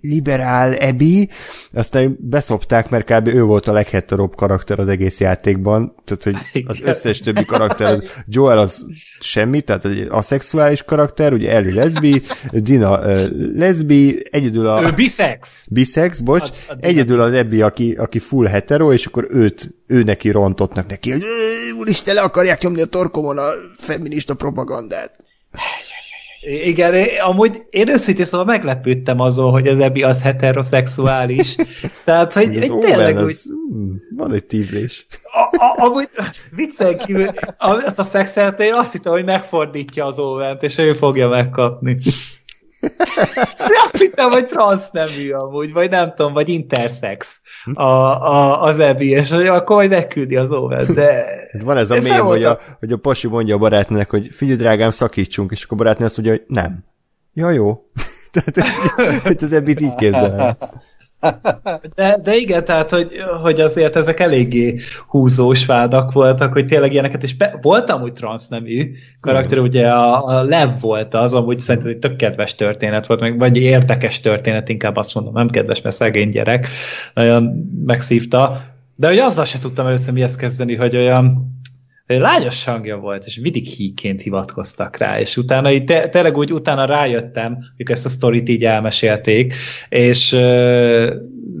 liberál 0.00 0.74
Ebi, 0.74 1.28
aztán 1.72 2.16
beszopták, 2.20 2.90
mert 2.90 3.12
kb. 3.12 3.26
ő 3.26 3.42
volt 3.42 3.68
a 3.68 3.72
legheterobb 3.72 4.34
karakter 4.34 4.78
az 4.78 4.88
egész 4.88 5.20
játékban, 5.20 5.94
tehát 6.04 6.22
hogy 6.22 6.64
az 6.66 6.80
összes 6.82 7.18
többi 7.18 7.44
karakter, 7.44 7.92
az- 7.92 8.22
Joel 8.28 8.58
az 8.58 8.86
semmi, 9.20 9.60
tehát 9.60 9.84
egy 9.84 10.06
aszexuális 10.10 10.82
karakter, 10.82 11.32
ugye 11.32 11.50
Ellie 11.52 11.74
leszbi, 11.74 12.22
Dina 12.52 12.98
uh, 12.98 13.26
leszbi, 13.56 14.26
egyedül 14.30 14.66
a... 14.68 14.82
Ő 14.82 14.90
biszex. 14.96 15.66
Bisex, 15.70 16.20
bocs, 16.20 16.48
A- 16.50 16.72
a 16.72 16.74
Dina 16.74 16.88
egyedül 16.88 17.20
az 17.20 17.32
Ebbi, 17.32 17.62
aki, 17.62 17.92
aki 17.92 18.18
full 18.18 18.46
hetero, 18.46 18.92
és 18.92 19.06
akkor 19.06 19.26
őt, 19.30 19.74
ő 19.86 20.02
neki 20.02 20.30
rontottnak 20.30 20.86
neki, 20.86 21.10
hogy 21.10 21.22
"Ö, 21.22 21.78
úristen, 21.78 22.14
le 22.14 22.20
akarják 22.20 22.62
nyomni 22.62 22.80
a 22.80 22.86
torkomon 22.86 23.38
a 23.38 23.48
feminista 23.76 24.34
propagandát. 24.34 25.24
Igen, 26.40 26.94
én, 26.94 27.06
amúgy 27.20 27.62
én 27.70 27.88
őszintén 27.88 28.24
szóval 28.24 28.46
meglepődtem 28.46 29.20
azon, 29.20 29.50
hogy 29.50 29.68
az 29.68 29.78
Ebi 29.78 30.02
az 30.02 30.22
heteroszexuális. 30.22 31.56
Tehát, 32.04 32.32
hogy, 32.32 32.58
hogy 32.58 32.78
tényleg 32.78 33.14
Owen, 33.14 33.24
úgy, 33.24 33.30
az, 33.30 33.42
hmm, 33.42 34.00
van 34.16 34.32
egy 34.32 34.44
tízlés. 34.44 35.06
a, 35.22 35.56
a, 35.56 35.84
amúgy 35.84 36.08
viccen 36.50 36.98
kívül, 36.98 37.28
azt 37.58 37.98
a 37.98 38.04
szexelt, 38.04 38.60
én 38.60 38.74
azt 38.74 38.92
hittem, 38.92 39.12
hogy 39.12 39.24
megfordítja 39.24 40.06
az 40.06 40.18
Owent, 40.18 40.62
és 40.62 40.78
ő 40.78 40.92
fogja 40.94 41.28
megkapni. 41.28 41.98
De 43.58 43.82
azt 43.84 43.98
hittem, 43.98 44.30
hogy 44.30 44.46
transznemű 44.46 45.30
amúgy, 45.30 45.72
vagy 45.72 45.90
nem 45.90 46.12
tudom, 46.14 46.32
vagy 46.32 46.48
intersex 46.48 47.40
a, 47.74 47.82
a, 47.82 48.62
az 48.62 48.78
Ebi, 48.78 49.08
és 49.08 49.30
akkor 49.30 49.76
majd 49.76 49.90
megküldi 49.90 50.36
az 50.36 50.50
Owen, 50.50 50.94
de... 50.94 51.24
Hát 51.52 51.62
Van 51.62 51.76
ez 51.76 51.90
a 51.90 52.00
mém, 52.00 52.24
hogy 52.24 52.44
a, 52.44 52.58
hogy 52.78 52.92
a 52.92 52.96
pasi 52.96 53.28
mondja 53.28 53.54
a 53.54 53.58
barátnőnek, 53.58 54.10
hogy 54.10 54.28
figyelj 54.30 54.58
drágám, 54.58 54.90
szakítsunk, 54.90 55.50
és 55.50 55.64
akkor 55.64 55.80
a 55.80 55.82
barátnő 55.82 56.04
azt 56.04 56.16
mondja, 56.16 56.34
hogy 56.34 56.44
nem. 56.48 56.84
Ja, 57.34 57.50
jó. 57.50 57.84
Tehát, 58.32 59.22
hogy 59.22 59.38
az 59.40 59.52
ebbit 59.52 59.80
így 59.80 59.94
képzelem. 59.94 60.56
De, 61.94 62.18
de 62.22 62.36
igen, 62.36 62.64
tehát, 62.64 62.90
hogy, 62.90 63.08
hogy 63.42 63.60
azért 63.60 63.96
ezek 63.96 64.20
eléggé 64.20 64.78
húzós 65.08 65.66
vádak 65.66 66.12
voltak, 66.12 66.52
hogy 66.52 66.66
tényleg 66.66 66.92
ilyeneket, 66.92 67.22
és 67.22 67.36
be, 67.36 67.58
volt 67.62 67.90
amúgy 67.90 68.12
transznemű 68.12 68.92
karakter, 69.20 69.58
ugye 69.58 69.88
a, 69.88 70.24
a 70.24 70.42
Lev 70.42 70.80
volt 70.80 71.14
az, 71.14 71.32
amúgy 71.32 71.58
szerintem 71.58 71.90
egy 71.90 71.98
tök 71.98 72.16
kedves 72.16 72.54
történet 72.54 73.06
volt, 73.06 73.34
vagy 73.38 73.56
érdekes 73.56 74.20
történet, 74.20 74.68
inkább 74.68 74.96
azt 74.96 75.14
mondom, 75.14 75.32
nem 75.32 75.50
kedves, 75.50 75.82
mert 75.82 75.94
szegény 75.94 76.28
gyerek, 76.28 76.68
nagyon 77.14 77.70
megszívta, 77.84 78.62
de 78.96 79.06
hogy 79.06 79.18
azzal 79.18 79.44
se 79.44 79.58
tudtam 79.58 79.86
először 79.86 80.14
mihez 80.14 80.36
kezdeni, 80.36 80.74
hogy 80.74 80.96
olyan 80.96 81.54
lányos 82.06 82.64
hangja 82.64 82.96
volt, 82.96 83.24
és 83.24 83.38
mindig 83.38 83.66
híként 83.66 84.20
hivatkoztak 84.20 84.96
rá, 84.96 85.20
és 85.20 85.36
utána 85.36 85.72
így 85.72 85.84
te, 85.84 86.08
tényleg 86.08 86.36
úgy 86.36 86.52
utána 86.52 86.84
rájöttem, 86.84 87.58
hogy 87.76 87.90
ezt 87.90 88.04
a 88.06 88.08
sztorit 88.08 88.48
így 88.48 88.64
elmesélték, 88.64 89.54
és, 89.88 90.32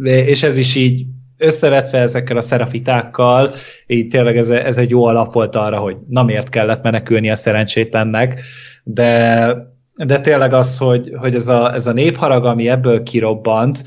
és 0.02 0.42
ez 0.42 0.56
is 0.56 0.74
így 0.74 1.04
összevetve 1.38 1.98
ezekkel 1.98 2.36
a 2.36 2.40
szerafitákkal, 2.40 3.50
így 3.86 4.06
tényleg 4.06 4.36
ez, 4.36 4.50
ez 4.50 4.78
egy 4.78 4.90
jó 4.90 5.04
alap 5.04 5.32
volt 5.32 5.56
arra, 5.56 5.78
hogy 5.78 5.96
na 6.08 6.22
miért 6.22 6.48
kellett 6.48 6.82
menekülni 6.82 7.30
a 7.30 7.34
szerencsétlennek, 7.34 8.40
de, 8.84 9.56
de 10.04 10.20
tényleg 10.20 10.52
az, 10.52 10.78
hogy, 10.78 11.10
hogy 11.16 11.34
ez, 11.34 11.48
a, 11.48 11.74
ez 11.74 11.86
a 11.86 11.92
népharag, 11.92 12.44
ami 12.44 12.68
ebből 12.68 13.02
kirobbant, 13.02 13.82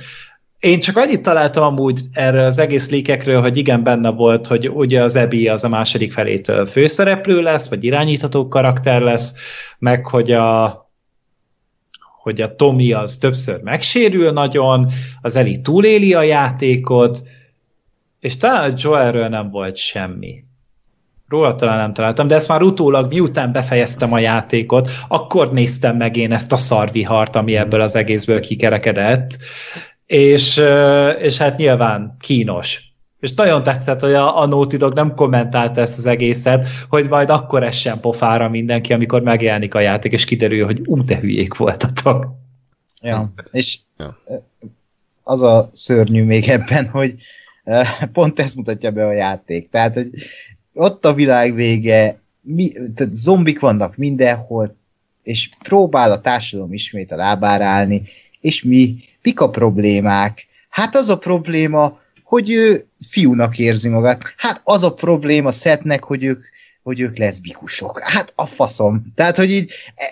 én 0.59 0.79
csak 0.79 0.97
annyit 0.97 1.21
találtam 1.21 1.63
amúgy 1.63 2.01
erről 2.11 2.45
az 2.45 2.57
egész 2.57 2.89
lékekről, 2.89 3.41
hogy 3.41 3.57
igen, 3.57 3.83
benne 3.83 4.09
volt, 4.09 4.47
hogy 4.47 4.69
ugye 4.69 5.03
az 5.03 5.15
Ebi 5.15 5.47
az 5.47 5.63
a 5.63 5.69
második 5.69 6.13
felétől 6.13 6.65
főszereplő 6.65 7.41
lesz, 7.41 7.69
vagy 7.69 7.83
irányítható 7.83 8.47
karakter 8.47 9.01
lesz, 9.01 9.35
meg 9.79 10.07
hogy 10.07 10.31
a 10.31 10.88
hogy 12.21 12.41
a 12.41 12.55
Tommy 12.55 12.91
az 12.91 13.17
többször 13.17 13.61
megsérül 13.63 14.31
nagyon, 14.31 14.88
az 15.21 15.35
Eli 15.35 15.61
túléli 15.61 16.13
a 16.13 16.21
játékot, 16.21 17.21
és 18.19 18.38
talán 18.38 18.71
a 18.71 18.73
Joelről 18.77 19.27
nem 19.27 19.49
volt 19.49 19.75
semmi. 19.75 20.43
Róla 21.27 21.55
talán 21.55 21.77
nem 21.77 21.93
találtam, 21.93 22.27
de 22.27 22.35
ezt 22.35 22.47
már 22.47 22.61
utólag, 22.61 23.07
miután 23.07 23.51
befejeztem 23.51 24.13
a 24.13 24.19
játékot, 24.19 24.89
akkor 25.07 25.51
néztem 25.51 25.97
meg 25.97 26.17
én 26.17 26.31
ezt 26.31 26.51
a 26.51 26.57
szarvihart, 26.57 27.35
ami 27.35 27.55
ebből 27.55 27.81
az 27.81 27.95
egészből 27.95 28.39
kikerekedett, 28.39 29.38
és, 30.09 30.61
és 31.19 31.38
hát 31.38 31.57
nyilván 31.57 32.15
kínos. 32.19 32.93
És 33.19 33.33
nagyon 33.33 33.63
tetszett, 33.63 33.99
hogy 33.99 34.13
a, 34.13 34.39
a 34.39 34.45
Naughty 34.45 34.75
Dog 34.75 34.93
nem 34.93 35.15
kommentálta 35.15 35.81
ezt 35.81 35.97
az 35.97 36.05
egészet, 36.05 36.65
hogy 36.89 37.07
majd 37.07 37.29
akkor 37.29 37.63
essen 37.63 37.99
pofára 37.99 38.49
mindenki, 38.49 38.93
amikor 38.93 39.21
megjelenik 39.21 39.73
a 39.73 39.79
játék, 39.79 40.11
és 40.11 40.25
kiderül, 40.25 40.65
hogy 40.65 40.81
ú, 40.85 41.03
te 41.03 41.17
hülyék 41.17 41.53
voltatok. 41.53 42.27
Ja, 43.01 43.33
és 43.51 43.77
ja. 43.97 44.17
az 45.23 45.41
a 45.41 45.69
szörnyű 45.73 46.23
még 46.23 46.47
ebben, 46.47 46.88
hogy 46.88 47.15
pont 48.13 48.39
ezt 48.39 48.55
mutatja 48.55 48.91
be 48.91 49.05
a 49.05 49.13
játék. 49.13 49.69
Tehát, 49.69 49.93
hogy 49.93 50.09
ott 50.73 51.05
a 51.05 51.13
világ 51.13 51.53
vége, 51.53 52.19
mi, 52.41 52.71
tehát 52.95 53.13
zombik 53.13 53.59
vannak 53.59 53.97
mindenhol, 53.97 54.75
és 55.23 55.49
próbál 55.63 56.11
a 56.11 56.21
társadalom 56.21 56.73
ismét 56.73 57.11
a 57.11 57.15
lábára 57.15 57.65
állni, 57.65 58.03
és 58.41 58.63
mi 58.63 58.95
Mik 59.30 59.40
a 59.40 59.49
problémák? 59.49 60.45
Hát 60.69 60.95
az 60.95 61.09
a 61.09 61.17
probléma, 61.17 61.99
hogy 62.24 62.51
ő 62.51 62.88
fiúnak 63.08 63.58
érzi 63.58 63.90
magát. 63.90 64.33
Hát 64.38 64.61
az 64.64 64.83
a 64.83 64.93
probléma 64.93 65.51
Szetnek, 65.51 66.03
hogy 66.03 66.24
ők, 66.24 66.41
hogy 66.83 66.99
ők 66.99 67.17
leszbikusok. 67.17 67.99
Hát 67.99 68.33
a 68.35 68.45
faszom. 68.45 69.11
Tehát, 69.16 69.35
hogy 69.38 69.51
így 69.51 69.72
e, 69.95 70.06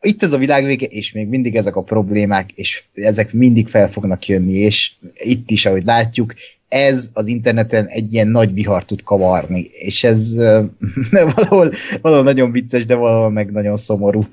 itt 0.00 0.22
ez 0.22 0.32
a 0.32 0.38
világ 0.38 0.64
vége, 0.64 0.86
és 0.86 1.12
még 1.12 1.28
mindig 1.28 1.56
ezek 1.56 1.76
a 1.76 1.82
problémák, 1.82 2.52
és 2.52 2.82
ezek 2.94 3.32
mindig 3.32 3.68
fel 3.68 3.90
fognak 3.90 4.26
jönni, 4.26 4.52
és 4.52 4.92
itt 5.14 5.50
is, 5.50 5.66
ahogy 5.66 5.84
látjuk, 5.84 6.34
ez 6.68 7.10
az 7.12 7.26
interneten 7.26 7.86
egy 7.86 8.12
ilyen 8.12 8.28
nagy 8.28 8.52
vihar 8.52 8.84
tud 8.84 9.02
kavarni, 9.02 9.60
és 9.72 10.04
ez 10.04 10.36
valahol, 11.34 11.72
valahol 12.00 12.24
nagyon 12.24 12.50
vicces, 12.50 12.86
de 12.86 12.94
valahol 12.94 13.30
meg 13.30 13.50
nagyon 13.50 13.76
szomorú. 13.76 14.26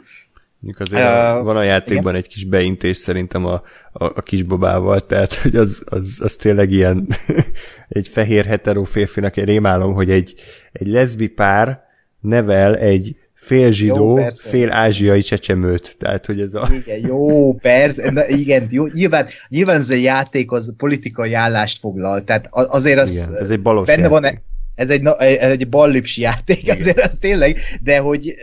Mondjuk 0.66 0.90
azért 0.90 1.38
uh, 1.38 1.44
van 1.44 1.58
a 1.58 1.64
játékban 1.64 2.14
igen. 2.14 2.16
egy 2.16 2.28
kis 2.28 2.46
beintés 2.46 2.98
szerintem 2.98 3.46
a, 3.46 3.62
a, 3.92 4.04
a 4.06 4.22
kisbabával, 4.22 5.06
tehát 5.06 5.34
hogy 5.34 5.56
az, 5.56 5.84
az, 5.86 6.20
az 6.22 6.36
tényleg 6.36 6.72
ilyen 6.72 7.08
egy 7.90 8.08
fehér 8.08 8.46
hetero 8.46 8.84
férfinak 8.84 9.38
egy 9.38 9.46
rémálom, 9.46 9.94
hogy 9.94 10.12
egy, 10.12 10.34
egy 10.72 10.88
leszbi 10.88 11.28
pár 11.28 11.84
nevel 12.20 12.78
egy 12.78 13.16
fél 13.34 13.72
zsidó, 13.72 14.18
jó, 14.18 14.28
fél 14.30 14.72
ázsiai 14.72 15.22
csecsemőt. 15.22 15.96
Tehát, 16.00 16.26
hogy 16.26 16.42
ez 16.42 16.54
a... 16.54 16.70
Igen, 16.72 17.08
jó, 17.08 17.54
persze. 17.54 18.12
Na, 18.12 18.28
igen, 18.28 18.68
jó, 18.70 18.88
nyilván, 18.88 19.28
nyilván 19.50 19.76
ez 19.76 19.90
a 19.90 19.96
játék 19.96 20.52
az 20.52 20.74
politikai 20.78 21.34
állást 21.34 21.80
foglal, 21.80 22.24
tehát 22.24 22.48
azért 22.52 23.00
az 23.00 23.16
igen, 23.16 23.36
ez 23.36 23.50
egy 23.50 23.62
balos 23.62 23.88
benne 23.88 24.02
játék. 24.02 24.20
van 24.20 24.42
ez 24.76 24.90
egy, 24.90 25.08
ez 25.18 25.52
egy 25.52 25.70
ballipsi 25.70 26.22
játék, 26.22 26.62
Igen. 26.62 26.76
azért 26.76 27.00
az 27.00 27.18
tényleg, 27.20 27.58
de 27.82 27.98
hogy 27.98 28.36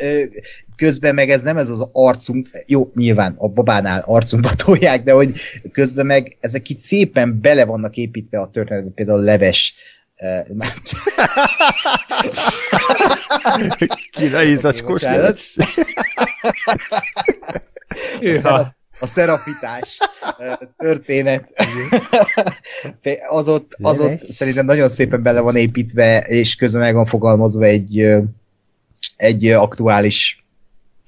közben 0.83 1.15
meg 1.15 1.31
ez 1.31 1.43
nem 1.43 1.57
ez 1.57 1.69
az 1.69 1.89
arcunk, 1.93 2.49
jó, 2.67 2.91
nyilván 2.95 3.35
a 3.39 3.49
babánál 3.49 4.03
arcunkba 4.07 4.55
tolják, 4.65 5.03
de 5.03 5.13
hogy 5.13 5.41
közben 5.73 6.07
meg 6.07 6.37
ezek 6.41 6.69
itt 6.69 6.79
szépen 6.79 7.41
bele 7.41 7.65
vannak 7.65 7.97
építve 7.97 8.41
a 8.41 8.51
történetbe, 8.51 8.91
például 8.95 9.19
a 9.19 9.23
leves 9.23 9.75
Kiraízacskos 14.11 15.01
leves. 15.01 15.57
a 19.01 19.07
szerafitás 19.07 19.99
történet. 20.77 21.49
Az 23.29 23.49
ott, 23.49 23.77
az 23.81 24.01
ott 24.01 24.31
szerintem 24.31 24.65
nagyon 24.65 24.89
szépen 24.89 25.23
bele 25.23 25.41
van 25.41 25.57
építve, 25.57 26.19
és 26.19 26.55
közben 26.55 26.81
meg 26.81 26.95
van 26.95 27.05
fogalmazva 27.05 27.65
egy, 27.65 28.15
egy 29.17 29.47
aktuális 29.49 30.42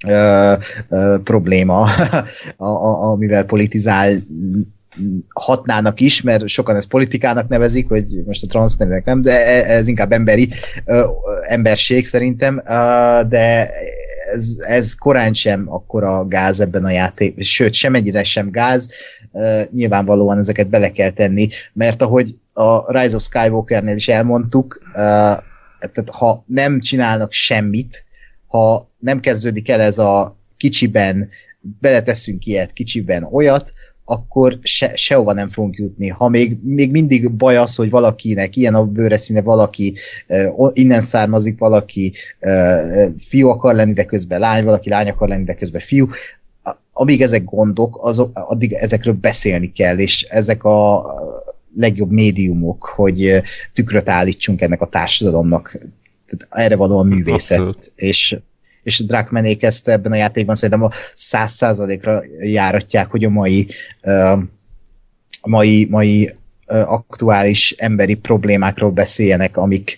ö, 0.06 0.52
ö, 0.88 1.16
probléma, 1.24 1.80
a, 2.56 2.66
a, 2.66 3.10
amivel 3.10 3.44
politizál 3.44 4.12
hatnának 5.34 6.00
is, 6.00 6.22
mert 6.22 6.48
sokan 6.48 6.76
ezt 6.76 6.88
politikának 6.88 7.48
nevezik, 7.48 7.88
hogy 7.88 8.22
most 8.26 8.42
a 8.42 8.46
transzneműek 8.46 9.04
nem, 9.04 9.20
de 9.20 9.46
e, 9.46 9.74
ez 9.74 9.88
inkább 9.88 10.12
emberi, 10.12 10.48
ö, 10.84 11.04
emberség 11.48 12.06
szerintem, 12.06 12.62
ö, 12.66 13.20
de 13.28 13.68
ez, 14.32 14.56
ez 14.66 14.94
korán 14.94 15.32
sem 15.34 15.64
akkora 15.68 16.26
gáz 16.26 16.60
ebben 16.60 16.84
a 16.84 16.90
játék, 16.90 17.42
sőt, 17.42 17.72
semennyire 17.72 18.24
sem 18.24 18.50
gáz, 18.50 18.88
ö, 19.32 19.62
nyilvánvalóan 19.72 20.38
ezeket 20.38 20.70
bele 20.70 20.90
kell 20.90 21.10
tenni, 21.10 21.48
mert 21.72 22.02
ahogy 22.02 22.36
a 22.52 22.98
Rise 22.98 23.16
of 23.16 23.22
Skywalker-nél 23.22 23.96
is 23.96 24.08
elmondtuk, 24.08 24.82
ö, 24.92 24.98
tehát 25.92 26.10
ha 26.10 26.44
nem 26.46 26.80
csinálnak 26.80 27.32
semmit, 27.32 28.04
ha 28.54 28.86
nem 28.98 29.20
kezdődik 29.20 29.68
el 29.68 29.80
ez 29.80 29.98
a 29.98 30.36
kicsiben, 30.56 31.28
beleteszünk 31.80 32.46
ilyet, 32.46 32.72
kicsiben 32.72 33.22
olyat, 33.22 33.72
akkor 34.04 34.58
se, 34.62 34.94
sehova 34.94 35.32
nem 35.32 35.48
fogunk 35.48 35.76
jutni. 35.76 36.08
Ha 36.08 36.28
még, 36.28 36.58
még 36.62 36.90
mindig 36.90 37.30
baj 37.30 37.56
az, 37.56 37.74
hogy 37.74 37.90
valakinek 37.90 38.56
ilyen 38.56 38.74
a 38.74 38.84
bőre 38.84 39.16
színe, 39.16 39.42
valaki 39.42 39.94
uh, 40.28 40.70
innen 40.72 41.00
származik, 41.00 41.58
valaki 41.58 42.12
uh, 42.40 43.12
fiú 43.16 43.48
akar 43.48 43.74
lenni, 43.74 43.92
de 43.92 44.04
közben 44.04 44.40
lány, 44.40 44.64
valaki 44.64 44.88
lány 44.88 45.08
akar 45.08 45.28
lenni, 45.28 45.44
de 45.44 45.54
közben 45.54 45.80
fiú, 45.80 46.08
amíg 46.92 47.22
ezek 47.22 47.44
gondok, 47.44 47.98
azok, 48.04 48.30
addig 48.34 48.72
ezekről 48.72 49.14
beszélni 49.14 49.72
kell, 49.72 49.98
és 49.98 50.22
ezek 50.22 50.64
a 50.64 51.04
legjobb 51.76 52.10
médiumok, 52.10 52.84
hogy 52.84 53.42
tükröt 53.72 54.08
állítsunk 54.08 54.60
ennek 54.60 54.80
a 54.80 54.88
társadalomnak. 54.88 55.78
Tehát 56.36 56.64
erre 56.64 56.76
való 56.76 56.98
a 56.98 57.02
művészet. 57.02 57.58
Abszolút. 57.58 57.92
És 57.96 58.36
és 58.84 59.04
Drakmenék 59.04 59.62
ezt 59.62 59.88
ebben 59.88 60.12
a 60.12 60.16
játékban 60.16 60.54
szerintem 60.54 60.82
a 60.82 60.90
száz 61.14 61.52
százalékra 61.52 62.22
járatják, 62.40 63.10
hogy 63.10 63.24
a 63.24 63.30
mai, 63.30 63.68
a 65.40 65.48
mai, 65.48 65.86
mai 65.90 66.34
aktuális 66.66 67.74
emberi 67.78 68.14
problémákról 68.14 68.90
beszéljenek, 68.90 69.56
amik, 69.56 69.96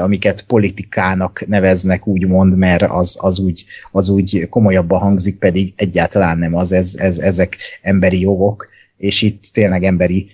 amiket 0.00 0.42
politikának 0.42 1.46
neveznek, 1.46 2.06
úgymond, 2.06 2.56
mert 2.56 2.82
az, 2.82 3.16
az, 3.20 3.38
úgy, 3.38 3.64
az 3.92 4.08
úgy 4.08 4.48
komolyabban 4.48 5.00
hangzik, 5.00 5.38
pedig 5.38 5.72
egyáltalán 5.76 6.38
nem 6.38 6.54
az, 6.54 6.72
ez, 6.72 6.94
ez, 6.96 7.18
ezek 7.18 7.56
emberi 7.82 8.20
jogok, 8.20 8.68
és 8.98 9.22
itt 9.22 9.44
tényleg 9.52 9.84
emberi 9.84 10.30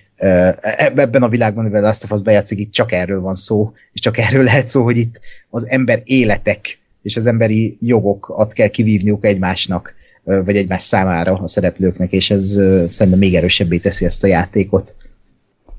ebben 0.94 1.23
a 1.23 1.28
világban, 1.28 1.65
mivel 1.65 1.84
azt 1.84 2.12
a 2.12 2.17
bejátszik, 2.17 2.59
itt 2.59 2.73
csak 2.73 2.93
erről 2.93 3.20
van 3.20 3.34
szó, 3.34 3.73
és 3.93 4.01
csak 4.01 4.18
erről 4.18 4.44
lehet 4.51 4.68
szó, 4.68 4.83
hogy 4.83 4.97
itt 4.97 5.20
az 5.51 5.68
ember 5.68 6.02
életek 6.05 6.78
és 7.02 7.17
az 7.17 7.26
emberi 7.26 7.76
jogokat 7.81 8.52
kell 8.52 8.68
kivívniuk 8.68 9.25
egymásnak, 9.25 9.94
vagy 10.23 10.57
egymás 10.57 10.83
számára 10.83 11.33
a 11.33 11.49
szereplőknek, 11.49 12.12
és 12.12 12.31
ez 12.31 12.51
szerintem 12.89 13.18
még 13.18 13.34
erősebbé 13.34 13.78
teszi 13.78 14.05
ezt 14.05 14.25
a 14.25 14.26
játékot. 14.26 14.94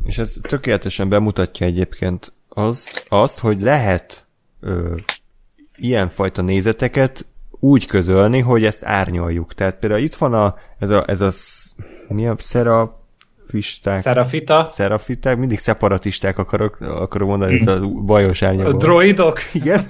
És 0.04 0.18
ez 0.18 0.36
tökéletesen 0.42 1.10
bemutatja 1.10 1.66
egyébként 1.66 2.34
az, 2.50 3.04
azt, 3.10 3.40
hogy 3.40 3.62
lehet 3.62 4.26
ö, 4.60 4.96
ilyenfajta 5.76 6.42
nézeteket 6.42 7.26
úgy 7.60 7.86
közölni, 7.86 8.40
hogy 8.40 8.66
ezt 8.66 8.84
árnyaljuk. 8.84 9.54
Tehát 9.54 9.76
például 9.76 10.02
itt 10.02 10.16
van 10.16 10.34
a, 10.34 10.56
ez 10.80 10.90
a, 10.90 11.06
ez 11.08 11.22
a 11.22 11.32
mi 12.08 12.28
a 12.28 12.36
szera, 12.38 13.04
Fisták, 13.48 13.98
Szerafita. 13.98 14.68
Szerafiták, 14.70 15.38
mindig 15.38 15.60
szeparatisták 15.60 16.38
akarok, 16.38 16.82
akarok 16.82 17.28
mondani, 17.28 17.60
ez 17.60 17.68
a 17.68 17.80
bajos 17.88 18.42
árnyaló. 18.42 18.70
A 18.70 18.74
droidok? 18.74 19.40
Igen. 19.54 19.86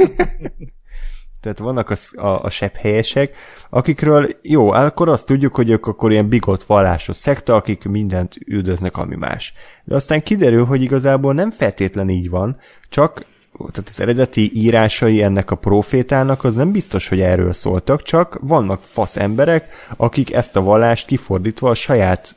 Tehát 1.42 1.60
vannak 1.60 1.90
a, 1.90 2.26
a, 2.26 2.44
a 2.44 2.50
sebb 2.50 2.74
helyesek, 2.74 3.35
akikről 3.69 4.30
jó, 4.42 4.72
akkor 4.72 5.10
azt 5.10 5.27
tudjuk, 5.27 5.56
hogy 5.56 5.69
ők 5.69 5.88
akkor 5.88 6.11
ilyen 6.11 6.27
bigott 6.27 6.64
vallásos 6.64 7.16
szekta, 7.16 7.56
akik 7.56 7.84
mindent 7.84 8.35
üldöznek, 8.45 8.98
ami 8.98 9.16
más. 9.16 9.53
De 9.84 9.95
aztán 9.95 10.24
kiderül, 10.24 10.66
hogy 10.66 10.82
igazából 10.82 11.34
nem 11.34 11.52
feltétlen 11.52 12.10
így 12.10 12.30
van, 12.30 12.58
csak 12.90 13.26
tehát 13.58 13.90
az 13.90 14.00
eredeti 14.00 14.51
írásai 14.53 15.24
ennek 15.24 15.51
a 15.51 15.56
profétának 15.56 16.43
az 16.43 16.56
nem 16.56 16.72
biztos, 16.72 17.08
hogy 17.08 17.22
erről 17.22 17.53
szóltak, 17.53 18.01
csak 18.01 18.38
vannak 18.42 18.82
fasz 18.84 19.16
emberek, 19.16 19.74
akik 19.98 20.34
ezt 20.34 20.56
a 20.56 20.61
vallást 20.61 21.08
kifordítva 21.08 21.69
a 21.69 21.74
saját 21.74 22.35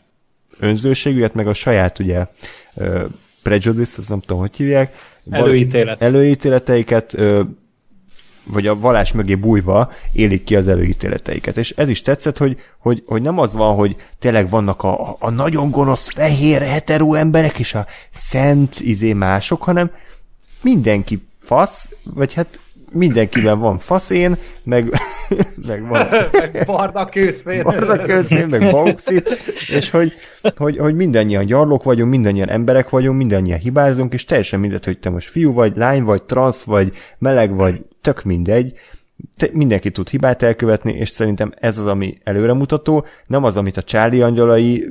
önzőségüket, 0.58 1.34
meg 1.34 1.46
a 1.46 1.52
saját 1.52 1.98
ugye 1.98 2.26
prejudice, 3.42 3.94
azt 3.98 4.08
nem 4.08 4.20
tudom, 4.20 4.38
hogy 4.38 4.56
hívják. 4.56 4.94
Előítélet. 5.30 6.02
Előítéleteiket 6.02 7.16
vagy 8.50 8.66
a 8.66 8.78
valás 8.78 9.12
mögé 9.12 9.34
bújva 9.34 9.92
élik 10.12 10.44
ki 10.44 10.56
az 10.56 10.68
előítéleteiket. 10.68 11.56
És 11.56 11.74
ez 11.76 11.88
is 11.88 12.02
tetszett, 12.02 12.38
hogy, 12.38 12.56
hogy, 12.78 13.02
hogy 13.06 13.22
nem 13.22 13.38
az 13.38 13.54
van, 13.54 13.74
hogy 13.74 13.96
tényleg 14.18 14.50
vannak 14.50 14.82
a, 14.82 15.16
a 15.18 15.30
nagyon 15.30 15.70
gonosz 15.70 16.08
fehér 16.08 16.62
hetero 16.62 17.14
emberek 17.14 17.58
és 17.58 17.74
a 17.74 17.86
szent 18.10 18.80
izé 18.80 19.12
mások, 19.12 19.62
hanem 19.62 19.90
mindenki 20.62 21.26
fasz, 21.38 21.92
vagy 22.14 22.34
hát 22.34 22.60
mindenkiben 22.92 23.58
van 23.58 23.78
faszén, 23.78 24.36
meg, 24.62 24.90
meg 25.68 25.88
van... 25.88 26.06
meg 26.32 26.62
barna 26.66 27.04
kőszén. 27.04 27.62
barna 27.62 27.96
kőszén, 27.96 28.46
meg 28.46 28.60
bauxit, 28.60 29.28
és 29.76 29.90
hogy, 29.90 30.12
hogy, 30.56 30.78
hogy 30.78 30.94
mindannyian 30.94 31.44
gyarlók 31.44 31.82
vagyunk, 31.82 32.10
mindannyian 32.10 32.48
emberek 32.48 32.88
vagyunk, 32.88 33.18
mindannyian 33.18 33.58
hibázunk, 33.58 34.12
és 34.12 34.24
teljesen 34.24 34.60
mindegy, 34.60 34.84
hogy 34.84 34.98
te 34.98 35.10
most 35.10 35.28
fiú 35.28 35.52
vagy, 35.52 35.76
lány 35.76 36.02
vagy, 36.02 36.22
transz 36.22 36.62
vagy, 36.62 36.92
meleg 37.18 37.54
vagy, 37.54 37.84
tök 38.00 38.22
mindegy, 38.22 38.72
te, 39.36 39.48
mindenki 39.52 39.90
tud 39.90 40.08
hibát 40.08 40.42
elkövetni, 40.42 40.92
és 40.92 41.08
szerintem 41.08 41.52
ez 41.60 41.78
az, 41.78 41.86
ami 41.86 42.18
előremutató, 42.24 43.06
nem 43.26 43.44
az, 43.44 43.56
amit 43.56 43.76
a 43.76 43.82
Charlie 43.82 44.22
angyalai 44.22 44.88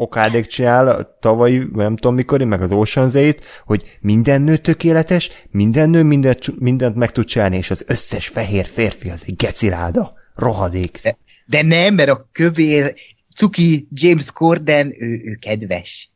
okádék 0.00 0.46
csinál 0.46 1.16
tavaly, 1.20 1.62
nem 1.72 1.96
tudom 1.96 2.14
mikor, 2.14 2.42
meg 2.42 2.62
az 2.62 2.70
Ocean's 2.72 3.12
8, 3.12 3.42
hogy 3.64 3.98
minden 4.00 4.42
nő 4.42 4.56
tökéletes, 4.56 5.30
minden 5.50 5.90
nő 5.90 6.02
mindent, 6.02 6.60
mindent 6.60 6.96
meg 6.96 7.12
tud 7.12 7.24
csinálni, 7.24 7.56
és 7.56 7.70
az 7.70 7.84
összes 7.86 8.28
fehér 8.28 8.66
férfi 8.66 9.10
az 9.10 9.22
egy 9.26 9.36
geciláda, 9.36 10.12
rohadék. 10.34 10.98
De, 11.02 11.18
de 11.46 11.62
nem, 11.62 11.94
mert 11.94 12.10
a 12.10 12.28
kövér 12.32 12.94
cuki 13.36 13.88
James 13.92 14.30
Corden, 14.30 14.94
ő, 14.98 15.20
ő 15.24 15.38
kedves. 15.40 16.10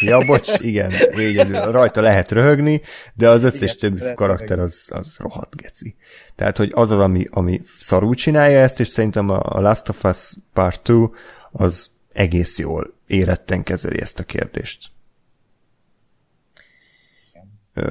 Ja, 0.00 0.18
bocs, 0.26 0.58
igen, 0.60 0.92
végül 1.14 1.70
rajta 1.70 2.00
lehet 2.00 2.32
röhögni, 2.32 2.80
de 3.14 3.28
az 3.28 3.42
összes 3.42 3.74
igen, 3.74 3.78
többi 3.78 4.14
karakter 4.14 4.58
az, 4.58 4.88
az 4.88 5.16
rohadt 5.18 5.56
geci. 5.56 5.96
Tehát, 6.36 6.56
hogy 6.56 6.70
az 6.74 6.90
az, 6.90 7.00
ami, 7.00 7.26
ami 7.30 7.60
szarul 7.78 8.14
csinálja 8.14 8.58
ezt, 8.58 8.80
és 8.80 8.88
szerintem 8.88 9.30
a 9.30 9.60
Last 9.60 9.88
of 9.88 10.04
Us 10.04 10.32
Part 10.52 10.82
2 10.82 11.08
az 11.50 11.90
egész 12.12 12.58
jól 12.58 12.96
éretten 13.08 13.62
kezeli 13.62 14.00
ezt 14.00 14.18
a 14.18 14.22
kérdést. 14.22 14.90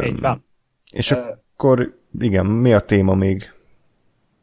Így 0.03 0.19
van. 0.19 0.45
És 0.91 1.11
uh, 1.11 1.17
akkor, 1.53 1.97
igen, 2.19 2.45
mi 2.45 2.73
a 2.73 2.79
téma 2.79 3.13
még? 3.13 3.51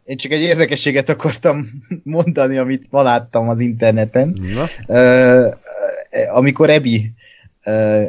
Én 0.04 0.16
csak 0.16 0.32
egy 0.32 0.40
érdekességet 0.40 1.08
akartam 1.08 1.66
mondani, 2.02 2.56
amit 2.56 2.86
ma 2.90 3.02
láttam 3.02 3.48
az 3.48 3.60
interneten. 3.60 4.38
Na. 4.54 4.66
Uh, 4.86 5.54
amikor 6.36 6.70
Ebi 6.70 7.12
uh, 7.64 8.02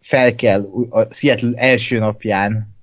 felkel 0.00 0.68
a 0.90 1.14
Seattle 1.14 1.58
első 1.58 1.98
napján, 1.98 2.76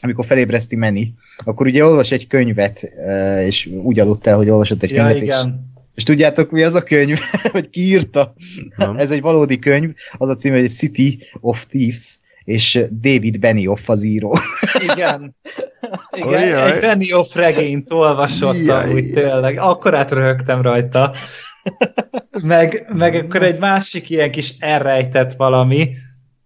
amikor 0.00 0.24
felébreszti 0.24 0.76
Meni, 0.76 1.14
akkor 1.44 1.66
ugye 1.66 1.84
olvas 1.84 2.10
egy 2.10 2.26
könyvet, 2.26 2.90
uh, 2.96 3.44
és 3.44 3.66
úgy 3.66 4.00
aludt 4.00 4.26
el, 4.26 4.36
hogy 4.36 4.48
olvasott 4.48 4.82
egy 4.82 4.90
ja, 4.90 4.96
könyvet, 4.96 5.22
igen. 5.22 5.38
és 5.46 5.71
és 5.94 6.02
tudjátok, 6.02 6.50
mi 6.50 6.62
az 6.62 6.74
a 6.74 6.82
könyv, 6.82 7.18
hogy 7.52 7.70
ki 7.70 7.80
írta? 7.80 8.34
Ez 8.96 9.10
egy 9.10 9.20
valódi 9.20 9.58
könyv, 9.58 9.90
az 10.18 10.28
a 10.28 10.34
cím, 10.34 10.52
hogy 10.52 10.68
City 10.68 11.18
of 11.40 11.66
Thieves, 11.66 12.20
és 12.44 12.84
David 12.90 13.38
Benioff 13.38 13.88
az 13.88 14.02
író. 14.02 14.38
Igen. 14.92 15.36
Igen, 16.16 16.28
Ojjaj. 16.28 16.72
egy 16.72 16.80
Benioff 16.80 17.34
regényt 17.34 17.92
olvasottam, 17.92 18.90
úgy 18.90 19.12
tényleg. 19.12 19.58
Akkor 19.58 19.94
átröhögtem 19.94 20.62
rajta. 20.62 21.12
Meg, 22.42 22.86
meg 22.92 23.14
akkor 23.14 23.42
egy 23.42 23.58
másik 23.58 24.10
ilyen 24.10 24.30
kis 24.30 24.54
elrejtett 24.58 25.32
valami, 25.32 25.90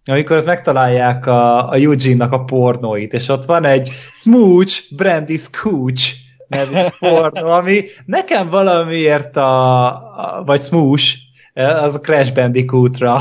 amikor 0.05 0.43
megtalálják 0.43 1.25
a, 1.25 1.69
a 1.69 1.75
Eugene-nak 1.75 2.31
a 2.31 2.43
pornóit, 2.43 3.13
és 3.13 3.27
ott 3.27 3.45
van 3.45 3.65
egy 3.65 3.89
Smooch, 4.13 4.95
Brandy 4.95 5.37
Scooch 5.37 6.13
nevű 6.47 6.87
pornó, 6.99 7.49
ami 7.49 7.83
nekem 8.05 8.49
valamiért 8.49 9.37
a, 9.37 9.85
a 9.85 10.43
vagy 10.45 10.61
Smooch, 10.61 11.15
az 11.57 11.95
a 11.95 11.99
Crash 11.99 12.33
Bandicoot-ra 12.33 13.17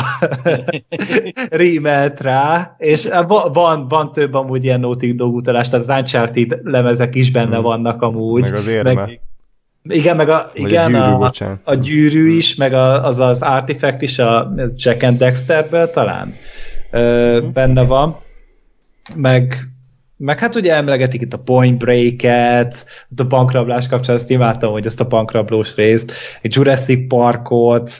rímelt 1.51 2.21
rá, 2.21 2.75
és 2.79 3.09
van, 3.53 3.89
van 3.89 4.13
több 4.13 4.35
amúgy 4.35 4.65
ilyen 4.65 4.81
Naughty 4.81 5.15
Dog 5.15 5.35
utalás, 5.35 5.69
tehát 5.69 5.89
az 5.89 5.97
Uncharted 5.97 6.61
lemezek 6.63 7.15
is 7.15 7.31
benne 7.31 7.55
hmm. 7.55 7.65
vannak 7.65 8.03
amúgy. 8.03 8.43
Meg 8.43 8.55
az 8.55 8.67
érme. 8.67 8.95
Meg, 8.95 9.21
igen, 9.89 10.17
meg 10.17 10.29
a, 10.29 10.51
igen, 10.55 10.95
a, 10.95 10.99
gyűrű, 10.99 11.45
a, 11.45 11.59
a 11.65 11.75
gyűrű 11.75 12.31
is, 12.31 12.55
meg 12.55 12.73
a, 12.73 13.05
az 13.05 13.21
az 13.21 13.43
artifact 13.43 14.03
is 14.03 14.19
a 14.19 14.55
Jack 14.77 15.03
and 15.03 15.19
Dexterből 15.19 15.91
talán 15.91 16.35
ö, 16.91 17.39
hmm. 17.41 17.53
benne 17.53 17.85
van. 17.85 18.17
Meg 19.15 19.69
meg 20.17 20.39
hát 20.39 20.55
ugye 20.55 20.75
emlegetik 20.75 21.21
itt 21.21 21.33
a 21.33 21.39
Point 21.39 21.79
Break-et, 21.79 22.87
a 23.17 23.25
bankrablás 23.25 23.89
kapcsán, 23.89 24.15
azt 24.15 24.31
imádtam, 24.31 24.73
hogy 24.73 24.87
azt 24.87 25.01
a 25.01 25.07
bankrablós 25.07 25.75
részt, 25.75 26.13
egy 26.43 26.55
Jurassic 26.55 27.09
Parkot, 27.09 27.91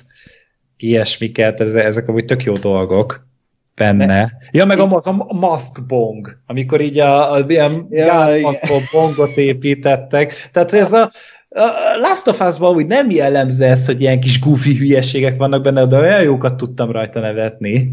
ilyesmiket, 0.77 1.61
ez, 1.61 1.75
ezek 1.75 2.09
amúgy 2.09 2.25
tök 2.25 2.45
jó 2.45 2.53
dolgok 2.53 3.27
benne. 3.75 4.33
Ja, 4.51 4.65
meg 4.65 4.79
a, 4.79 4.91
az 4.91 5.07
a 5.07 5.27
mask 5.33 5.87
bong, 5.87 6.39
amikor 6.47 6.81
így 6.81 6.99
a, 6.99 7.33
a 7.33 7.45
ilyen 7.47 7.87
ja, 7.91 8.07
gázmaszkból 8.07 8.81
bongot 8.93 9.37
építettek. 9.37 10.49
Tehát 10.53 10.73
ez 10.73 10.93
a, 10.93 11.11
a 11.57 11.97
Last 12.01 12.27
of 12.27 12.41
Us-ban 12.41 12.77
úgy 12.77 12.87
nem 12.87 13.11
jellemző 13.11 13.65
ez, 13.65 13.87
hogy 13.87 14.01
ilyen 14.01 14.21
kis 14.21 14.41
goofy 14.41 14.77
hülyeségek 14.77 15.37
vannak 15.37 15.63
benne, 15.63 15.87
de 15.87 15.99
olyan 15.99 16.23
jókat 16.23 16.57
tudtam 16.57 16.91
rajta 16.91 17.21
nevetni. 17.21 17.91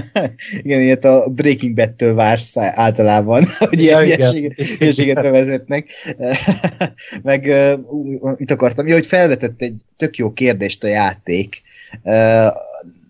igen, 0.62 0.80
ilyet 0.80 1.04
a 1.04 1.28
Breaking 1.28 1.74
Bad-től 1.74 2.14
vársz 2.14 2.56
általában, 2.56 3.44
hogy 3.58 3.80
ilyen 3.80 4.04
ja, 4.04 4.16
hülyeséget, 4.16 4.54
hülyeséget 4.54 5.22
bevezetnek. 5.22 5.88
Meg 7.22 7.44
uh, 7.44 8.36
mit 8.36 8.50
akartam? 8.50 8.86
Ja, 8.86 8.94
hogy 8.94 9.06
felvetett 9.06 9.60
egy 9.60 9.74
tök 9.96 10.16
jó 10.16 10.32
kérdést 10.32 10.84
a 10.84 10.88
játék, 10.88 11.62
uh, 12.02 12.46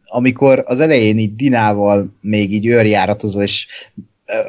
amikor 0.05 0.62
az 0.67 0.81
elején 0.81 1.18
így 1.18 1.36
Dinával 1.36 2.17
még 2.20 2.52
így 2.52 2.67
őrjáratozol, 2.67 3.43
és 3.43 3.67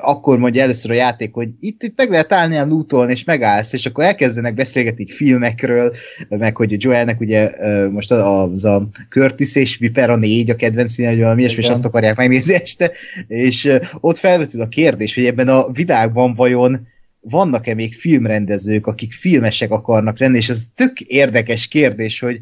akkor 0.01 0.37
mondja 0.37 0.61
először 0.61 0.91
a 0.91 0.93
játék, 0.93 1.33
hogy 1.33 1.49
itt, 1.59 1.83
itt 1.83 1.97
meg 1.97 2.09
lehet 2.09 2.33
állni 2.33 2.57
a 2.57 2.65
lootolni, 2.65 3.11
és 3.11 3.23
megállsz, 3.23 3.73
és 3.73 3.85
akkor 3.85 4.03
elkezdenek 4.03 4.53
beszélgetni 4.53 5.07
filmekről, 5.07 5.93
meg 6.29 6.55
hogy 6.57 6.83
Joelnek 6.83 7.19
ugye 7.19 7.51
most 7.89 8.11
az 8.11 8.65
a 8.65 8.85
Curtis 9.09 9.55
és 9.55 9.77
Viper 9.77 10.09
a 10.09 10.15
négy 10.15 10.49
a 10.49 10.55
kedvenc 10.55 10.91
színe, 10.91 11.09
vagy 11.09 11.19
valami 11.19 11.39
ilyesmi, 11.39 11.63
és 11.63 11.69
azt 11.69 11.85
akarják 11.85 12.15
megnézni 12.15 12.53
este, 12.53 12.91
és 13.27 13.77
ott 13.99 14.17
felvetül 14.17 14.61
a 14.61 14.67
kérdés, 14.67 15.15
hogy 15.15 15.25
ebben 15.25 15.47
a 15.47 15.71
világban 15.71 16.33
vajon 16.33 16.87
vannak-e 17.19 17.73
még 17.73 17.95
filmrendezők, 17.95 18.87
akik 18.87 19.13
filmesek 19.13 19.71
akarnak 19.71 20.19
lenni, 20.19 20.37
és 20.37 20.49
ez 20.49 20.65
tök 20.75 20.99
érdekes 20.99 21.67
kérdés, 21.67 22.19
hogy 22.19 22.39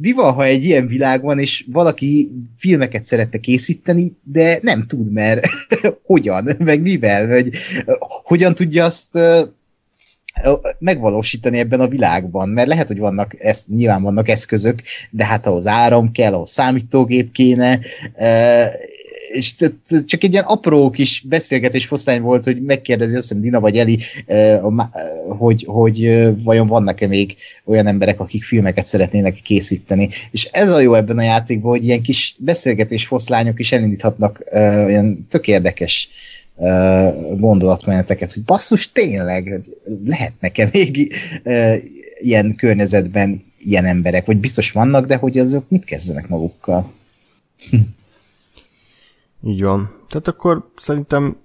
mi 0.00 0.12
van, 0.12 0.32
ha 0.32 0.44
egy 0.44 0.64
ilyen 0.64 0.86
világ 0.86 1.22
van, 1.22 1.38
és 1.38 1.64
valaki 1.72 2.30
filmeket 2.56 3.04
szerette 3.04 3.38
készíteni, 3.38 4.16
de 4.22 4.58
nem 4.62 4.86
tud, 4.86 5.12
mert 5.12 5.46
hogyan, 6.02 6.56
meg 6.58 6.80
mivel, 6.80 7.26
vagy 7.26 7.50
hogyan 8.24 8.54
tudja 8.54 8.84
azt 8.84 9.18
megvalósítani 10.78 11.58
ebben 11.58 11.80
a 11.80 11.88
világban, 11.88 12.48
mert 12.48 12.68
lehet, 12.68 12.86
hogy 12.86 12.98
vannak, 12.98 13.42
ezt, 13.44 13.68
nyilván 13.68 14.02
vannak 14.02 14.28
eszközök, 14.28 14.82
de 15.10 15.24
hát 15.24 15.46
ahhoz 15.46 15.66
áram 15.66 16.12
kell, 16.12 16.32
ahhoz 16.32 16.50
számítógép 16.50 17.32
kéne, 17.32 17.80
és 19.32 19.54
csak 20.06 20.22
egy 20.22 20.32
ilyen 20.32 20.44
apró 20.44 20.90
kis 20.90 21.24
beszélgetés 21.28 21.86
foszlány 21.86 22.20
volt, 22.20 22.44
hogy 22.44 22.62
megkérdezi 22.62 23.16
azt 23.16 23.28
hiszem 23.28 23.42
Dina 23.42 23.60
vagy 23.60 23.76
Eli, 23.78 23.98
hogy, 25.38 25.64
hogy 25.66 26.28
vajon 26.44 26.66
vannak-e 26.66 27.06
még 27.06 27.36
olyan 27.64 27.86
emberek, 27.86 28.20
akik 28.20 28.44
filmeket 28.44 28.86
szeretnének 28.86 29.40
készíteni. 29.42 30.08
És 30.30 30.44
ez 30.44 30.70
a 30.70 30.80
jó 30.80 30.94
ebben 30.94 31.18
a 31.18 31.22
játékban, 31.22 31.70
hogy 31.70 31.84
ilyen 31.84 32.02
kis 32.02 32.34
beszélgetés 32.38 33.06
foszlányok 33.06 33.58
is 33.58 33.72
elindíthatnak 33.72 34.44
olyan 34.54 35.26
tök 35.28 35.48
érdekes 35.48 36.08
gondolatmeneteket, 37.36 38.32
hogy 38.32 38.42
basszus, 38.42 38.92
tényleg, 38.92 39.60
lehetnek-e 40.04 40.68
még 40.72 41.12
ilyen 42.18 42.54
környezetben 42.54 43.40
ilyen 43.58 43.84
emberek, 43.84 44.26
vagy 44.26 44.36
biztos 44.36 44.72
vannak, 44.72 45.06
de 45.06 45.16
hogy 45.16 45.38
azok 45.38 45.64
mit 45.68 45.84
kezdenek 45.84 46.28
magukkal? 46.28 46.92
Így 49.42 49.62
van. 49.62 50.04
Tehát 50.08 50.28
akkor 50.28 50.70
szerintem 50.78 51.36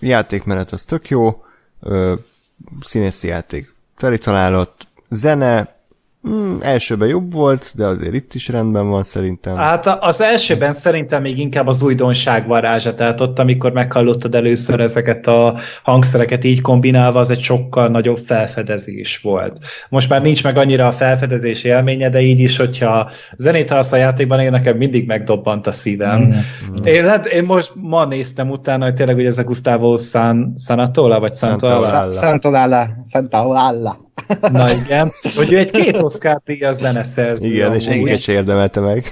játékmenet 0.00 0.72
az 0.72 0.84
tök 0.84 1.08
jó, 1.08 1.44
színészi 2.80 3.26
játék 3.28 3.74
teli 3.96 4.18
találat, 4.18 4.86
zene, 5.08 5.73
Hmm, 6.24 6.58
elsőben 6.60 7.08
jobb 7.08 7.32
volt, 7.32 7.72
de 7.74 7.84
azért 7.86 8.14
itt 8.14 8.34
is 8.34 8.48
rendben 8.48 8.88
van 8.88 9.02
szerintem. 9.02 9.56
Hát 9.56 9.86
az 9.86 10.20
elsőben 10.20 10.72
szerintem 10.72 11.22
még 11.22 11.38
inkább 11.38 11.66
az 11.66 11.82
újdonság 11.82 12.46
varázsa, 12.46 12.94
tehát 12.94 13.20
ott, 13.20 13.38
amikor 13.38 13.72
meghallottad 13.72 14.34
először 14.34 14.80
ezeket 14.80 15.26
a 15.26 15.58
hangszereket 15.82 16.44
így 16.44 16.60
kombinálva, 16.60 17.18
az 17.18 17.30
egy 17.30 17.40
sokkal 17.40 17.88
nagyobb 17.88 18.16
felfedezés 18.16 19.20
volt. 19.22 19.58
Most 19.88 20.08
már 20.08 20.22
nincs 20.22 20.44
meg 20.44 20.56
annyira 20.56 20.86
a 20.86 20.92
felfedezés 20.92 21.64
élménye, 21.64 22.08
de 22.08 22.20
így 22.20 22.40
is, 22.40 22.56
hogyha 22.56 23.10
zenét 23.36 23.68
hallasz 23.68 23.92
a 23.92 23.96
játékban, 23.96 24.40
én 24.40 24.50
nekem 24.50 24.76
mindig 24.76 25.06
megdobbant 25.06 25.66
a 25.66 25.72
szívem. 25.72 26.20
Mm. 26.20 26.84
Én, 26.84 27.04
hát, 27.04 27.26
én 27.26 27.44
most 27.44 27.72
ma 27.74 28.04
néztem 28.04 28.50
utána, 28.50 28.84
hogy 28.84 28.94
tényleg, 28.94 29.14
hogy 29.14 29.26
ez 29.26 29.38
a 29.38 29.44
Gustavo 29.44 29.96
San, 29.96 30.54
Sanatola, 30.56 31.20
vagy 31.20 31.34
Santoala? 31.34 32.10
Santoala. 32.10 32.88
Santoala. 33.04 34.12
Na 34.52 34.70
igen, 34.84 35.12
hogy 35.36 35.52
ő 35.52 35.58
egy 35.58 35.70
két 35.70 36.00
Oscar 36.00 36.40
díjas 36.44 36.76
zeneszerző. 36.76 37.46
Igen, 37.46 37.74
és 37.74 37.86
egyiket 37.86 38.20
se 38.20 38.32
érdemelte 38.32 38.80
meg. 38.80 39.06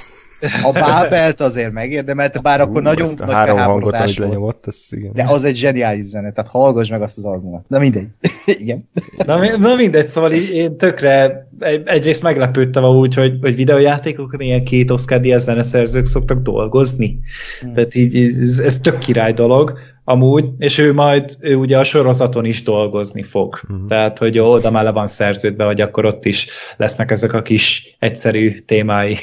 A 0.63 0.73
Bábelt 0.73 1.41
azért 1.41 1.73
megérdemelte, 1.73 2.41
bár 2.41 2.61
Hú, 2.61 2.69
akkor 2.69 2.83
nagyon 2.83 3.09
nagy 3.19 3.33
három 3.33 3.59
hangot, 3.59 3.95
amit 3.95 4.17
lenyomott, 4.17 4.67
az 4.67 4.87
igen. 4.91 5.13
De 5.13 5.25
az 5.27 5.45
egy 5.45 5.57
zseniális 5.57 6.05
zene, 6.05 6.33
tehát 6.33 6.51
hallgass 6.51 6.89
meg 6.89 7.03
azt 7.03 7.19
az 7.19 7.25
albumot. 7.25 7.69
Na 7.69 7.79
mindegy. 7.79 8.07
igen. 8.61 8.89
Na, 9.27 9.57
na 9.59 9.75
mindegy, 9.75 10.07
szóval 10.07 10.33
így, 10.33 10.55
én 10.55 10.77
tökre 10.77 11.47
egy, 11.59 11.83
egyrészt 11.85 12.23
meglepődtem 12.23 12.85
úgy, 12.85 13.15
hogy, 13.15 13.39
hogy 13.41 13.55
videójátékokon 13.55 14.41
ilyen 14.41 14.65
két 14.65 14.91
Oscar 14.91 15.21
díjas 15.21 15.43
zeneszerzők 15.43 16.05
szoktak 16.05 16.43
dolgozni. 16.43 17.19
Hmm. 17.61 17.73
Tehát 17.73 17.95
így 17.95 18.17
ez, 18.17 18.59
ez 18.59 18.79
tök 18.79 18.99
király 18.99 19.33
dolog 19.33 19.79
amúgy, 20.05 20.45
és 20.59 20.79
ő 20.79 20.93
majd, 20.93 21.37
ő 21.41 21.55
ugye 21.55 21.79
a 21.79 21.85
sorozaton 21.85 22.45
is 22.45 22.63
dolgozni 22.63 23.23
fog. 23.23 23.61
Uh-huh. 23.63 23.89
Tehát, 23.89 24.19
hogy 24.19 24.39
oda 24.39 24.71
már 24.71 24.85
le 24.85 24.91
van 24.91 25.07
szerződve, 25.07 25.65
hogy 25.65 25.81
akkor 25.81 26.05
ott 26.05 26.25
is 26.25 26.47
lesznek 26.77 27.11
ezek 27.11 27.33
a 27.33 27.43
kis 27.43 27.97
egyszerű 27.99 28.59
témái. 28.59 29.17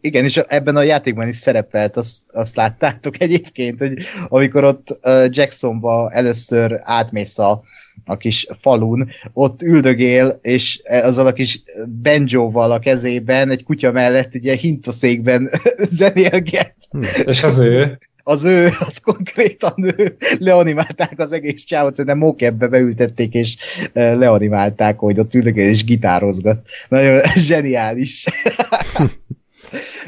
Igen, 0.00 0.24
és 0.24 0.36
ebben 0.36 0.76
a 0.76 0.82
játékban 0.82 1.28
is 1.28 1.34
szerepelt, 1.34 1.96
azt, 1.96 2.20
azt 2.32 2.56
láttátok 2.56 3.20
egyébként, 3.20 3.78
hogy 3.78 3.92
amikor 4.28 4.64
ott 4.64 4.98
Jacksonba 5.28 6.10
először 6.10 6.80
átmész 6.82 7.38
a, 7.38 7.62
a 8.04 8.16
kis 8.16 8.46
falun, 8.60 9.08
ott 9.32 9.62
üldögél, 9.62 10.38
és 10.42 10.80
azzal 10.84 11.26
a 11.26 11.32
kis 11.32 11.62
benjóval 11.88 12.72
a 12.72 12.78
kezében, 12.78 13.50
egy 13.50 13.64
kutya 13.64 13.92
mellett 13.92 14.34
egy 14.34 14.44
ilyen 14.44 14.56
hintaszékben 14.56 15.50
zenélget. 15.98 16.74
Hm. 16.90 17.02
És 17.24 17.42
az 17.42 17.58
ő? 17.58 17.98
Az 18.22 18.44
ő, 18.44 18.68
az 18.88 18.98
konkrétan 18.98 19.94
ő, 19.96 20.16
leanimálták 20.38 21.18
az 21.18 21.32
egész 21.32 21.64
csávot, 21.64 21.94
szerintem 21.94 22.18
mókebbe 22.18 22.68
beültették, 22.68 23.34
és 23.34 23.56
leanimálták, 23.92 24.98
hogy 24.98 25.18
ott 25.18 25.34
üldögél 25.34 25.68
és 25.68 25.84
gitározgat. 25.84 26.68
Nagyon 26.88 27.20
zseniális. 27.34 28.24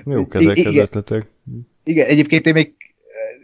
Jó 0.05 0.27
ezek 0.31 0.57
ötletek. 0.75 1.27
Igen, 1.85 2.07
egyébként 2.07 2.47
én 2.47 2.53
még 2.53 2.73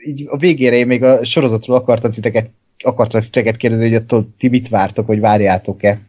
így 0.03 0.25
a 0.27 0.37
végére 0.37 0.77
én 0.77 0.87
még 0.87 1.03
a 1.03 1.25
sorozatról 1.25 1.77
akartam 1.77 2.11
titeket, 2.11 2.51
akartam 2.79 3.21
titeket 3.21 3.57
kérdezni, 3.57 3.87
hogy 3.89 3.95
attól 3.95 4.29
ti 4.39 4.49
mit 4.49 4.69
vártok, 4.69 5.07
hogy 5.07 5.21
várjátok-e? 5.21 6.01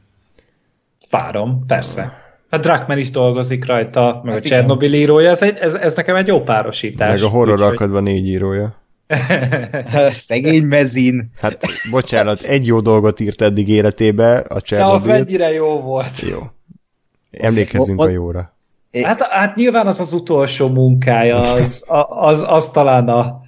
Várom, 1.10 1.66
persze. 1.68 2.21
Hát 2.52 2.62
Drakman 2.62 2.98
is 2.98 3.10
dolgozik 3.10 3.66
rajta, 3.66 4.22
meg 4.24 4.34
hát 4.34 4.44
a 4.44 4.48
Csernobyl 4.48 4.94
írója, 4.94 5.30
ez, 5.30 5.42
egy, 5.42 5.58
ez, 5.58 5.74
ez 5.74 5.96
nekem 5.96 6.16
egy 6.16 6.28
jó 6.28 6.42
párosítás. 6.42 7.10
Meg 7.10 7.30
a 7.30 7.32
horror 7.32 7.62
akadva 7.62 8.00
négy 8.00 8.28
írója. 8.28 8.76
Szegény 10.12 10.64
mezin. 10.64 11.32
Hát 11.40 11.66
bocsánat, 11.92 12.42
egy 12.42 12.66
jó 12.66 12.80
dolgot 12.80 13.20
írt 13.20 13.42
eddig 13.42 13.70
életébe, 13.70 14.38
a 14.38 14.62
Csernobyl. 14.62 14.94
De 14.94 15.00
az 15.00 15.06
mennyire 15.06 15.54
jó 15.54 15.80
volt. 15.80 16.20
Jó. 16.20 16.40
Emlékezzünk 17.32 18.02
a 18.02 18.10
jóra. 18.10 18.54
Hát, 19.04 19.22
hát 19.22 19.56
nyilván 19.56 19.88
az 19.88 20.00
az 20.00 20.14
utolsó 20.14 20.70
munkája, 20.70 21.38
az, 21.38 21.86
az, 22.10 22.46
az 22.48 22.70
talán 22.70 23.08
a, 23.08 23.42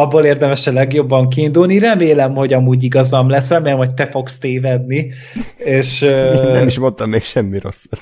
abból 0.00 0.24
érdemes 0.24 0.66
a 0.66 0.72
legjobban 0.72 1.28
kiindulni. 1.28 1.78
Remélem, 1.78 2.34
hogy 2.34 2.52
amúgy 2.52 2.82
igazam 2.82 3.28
lesz, 3.28 3.50
remélem, 3.50 3.78
hogy 3.78 3.94
te 3.94 4.06
fogsz 4.06 4.38
tévedni. 4.38 5.12
És, 5.56 6.00
Nem 6.52 6.66
is 6.66 6.78
mondtam 6.78 7.10
még 7.10 7.22
semmi 7.22 7.58
rosszat. 7.58 7.98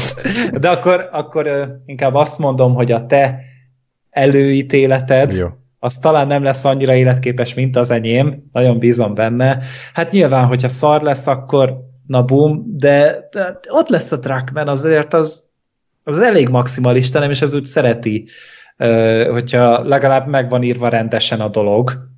De 0.60 0.68
akkor, 0.68 1.08
akkor 1.12 1.68
inkább 1.86 2.14
azt 2.14 2.38
mondom, 2.38 2.74
hogy 2.74 2.92
a 2.92 3.06
te 3.06 3.40
előítéleted, 4.10 5.32
Jó. 5.32 5.46
az 5.78 5.98
talán 5.98 6.26
nem 6.26 6.42
lesz 6.42 6.64
annyira 6.64 6.94
életképes, 6.94 7.54
mint 7.54 7.76
az 7.76 7.90
enyém. 7.90 8.48
Nagyon 8.52 8.78
bízom 8.78 9.14
benne. 9.14 9.62
Hát 9.92 10.10
nyilván, 10.10 10.46
hogyha 10.46 10.68
szar 10.68 11.02
lesz, 11.02 11.26
akkor 11.26 11.74
na 12.06 12.22
bum, 12.22 12.64
de, 12.66 13.28
de 13.30 13.60
ott 13.68 13.88
lesz 13.88 14.12
a 14.12 14.18
Trackman, 14.18 14.68
azért 14.68 15.14
az, 15.14 15.50
az 16.04 16.18
elég 16.18 16.48
maximalista, 16.48 17.18
nem, 17.18 17.30
és 17.30 17.42
ez 17.42 17.54
úgy 17.54 17.64
szereti, 17.64 18.28
hogyha 19.30 19.82
legalább 19.82 20.28
meg 20.28 20.48
van 20.48 20.62
írva 20.62 20.88
rendesen 20.88 21.40
a 21.40 21.48
dolog. 21.48 22.08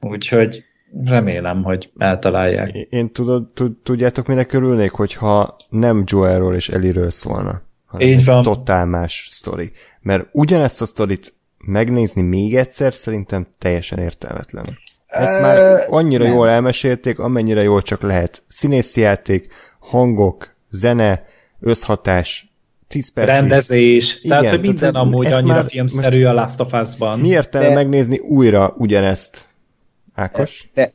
Úgyhogy 0.00 0.64
remélem, 1.04 1.62
hogy 1.62 1.90
eltalálják. 1.98 2.74
Én 2.74 3.12
tudod, 3.12 3.46
tudjátok, 3.82 4.26
minek 4.26 4.52
örülnék, 4.52 4.90
hogyha 4.90 5.56
nem 5.68 6.02
Joelról 6.06 6.54
és 6.54 6.68
Eliről 6.68 7.10
szólna. 7.10 7.62
Így 7.98 8.24
van. 8.24 8.42
Totál 8.42 8.86
más 8.86 9.28
sztori. 9.30 9.72
Mert 10.00 10.28
ugyanezt 10.32 10.82
a 10.82 10.86
sztorit 10.86 11.34
megnézni 11.58 12.22
még 12.22 12.56
egyszer 12.56 12.94
szerintem 12.94 13.46
teljesen 13.58 13.98
értelmetlen. 13.98 14.64
Ezt 15.06 15.40
már 15.40 15.86
annyira 15.88 16.26
jól 16.26 16.48
elmesélték, 16.48 17.18
amennyire 17.18 17.62
jól 17.62 17.82
csak 17.82 18.02
lehet. 18.02 18.42
Színészi 18.46 19.00
játék, 19.00 19.52
hangok, 19.78 20.54
zene, 20.70 21.24
összhatás, 21.60 22.53
10 22.94 23.12
perc. 23.12 23.26
Rendezés, 23.26 24.18
Igen, 24.22 24.28
tehát 24.28 24.50
hogy 24.50 24.60
minden 24.60 24.92
tehát, 24.92 25.06
amúgy 25.06 25.26
annyira 25.26 25.62
filmszerű 25.62 26.24
a 26.24 26.32
Last 26.32 26.60
of 26.60 26.72
Us-ban. 26.72 27.20
Mi 27.20 27.28
értelme 27.28 27.68
de... 27.68 27.74
megnézni 27.74 28.18
újra 28.18 28.74
ugyanezt? 28.78 29.48
Ákos? 30.14 30.70
De, 30.74 30.92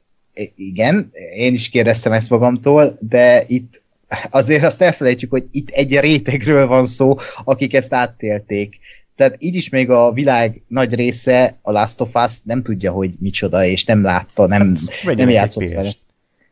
igen, 0.56 1.10
én 1.36 1.54
is 1.54 1.70
kérdeztem 1.70 2.12
ezt 2.12 2.30
magamtól, 2.30 2.98
de 3.00 3.44
itt 3.48 3.82
azért 4.30 4.64
azt 4.64 4.82
elfelejtjük, 4.82 5.32
hogy 5.32 5.44
itt 5.52 5.70
egy 5.70 6.00
rétegről 6.00 6.68
van 6.68 6.86
szó, 6.86 7.16
akik 7.44 7.74
ezt 7.74 7.94
áttélték. 7.94 8.80
Tehát 9.16 9.36
így 9.40 9.56
is 9.56 9.70
még 9.70 9.90
a 9.90 10.12
világ 10.12 10.62
nagy 10.68 10.94
része, 10.94 11.58
a 11.62 11.72
Last 11.72 12.02
of 12.02 12.16
Us 12.26 12.40
nem 12.44 12.64
tudja, 12.64 12.92
hogy 12.92 13.12
micsoda, 13.20 13.66
és 13.66 13.86
nem 13.86 14.02
látta, 14.02 14.48
nem, 14.48 14.76
hát, 15.04 15.16
nem 15.16 15.30
játszott 15.30 15.70
vele. 15.70 15.92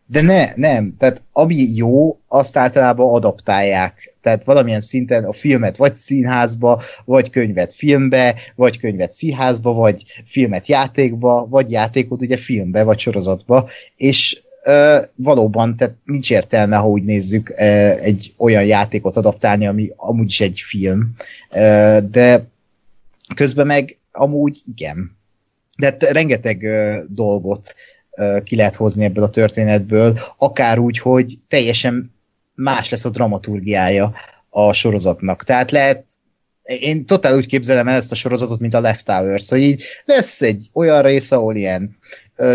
De 0.10 0.22
ne, 0.22 0.56
nem. 0.56 0.94
Tehát 0.98 1.22
ami 1.32 1.56
jó, 1.56 2.20
azt 2.28 2.58
általában 2.58 3.14
adaptálják. 3.14 4.16
Tehát 4.22 4.44
valamilyen 4.44 4.82
szinten 4.82 5.24
a 5.24 5.32
filmet 5.32 5.78
vagy 5.78 5.94
színházba, 5.94 6.82
vagy 7.06 7.30
könyvet 7.30 7.74
filmbe, 7.74 8.36
vagy 8.56 8.80
könyvet 8.80 9.12
színházba, 9.12 9.74
vagy 9.74 10.04
filmet 10.26 10.68
játékba, 10.68 11.48
vagy 11.50 11.72
játékot 11.72 12.22
ugye 12.22 12.38
filmbe, 12.38 12.84
vagy 12.84 13.00
sorozatba. 13.00 13.70
És 13.96 14.42
ö, 14.64 15.02
valóban, 15.16 15.76
tehát 15.76 15.96
nincs 16.06 16.32
értelme, 16.32 16.76
ha 16.76 16.88
úgy 16.88 17.04
nézzük, 17.04 17.50
ö, 17.50 17.64
egy 18.00 18.34
olyan 18.38 18.66
játékot 18.66 19.18
adaptálni, 19.18 19.68
ami 19.68 19.92
amúgy 19.96 20.28
is 20.28 20.42
egy 20.42 20.60
film. 20.60 21.14
Ö, 21.52 21.98
de 22.12 22.44
közben 23.36 23.68
meg 23.68 23.98
amúgy 24.12 24.62
igen. 24.66 25.18
De 25.78 25.86
hát 25.86 26.04
rengeteg 26.04 26.68
dolgot 27.10 27.74
ki 28.44 28.56
lehet 28.56 28.76
hozni 28.76 29.04
ebből 29.04 29.24
a 29.24 29.30
történetből, 29.30 30.20
akár 30.38 30.80
úgy, 30.80 30.98
hogy 31.00 31.38
teljesen 31.48 32.16
más 32.54 32.90
lesz 32.90 33.06
a 33.06 33.10
dramaturgiája 33.10 34.14
a 34.50 34.74
sorozatnak. 34.74 35.44
Tehát 35.44 35.72
lehet 35.72 36.06
én 36.64 37.06
totál 37.06 37.36
úgy 37.36 37.46
képzelem 37.46 37.88
el 37.88 37.96
ezt 37.96 38.12
a 38.12 38.16
sorozatot, 38.16 38.60
mint 38.60 38.74
a 38.74 38.80
Left 38.80 39.06
Towers, 39.06 39.50
hogy 39.50 39.62
így 39.62 39.84
lesz 40.06 40.42
egy 40.42 40.70
olyan 40.74 41.02
rész, 41.02 41.32
ahol 41.32 41.56
ilyen 41.56 41.96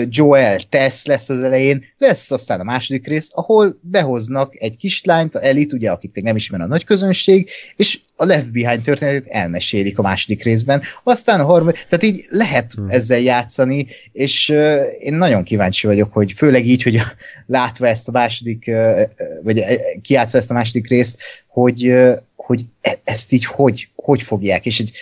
Joel 0.09 0.61
Tess 0.69 1.05
lesz 1.05 1.29
az 1.29 1.43
elején, 1.43 1.85
lesz 1.99 2.31
aztán 2.31 2.61
a 2.61 2.65
második 2.65 3.07
rész, 3.07 3.31
ahol 3.33 3.79
behoznak 3.81 4.57
egy 4.61 4.77
kislányt, 4.77 5.35
a 5.35 5.45
Elit, 5.45 5.73
ugye, 5.73 5.91
akit 5.91 6.15
még 6.15 6.25
nem 6.25 6.37
ismer 6.37 6.61
a 6.61 6.67
nagy 6.67 6.85
közönség, 6.85 7.51
és 7.77 8.01
a 8.17 8.25
Left 8.25 8.53
Behind 8.53 8.83
történetét 8.83 9.33
elmesélik 9.33 9.99
a 9.99 10.03
második 10.03 10.43
részben, 10.43 10.83
aztán 11.03 11.41
a 11.41 11.45
harmadik, 11.45 11.87
tehát 11.89 12.05
így 12.05 12.25
lehet 12.29 12.73
hmm. 12.73 12.87
ezzel 12.89 13.19
játszani, 13.19 13.87
és 14.13 14.49
uh, 14.49 14.81
én 14.99 15.15
nagyon 15.15 15.43
kíváncsi 15.43 15.87
vagyok, 15.87 16.13
hogy 16.13 16.33
főleg 16.33 16.67
így, 16.67 16.83
hogy 16.83 17.01
látva 17.47 17.87
ezt 17.87 18.09
a 18.09 18.13
második, 18.13 18.65
uh, 18.67 19.01
vagy 19.43 19.65
kiátszva 20.03 20.39
ezt 20.39 20.51
a 20.51 20.55
második 20.55 20.89
részt, 20.89 21.19
hogy, 21.47 21.89
uh, 21.89 22.13
hogy 22.37 22.65
e- 22.81 23.01
ezt 23.05 23.33
így 23.33 23.45
hogy, 23.45 23.89
hogy 23.95 24.23
fogják, 24.23 24.67
és 24.67 24.81
egy 24.81 24.93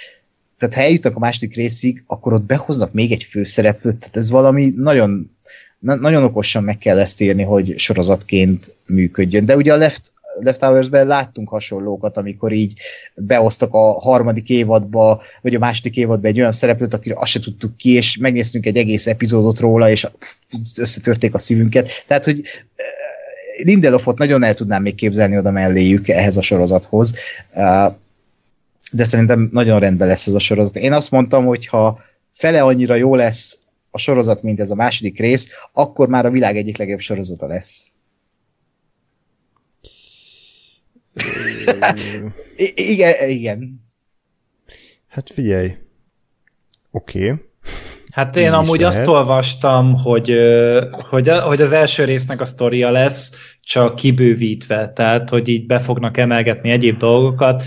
tehát 0.60 0.74
ha 0.74 0.80
eljutnak 0.80 1.16
a 1.16 1.18
második 1.18 1.54
részig, 1.54 2.04
akkor 2.06 2.32
ott 2.32 2.44
behoznak 2.44 2.92
még 2.92 3.12
egy 3.12 3.24
főszereplőt, 3.24 3.98
tehát 3.98 4.16
ez 4.16 4.30
valami 4.30 4.72
nagyon, 4.76 5.36
na, 5.78 5.94
nagyon 5.94 6.22
okosan 6.22 6.64
meg 6.64 6.78
kell 6.78 6.98
ezt 6.98 7.20
írni, 7.20 7.42
hogy 7.42 7.78
sorozatként 7.78 8.74
működjön. 8.86 9.44
De 9.44 9.56
ugye 9.56 9.72
a 9.72 9.76
Left, 9.76 10.12
Left 10.40 10.60
Hours-ben 10.60 11.06
láttunk 11.06 11.48
hasonlókat, 11.48 12.16
amikor 12.16 12.52
így 12.52 12.72
beosztak 13.14 13.72
a 13.72 14.00
harmadik 14.00 14.48
évadba, 14.48 15.22
vagy 15.42 15.54
a 15.54 15.58
második 15.58 15.96
évadba 15.96 16.28
egy 16.28 16.38
olyan 16.38 16.52
szereplőt, 16.52 16.94
akire 16.94 17.14
azt 17.18 17.30
se 17.30 17.40
tudtuk 17.40 17.76
ki, 17.76 17.90
és 17.90 18.16
megnéztünk 18.16 18.66
egy 18.66 18.76
egész 18.76 19.06
epizódot 19.06 19.58
róla, 19.58 19.90
és 19.90 20.06
összetörték 20.76 21.34
a 21.34 21.38
szívünket. 21.38 21.88
Tehát, 22.06 22.24
hogy 22.24 22.40
eh, 22.40 22.84
Lindelofot 23.64 24.18
nagyon 24.18 24.42
el 24.42 24.54
tudnám 24.54 24.82
még 24.82 24.94
képzelni 24.94 25.38
oda 25.38 25.50
melléjük 25.50 26.08
ehhez 26.08 26.36
a 26.36 26.42
sorozathoz. 26.42 27.14
De 28.92 29.04
szerintem 29.04 29.48
nagyon 29.52 29.80
rendben 29.80 30.08
lesz 30.08 30.26
ez 30.26 30.34
a 30.34 30.38
sorozat. 30.38 30.76
Én 30.76 30.92
azt 30.92 31.10
mondtam, 31.10 31.44
hogy 31.44 31.66
ha 31.66 32.00
fele 32.30 32.62
annyira 32.62 32.94
jó 32.94 33.14
lesz 33.14 33.58
a 33.90 33.98
sorozat, 33.98 34.42
mint 34.42 34.60
ez 34.60 34.70
a 34.70 34.74
második 34.74 35.18
rész, 35.18 35.48
akkor 35.72 36.08
már 36.08 36.26
a 36.26 36.30
világ 36.30 36.56
egyik 36.56 36.76
legjobb 36.76 37.00
sorozata 37.00 37.46
lesz. 37.46 37.86
I- 42.56 42.92
igen, 42.92 43.28
igen. 43.28 43.88
Hát 45.08 45.30
figyelj. 45.32 45.76
Oké. 46.90 47.30
Okay. 47.30 47.48
Hát 48.10 48.36
én 48.36 48.46
is 48.46 48.50
amúgy 48.50 48.82
azt 48.82 48.96
lehet. 48.96 49.12
olvastam, 49.12 49.94
hogy, 49.94 50.36
hogy, 50.90 51.28
hogy 51.28 51.60
az 51.60 51.72
első 51.72 52.04
résznek 52.04 52.40
a 52.40 52.44
sztoria 52.44 52.90
lesz, 52.90 53.32
csak 53.60 53.94
kibővítve, 53.94 54.92
tehát 54.92 55.28
hogy 55.28 55.48
így 55.48 55.66
be 55.66 55.78
fognak 55.78 56.16
emelgetni 56.16 56.70
egyéb 56.70 56.96
dolgokat, 56.96 57.62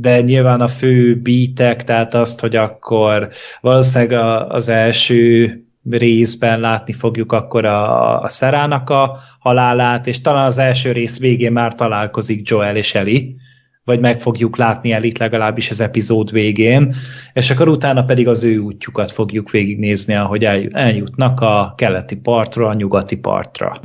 de 0.00 0.20
nyilván 0.20 0.60
a 0.60 0.68
fő 0.68 1.20
beatek, 1.20 1.84
tehát 1.84 2.14
azt, 2.14 2.40
hogy 2.40 2.56
akkor 2.56 3.28
valószínűleg 3.60 4.18
a, 4.18 4.48
az 4.48 4.68
első 4.68 5.62
részben 5.90 6.60
látni 6.60 6.92
fogjuk 6.92 7.32
akkor 7.32 7.64
a, 7.64 8.22
a 8.22 8.28
Szerának 8.28 8.90
a 8.90 9.18
halálát, 9.38 10.06
és 10.06 10.20
talán 10.20 10.44
az 10.44 10.58
első 10.58 10.92
rész 10.92 11.20
végén 11.20 11.52
már 11.52 11.74
találkozik 11.74 12.48
Joel 12.48 12.76
és 12.76 12.94
Eli, 12.94 13.36
vagy 13.84 14.00
meg 14.00 14.20
fogjuk 14.20 14.56
látni 14.56 14.92
Elit 14.92 15.18
legalábbis 15.18 15.70
az 15.70 15.80
epizód 15.80 16.32
végén, 16.32 16.94
és 17.32 17.50
akkor 17.50 17.68
utána 17.68 18.04
pedig 18.04 18.28
az 18.28 18.44
ő 18.44 18.58
útjukat 18.58 19.10
fogjuk 19.10 19.50
végignézni, 19.50 20.14
ahogy 20.14 20.44
el- 20.44 20.70
eljutnak 20.72 21.40
a 21.40 21.74
keleti 21.76 22.16
partról 22.16 22.68
a 22.68 22.74
nyugati 22.74 23.16
partra. 23.16 23.80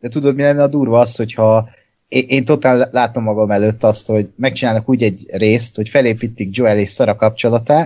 De 0.00 0.08
tudod, 0.08 0.34
mi 0.34 0.42
lenne 0.42 0.62
a 0.62 0.68
durva 0.68 0.98
az, 0.98 1.16
hogyha 1.16 1.68
én, 2.10 2.44
totál 2.44 2.88
látom 2.90 3.22
magam 3.22 3.50
előtt 3.50 3.82
azt, 3.82 4.06
hogy 4.06 4.28
megcsinálnak 4.36 4.88
úgy 4.88 5.02
egy 5.02 5.26
részt, 5.32 5.76
hogy 5.76 5.88
felépítik 5.88 6.56
Joel 6.56 6.78
és 6.78 6.90
Sara 6.90 7.16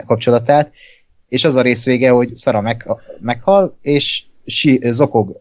kapcsolatát, 0.06 0.72
és 1.28 1.44
az 1.44 1.56
a 1.56 1.62
rész 1.62 1.84
vége, 1.84 2.10
hogy 2.10 2.36
Sara 2.36 2.60
meg, 2.60 2.86
meghal, 3.20 3.78
és 3.82 4.24
si, 4.46 4.80
zokog 4.90 5.40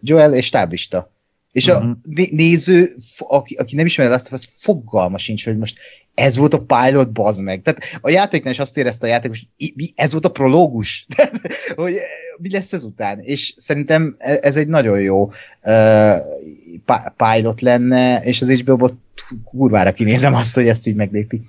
Joel 0.00 0.34
és 0.34 0.50
táblista. 0.50 1.10
És 1.56 1.66
uh-huh. 1.66 1.90
a 1.90 1.96
né- 2.02 2.30
néző, 2.30 2.94
aki, 3.18 3.54
aki 3.54 3.76
nem 3.76 3.86
ismeri 3.86 4.10
azt, 4.10 4.32
az 4.32 4.48
fogalma 4.54 5.18
sincs, 5.18 5.44
hogy 5.44 5.58
most 5.58 5.78
ez 6.14 6.36
volt 6.36 6.54
a 6.54 6.64
pilot, 6.64 7.12
bazd 7.12 7.42
meg. 7.42 7.62
Tehát 7.62 7.82
a 8.00 8.10
játéknál 8.10 8.52
is 8.52 8.58
azt 8.58 8.76
érezte 8.76 9.06
a 9.06 9.10
játékos, 9.10 9.46
hogy 9.56 9.92
ez 9.94 10.12
volt 10.12 10.24
a 10.24 10.30
prológus, 10.30 11.06
Tehát, 11.16 11.40
hogy 11.74 11.92
eh, 11.92 12.02
mi 12.38 12.50
lesz 12.50 12.72
ezután. 12.72 13.18
És 13.18 13.54
szerintem 13.56 14.14
e- 14.18 14.38
ez 14.42 14.56
egy 14.56 14.68
nagyon 14.68 15.00
jó 15.00 15.22
uh, 15.24 16.16
pi- 16.84 17.12
pilot 17.16 17.60
lenne, 17.60 18.22
és 18.22 18.40
az 18.40 18.50
HBO-ból 18.50 18.90
kurvára 19.44 19.92
kinézem 19.92 20.34
azt, 20.34 20.54
hogy 20.54 20.68
ezt 20.68 20.86
így 20.86 20.96
meglépik. 20.96 21.42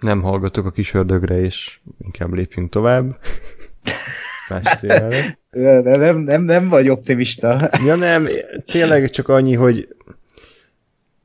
Nem 0.00 0.22
hallgatok 0.22 0.66
a 0.66 0.70
kis 0.70 0.94
ördögre, 0.94 1.40
és 1.40 1.78
inkább 2.00 2.32
lépjünk 2.32 2.70
tovább. 2.70 3.18
Nem, 5.50 5.82
nem, 5.82 6.18
nem, 6.18 6.42
nem 6.42 6.68
vagy 6.68 6.88
optimista. 6.88 7.70
Ja 7.86 7.94
nem, 7.94 8.28
tényleg 8.64 9.10
csak 9.10 9.28
annyi, 9.28 9.54
hogy 9.54 9.88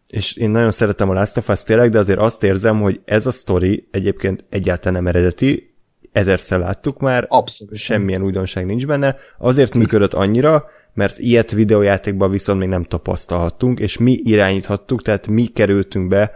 és 0.07 0.35
én 0.35 0.49
nagyon 0.49 0.71
szeretem 0.71 1.09
a 1.09 1.13
Last 1.13 1.37
of 1.37 1.49
Us 1.49 1.63
tényleg, 1.63 1.89
de 1.89 1.99
azért 1.99 2.19
azt 2.19 2.43
érzem, 2.43 2.81
hogy 2.81 3.01
ez 3.05 3.25
a 3.25 3.31
sztori 3.31 3.87
egyébként 3.91 4.45
egyáltalán 4.49 5.03
nem 5.03 5.07
eredeti, 5.07 5.73
ezerszer 6.11 6.59
láttuk 6.59 6.99
már, 6.99 7.25
Abszolút. 7.29 7.75
semmilyen 7.75 8.23
újdonság 8.23 8.65
nincs 8.65 8.85
benne, 8.85 9.15
azért 9.37 9.73
működött 9.73 10.13
annyira, 10.13 10.65
mert 10.93 11.19
ilyet 11.19 11.51
videójátékban 11.51 12.31
viszont 12.31 12.59
még 12.59 12.69
nem 12.69 12.83
tapasztalhattunk, 12.83 13.79
és 13.79 13.97
mi 13.97 14.11
irányíthattuk, 14.11 15.01
tehát 15.01 15.27
mi 15.27 15.45
kerültünk 15.45 16.07
be 16.07 16.31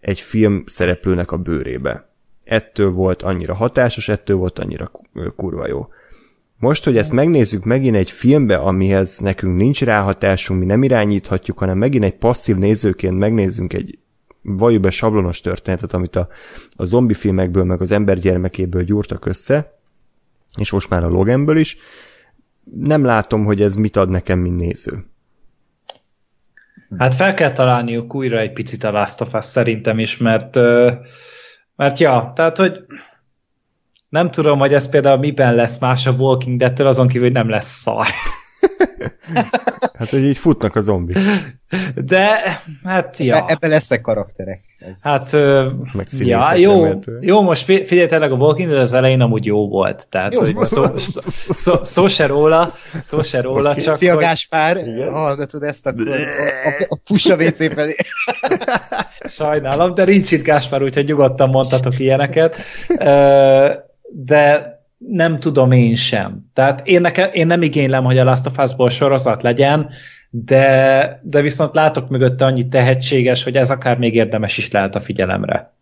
egy 0.00 0.20
film 0.20 0.64
szereplőnek 0.66 1.32
a 1.32 1.36
bőrébe. 1.36 2.08
Ettől 2.44 2.90
volt 2.90 3.22
annyira 3.22 3.54
hatásos, 3.54 4.08
ettől 4.08 4.36
volt 4.36 4.58
annyira 4.58 4.86
ku- 4.86 5.34
kurva 5.36 5.66
jó. 5.66 5.88
Most, 6.58 6.84
hogy 6.84 6.96
ezt 6.96 7.12
megnézzük 7.12 7.64
megint 7.64 7.96
egy 7.96 8.10
filmbe, 8.10 8.56
amihez 8.56 9.18
nekünk 9.18 9.56
nincs 9.56 9.84
ráhatásunk, 9.84 10.60
mi 10.60 10.66
nem 10.66 10.82
irányíthatjuk, 10.82 11.58
hanem 11.58 11.78
megint 11.78 12.04
egy 12.04 12.16
passzív 12.16 12.56
nézőként 12.56 13.18
megnézzünk 13.18 13.72
egy 13.72 13.98
valljuk 14.42 14.82
be 14.82 14.90
sablonos 14.90 15.40
történetet, 15.40 15.92
amit 15.92 16.16
a, 16.16 16.28
a 16.76 16.84
zombi 16.84 17.14
filmekből, 17.14 17.64
meg 17.64 17.80
az 17.80 17.92
ember 17.92 18.18
gyermekéből 18.18 18.82
gyúrtak 18.82 19.26
össze, 19.26 19.78
és 20.58 20.70
most 20.70 20.88
már 20.88 21.04
a 21.04 21.08
Loganből 21.08 21.56
is, 21.56 21.76
nem 22.74 23.04
látom, 23.04 23.44
hogy 23.44 23.62
ez 23.62 23.74
mit 23.74 23.96
ad 23.96 24.08
nekem, 24.08 24.38
mint 24.38 24.56
néző. 24.56 25.04
Hát 26.98 27.14
fel 27.14 27.34
kell 27.34 27.52
találniuk 27.52 28.14
újra 28.14 28.38
egy 28.38 28.52
picit 28.52 28.84
a 28.84 28.90
Last 28.90 29.20
of 29.20 29.34
Us 29.34 29.44
szerintem 29.44 29.98
is, 29.98 30.16
mert, 30.16 30.54
mert 31.76 31.98
ja, 31.98 32.32
tehát, 32.34 32.56
hogy 32.56 32.84
nem 34.08 34.30
tudom, 34.30 34.58
hogy 34.58 34.74
ez 34.74 34.88
például 34.88 35.18
miben 35.18 35.54
lesz 35.54 35.78
más 35.78 36.06
a 36.06 36.10
Walking 36.10 36.58
Dead-től, 36.58 36.86
azon 36.86 37.06
kívül, 37.08 37.22
hogy 37.22 37.32
nem 37.32 37.48
lesz 37.48 37.80
szar. 37.80 38.06
Hát, 39.98 40.08
hogy 40.08 40.24
így 40.24 40.36
futnak 40.36 40.76
a 40.76 40.80
zombik. 40.80 41.18
De, 41.94 42.60
hát 42.84 43.16
ja. 43.18 43.36
E- 43.36 43.44
ebben 43.46 43.70
lesznek 43.70 44.00
karakterek. 44.00 44.60
Ez. 44.78 45.02
Hát, 45.02 45.32
ö, 45.32 45.70
Meg 45.92 46.06
ja, 46.18 46.54
jó, 46.54 46.72
remélhetően. 46.72 47.22
jó, 47.22 47.42
most 47.42 47.64
fi- 47.64 47.86
figyeljetek, 47.86 48.30
a 48.30 48.34
Walking 48.34 48.68
Dead 48.68 48.80
az 48.80 48.92
elején 48.92 49.20
amúgy 49.20 49.44
jó 49.44 49.68
volt, 49.68 50.08
tehát 50.08 50.32
Jó. 50.32 50.40
hogy 50.40 50.56
szó, 50.66 50.84
szó, 50.96 51.20
szó, 51.50 51.84
szó 51.84 52.06
se 52.06 52.26
róla, 52.26 52.72
szó 53.02 53.22
se 53.22 53.40
róla, 53.40 53.76
csak 53.76 53.94
Szia 53.94 54.14
hogy, 54.14 54.22
Gáspár, 54.22 54.82
hallgatod 55.10 55.62
ezt, 55.62 55.86
akkor 55.86 56.08
a, 56.08 56.12
a, 56.12 56.86
a 56.88 56.98
push 57.04 57.30
a 57.32 57.34
WC 57.34 57.74
felé. 57.74 57.94
sajnálom, 59.38 59.94
de 59.94 60.04
nincs 60.04 60.30
itt 60.32 60.42
Gáspár, 60.44 60.82
úgyhogy 60.82 61.04
nyugodtan 61.06 61.48
mondhatok 61.48 61.98
ilyeneket, 61.98 62.56
Ö, 62.98 63.72
de 64.12 64.74
nem 64.98 65.38
tudom 65.38 65.72
én 65.72 65.94
sem. 65.94 66.50
Tehát 66.52 66.86
én, 66.86 67.00
nekem, 67.00 67.30
én 67.32 67.46
nem 67.46 67.62
igénylem, 67.62 68.04
hogy 68.04 68.18
a 68.18 68.24
Last 68.24 68.46
of 68.46 68.58
Us-ból 68.58 68.88
sorozat 68.88 69.42
legyen, 69.42 69.90
de, 70.30 71.20
de 71.22 71.40
viszont 71.40 71.74
látok 71.74 72.08
mögötte 72.08 72.44
annyi 72.44 72.68
tehetséges, 72.68 73.44
hogy 73.44 73.56
ez 73.56 73.70
akár 73.70 73.98
még 73.98 74.14
érdemes 74.14 74.58
is 74.58 74.70
lehet 74.70 74.94
a 74.94 75.00
figyelemre. 75.00 75.74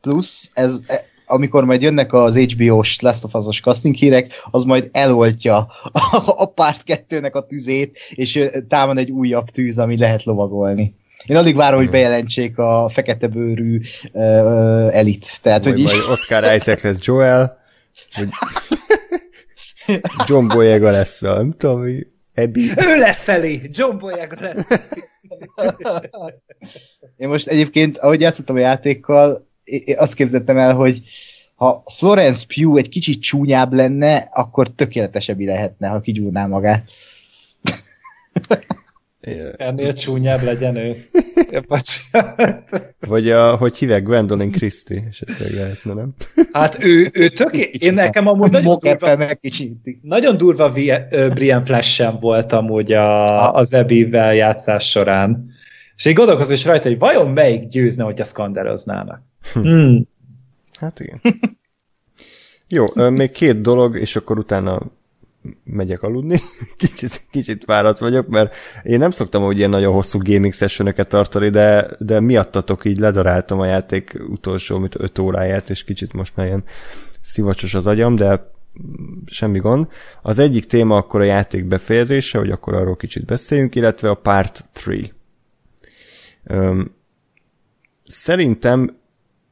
Plusz, 0.00 0.50
ez, 0.54 0.80
e- 0.86 1.04
amikor 1.26 1.64
majd 1.64 1.82
jönnek 1.82 2.12
az 2.12 2.38
HBO-s 2.38 3.00
Last 3.00 3.24
of 3.24 3.34
Us-os 3.34 3.60
casting 3.60 3.94
hírek, 3.94 4.32
az 4.50 4.64
majd 4.64 4.88
eloltja 4.92 5.56
a, 5.82 6.22
a 6.36 6.52
párt 6.52 6.82
kettőnek 6.82 7.34
a 7.36 7.46
tüzét, 7.46 7.98
és 8.10 8.48
támad 8.68 8.98
egy 8.98 9.10
újabb 9.10 9.48
tűz, 9.48 9.78
ami 9.78 9.98
lehet 9.98 10.24
lovagolni. 10.24 10.94
Én 11.26 11.36
alig 11.36 11.56
várom, 11.56 11.78
hogy 11.78 11.90
bejelentsék 11.90 12.58
a 12.58 12.88
fekete 12.92 13.26
bőrű 13.26 13.80
uh, 14.12 14.96
elit. 14.96 15.38
Tehát, 15.42 15.64
Vagy 15.64 15.72
hogy 15.72 15.82
így, 15.82 16.00
Oscar 16.10 16.54
Isaac 16.54 16.82
lesz 16.82 16.98
Joel, 17.00 17.58
vagy 18.16 18.28
John 20.26 20.46
Boyega 20.46 20.90
lesz 20.90 21.22
a, 21.22 21.34
nem 21.34 21.52
tudom, 21.52 21.80
mi, 21.80 22.06
Abby. 22.34 22.70
Ő 22.76 22.98
lesz 22.98 23.28
Eli! 23.28 23.60
John 23.72 23.98
Boyega 23.98 24.36
lesz! 24.40 24.66
Én 27.16 27.28
most 27.28 27.46
egyébként, 27.46 27.98
ahogy 27.98 28.20
játszottam 28.20 28.56
a 28.56 28.58
játékkal, 28.58 29.48
én 29.64 29.98
azt 29.98 30.14
képzettem 30.14 30.58
el, 30.58 30.74
hogy 30.74 31.02
ha 31.54 31.82
Florence 31.96 32.44
Pugh 32.54 32.78
egy 32.78 32.88
kicsit 32.88 33.22
csúnyább 33.22 33.72
lenne, 33.72 34.28
akkor 34.32 34.68
tökéletesebb 34.68 35.40
lehetne, 35.40 35.88
ha 35.88 36.00
kigyúrná 36.00 36.46
magát. 36.46 36.90
Ennél 39.56 39.92
csúnyább 39.92 40.42
legyen 40.42 40.76
ő. 40.76 41.04
Bocsánat. 41.68 42.94
Vagy 43.06 43.30
a, 43.30 43.56
hogy 43.56 43.78
hívják, 43.78 44.02
Gwendolyn 44.02 44.50
Christie, 44.50 45.02
esetleg 45.08 45.50
lehetne, 45.50 45.92
nem? 45.92 46.14
Hát 46.52 46.84
ő, 46.84 47.10
ő 47.12 47.28
töké... 47.28 47.70
Én 47.78 47.94
nekem 47.94 48.26
amúgy 48.26 48.50
nagyon 48.50 48.78
durva, 48.78 49.36
nagyon 50.02 50.36
durva 50.36 50.72
Brian 51.34 51.64
Flash 51.64 51.88
sem 51.88 52.18
volt 52.20 52.52
amúgy 52.52 52.92
a, 52.92 53.52
az 53.54 53.72
Ebivel 53.72 54.34
játszás 54.34 54.88
során. 54.90 55.50
És 55.96 56.04
így 56.04 56.14
gondolkozom 56.14 56.54
is 56.54 56.64
rajta, 56.64 56.88
hogy 56.88 56.98
vajon 56.98 57.30
melyik 57.30 57.68
győzne, 57.68 58.04
hogyha 58.04 58.24
szkanderoznának. 58.24 59.22
Hmm. 59.52 60.08
Hát 60.78 61.00
igen. 61.00 61.20
Jó, 62.68 62.84
még 62.94 63.30
két 63.30 63.60
dolog, 63.60 63.98
és 63.98 64.16
akkor 64.16 64.38
utána 64.38 64.82
megyek 65.64 66.02
aludni. 66.02 66.40
Kicsit, 66.76 67.26
kicsit 67.30 67.64
fáradt 67.64 67.98
vagyok, 67.98 68.28
mert 68.28 68.54
én 68.82 68.98
nem 68.98 69.10
szoktam 69.10 69.42
hogy 69.42 69.58
ilyen 69.58 69.70
nagyon 69.70 69.92
hosszú 69.92 70.18
gaming 70.22 70.52
sessionöket 70.52 71.08
tartani, 71.08 71.48
de, 71.48 71.90
de 71.98 72.20
miattatok 72.20 72.84
így 72.84 72.98
ledaráltam 72.98 73.60
a 73.60 73.66
játék 73.66 74.16
utolsó, 74.28 74.78
mint 74.78 74.94
5 74.98 75.18
óráját, 75.18 75.70
és 75.70 75.84
kicsit 75.84 76.12
most 76.12 76.36
már 76.36 76.46
ilyen 76.46 76.64
szivacsos 77.20 77.74
az 77.74 77.86
agyam, 77.86 78.16
de 78.16 78.54
semmi 79.26 79.58
gond. 79.58 79.86
Az 80.22 80.38
egyik 80.38 80.64
téma 80.64 80.96
akkor 80.96 81.20
a 81.20 81.24
játék 81.24 81.64
befejezése, 81.64 82.38
hogy 82.38 82.50
akkor 82.50 82.74
arról 82.74 82.96
kicsit 82.96 83.24
beszéljünk, 83.24 83.74
illetve 83.74 84.10
a 84.10 84.14
Part 84.14 84.64
3. 86.44 86.90
szerintem 88.04 88.96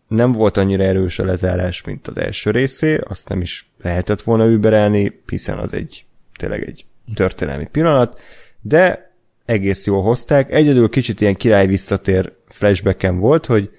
nem 0.09 0.33
volt 0.33 0.57
annyira 0.57 0.83
erős 0.83 1.19
a 1.19 1.25
lezárás, 1.25 1.83
mint 1.83 2.07
az 2.07 2.17
első 2.17 2.51
részé, 2.51 2.97
azt 2.97 3.29
nem 3.29 3.41
is 3.41 3.73
lehetett 3.85 4.23
volna 4.23 4.47
überelni, 4.47 5.21
hiszen 5.27 5.59
az 5.59 5.73
egy 5.73 6.05
tényleg 6.37 6.69
egy 6.69 6.85
történelmi 7.15 7.69
pillanat, 7.73 8.21
de 8.61 9.13
egész 9.45 9.87
jól 9.87 10.03
hozták. 10.03 10.53
Egyedül 10.53 10.89
kicsit 10.89 11.21
ilyen 11.21 11.35
király 11.35 11.67
visszatér 11.67 12.33
flashbacken 12.49 13.19
volt, 13.19 13.47
hogy 13.47 13.71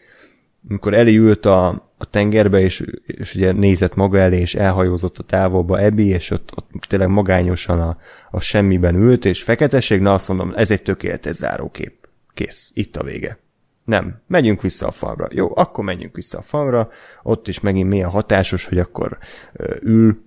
amikor 0.69 0.93
Eli 0.93 1.17
ült 1.17 1.45
a, 1.45 1.67
a 1.97 2.09
tengerbe, 2.09 2.59
és, 2.59 2.83
és 3.05 3.35
ugye 3.35 3.51
nézett 3.51 3.95
maga 3.95 4.17
elé, 4.17 4.39
és 4.39 4.55
elhajózott 4.55 5.17
a 5.17 5.23
távolba 5.23 5.79
Ebi, 5.79 6.07
és 6.07 6.31
ott, 6.31 6.51
ott 6.55 6.85
tényleg 6.87 7.09
magányosan 7.09 7.81
a, 7.81 7.97
a 8.31 8.39
semmiben 8.39 8.95
ült, 8.95 9.25
és 9.25 9.43
feketeség, 9.43 10.01
na 10.01 10.13
azt 10.13 10.27
mondom, 10.27 10.53
ez 10.55 10.71
egy 10.71 10.81
tökéletes 10.81 11.35
zárókép. 11.35 11.93
Kész, 12.33 12.71
itt 12.73 12.95
a 12.95 13.03
vége. 13.03 13.37
Nem, 13.85 14.21
megyünk 14.27 14.61
vissza 14.61 14.87
a 14.87 14.91
falra. 14.91 15.27
Jó, 15.31 15.51
akkor 15.55 15.83
menjünk 15.83 16.15
vissza 16.15 16.37
a 16.37 16.41
falra, 16.41 16.89
ott 17.23 17.47
is 17.47 17.59
megint 17.59 17.89
milyen 17.89 18.09
hatásos, 18.09 18.65
hogy 18.65 18.79
akkor 18.79 19.17
ül, 19.81 20.23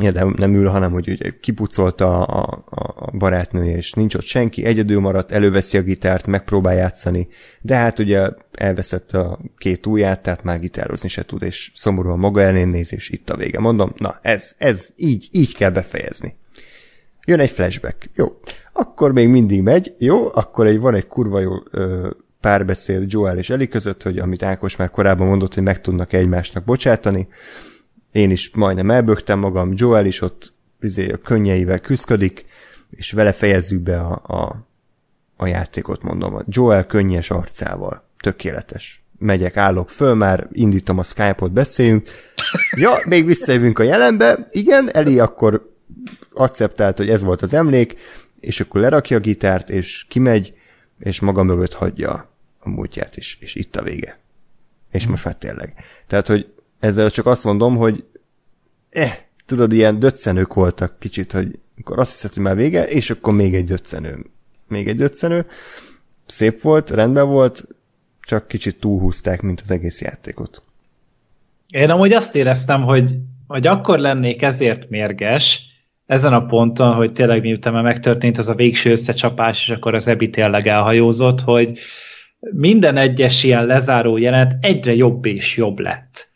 ja, 0.00 0.10
de 0.10 0.24
nem 0.24 0.54
ül, 0.54 0.68
hanem 0.68 0.92
hogy 0.92 1.08
ugye 1.08 1.30
kipucolta 1.40 2.24
a, 2.24 2.64
a, 2.70 2.94
a 2.96 3.10
barátnője, 3.16 3.76
és 3.76 3.92
nincs 3.92 4.14
ott 4.14 4.24
senki, 4.24 4.64
egyedül 4.64 5.00
maradt, 5.00 5.32
előveszi 5.32 5.76
a 5.76 5.82
gitárt, 5.82 6.26
megpróbál 6.26 6.74
játszani, 6.74 7.28
de 7.60 7.76
hát 7.76 7.98
ugye 7.98 8.28
elveszett 8.52 9.12
a 9.12 9.38
két 9.58 9.86
ujját, 9.86 10.22
tehát 10.22 10.42
már 10.42 10.60
gitározni 10.60 11.08
se 11.08 11.24
tud, 11.24 11.42
és 11.42 11.72
szomorúan 11.74 12.18
maga 12.18 12.40
elén 12.40 12.68
néz, 12.68 12.92
és 12.92 13.08
itt 13.08 13.30
a 13.30 13.36
vége. 13.36 13.58
Mondom, 13.58 13.92
na 13.96 14.18
ez, 14.22 14.54
ez 14.58 14.88
így, 14.96 15.28
így 15.30 15.56
kell 15.56 15.70
befejezni. 15.70 16.36
Jön 17.26 17.40
egy 17.40 17.50
flashback. 17.50 18.10
Jó. 18.14 18.38
Akkor 18.72 19.12
még 19.12 19.28
mindig 19.28 19.62
megy. 19.62 19.94
Jó, 19.98 20.30
akkor 20.34 20.66
egy, 20.66 20.80
van 20.80 20.94
egy 20.94 21.06
kurva 21.06 21.40
jó 21.40 21.52
ö, 21.70 22.10
párbeszéd 22.44 23.12
Joel 23.12 23.38
és 23.38 23.50
Eli 23.50 23.68
között, 23.68 24.02
hogy 24.02 24.18
amit 24.18 24.42
Ákos 24.42 24.76
már 24.76 24.90
korábban 24.90 25.26
mondott, 25.26 25.54
hogy 25.54 25.62
meg 25.62 25.80
tudnak 25.80 26.12
egymásnak 26.12 26.64
bocsátani. 26.64 27.28
Én 28.12 28.30
is 28.30 28.50
majdnem 28.54 28.90
elbögtem 28.90 29.38
magam, 29.38 29.72
Joel 29.74 30.06
is 30.06 30.20
ott 30.20 30.52
izé, 30.80 31.10
a 31.10 31.16
könnyeivel 31.16 31.78
küzdik, 31.78 32.44
és 32.90 33.12
vele 33.12 33.32
fejezzük 33.32 33.80
be 33.80 34.00
a, 34.00 34.22
a, 34.26 34.66
a 35.36 35.46
játékot, 35.46 36.02
mondom. 36.02 36.42
Joel 36.46 36.86
könnyes 36.86 37.30
arcával. 37.30 38.04
Tökéletes. 38.20 39.04
Megyek, 39.18 39.56
állok 39.56 39.90
föl, 39.90 40.14
már 40.14 40.48
indítom 40.52 40.98
a 40.98 41.02
Skype-ot, 41.02 41.52
beszéljünk. 41.52 42.08
Ja, 42.76 42.98
még 43.04 43.26
visszajövünk 43.26 43.78
a 43.78 43.82
jelenbe. 43.82 44.46
Igen, 44.50 44.90
Eli 44.92 45.18
akkor 45.18 45.72
akceptált, 46.32 46.96
hogy 46.96 47.10
ez 47.10 47.22
volt 47.22 47.42
az 47.42 47.54
emlék, 47.54 47.96
és 48.40 48.60
akkor 48.60 48.80
lerakja 48.80 49.16
a 49.16 49.20
gitárt, 49.20 49.70
és 49.70 50.04
kimegy, 50.08 50.54
és 50.98 51.20
maga 51.20 51.42
mögött 51.42 51.72
hagyja 51.72 52.32
a 52.64 52.68
múltját 52.68 53.16
is, 53.16 53.38
és 53.40 53.54
itt 53.54 53.76
a 53.76 53.82
vége. 53.82 54.18
És 54.90 55.06
most 55.06 55.24
már 55.24 55.36
tényleg. 55.36 55.74
Tehát, 56.06 56.26
hogy 56.26 56.52
ezzel 56.80 57.10
csak 57.10 57.26
azt 57.26 57.44
mondom, 57.44 57.76
hogy 57.76 58.04
eh, 58.90 59.18
tudod, 59.46 59.72
ilyen 59.72 59.98
döccenők 59.98 60.54
voltak 60.54 60.98
kicsit, 60.98 61.32
hogy 61.32 61.58
akkor 61.80 61.98
azt 61.98 62.12
hiszed, 62.12 62.32
hogy 62.32 62.42
már 62.42 62.56
vége, 62.56 62.86
és 62.86 63.10
akkor 63.10 63.34
még 63.34 63.54
egy 63.54 63.64
döccenő. 63.64 64.26
Még 64.68 64.88
egy 64.88 64.96
döccenő. 64.96 65.46
Szép 66.26 66.60
volt, 66.60 66.90
rendben 66.90 67.28
volt, 67.28 67.66
csak 68.20 68.48
kicsit 68.48 68.80
túlhúzták, 68.80 69.42
mint 69.42 69.60
az 69.60 69.70
egész 69.70 70.00
játékot. 70.00 70.62
Én 71.72 71.90
amúgy 71.90 72.12
azt 72.12 72.36
éreztem, 72.36 72.82
hogy, 72.82 73.16
hogy 73.46 73.66
akkor 73.66 73.98
lennék 73.98 74.42
ezért 74.42 74.90
mérges, 74.90 75.74
ezen 76.06 76.32
a 76.32 76.46
ponton, 76.46 76.94
hogy 76.94 77.12
tényleg 77.12 77.40
miután 77.40 77.72
már 77.72 77.82
megtörtént 77.82 78.38
az 78.38 78.48
a 78.48 78.54
végső 78.54 78.90
összecsapás, 78.90 79.68
és 79.68 79.74
akkor 79.74 79.94
az 79.94 80.08
Ebi 80.08 80.30
tényleg 80.30 80.66
elhajózott, 80.66 81.40
hogy 81.40 81.78
minden 82.52 82.96
egyes 82.96 83.44
ilyen 83.44 83.66
lezáró 83.66 84.16
jelenet 84.16 84.56
egyre 84.60 84.94
jobb 84.94 85.26
és 85.26 85.56
jobb 85.56 85.78
lett. 85.78 86.32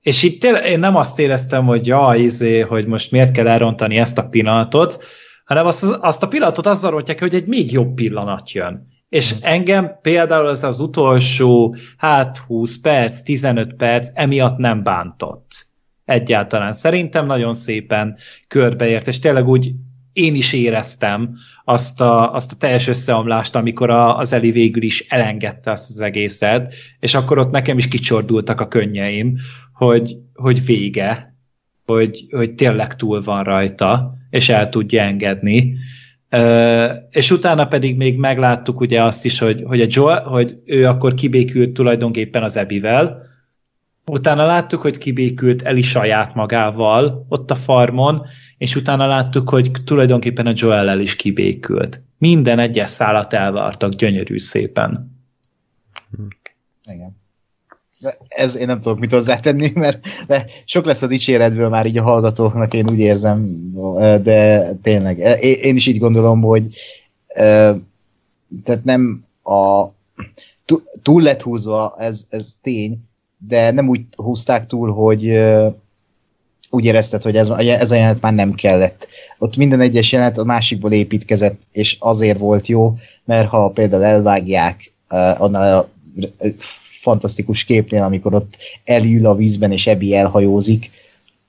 És 0.00 0.22
itt 0.22 0.44
én 0.44 0.78
nem 0.78 0.96
azt 0.96 1.18
éreztem, 1.18 1.64
hogy 1.64 1.86
ja, 1.86 2.14
izé, 2.16 2.60
hogy 2.60 2.86
most 2.86 3.10
miért 3.10 3.32
kell 3.32 3.48
elrontani 3.48 3.96
ezt 3.96 4.18
a 4.18 4.28
pillanatot, 4.28 5.04
hanem 5.44 5.66
azt, 5.66 5.96
azt 6.00 6.22
a 6.22 6.28
pillanatot 6.28 6.66
azzal 6.66 6.90
rontják, 6.90 7.20
hogy 7.20 7.34
egy 7.34 7.46
még 7.46 7.72
jobb 7.72 7.94
pillanat 7.94 8.52
jön. 8.52 8.88
És 9.08 9.32
hmm. 9.32 9.40
engem 9.42 9.98
például 10.02 10.48
ez 10.48 10.62
az 10.62 10.80
utolsó, 10.80 11.76
hát 11.96 12.38
20 12.38 12.80
perc, 12.80 13.22
15 13.22 13.74
perc 13.74 14.10
emiatt 14.14 14.56
nem 14.56 14.82
bántott. 14.82 15.66
Egyáltalán. 16.04 16.72
Szerintem 16.72 17.26
nagyon 17.26 17.52
szépen 17.52 18.16
körbeért, 18.48 19.08
és 19.08 19.18
tényleg 19.18 19.48
úgy 19.48 19.72
én 20.12 20.34
is 20.34 20.52
éreztem 20.52 21.36
azt 21.70 22.00
a, 22.00 22.32
azt 22.34 22.52
a 22.52 22.56
teljes 22.56 22.86
összeomlást, 22.88 23.56
amikor 23.56 23.90
a, 23.90 24.18
az 24.18 24.32
Eli 24.32 24.50
végül 24.50 24.82
is 24.82 25.06
elengedte 25.08 25.70
azt 25.70 25.90
az 25.90 26.00
egészet, 26.00 26.74
és 27.00 27.14
akkor 27.14 27.38
ott 27.38 27.50
nekem 27.50 27.78
is 27.78 27.88
kicsordultak 27.88 28.60
a 28.60 28.68
könnyeim, 28.68 29.38
hogy, 29.72 30.16
hogy 30.34 30.64
vége, 30.64 31.34
hogy, 31.86 32.26
hogy 32.30 32.54
tényleg 32.54 32.96
túl 32.96 33.20
van 33.20 33.44
rajta, 33.44 34.14
és 34.30 34.48
el 34.48 34.68
tudja 34.68 35.02
engedni. 35.02 35.74
Uh, 36.30 36.90
és 37.10 37.30
utána 37.30 37.66
pedig 37.66 37.96
még 37.96 38.18
megláttuk 38.18 38.80
ugye 38.80 39.02
azt 39.02 39.24
is, 39.24 39.38
hogy, 39.38 39.62
hogy, 39.66 39.80
a 39.80 39.86
Joe, 39.88 40.16
hogy 40.16 40.58
ő 40.64 40.86
akkor 40.86 41.14
kibékült 41.14 41.70
tulajdonképpen 41.70 42.42
az 42.42 42.56
Ebivel, 42.56 43.22
utána 44.06 44.44
láttuk, 44.44 44.80
hogy 44.80 44.98
kibékült 44.98 45.62
Eli 45.62 45.82
saját 45.82 46.34
magával 46.34 47.26
ott 47.28 47.50
a 47.50 47.54
farmon, 47.54 48.22
és 48.60 48.76
utána 48.76 49.06
láttuk, 49.06 49.48
hogy 49.48 49.70
tulajdonképpen 49.84 50.46
a 50.46 50.52
Joel-el 50.54 51.00
is 51.00 51.16
kibékült. 51.16 52.00
Minden 52.18 52.58
egyes 52.58 52.90
szállat 52.90 53.32
elvártak 53.32 53.92
gyönyörű 53.92 54.38
szépen. 54.38 55.16
Igen. 56.92 57.16
Ez 58.28 58.56
én 58.56 58.66
nem 58.66 58.80
tudok 58.80 58.98
mit 58.98 59.10
hozzátenni, 59.12 59.72
mert 59.84 60.06
sok 60.64 60.84
lesz 60.84 61.02
a 61.02 61.06
dicséretből 61.06 61.68
már 61.68 61.86
így 61.86 61.98
a 61.98 62.02
hallgatóknak, 62.02 62.74
én 62.74 62.90
úgy 62.90 62.98
érzem, 62.98 63.70
de 64.22 64.70
tényleg, 64.82 65.18
én 65.40 65.76
is 65.76 65.86
így 65.86 65.98
gondolom, 65.98 66.40
hogy 66.40 66.76
tehát 68.64 68.84
nem 68.84 69.24
a 69.42 69.86
túl 71.02 71.22
lett 71.22 71.42
húzva, 71.42 71.94
ez, 71.98 72.26
ez 72.28 72.54
tény, 72.62 72.98
de 73.38 73.70
nem 73.70 73.88
úgy 73.88 74.02
húzták 74.16 74.66
túl, 74.66 74.92
hogy 74.92 75.40
úgy 76.70 76.84
érezted, 76.84 77.22
hogy 77.22 77.36
ez, 77.36 77.48
ez 77.48 77.90
a 77.90 77.94
jelenet 77.94 78.20
már 78.20 78.34
nem 78.34 78.54
kellett. 78.54 79.06
Ott 79.38 79.56
minden 79.56 79.80
egyes 79.80 80.12
jelenet 80.12 80.38
a 80.38 80.44
másikból 80.44 80.92
építkezett, 80.92 81.60
és 81.72 81.96
azért 82.00 82.38
volt 82.38 82.66
jó, 82.66 82.98
mert 83.24 83.48
ha 83.48 83.68
például 83.68 84.04
elvágják 84.04 84.92
uh, 85.10 85.40
annál 85.40 85.78
a 85.78 85.88
fantasztikus 86.76 87.64
képnél, 87.64 88.02
amikor 88.02 88.34
ott 88.34 88.56
elül 88.84 89.26
a 89.26 89.34
vízben, 89.34 89.72
és 89.72 89.86
Ebi 89.86 90.14
elhajózik, 90.14 90.90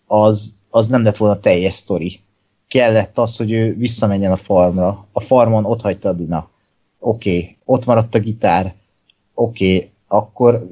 az, 0.08 0.56
az 0.70 0.88
nem 0.88 1.04
lett 1.04 1.18
volna 1.18 1.40
teljes 1.40 1.76
sztori. 1.76 2.20
Kellett 2.68 3.18
az, 3.18 3.38
hogy 3.38 3.52
ő 3.52 3.76
visszamenjen 3.78 4.32
a 4.32 4.38
farmra. 4.38 5.08
A 5.12 5.20
farmon 5.20 5.66
ott 5.66 5.82
hagyta 5.82 6.10
a 6.10 6.14
Dina. 6.14 6.50
Oké, 7.00 7.38
okay. 7.38 7.58
ott 7.66 7.86
maradt 7.86 8.16
a 8.16 8.20
gitár. 8.20 8.74
Oké, 9.34 9.76
okay. 9.76 9.90
akkor 10.08 10.70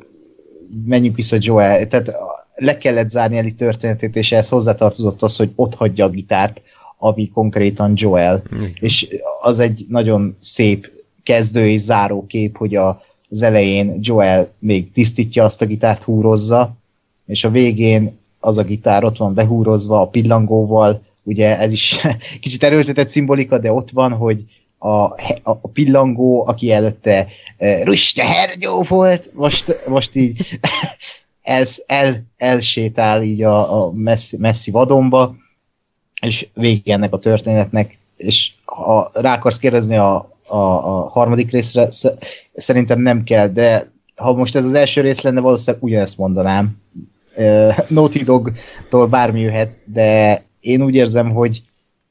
menjünk 0.85 1.15
vissza 1.15 1.37
Joel. 1.39 1.87
Tehát 1.87 2.11
le 2.59 2.77
kellett 2.77 3.09
zárni 3.09 3.38
Eli 3.38 3.53
történetét, 3.53 4.15
és 4.15 4.31
ehhez 4.31 4.49
hozzátartozott 4.49 5.21
az, 5.21 5.35
hogy 5.35 5.51
ott 5.55 5.75
hagyja 5.75 6.05
a 6.05 6.09
gitárt, 6.09 6.61
ami 6.97 7.29
konkrétan 7.29 7.93
Joel. 7.95 8.43
Mm. 8.55 8.63
És 8.73 9.07
az 9.41 9.59
egy 9.59 9.85
nagyon 9.89 10.38
szép 10.39 10.91
kezdő 11.23 11.67
és 11.67 11.81
záró 11.81 12.25
kép, 12.27 12.57
hogy 12.57 12.75
a, 12.75 13.01
az 13.29 13.41
elején 13.41 13.97
Joel 14.01 14.51
még 14.59 14.91
tisztítja 14.91 15.43
azt 15.43 15.61
a 15.61 15.65
gitárt, 15.65 16.03
húrozza, 16.03 16.75
és 17.25 17.43
a 17.43 17.49
végén 17.49 18.17
az 18.39 18.57
a 18.57 18.63
gitár 18.63 19.03
ott 19.03 19.17
van 19.17 19.33
behúrozva 19.33 20.01
a 20.01 20.07
pillangóval, 20.07 21.01
ugye 21.23 21.59
ez 21.59 21.71
is 21.71 21.99
kicsit 22.41 22.63
erőltetett 22.63 23.09
szimbolika, 23.09 23.57
de 23.57 23.71
ott 23.71 23.89
van, 23.89 24.11
hogy 24.11 24.43
a, 24.77 25.03
a, 25.43 25.67
pillangó, 25.73 26.47
aki 26.47 26.71
előtte 26.71 27.27
uh, 27.57 27.83
Ruste 27.83 28.23
Hergyó 28.25 28.83
volt, 28.83 29.29
most, 29.33 29.88
most 29.88 30.15
így 30.15 30.59
el, 31.49 31.65
el, 31.85 32.23
elsétál 32.37 33.23
így 33.23 33.43
a, 33.43 33.83
a 33.83 33.91
messzi, 33.91 34.37
messzi 34.37 34.71
vadonba, 34.71 35.35
és 36.21 36.47
vége 36.53 36.93
ennek 36.93 37.13
a 37.13 37.19
történetnek, 37.19 37.97
és 38.17 38.51
ha 38.65 39.09
rá 39.13 39.33
akarsz 39.33 39.57
kérdezni 39.57 39.95
a, 39.95 40.15
a, 40.47 40.55
a 40.55 41.09
harmadik 41.09 41.51
részre, 41.51 41.87
szerintem 42.53 43.01
nem 43.01 43.23
kell, 43.23 43.47
de 43.47 43.91
ha 44.15 44.33
most 44.33 44.55
ez 44.55 44.65
az 44.65 44.73
első 44.73 45.01
rész 45.01 45.21
lenne, 45.21 45.39
valószínűleg 45.39 45.83
ugyanezt 45.83 46.17
mondanám. 46.17 46.77
Uh, 47.35 47.77
Naughty 47.87 48.23
Dog-tól 48.23 49.07
bármi 49.07 49.39
jöhet, 49.39 49.77
de 49.85 50.41
én 50.59 50.81
úgy 50.81 50.95
érzem, 50.95 51.29
hogy 51.29 51.61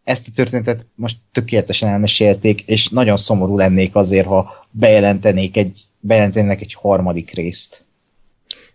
ezt 0.04 0.28
a 0.28 0.32
történetet 0.34 0.86
most 0.94 1.16
tökéletesen 1.32 1.88
elmesélték, 1.88 2.62
és 2.66 2.88
nagyon 2.88 3.16
szomorú 3.16 3.56
lennék 3.56 3.94
azért, 3.94 4.26
ha 4.26 4.66
bejelentenék 4.70 5.56
egy, 5.56 5.80
bejelentenének 6.00 6.60
egy 6.60 6.74
harmadik 6.74 7.34
részt. 7.34 7.86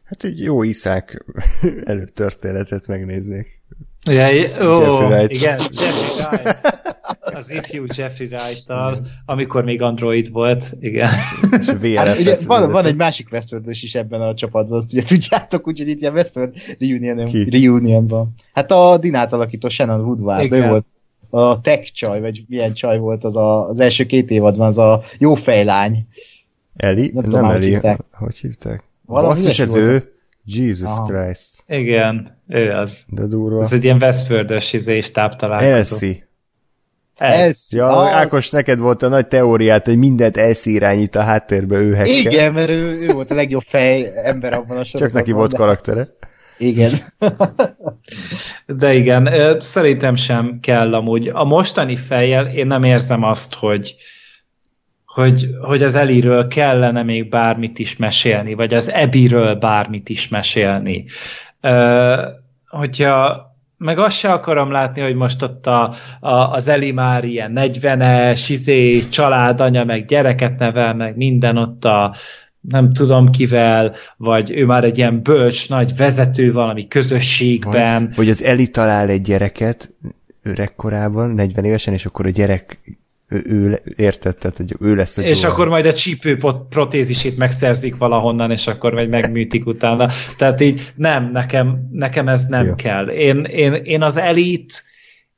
Hát 0.04 0.24
egy 0.24 0.40
jó 0.40 0.64
iszák 0.64 1.26
előtörténetet 1.86 2.88
megnéznék. 2.88 3.62
Ja, 4.10 4.28
ó, 4.68 4.82
Jeffrey 4.82 5.08
Wright. 5.08 5.32
igen, 5.32 5.58
Jeffrey 5.58 6.26
Wright. 6.26 6.82
Az 7.36 7.52
ifjú 7.52 7.84
Jeffrey 7.96 8.28
wright 8.28 8.66
amikor 9.26 9.64
még 9.64 9.82
Android 9.82 10.32
volt, 10.32 10.74
igen. 10.80 11.10
És 11.60 11.96
hát, 11.96 12.20
ugye, 12.20 12.38
van, 12.46 12.72
van 12.72 12.86
egy 12.86 12.96
másik 12.96 13.28
westworld 13.32 13.70
is 13.70 13.96
ebben 13.96 14.22
a 14.22 14.34
csapatban, 14.34 14.78
azt 14.78 14.94
ugye 14.94 15.04
tudjátok, 15.04 15.68
úgyhogy 15.68 15.88
itt 15.88 16.00
ilyen 16.00 16.14
Westworld 16.14 16.54
reunion, 16.80 17.30
reunionban. 17.50 18.34
Hát 18.54 18.72
a 18.72 18.98
Dinát 18.98 19.34
alakító 19.34 19.70
Shannon 19.70 20.02
Woodward, 20.02 20.52
ő 20.52 20.68
volt 20.68 20.86
a 21.30 21.62
tech 21.62 21.92
csaj, 21.92 22.20
vagy 22.20 22.44
milyen 22.48 22.74
csaj 22.74 22.98
volt 22.98 23.24
az 23.24 23.36
a, 23.36 23.70
az 23.70 23.80
első 23.80 24.06
két 24.06 24.30
évadban, 24.30 24.68
az 24.68 24.78
a 24.78 25.02
jó 25.18 25.36
fejlány. 25.36 26.08
Eli? 26.76 27.12
Nem, 27.14 27.30
nem 27.30 27.46
Eli, 27.46 27.54
hogy 27.54 27.64
hívták? 27.64 28.00
Hogy 28.12 28.38
hívták? 28.38 28.84
Valami 29.06 29.42
is 29.42 29.60
ez 29.60 29.76
ő. 29.76 30.14
Jesus 30.46 30.90
Aha. 30.90 31.06
Christ. 31.06 31.64
Igen, 31.68 32.38
ő 32.48 32.72
az. 32.72 33.06
De 33.08 33.26
durva. 33.26 33.64
Ez 33.64 33.72
egy 33.72 33.84
ilyen 33.84 34.02
Westford-ös 34.02 34.74
izé 34.74 35.00
találkozó. 35.00 35.72
Elsie. 35.72 36.28
Ez. 37.18 37.68
Ja, 37.72 37.98
az... 37.98 38.14
Ákos, 38.14 38.50
neked 38.50 38.80
volt 38.80 39.02
a 39.02 39.08
nagy 39.08 39.28
teóriát, 39.28 39.86
hogy 39.86 39.98
mindent 39.98 40.38
Elsie 40.38 40.74
irányít 40.74 41.16
a 41.16 41.22
háttérbe 41.22 41.76
ő 41.76 41.94
hekkel. 41.94 42.32
Igen, 42.32 42.54
mert 42.54 42.70
ő, 42.70 43.02
ő 43.02 43.08
volt 43.08 43.32
a 43.32 43.36
legjobb 43.36 43.62
fej 43.62 44.12
ember 44.24 44.54
abban 44.54 44.78
a 44.78 44.84
sorozatban. 44.84 45.08
Csak 45.08 45.14
neki 45.14 45.32
volt 45.32 45.52
de... 45.52 45.58
karaktere. 45.58 46.08
Igen. 46.58 46.92
De 48.66 48.94
igen, 48.94 49.58
szerintem 49.60 50.16
sem 50.16 50.60
kell 50.62 50.94
amúgy. 50.94 51.28
A 51.28 51.44
mostani 51.44 51.96
fejjel 51.96 52.48
én 52.48 52.68
nem 52.68 52.84
érzem 52.84 53.24
azt, 53.24 53.54
hogy, 53.54 53.96
hogy, 55.14 55.48
hogy 55.62 55.84
az 55.84 55.96
Eliről 55.96 56.48
kellene 56.48 57.04
még 57.04 57.30
bármit 57.30 57.80
is 57.80 57.98
mesélni, 57.98 58.54
vagy 58.54 58.74
az 58.74 58.92
Ebiről 58.92 59.56
bármit 59.56 60.10
is 60.10 60.28
mesélni. 60.28 61.06
Uh, 61.62 62.20
hogyha 62.68 63.52
meg 63.78 64.00
azt 64.00 64.18
se 64.18 64.32
akarom 64.32 64.72
látni, 64.72 65.02
hogy 65.02 65.16
most 65.16 65.42
ott 65.42 65.68
a, 65.68 65.94
a, 66.20 66.30
az 66.30 66.68
Eli 66.68 66.92
már 66.92 67.24
ilyen 67.24 67.52
40-es, 67.56 68.46
izé, 68.48 69.00
családanya, 69.00 69.84
meg 69.84 70.06
gyereket 70.06 70.58
nevel, 70.58 70.94
meg 70.94 71.16
minden 71.16 71.58
ott 71.58 71.86
a, 71.86 72.16
nem 72.60 72.94
tudom 72.94 73.30
kivel, 73.30 73.94
vagy 74.18 74.52
ő 74.52 74.66
már 74.66 74.84
egy 74.84 74.98
ilyen 74.98 75.22
bölcs, 75.22 75.70
nagy 75.70 75.96
vezető 75.96 76.52
valami 76.52 76.88
közösségben. 76.88 78.06
Vagy, 78.06 78.16
vagy 78.16 78.30
az 78.30 78.44
Eli 78.44 78.68
talál 78.68 79.10
egy 79.10 79.22
gyereket 79.22 79.94
öregkorában, 80.44 81.30
40 81.30 81.66
évesen, 81.66 81.94
és 81.94 82.06
akkor 82.06 82.26
a 82.26 82.30
gyerek 82.30 82.78
ő, 83.30 83.44
ő 83.46 83.82
érted, 83.96 84.38
tehát 84.38 84.58
hogy 84.58 84.76
ő 84.80 84.96
lesz 84.96 85.18
a 85.18 85.22
És 85.22 85.42
Joel. 85.42 85.54
akkor 85.54 85.68
majd 85.68 85.86
a 85.86 85.94
csípő 85.94 86.38
protézisét 86.70 87.38
megszerzik 87.38 87.98
valahonnan, 87.98 88.52
és 88.52 88.68
akkor 88.68 88.94
majd 88.94 89.10
megműtik 89.10 89.66
utána. 89.66 90.10
Tehát 90.38 90.62
így 90.62 90.92
nem, 90.96 91.32
nekem, 91.32 91.88
nekem 91.92 92.28
ez 92.28 92.46
nem 92.46 92.66
Jó. 92.66 92.76
kell. 92.76 93.08
Én, 93.10 93.44
én, 93.44 93.74
én 93.74 94.02
az 94.02 94.18
elit, 94.18 94.84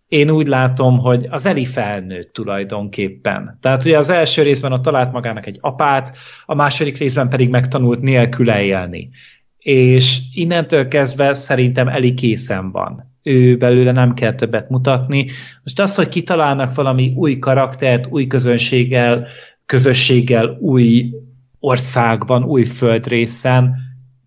én 0.07 0.30
úgy 0.30 0.47
látom, 0.47 0.99
hogy 0.99 1.27
az 1.30 1.45
Eli 1.45 1.65
felnőtt 1.65 2.33
tulajdonképpen. 2.33 3.57
Tehát 3.61 3.85
ugye 3.85 3.97
az 3.97 4.09
első 4.09 4.41
részben 4.41 4.72
a 4.72 4.81
talált 4.81 5.11
magának 5.11 5.45
egy 5.45 5.57
apát, 5.61 6.17
a 6.45 6.55
második 6.55 6.97
részben 6.97 7.30
pedig 7.30 7.49
megtanult 7.49 8.01
nélküle 8.01 8.64
élni. 8.64 9.09
És 9.57 10.19
innentől 10.33 10.88
kezdve 10.88 11.33
szerintem 11.33 11.88
Eli 11.88 12.14
készen 12.14 12.72
van 12.72 13.15
ő 13.25 13.57
belőle 13.57 13.91
nem 13.91 14.13
kell 14.13 14.33
többet 14.33 14.69
mutatni. 14.69 15.25
Most 15.63 15.79
az, 15.79 15.95
hogy 15.95 16.09
kitalálnak 16.09 16.75
valami 16.75 17.13
új 17.15 17.39
karaktert, 17.39 18.07
új 18.09 18.27
közönséggel, 18.27 19.27
közösséggel, 19.65 20.57
új 20.59 21.11
országban, 21.59 22.43
új 22.43 22.63
földrészen, 22.63 23.75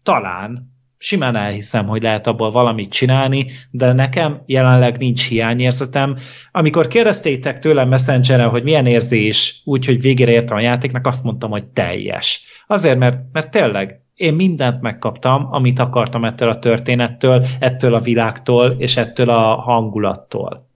talán 0.02 0.76
simán 0.98 1.36
elhiszem, 1.36 1.86
hogy 1.86 2.02
lehet 2.02 2.26
abból 2.26 2.50
valamit 2.50 2.92
csinálni, 2.92 3.46
de 3.70 3.92
nekem 3.92 4.42
jelenleg 4.46 4.98
nincs 4.98 5.28
hiányérzetem. 5.28 6.16
Amikor 6.52 6.88
kérdeztétek 6.88 7.58
tőlem 7.58 7.88
messenger 7.88 8.48
hogy 8.48 8.62
milyen 8.62 8.86
érzés, 8.86 9.60
úgy, 9.64 9.86
hogy 9.86 10.00
végére 10.00 10.30
értem 10.30 10.56
a 10.56 10.60
játéknak, 10.60 11.06
azt 11.06 11.24
mondtam, 11.24 11.50
hogy 11.50 11.64
teljes. 11.64 12.42
Azért, 12.66 12.98
mert, 12.98 13.18
mert 13.32 13.50
tényleg 13.50 14.00
én 14.18 14.34
mindent 14.34 14.80
megkaptam, 14.80 15.48
amit 15.50 15.78
akartam 15.78 16.24
ettől 16.24 16.48
a 16.48 16.58
történettől, 16.58 17.46
ettől 17.60 17.94
a 17.94 18.00
világtól, 18.00 18.74
és 18.78 18.96
ettől 18.96 19.30
a 19.30 19.54
hangulattól. 19.54 20.68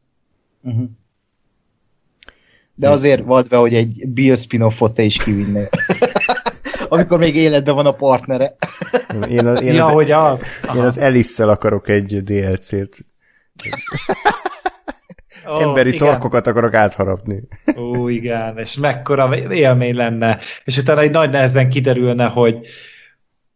Uh-huh. 0.60 0.88
De 2.74 2.90
azért 2.90 3.24
volt 3.24 3.48
be, 3.48 3.56
hogy 3.56 3.74
egy 3.74 4.02
Bill 4.08 4.36
spin-offot 4.36 4.94
te 4.94 5.02
is 5.02 5.16
kivinnél. 5.16 5.68
Amikor 6.88 7.18
még 7.18 7.36
életben 7.36 7.74
van 7.74 7.86
a 7.86 7.92
partnere. 7.92 8.56
Én, 9.28 9.46
az, 9.46 9.62
én 9.62 9.74
ja, 9.74 9.86
az, 9.86 9.92
hogy 9.92 10.10
az. 10.10 10.46
Én 10.74 10.82
az 10.82 10.98
alice 10.98 11.50
akarok 11.50 11.88
egy 11.88 12.22
DLC-t. 12.22 13.06
Oh, 15.44 15.62
Emberi 15.62 15.88
igen. 15.88 16.06
torkokat 16.06 16.46
akarok 16.46 16.74
átharapni. 16.74 17.42
Ó, 17.76 18.08
igen, 18.08 18.58
és 18.58 18.74
mekkora 18.74 19.36
élmény 19.36 19.94
lenne. 19.94 20.38
És 20.64 20.76
utána 20.76 21.00
egy 21.00 21.10
nagy 21.10 21.30
nehezen 21.30 21.68
kiderülne, 21.68 22.26
hogy, 22.26 22.66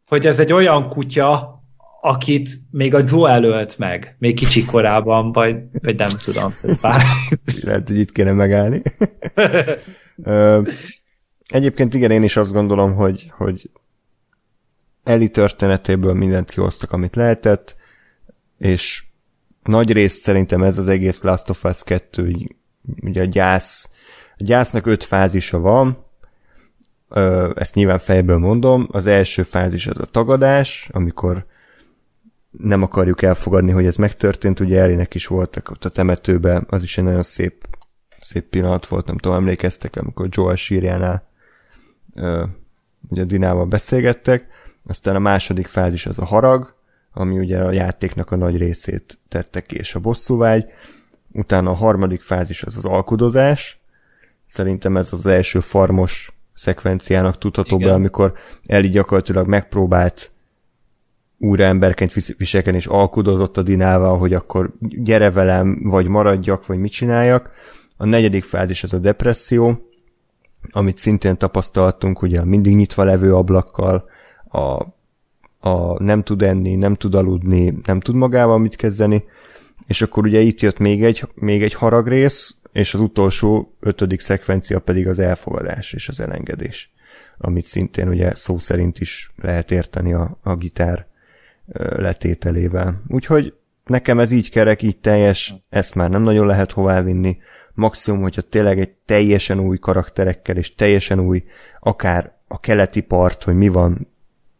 hogy 0.07 0.26
ez 0.26 0.39
egy 0.39 0.52
olyan 0.52 0.89
kutya, 0.89 1.60
akit 2.01 2.49
még 2.70 2.94
a 2.94 3.02
Joe 3.07 3.31
előtt 3.31 3.78
meg, 3.78 4.17
még 4.18 4.35
kicsi 4.35 4.65
korában, 4.65 5.33
vagy, 5.33 5.57
vagy 5.73 5.97
nem 5.97 6.09
tudom. 6.23 6.52
Bár... 6.81 7.02
Lehet, 7.60 7.89
hogy 7.89 7.99
itt 7.99 8.12
kéne 8.12 8.33
megállni. 8.33 8.83
Egyébként 11.49 11.94
igen, 11.94 12.10
én 12.10 12.23
is 12.23 12.36
azt 12.36 12.52
gondolom, 12.52 12.94
hogy, 12.94 13.33
hogy 13.36 13.70
Eli 15.05 15.28
történetéből 15.28 16.15
mindent 16.15 16.51
kihoztak, 16.51 16.93
amit 16.93 17.17
lehetett, 17.17 17.76
és 18.59 19.05
nagy 19.62 19.93
részt 19.93 20.23
szerintem 20.23 20.62
ez 20.62 20.78
az 20.78 20.89
egész 20.89 21.23
Last 21.23 21.51
of 21.51 21.65
Us 21.65 21.83
2, 21.83 22.35
ugye 23.02 23.23
a 23.23 23.25
gyász, 23.25 23.89
a 24.31 24.44
gyásznak 24.44 24.86
öt 24.86 25.05
fázisa 25.05 25.59
van, 25.59 26.06
ezt 27.55 27.75
nyilván 27.75 27.99
fejből 27.99 28.39
mondom, 28.39 28.89
az 28.91 29.07
első 29.07 29.43
fázis 29.43 29.86
az 29.86 29.99
a 29.99 30.05
tagadás, 30.05 30.89
amikor 30.93 31.47
nem 32.51 32.83
akarjuk 32.83 33.23
elfogadni, 33.23 33.70
hogy 33.70 33.86
ez 33.86 33.97
megtörtént, 33.97 34.60
ugye 34.60 34.81
Elinek 34.81 35.15
is 35.15 35.26
voltak 35.26 35.70
ott 35.70 35.85
a 35.85 35.89
temetőben, 35.89 36.67
az 36.68 36.83
is 36.83 36.99
egy 36.99 37.05
nagyon 37.05 37.23
szép, 37.23 37.67
szép 38.20 38.44
pillanat 38.44 38.86
volt, 38.86 39.07
nem 39.07 39.18
tudom, 39.18 39.36
emlékeztek, 39.36 39.97
amikor 39.97 40.28
Joel 40.31 40.57
sírjánál 40.57 41.28
ugye 43.09 43.25
Dinával 43.25 43.67
beszélgettek, 43.67 44.47
aztán 44.86 45.17
a 45.17 45.18
második 45.18 45.67
fázis 45.67 46.07
az 46.07 46.18
a 46.18 46.25
harag, 46.25 46.75
ami 47.12 47.39
ugye 47.39 47.59
a 47.62 47.73
játéknak 47.73 48.31
a 48.31 48.36
nagy 48.36 48.57
részét 48.57 49.18
tette 49.28 49.60
ki, 49.60 49.76
és 49.76 49.94
a 49.94 50.01
bosszúvágy, 50.01 50.65
utána 51.33 51.70
a 51.70 51.75
harmadik 51.75 52.23
fázis 52.23 52.62
az 52.62 52.76
az 52.76 52.85
alkudozás, 52.85 53.81
szerintem 54.47 54.97
ez 54.97 55.12
az 55.12 55.26
első 55.26 55.60
farmos 55.60 56.35
szekvenciának 56.57 57.39
tudható 57.39 57.76
Igen. 57.76 57.89
be, 57.89 57.94
amikor 57.94 58.33
Eli 58.67 58.89
gyakorlatilag 58.89 59.47
megpróbált 59.47 60.31
újra 61.39 61.65
emberként 61.65 62.12
viselkedni, 62.36 62.78
és 62.78 62.86
alkudozott 62.86 63.57
a 63.57 63.62
Dinával, 63.62 64.18
hogy 64.18 64.33
akkor 64.33 64.73
gyere 64.78 65.31
velem, 65.31 65.81
vagy 65.83 66.09
maradjak, 66.09 66.67
vagy 66.67 66.78
mit 66.78 66.93
csináljak. 66.93 67.51
A 67.97 68.07
negyedik 68.07 68.44
fázis 68.44 68.83
az 68.83 68.93
a 68.93 68.99
depresszió, 68.99 69.89
amit 70.70 70.97
szintén 70.97 71.36
tapasztaltunk, 71.36 72.23
ugye 72.23 72.41
a 72.41 72.44
mindig 72.44 72.76
nyitva 72.76 73.05
levő 73.05 73.35
ablakkal, 73.35 74.05
a, 74.49 74.83
a 75.68 76.02
nem 76.02 76.23
tud 76.23 76.43
enni, 76.43 76.75
nem 76.75 76.94
tud 76.94 77.15
aludni, 77.15 77.75
nem 77.85 78.01
tud 78.01 78.15
magával 78.15 78.59
mit 78.59 78.76
kezdeni, 78.76 79.25
és 79.86 80.02
akkor 80.02 80.25
ugye 80.25 80.41
itt 80.41 80.60
jött 80.60 80.78
még 80.78 81.05
egy, 81.05 81.28
még 81.35 81.62
egy 81.62 81.75
haragrész, 81.75 82.55
és 82.76 82.94
az 82.94 83.00
utolsó 83.00 83.76
ötödik 83.80 84.20
szekvencia 84.20 84.78
pedig 84.78 85.08
az 85.08 85.18
elfogadás 85.18 85.92
és 85.92 86.08
az 86.08 86.20
elengedés, 86.20 86.92
amit 87.38 87.64
szintén 87.64 88.08
ugye 88.08 88.34
szó 88.34 88.58
szerint 88.58 89.00
is 89.00 89.32
lehet 89.36 89.70
érteni 89.70 90.12
a, 90.12 90.38
a 90.42 90.55
gitár 90.55 91.06
letételével. 91.96 93.02
Úgyhogy 93.08 93.55
nekem 93.84 94.18
ez 94.18 94.30
így 94.30 94.50
kerek, 94.50 94.82
így 94.82 94.98
teljes, 94.98 95.55
ezt 95.68 95.94
már 95.94 96.10
nem 96.10 96.22
nagyon 96.22 96.46
lehet 96.46 96.72
hová 96.72 97.02
vinni. 97.02 97.38
Maximum, 97.74 98.20
hogyha 98.20 98.42
tényleg 98.42 98.78
egy 98.78 98.92
teljesen 99.05 99.60
új 99.60 99.78
karakterekkel, 99.78 100.56
és 100.56 100.74
teljesen 100.74 101.20
új, 101.20 101.44
akár 101.80 102.32
a 102.48 102.60
keleti 102.60 103.00
part, 103.00 103.42
hogy 103.42 103.55
mi 103.55 103.68
van, 103.68 104.08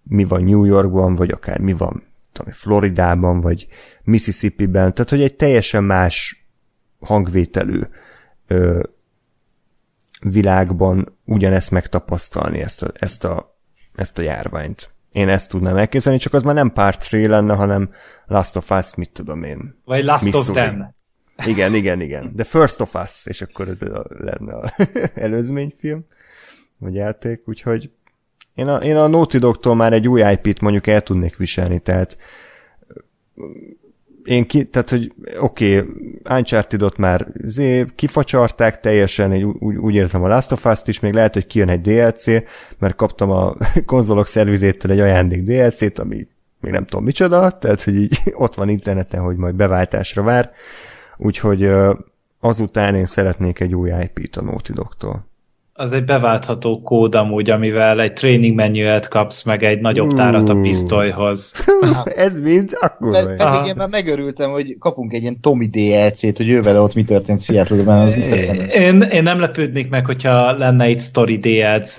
mi 0.02 0.24
van 0.24 0.44
New 0.44 0.64
Yorkban, 0.64 1.14
vagy 1.14 1.30
akár 1.30 1.58
mi 1.58 1.72
van 1.72 2.02
tudom, 2.32 2.52
Floridában, 2.52 3.40
vagy 3.40 3.66
Mississippi-ben, 4.02 4.94
tehát 4.94 5.10
hogy 5.10 5.22
egy 5.22 5.34
teljesen 5.34 5.84
más 5.84 6.46
hangvételű 7.00 7.80
ö, 8.47 8.83
világban 10.20 11.18
ugyanezt 11.25 11.70
megtapasztalni, 11.70 12.60
ezt 12.60 12.83
a, 12.83 12.91
ezt, 12.94 13.25
a, 13.25 13.58
ezt 13.94 14.18
a 14.18 14.23
járványt. 14.23 14.91
Én 15.12 15.28
ezt 15.28 15.50
tudnám 15.50 15.76
elképzelni, 15.76 16.18
csak 16.18 16.33
az 16.33 16.42
már 16.42 16.55
nem 16.55 16.73
Part 16.73 17.07
3 17.07 17.31
lenne, 17.31 17.55
hanem 17.55 17.91
Last 18.26 18.57
of 18.57 18.70
Us, 18.70 18.94
mit 18.94 19.10
tudom 19.10 19.42
én. 19.42 19.81
Vagy 19.84 20.05
Last 20.05 20.25
Missouri. 20.25 20.49
of 20.49 20.55
Them. 20.55 20.94
Igen, 21.47 21.75
igen, 21.75 22.00
igen. 22.00 22.33
The 22.34 22.44
First 22.44 22.81
of 22.81 22.94
Us, 22.94 23.26
és 23.26 23.42
akkor 23.42 23.68
ez 23.68 23.83
a, 23.83 24.05
lenne 24.08 24.55
a 24.55 24.73
előzményfilm, 25.15 26.05
vagy 26.78 26.94
játék, 26.94 27.42
úgyhogy 27.49 27.91
én 28.55 28.68
a, 28.68 28.76
én 28.76 28.97
a 28.97 29.07
Naughty 29.07 29.39
Dog-tól 29.39 29.75
már 29.75 29.92
egy 29.92 30.08
új 30.08 30.20
IP-t 30.20 30.60
mondjuk 30.60 30.86
el 30.86 31.00
tudnék 31.00 31.36
viselni, 31.36 31.78
tehát 31.78 32.16
én 34.26 34.46
ki, 34.46 34.64
tehát, 34.64 34.90
hogy 34.90 35.12
oké, 35.40 35.78
okay, 35.78 35.92
Uncharted-ot 36.38 36.98
már 36.98 37.26
zé, 37.44 37.86
kifacsarták 37.94 38.80
teljesen, 38.80 39.32
egy, 39.32 39.42
úgy, 39.42 39.76
úgy 39.76 39.94
érzem 39.94 40.22
a 40.22 40.28
Last 40.28 40.52
of 40.52 40.64
Us-t 40.64 40.88
is, 40.88 41.00
még 41.00 41.12
lehet, 41.12 41.34
hogy 41.34 41.46
kijön 41.46 41.68
egy 41.68 41.80
DLC, 41.80 42.24
mert 42.78 42.94
kaptam 42.94 43.30
a 43.30 43.56
konzolok 43.86 44.26
szervizétől 44.26 44.92
egy 44.92 45.00
ajándék 45.00 45.42
DLC-t, 45.42 45.98
ami 45.98 46.26
még 46.60 46.72
nem 46.72 46.84
tudom 46.86 47.05
micsoda, 47.05 47.50
tehát, 47.50 47.82
hogy 47.82 47.96
így 47.96 48.18
ott 48.34 48.55
van 48.55 48.68
interneten, 48.68 49.20
hogy 49.20 49.36
majd 49.36 49.55
beváltásra 49.55 50.22
vár, 50.22 50.50
úgyhogy 51.16 51.70
azután 52.40 52.94
én 52.94 53.05
szeretnék 53.05 53.60
egy 53.60 53.74
új 53.74 53.90
IP-t 53.90 54.36
a 54.36 54.42
Naughty 54.42 54.72
Dog-tól 54.72 55.25
az 55.78 55.92
egy 55.92 56.05
beváltható 56.05 56.80
kód 56.80 57.14
amúgy, 57.14 57.50
amivel 57.50 58.00
egy 58.00 58.12
training 58.12 58.55
menüet 58.55 59.08
kapsz, 59.08 59.44
meg 59.44 59.64
egy 59.64 59.80
nagyobb 59.80 60.12
tárat 60.12 60.48
a 60.48 60.60
pisztolyhoz. 60.60 61.55
Ez 62.26 62.38
mind 62.38 62.70
akkor 62.80 63.10
Pe- 63.10 63.26
Pedig 63.26 63.40
Aha. 63.40 63.66
én 63.66 63.74
már 63.76 63.88
megörültem, 63.88 64.50
hogy 64.50 64.76
kapunk 64.78 65.12
egy 65.12 65.22
ilyen 65.22 65.40
Tommy 65.40 65.66
DLC-t, 65.66 66.36
hogy 66.36 66.48
ő 66.48 66.60
vele 66.60 66.80
ott 66.80 66.94
mi 66.94 67.05
történt 67.05 67.42
Seattle-ben, 67.42 67.98
az 67.98 68.14
mit 68.14 68.32
én, 68.32 69.00
én 69.02 69.22
nem 69.22 69.40
lepődnék 69.40 69.88
meg, 69.88 70.06
hogyha 70.06 70.56
lenne 70.56 70.84
egy 70.84 71.00
story 71.00 71.38
DLC, 71.38 71.96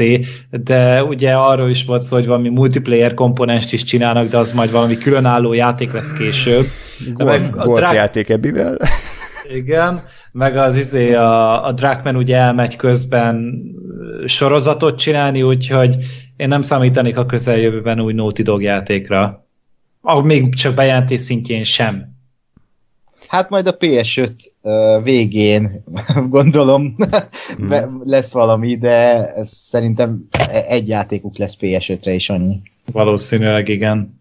de 0.64 1.04
ugye 1.04 1.34
arról 1.34 1.70
is 1.70 1.86
volt 1.86 2.02
szó, 2.02 2.16
hogy 2.16 2.28
valami 2.28 2.50
multiplayer 2.50 3.14
komponenst 3.14 3.74
is 3.74 3.84
csinálnak, 3.84 4.28
de 4.28 4.38
az 4.38 4.52
majd 4.52 4.72
valami 4.72 4.98
különálló 4.98 5.54
játék 5.54 5.92
lesz 5.92 6.14
később. 6.14 6.66
Golf, 7.14 7.50
golf 7.52 7.80
drag... 7.80 7.94
játék 7.94 8.30
ebbivel. 8.30 8.78
Igen, 9.54 10.04
meg 10.38 10.58
az 10.58 10.76
izé, 10.76 11.14
a, 11.14 11.66
a 11.66 11.72
Drakman 11.72 12.16
ugye 12.16 12.36
elmegy 12.36 12.76
közben 12.76 13.64
sorozatot 14.26 14.98
csinálni, 14.98 15.42
úgyhogy 15.42 15.96
én 16.36 16.48
nem 16.48 16.62
számítanék 16.62 17.18
a 17.18 17.26
közeljövőben 17.26 18.00
új 18.00 18.14
Naughty 18.14 18.42
Dog 18.42 18.62
játékra. 18.62 19.46
Ahogy 20.02 20.24
még 20.24 20.56
csak 20.56 20.76
bejelentés 20.76 21.22
szintjén 21.22 21.64
sem. 21.64 22.16
Hát 23.28 23.50
majd 23.50 23.68
a 23.68 23.78
PS5 23.78 24.30
uh, 24.62 25.04
végén 25.04 25.84
gondolom 26.30 26.96
hmm. 27.58 28.02
lesz 28.04 28.32
valami, 28.32 28.78
de 28.78 29.28
ez 29.34 29.50
szerintem 29.50 30.28
egy 30.68 30.88
játékuk 30.88 31.38
lesz 31.38 31.58
PS5-re 31.60 32.12
is 32.12 32.30
annyi. 32.30 32.62
Valószínűleg 32.92 33.68
igen. 33.68 34.20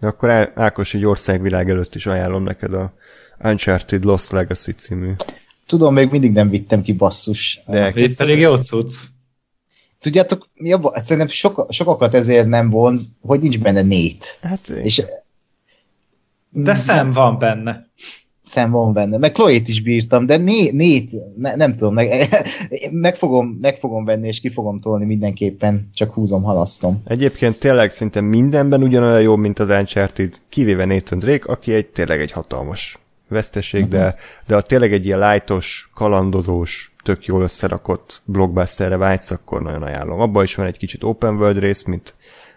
De 0.00 0.06
akkor 0.06 0.52
Ákos 0.54 0.94
egy 0.94 1.06
országvilág 1.06 1.70
előtt 1.70 1.94
is 1.94 2.06
ajánlom 2.06 2.42
neked 2.42 2.74
a 2.74 2.92
Uncharted 3.42 4.04
Lost 4.04 4.30
Legacy 4.30 4.72
című. 4.72 5.12
Tudom, 5.66 5.94
még 5.94 6.10
mindig 6.10 6.32
nem 6.32 6.48
vittem 6.48 6.82
ki 6.82 6.92
basszus. 6.92 7.60
De 7.66 7.92
ez 7.94 8.16
pedig 8.16 8.38
jó 8.38 8.56
cucc. 8.56 8.92
Tudjátok, 10.00 10.48
mi 10.54 10.72
a, 10.72 10.90
hát 10.94 11.04
szerintem 11.04 11.28
sok, 11.28 11.66
sokakat 11.70 12.14
ezért 12.14 12.46
nem 12.46 12.70
vonz, 12.70 13.08
hogy 13.20 13.40
nincs 13.40 13.58
benne 13.58 13.82
nét. 13.82 14.38
Hát, 14.42 14.68
és, 14.68 15.02
de 16.50 16.74
szem 16.74 17.12
van 17.12 17.38
benne. 17.38 17.86
Szem 18.42 18.70
van 18.70 18.92
benne. 18.92 19.18
Meg 19.18 19.32
Chloe-t 19.32 19.68
is 19.68 19.82
bírtam, 19.82 20.26
de 20.26 20.36
né, 20.36 20.70
nét, 20.70 21.10
ne, 21.36 21.54
nem 21.54 21.72
tudom, 21.72 21.94
meg, 21.94 22.28
meg, 22.90 23.16
fogom, 23.16 23.58
meg 23.60 23.76
fogom 23.76 24.04
venni, 24.04 24.26
és 24.26 24.40
ki 24.40 24.48
fogom 24.48 24.78
tolni 24.78 25.04
mindenképpen, 25.04 25.88
csak 25.94 26.12
húzom, 26.12 26.42
halasztom. 26.42 27.02
Egyébként 27.04 27.58
tényleg 27.58 27.90
szinte 27.90 28.20
mindenben 28.20 28.82
ugyanolyan 28.82 29.20
jó, 29.20 29.36
mint 29.36 29.58
az 29.58 29.68
Uncharted, 29.68 30.40
kivéve 30.48 30.84
Nathan 30.84 31.18
Drake, 31.18 31.52
aki 31.52 31.72
egy 31.72 31.86
tényleg 31.86 32.20
egy 32.20 32.32
hatalmas 32.32 32.98
veszteség, 33.28 33.88
de, 33.88 34.14
de 34.46 34.54
ha 34.54 34.60
tényleg 34.60 34.92
egy 34.92 35.04
ilyen 35.04 35.30
lightos, 35.30 35.90
kalandozós, 35.94 36.94
tök 37.02 37.26
jól 37.26 37.42
összerakott 37.42 38.22
blockbusterre 38.24 38.96
vágysz, 38.96 39.30
akkor 39.30 39.62
nagyon 39.62 39.82
ajánlom. 39.82 40.20
Abban 40.20 40.44
is 40.44 40.54
van 40.54 40.66
egy 40.66 40.76
kicsit 40.76 41.02
open 41.02 41.34
world 41.34 41.58
rész, 41.58 41.82
mint 41.82 42.14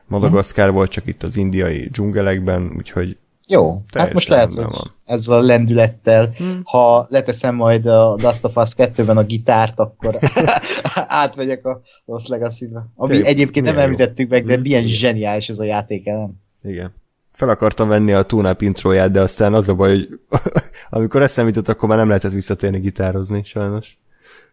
Madagaszkár 0.08 0.66
uh-huh. 0.66 0.78
volt, 0.80 0.92
csak 0.92 1.08
itt 1.08 1.24
az 1.24 1.36
indiai 1.36 1.90
dzsungelekben, 1.92 2.74
úgyhogy 2.78 3.18
jó, 3.48 3.82
hát 3.94 4.14
most 4.14 4.28
lehet, 4.28 4.54
hogy 4.54 4.64
van. 4.64 4.94
ezzel 5.06 5.38
a 5.38 5.42
lendülettel, 5.42 6.34
hmm. 6.38 6.62
ha 6.64 7.06
leteszem 7.10 7.56
majd 7.56 7.86
a 7.86 8.16
Last 8.22 8.44
of 8.44 8.56
Us 8.56 8.70
2-ben 8.78 9.18
a 9.18 9.24
gitárt, 9.24 9.80
akkor 9.80 10.20
átmegyek 11.24 11.66
a 11.66 11.82
Lost 12.06 12.28
Legacy-be. 12.28 12.86
Ami 12.96 13.22
Te, 13.22 13.28
egyébként 13.28 13.66
nem 13.66 13.78
említettük 13.78 14.30
meg, 14.30 14.46
de 14.46 14.58
milyen 14.58 14.84
zseniális 14.84 15.50
ez 15.50 15.60
a 15.60 15.64
játék 15.64 16.08
ellen. 16.08 16.42
Igen 16.64 16.94
fel 17.42 17.50
akartam 17.50 17.88
venni 17.88 18.12
a 18.12 18.24
túnáp 18.24 18.62
intróját, 18.62 19.12
de 19.12 19.22
aztán 19.22 19.54
az 19.54 19.70
a 19.70 19.76
baj, 19.76 19.90
hogy 19.90 20.20
amikor 20.90 21.22
eszembe 21.22 21.50
jutott, 21.50 21.76
akkor 21.76 21.90
már 21.90 21.98
nem 21.98 22.08
lehetett 22.08 22.32
visszatérni 22.32 22.80
gitározni, 22.80 23.44
sajnos. 23.44 23.98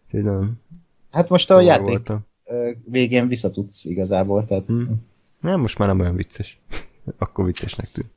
Úgyhogy 0.06 0.22
nem. 0.22 0.60
Hát 1.10 1.28
most 1.28 1.46
szóval 1.46 1.64
a 1.64 1.66
játék 1.66 1.86
voltam. 1.88 2.26
végén 2.84 3.28
visszatudsz 3.28 3.84
igazából, 3.84 4.44
tehát... 4.44 4.64
Hmm. 4.66 5.06
Nem, 5.40 5.60
most 5.60 5.78
már 5.78 5.88
nem 5.88 6.00
olyan 6.00 6.16
vicces. 6.16 6.58
akkor 7.18 7.44
viccesnek 7.44 7.90
tűnt. 7.92 8.10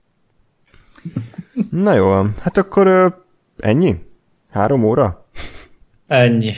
Na 1.71 1.93
jó, 1.93 2.21
hát 2.39 2.57
akkor 2.57 3.17
ennyi? 3.57 3.99
Három 4.49 4.83
óra? 4.83 5.25
Ennyi. 6.07 6.53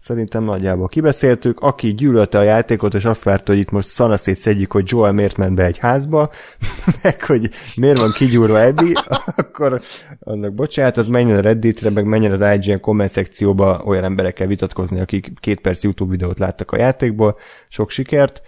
Szerintem 0.00 0.44
nagyjából 0.44 0.88
kibeszéltük. 0.88 1.60
Aki 1.60 1.94
gyűlölte 1.94 2.38
a 2.38 2.42
játékot, 2.42 2.94
és 2.94 3.04
azt 3.04 3.22
várta, 3.22 3.52
hogy 3.52 3.60
itt 3.60 3.70
most 3.70 3.86
szanaszét 3.86 4.36
szedjük, 4.36 4.72
hogy 4.72 4.90
Joel 4.90 5.12
miért 5.12 5.36
ment 5.36 5.54
be 5.54 5.64
egy 5.64 5.78
házba, 5.78 6.30
meg 7.02 7.22
hogy 7.22 7.50
miért 7.76 7.98
van 7.98 8.10
kigyúrva 8.10 8.60
Eddie, 8.60 8.92
akkor 9.36 9.80
annak 10.20 10.54
bocsánat, 10.54 10.96
az 10.96 11.06
menjen 11.08 11.36
a 11.36 11.40
Redditre, 11.40 11.90
meg 11.90 12.04
menjen 12.04 12.32
az 12.32 12.54
IGN 12.54 12.80
komment 12.80 13.10
szekcióba 13.10 13.82
olyan 13.84 14.04
emberekkel 14.04 14.46
vitatkozni, 14.46 15.00
akik 15.00 15.32
két 15.40 15.60
perc 15.60 15.82
YouTube 15.82 16.10
videót 16.10 16.38
láttak 16.38 16.72
a 16.72 16.78
játékból. 16.78 17.38
Sok 17.68 17.90
sikert! 17.90 18.42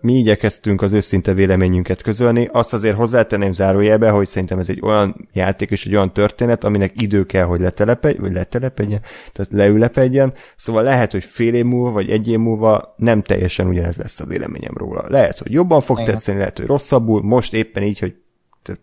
Mi 0.00 0.14
igyekeztünk 0.14 0.82
az 0.82 0.92
őszinte 0.92 1.32
véleményünket 1.32 2.02
közölni. 2.02 2.48
Azt 2.52 2.72
azért 2.72 2.96
hozzátenném 2.96 3.52
zárójelbe, 3.52 4.10
hogy 4.10 4.26
szerintem 4.26 4.58
ez 4.58 4.68
egy 4.68 4.80
olyan 4.82 5.28
játék 5.32 5.70
és 5.70 5.86
egy 5.86 5.94
olyan 5.94 6.12
történet, 6.12 6.64
aminek 6.64 7.00
idő 7.02 7.26
kell, 7.26 7.44
hogy 7.44 7.60
letelepedj, 7.60 8.18
vagy 8.18 8.32
letelepedjen, 8.32 9.00
tehát 9.32 9.52
leülepedjen. 9.52 10.32
Szóval 10.56 10.82
lehet, 10.82 11.12
hogy 11.12 11.24
fél 11.24 11.54
év 11.54 11.64
múlva, 11.64 11.90
vagy 11.90 12.10
egy 12.10 12.28
év 12.28 12.38
múlva 12.38 12.94
nem 12.96 13.22
teljesen 13.22 13.66
ugyanez 13.66 13.96
lesz 13.96 14.20
a 14.20 14.26
véleményem 14.26 14.74
róla. 14.76 15.04
Lehet, 15.08 15.38
hogy 15.38 15.52
jobban 15.52 15.80
fog 15.80 15.98
Igen. 15.98 16.10
tetszeni, 16.10 16.38
lehet, 16.38 16.58
hogy 16.58 16.66
rosszabbul. 16.66 17.22
Most 17.22 17.54
éppen 17.54 17.82
így, 17.82 17.98
hogy 17.98 18.14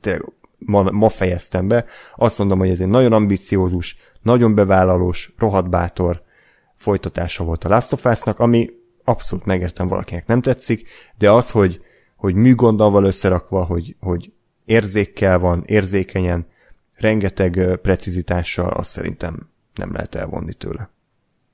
tényleg 0.02 0.24
ma, 0.58 0.92
ma 0.92 1.10
fejeztem 1.10 1.68
be. 1.68 1.86
Azt 2.16 2.38
mondom, 2.38 2.60
hogy 2.60 2.70
ez 2.70 2.80
egy 2.80 2.88
nagyon 2.88 3.14
ambiciózus, 3.14 3.98
nagyon 4.22 4.56
bevállalós, 4.56 5.34
rohadt 5.38 5.70
bátor 5.70 6.22
folytatása 6.76 7.44
volt 7.44 7.64
a 7.64 7.70
Last 7.70 7.94
of 7.94 8.06
Us-nak, 8.06 8.40
ami 8.40 8.70
abszolút 9.04 9.46
megértem 9.46 9.88
valakinek 9.88 10.28
nem 10.28 10.42
tetszik, 10.42 10.90
de 11.18 11.32
az, 11.32 11.52
hogy, 11.52 11.82
hogy 12.16 12.36
műgonddal 12.36 12.90
van 12.90 13.04
összerakva, 13.04 13.64
hogy, 13.64 13.96
hogy 14.00 14.32
érzékkel 14.66 15.40
van, 15.40 15.64
érzékenyen, 15.66 16.46
rengeteg 16.96 17.80
precizitással, 17.82 18.70
azt 18.70 18.90
szerintem 18.90 19.50
nem 19.76 19.94
lehet 19.94 20.16
elvonni 20.16 20.54
tőle. 20.54 20.90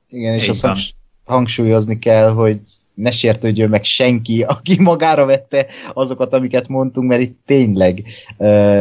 Igen, 0.10 0.34
és 0.34 0.50
azt 0.50 0.94
hangsúlyozni 1.26 2.00
kell, 2.00 2.30
hogy 2.30 2.60
ne 2.98 3.12
sértődjön 3.12 3.70
meg 3.70 3.84
senki, 3.84 4.42
aki 4.58 4.82
magára 4.82 5.26
vette 5.26 5.66
azokat, 5.94 6.34
amiket 6.34 6.68
mondtunk, 6.68 7.10
mert 7.10 7.22
itt 7.22 7.40
tényleg 7.46 8.04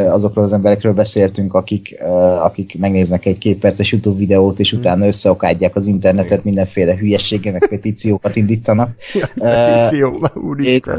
azokról 0.09 0.45
az 0.45 0.53
emberekről 0.53 0.93
beszéltünk, 0.93 1.55
akik, 1.55 1.97
akik 2.41 2.79
megnéznek 2.79 3.27
egy 3.27 3.39
két 3.39 3.59
perces 3.59 3.93
YouTube 3.93 4.19
videót, 4.19 4.59
és 4.59 4.73
utána 4.73 5.07
összeokádják 5.07 5.77
az 5.77 5.87
internetet, 5.87 6.45
mindenféle 6.45 6.97
hülyeséggel, 6.97 7.53
meg 7.53 7.69
petíciókat 7.69 8.37
indítanak. 8.37 8.95
Ja, 9.15 9.29
petíció, 9.35 10.29
úristen. 10.35 10.99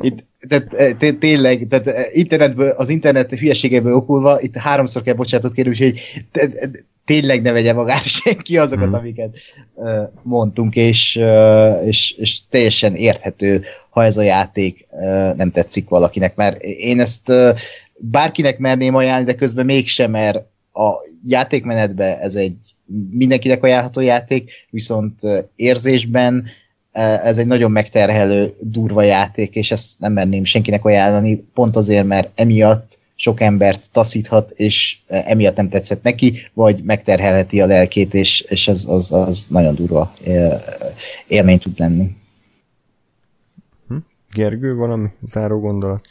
Itt, 0.00 0.24
tehát 0.48 1.18
tényleg, 1.18 1.66
tehát 1.68 2.08
internetből, 2.12 2.68
az 2.68 2.88
internet 2.88 3.38
hülyeségéből 3.38 3.94
okulva, 3.94 4.40
itt 4.40 4.56
háromszor 4.56 5.02
kell 5.02 5.14
bocsánatot 5.14 5.52
kérni, 5.52 5.70
úgyhogy 5.70 6.00
tényleg 7.08 7.42
ne 7.42 7.52
vegye 7.52 7.72
magára 7.72 8.04
senki 8.24 8.58
azokat, 8.58 8.88
mm. 8.88 8.92
amiket 8.92 9.38
uh, 9.74 10.02
mondtunk, 10.22 10.76
és, 10.76 11.16
uh, 11.20 11.86
és, 11.86 12.10
és 12.10 12.40
teljesen 12.50 12.94
érthető, 12.94 13.62
ha 13.90 14.04
ez 14.04 14.16
a 14.16 14.22
játék 14.22 14.86
uh, 14.90 15.34
nem 15.34 15.50
tetszik 15.50 15.88
valakinek, 15.88 16.34
mert 16.34 16.62
én 16.62 17.00
ezt 17.00 17.28
uh, 17.28 17.58
bárkinek 17.96 18.58
merném 18.58 18.94
ajánlani, 18.94 19.24
de 19.24 19.34
közben 19.34 19.64
mégsem, 19.64 20.10
mert 20.10 20.36
a 20.72 20.92
játékmenetben 21.22 22.18
ez 22.18 22.34
egy 22.34 22.56
mindenkinek 23.10 23.62
ajánlható 23.62 24.00
játék, 24.00 24.50
viszont 24.70 25.22
uh, 25.22 25.38
érzésben 25.56 26.34
uh, 26.34 27.26
ez 27.26 27.38
egy 27.38 27.46
nagyon 27.46 27.70
megterhelő, 27.70 28.54
durva 28.60 29.02
játék, 29.02 29.54
és 29.54 29.70
ezt 29.70 29.98
nem 29.98 30.12
merném 30.12 30.44
senkinek 30.44 30.84
ajánlani, 30.84 31.44
pont 31.54 31.76
azért, 31.76 32.06
mert 32.06 32.30
emiatt 32.34 32.97
sok 33.20 33.40
embert 33.40 33.92
taszíthat, 33.92 34.50
és 34.50 34.98
emiatt 35.06 35.56
nem 35.56 35.68
tetszett 35.68 36.02
neki, 36.02 36.38
vagy 36.54 36.82
megterhelheti 36.82 37.60
a 37.60 37.66
lelkét, 37.66 38.14
és, 38.14 38.40
és 38.40 38.68
az, 38.68 38.86
az, 38.88 39.12
az 39.12 39.46
nagyon 39.48 39.74
durva 39.74 40.12
élmény 41.26 41.58
tud 41.58 41.78
lenni. 41.78 42.16
Hm? 43.88 43.96
Gergő, 44.32 44.74
valami 44.74 45.08
záró 45.22 45.60
gondolat? 45.60 46.08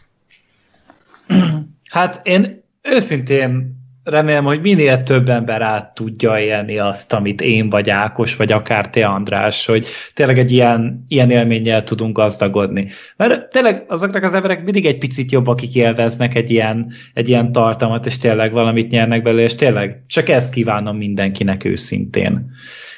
Hát 1.89 2.19
én 2.23 2.63
őszintén 2.81 3.76
remélem, 4.09 4.43
hogy 4.43 4.61
minél 4.61 5.03
több 5.03 5.29
ember 5.29 5.61
át 5.61 5.93
tudja 5.93 6.39
élni 6.39 6.77
azt, 6.77 7.13
amit 7.13 7.41
én 7.41 7.69
vagy 7.69 7.89
Ákos, 7.89 8.35
vagy 8.35 8.51
akár 8.51 8.89
te 8.89 9.05
András, 9.05 9.65
hogy 9.65 9.87
tényleg 10.13 10.37
egy 10.39 10.51
ilyen, 10.51 11.05
ilyen 11.07 11.31
élménnyel 11.31 11.83
tudunk 11.83 12.15
gazdagodni. 12.15 12.87
Mert 13.17 13.49
tényleg 13.49 13.85
azoknak 13.87 14.23
az 14.23 14.33
emberek 14.33 14.63
mindig 14.63 14.85
egy 14.85 14.97
picit 14.97 15.31
jobb, 15.31 15.47
akik 15.47 15.75
élveznek 15.75 16.35
egy 16.35 16.51
ilyen, 16.51 16.91
egy 17.13 17.29
ilyen 17.29 17.51
tartalmat, 17.51 18.05
és 18.05 18.17
tényleg 18.17 18.51
valamit 18.51 18.91
nyernek 18.91 19.21
belőle, 19.21 19.43
és 19.43 19.55
tényleg 19.55 20.03
csak 20.07 20.29
ezt 20.29 20.53
kívánom 20.53 20.97
mindenkinek 20.97 21.65
őszintén. 21.65 22.51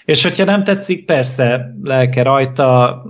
És 0.05 0.23
hogyha 0.23 0.45
nem 0.45 0.63
tetszik, 0.63 1.05
persze 1.05 1.75
lelke 1.83 2.23
rajta, 2.23 3.01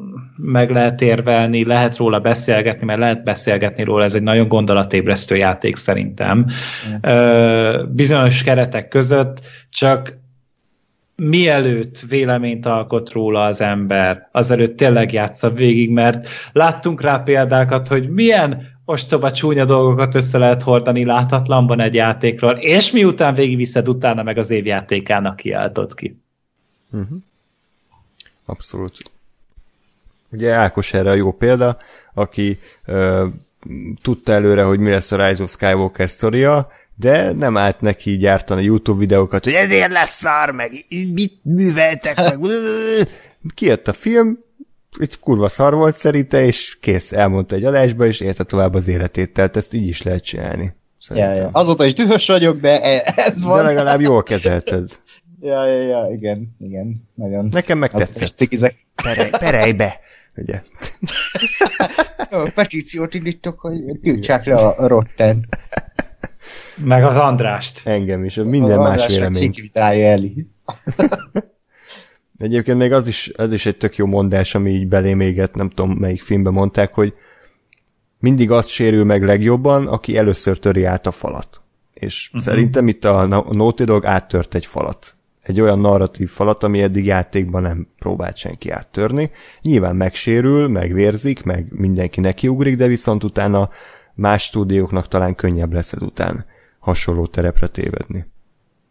meg 0.42 0.72
lehet 0.72 1.02
érvelni, 1.02 1.66
lehet 1.66 1.98
róla 1.98 2.20
beszélgetni, 2.20 2.86
mert 2.86 3.00
lehet 3.00 3.24
beszélgetni 3.24 3.84
róla, 3.84 4.04
ez 4.04 4.16
egy 4.16 4.24
nagyon 4.24 4.48
gondolatébresztő 4.48 5.36
játék 5.36 5.76
szerintem. 5.76 6.46
Bizonyos 7.88 8.44
keretek 8.44 8.88
között, 8.88 9.42
csak 9.70 10.18
mielőtt 11.16 12.00
véleményt 12.00 12.66
alkot 12.66 13.12
róla 13.12 13.44
az 13.44 13.62
ember, 13.62 14.30
azelőtt 14.32 14.78
tényleg 14.78 15.14
játsza 15.14 15.50
végig, 15.50 15.90
mert 15.90 16.28
láttunk 16.52 17.02
rá 17.02 17.18
példákat, 17.18 17.88
hogy 17.88 18.10
milyen 18.10 18.78
ostoba 18.86 19.32
csúnya 19.32 19.66
dolgokat 19.66 20.16
össze 20.16 20.38
lehet 20.38 20.64
hordani 20.64 21.06
látatlanban 21.06 21.80
egy 21.80 21.94
játékról, 21.94 22.54
és 22.54 22.92
miután 22.92 23.34
végigviszed, 23.34 23.88
utána 23.88 24.24
meg 24.24 24.38
az 24.38 24.50
évjátékának 24.50 25.36
kiáltott 25.36 25.94
ki. 25.94 26.20
Uh-huh. 26.92 27.18
Abszolút. 28.46 29.09
Ugye 30.32 30.52
Ákos 30.52 30.94
erre 30.94 31.10
a 31.10 31.14
jó 31.16 31.32
példa, 31.32 31.78
aki 32.14 32.60
ö, 32.86 33.26
tudta 34.02 34.32
előre, 34.32 34.64
hogy 34.64 34.80
mi 34.80 34.90
lesz 34.90 35.12
a 35.12 35.28
Rise 35.28 35.44
of 35.44 35.52
Skywalker 35.52 36.10
sztoria, 36.10 36.68
de 36.96 37.32
nem 37.32 37.58
állt 37.58 37.82
neki 37.82 38.18
gyártani 38.18 38.64
YouTube 38.64 39.00
videókat, 39.00 39.44
hogy 39.44 39.54
ezért 39.54 39.92
lesz 39.92 40.18
szar, 40.18 40.52
meg 40.52 40.72
mit 41.14 41.34
műveltek, 41.44 42.16
meg 42.16 42.40
kijött 43.56 43.88
a 43.88 43.94
film, 43.94 44.40
egy 45.00 45.20
kurva 45.20 45.50
szar 45.50 45.74
volt 45.74 45.96
szerinte, 45.96 46.46
és 46.46 46.78
kész, 46.82 47.12
elmondta 47.12 47.56
egy 47.56 47.64
adásba, 47.66 48.06
és 48.06 48.20
érte 48.20 48.44
tovább 48.44 48.74
az 48.74 48.88
életét, 48.88 49.34
tehát 49.34 49.58
ezt 49.58 49.74
így 49.74 49.88
is 49.88 50.02
lehet 50.02 50.24
csinálni. 50.24 50.74
Ja, 51.10 51.34
ja. 51.34 51.50
Azóta 51.52 51.86
is 51.86 51.94
dühös 51.94 52.28
vagyok, 52.28 52.60
de 52.60 52.82
e- 52.82 53.14
ez 53.16 53.44
van. 53.44 53.58
De 53.58 53.64
legalább 53.64 54.02
jól 54.02 54.24
kezelted. 54.24 54.90
ja, 55.42 55.68
ja, 55.68 55.82
ja, 55.82 56.08
igen, 56.12 56.56
igen, 56.60 56.96
nagyon. 57.14 57.48
Nekem 57.52 57.78
meg 57.78 57.92
tetszett. 57.92 58.74
Perej, 59.04 59.30
perej 59.30 59.74
be! 59.74 60.00
Ugye? 60.36 60.62
Petíciót 62.56 63.14
indítok, 63.14 63.60
hogy 63.60 64.00
tiltsák 64.02 64.46
le 64.46 64.56
a 64.56 64.88
rotten. 64.88 65.46
Meg 66.84 67.04
az 67.04 67.18
Andrást. 67.18 67.88
Engem 67.88 68.24
is, 68.24 68.36
minden 68.36 68.80
más 68.80 69.08
vélemény. 69.08 69.54
Eli. 69.74 70.48
Egyébként 72.38 72.78
még 72.78 72.92
az 72.92 73.08
is, 73.08 73.32
az 73.36 73.54
is 73.54 73.66
egy 73.66 73.78
tök 73.78 73.96
jó 73.96 74.06
mondás, 74.06 74.56
ami 74.56 74.72
így 74.72 74.88
belém 74.88 75.20
éget, 75.20 75.56
nem 75.56 75.70
tudom 75.70 75.92
melyik 75.92 76.22
filmben 76.22 76.54
mondták, 76.54 76.94
hogy 76.94 77.14
mindig 78.20 78.52
azt 78.52 78.70
sérül 78.70 79.04
meg 79.04 79.24
legjobban, 79.24 79.88
aki 79.88 80.18
először 80.18 80.60
töri 80.60 80.84
át 80.84 81.08
a 81.08 81.12
falat. 81.12 81.62
És 81.94 82.28
uh-huh. 82.28 82.42
szerintem 82.42 82.88
itt 82.88 83.06
a 83.06 83.26
Naughty 83.52 83.84
Dog 83.84 84.06
áttört 84.06 84.56
egy 84.56 84.66
falat 84.66 85.18
egy 85.50 85.62
olyan 85.62 85.80
narratív 85.80 86.30
falat, 86.30 86.64
ami 86.64 86.82
eddig 86.82 87.06
játékban 87.06 87.62
nem 87.62 87.88
próbált 88.00 88.38
senki 88.38 88.70
áttörni. 88.70 89.32
Nyilván 89.62 89.96
megsérül, 89.96 90.68
megvérzik, 90.68 91.44
meg 91.44 91.68
mindenki 91.70 92.20
nekiugrik, 92.20 92.76
de 92.76 92.88
viszont 92.88 93.24
utána 93.24 93.70
más 94.14 94.44
stúdióknak 94.44 95.08
talán 95.08 95.36
könnyebb 95.36 95.74
lesz 95.74 95.94
után 95.94 96.46
hasonló 96.80 97.26
terepre 97.26 97.68
tévedni. 97.68 98.26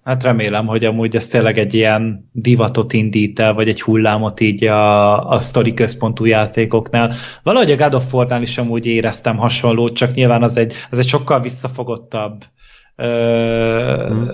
Hát 0.04 0.22
remélem, 0.22 0.66
hogy 0.66 0.84
amúgy 0.84 1.16
ez 1.16 1.26
tényleg 1.26 1.58
egy 1.58 1.74
ilyen 1.74 2.30
divatot 2.32 2.92
indít 2.92 3.38
el, 3.38 3.54
vagy 3.54 3.68
egy 3.68 3.82
hullámot 3.82 4.40
így 4.40 4.64
a, 4.64 5.30
a 5.30 5.38
sztori 5.38 5.74
központú 5.74 6.24
játékoknál. 6.24 7.12
Valahogy 7.42 7.70
a 7.70 7.76
God 7.76 7.94
of 7.94 8.14
War-nál 8.14 8.42
is 8.42 8.58
amúgy 8.58 8.86
éreztem 8.86 9.36
hasonlót, 9.36 9.96
csak 9.96 10.14
nyilván 10.14 10.42
az 10.42 10.56
egy, 10.56 10.72
az 10.90 10.98
egy 10.98 11.06
sokkal 11.06 11.40
visszafogottabb 11.40 12.44
hmm. 12.98 14.28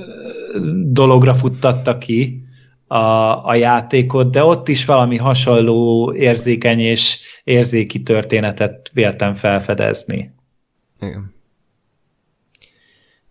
dologra 0.93 1.34
futtatta 1.34 1.99
ki 1.99 2.44
a, 2.86 3.47
a 3.47 3.55
játékot, 3.55 4.31
de 4.31 4.44
ott 4.44 4.68
is 4.68 4.84
valami 4.84 5.17
hasonló 5.17 6.12
érzékeny 6.15 6.81
és 6.81 7.20
érzéki 7.44 8.02
történetet 8.02 8.91
véltem 8.93 9.34
felfedezni. 9.34 10.34
Igen. 11.01 11.34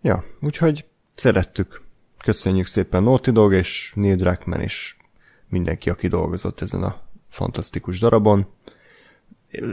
Ja, 0.02 0.24
úgyhogy 0.40 0.84
szerettük. 1.14 1.82
Köszönjük 2.24 2.66
szépen 2.66 3.02
Naughty 3.02 3.30
Dog 3.30 3.52
és 3.52 3.92
Neil 3.94 4.16
Druckmann 4.16 4.60
és 4.60 4.96
mindenki, 5.48 5.90
aki 5.90 6.08
dolgozott 6.08 6.60
ezen 6.60 6.82
a 6.82 7.00
fantasztikus 7.28 7.98
darabon. 7.98 8.46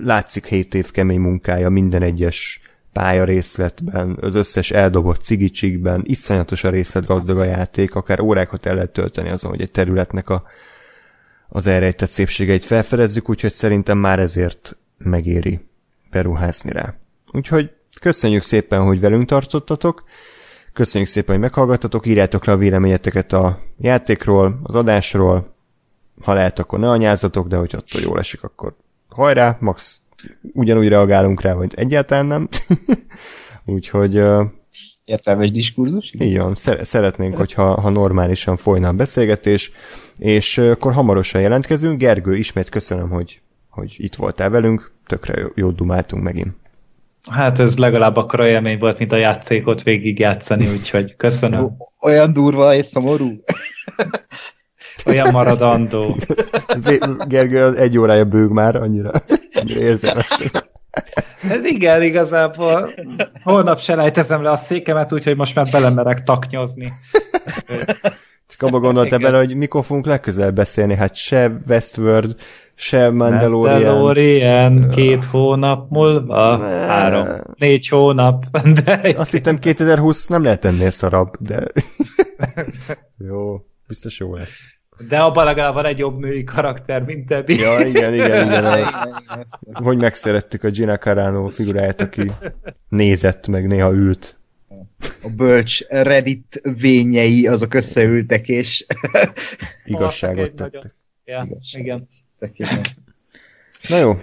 Látszik 0.04 0.46
7 0.46 0.74
év 0.74 0.92
kemény 0.92 1.20
munkája 1.20 1.70
minden 1.70 2.02
egyes 2.02 2.62
pálya 2.94 3.24
részletben, 3.24 4.18
az 4.22 4.36
összes 4.36 4.72
eldobott 4.72 5.22
cigicsikben, 5.22 6.02
iszonyatos 6.06 6.64
a 6.64 6.70
részletgazdag 6.70 7.38
a 7.38 7.44
játék, 7.44 7.96
akár 7.96 8.20
órákat 8.20 8.66
el 8.66 8.74
lehet 8.74 8.90
tölteni 8.90 9.30
azon, 9.30 9.52
hogy 9.52 9.62
egy 9.62 9.72
területnek 9.72 10.30
a, 10.30 10.44
az 11.50 11.68
elrejtett 11.68 12.10
szépségeit 12.10 12.64
felfedezzük, 12.64 13.30
úgyhogy 13.30 13.52
szerintem 13.52 13.98
már 13.98 14.20
ezért 14.20 14.78
megéri 14.98 15.68
beruházni 16.10 16.72
rá. 16.72 16.94
Úgyhogy 17.32 17.72
köszönjük 18.00 18.44
szépen, 18.44 18.82
hogy 18.82 19.00
velünk 19.00 19.28
tartottatok, 19.28 20.04
köszönjük 20.74 21.10
szépen, 21.10 21.34
hogy 21.36 21.44
meghallgattatok, 21.44 22.06
írjátok 22.06 22.46
le 22.46 22.54
a 22.54 22.58
véleményeteket 22.58 23.34
a 23.34 23.60
játékról, 23.78 24.60
az 24.64 24.76
adásról, 24.76 25.56
ha 26.22 26.34
lehet, 26.34 26.60
akkor 26.60 26.80
ne 26.80 26.90
anyázzatok, 26.90 27.48
de 27.48 27.56
hogy 27.56 27.76
attól 27.76 28.02
jól 28.02 28.20
esik, 28.20 28.44
akkor 28.44 28.76
hajrá, 29.10 29.58
max 29.60 30.02
ugyanúgy 30.54 30.88
reagálunk 30.88 31.42
rá, 31.42 31.54
hogy 31.54 31.72
egyáltalán 31.76 32.26
nem. 32.26 32.48
Úgyhogy... 33.66 34.24
Értelmes 35.06 35.52
diskurzus? 35.52 36.12
Így 36.20 36.38
van, 36.38 36.56
szeretnénk, 36.82 37.36
hogyha 37.36 37.82
ha 37.82 37.90
normálisan 37.90 38.58
folyna 38.58 38.88
a 38.88 38.94
beszélgetés, 38.94 39.72
és 40.18 40.58
akkor 40.58 40.94
hamarosan 40.94 41.42
jelentkezünk. 41.42 42.00
Gergő, 42.00 42.36
ismét 42.36 42.70
köszönöm, 42.70 43.10
hogy, 43.10 43.42
hogy 43.70 43.96
itt 43.98 44.16
voltál 44.16 44.50
velünk, 44.50 44.92
tökre 45.08 45.44
jó 45.56 45.70
dumáltunk 45.70 46.24
megint. 46.24 46.54
Hát 47.30 47.60
ez 47.60 47.78
legalább 47.78 48.16
akkor 48.16 48.40
élmény 48.40 48.80
volt, 48.80 49.00
mint 49.00 49.12
a 49.12 49.18
játékot 49.18 49.84
végigjátszani, 49.84 50.70
úgyhogy 50.70 51.16
köszönöm. 51.16 51.78
Olyan 52.02 52.34
durva 52.34 52.76
és 52.76 52.86
szomorú. 52.86 53.44
Olyan 55.06 55.32
maradandó. 55.32 56.16
Gergő 57.28 57.76
egy 57.76 57.98
órája 57.98 58.26
bőg 58.26 58.52
már, 58.52 58.76
annyira 58.76 59.12
érzelmes. 59.70 60.40
Ez 61.50 61.66
igen, 61.66 62.02
igazából 62.02 62.90
holnap 63.44 63.80
se 63.80 63.96
lejtezem 63.96 64.44
le 64.44 64.50
a 64.52 64.56
székemet, 64.56 65.14
úgyhogy 65.14 65.36
most 65.36 65.56
már 65.56 65.68
belemerek 65.72 66.24
taknyozni. 66.24 66.92
Csak 68.48 68.62
abba 68.62 68.80
gondolta 68.80 69.18
bele, 69.18 69.38
hogy 69.38 69.56
mikor 69.56 69.86
fogunk 69.86 70.06
legközelebb 70.06 70.56
beszélni, 70.56 70.96
hát 70.96 71.16
se 71.16 71.52
Westworld, 71.68 72.36
se 72.76 73.10
Mandalorian. 73.10 73.82
Mandalorian 73.82 74.90
két 74.90 75.26
hónap 75.26 75.90
múlva, 75.90 76.58
ne. 76.58 76.68
három, 76.68 77.28
négy 77.58 77.88
hónap. 77.88 78.46
De... 78.84 79.14
Azt 79.18 79.32
hittem 79.32 79.58
2020 79.58 80.28
nem 80.28 80.44
lehet 80.44 80.66
ennél 80.66 80.92
szarabb, 80.92 81.34
de 81.40 81.64
jó, 83.28 83.66
biztos 83.88 84.20
jó 84.20 84.36
lesz. 84.36 84.81
De 85.08 85.20
abban 85.20 85.46
legalább 85.46 85.74
van 85.74 85.86
egy 85.86 85.98
jobb 85.98 86.20
női 86.20 86.44
karakter, 86.44 87.04
mint 87.04 87.32
Ebi. 87.32 87.60
Ja, 87.60 87.80
igen, 87.86 88.14
igen, 88.24 88.46
igen. 88.46 88.86
Hogy 89.74 89.98
megszerettük 89.98 90.64
a 90.64 90.70
Gina 90.70 90.98
Carano 90.98 91.48
figuráját, 91.48 92.02
aki 92.02 92.32
nézett, 92.90 93.48
meg 93.48 93.68
néha 93.68 93.92
ült. 93.92 94.40
A 95.24 95.30
bölcs 95.36 95.88
Reddit 95.88 96.62
vényei 96.82 97.48
azok 97.48 97.74
összeültek, 97.74 98.48
és 98.48 98.86
igazságot 99.86 100.52
tettek. 100.54 100.96
Ja, 101.26 101.48
igen. 101.72 102.08
Na 103.90 103.98
jó. 103.98 104.18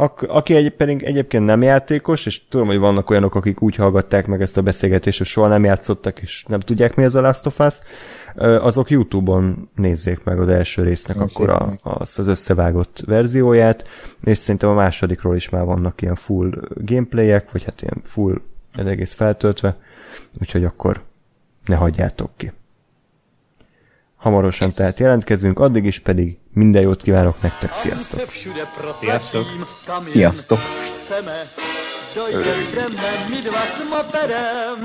Ak- 0.00 0.22
aki 0.22 0.54
egy, 0.54 0.70
pedig 0.70 1.02
egyébként 1.02 1.44
nem 1.44 1.62
játékos, 1.62 2.26
és 2.26 2.48
tudom, 2.48 2.66
hogy 2.66 2.78
vannak 2.78 3.10
olyanok, 3.10 3.34
akik 3.34 3.62
úgy 3.62 3.74
hallgatták 3.74 4.26
meg 4.26 4.40
ezt 4.40 4.56
a 4.56 4.62
beszélgetést, 4.62 5.18
hogy 5.18 5.26
soha 5.26 5.48
nem 5.48 5.64
játszottak, 5.64 6.20
és 6.20 6.44
nem 6.48 6.60
tudják, 6.60 6.96
mi 6.96 7.04
az 7.04 7.14
a 7.14 7.20
Last 7.20 7.46
of 7.46 7.58
Us, 7.58 7.74
azok 8.60 8.90
YouTube-on 8.90 9.70
nézzék 9.74 10.24
meg 10.24 10.40
az 10.40 10.48
első 10.48 10.82
résznek 10.82 11.16
Nézzék 11.18 11.48
akkor 11.48 11.78
a, 11.82 11.90
az, 11.90 12.18
az 12.18 12.26
összevágott 12.26 13.02
verzióját, 13.06 13.88
és 14.24 14.38
szerintem 14.38 14.70
a 14.70 14.74
másodikról 14.74 15.36
is 15.36 15.48
már 15.48 15.64
vannak 15.64 16.02
ilyen 16.02 16.14
full 16.14 16.50
gameplayek, 16.74 17.52
vagy 17.52 17.64
hát 17.64 17.82
ilyen 17.82 18.00
full 18.04 18.40
ez 18.74 18.86
egész 18.86 19.12
feltöltve, 19.12 19.76
úgyhogy 20.40 20.64
akkor 20.64 21.02
ne 21.64 21.76
hagyjátok 21.76 22.30
ki. 22.36 22.52
Hamarosan 24.18 24.70
tehát 24.70 24.98
jelentkezünk, 24.98 25.58
addig 25.58 25.84
is 25.84 25.98
pedig 25.98 26.38
minden 26.52 26.82
jót 26.82 27.02
kívánok 27.02 27.42
nektek, 27.42 27.72
sziasztok! 27.72 28.30
Sziasztok! 29.00 29.46
Sziasztok! 30.00 30.58
Jdeme, 32.14 33.26
my 33.28 33.40
dva 33.40 33.64
s 33.64 33.78
moperem. 33.90 34.78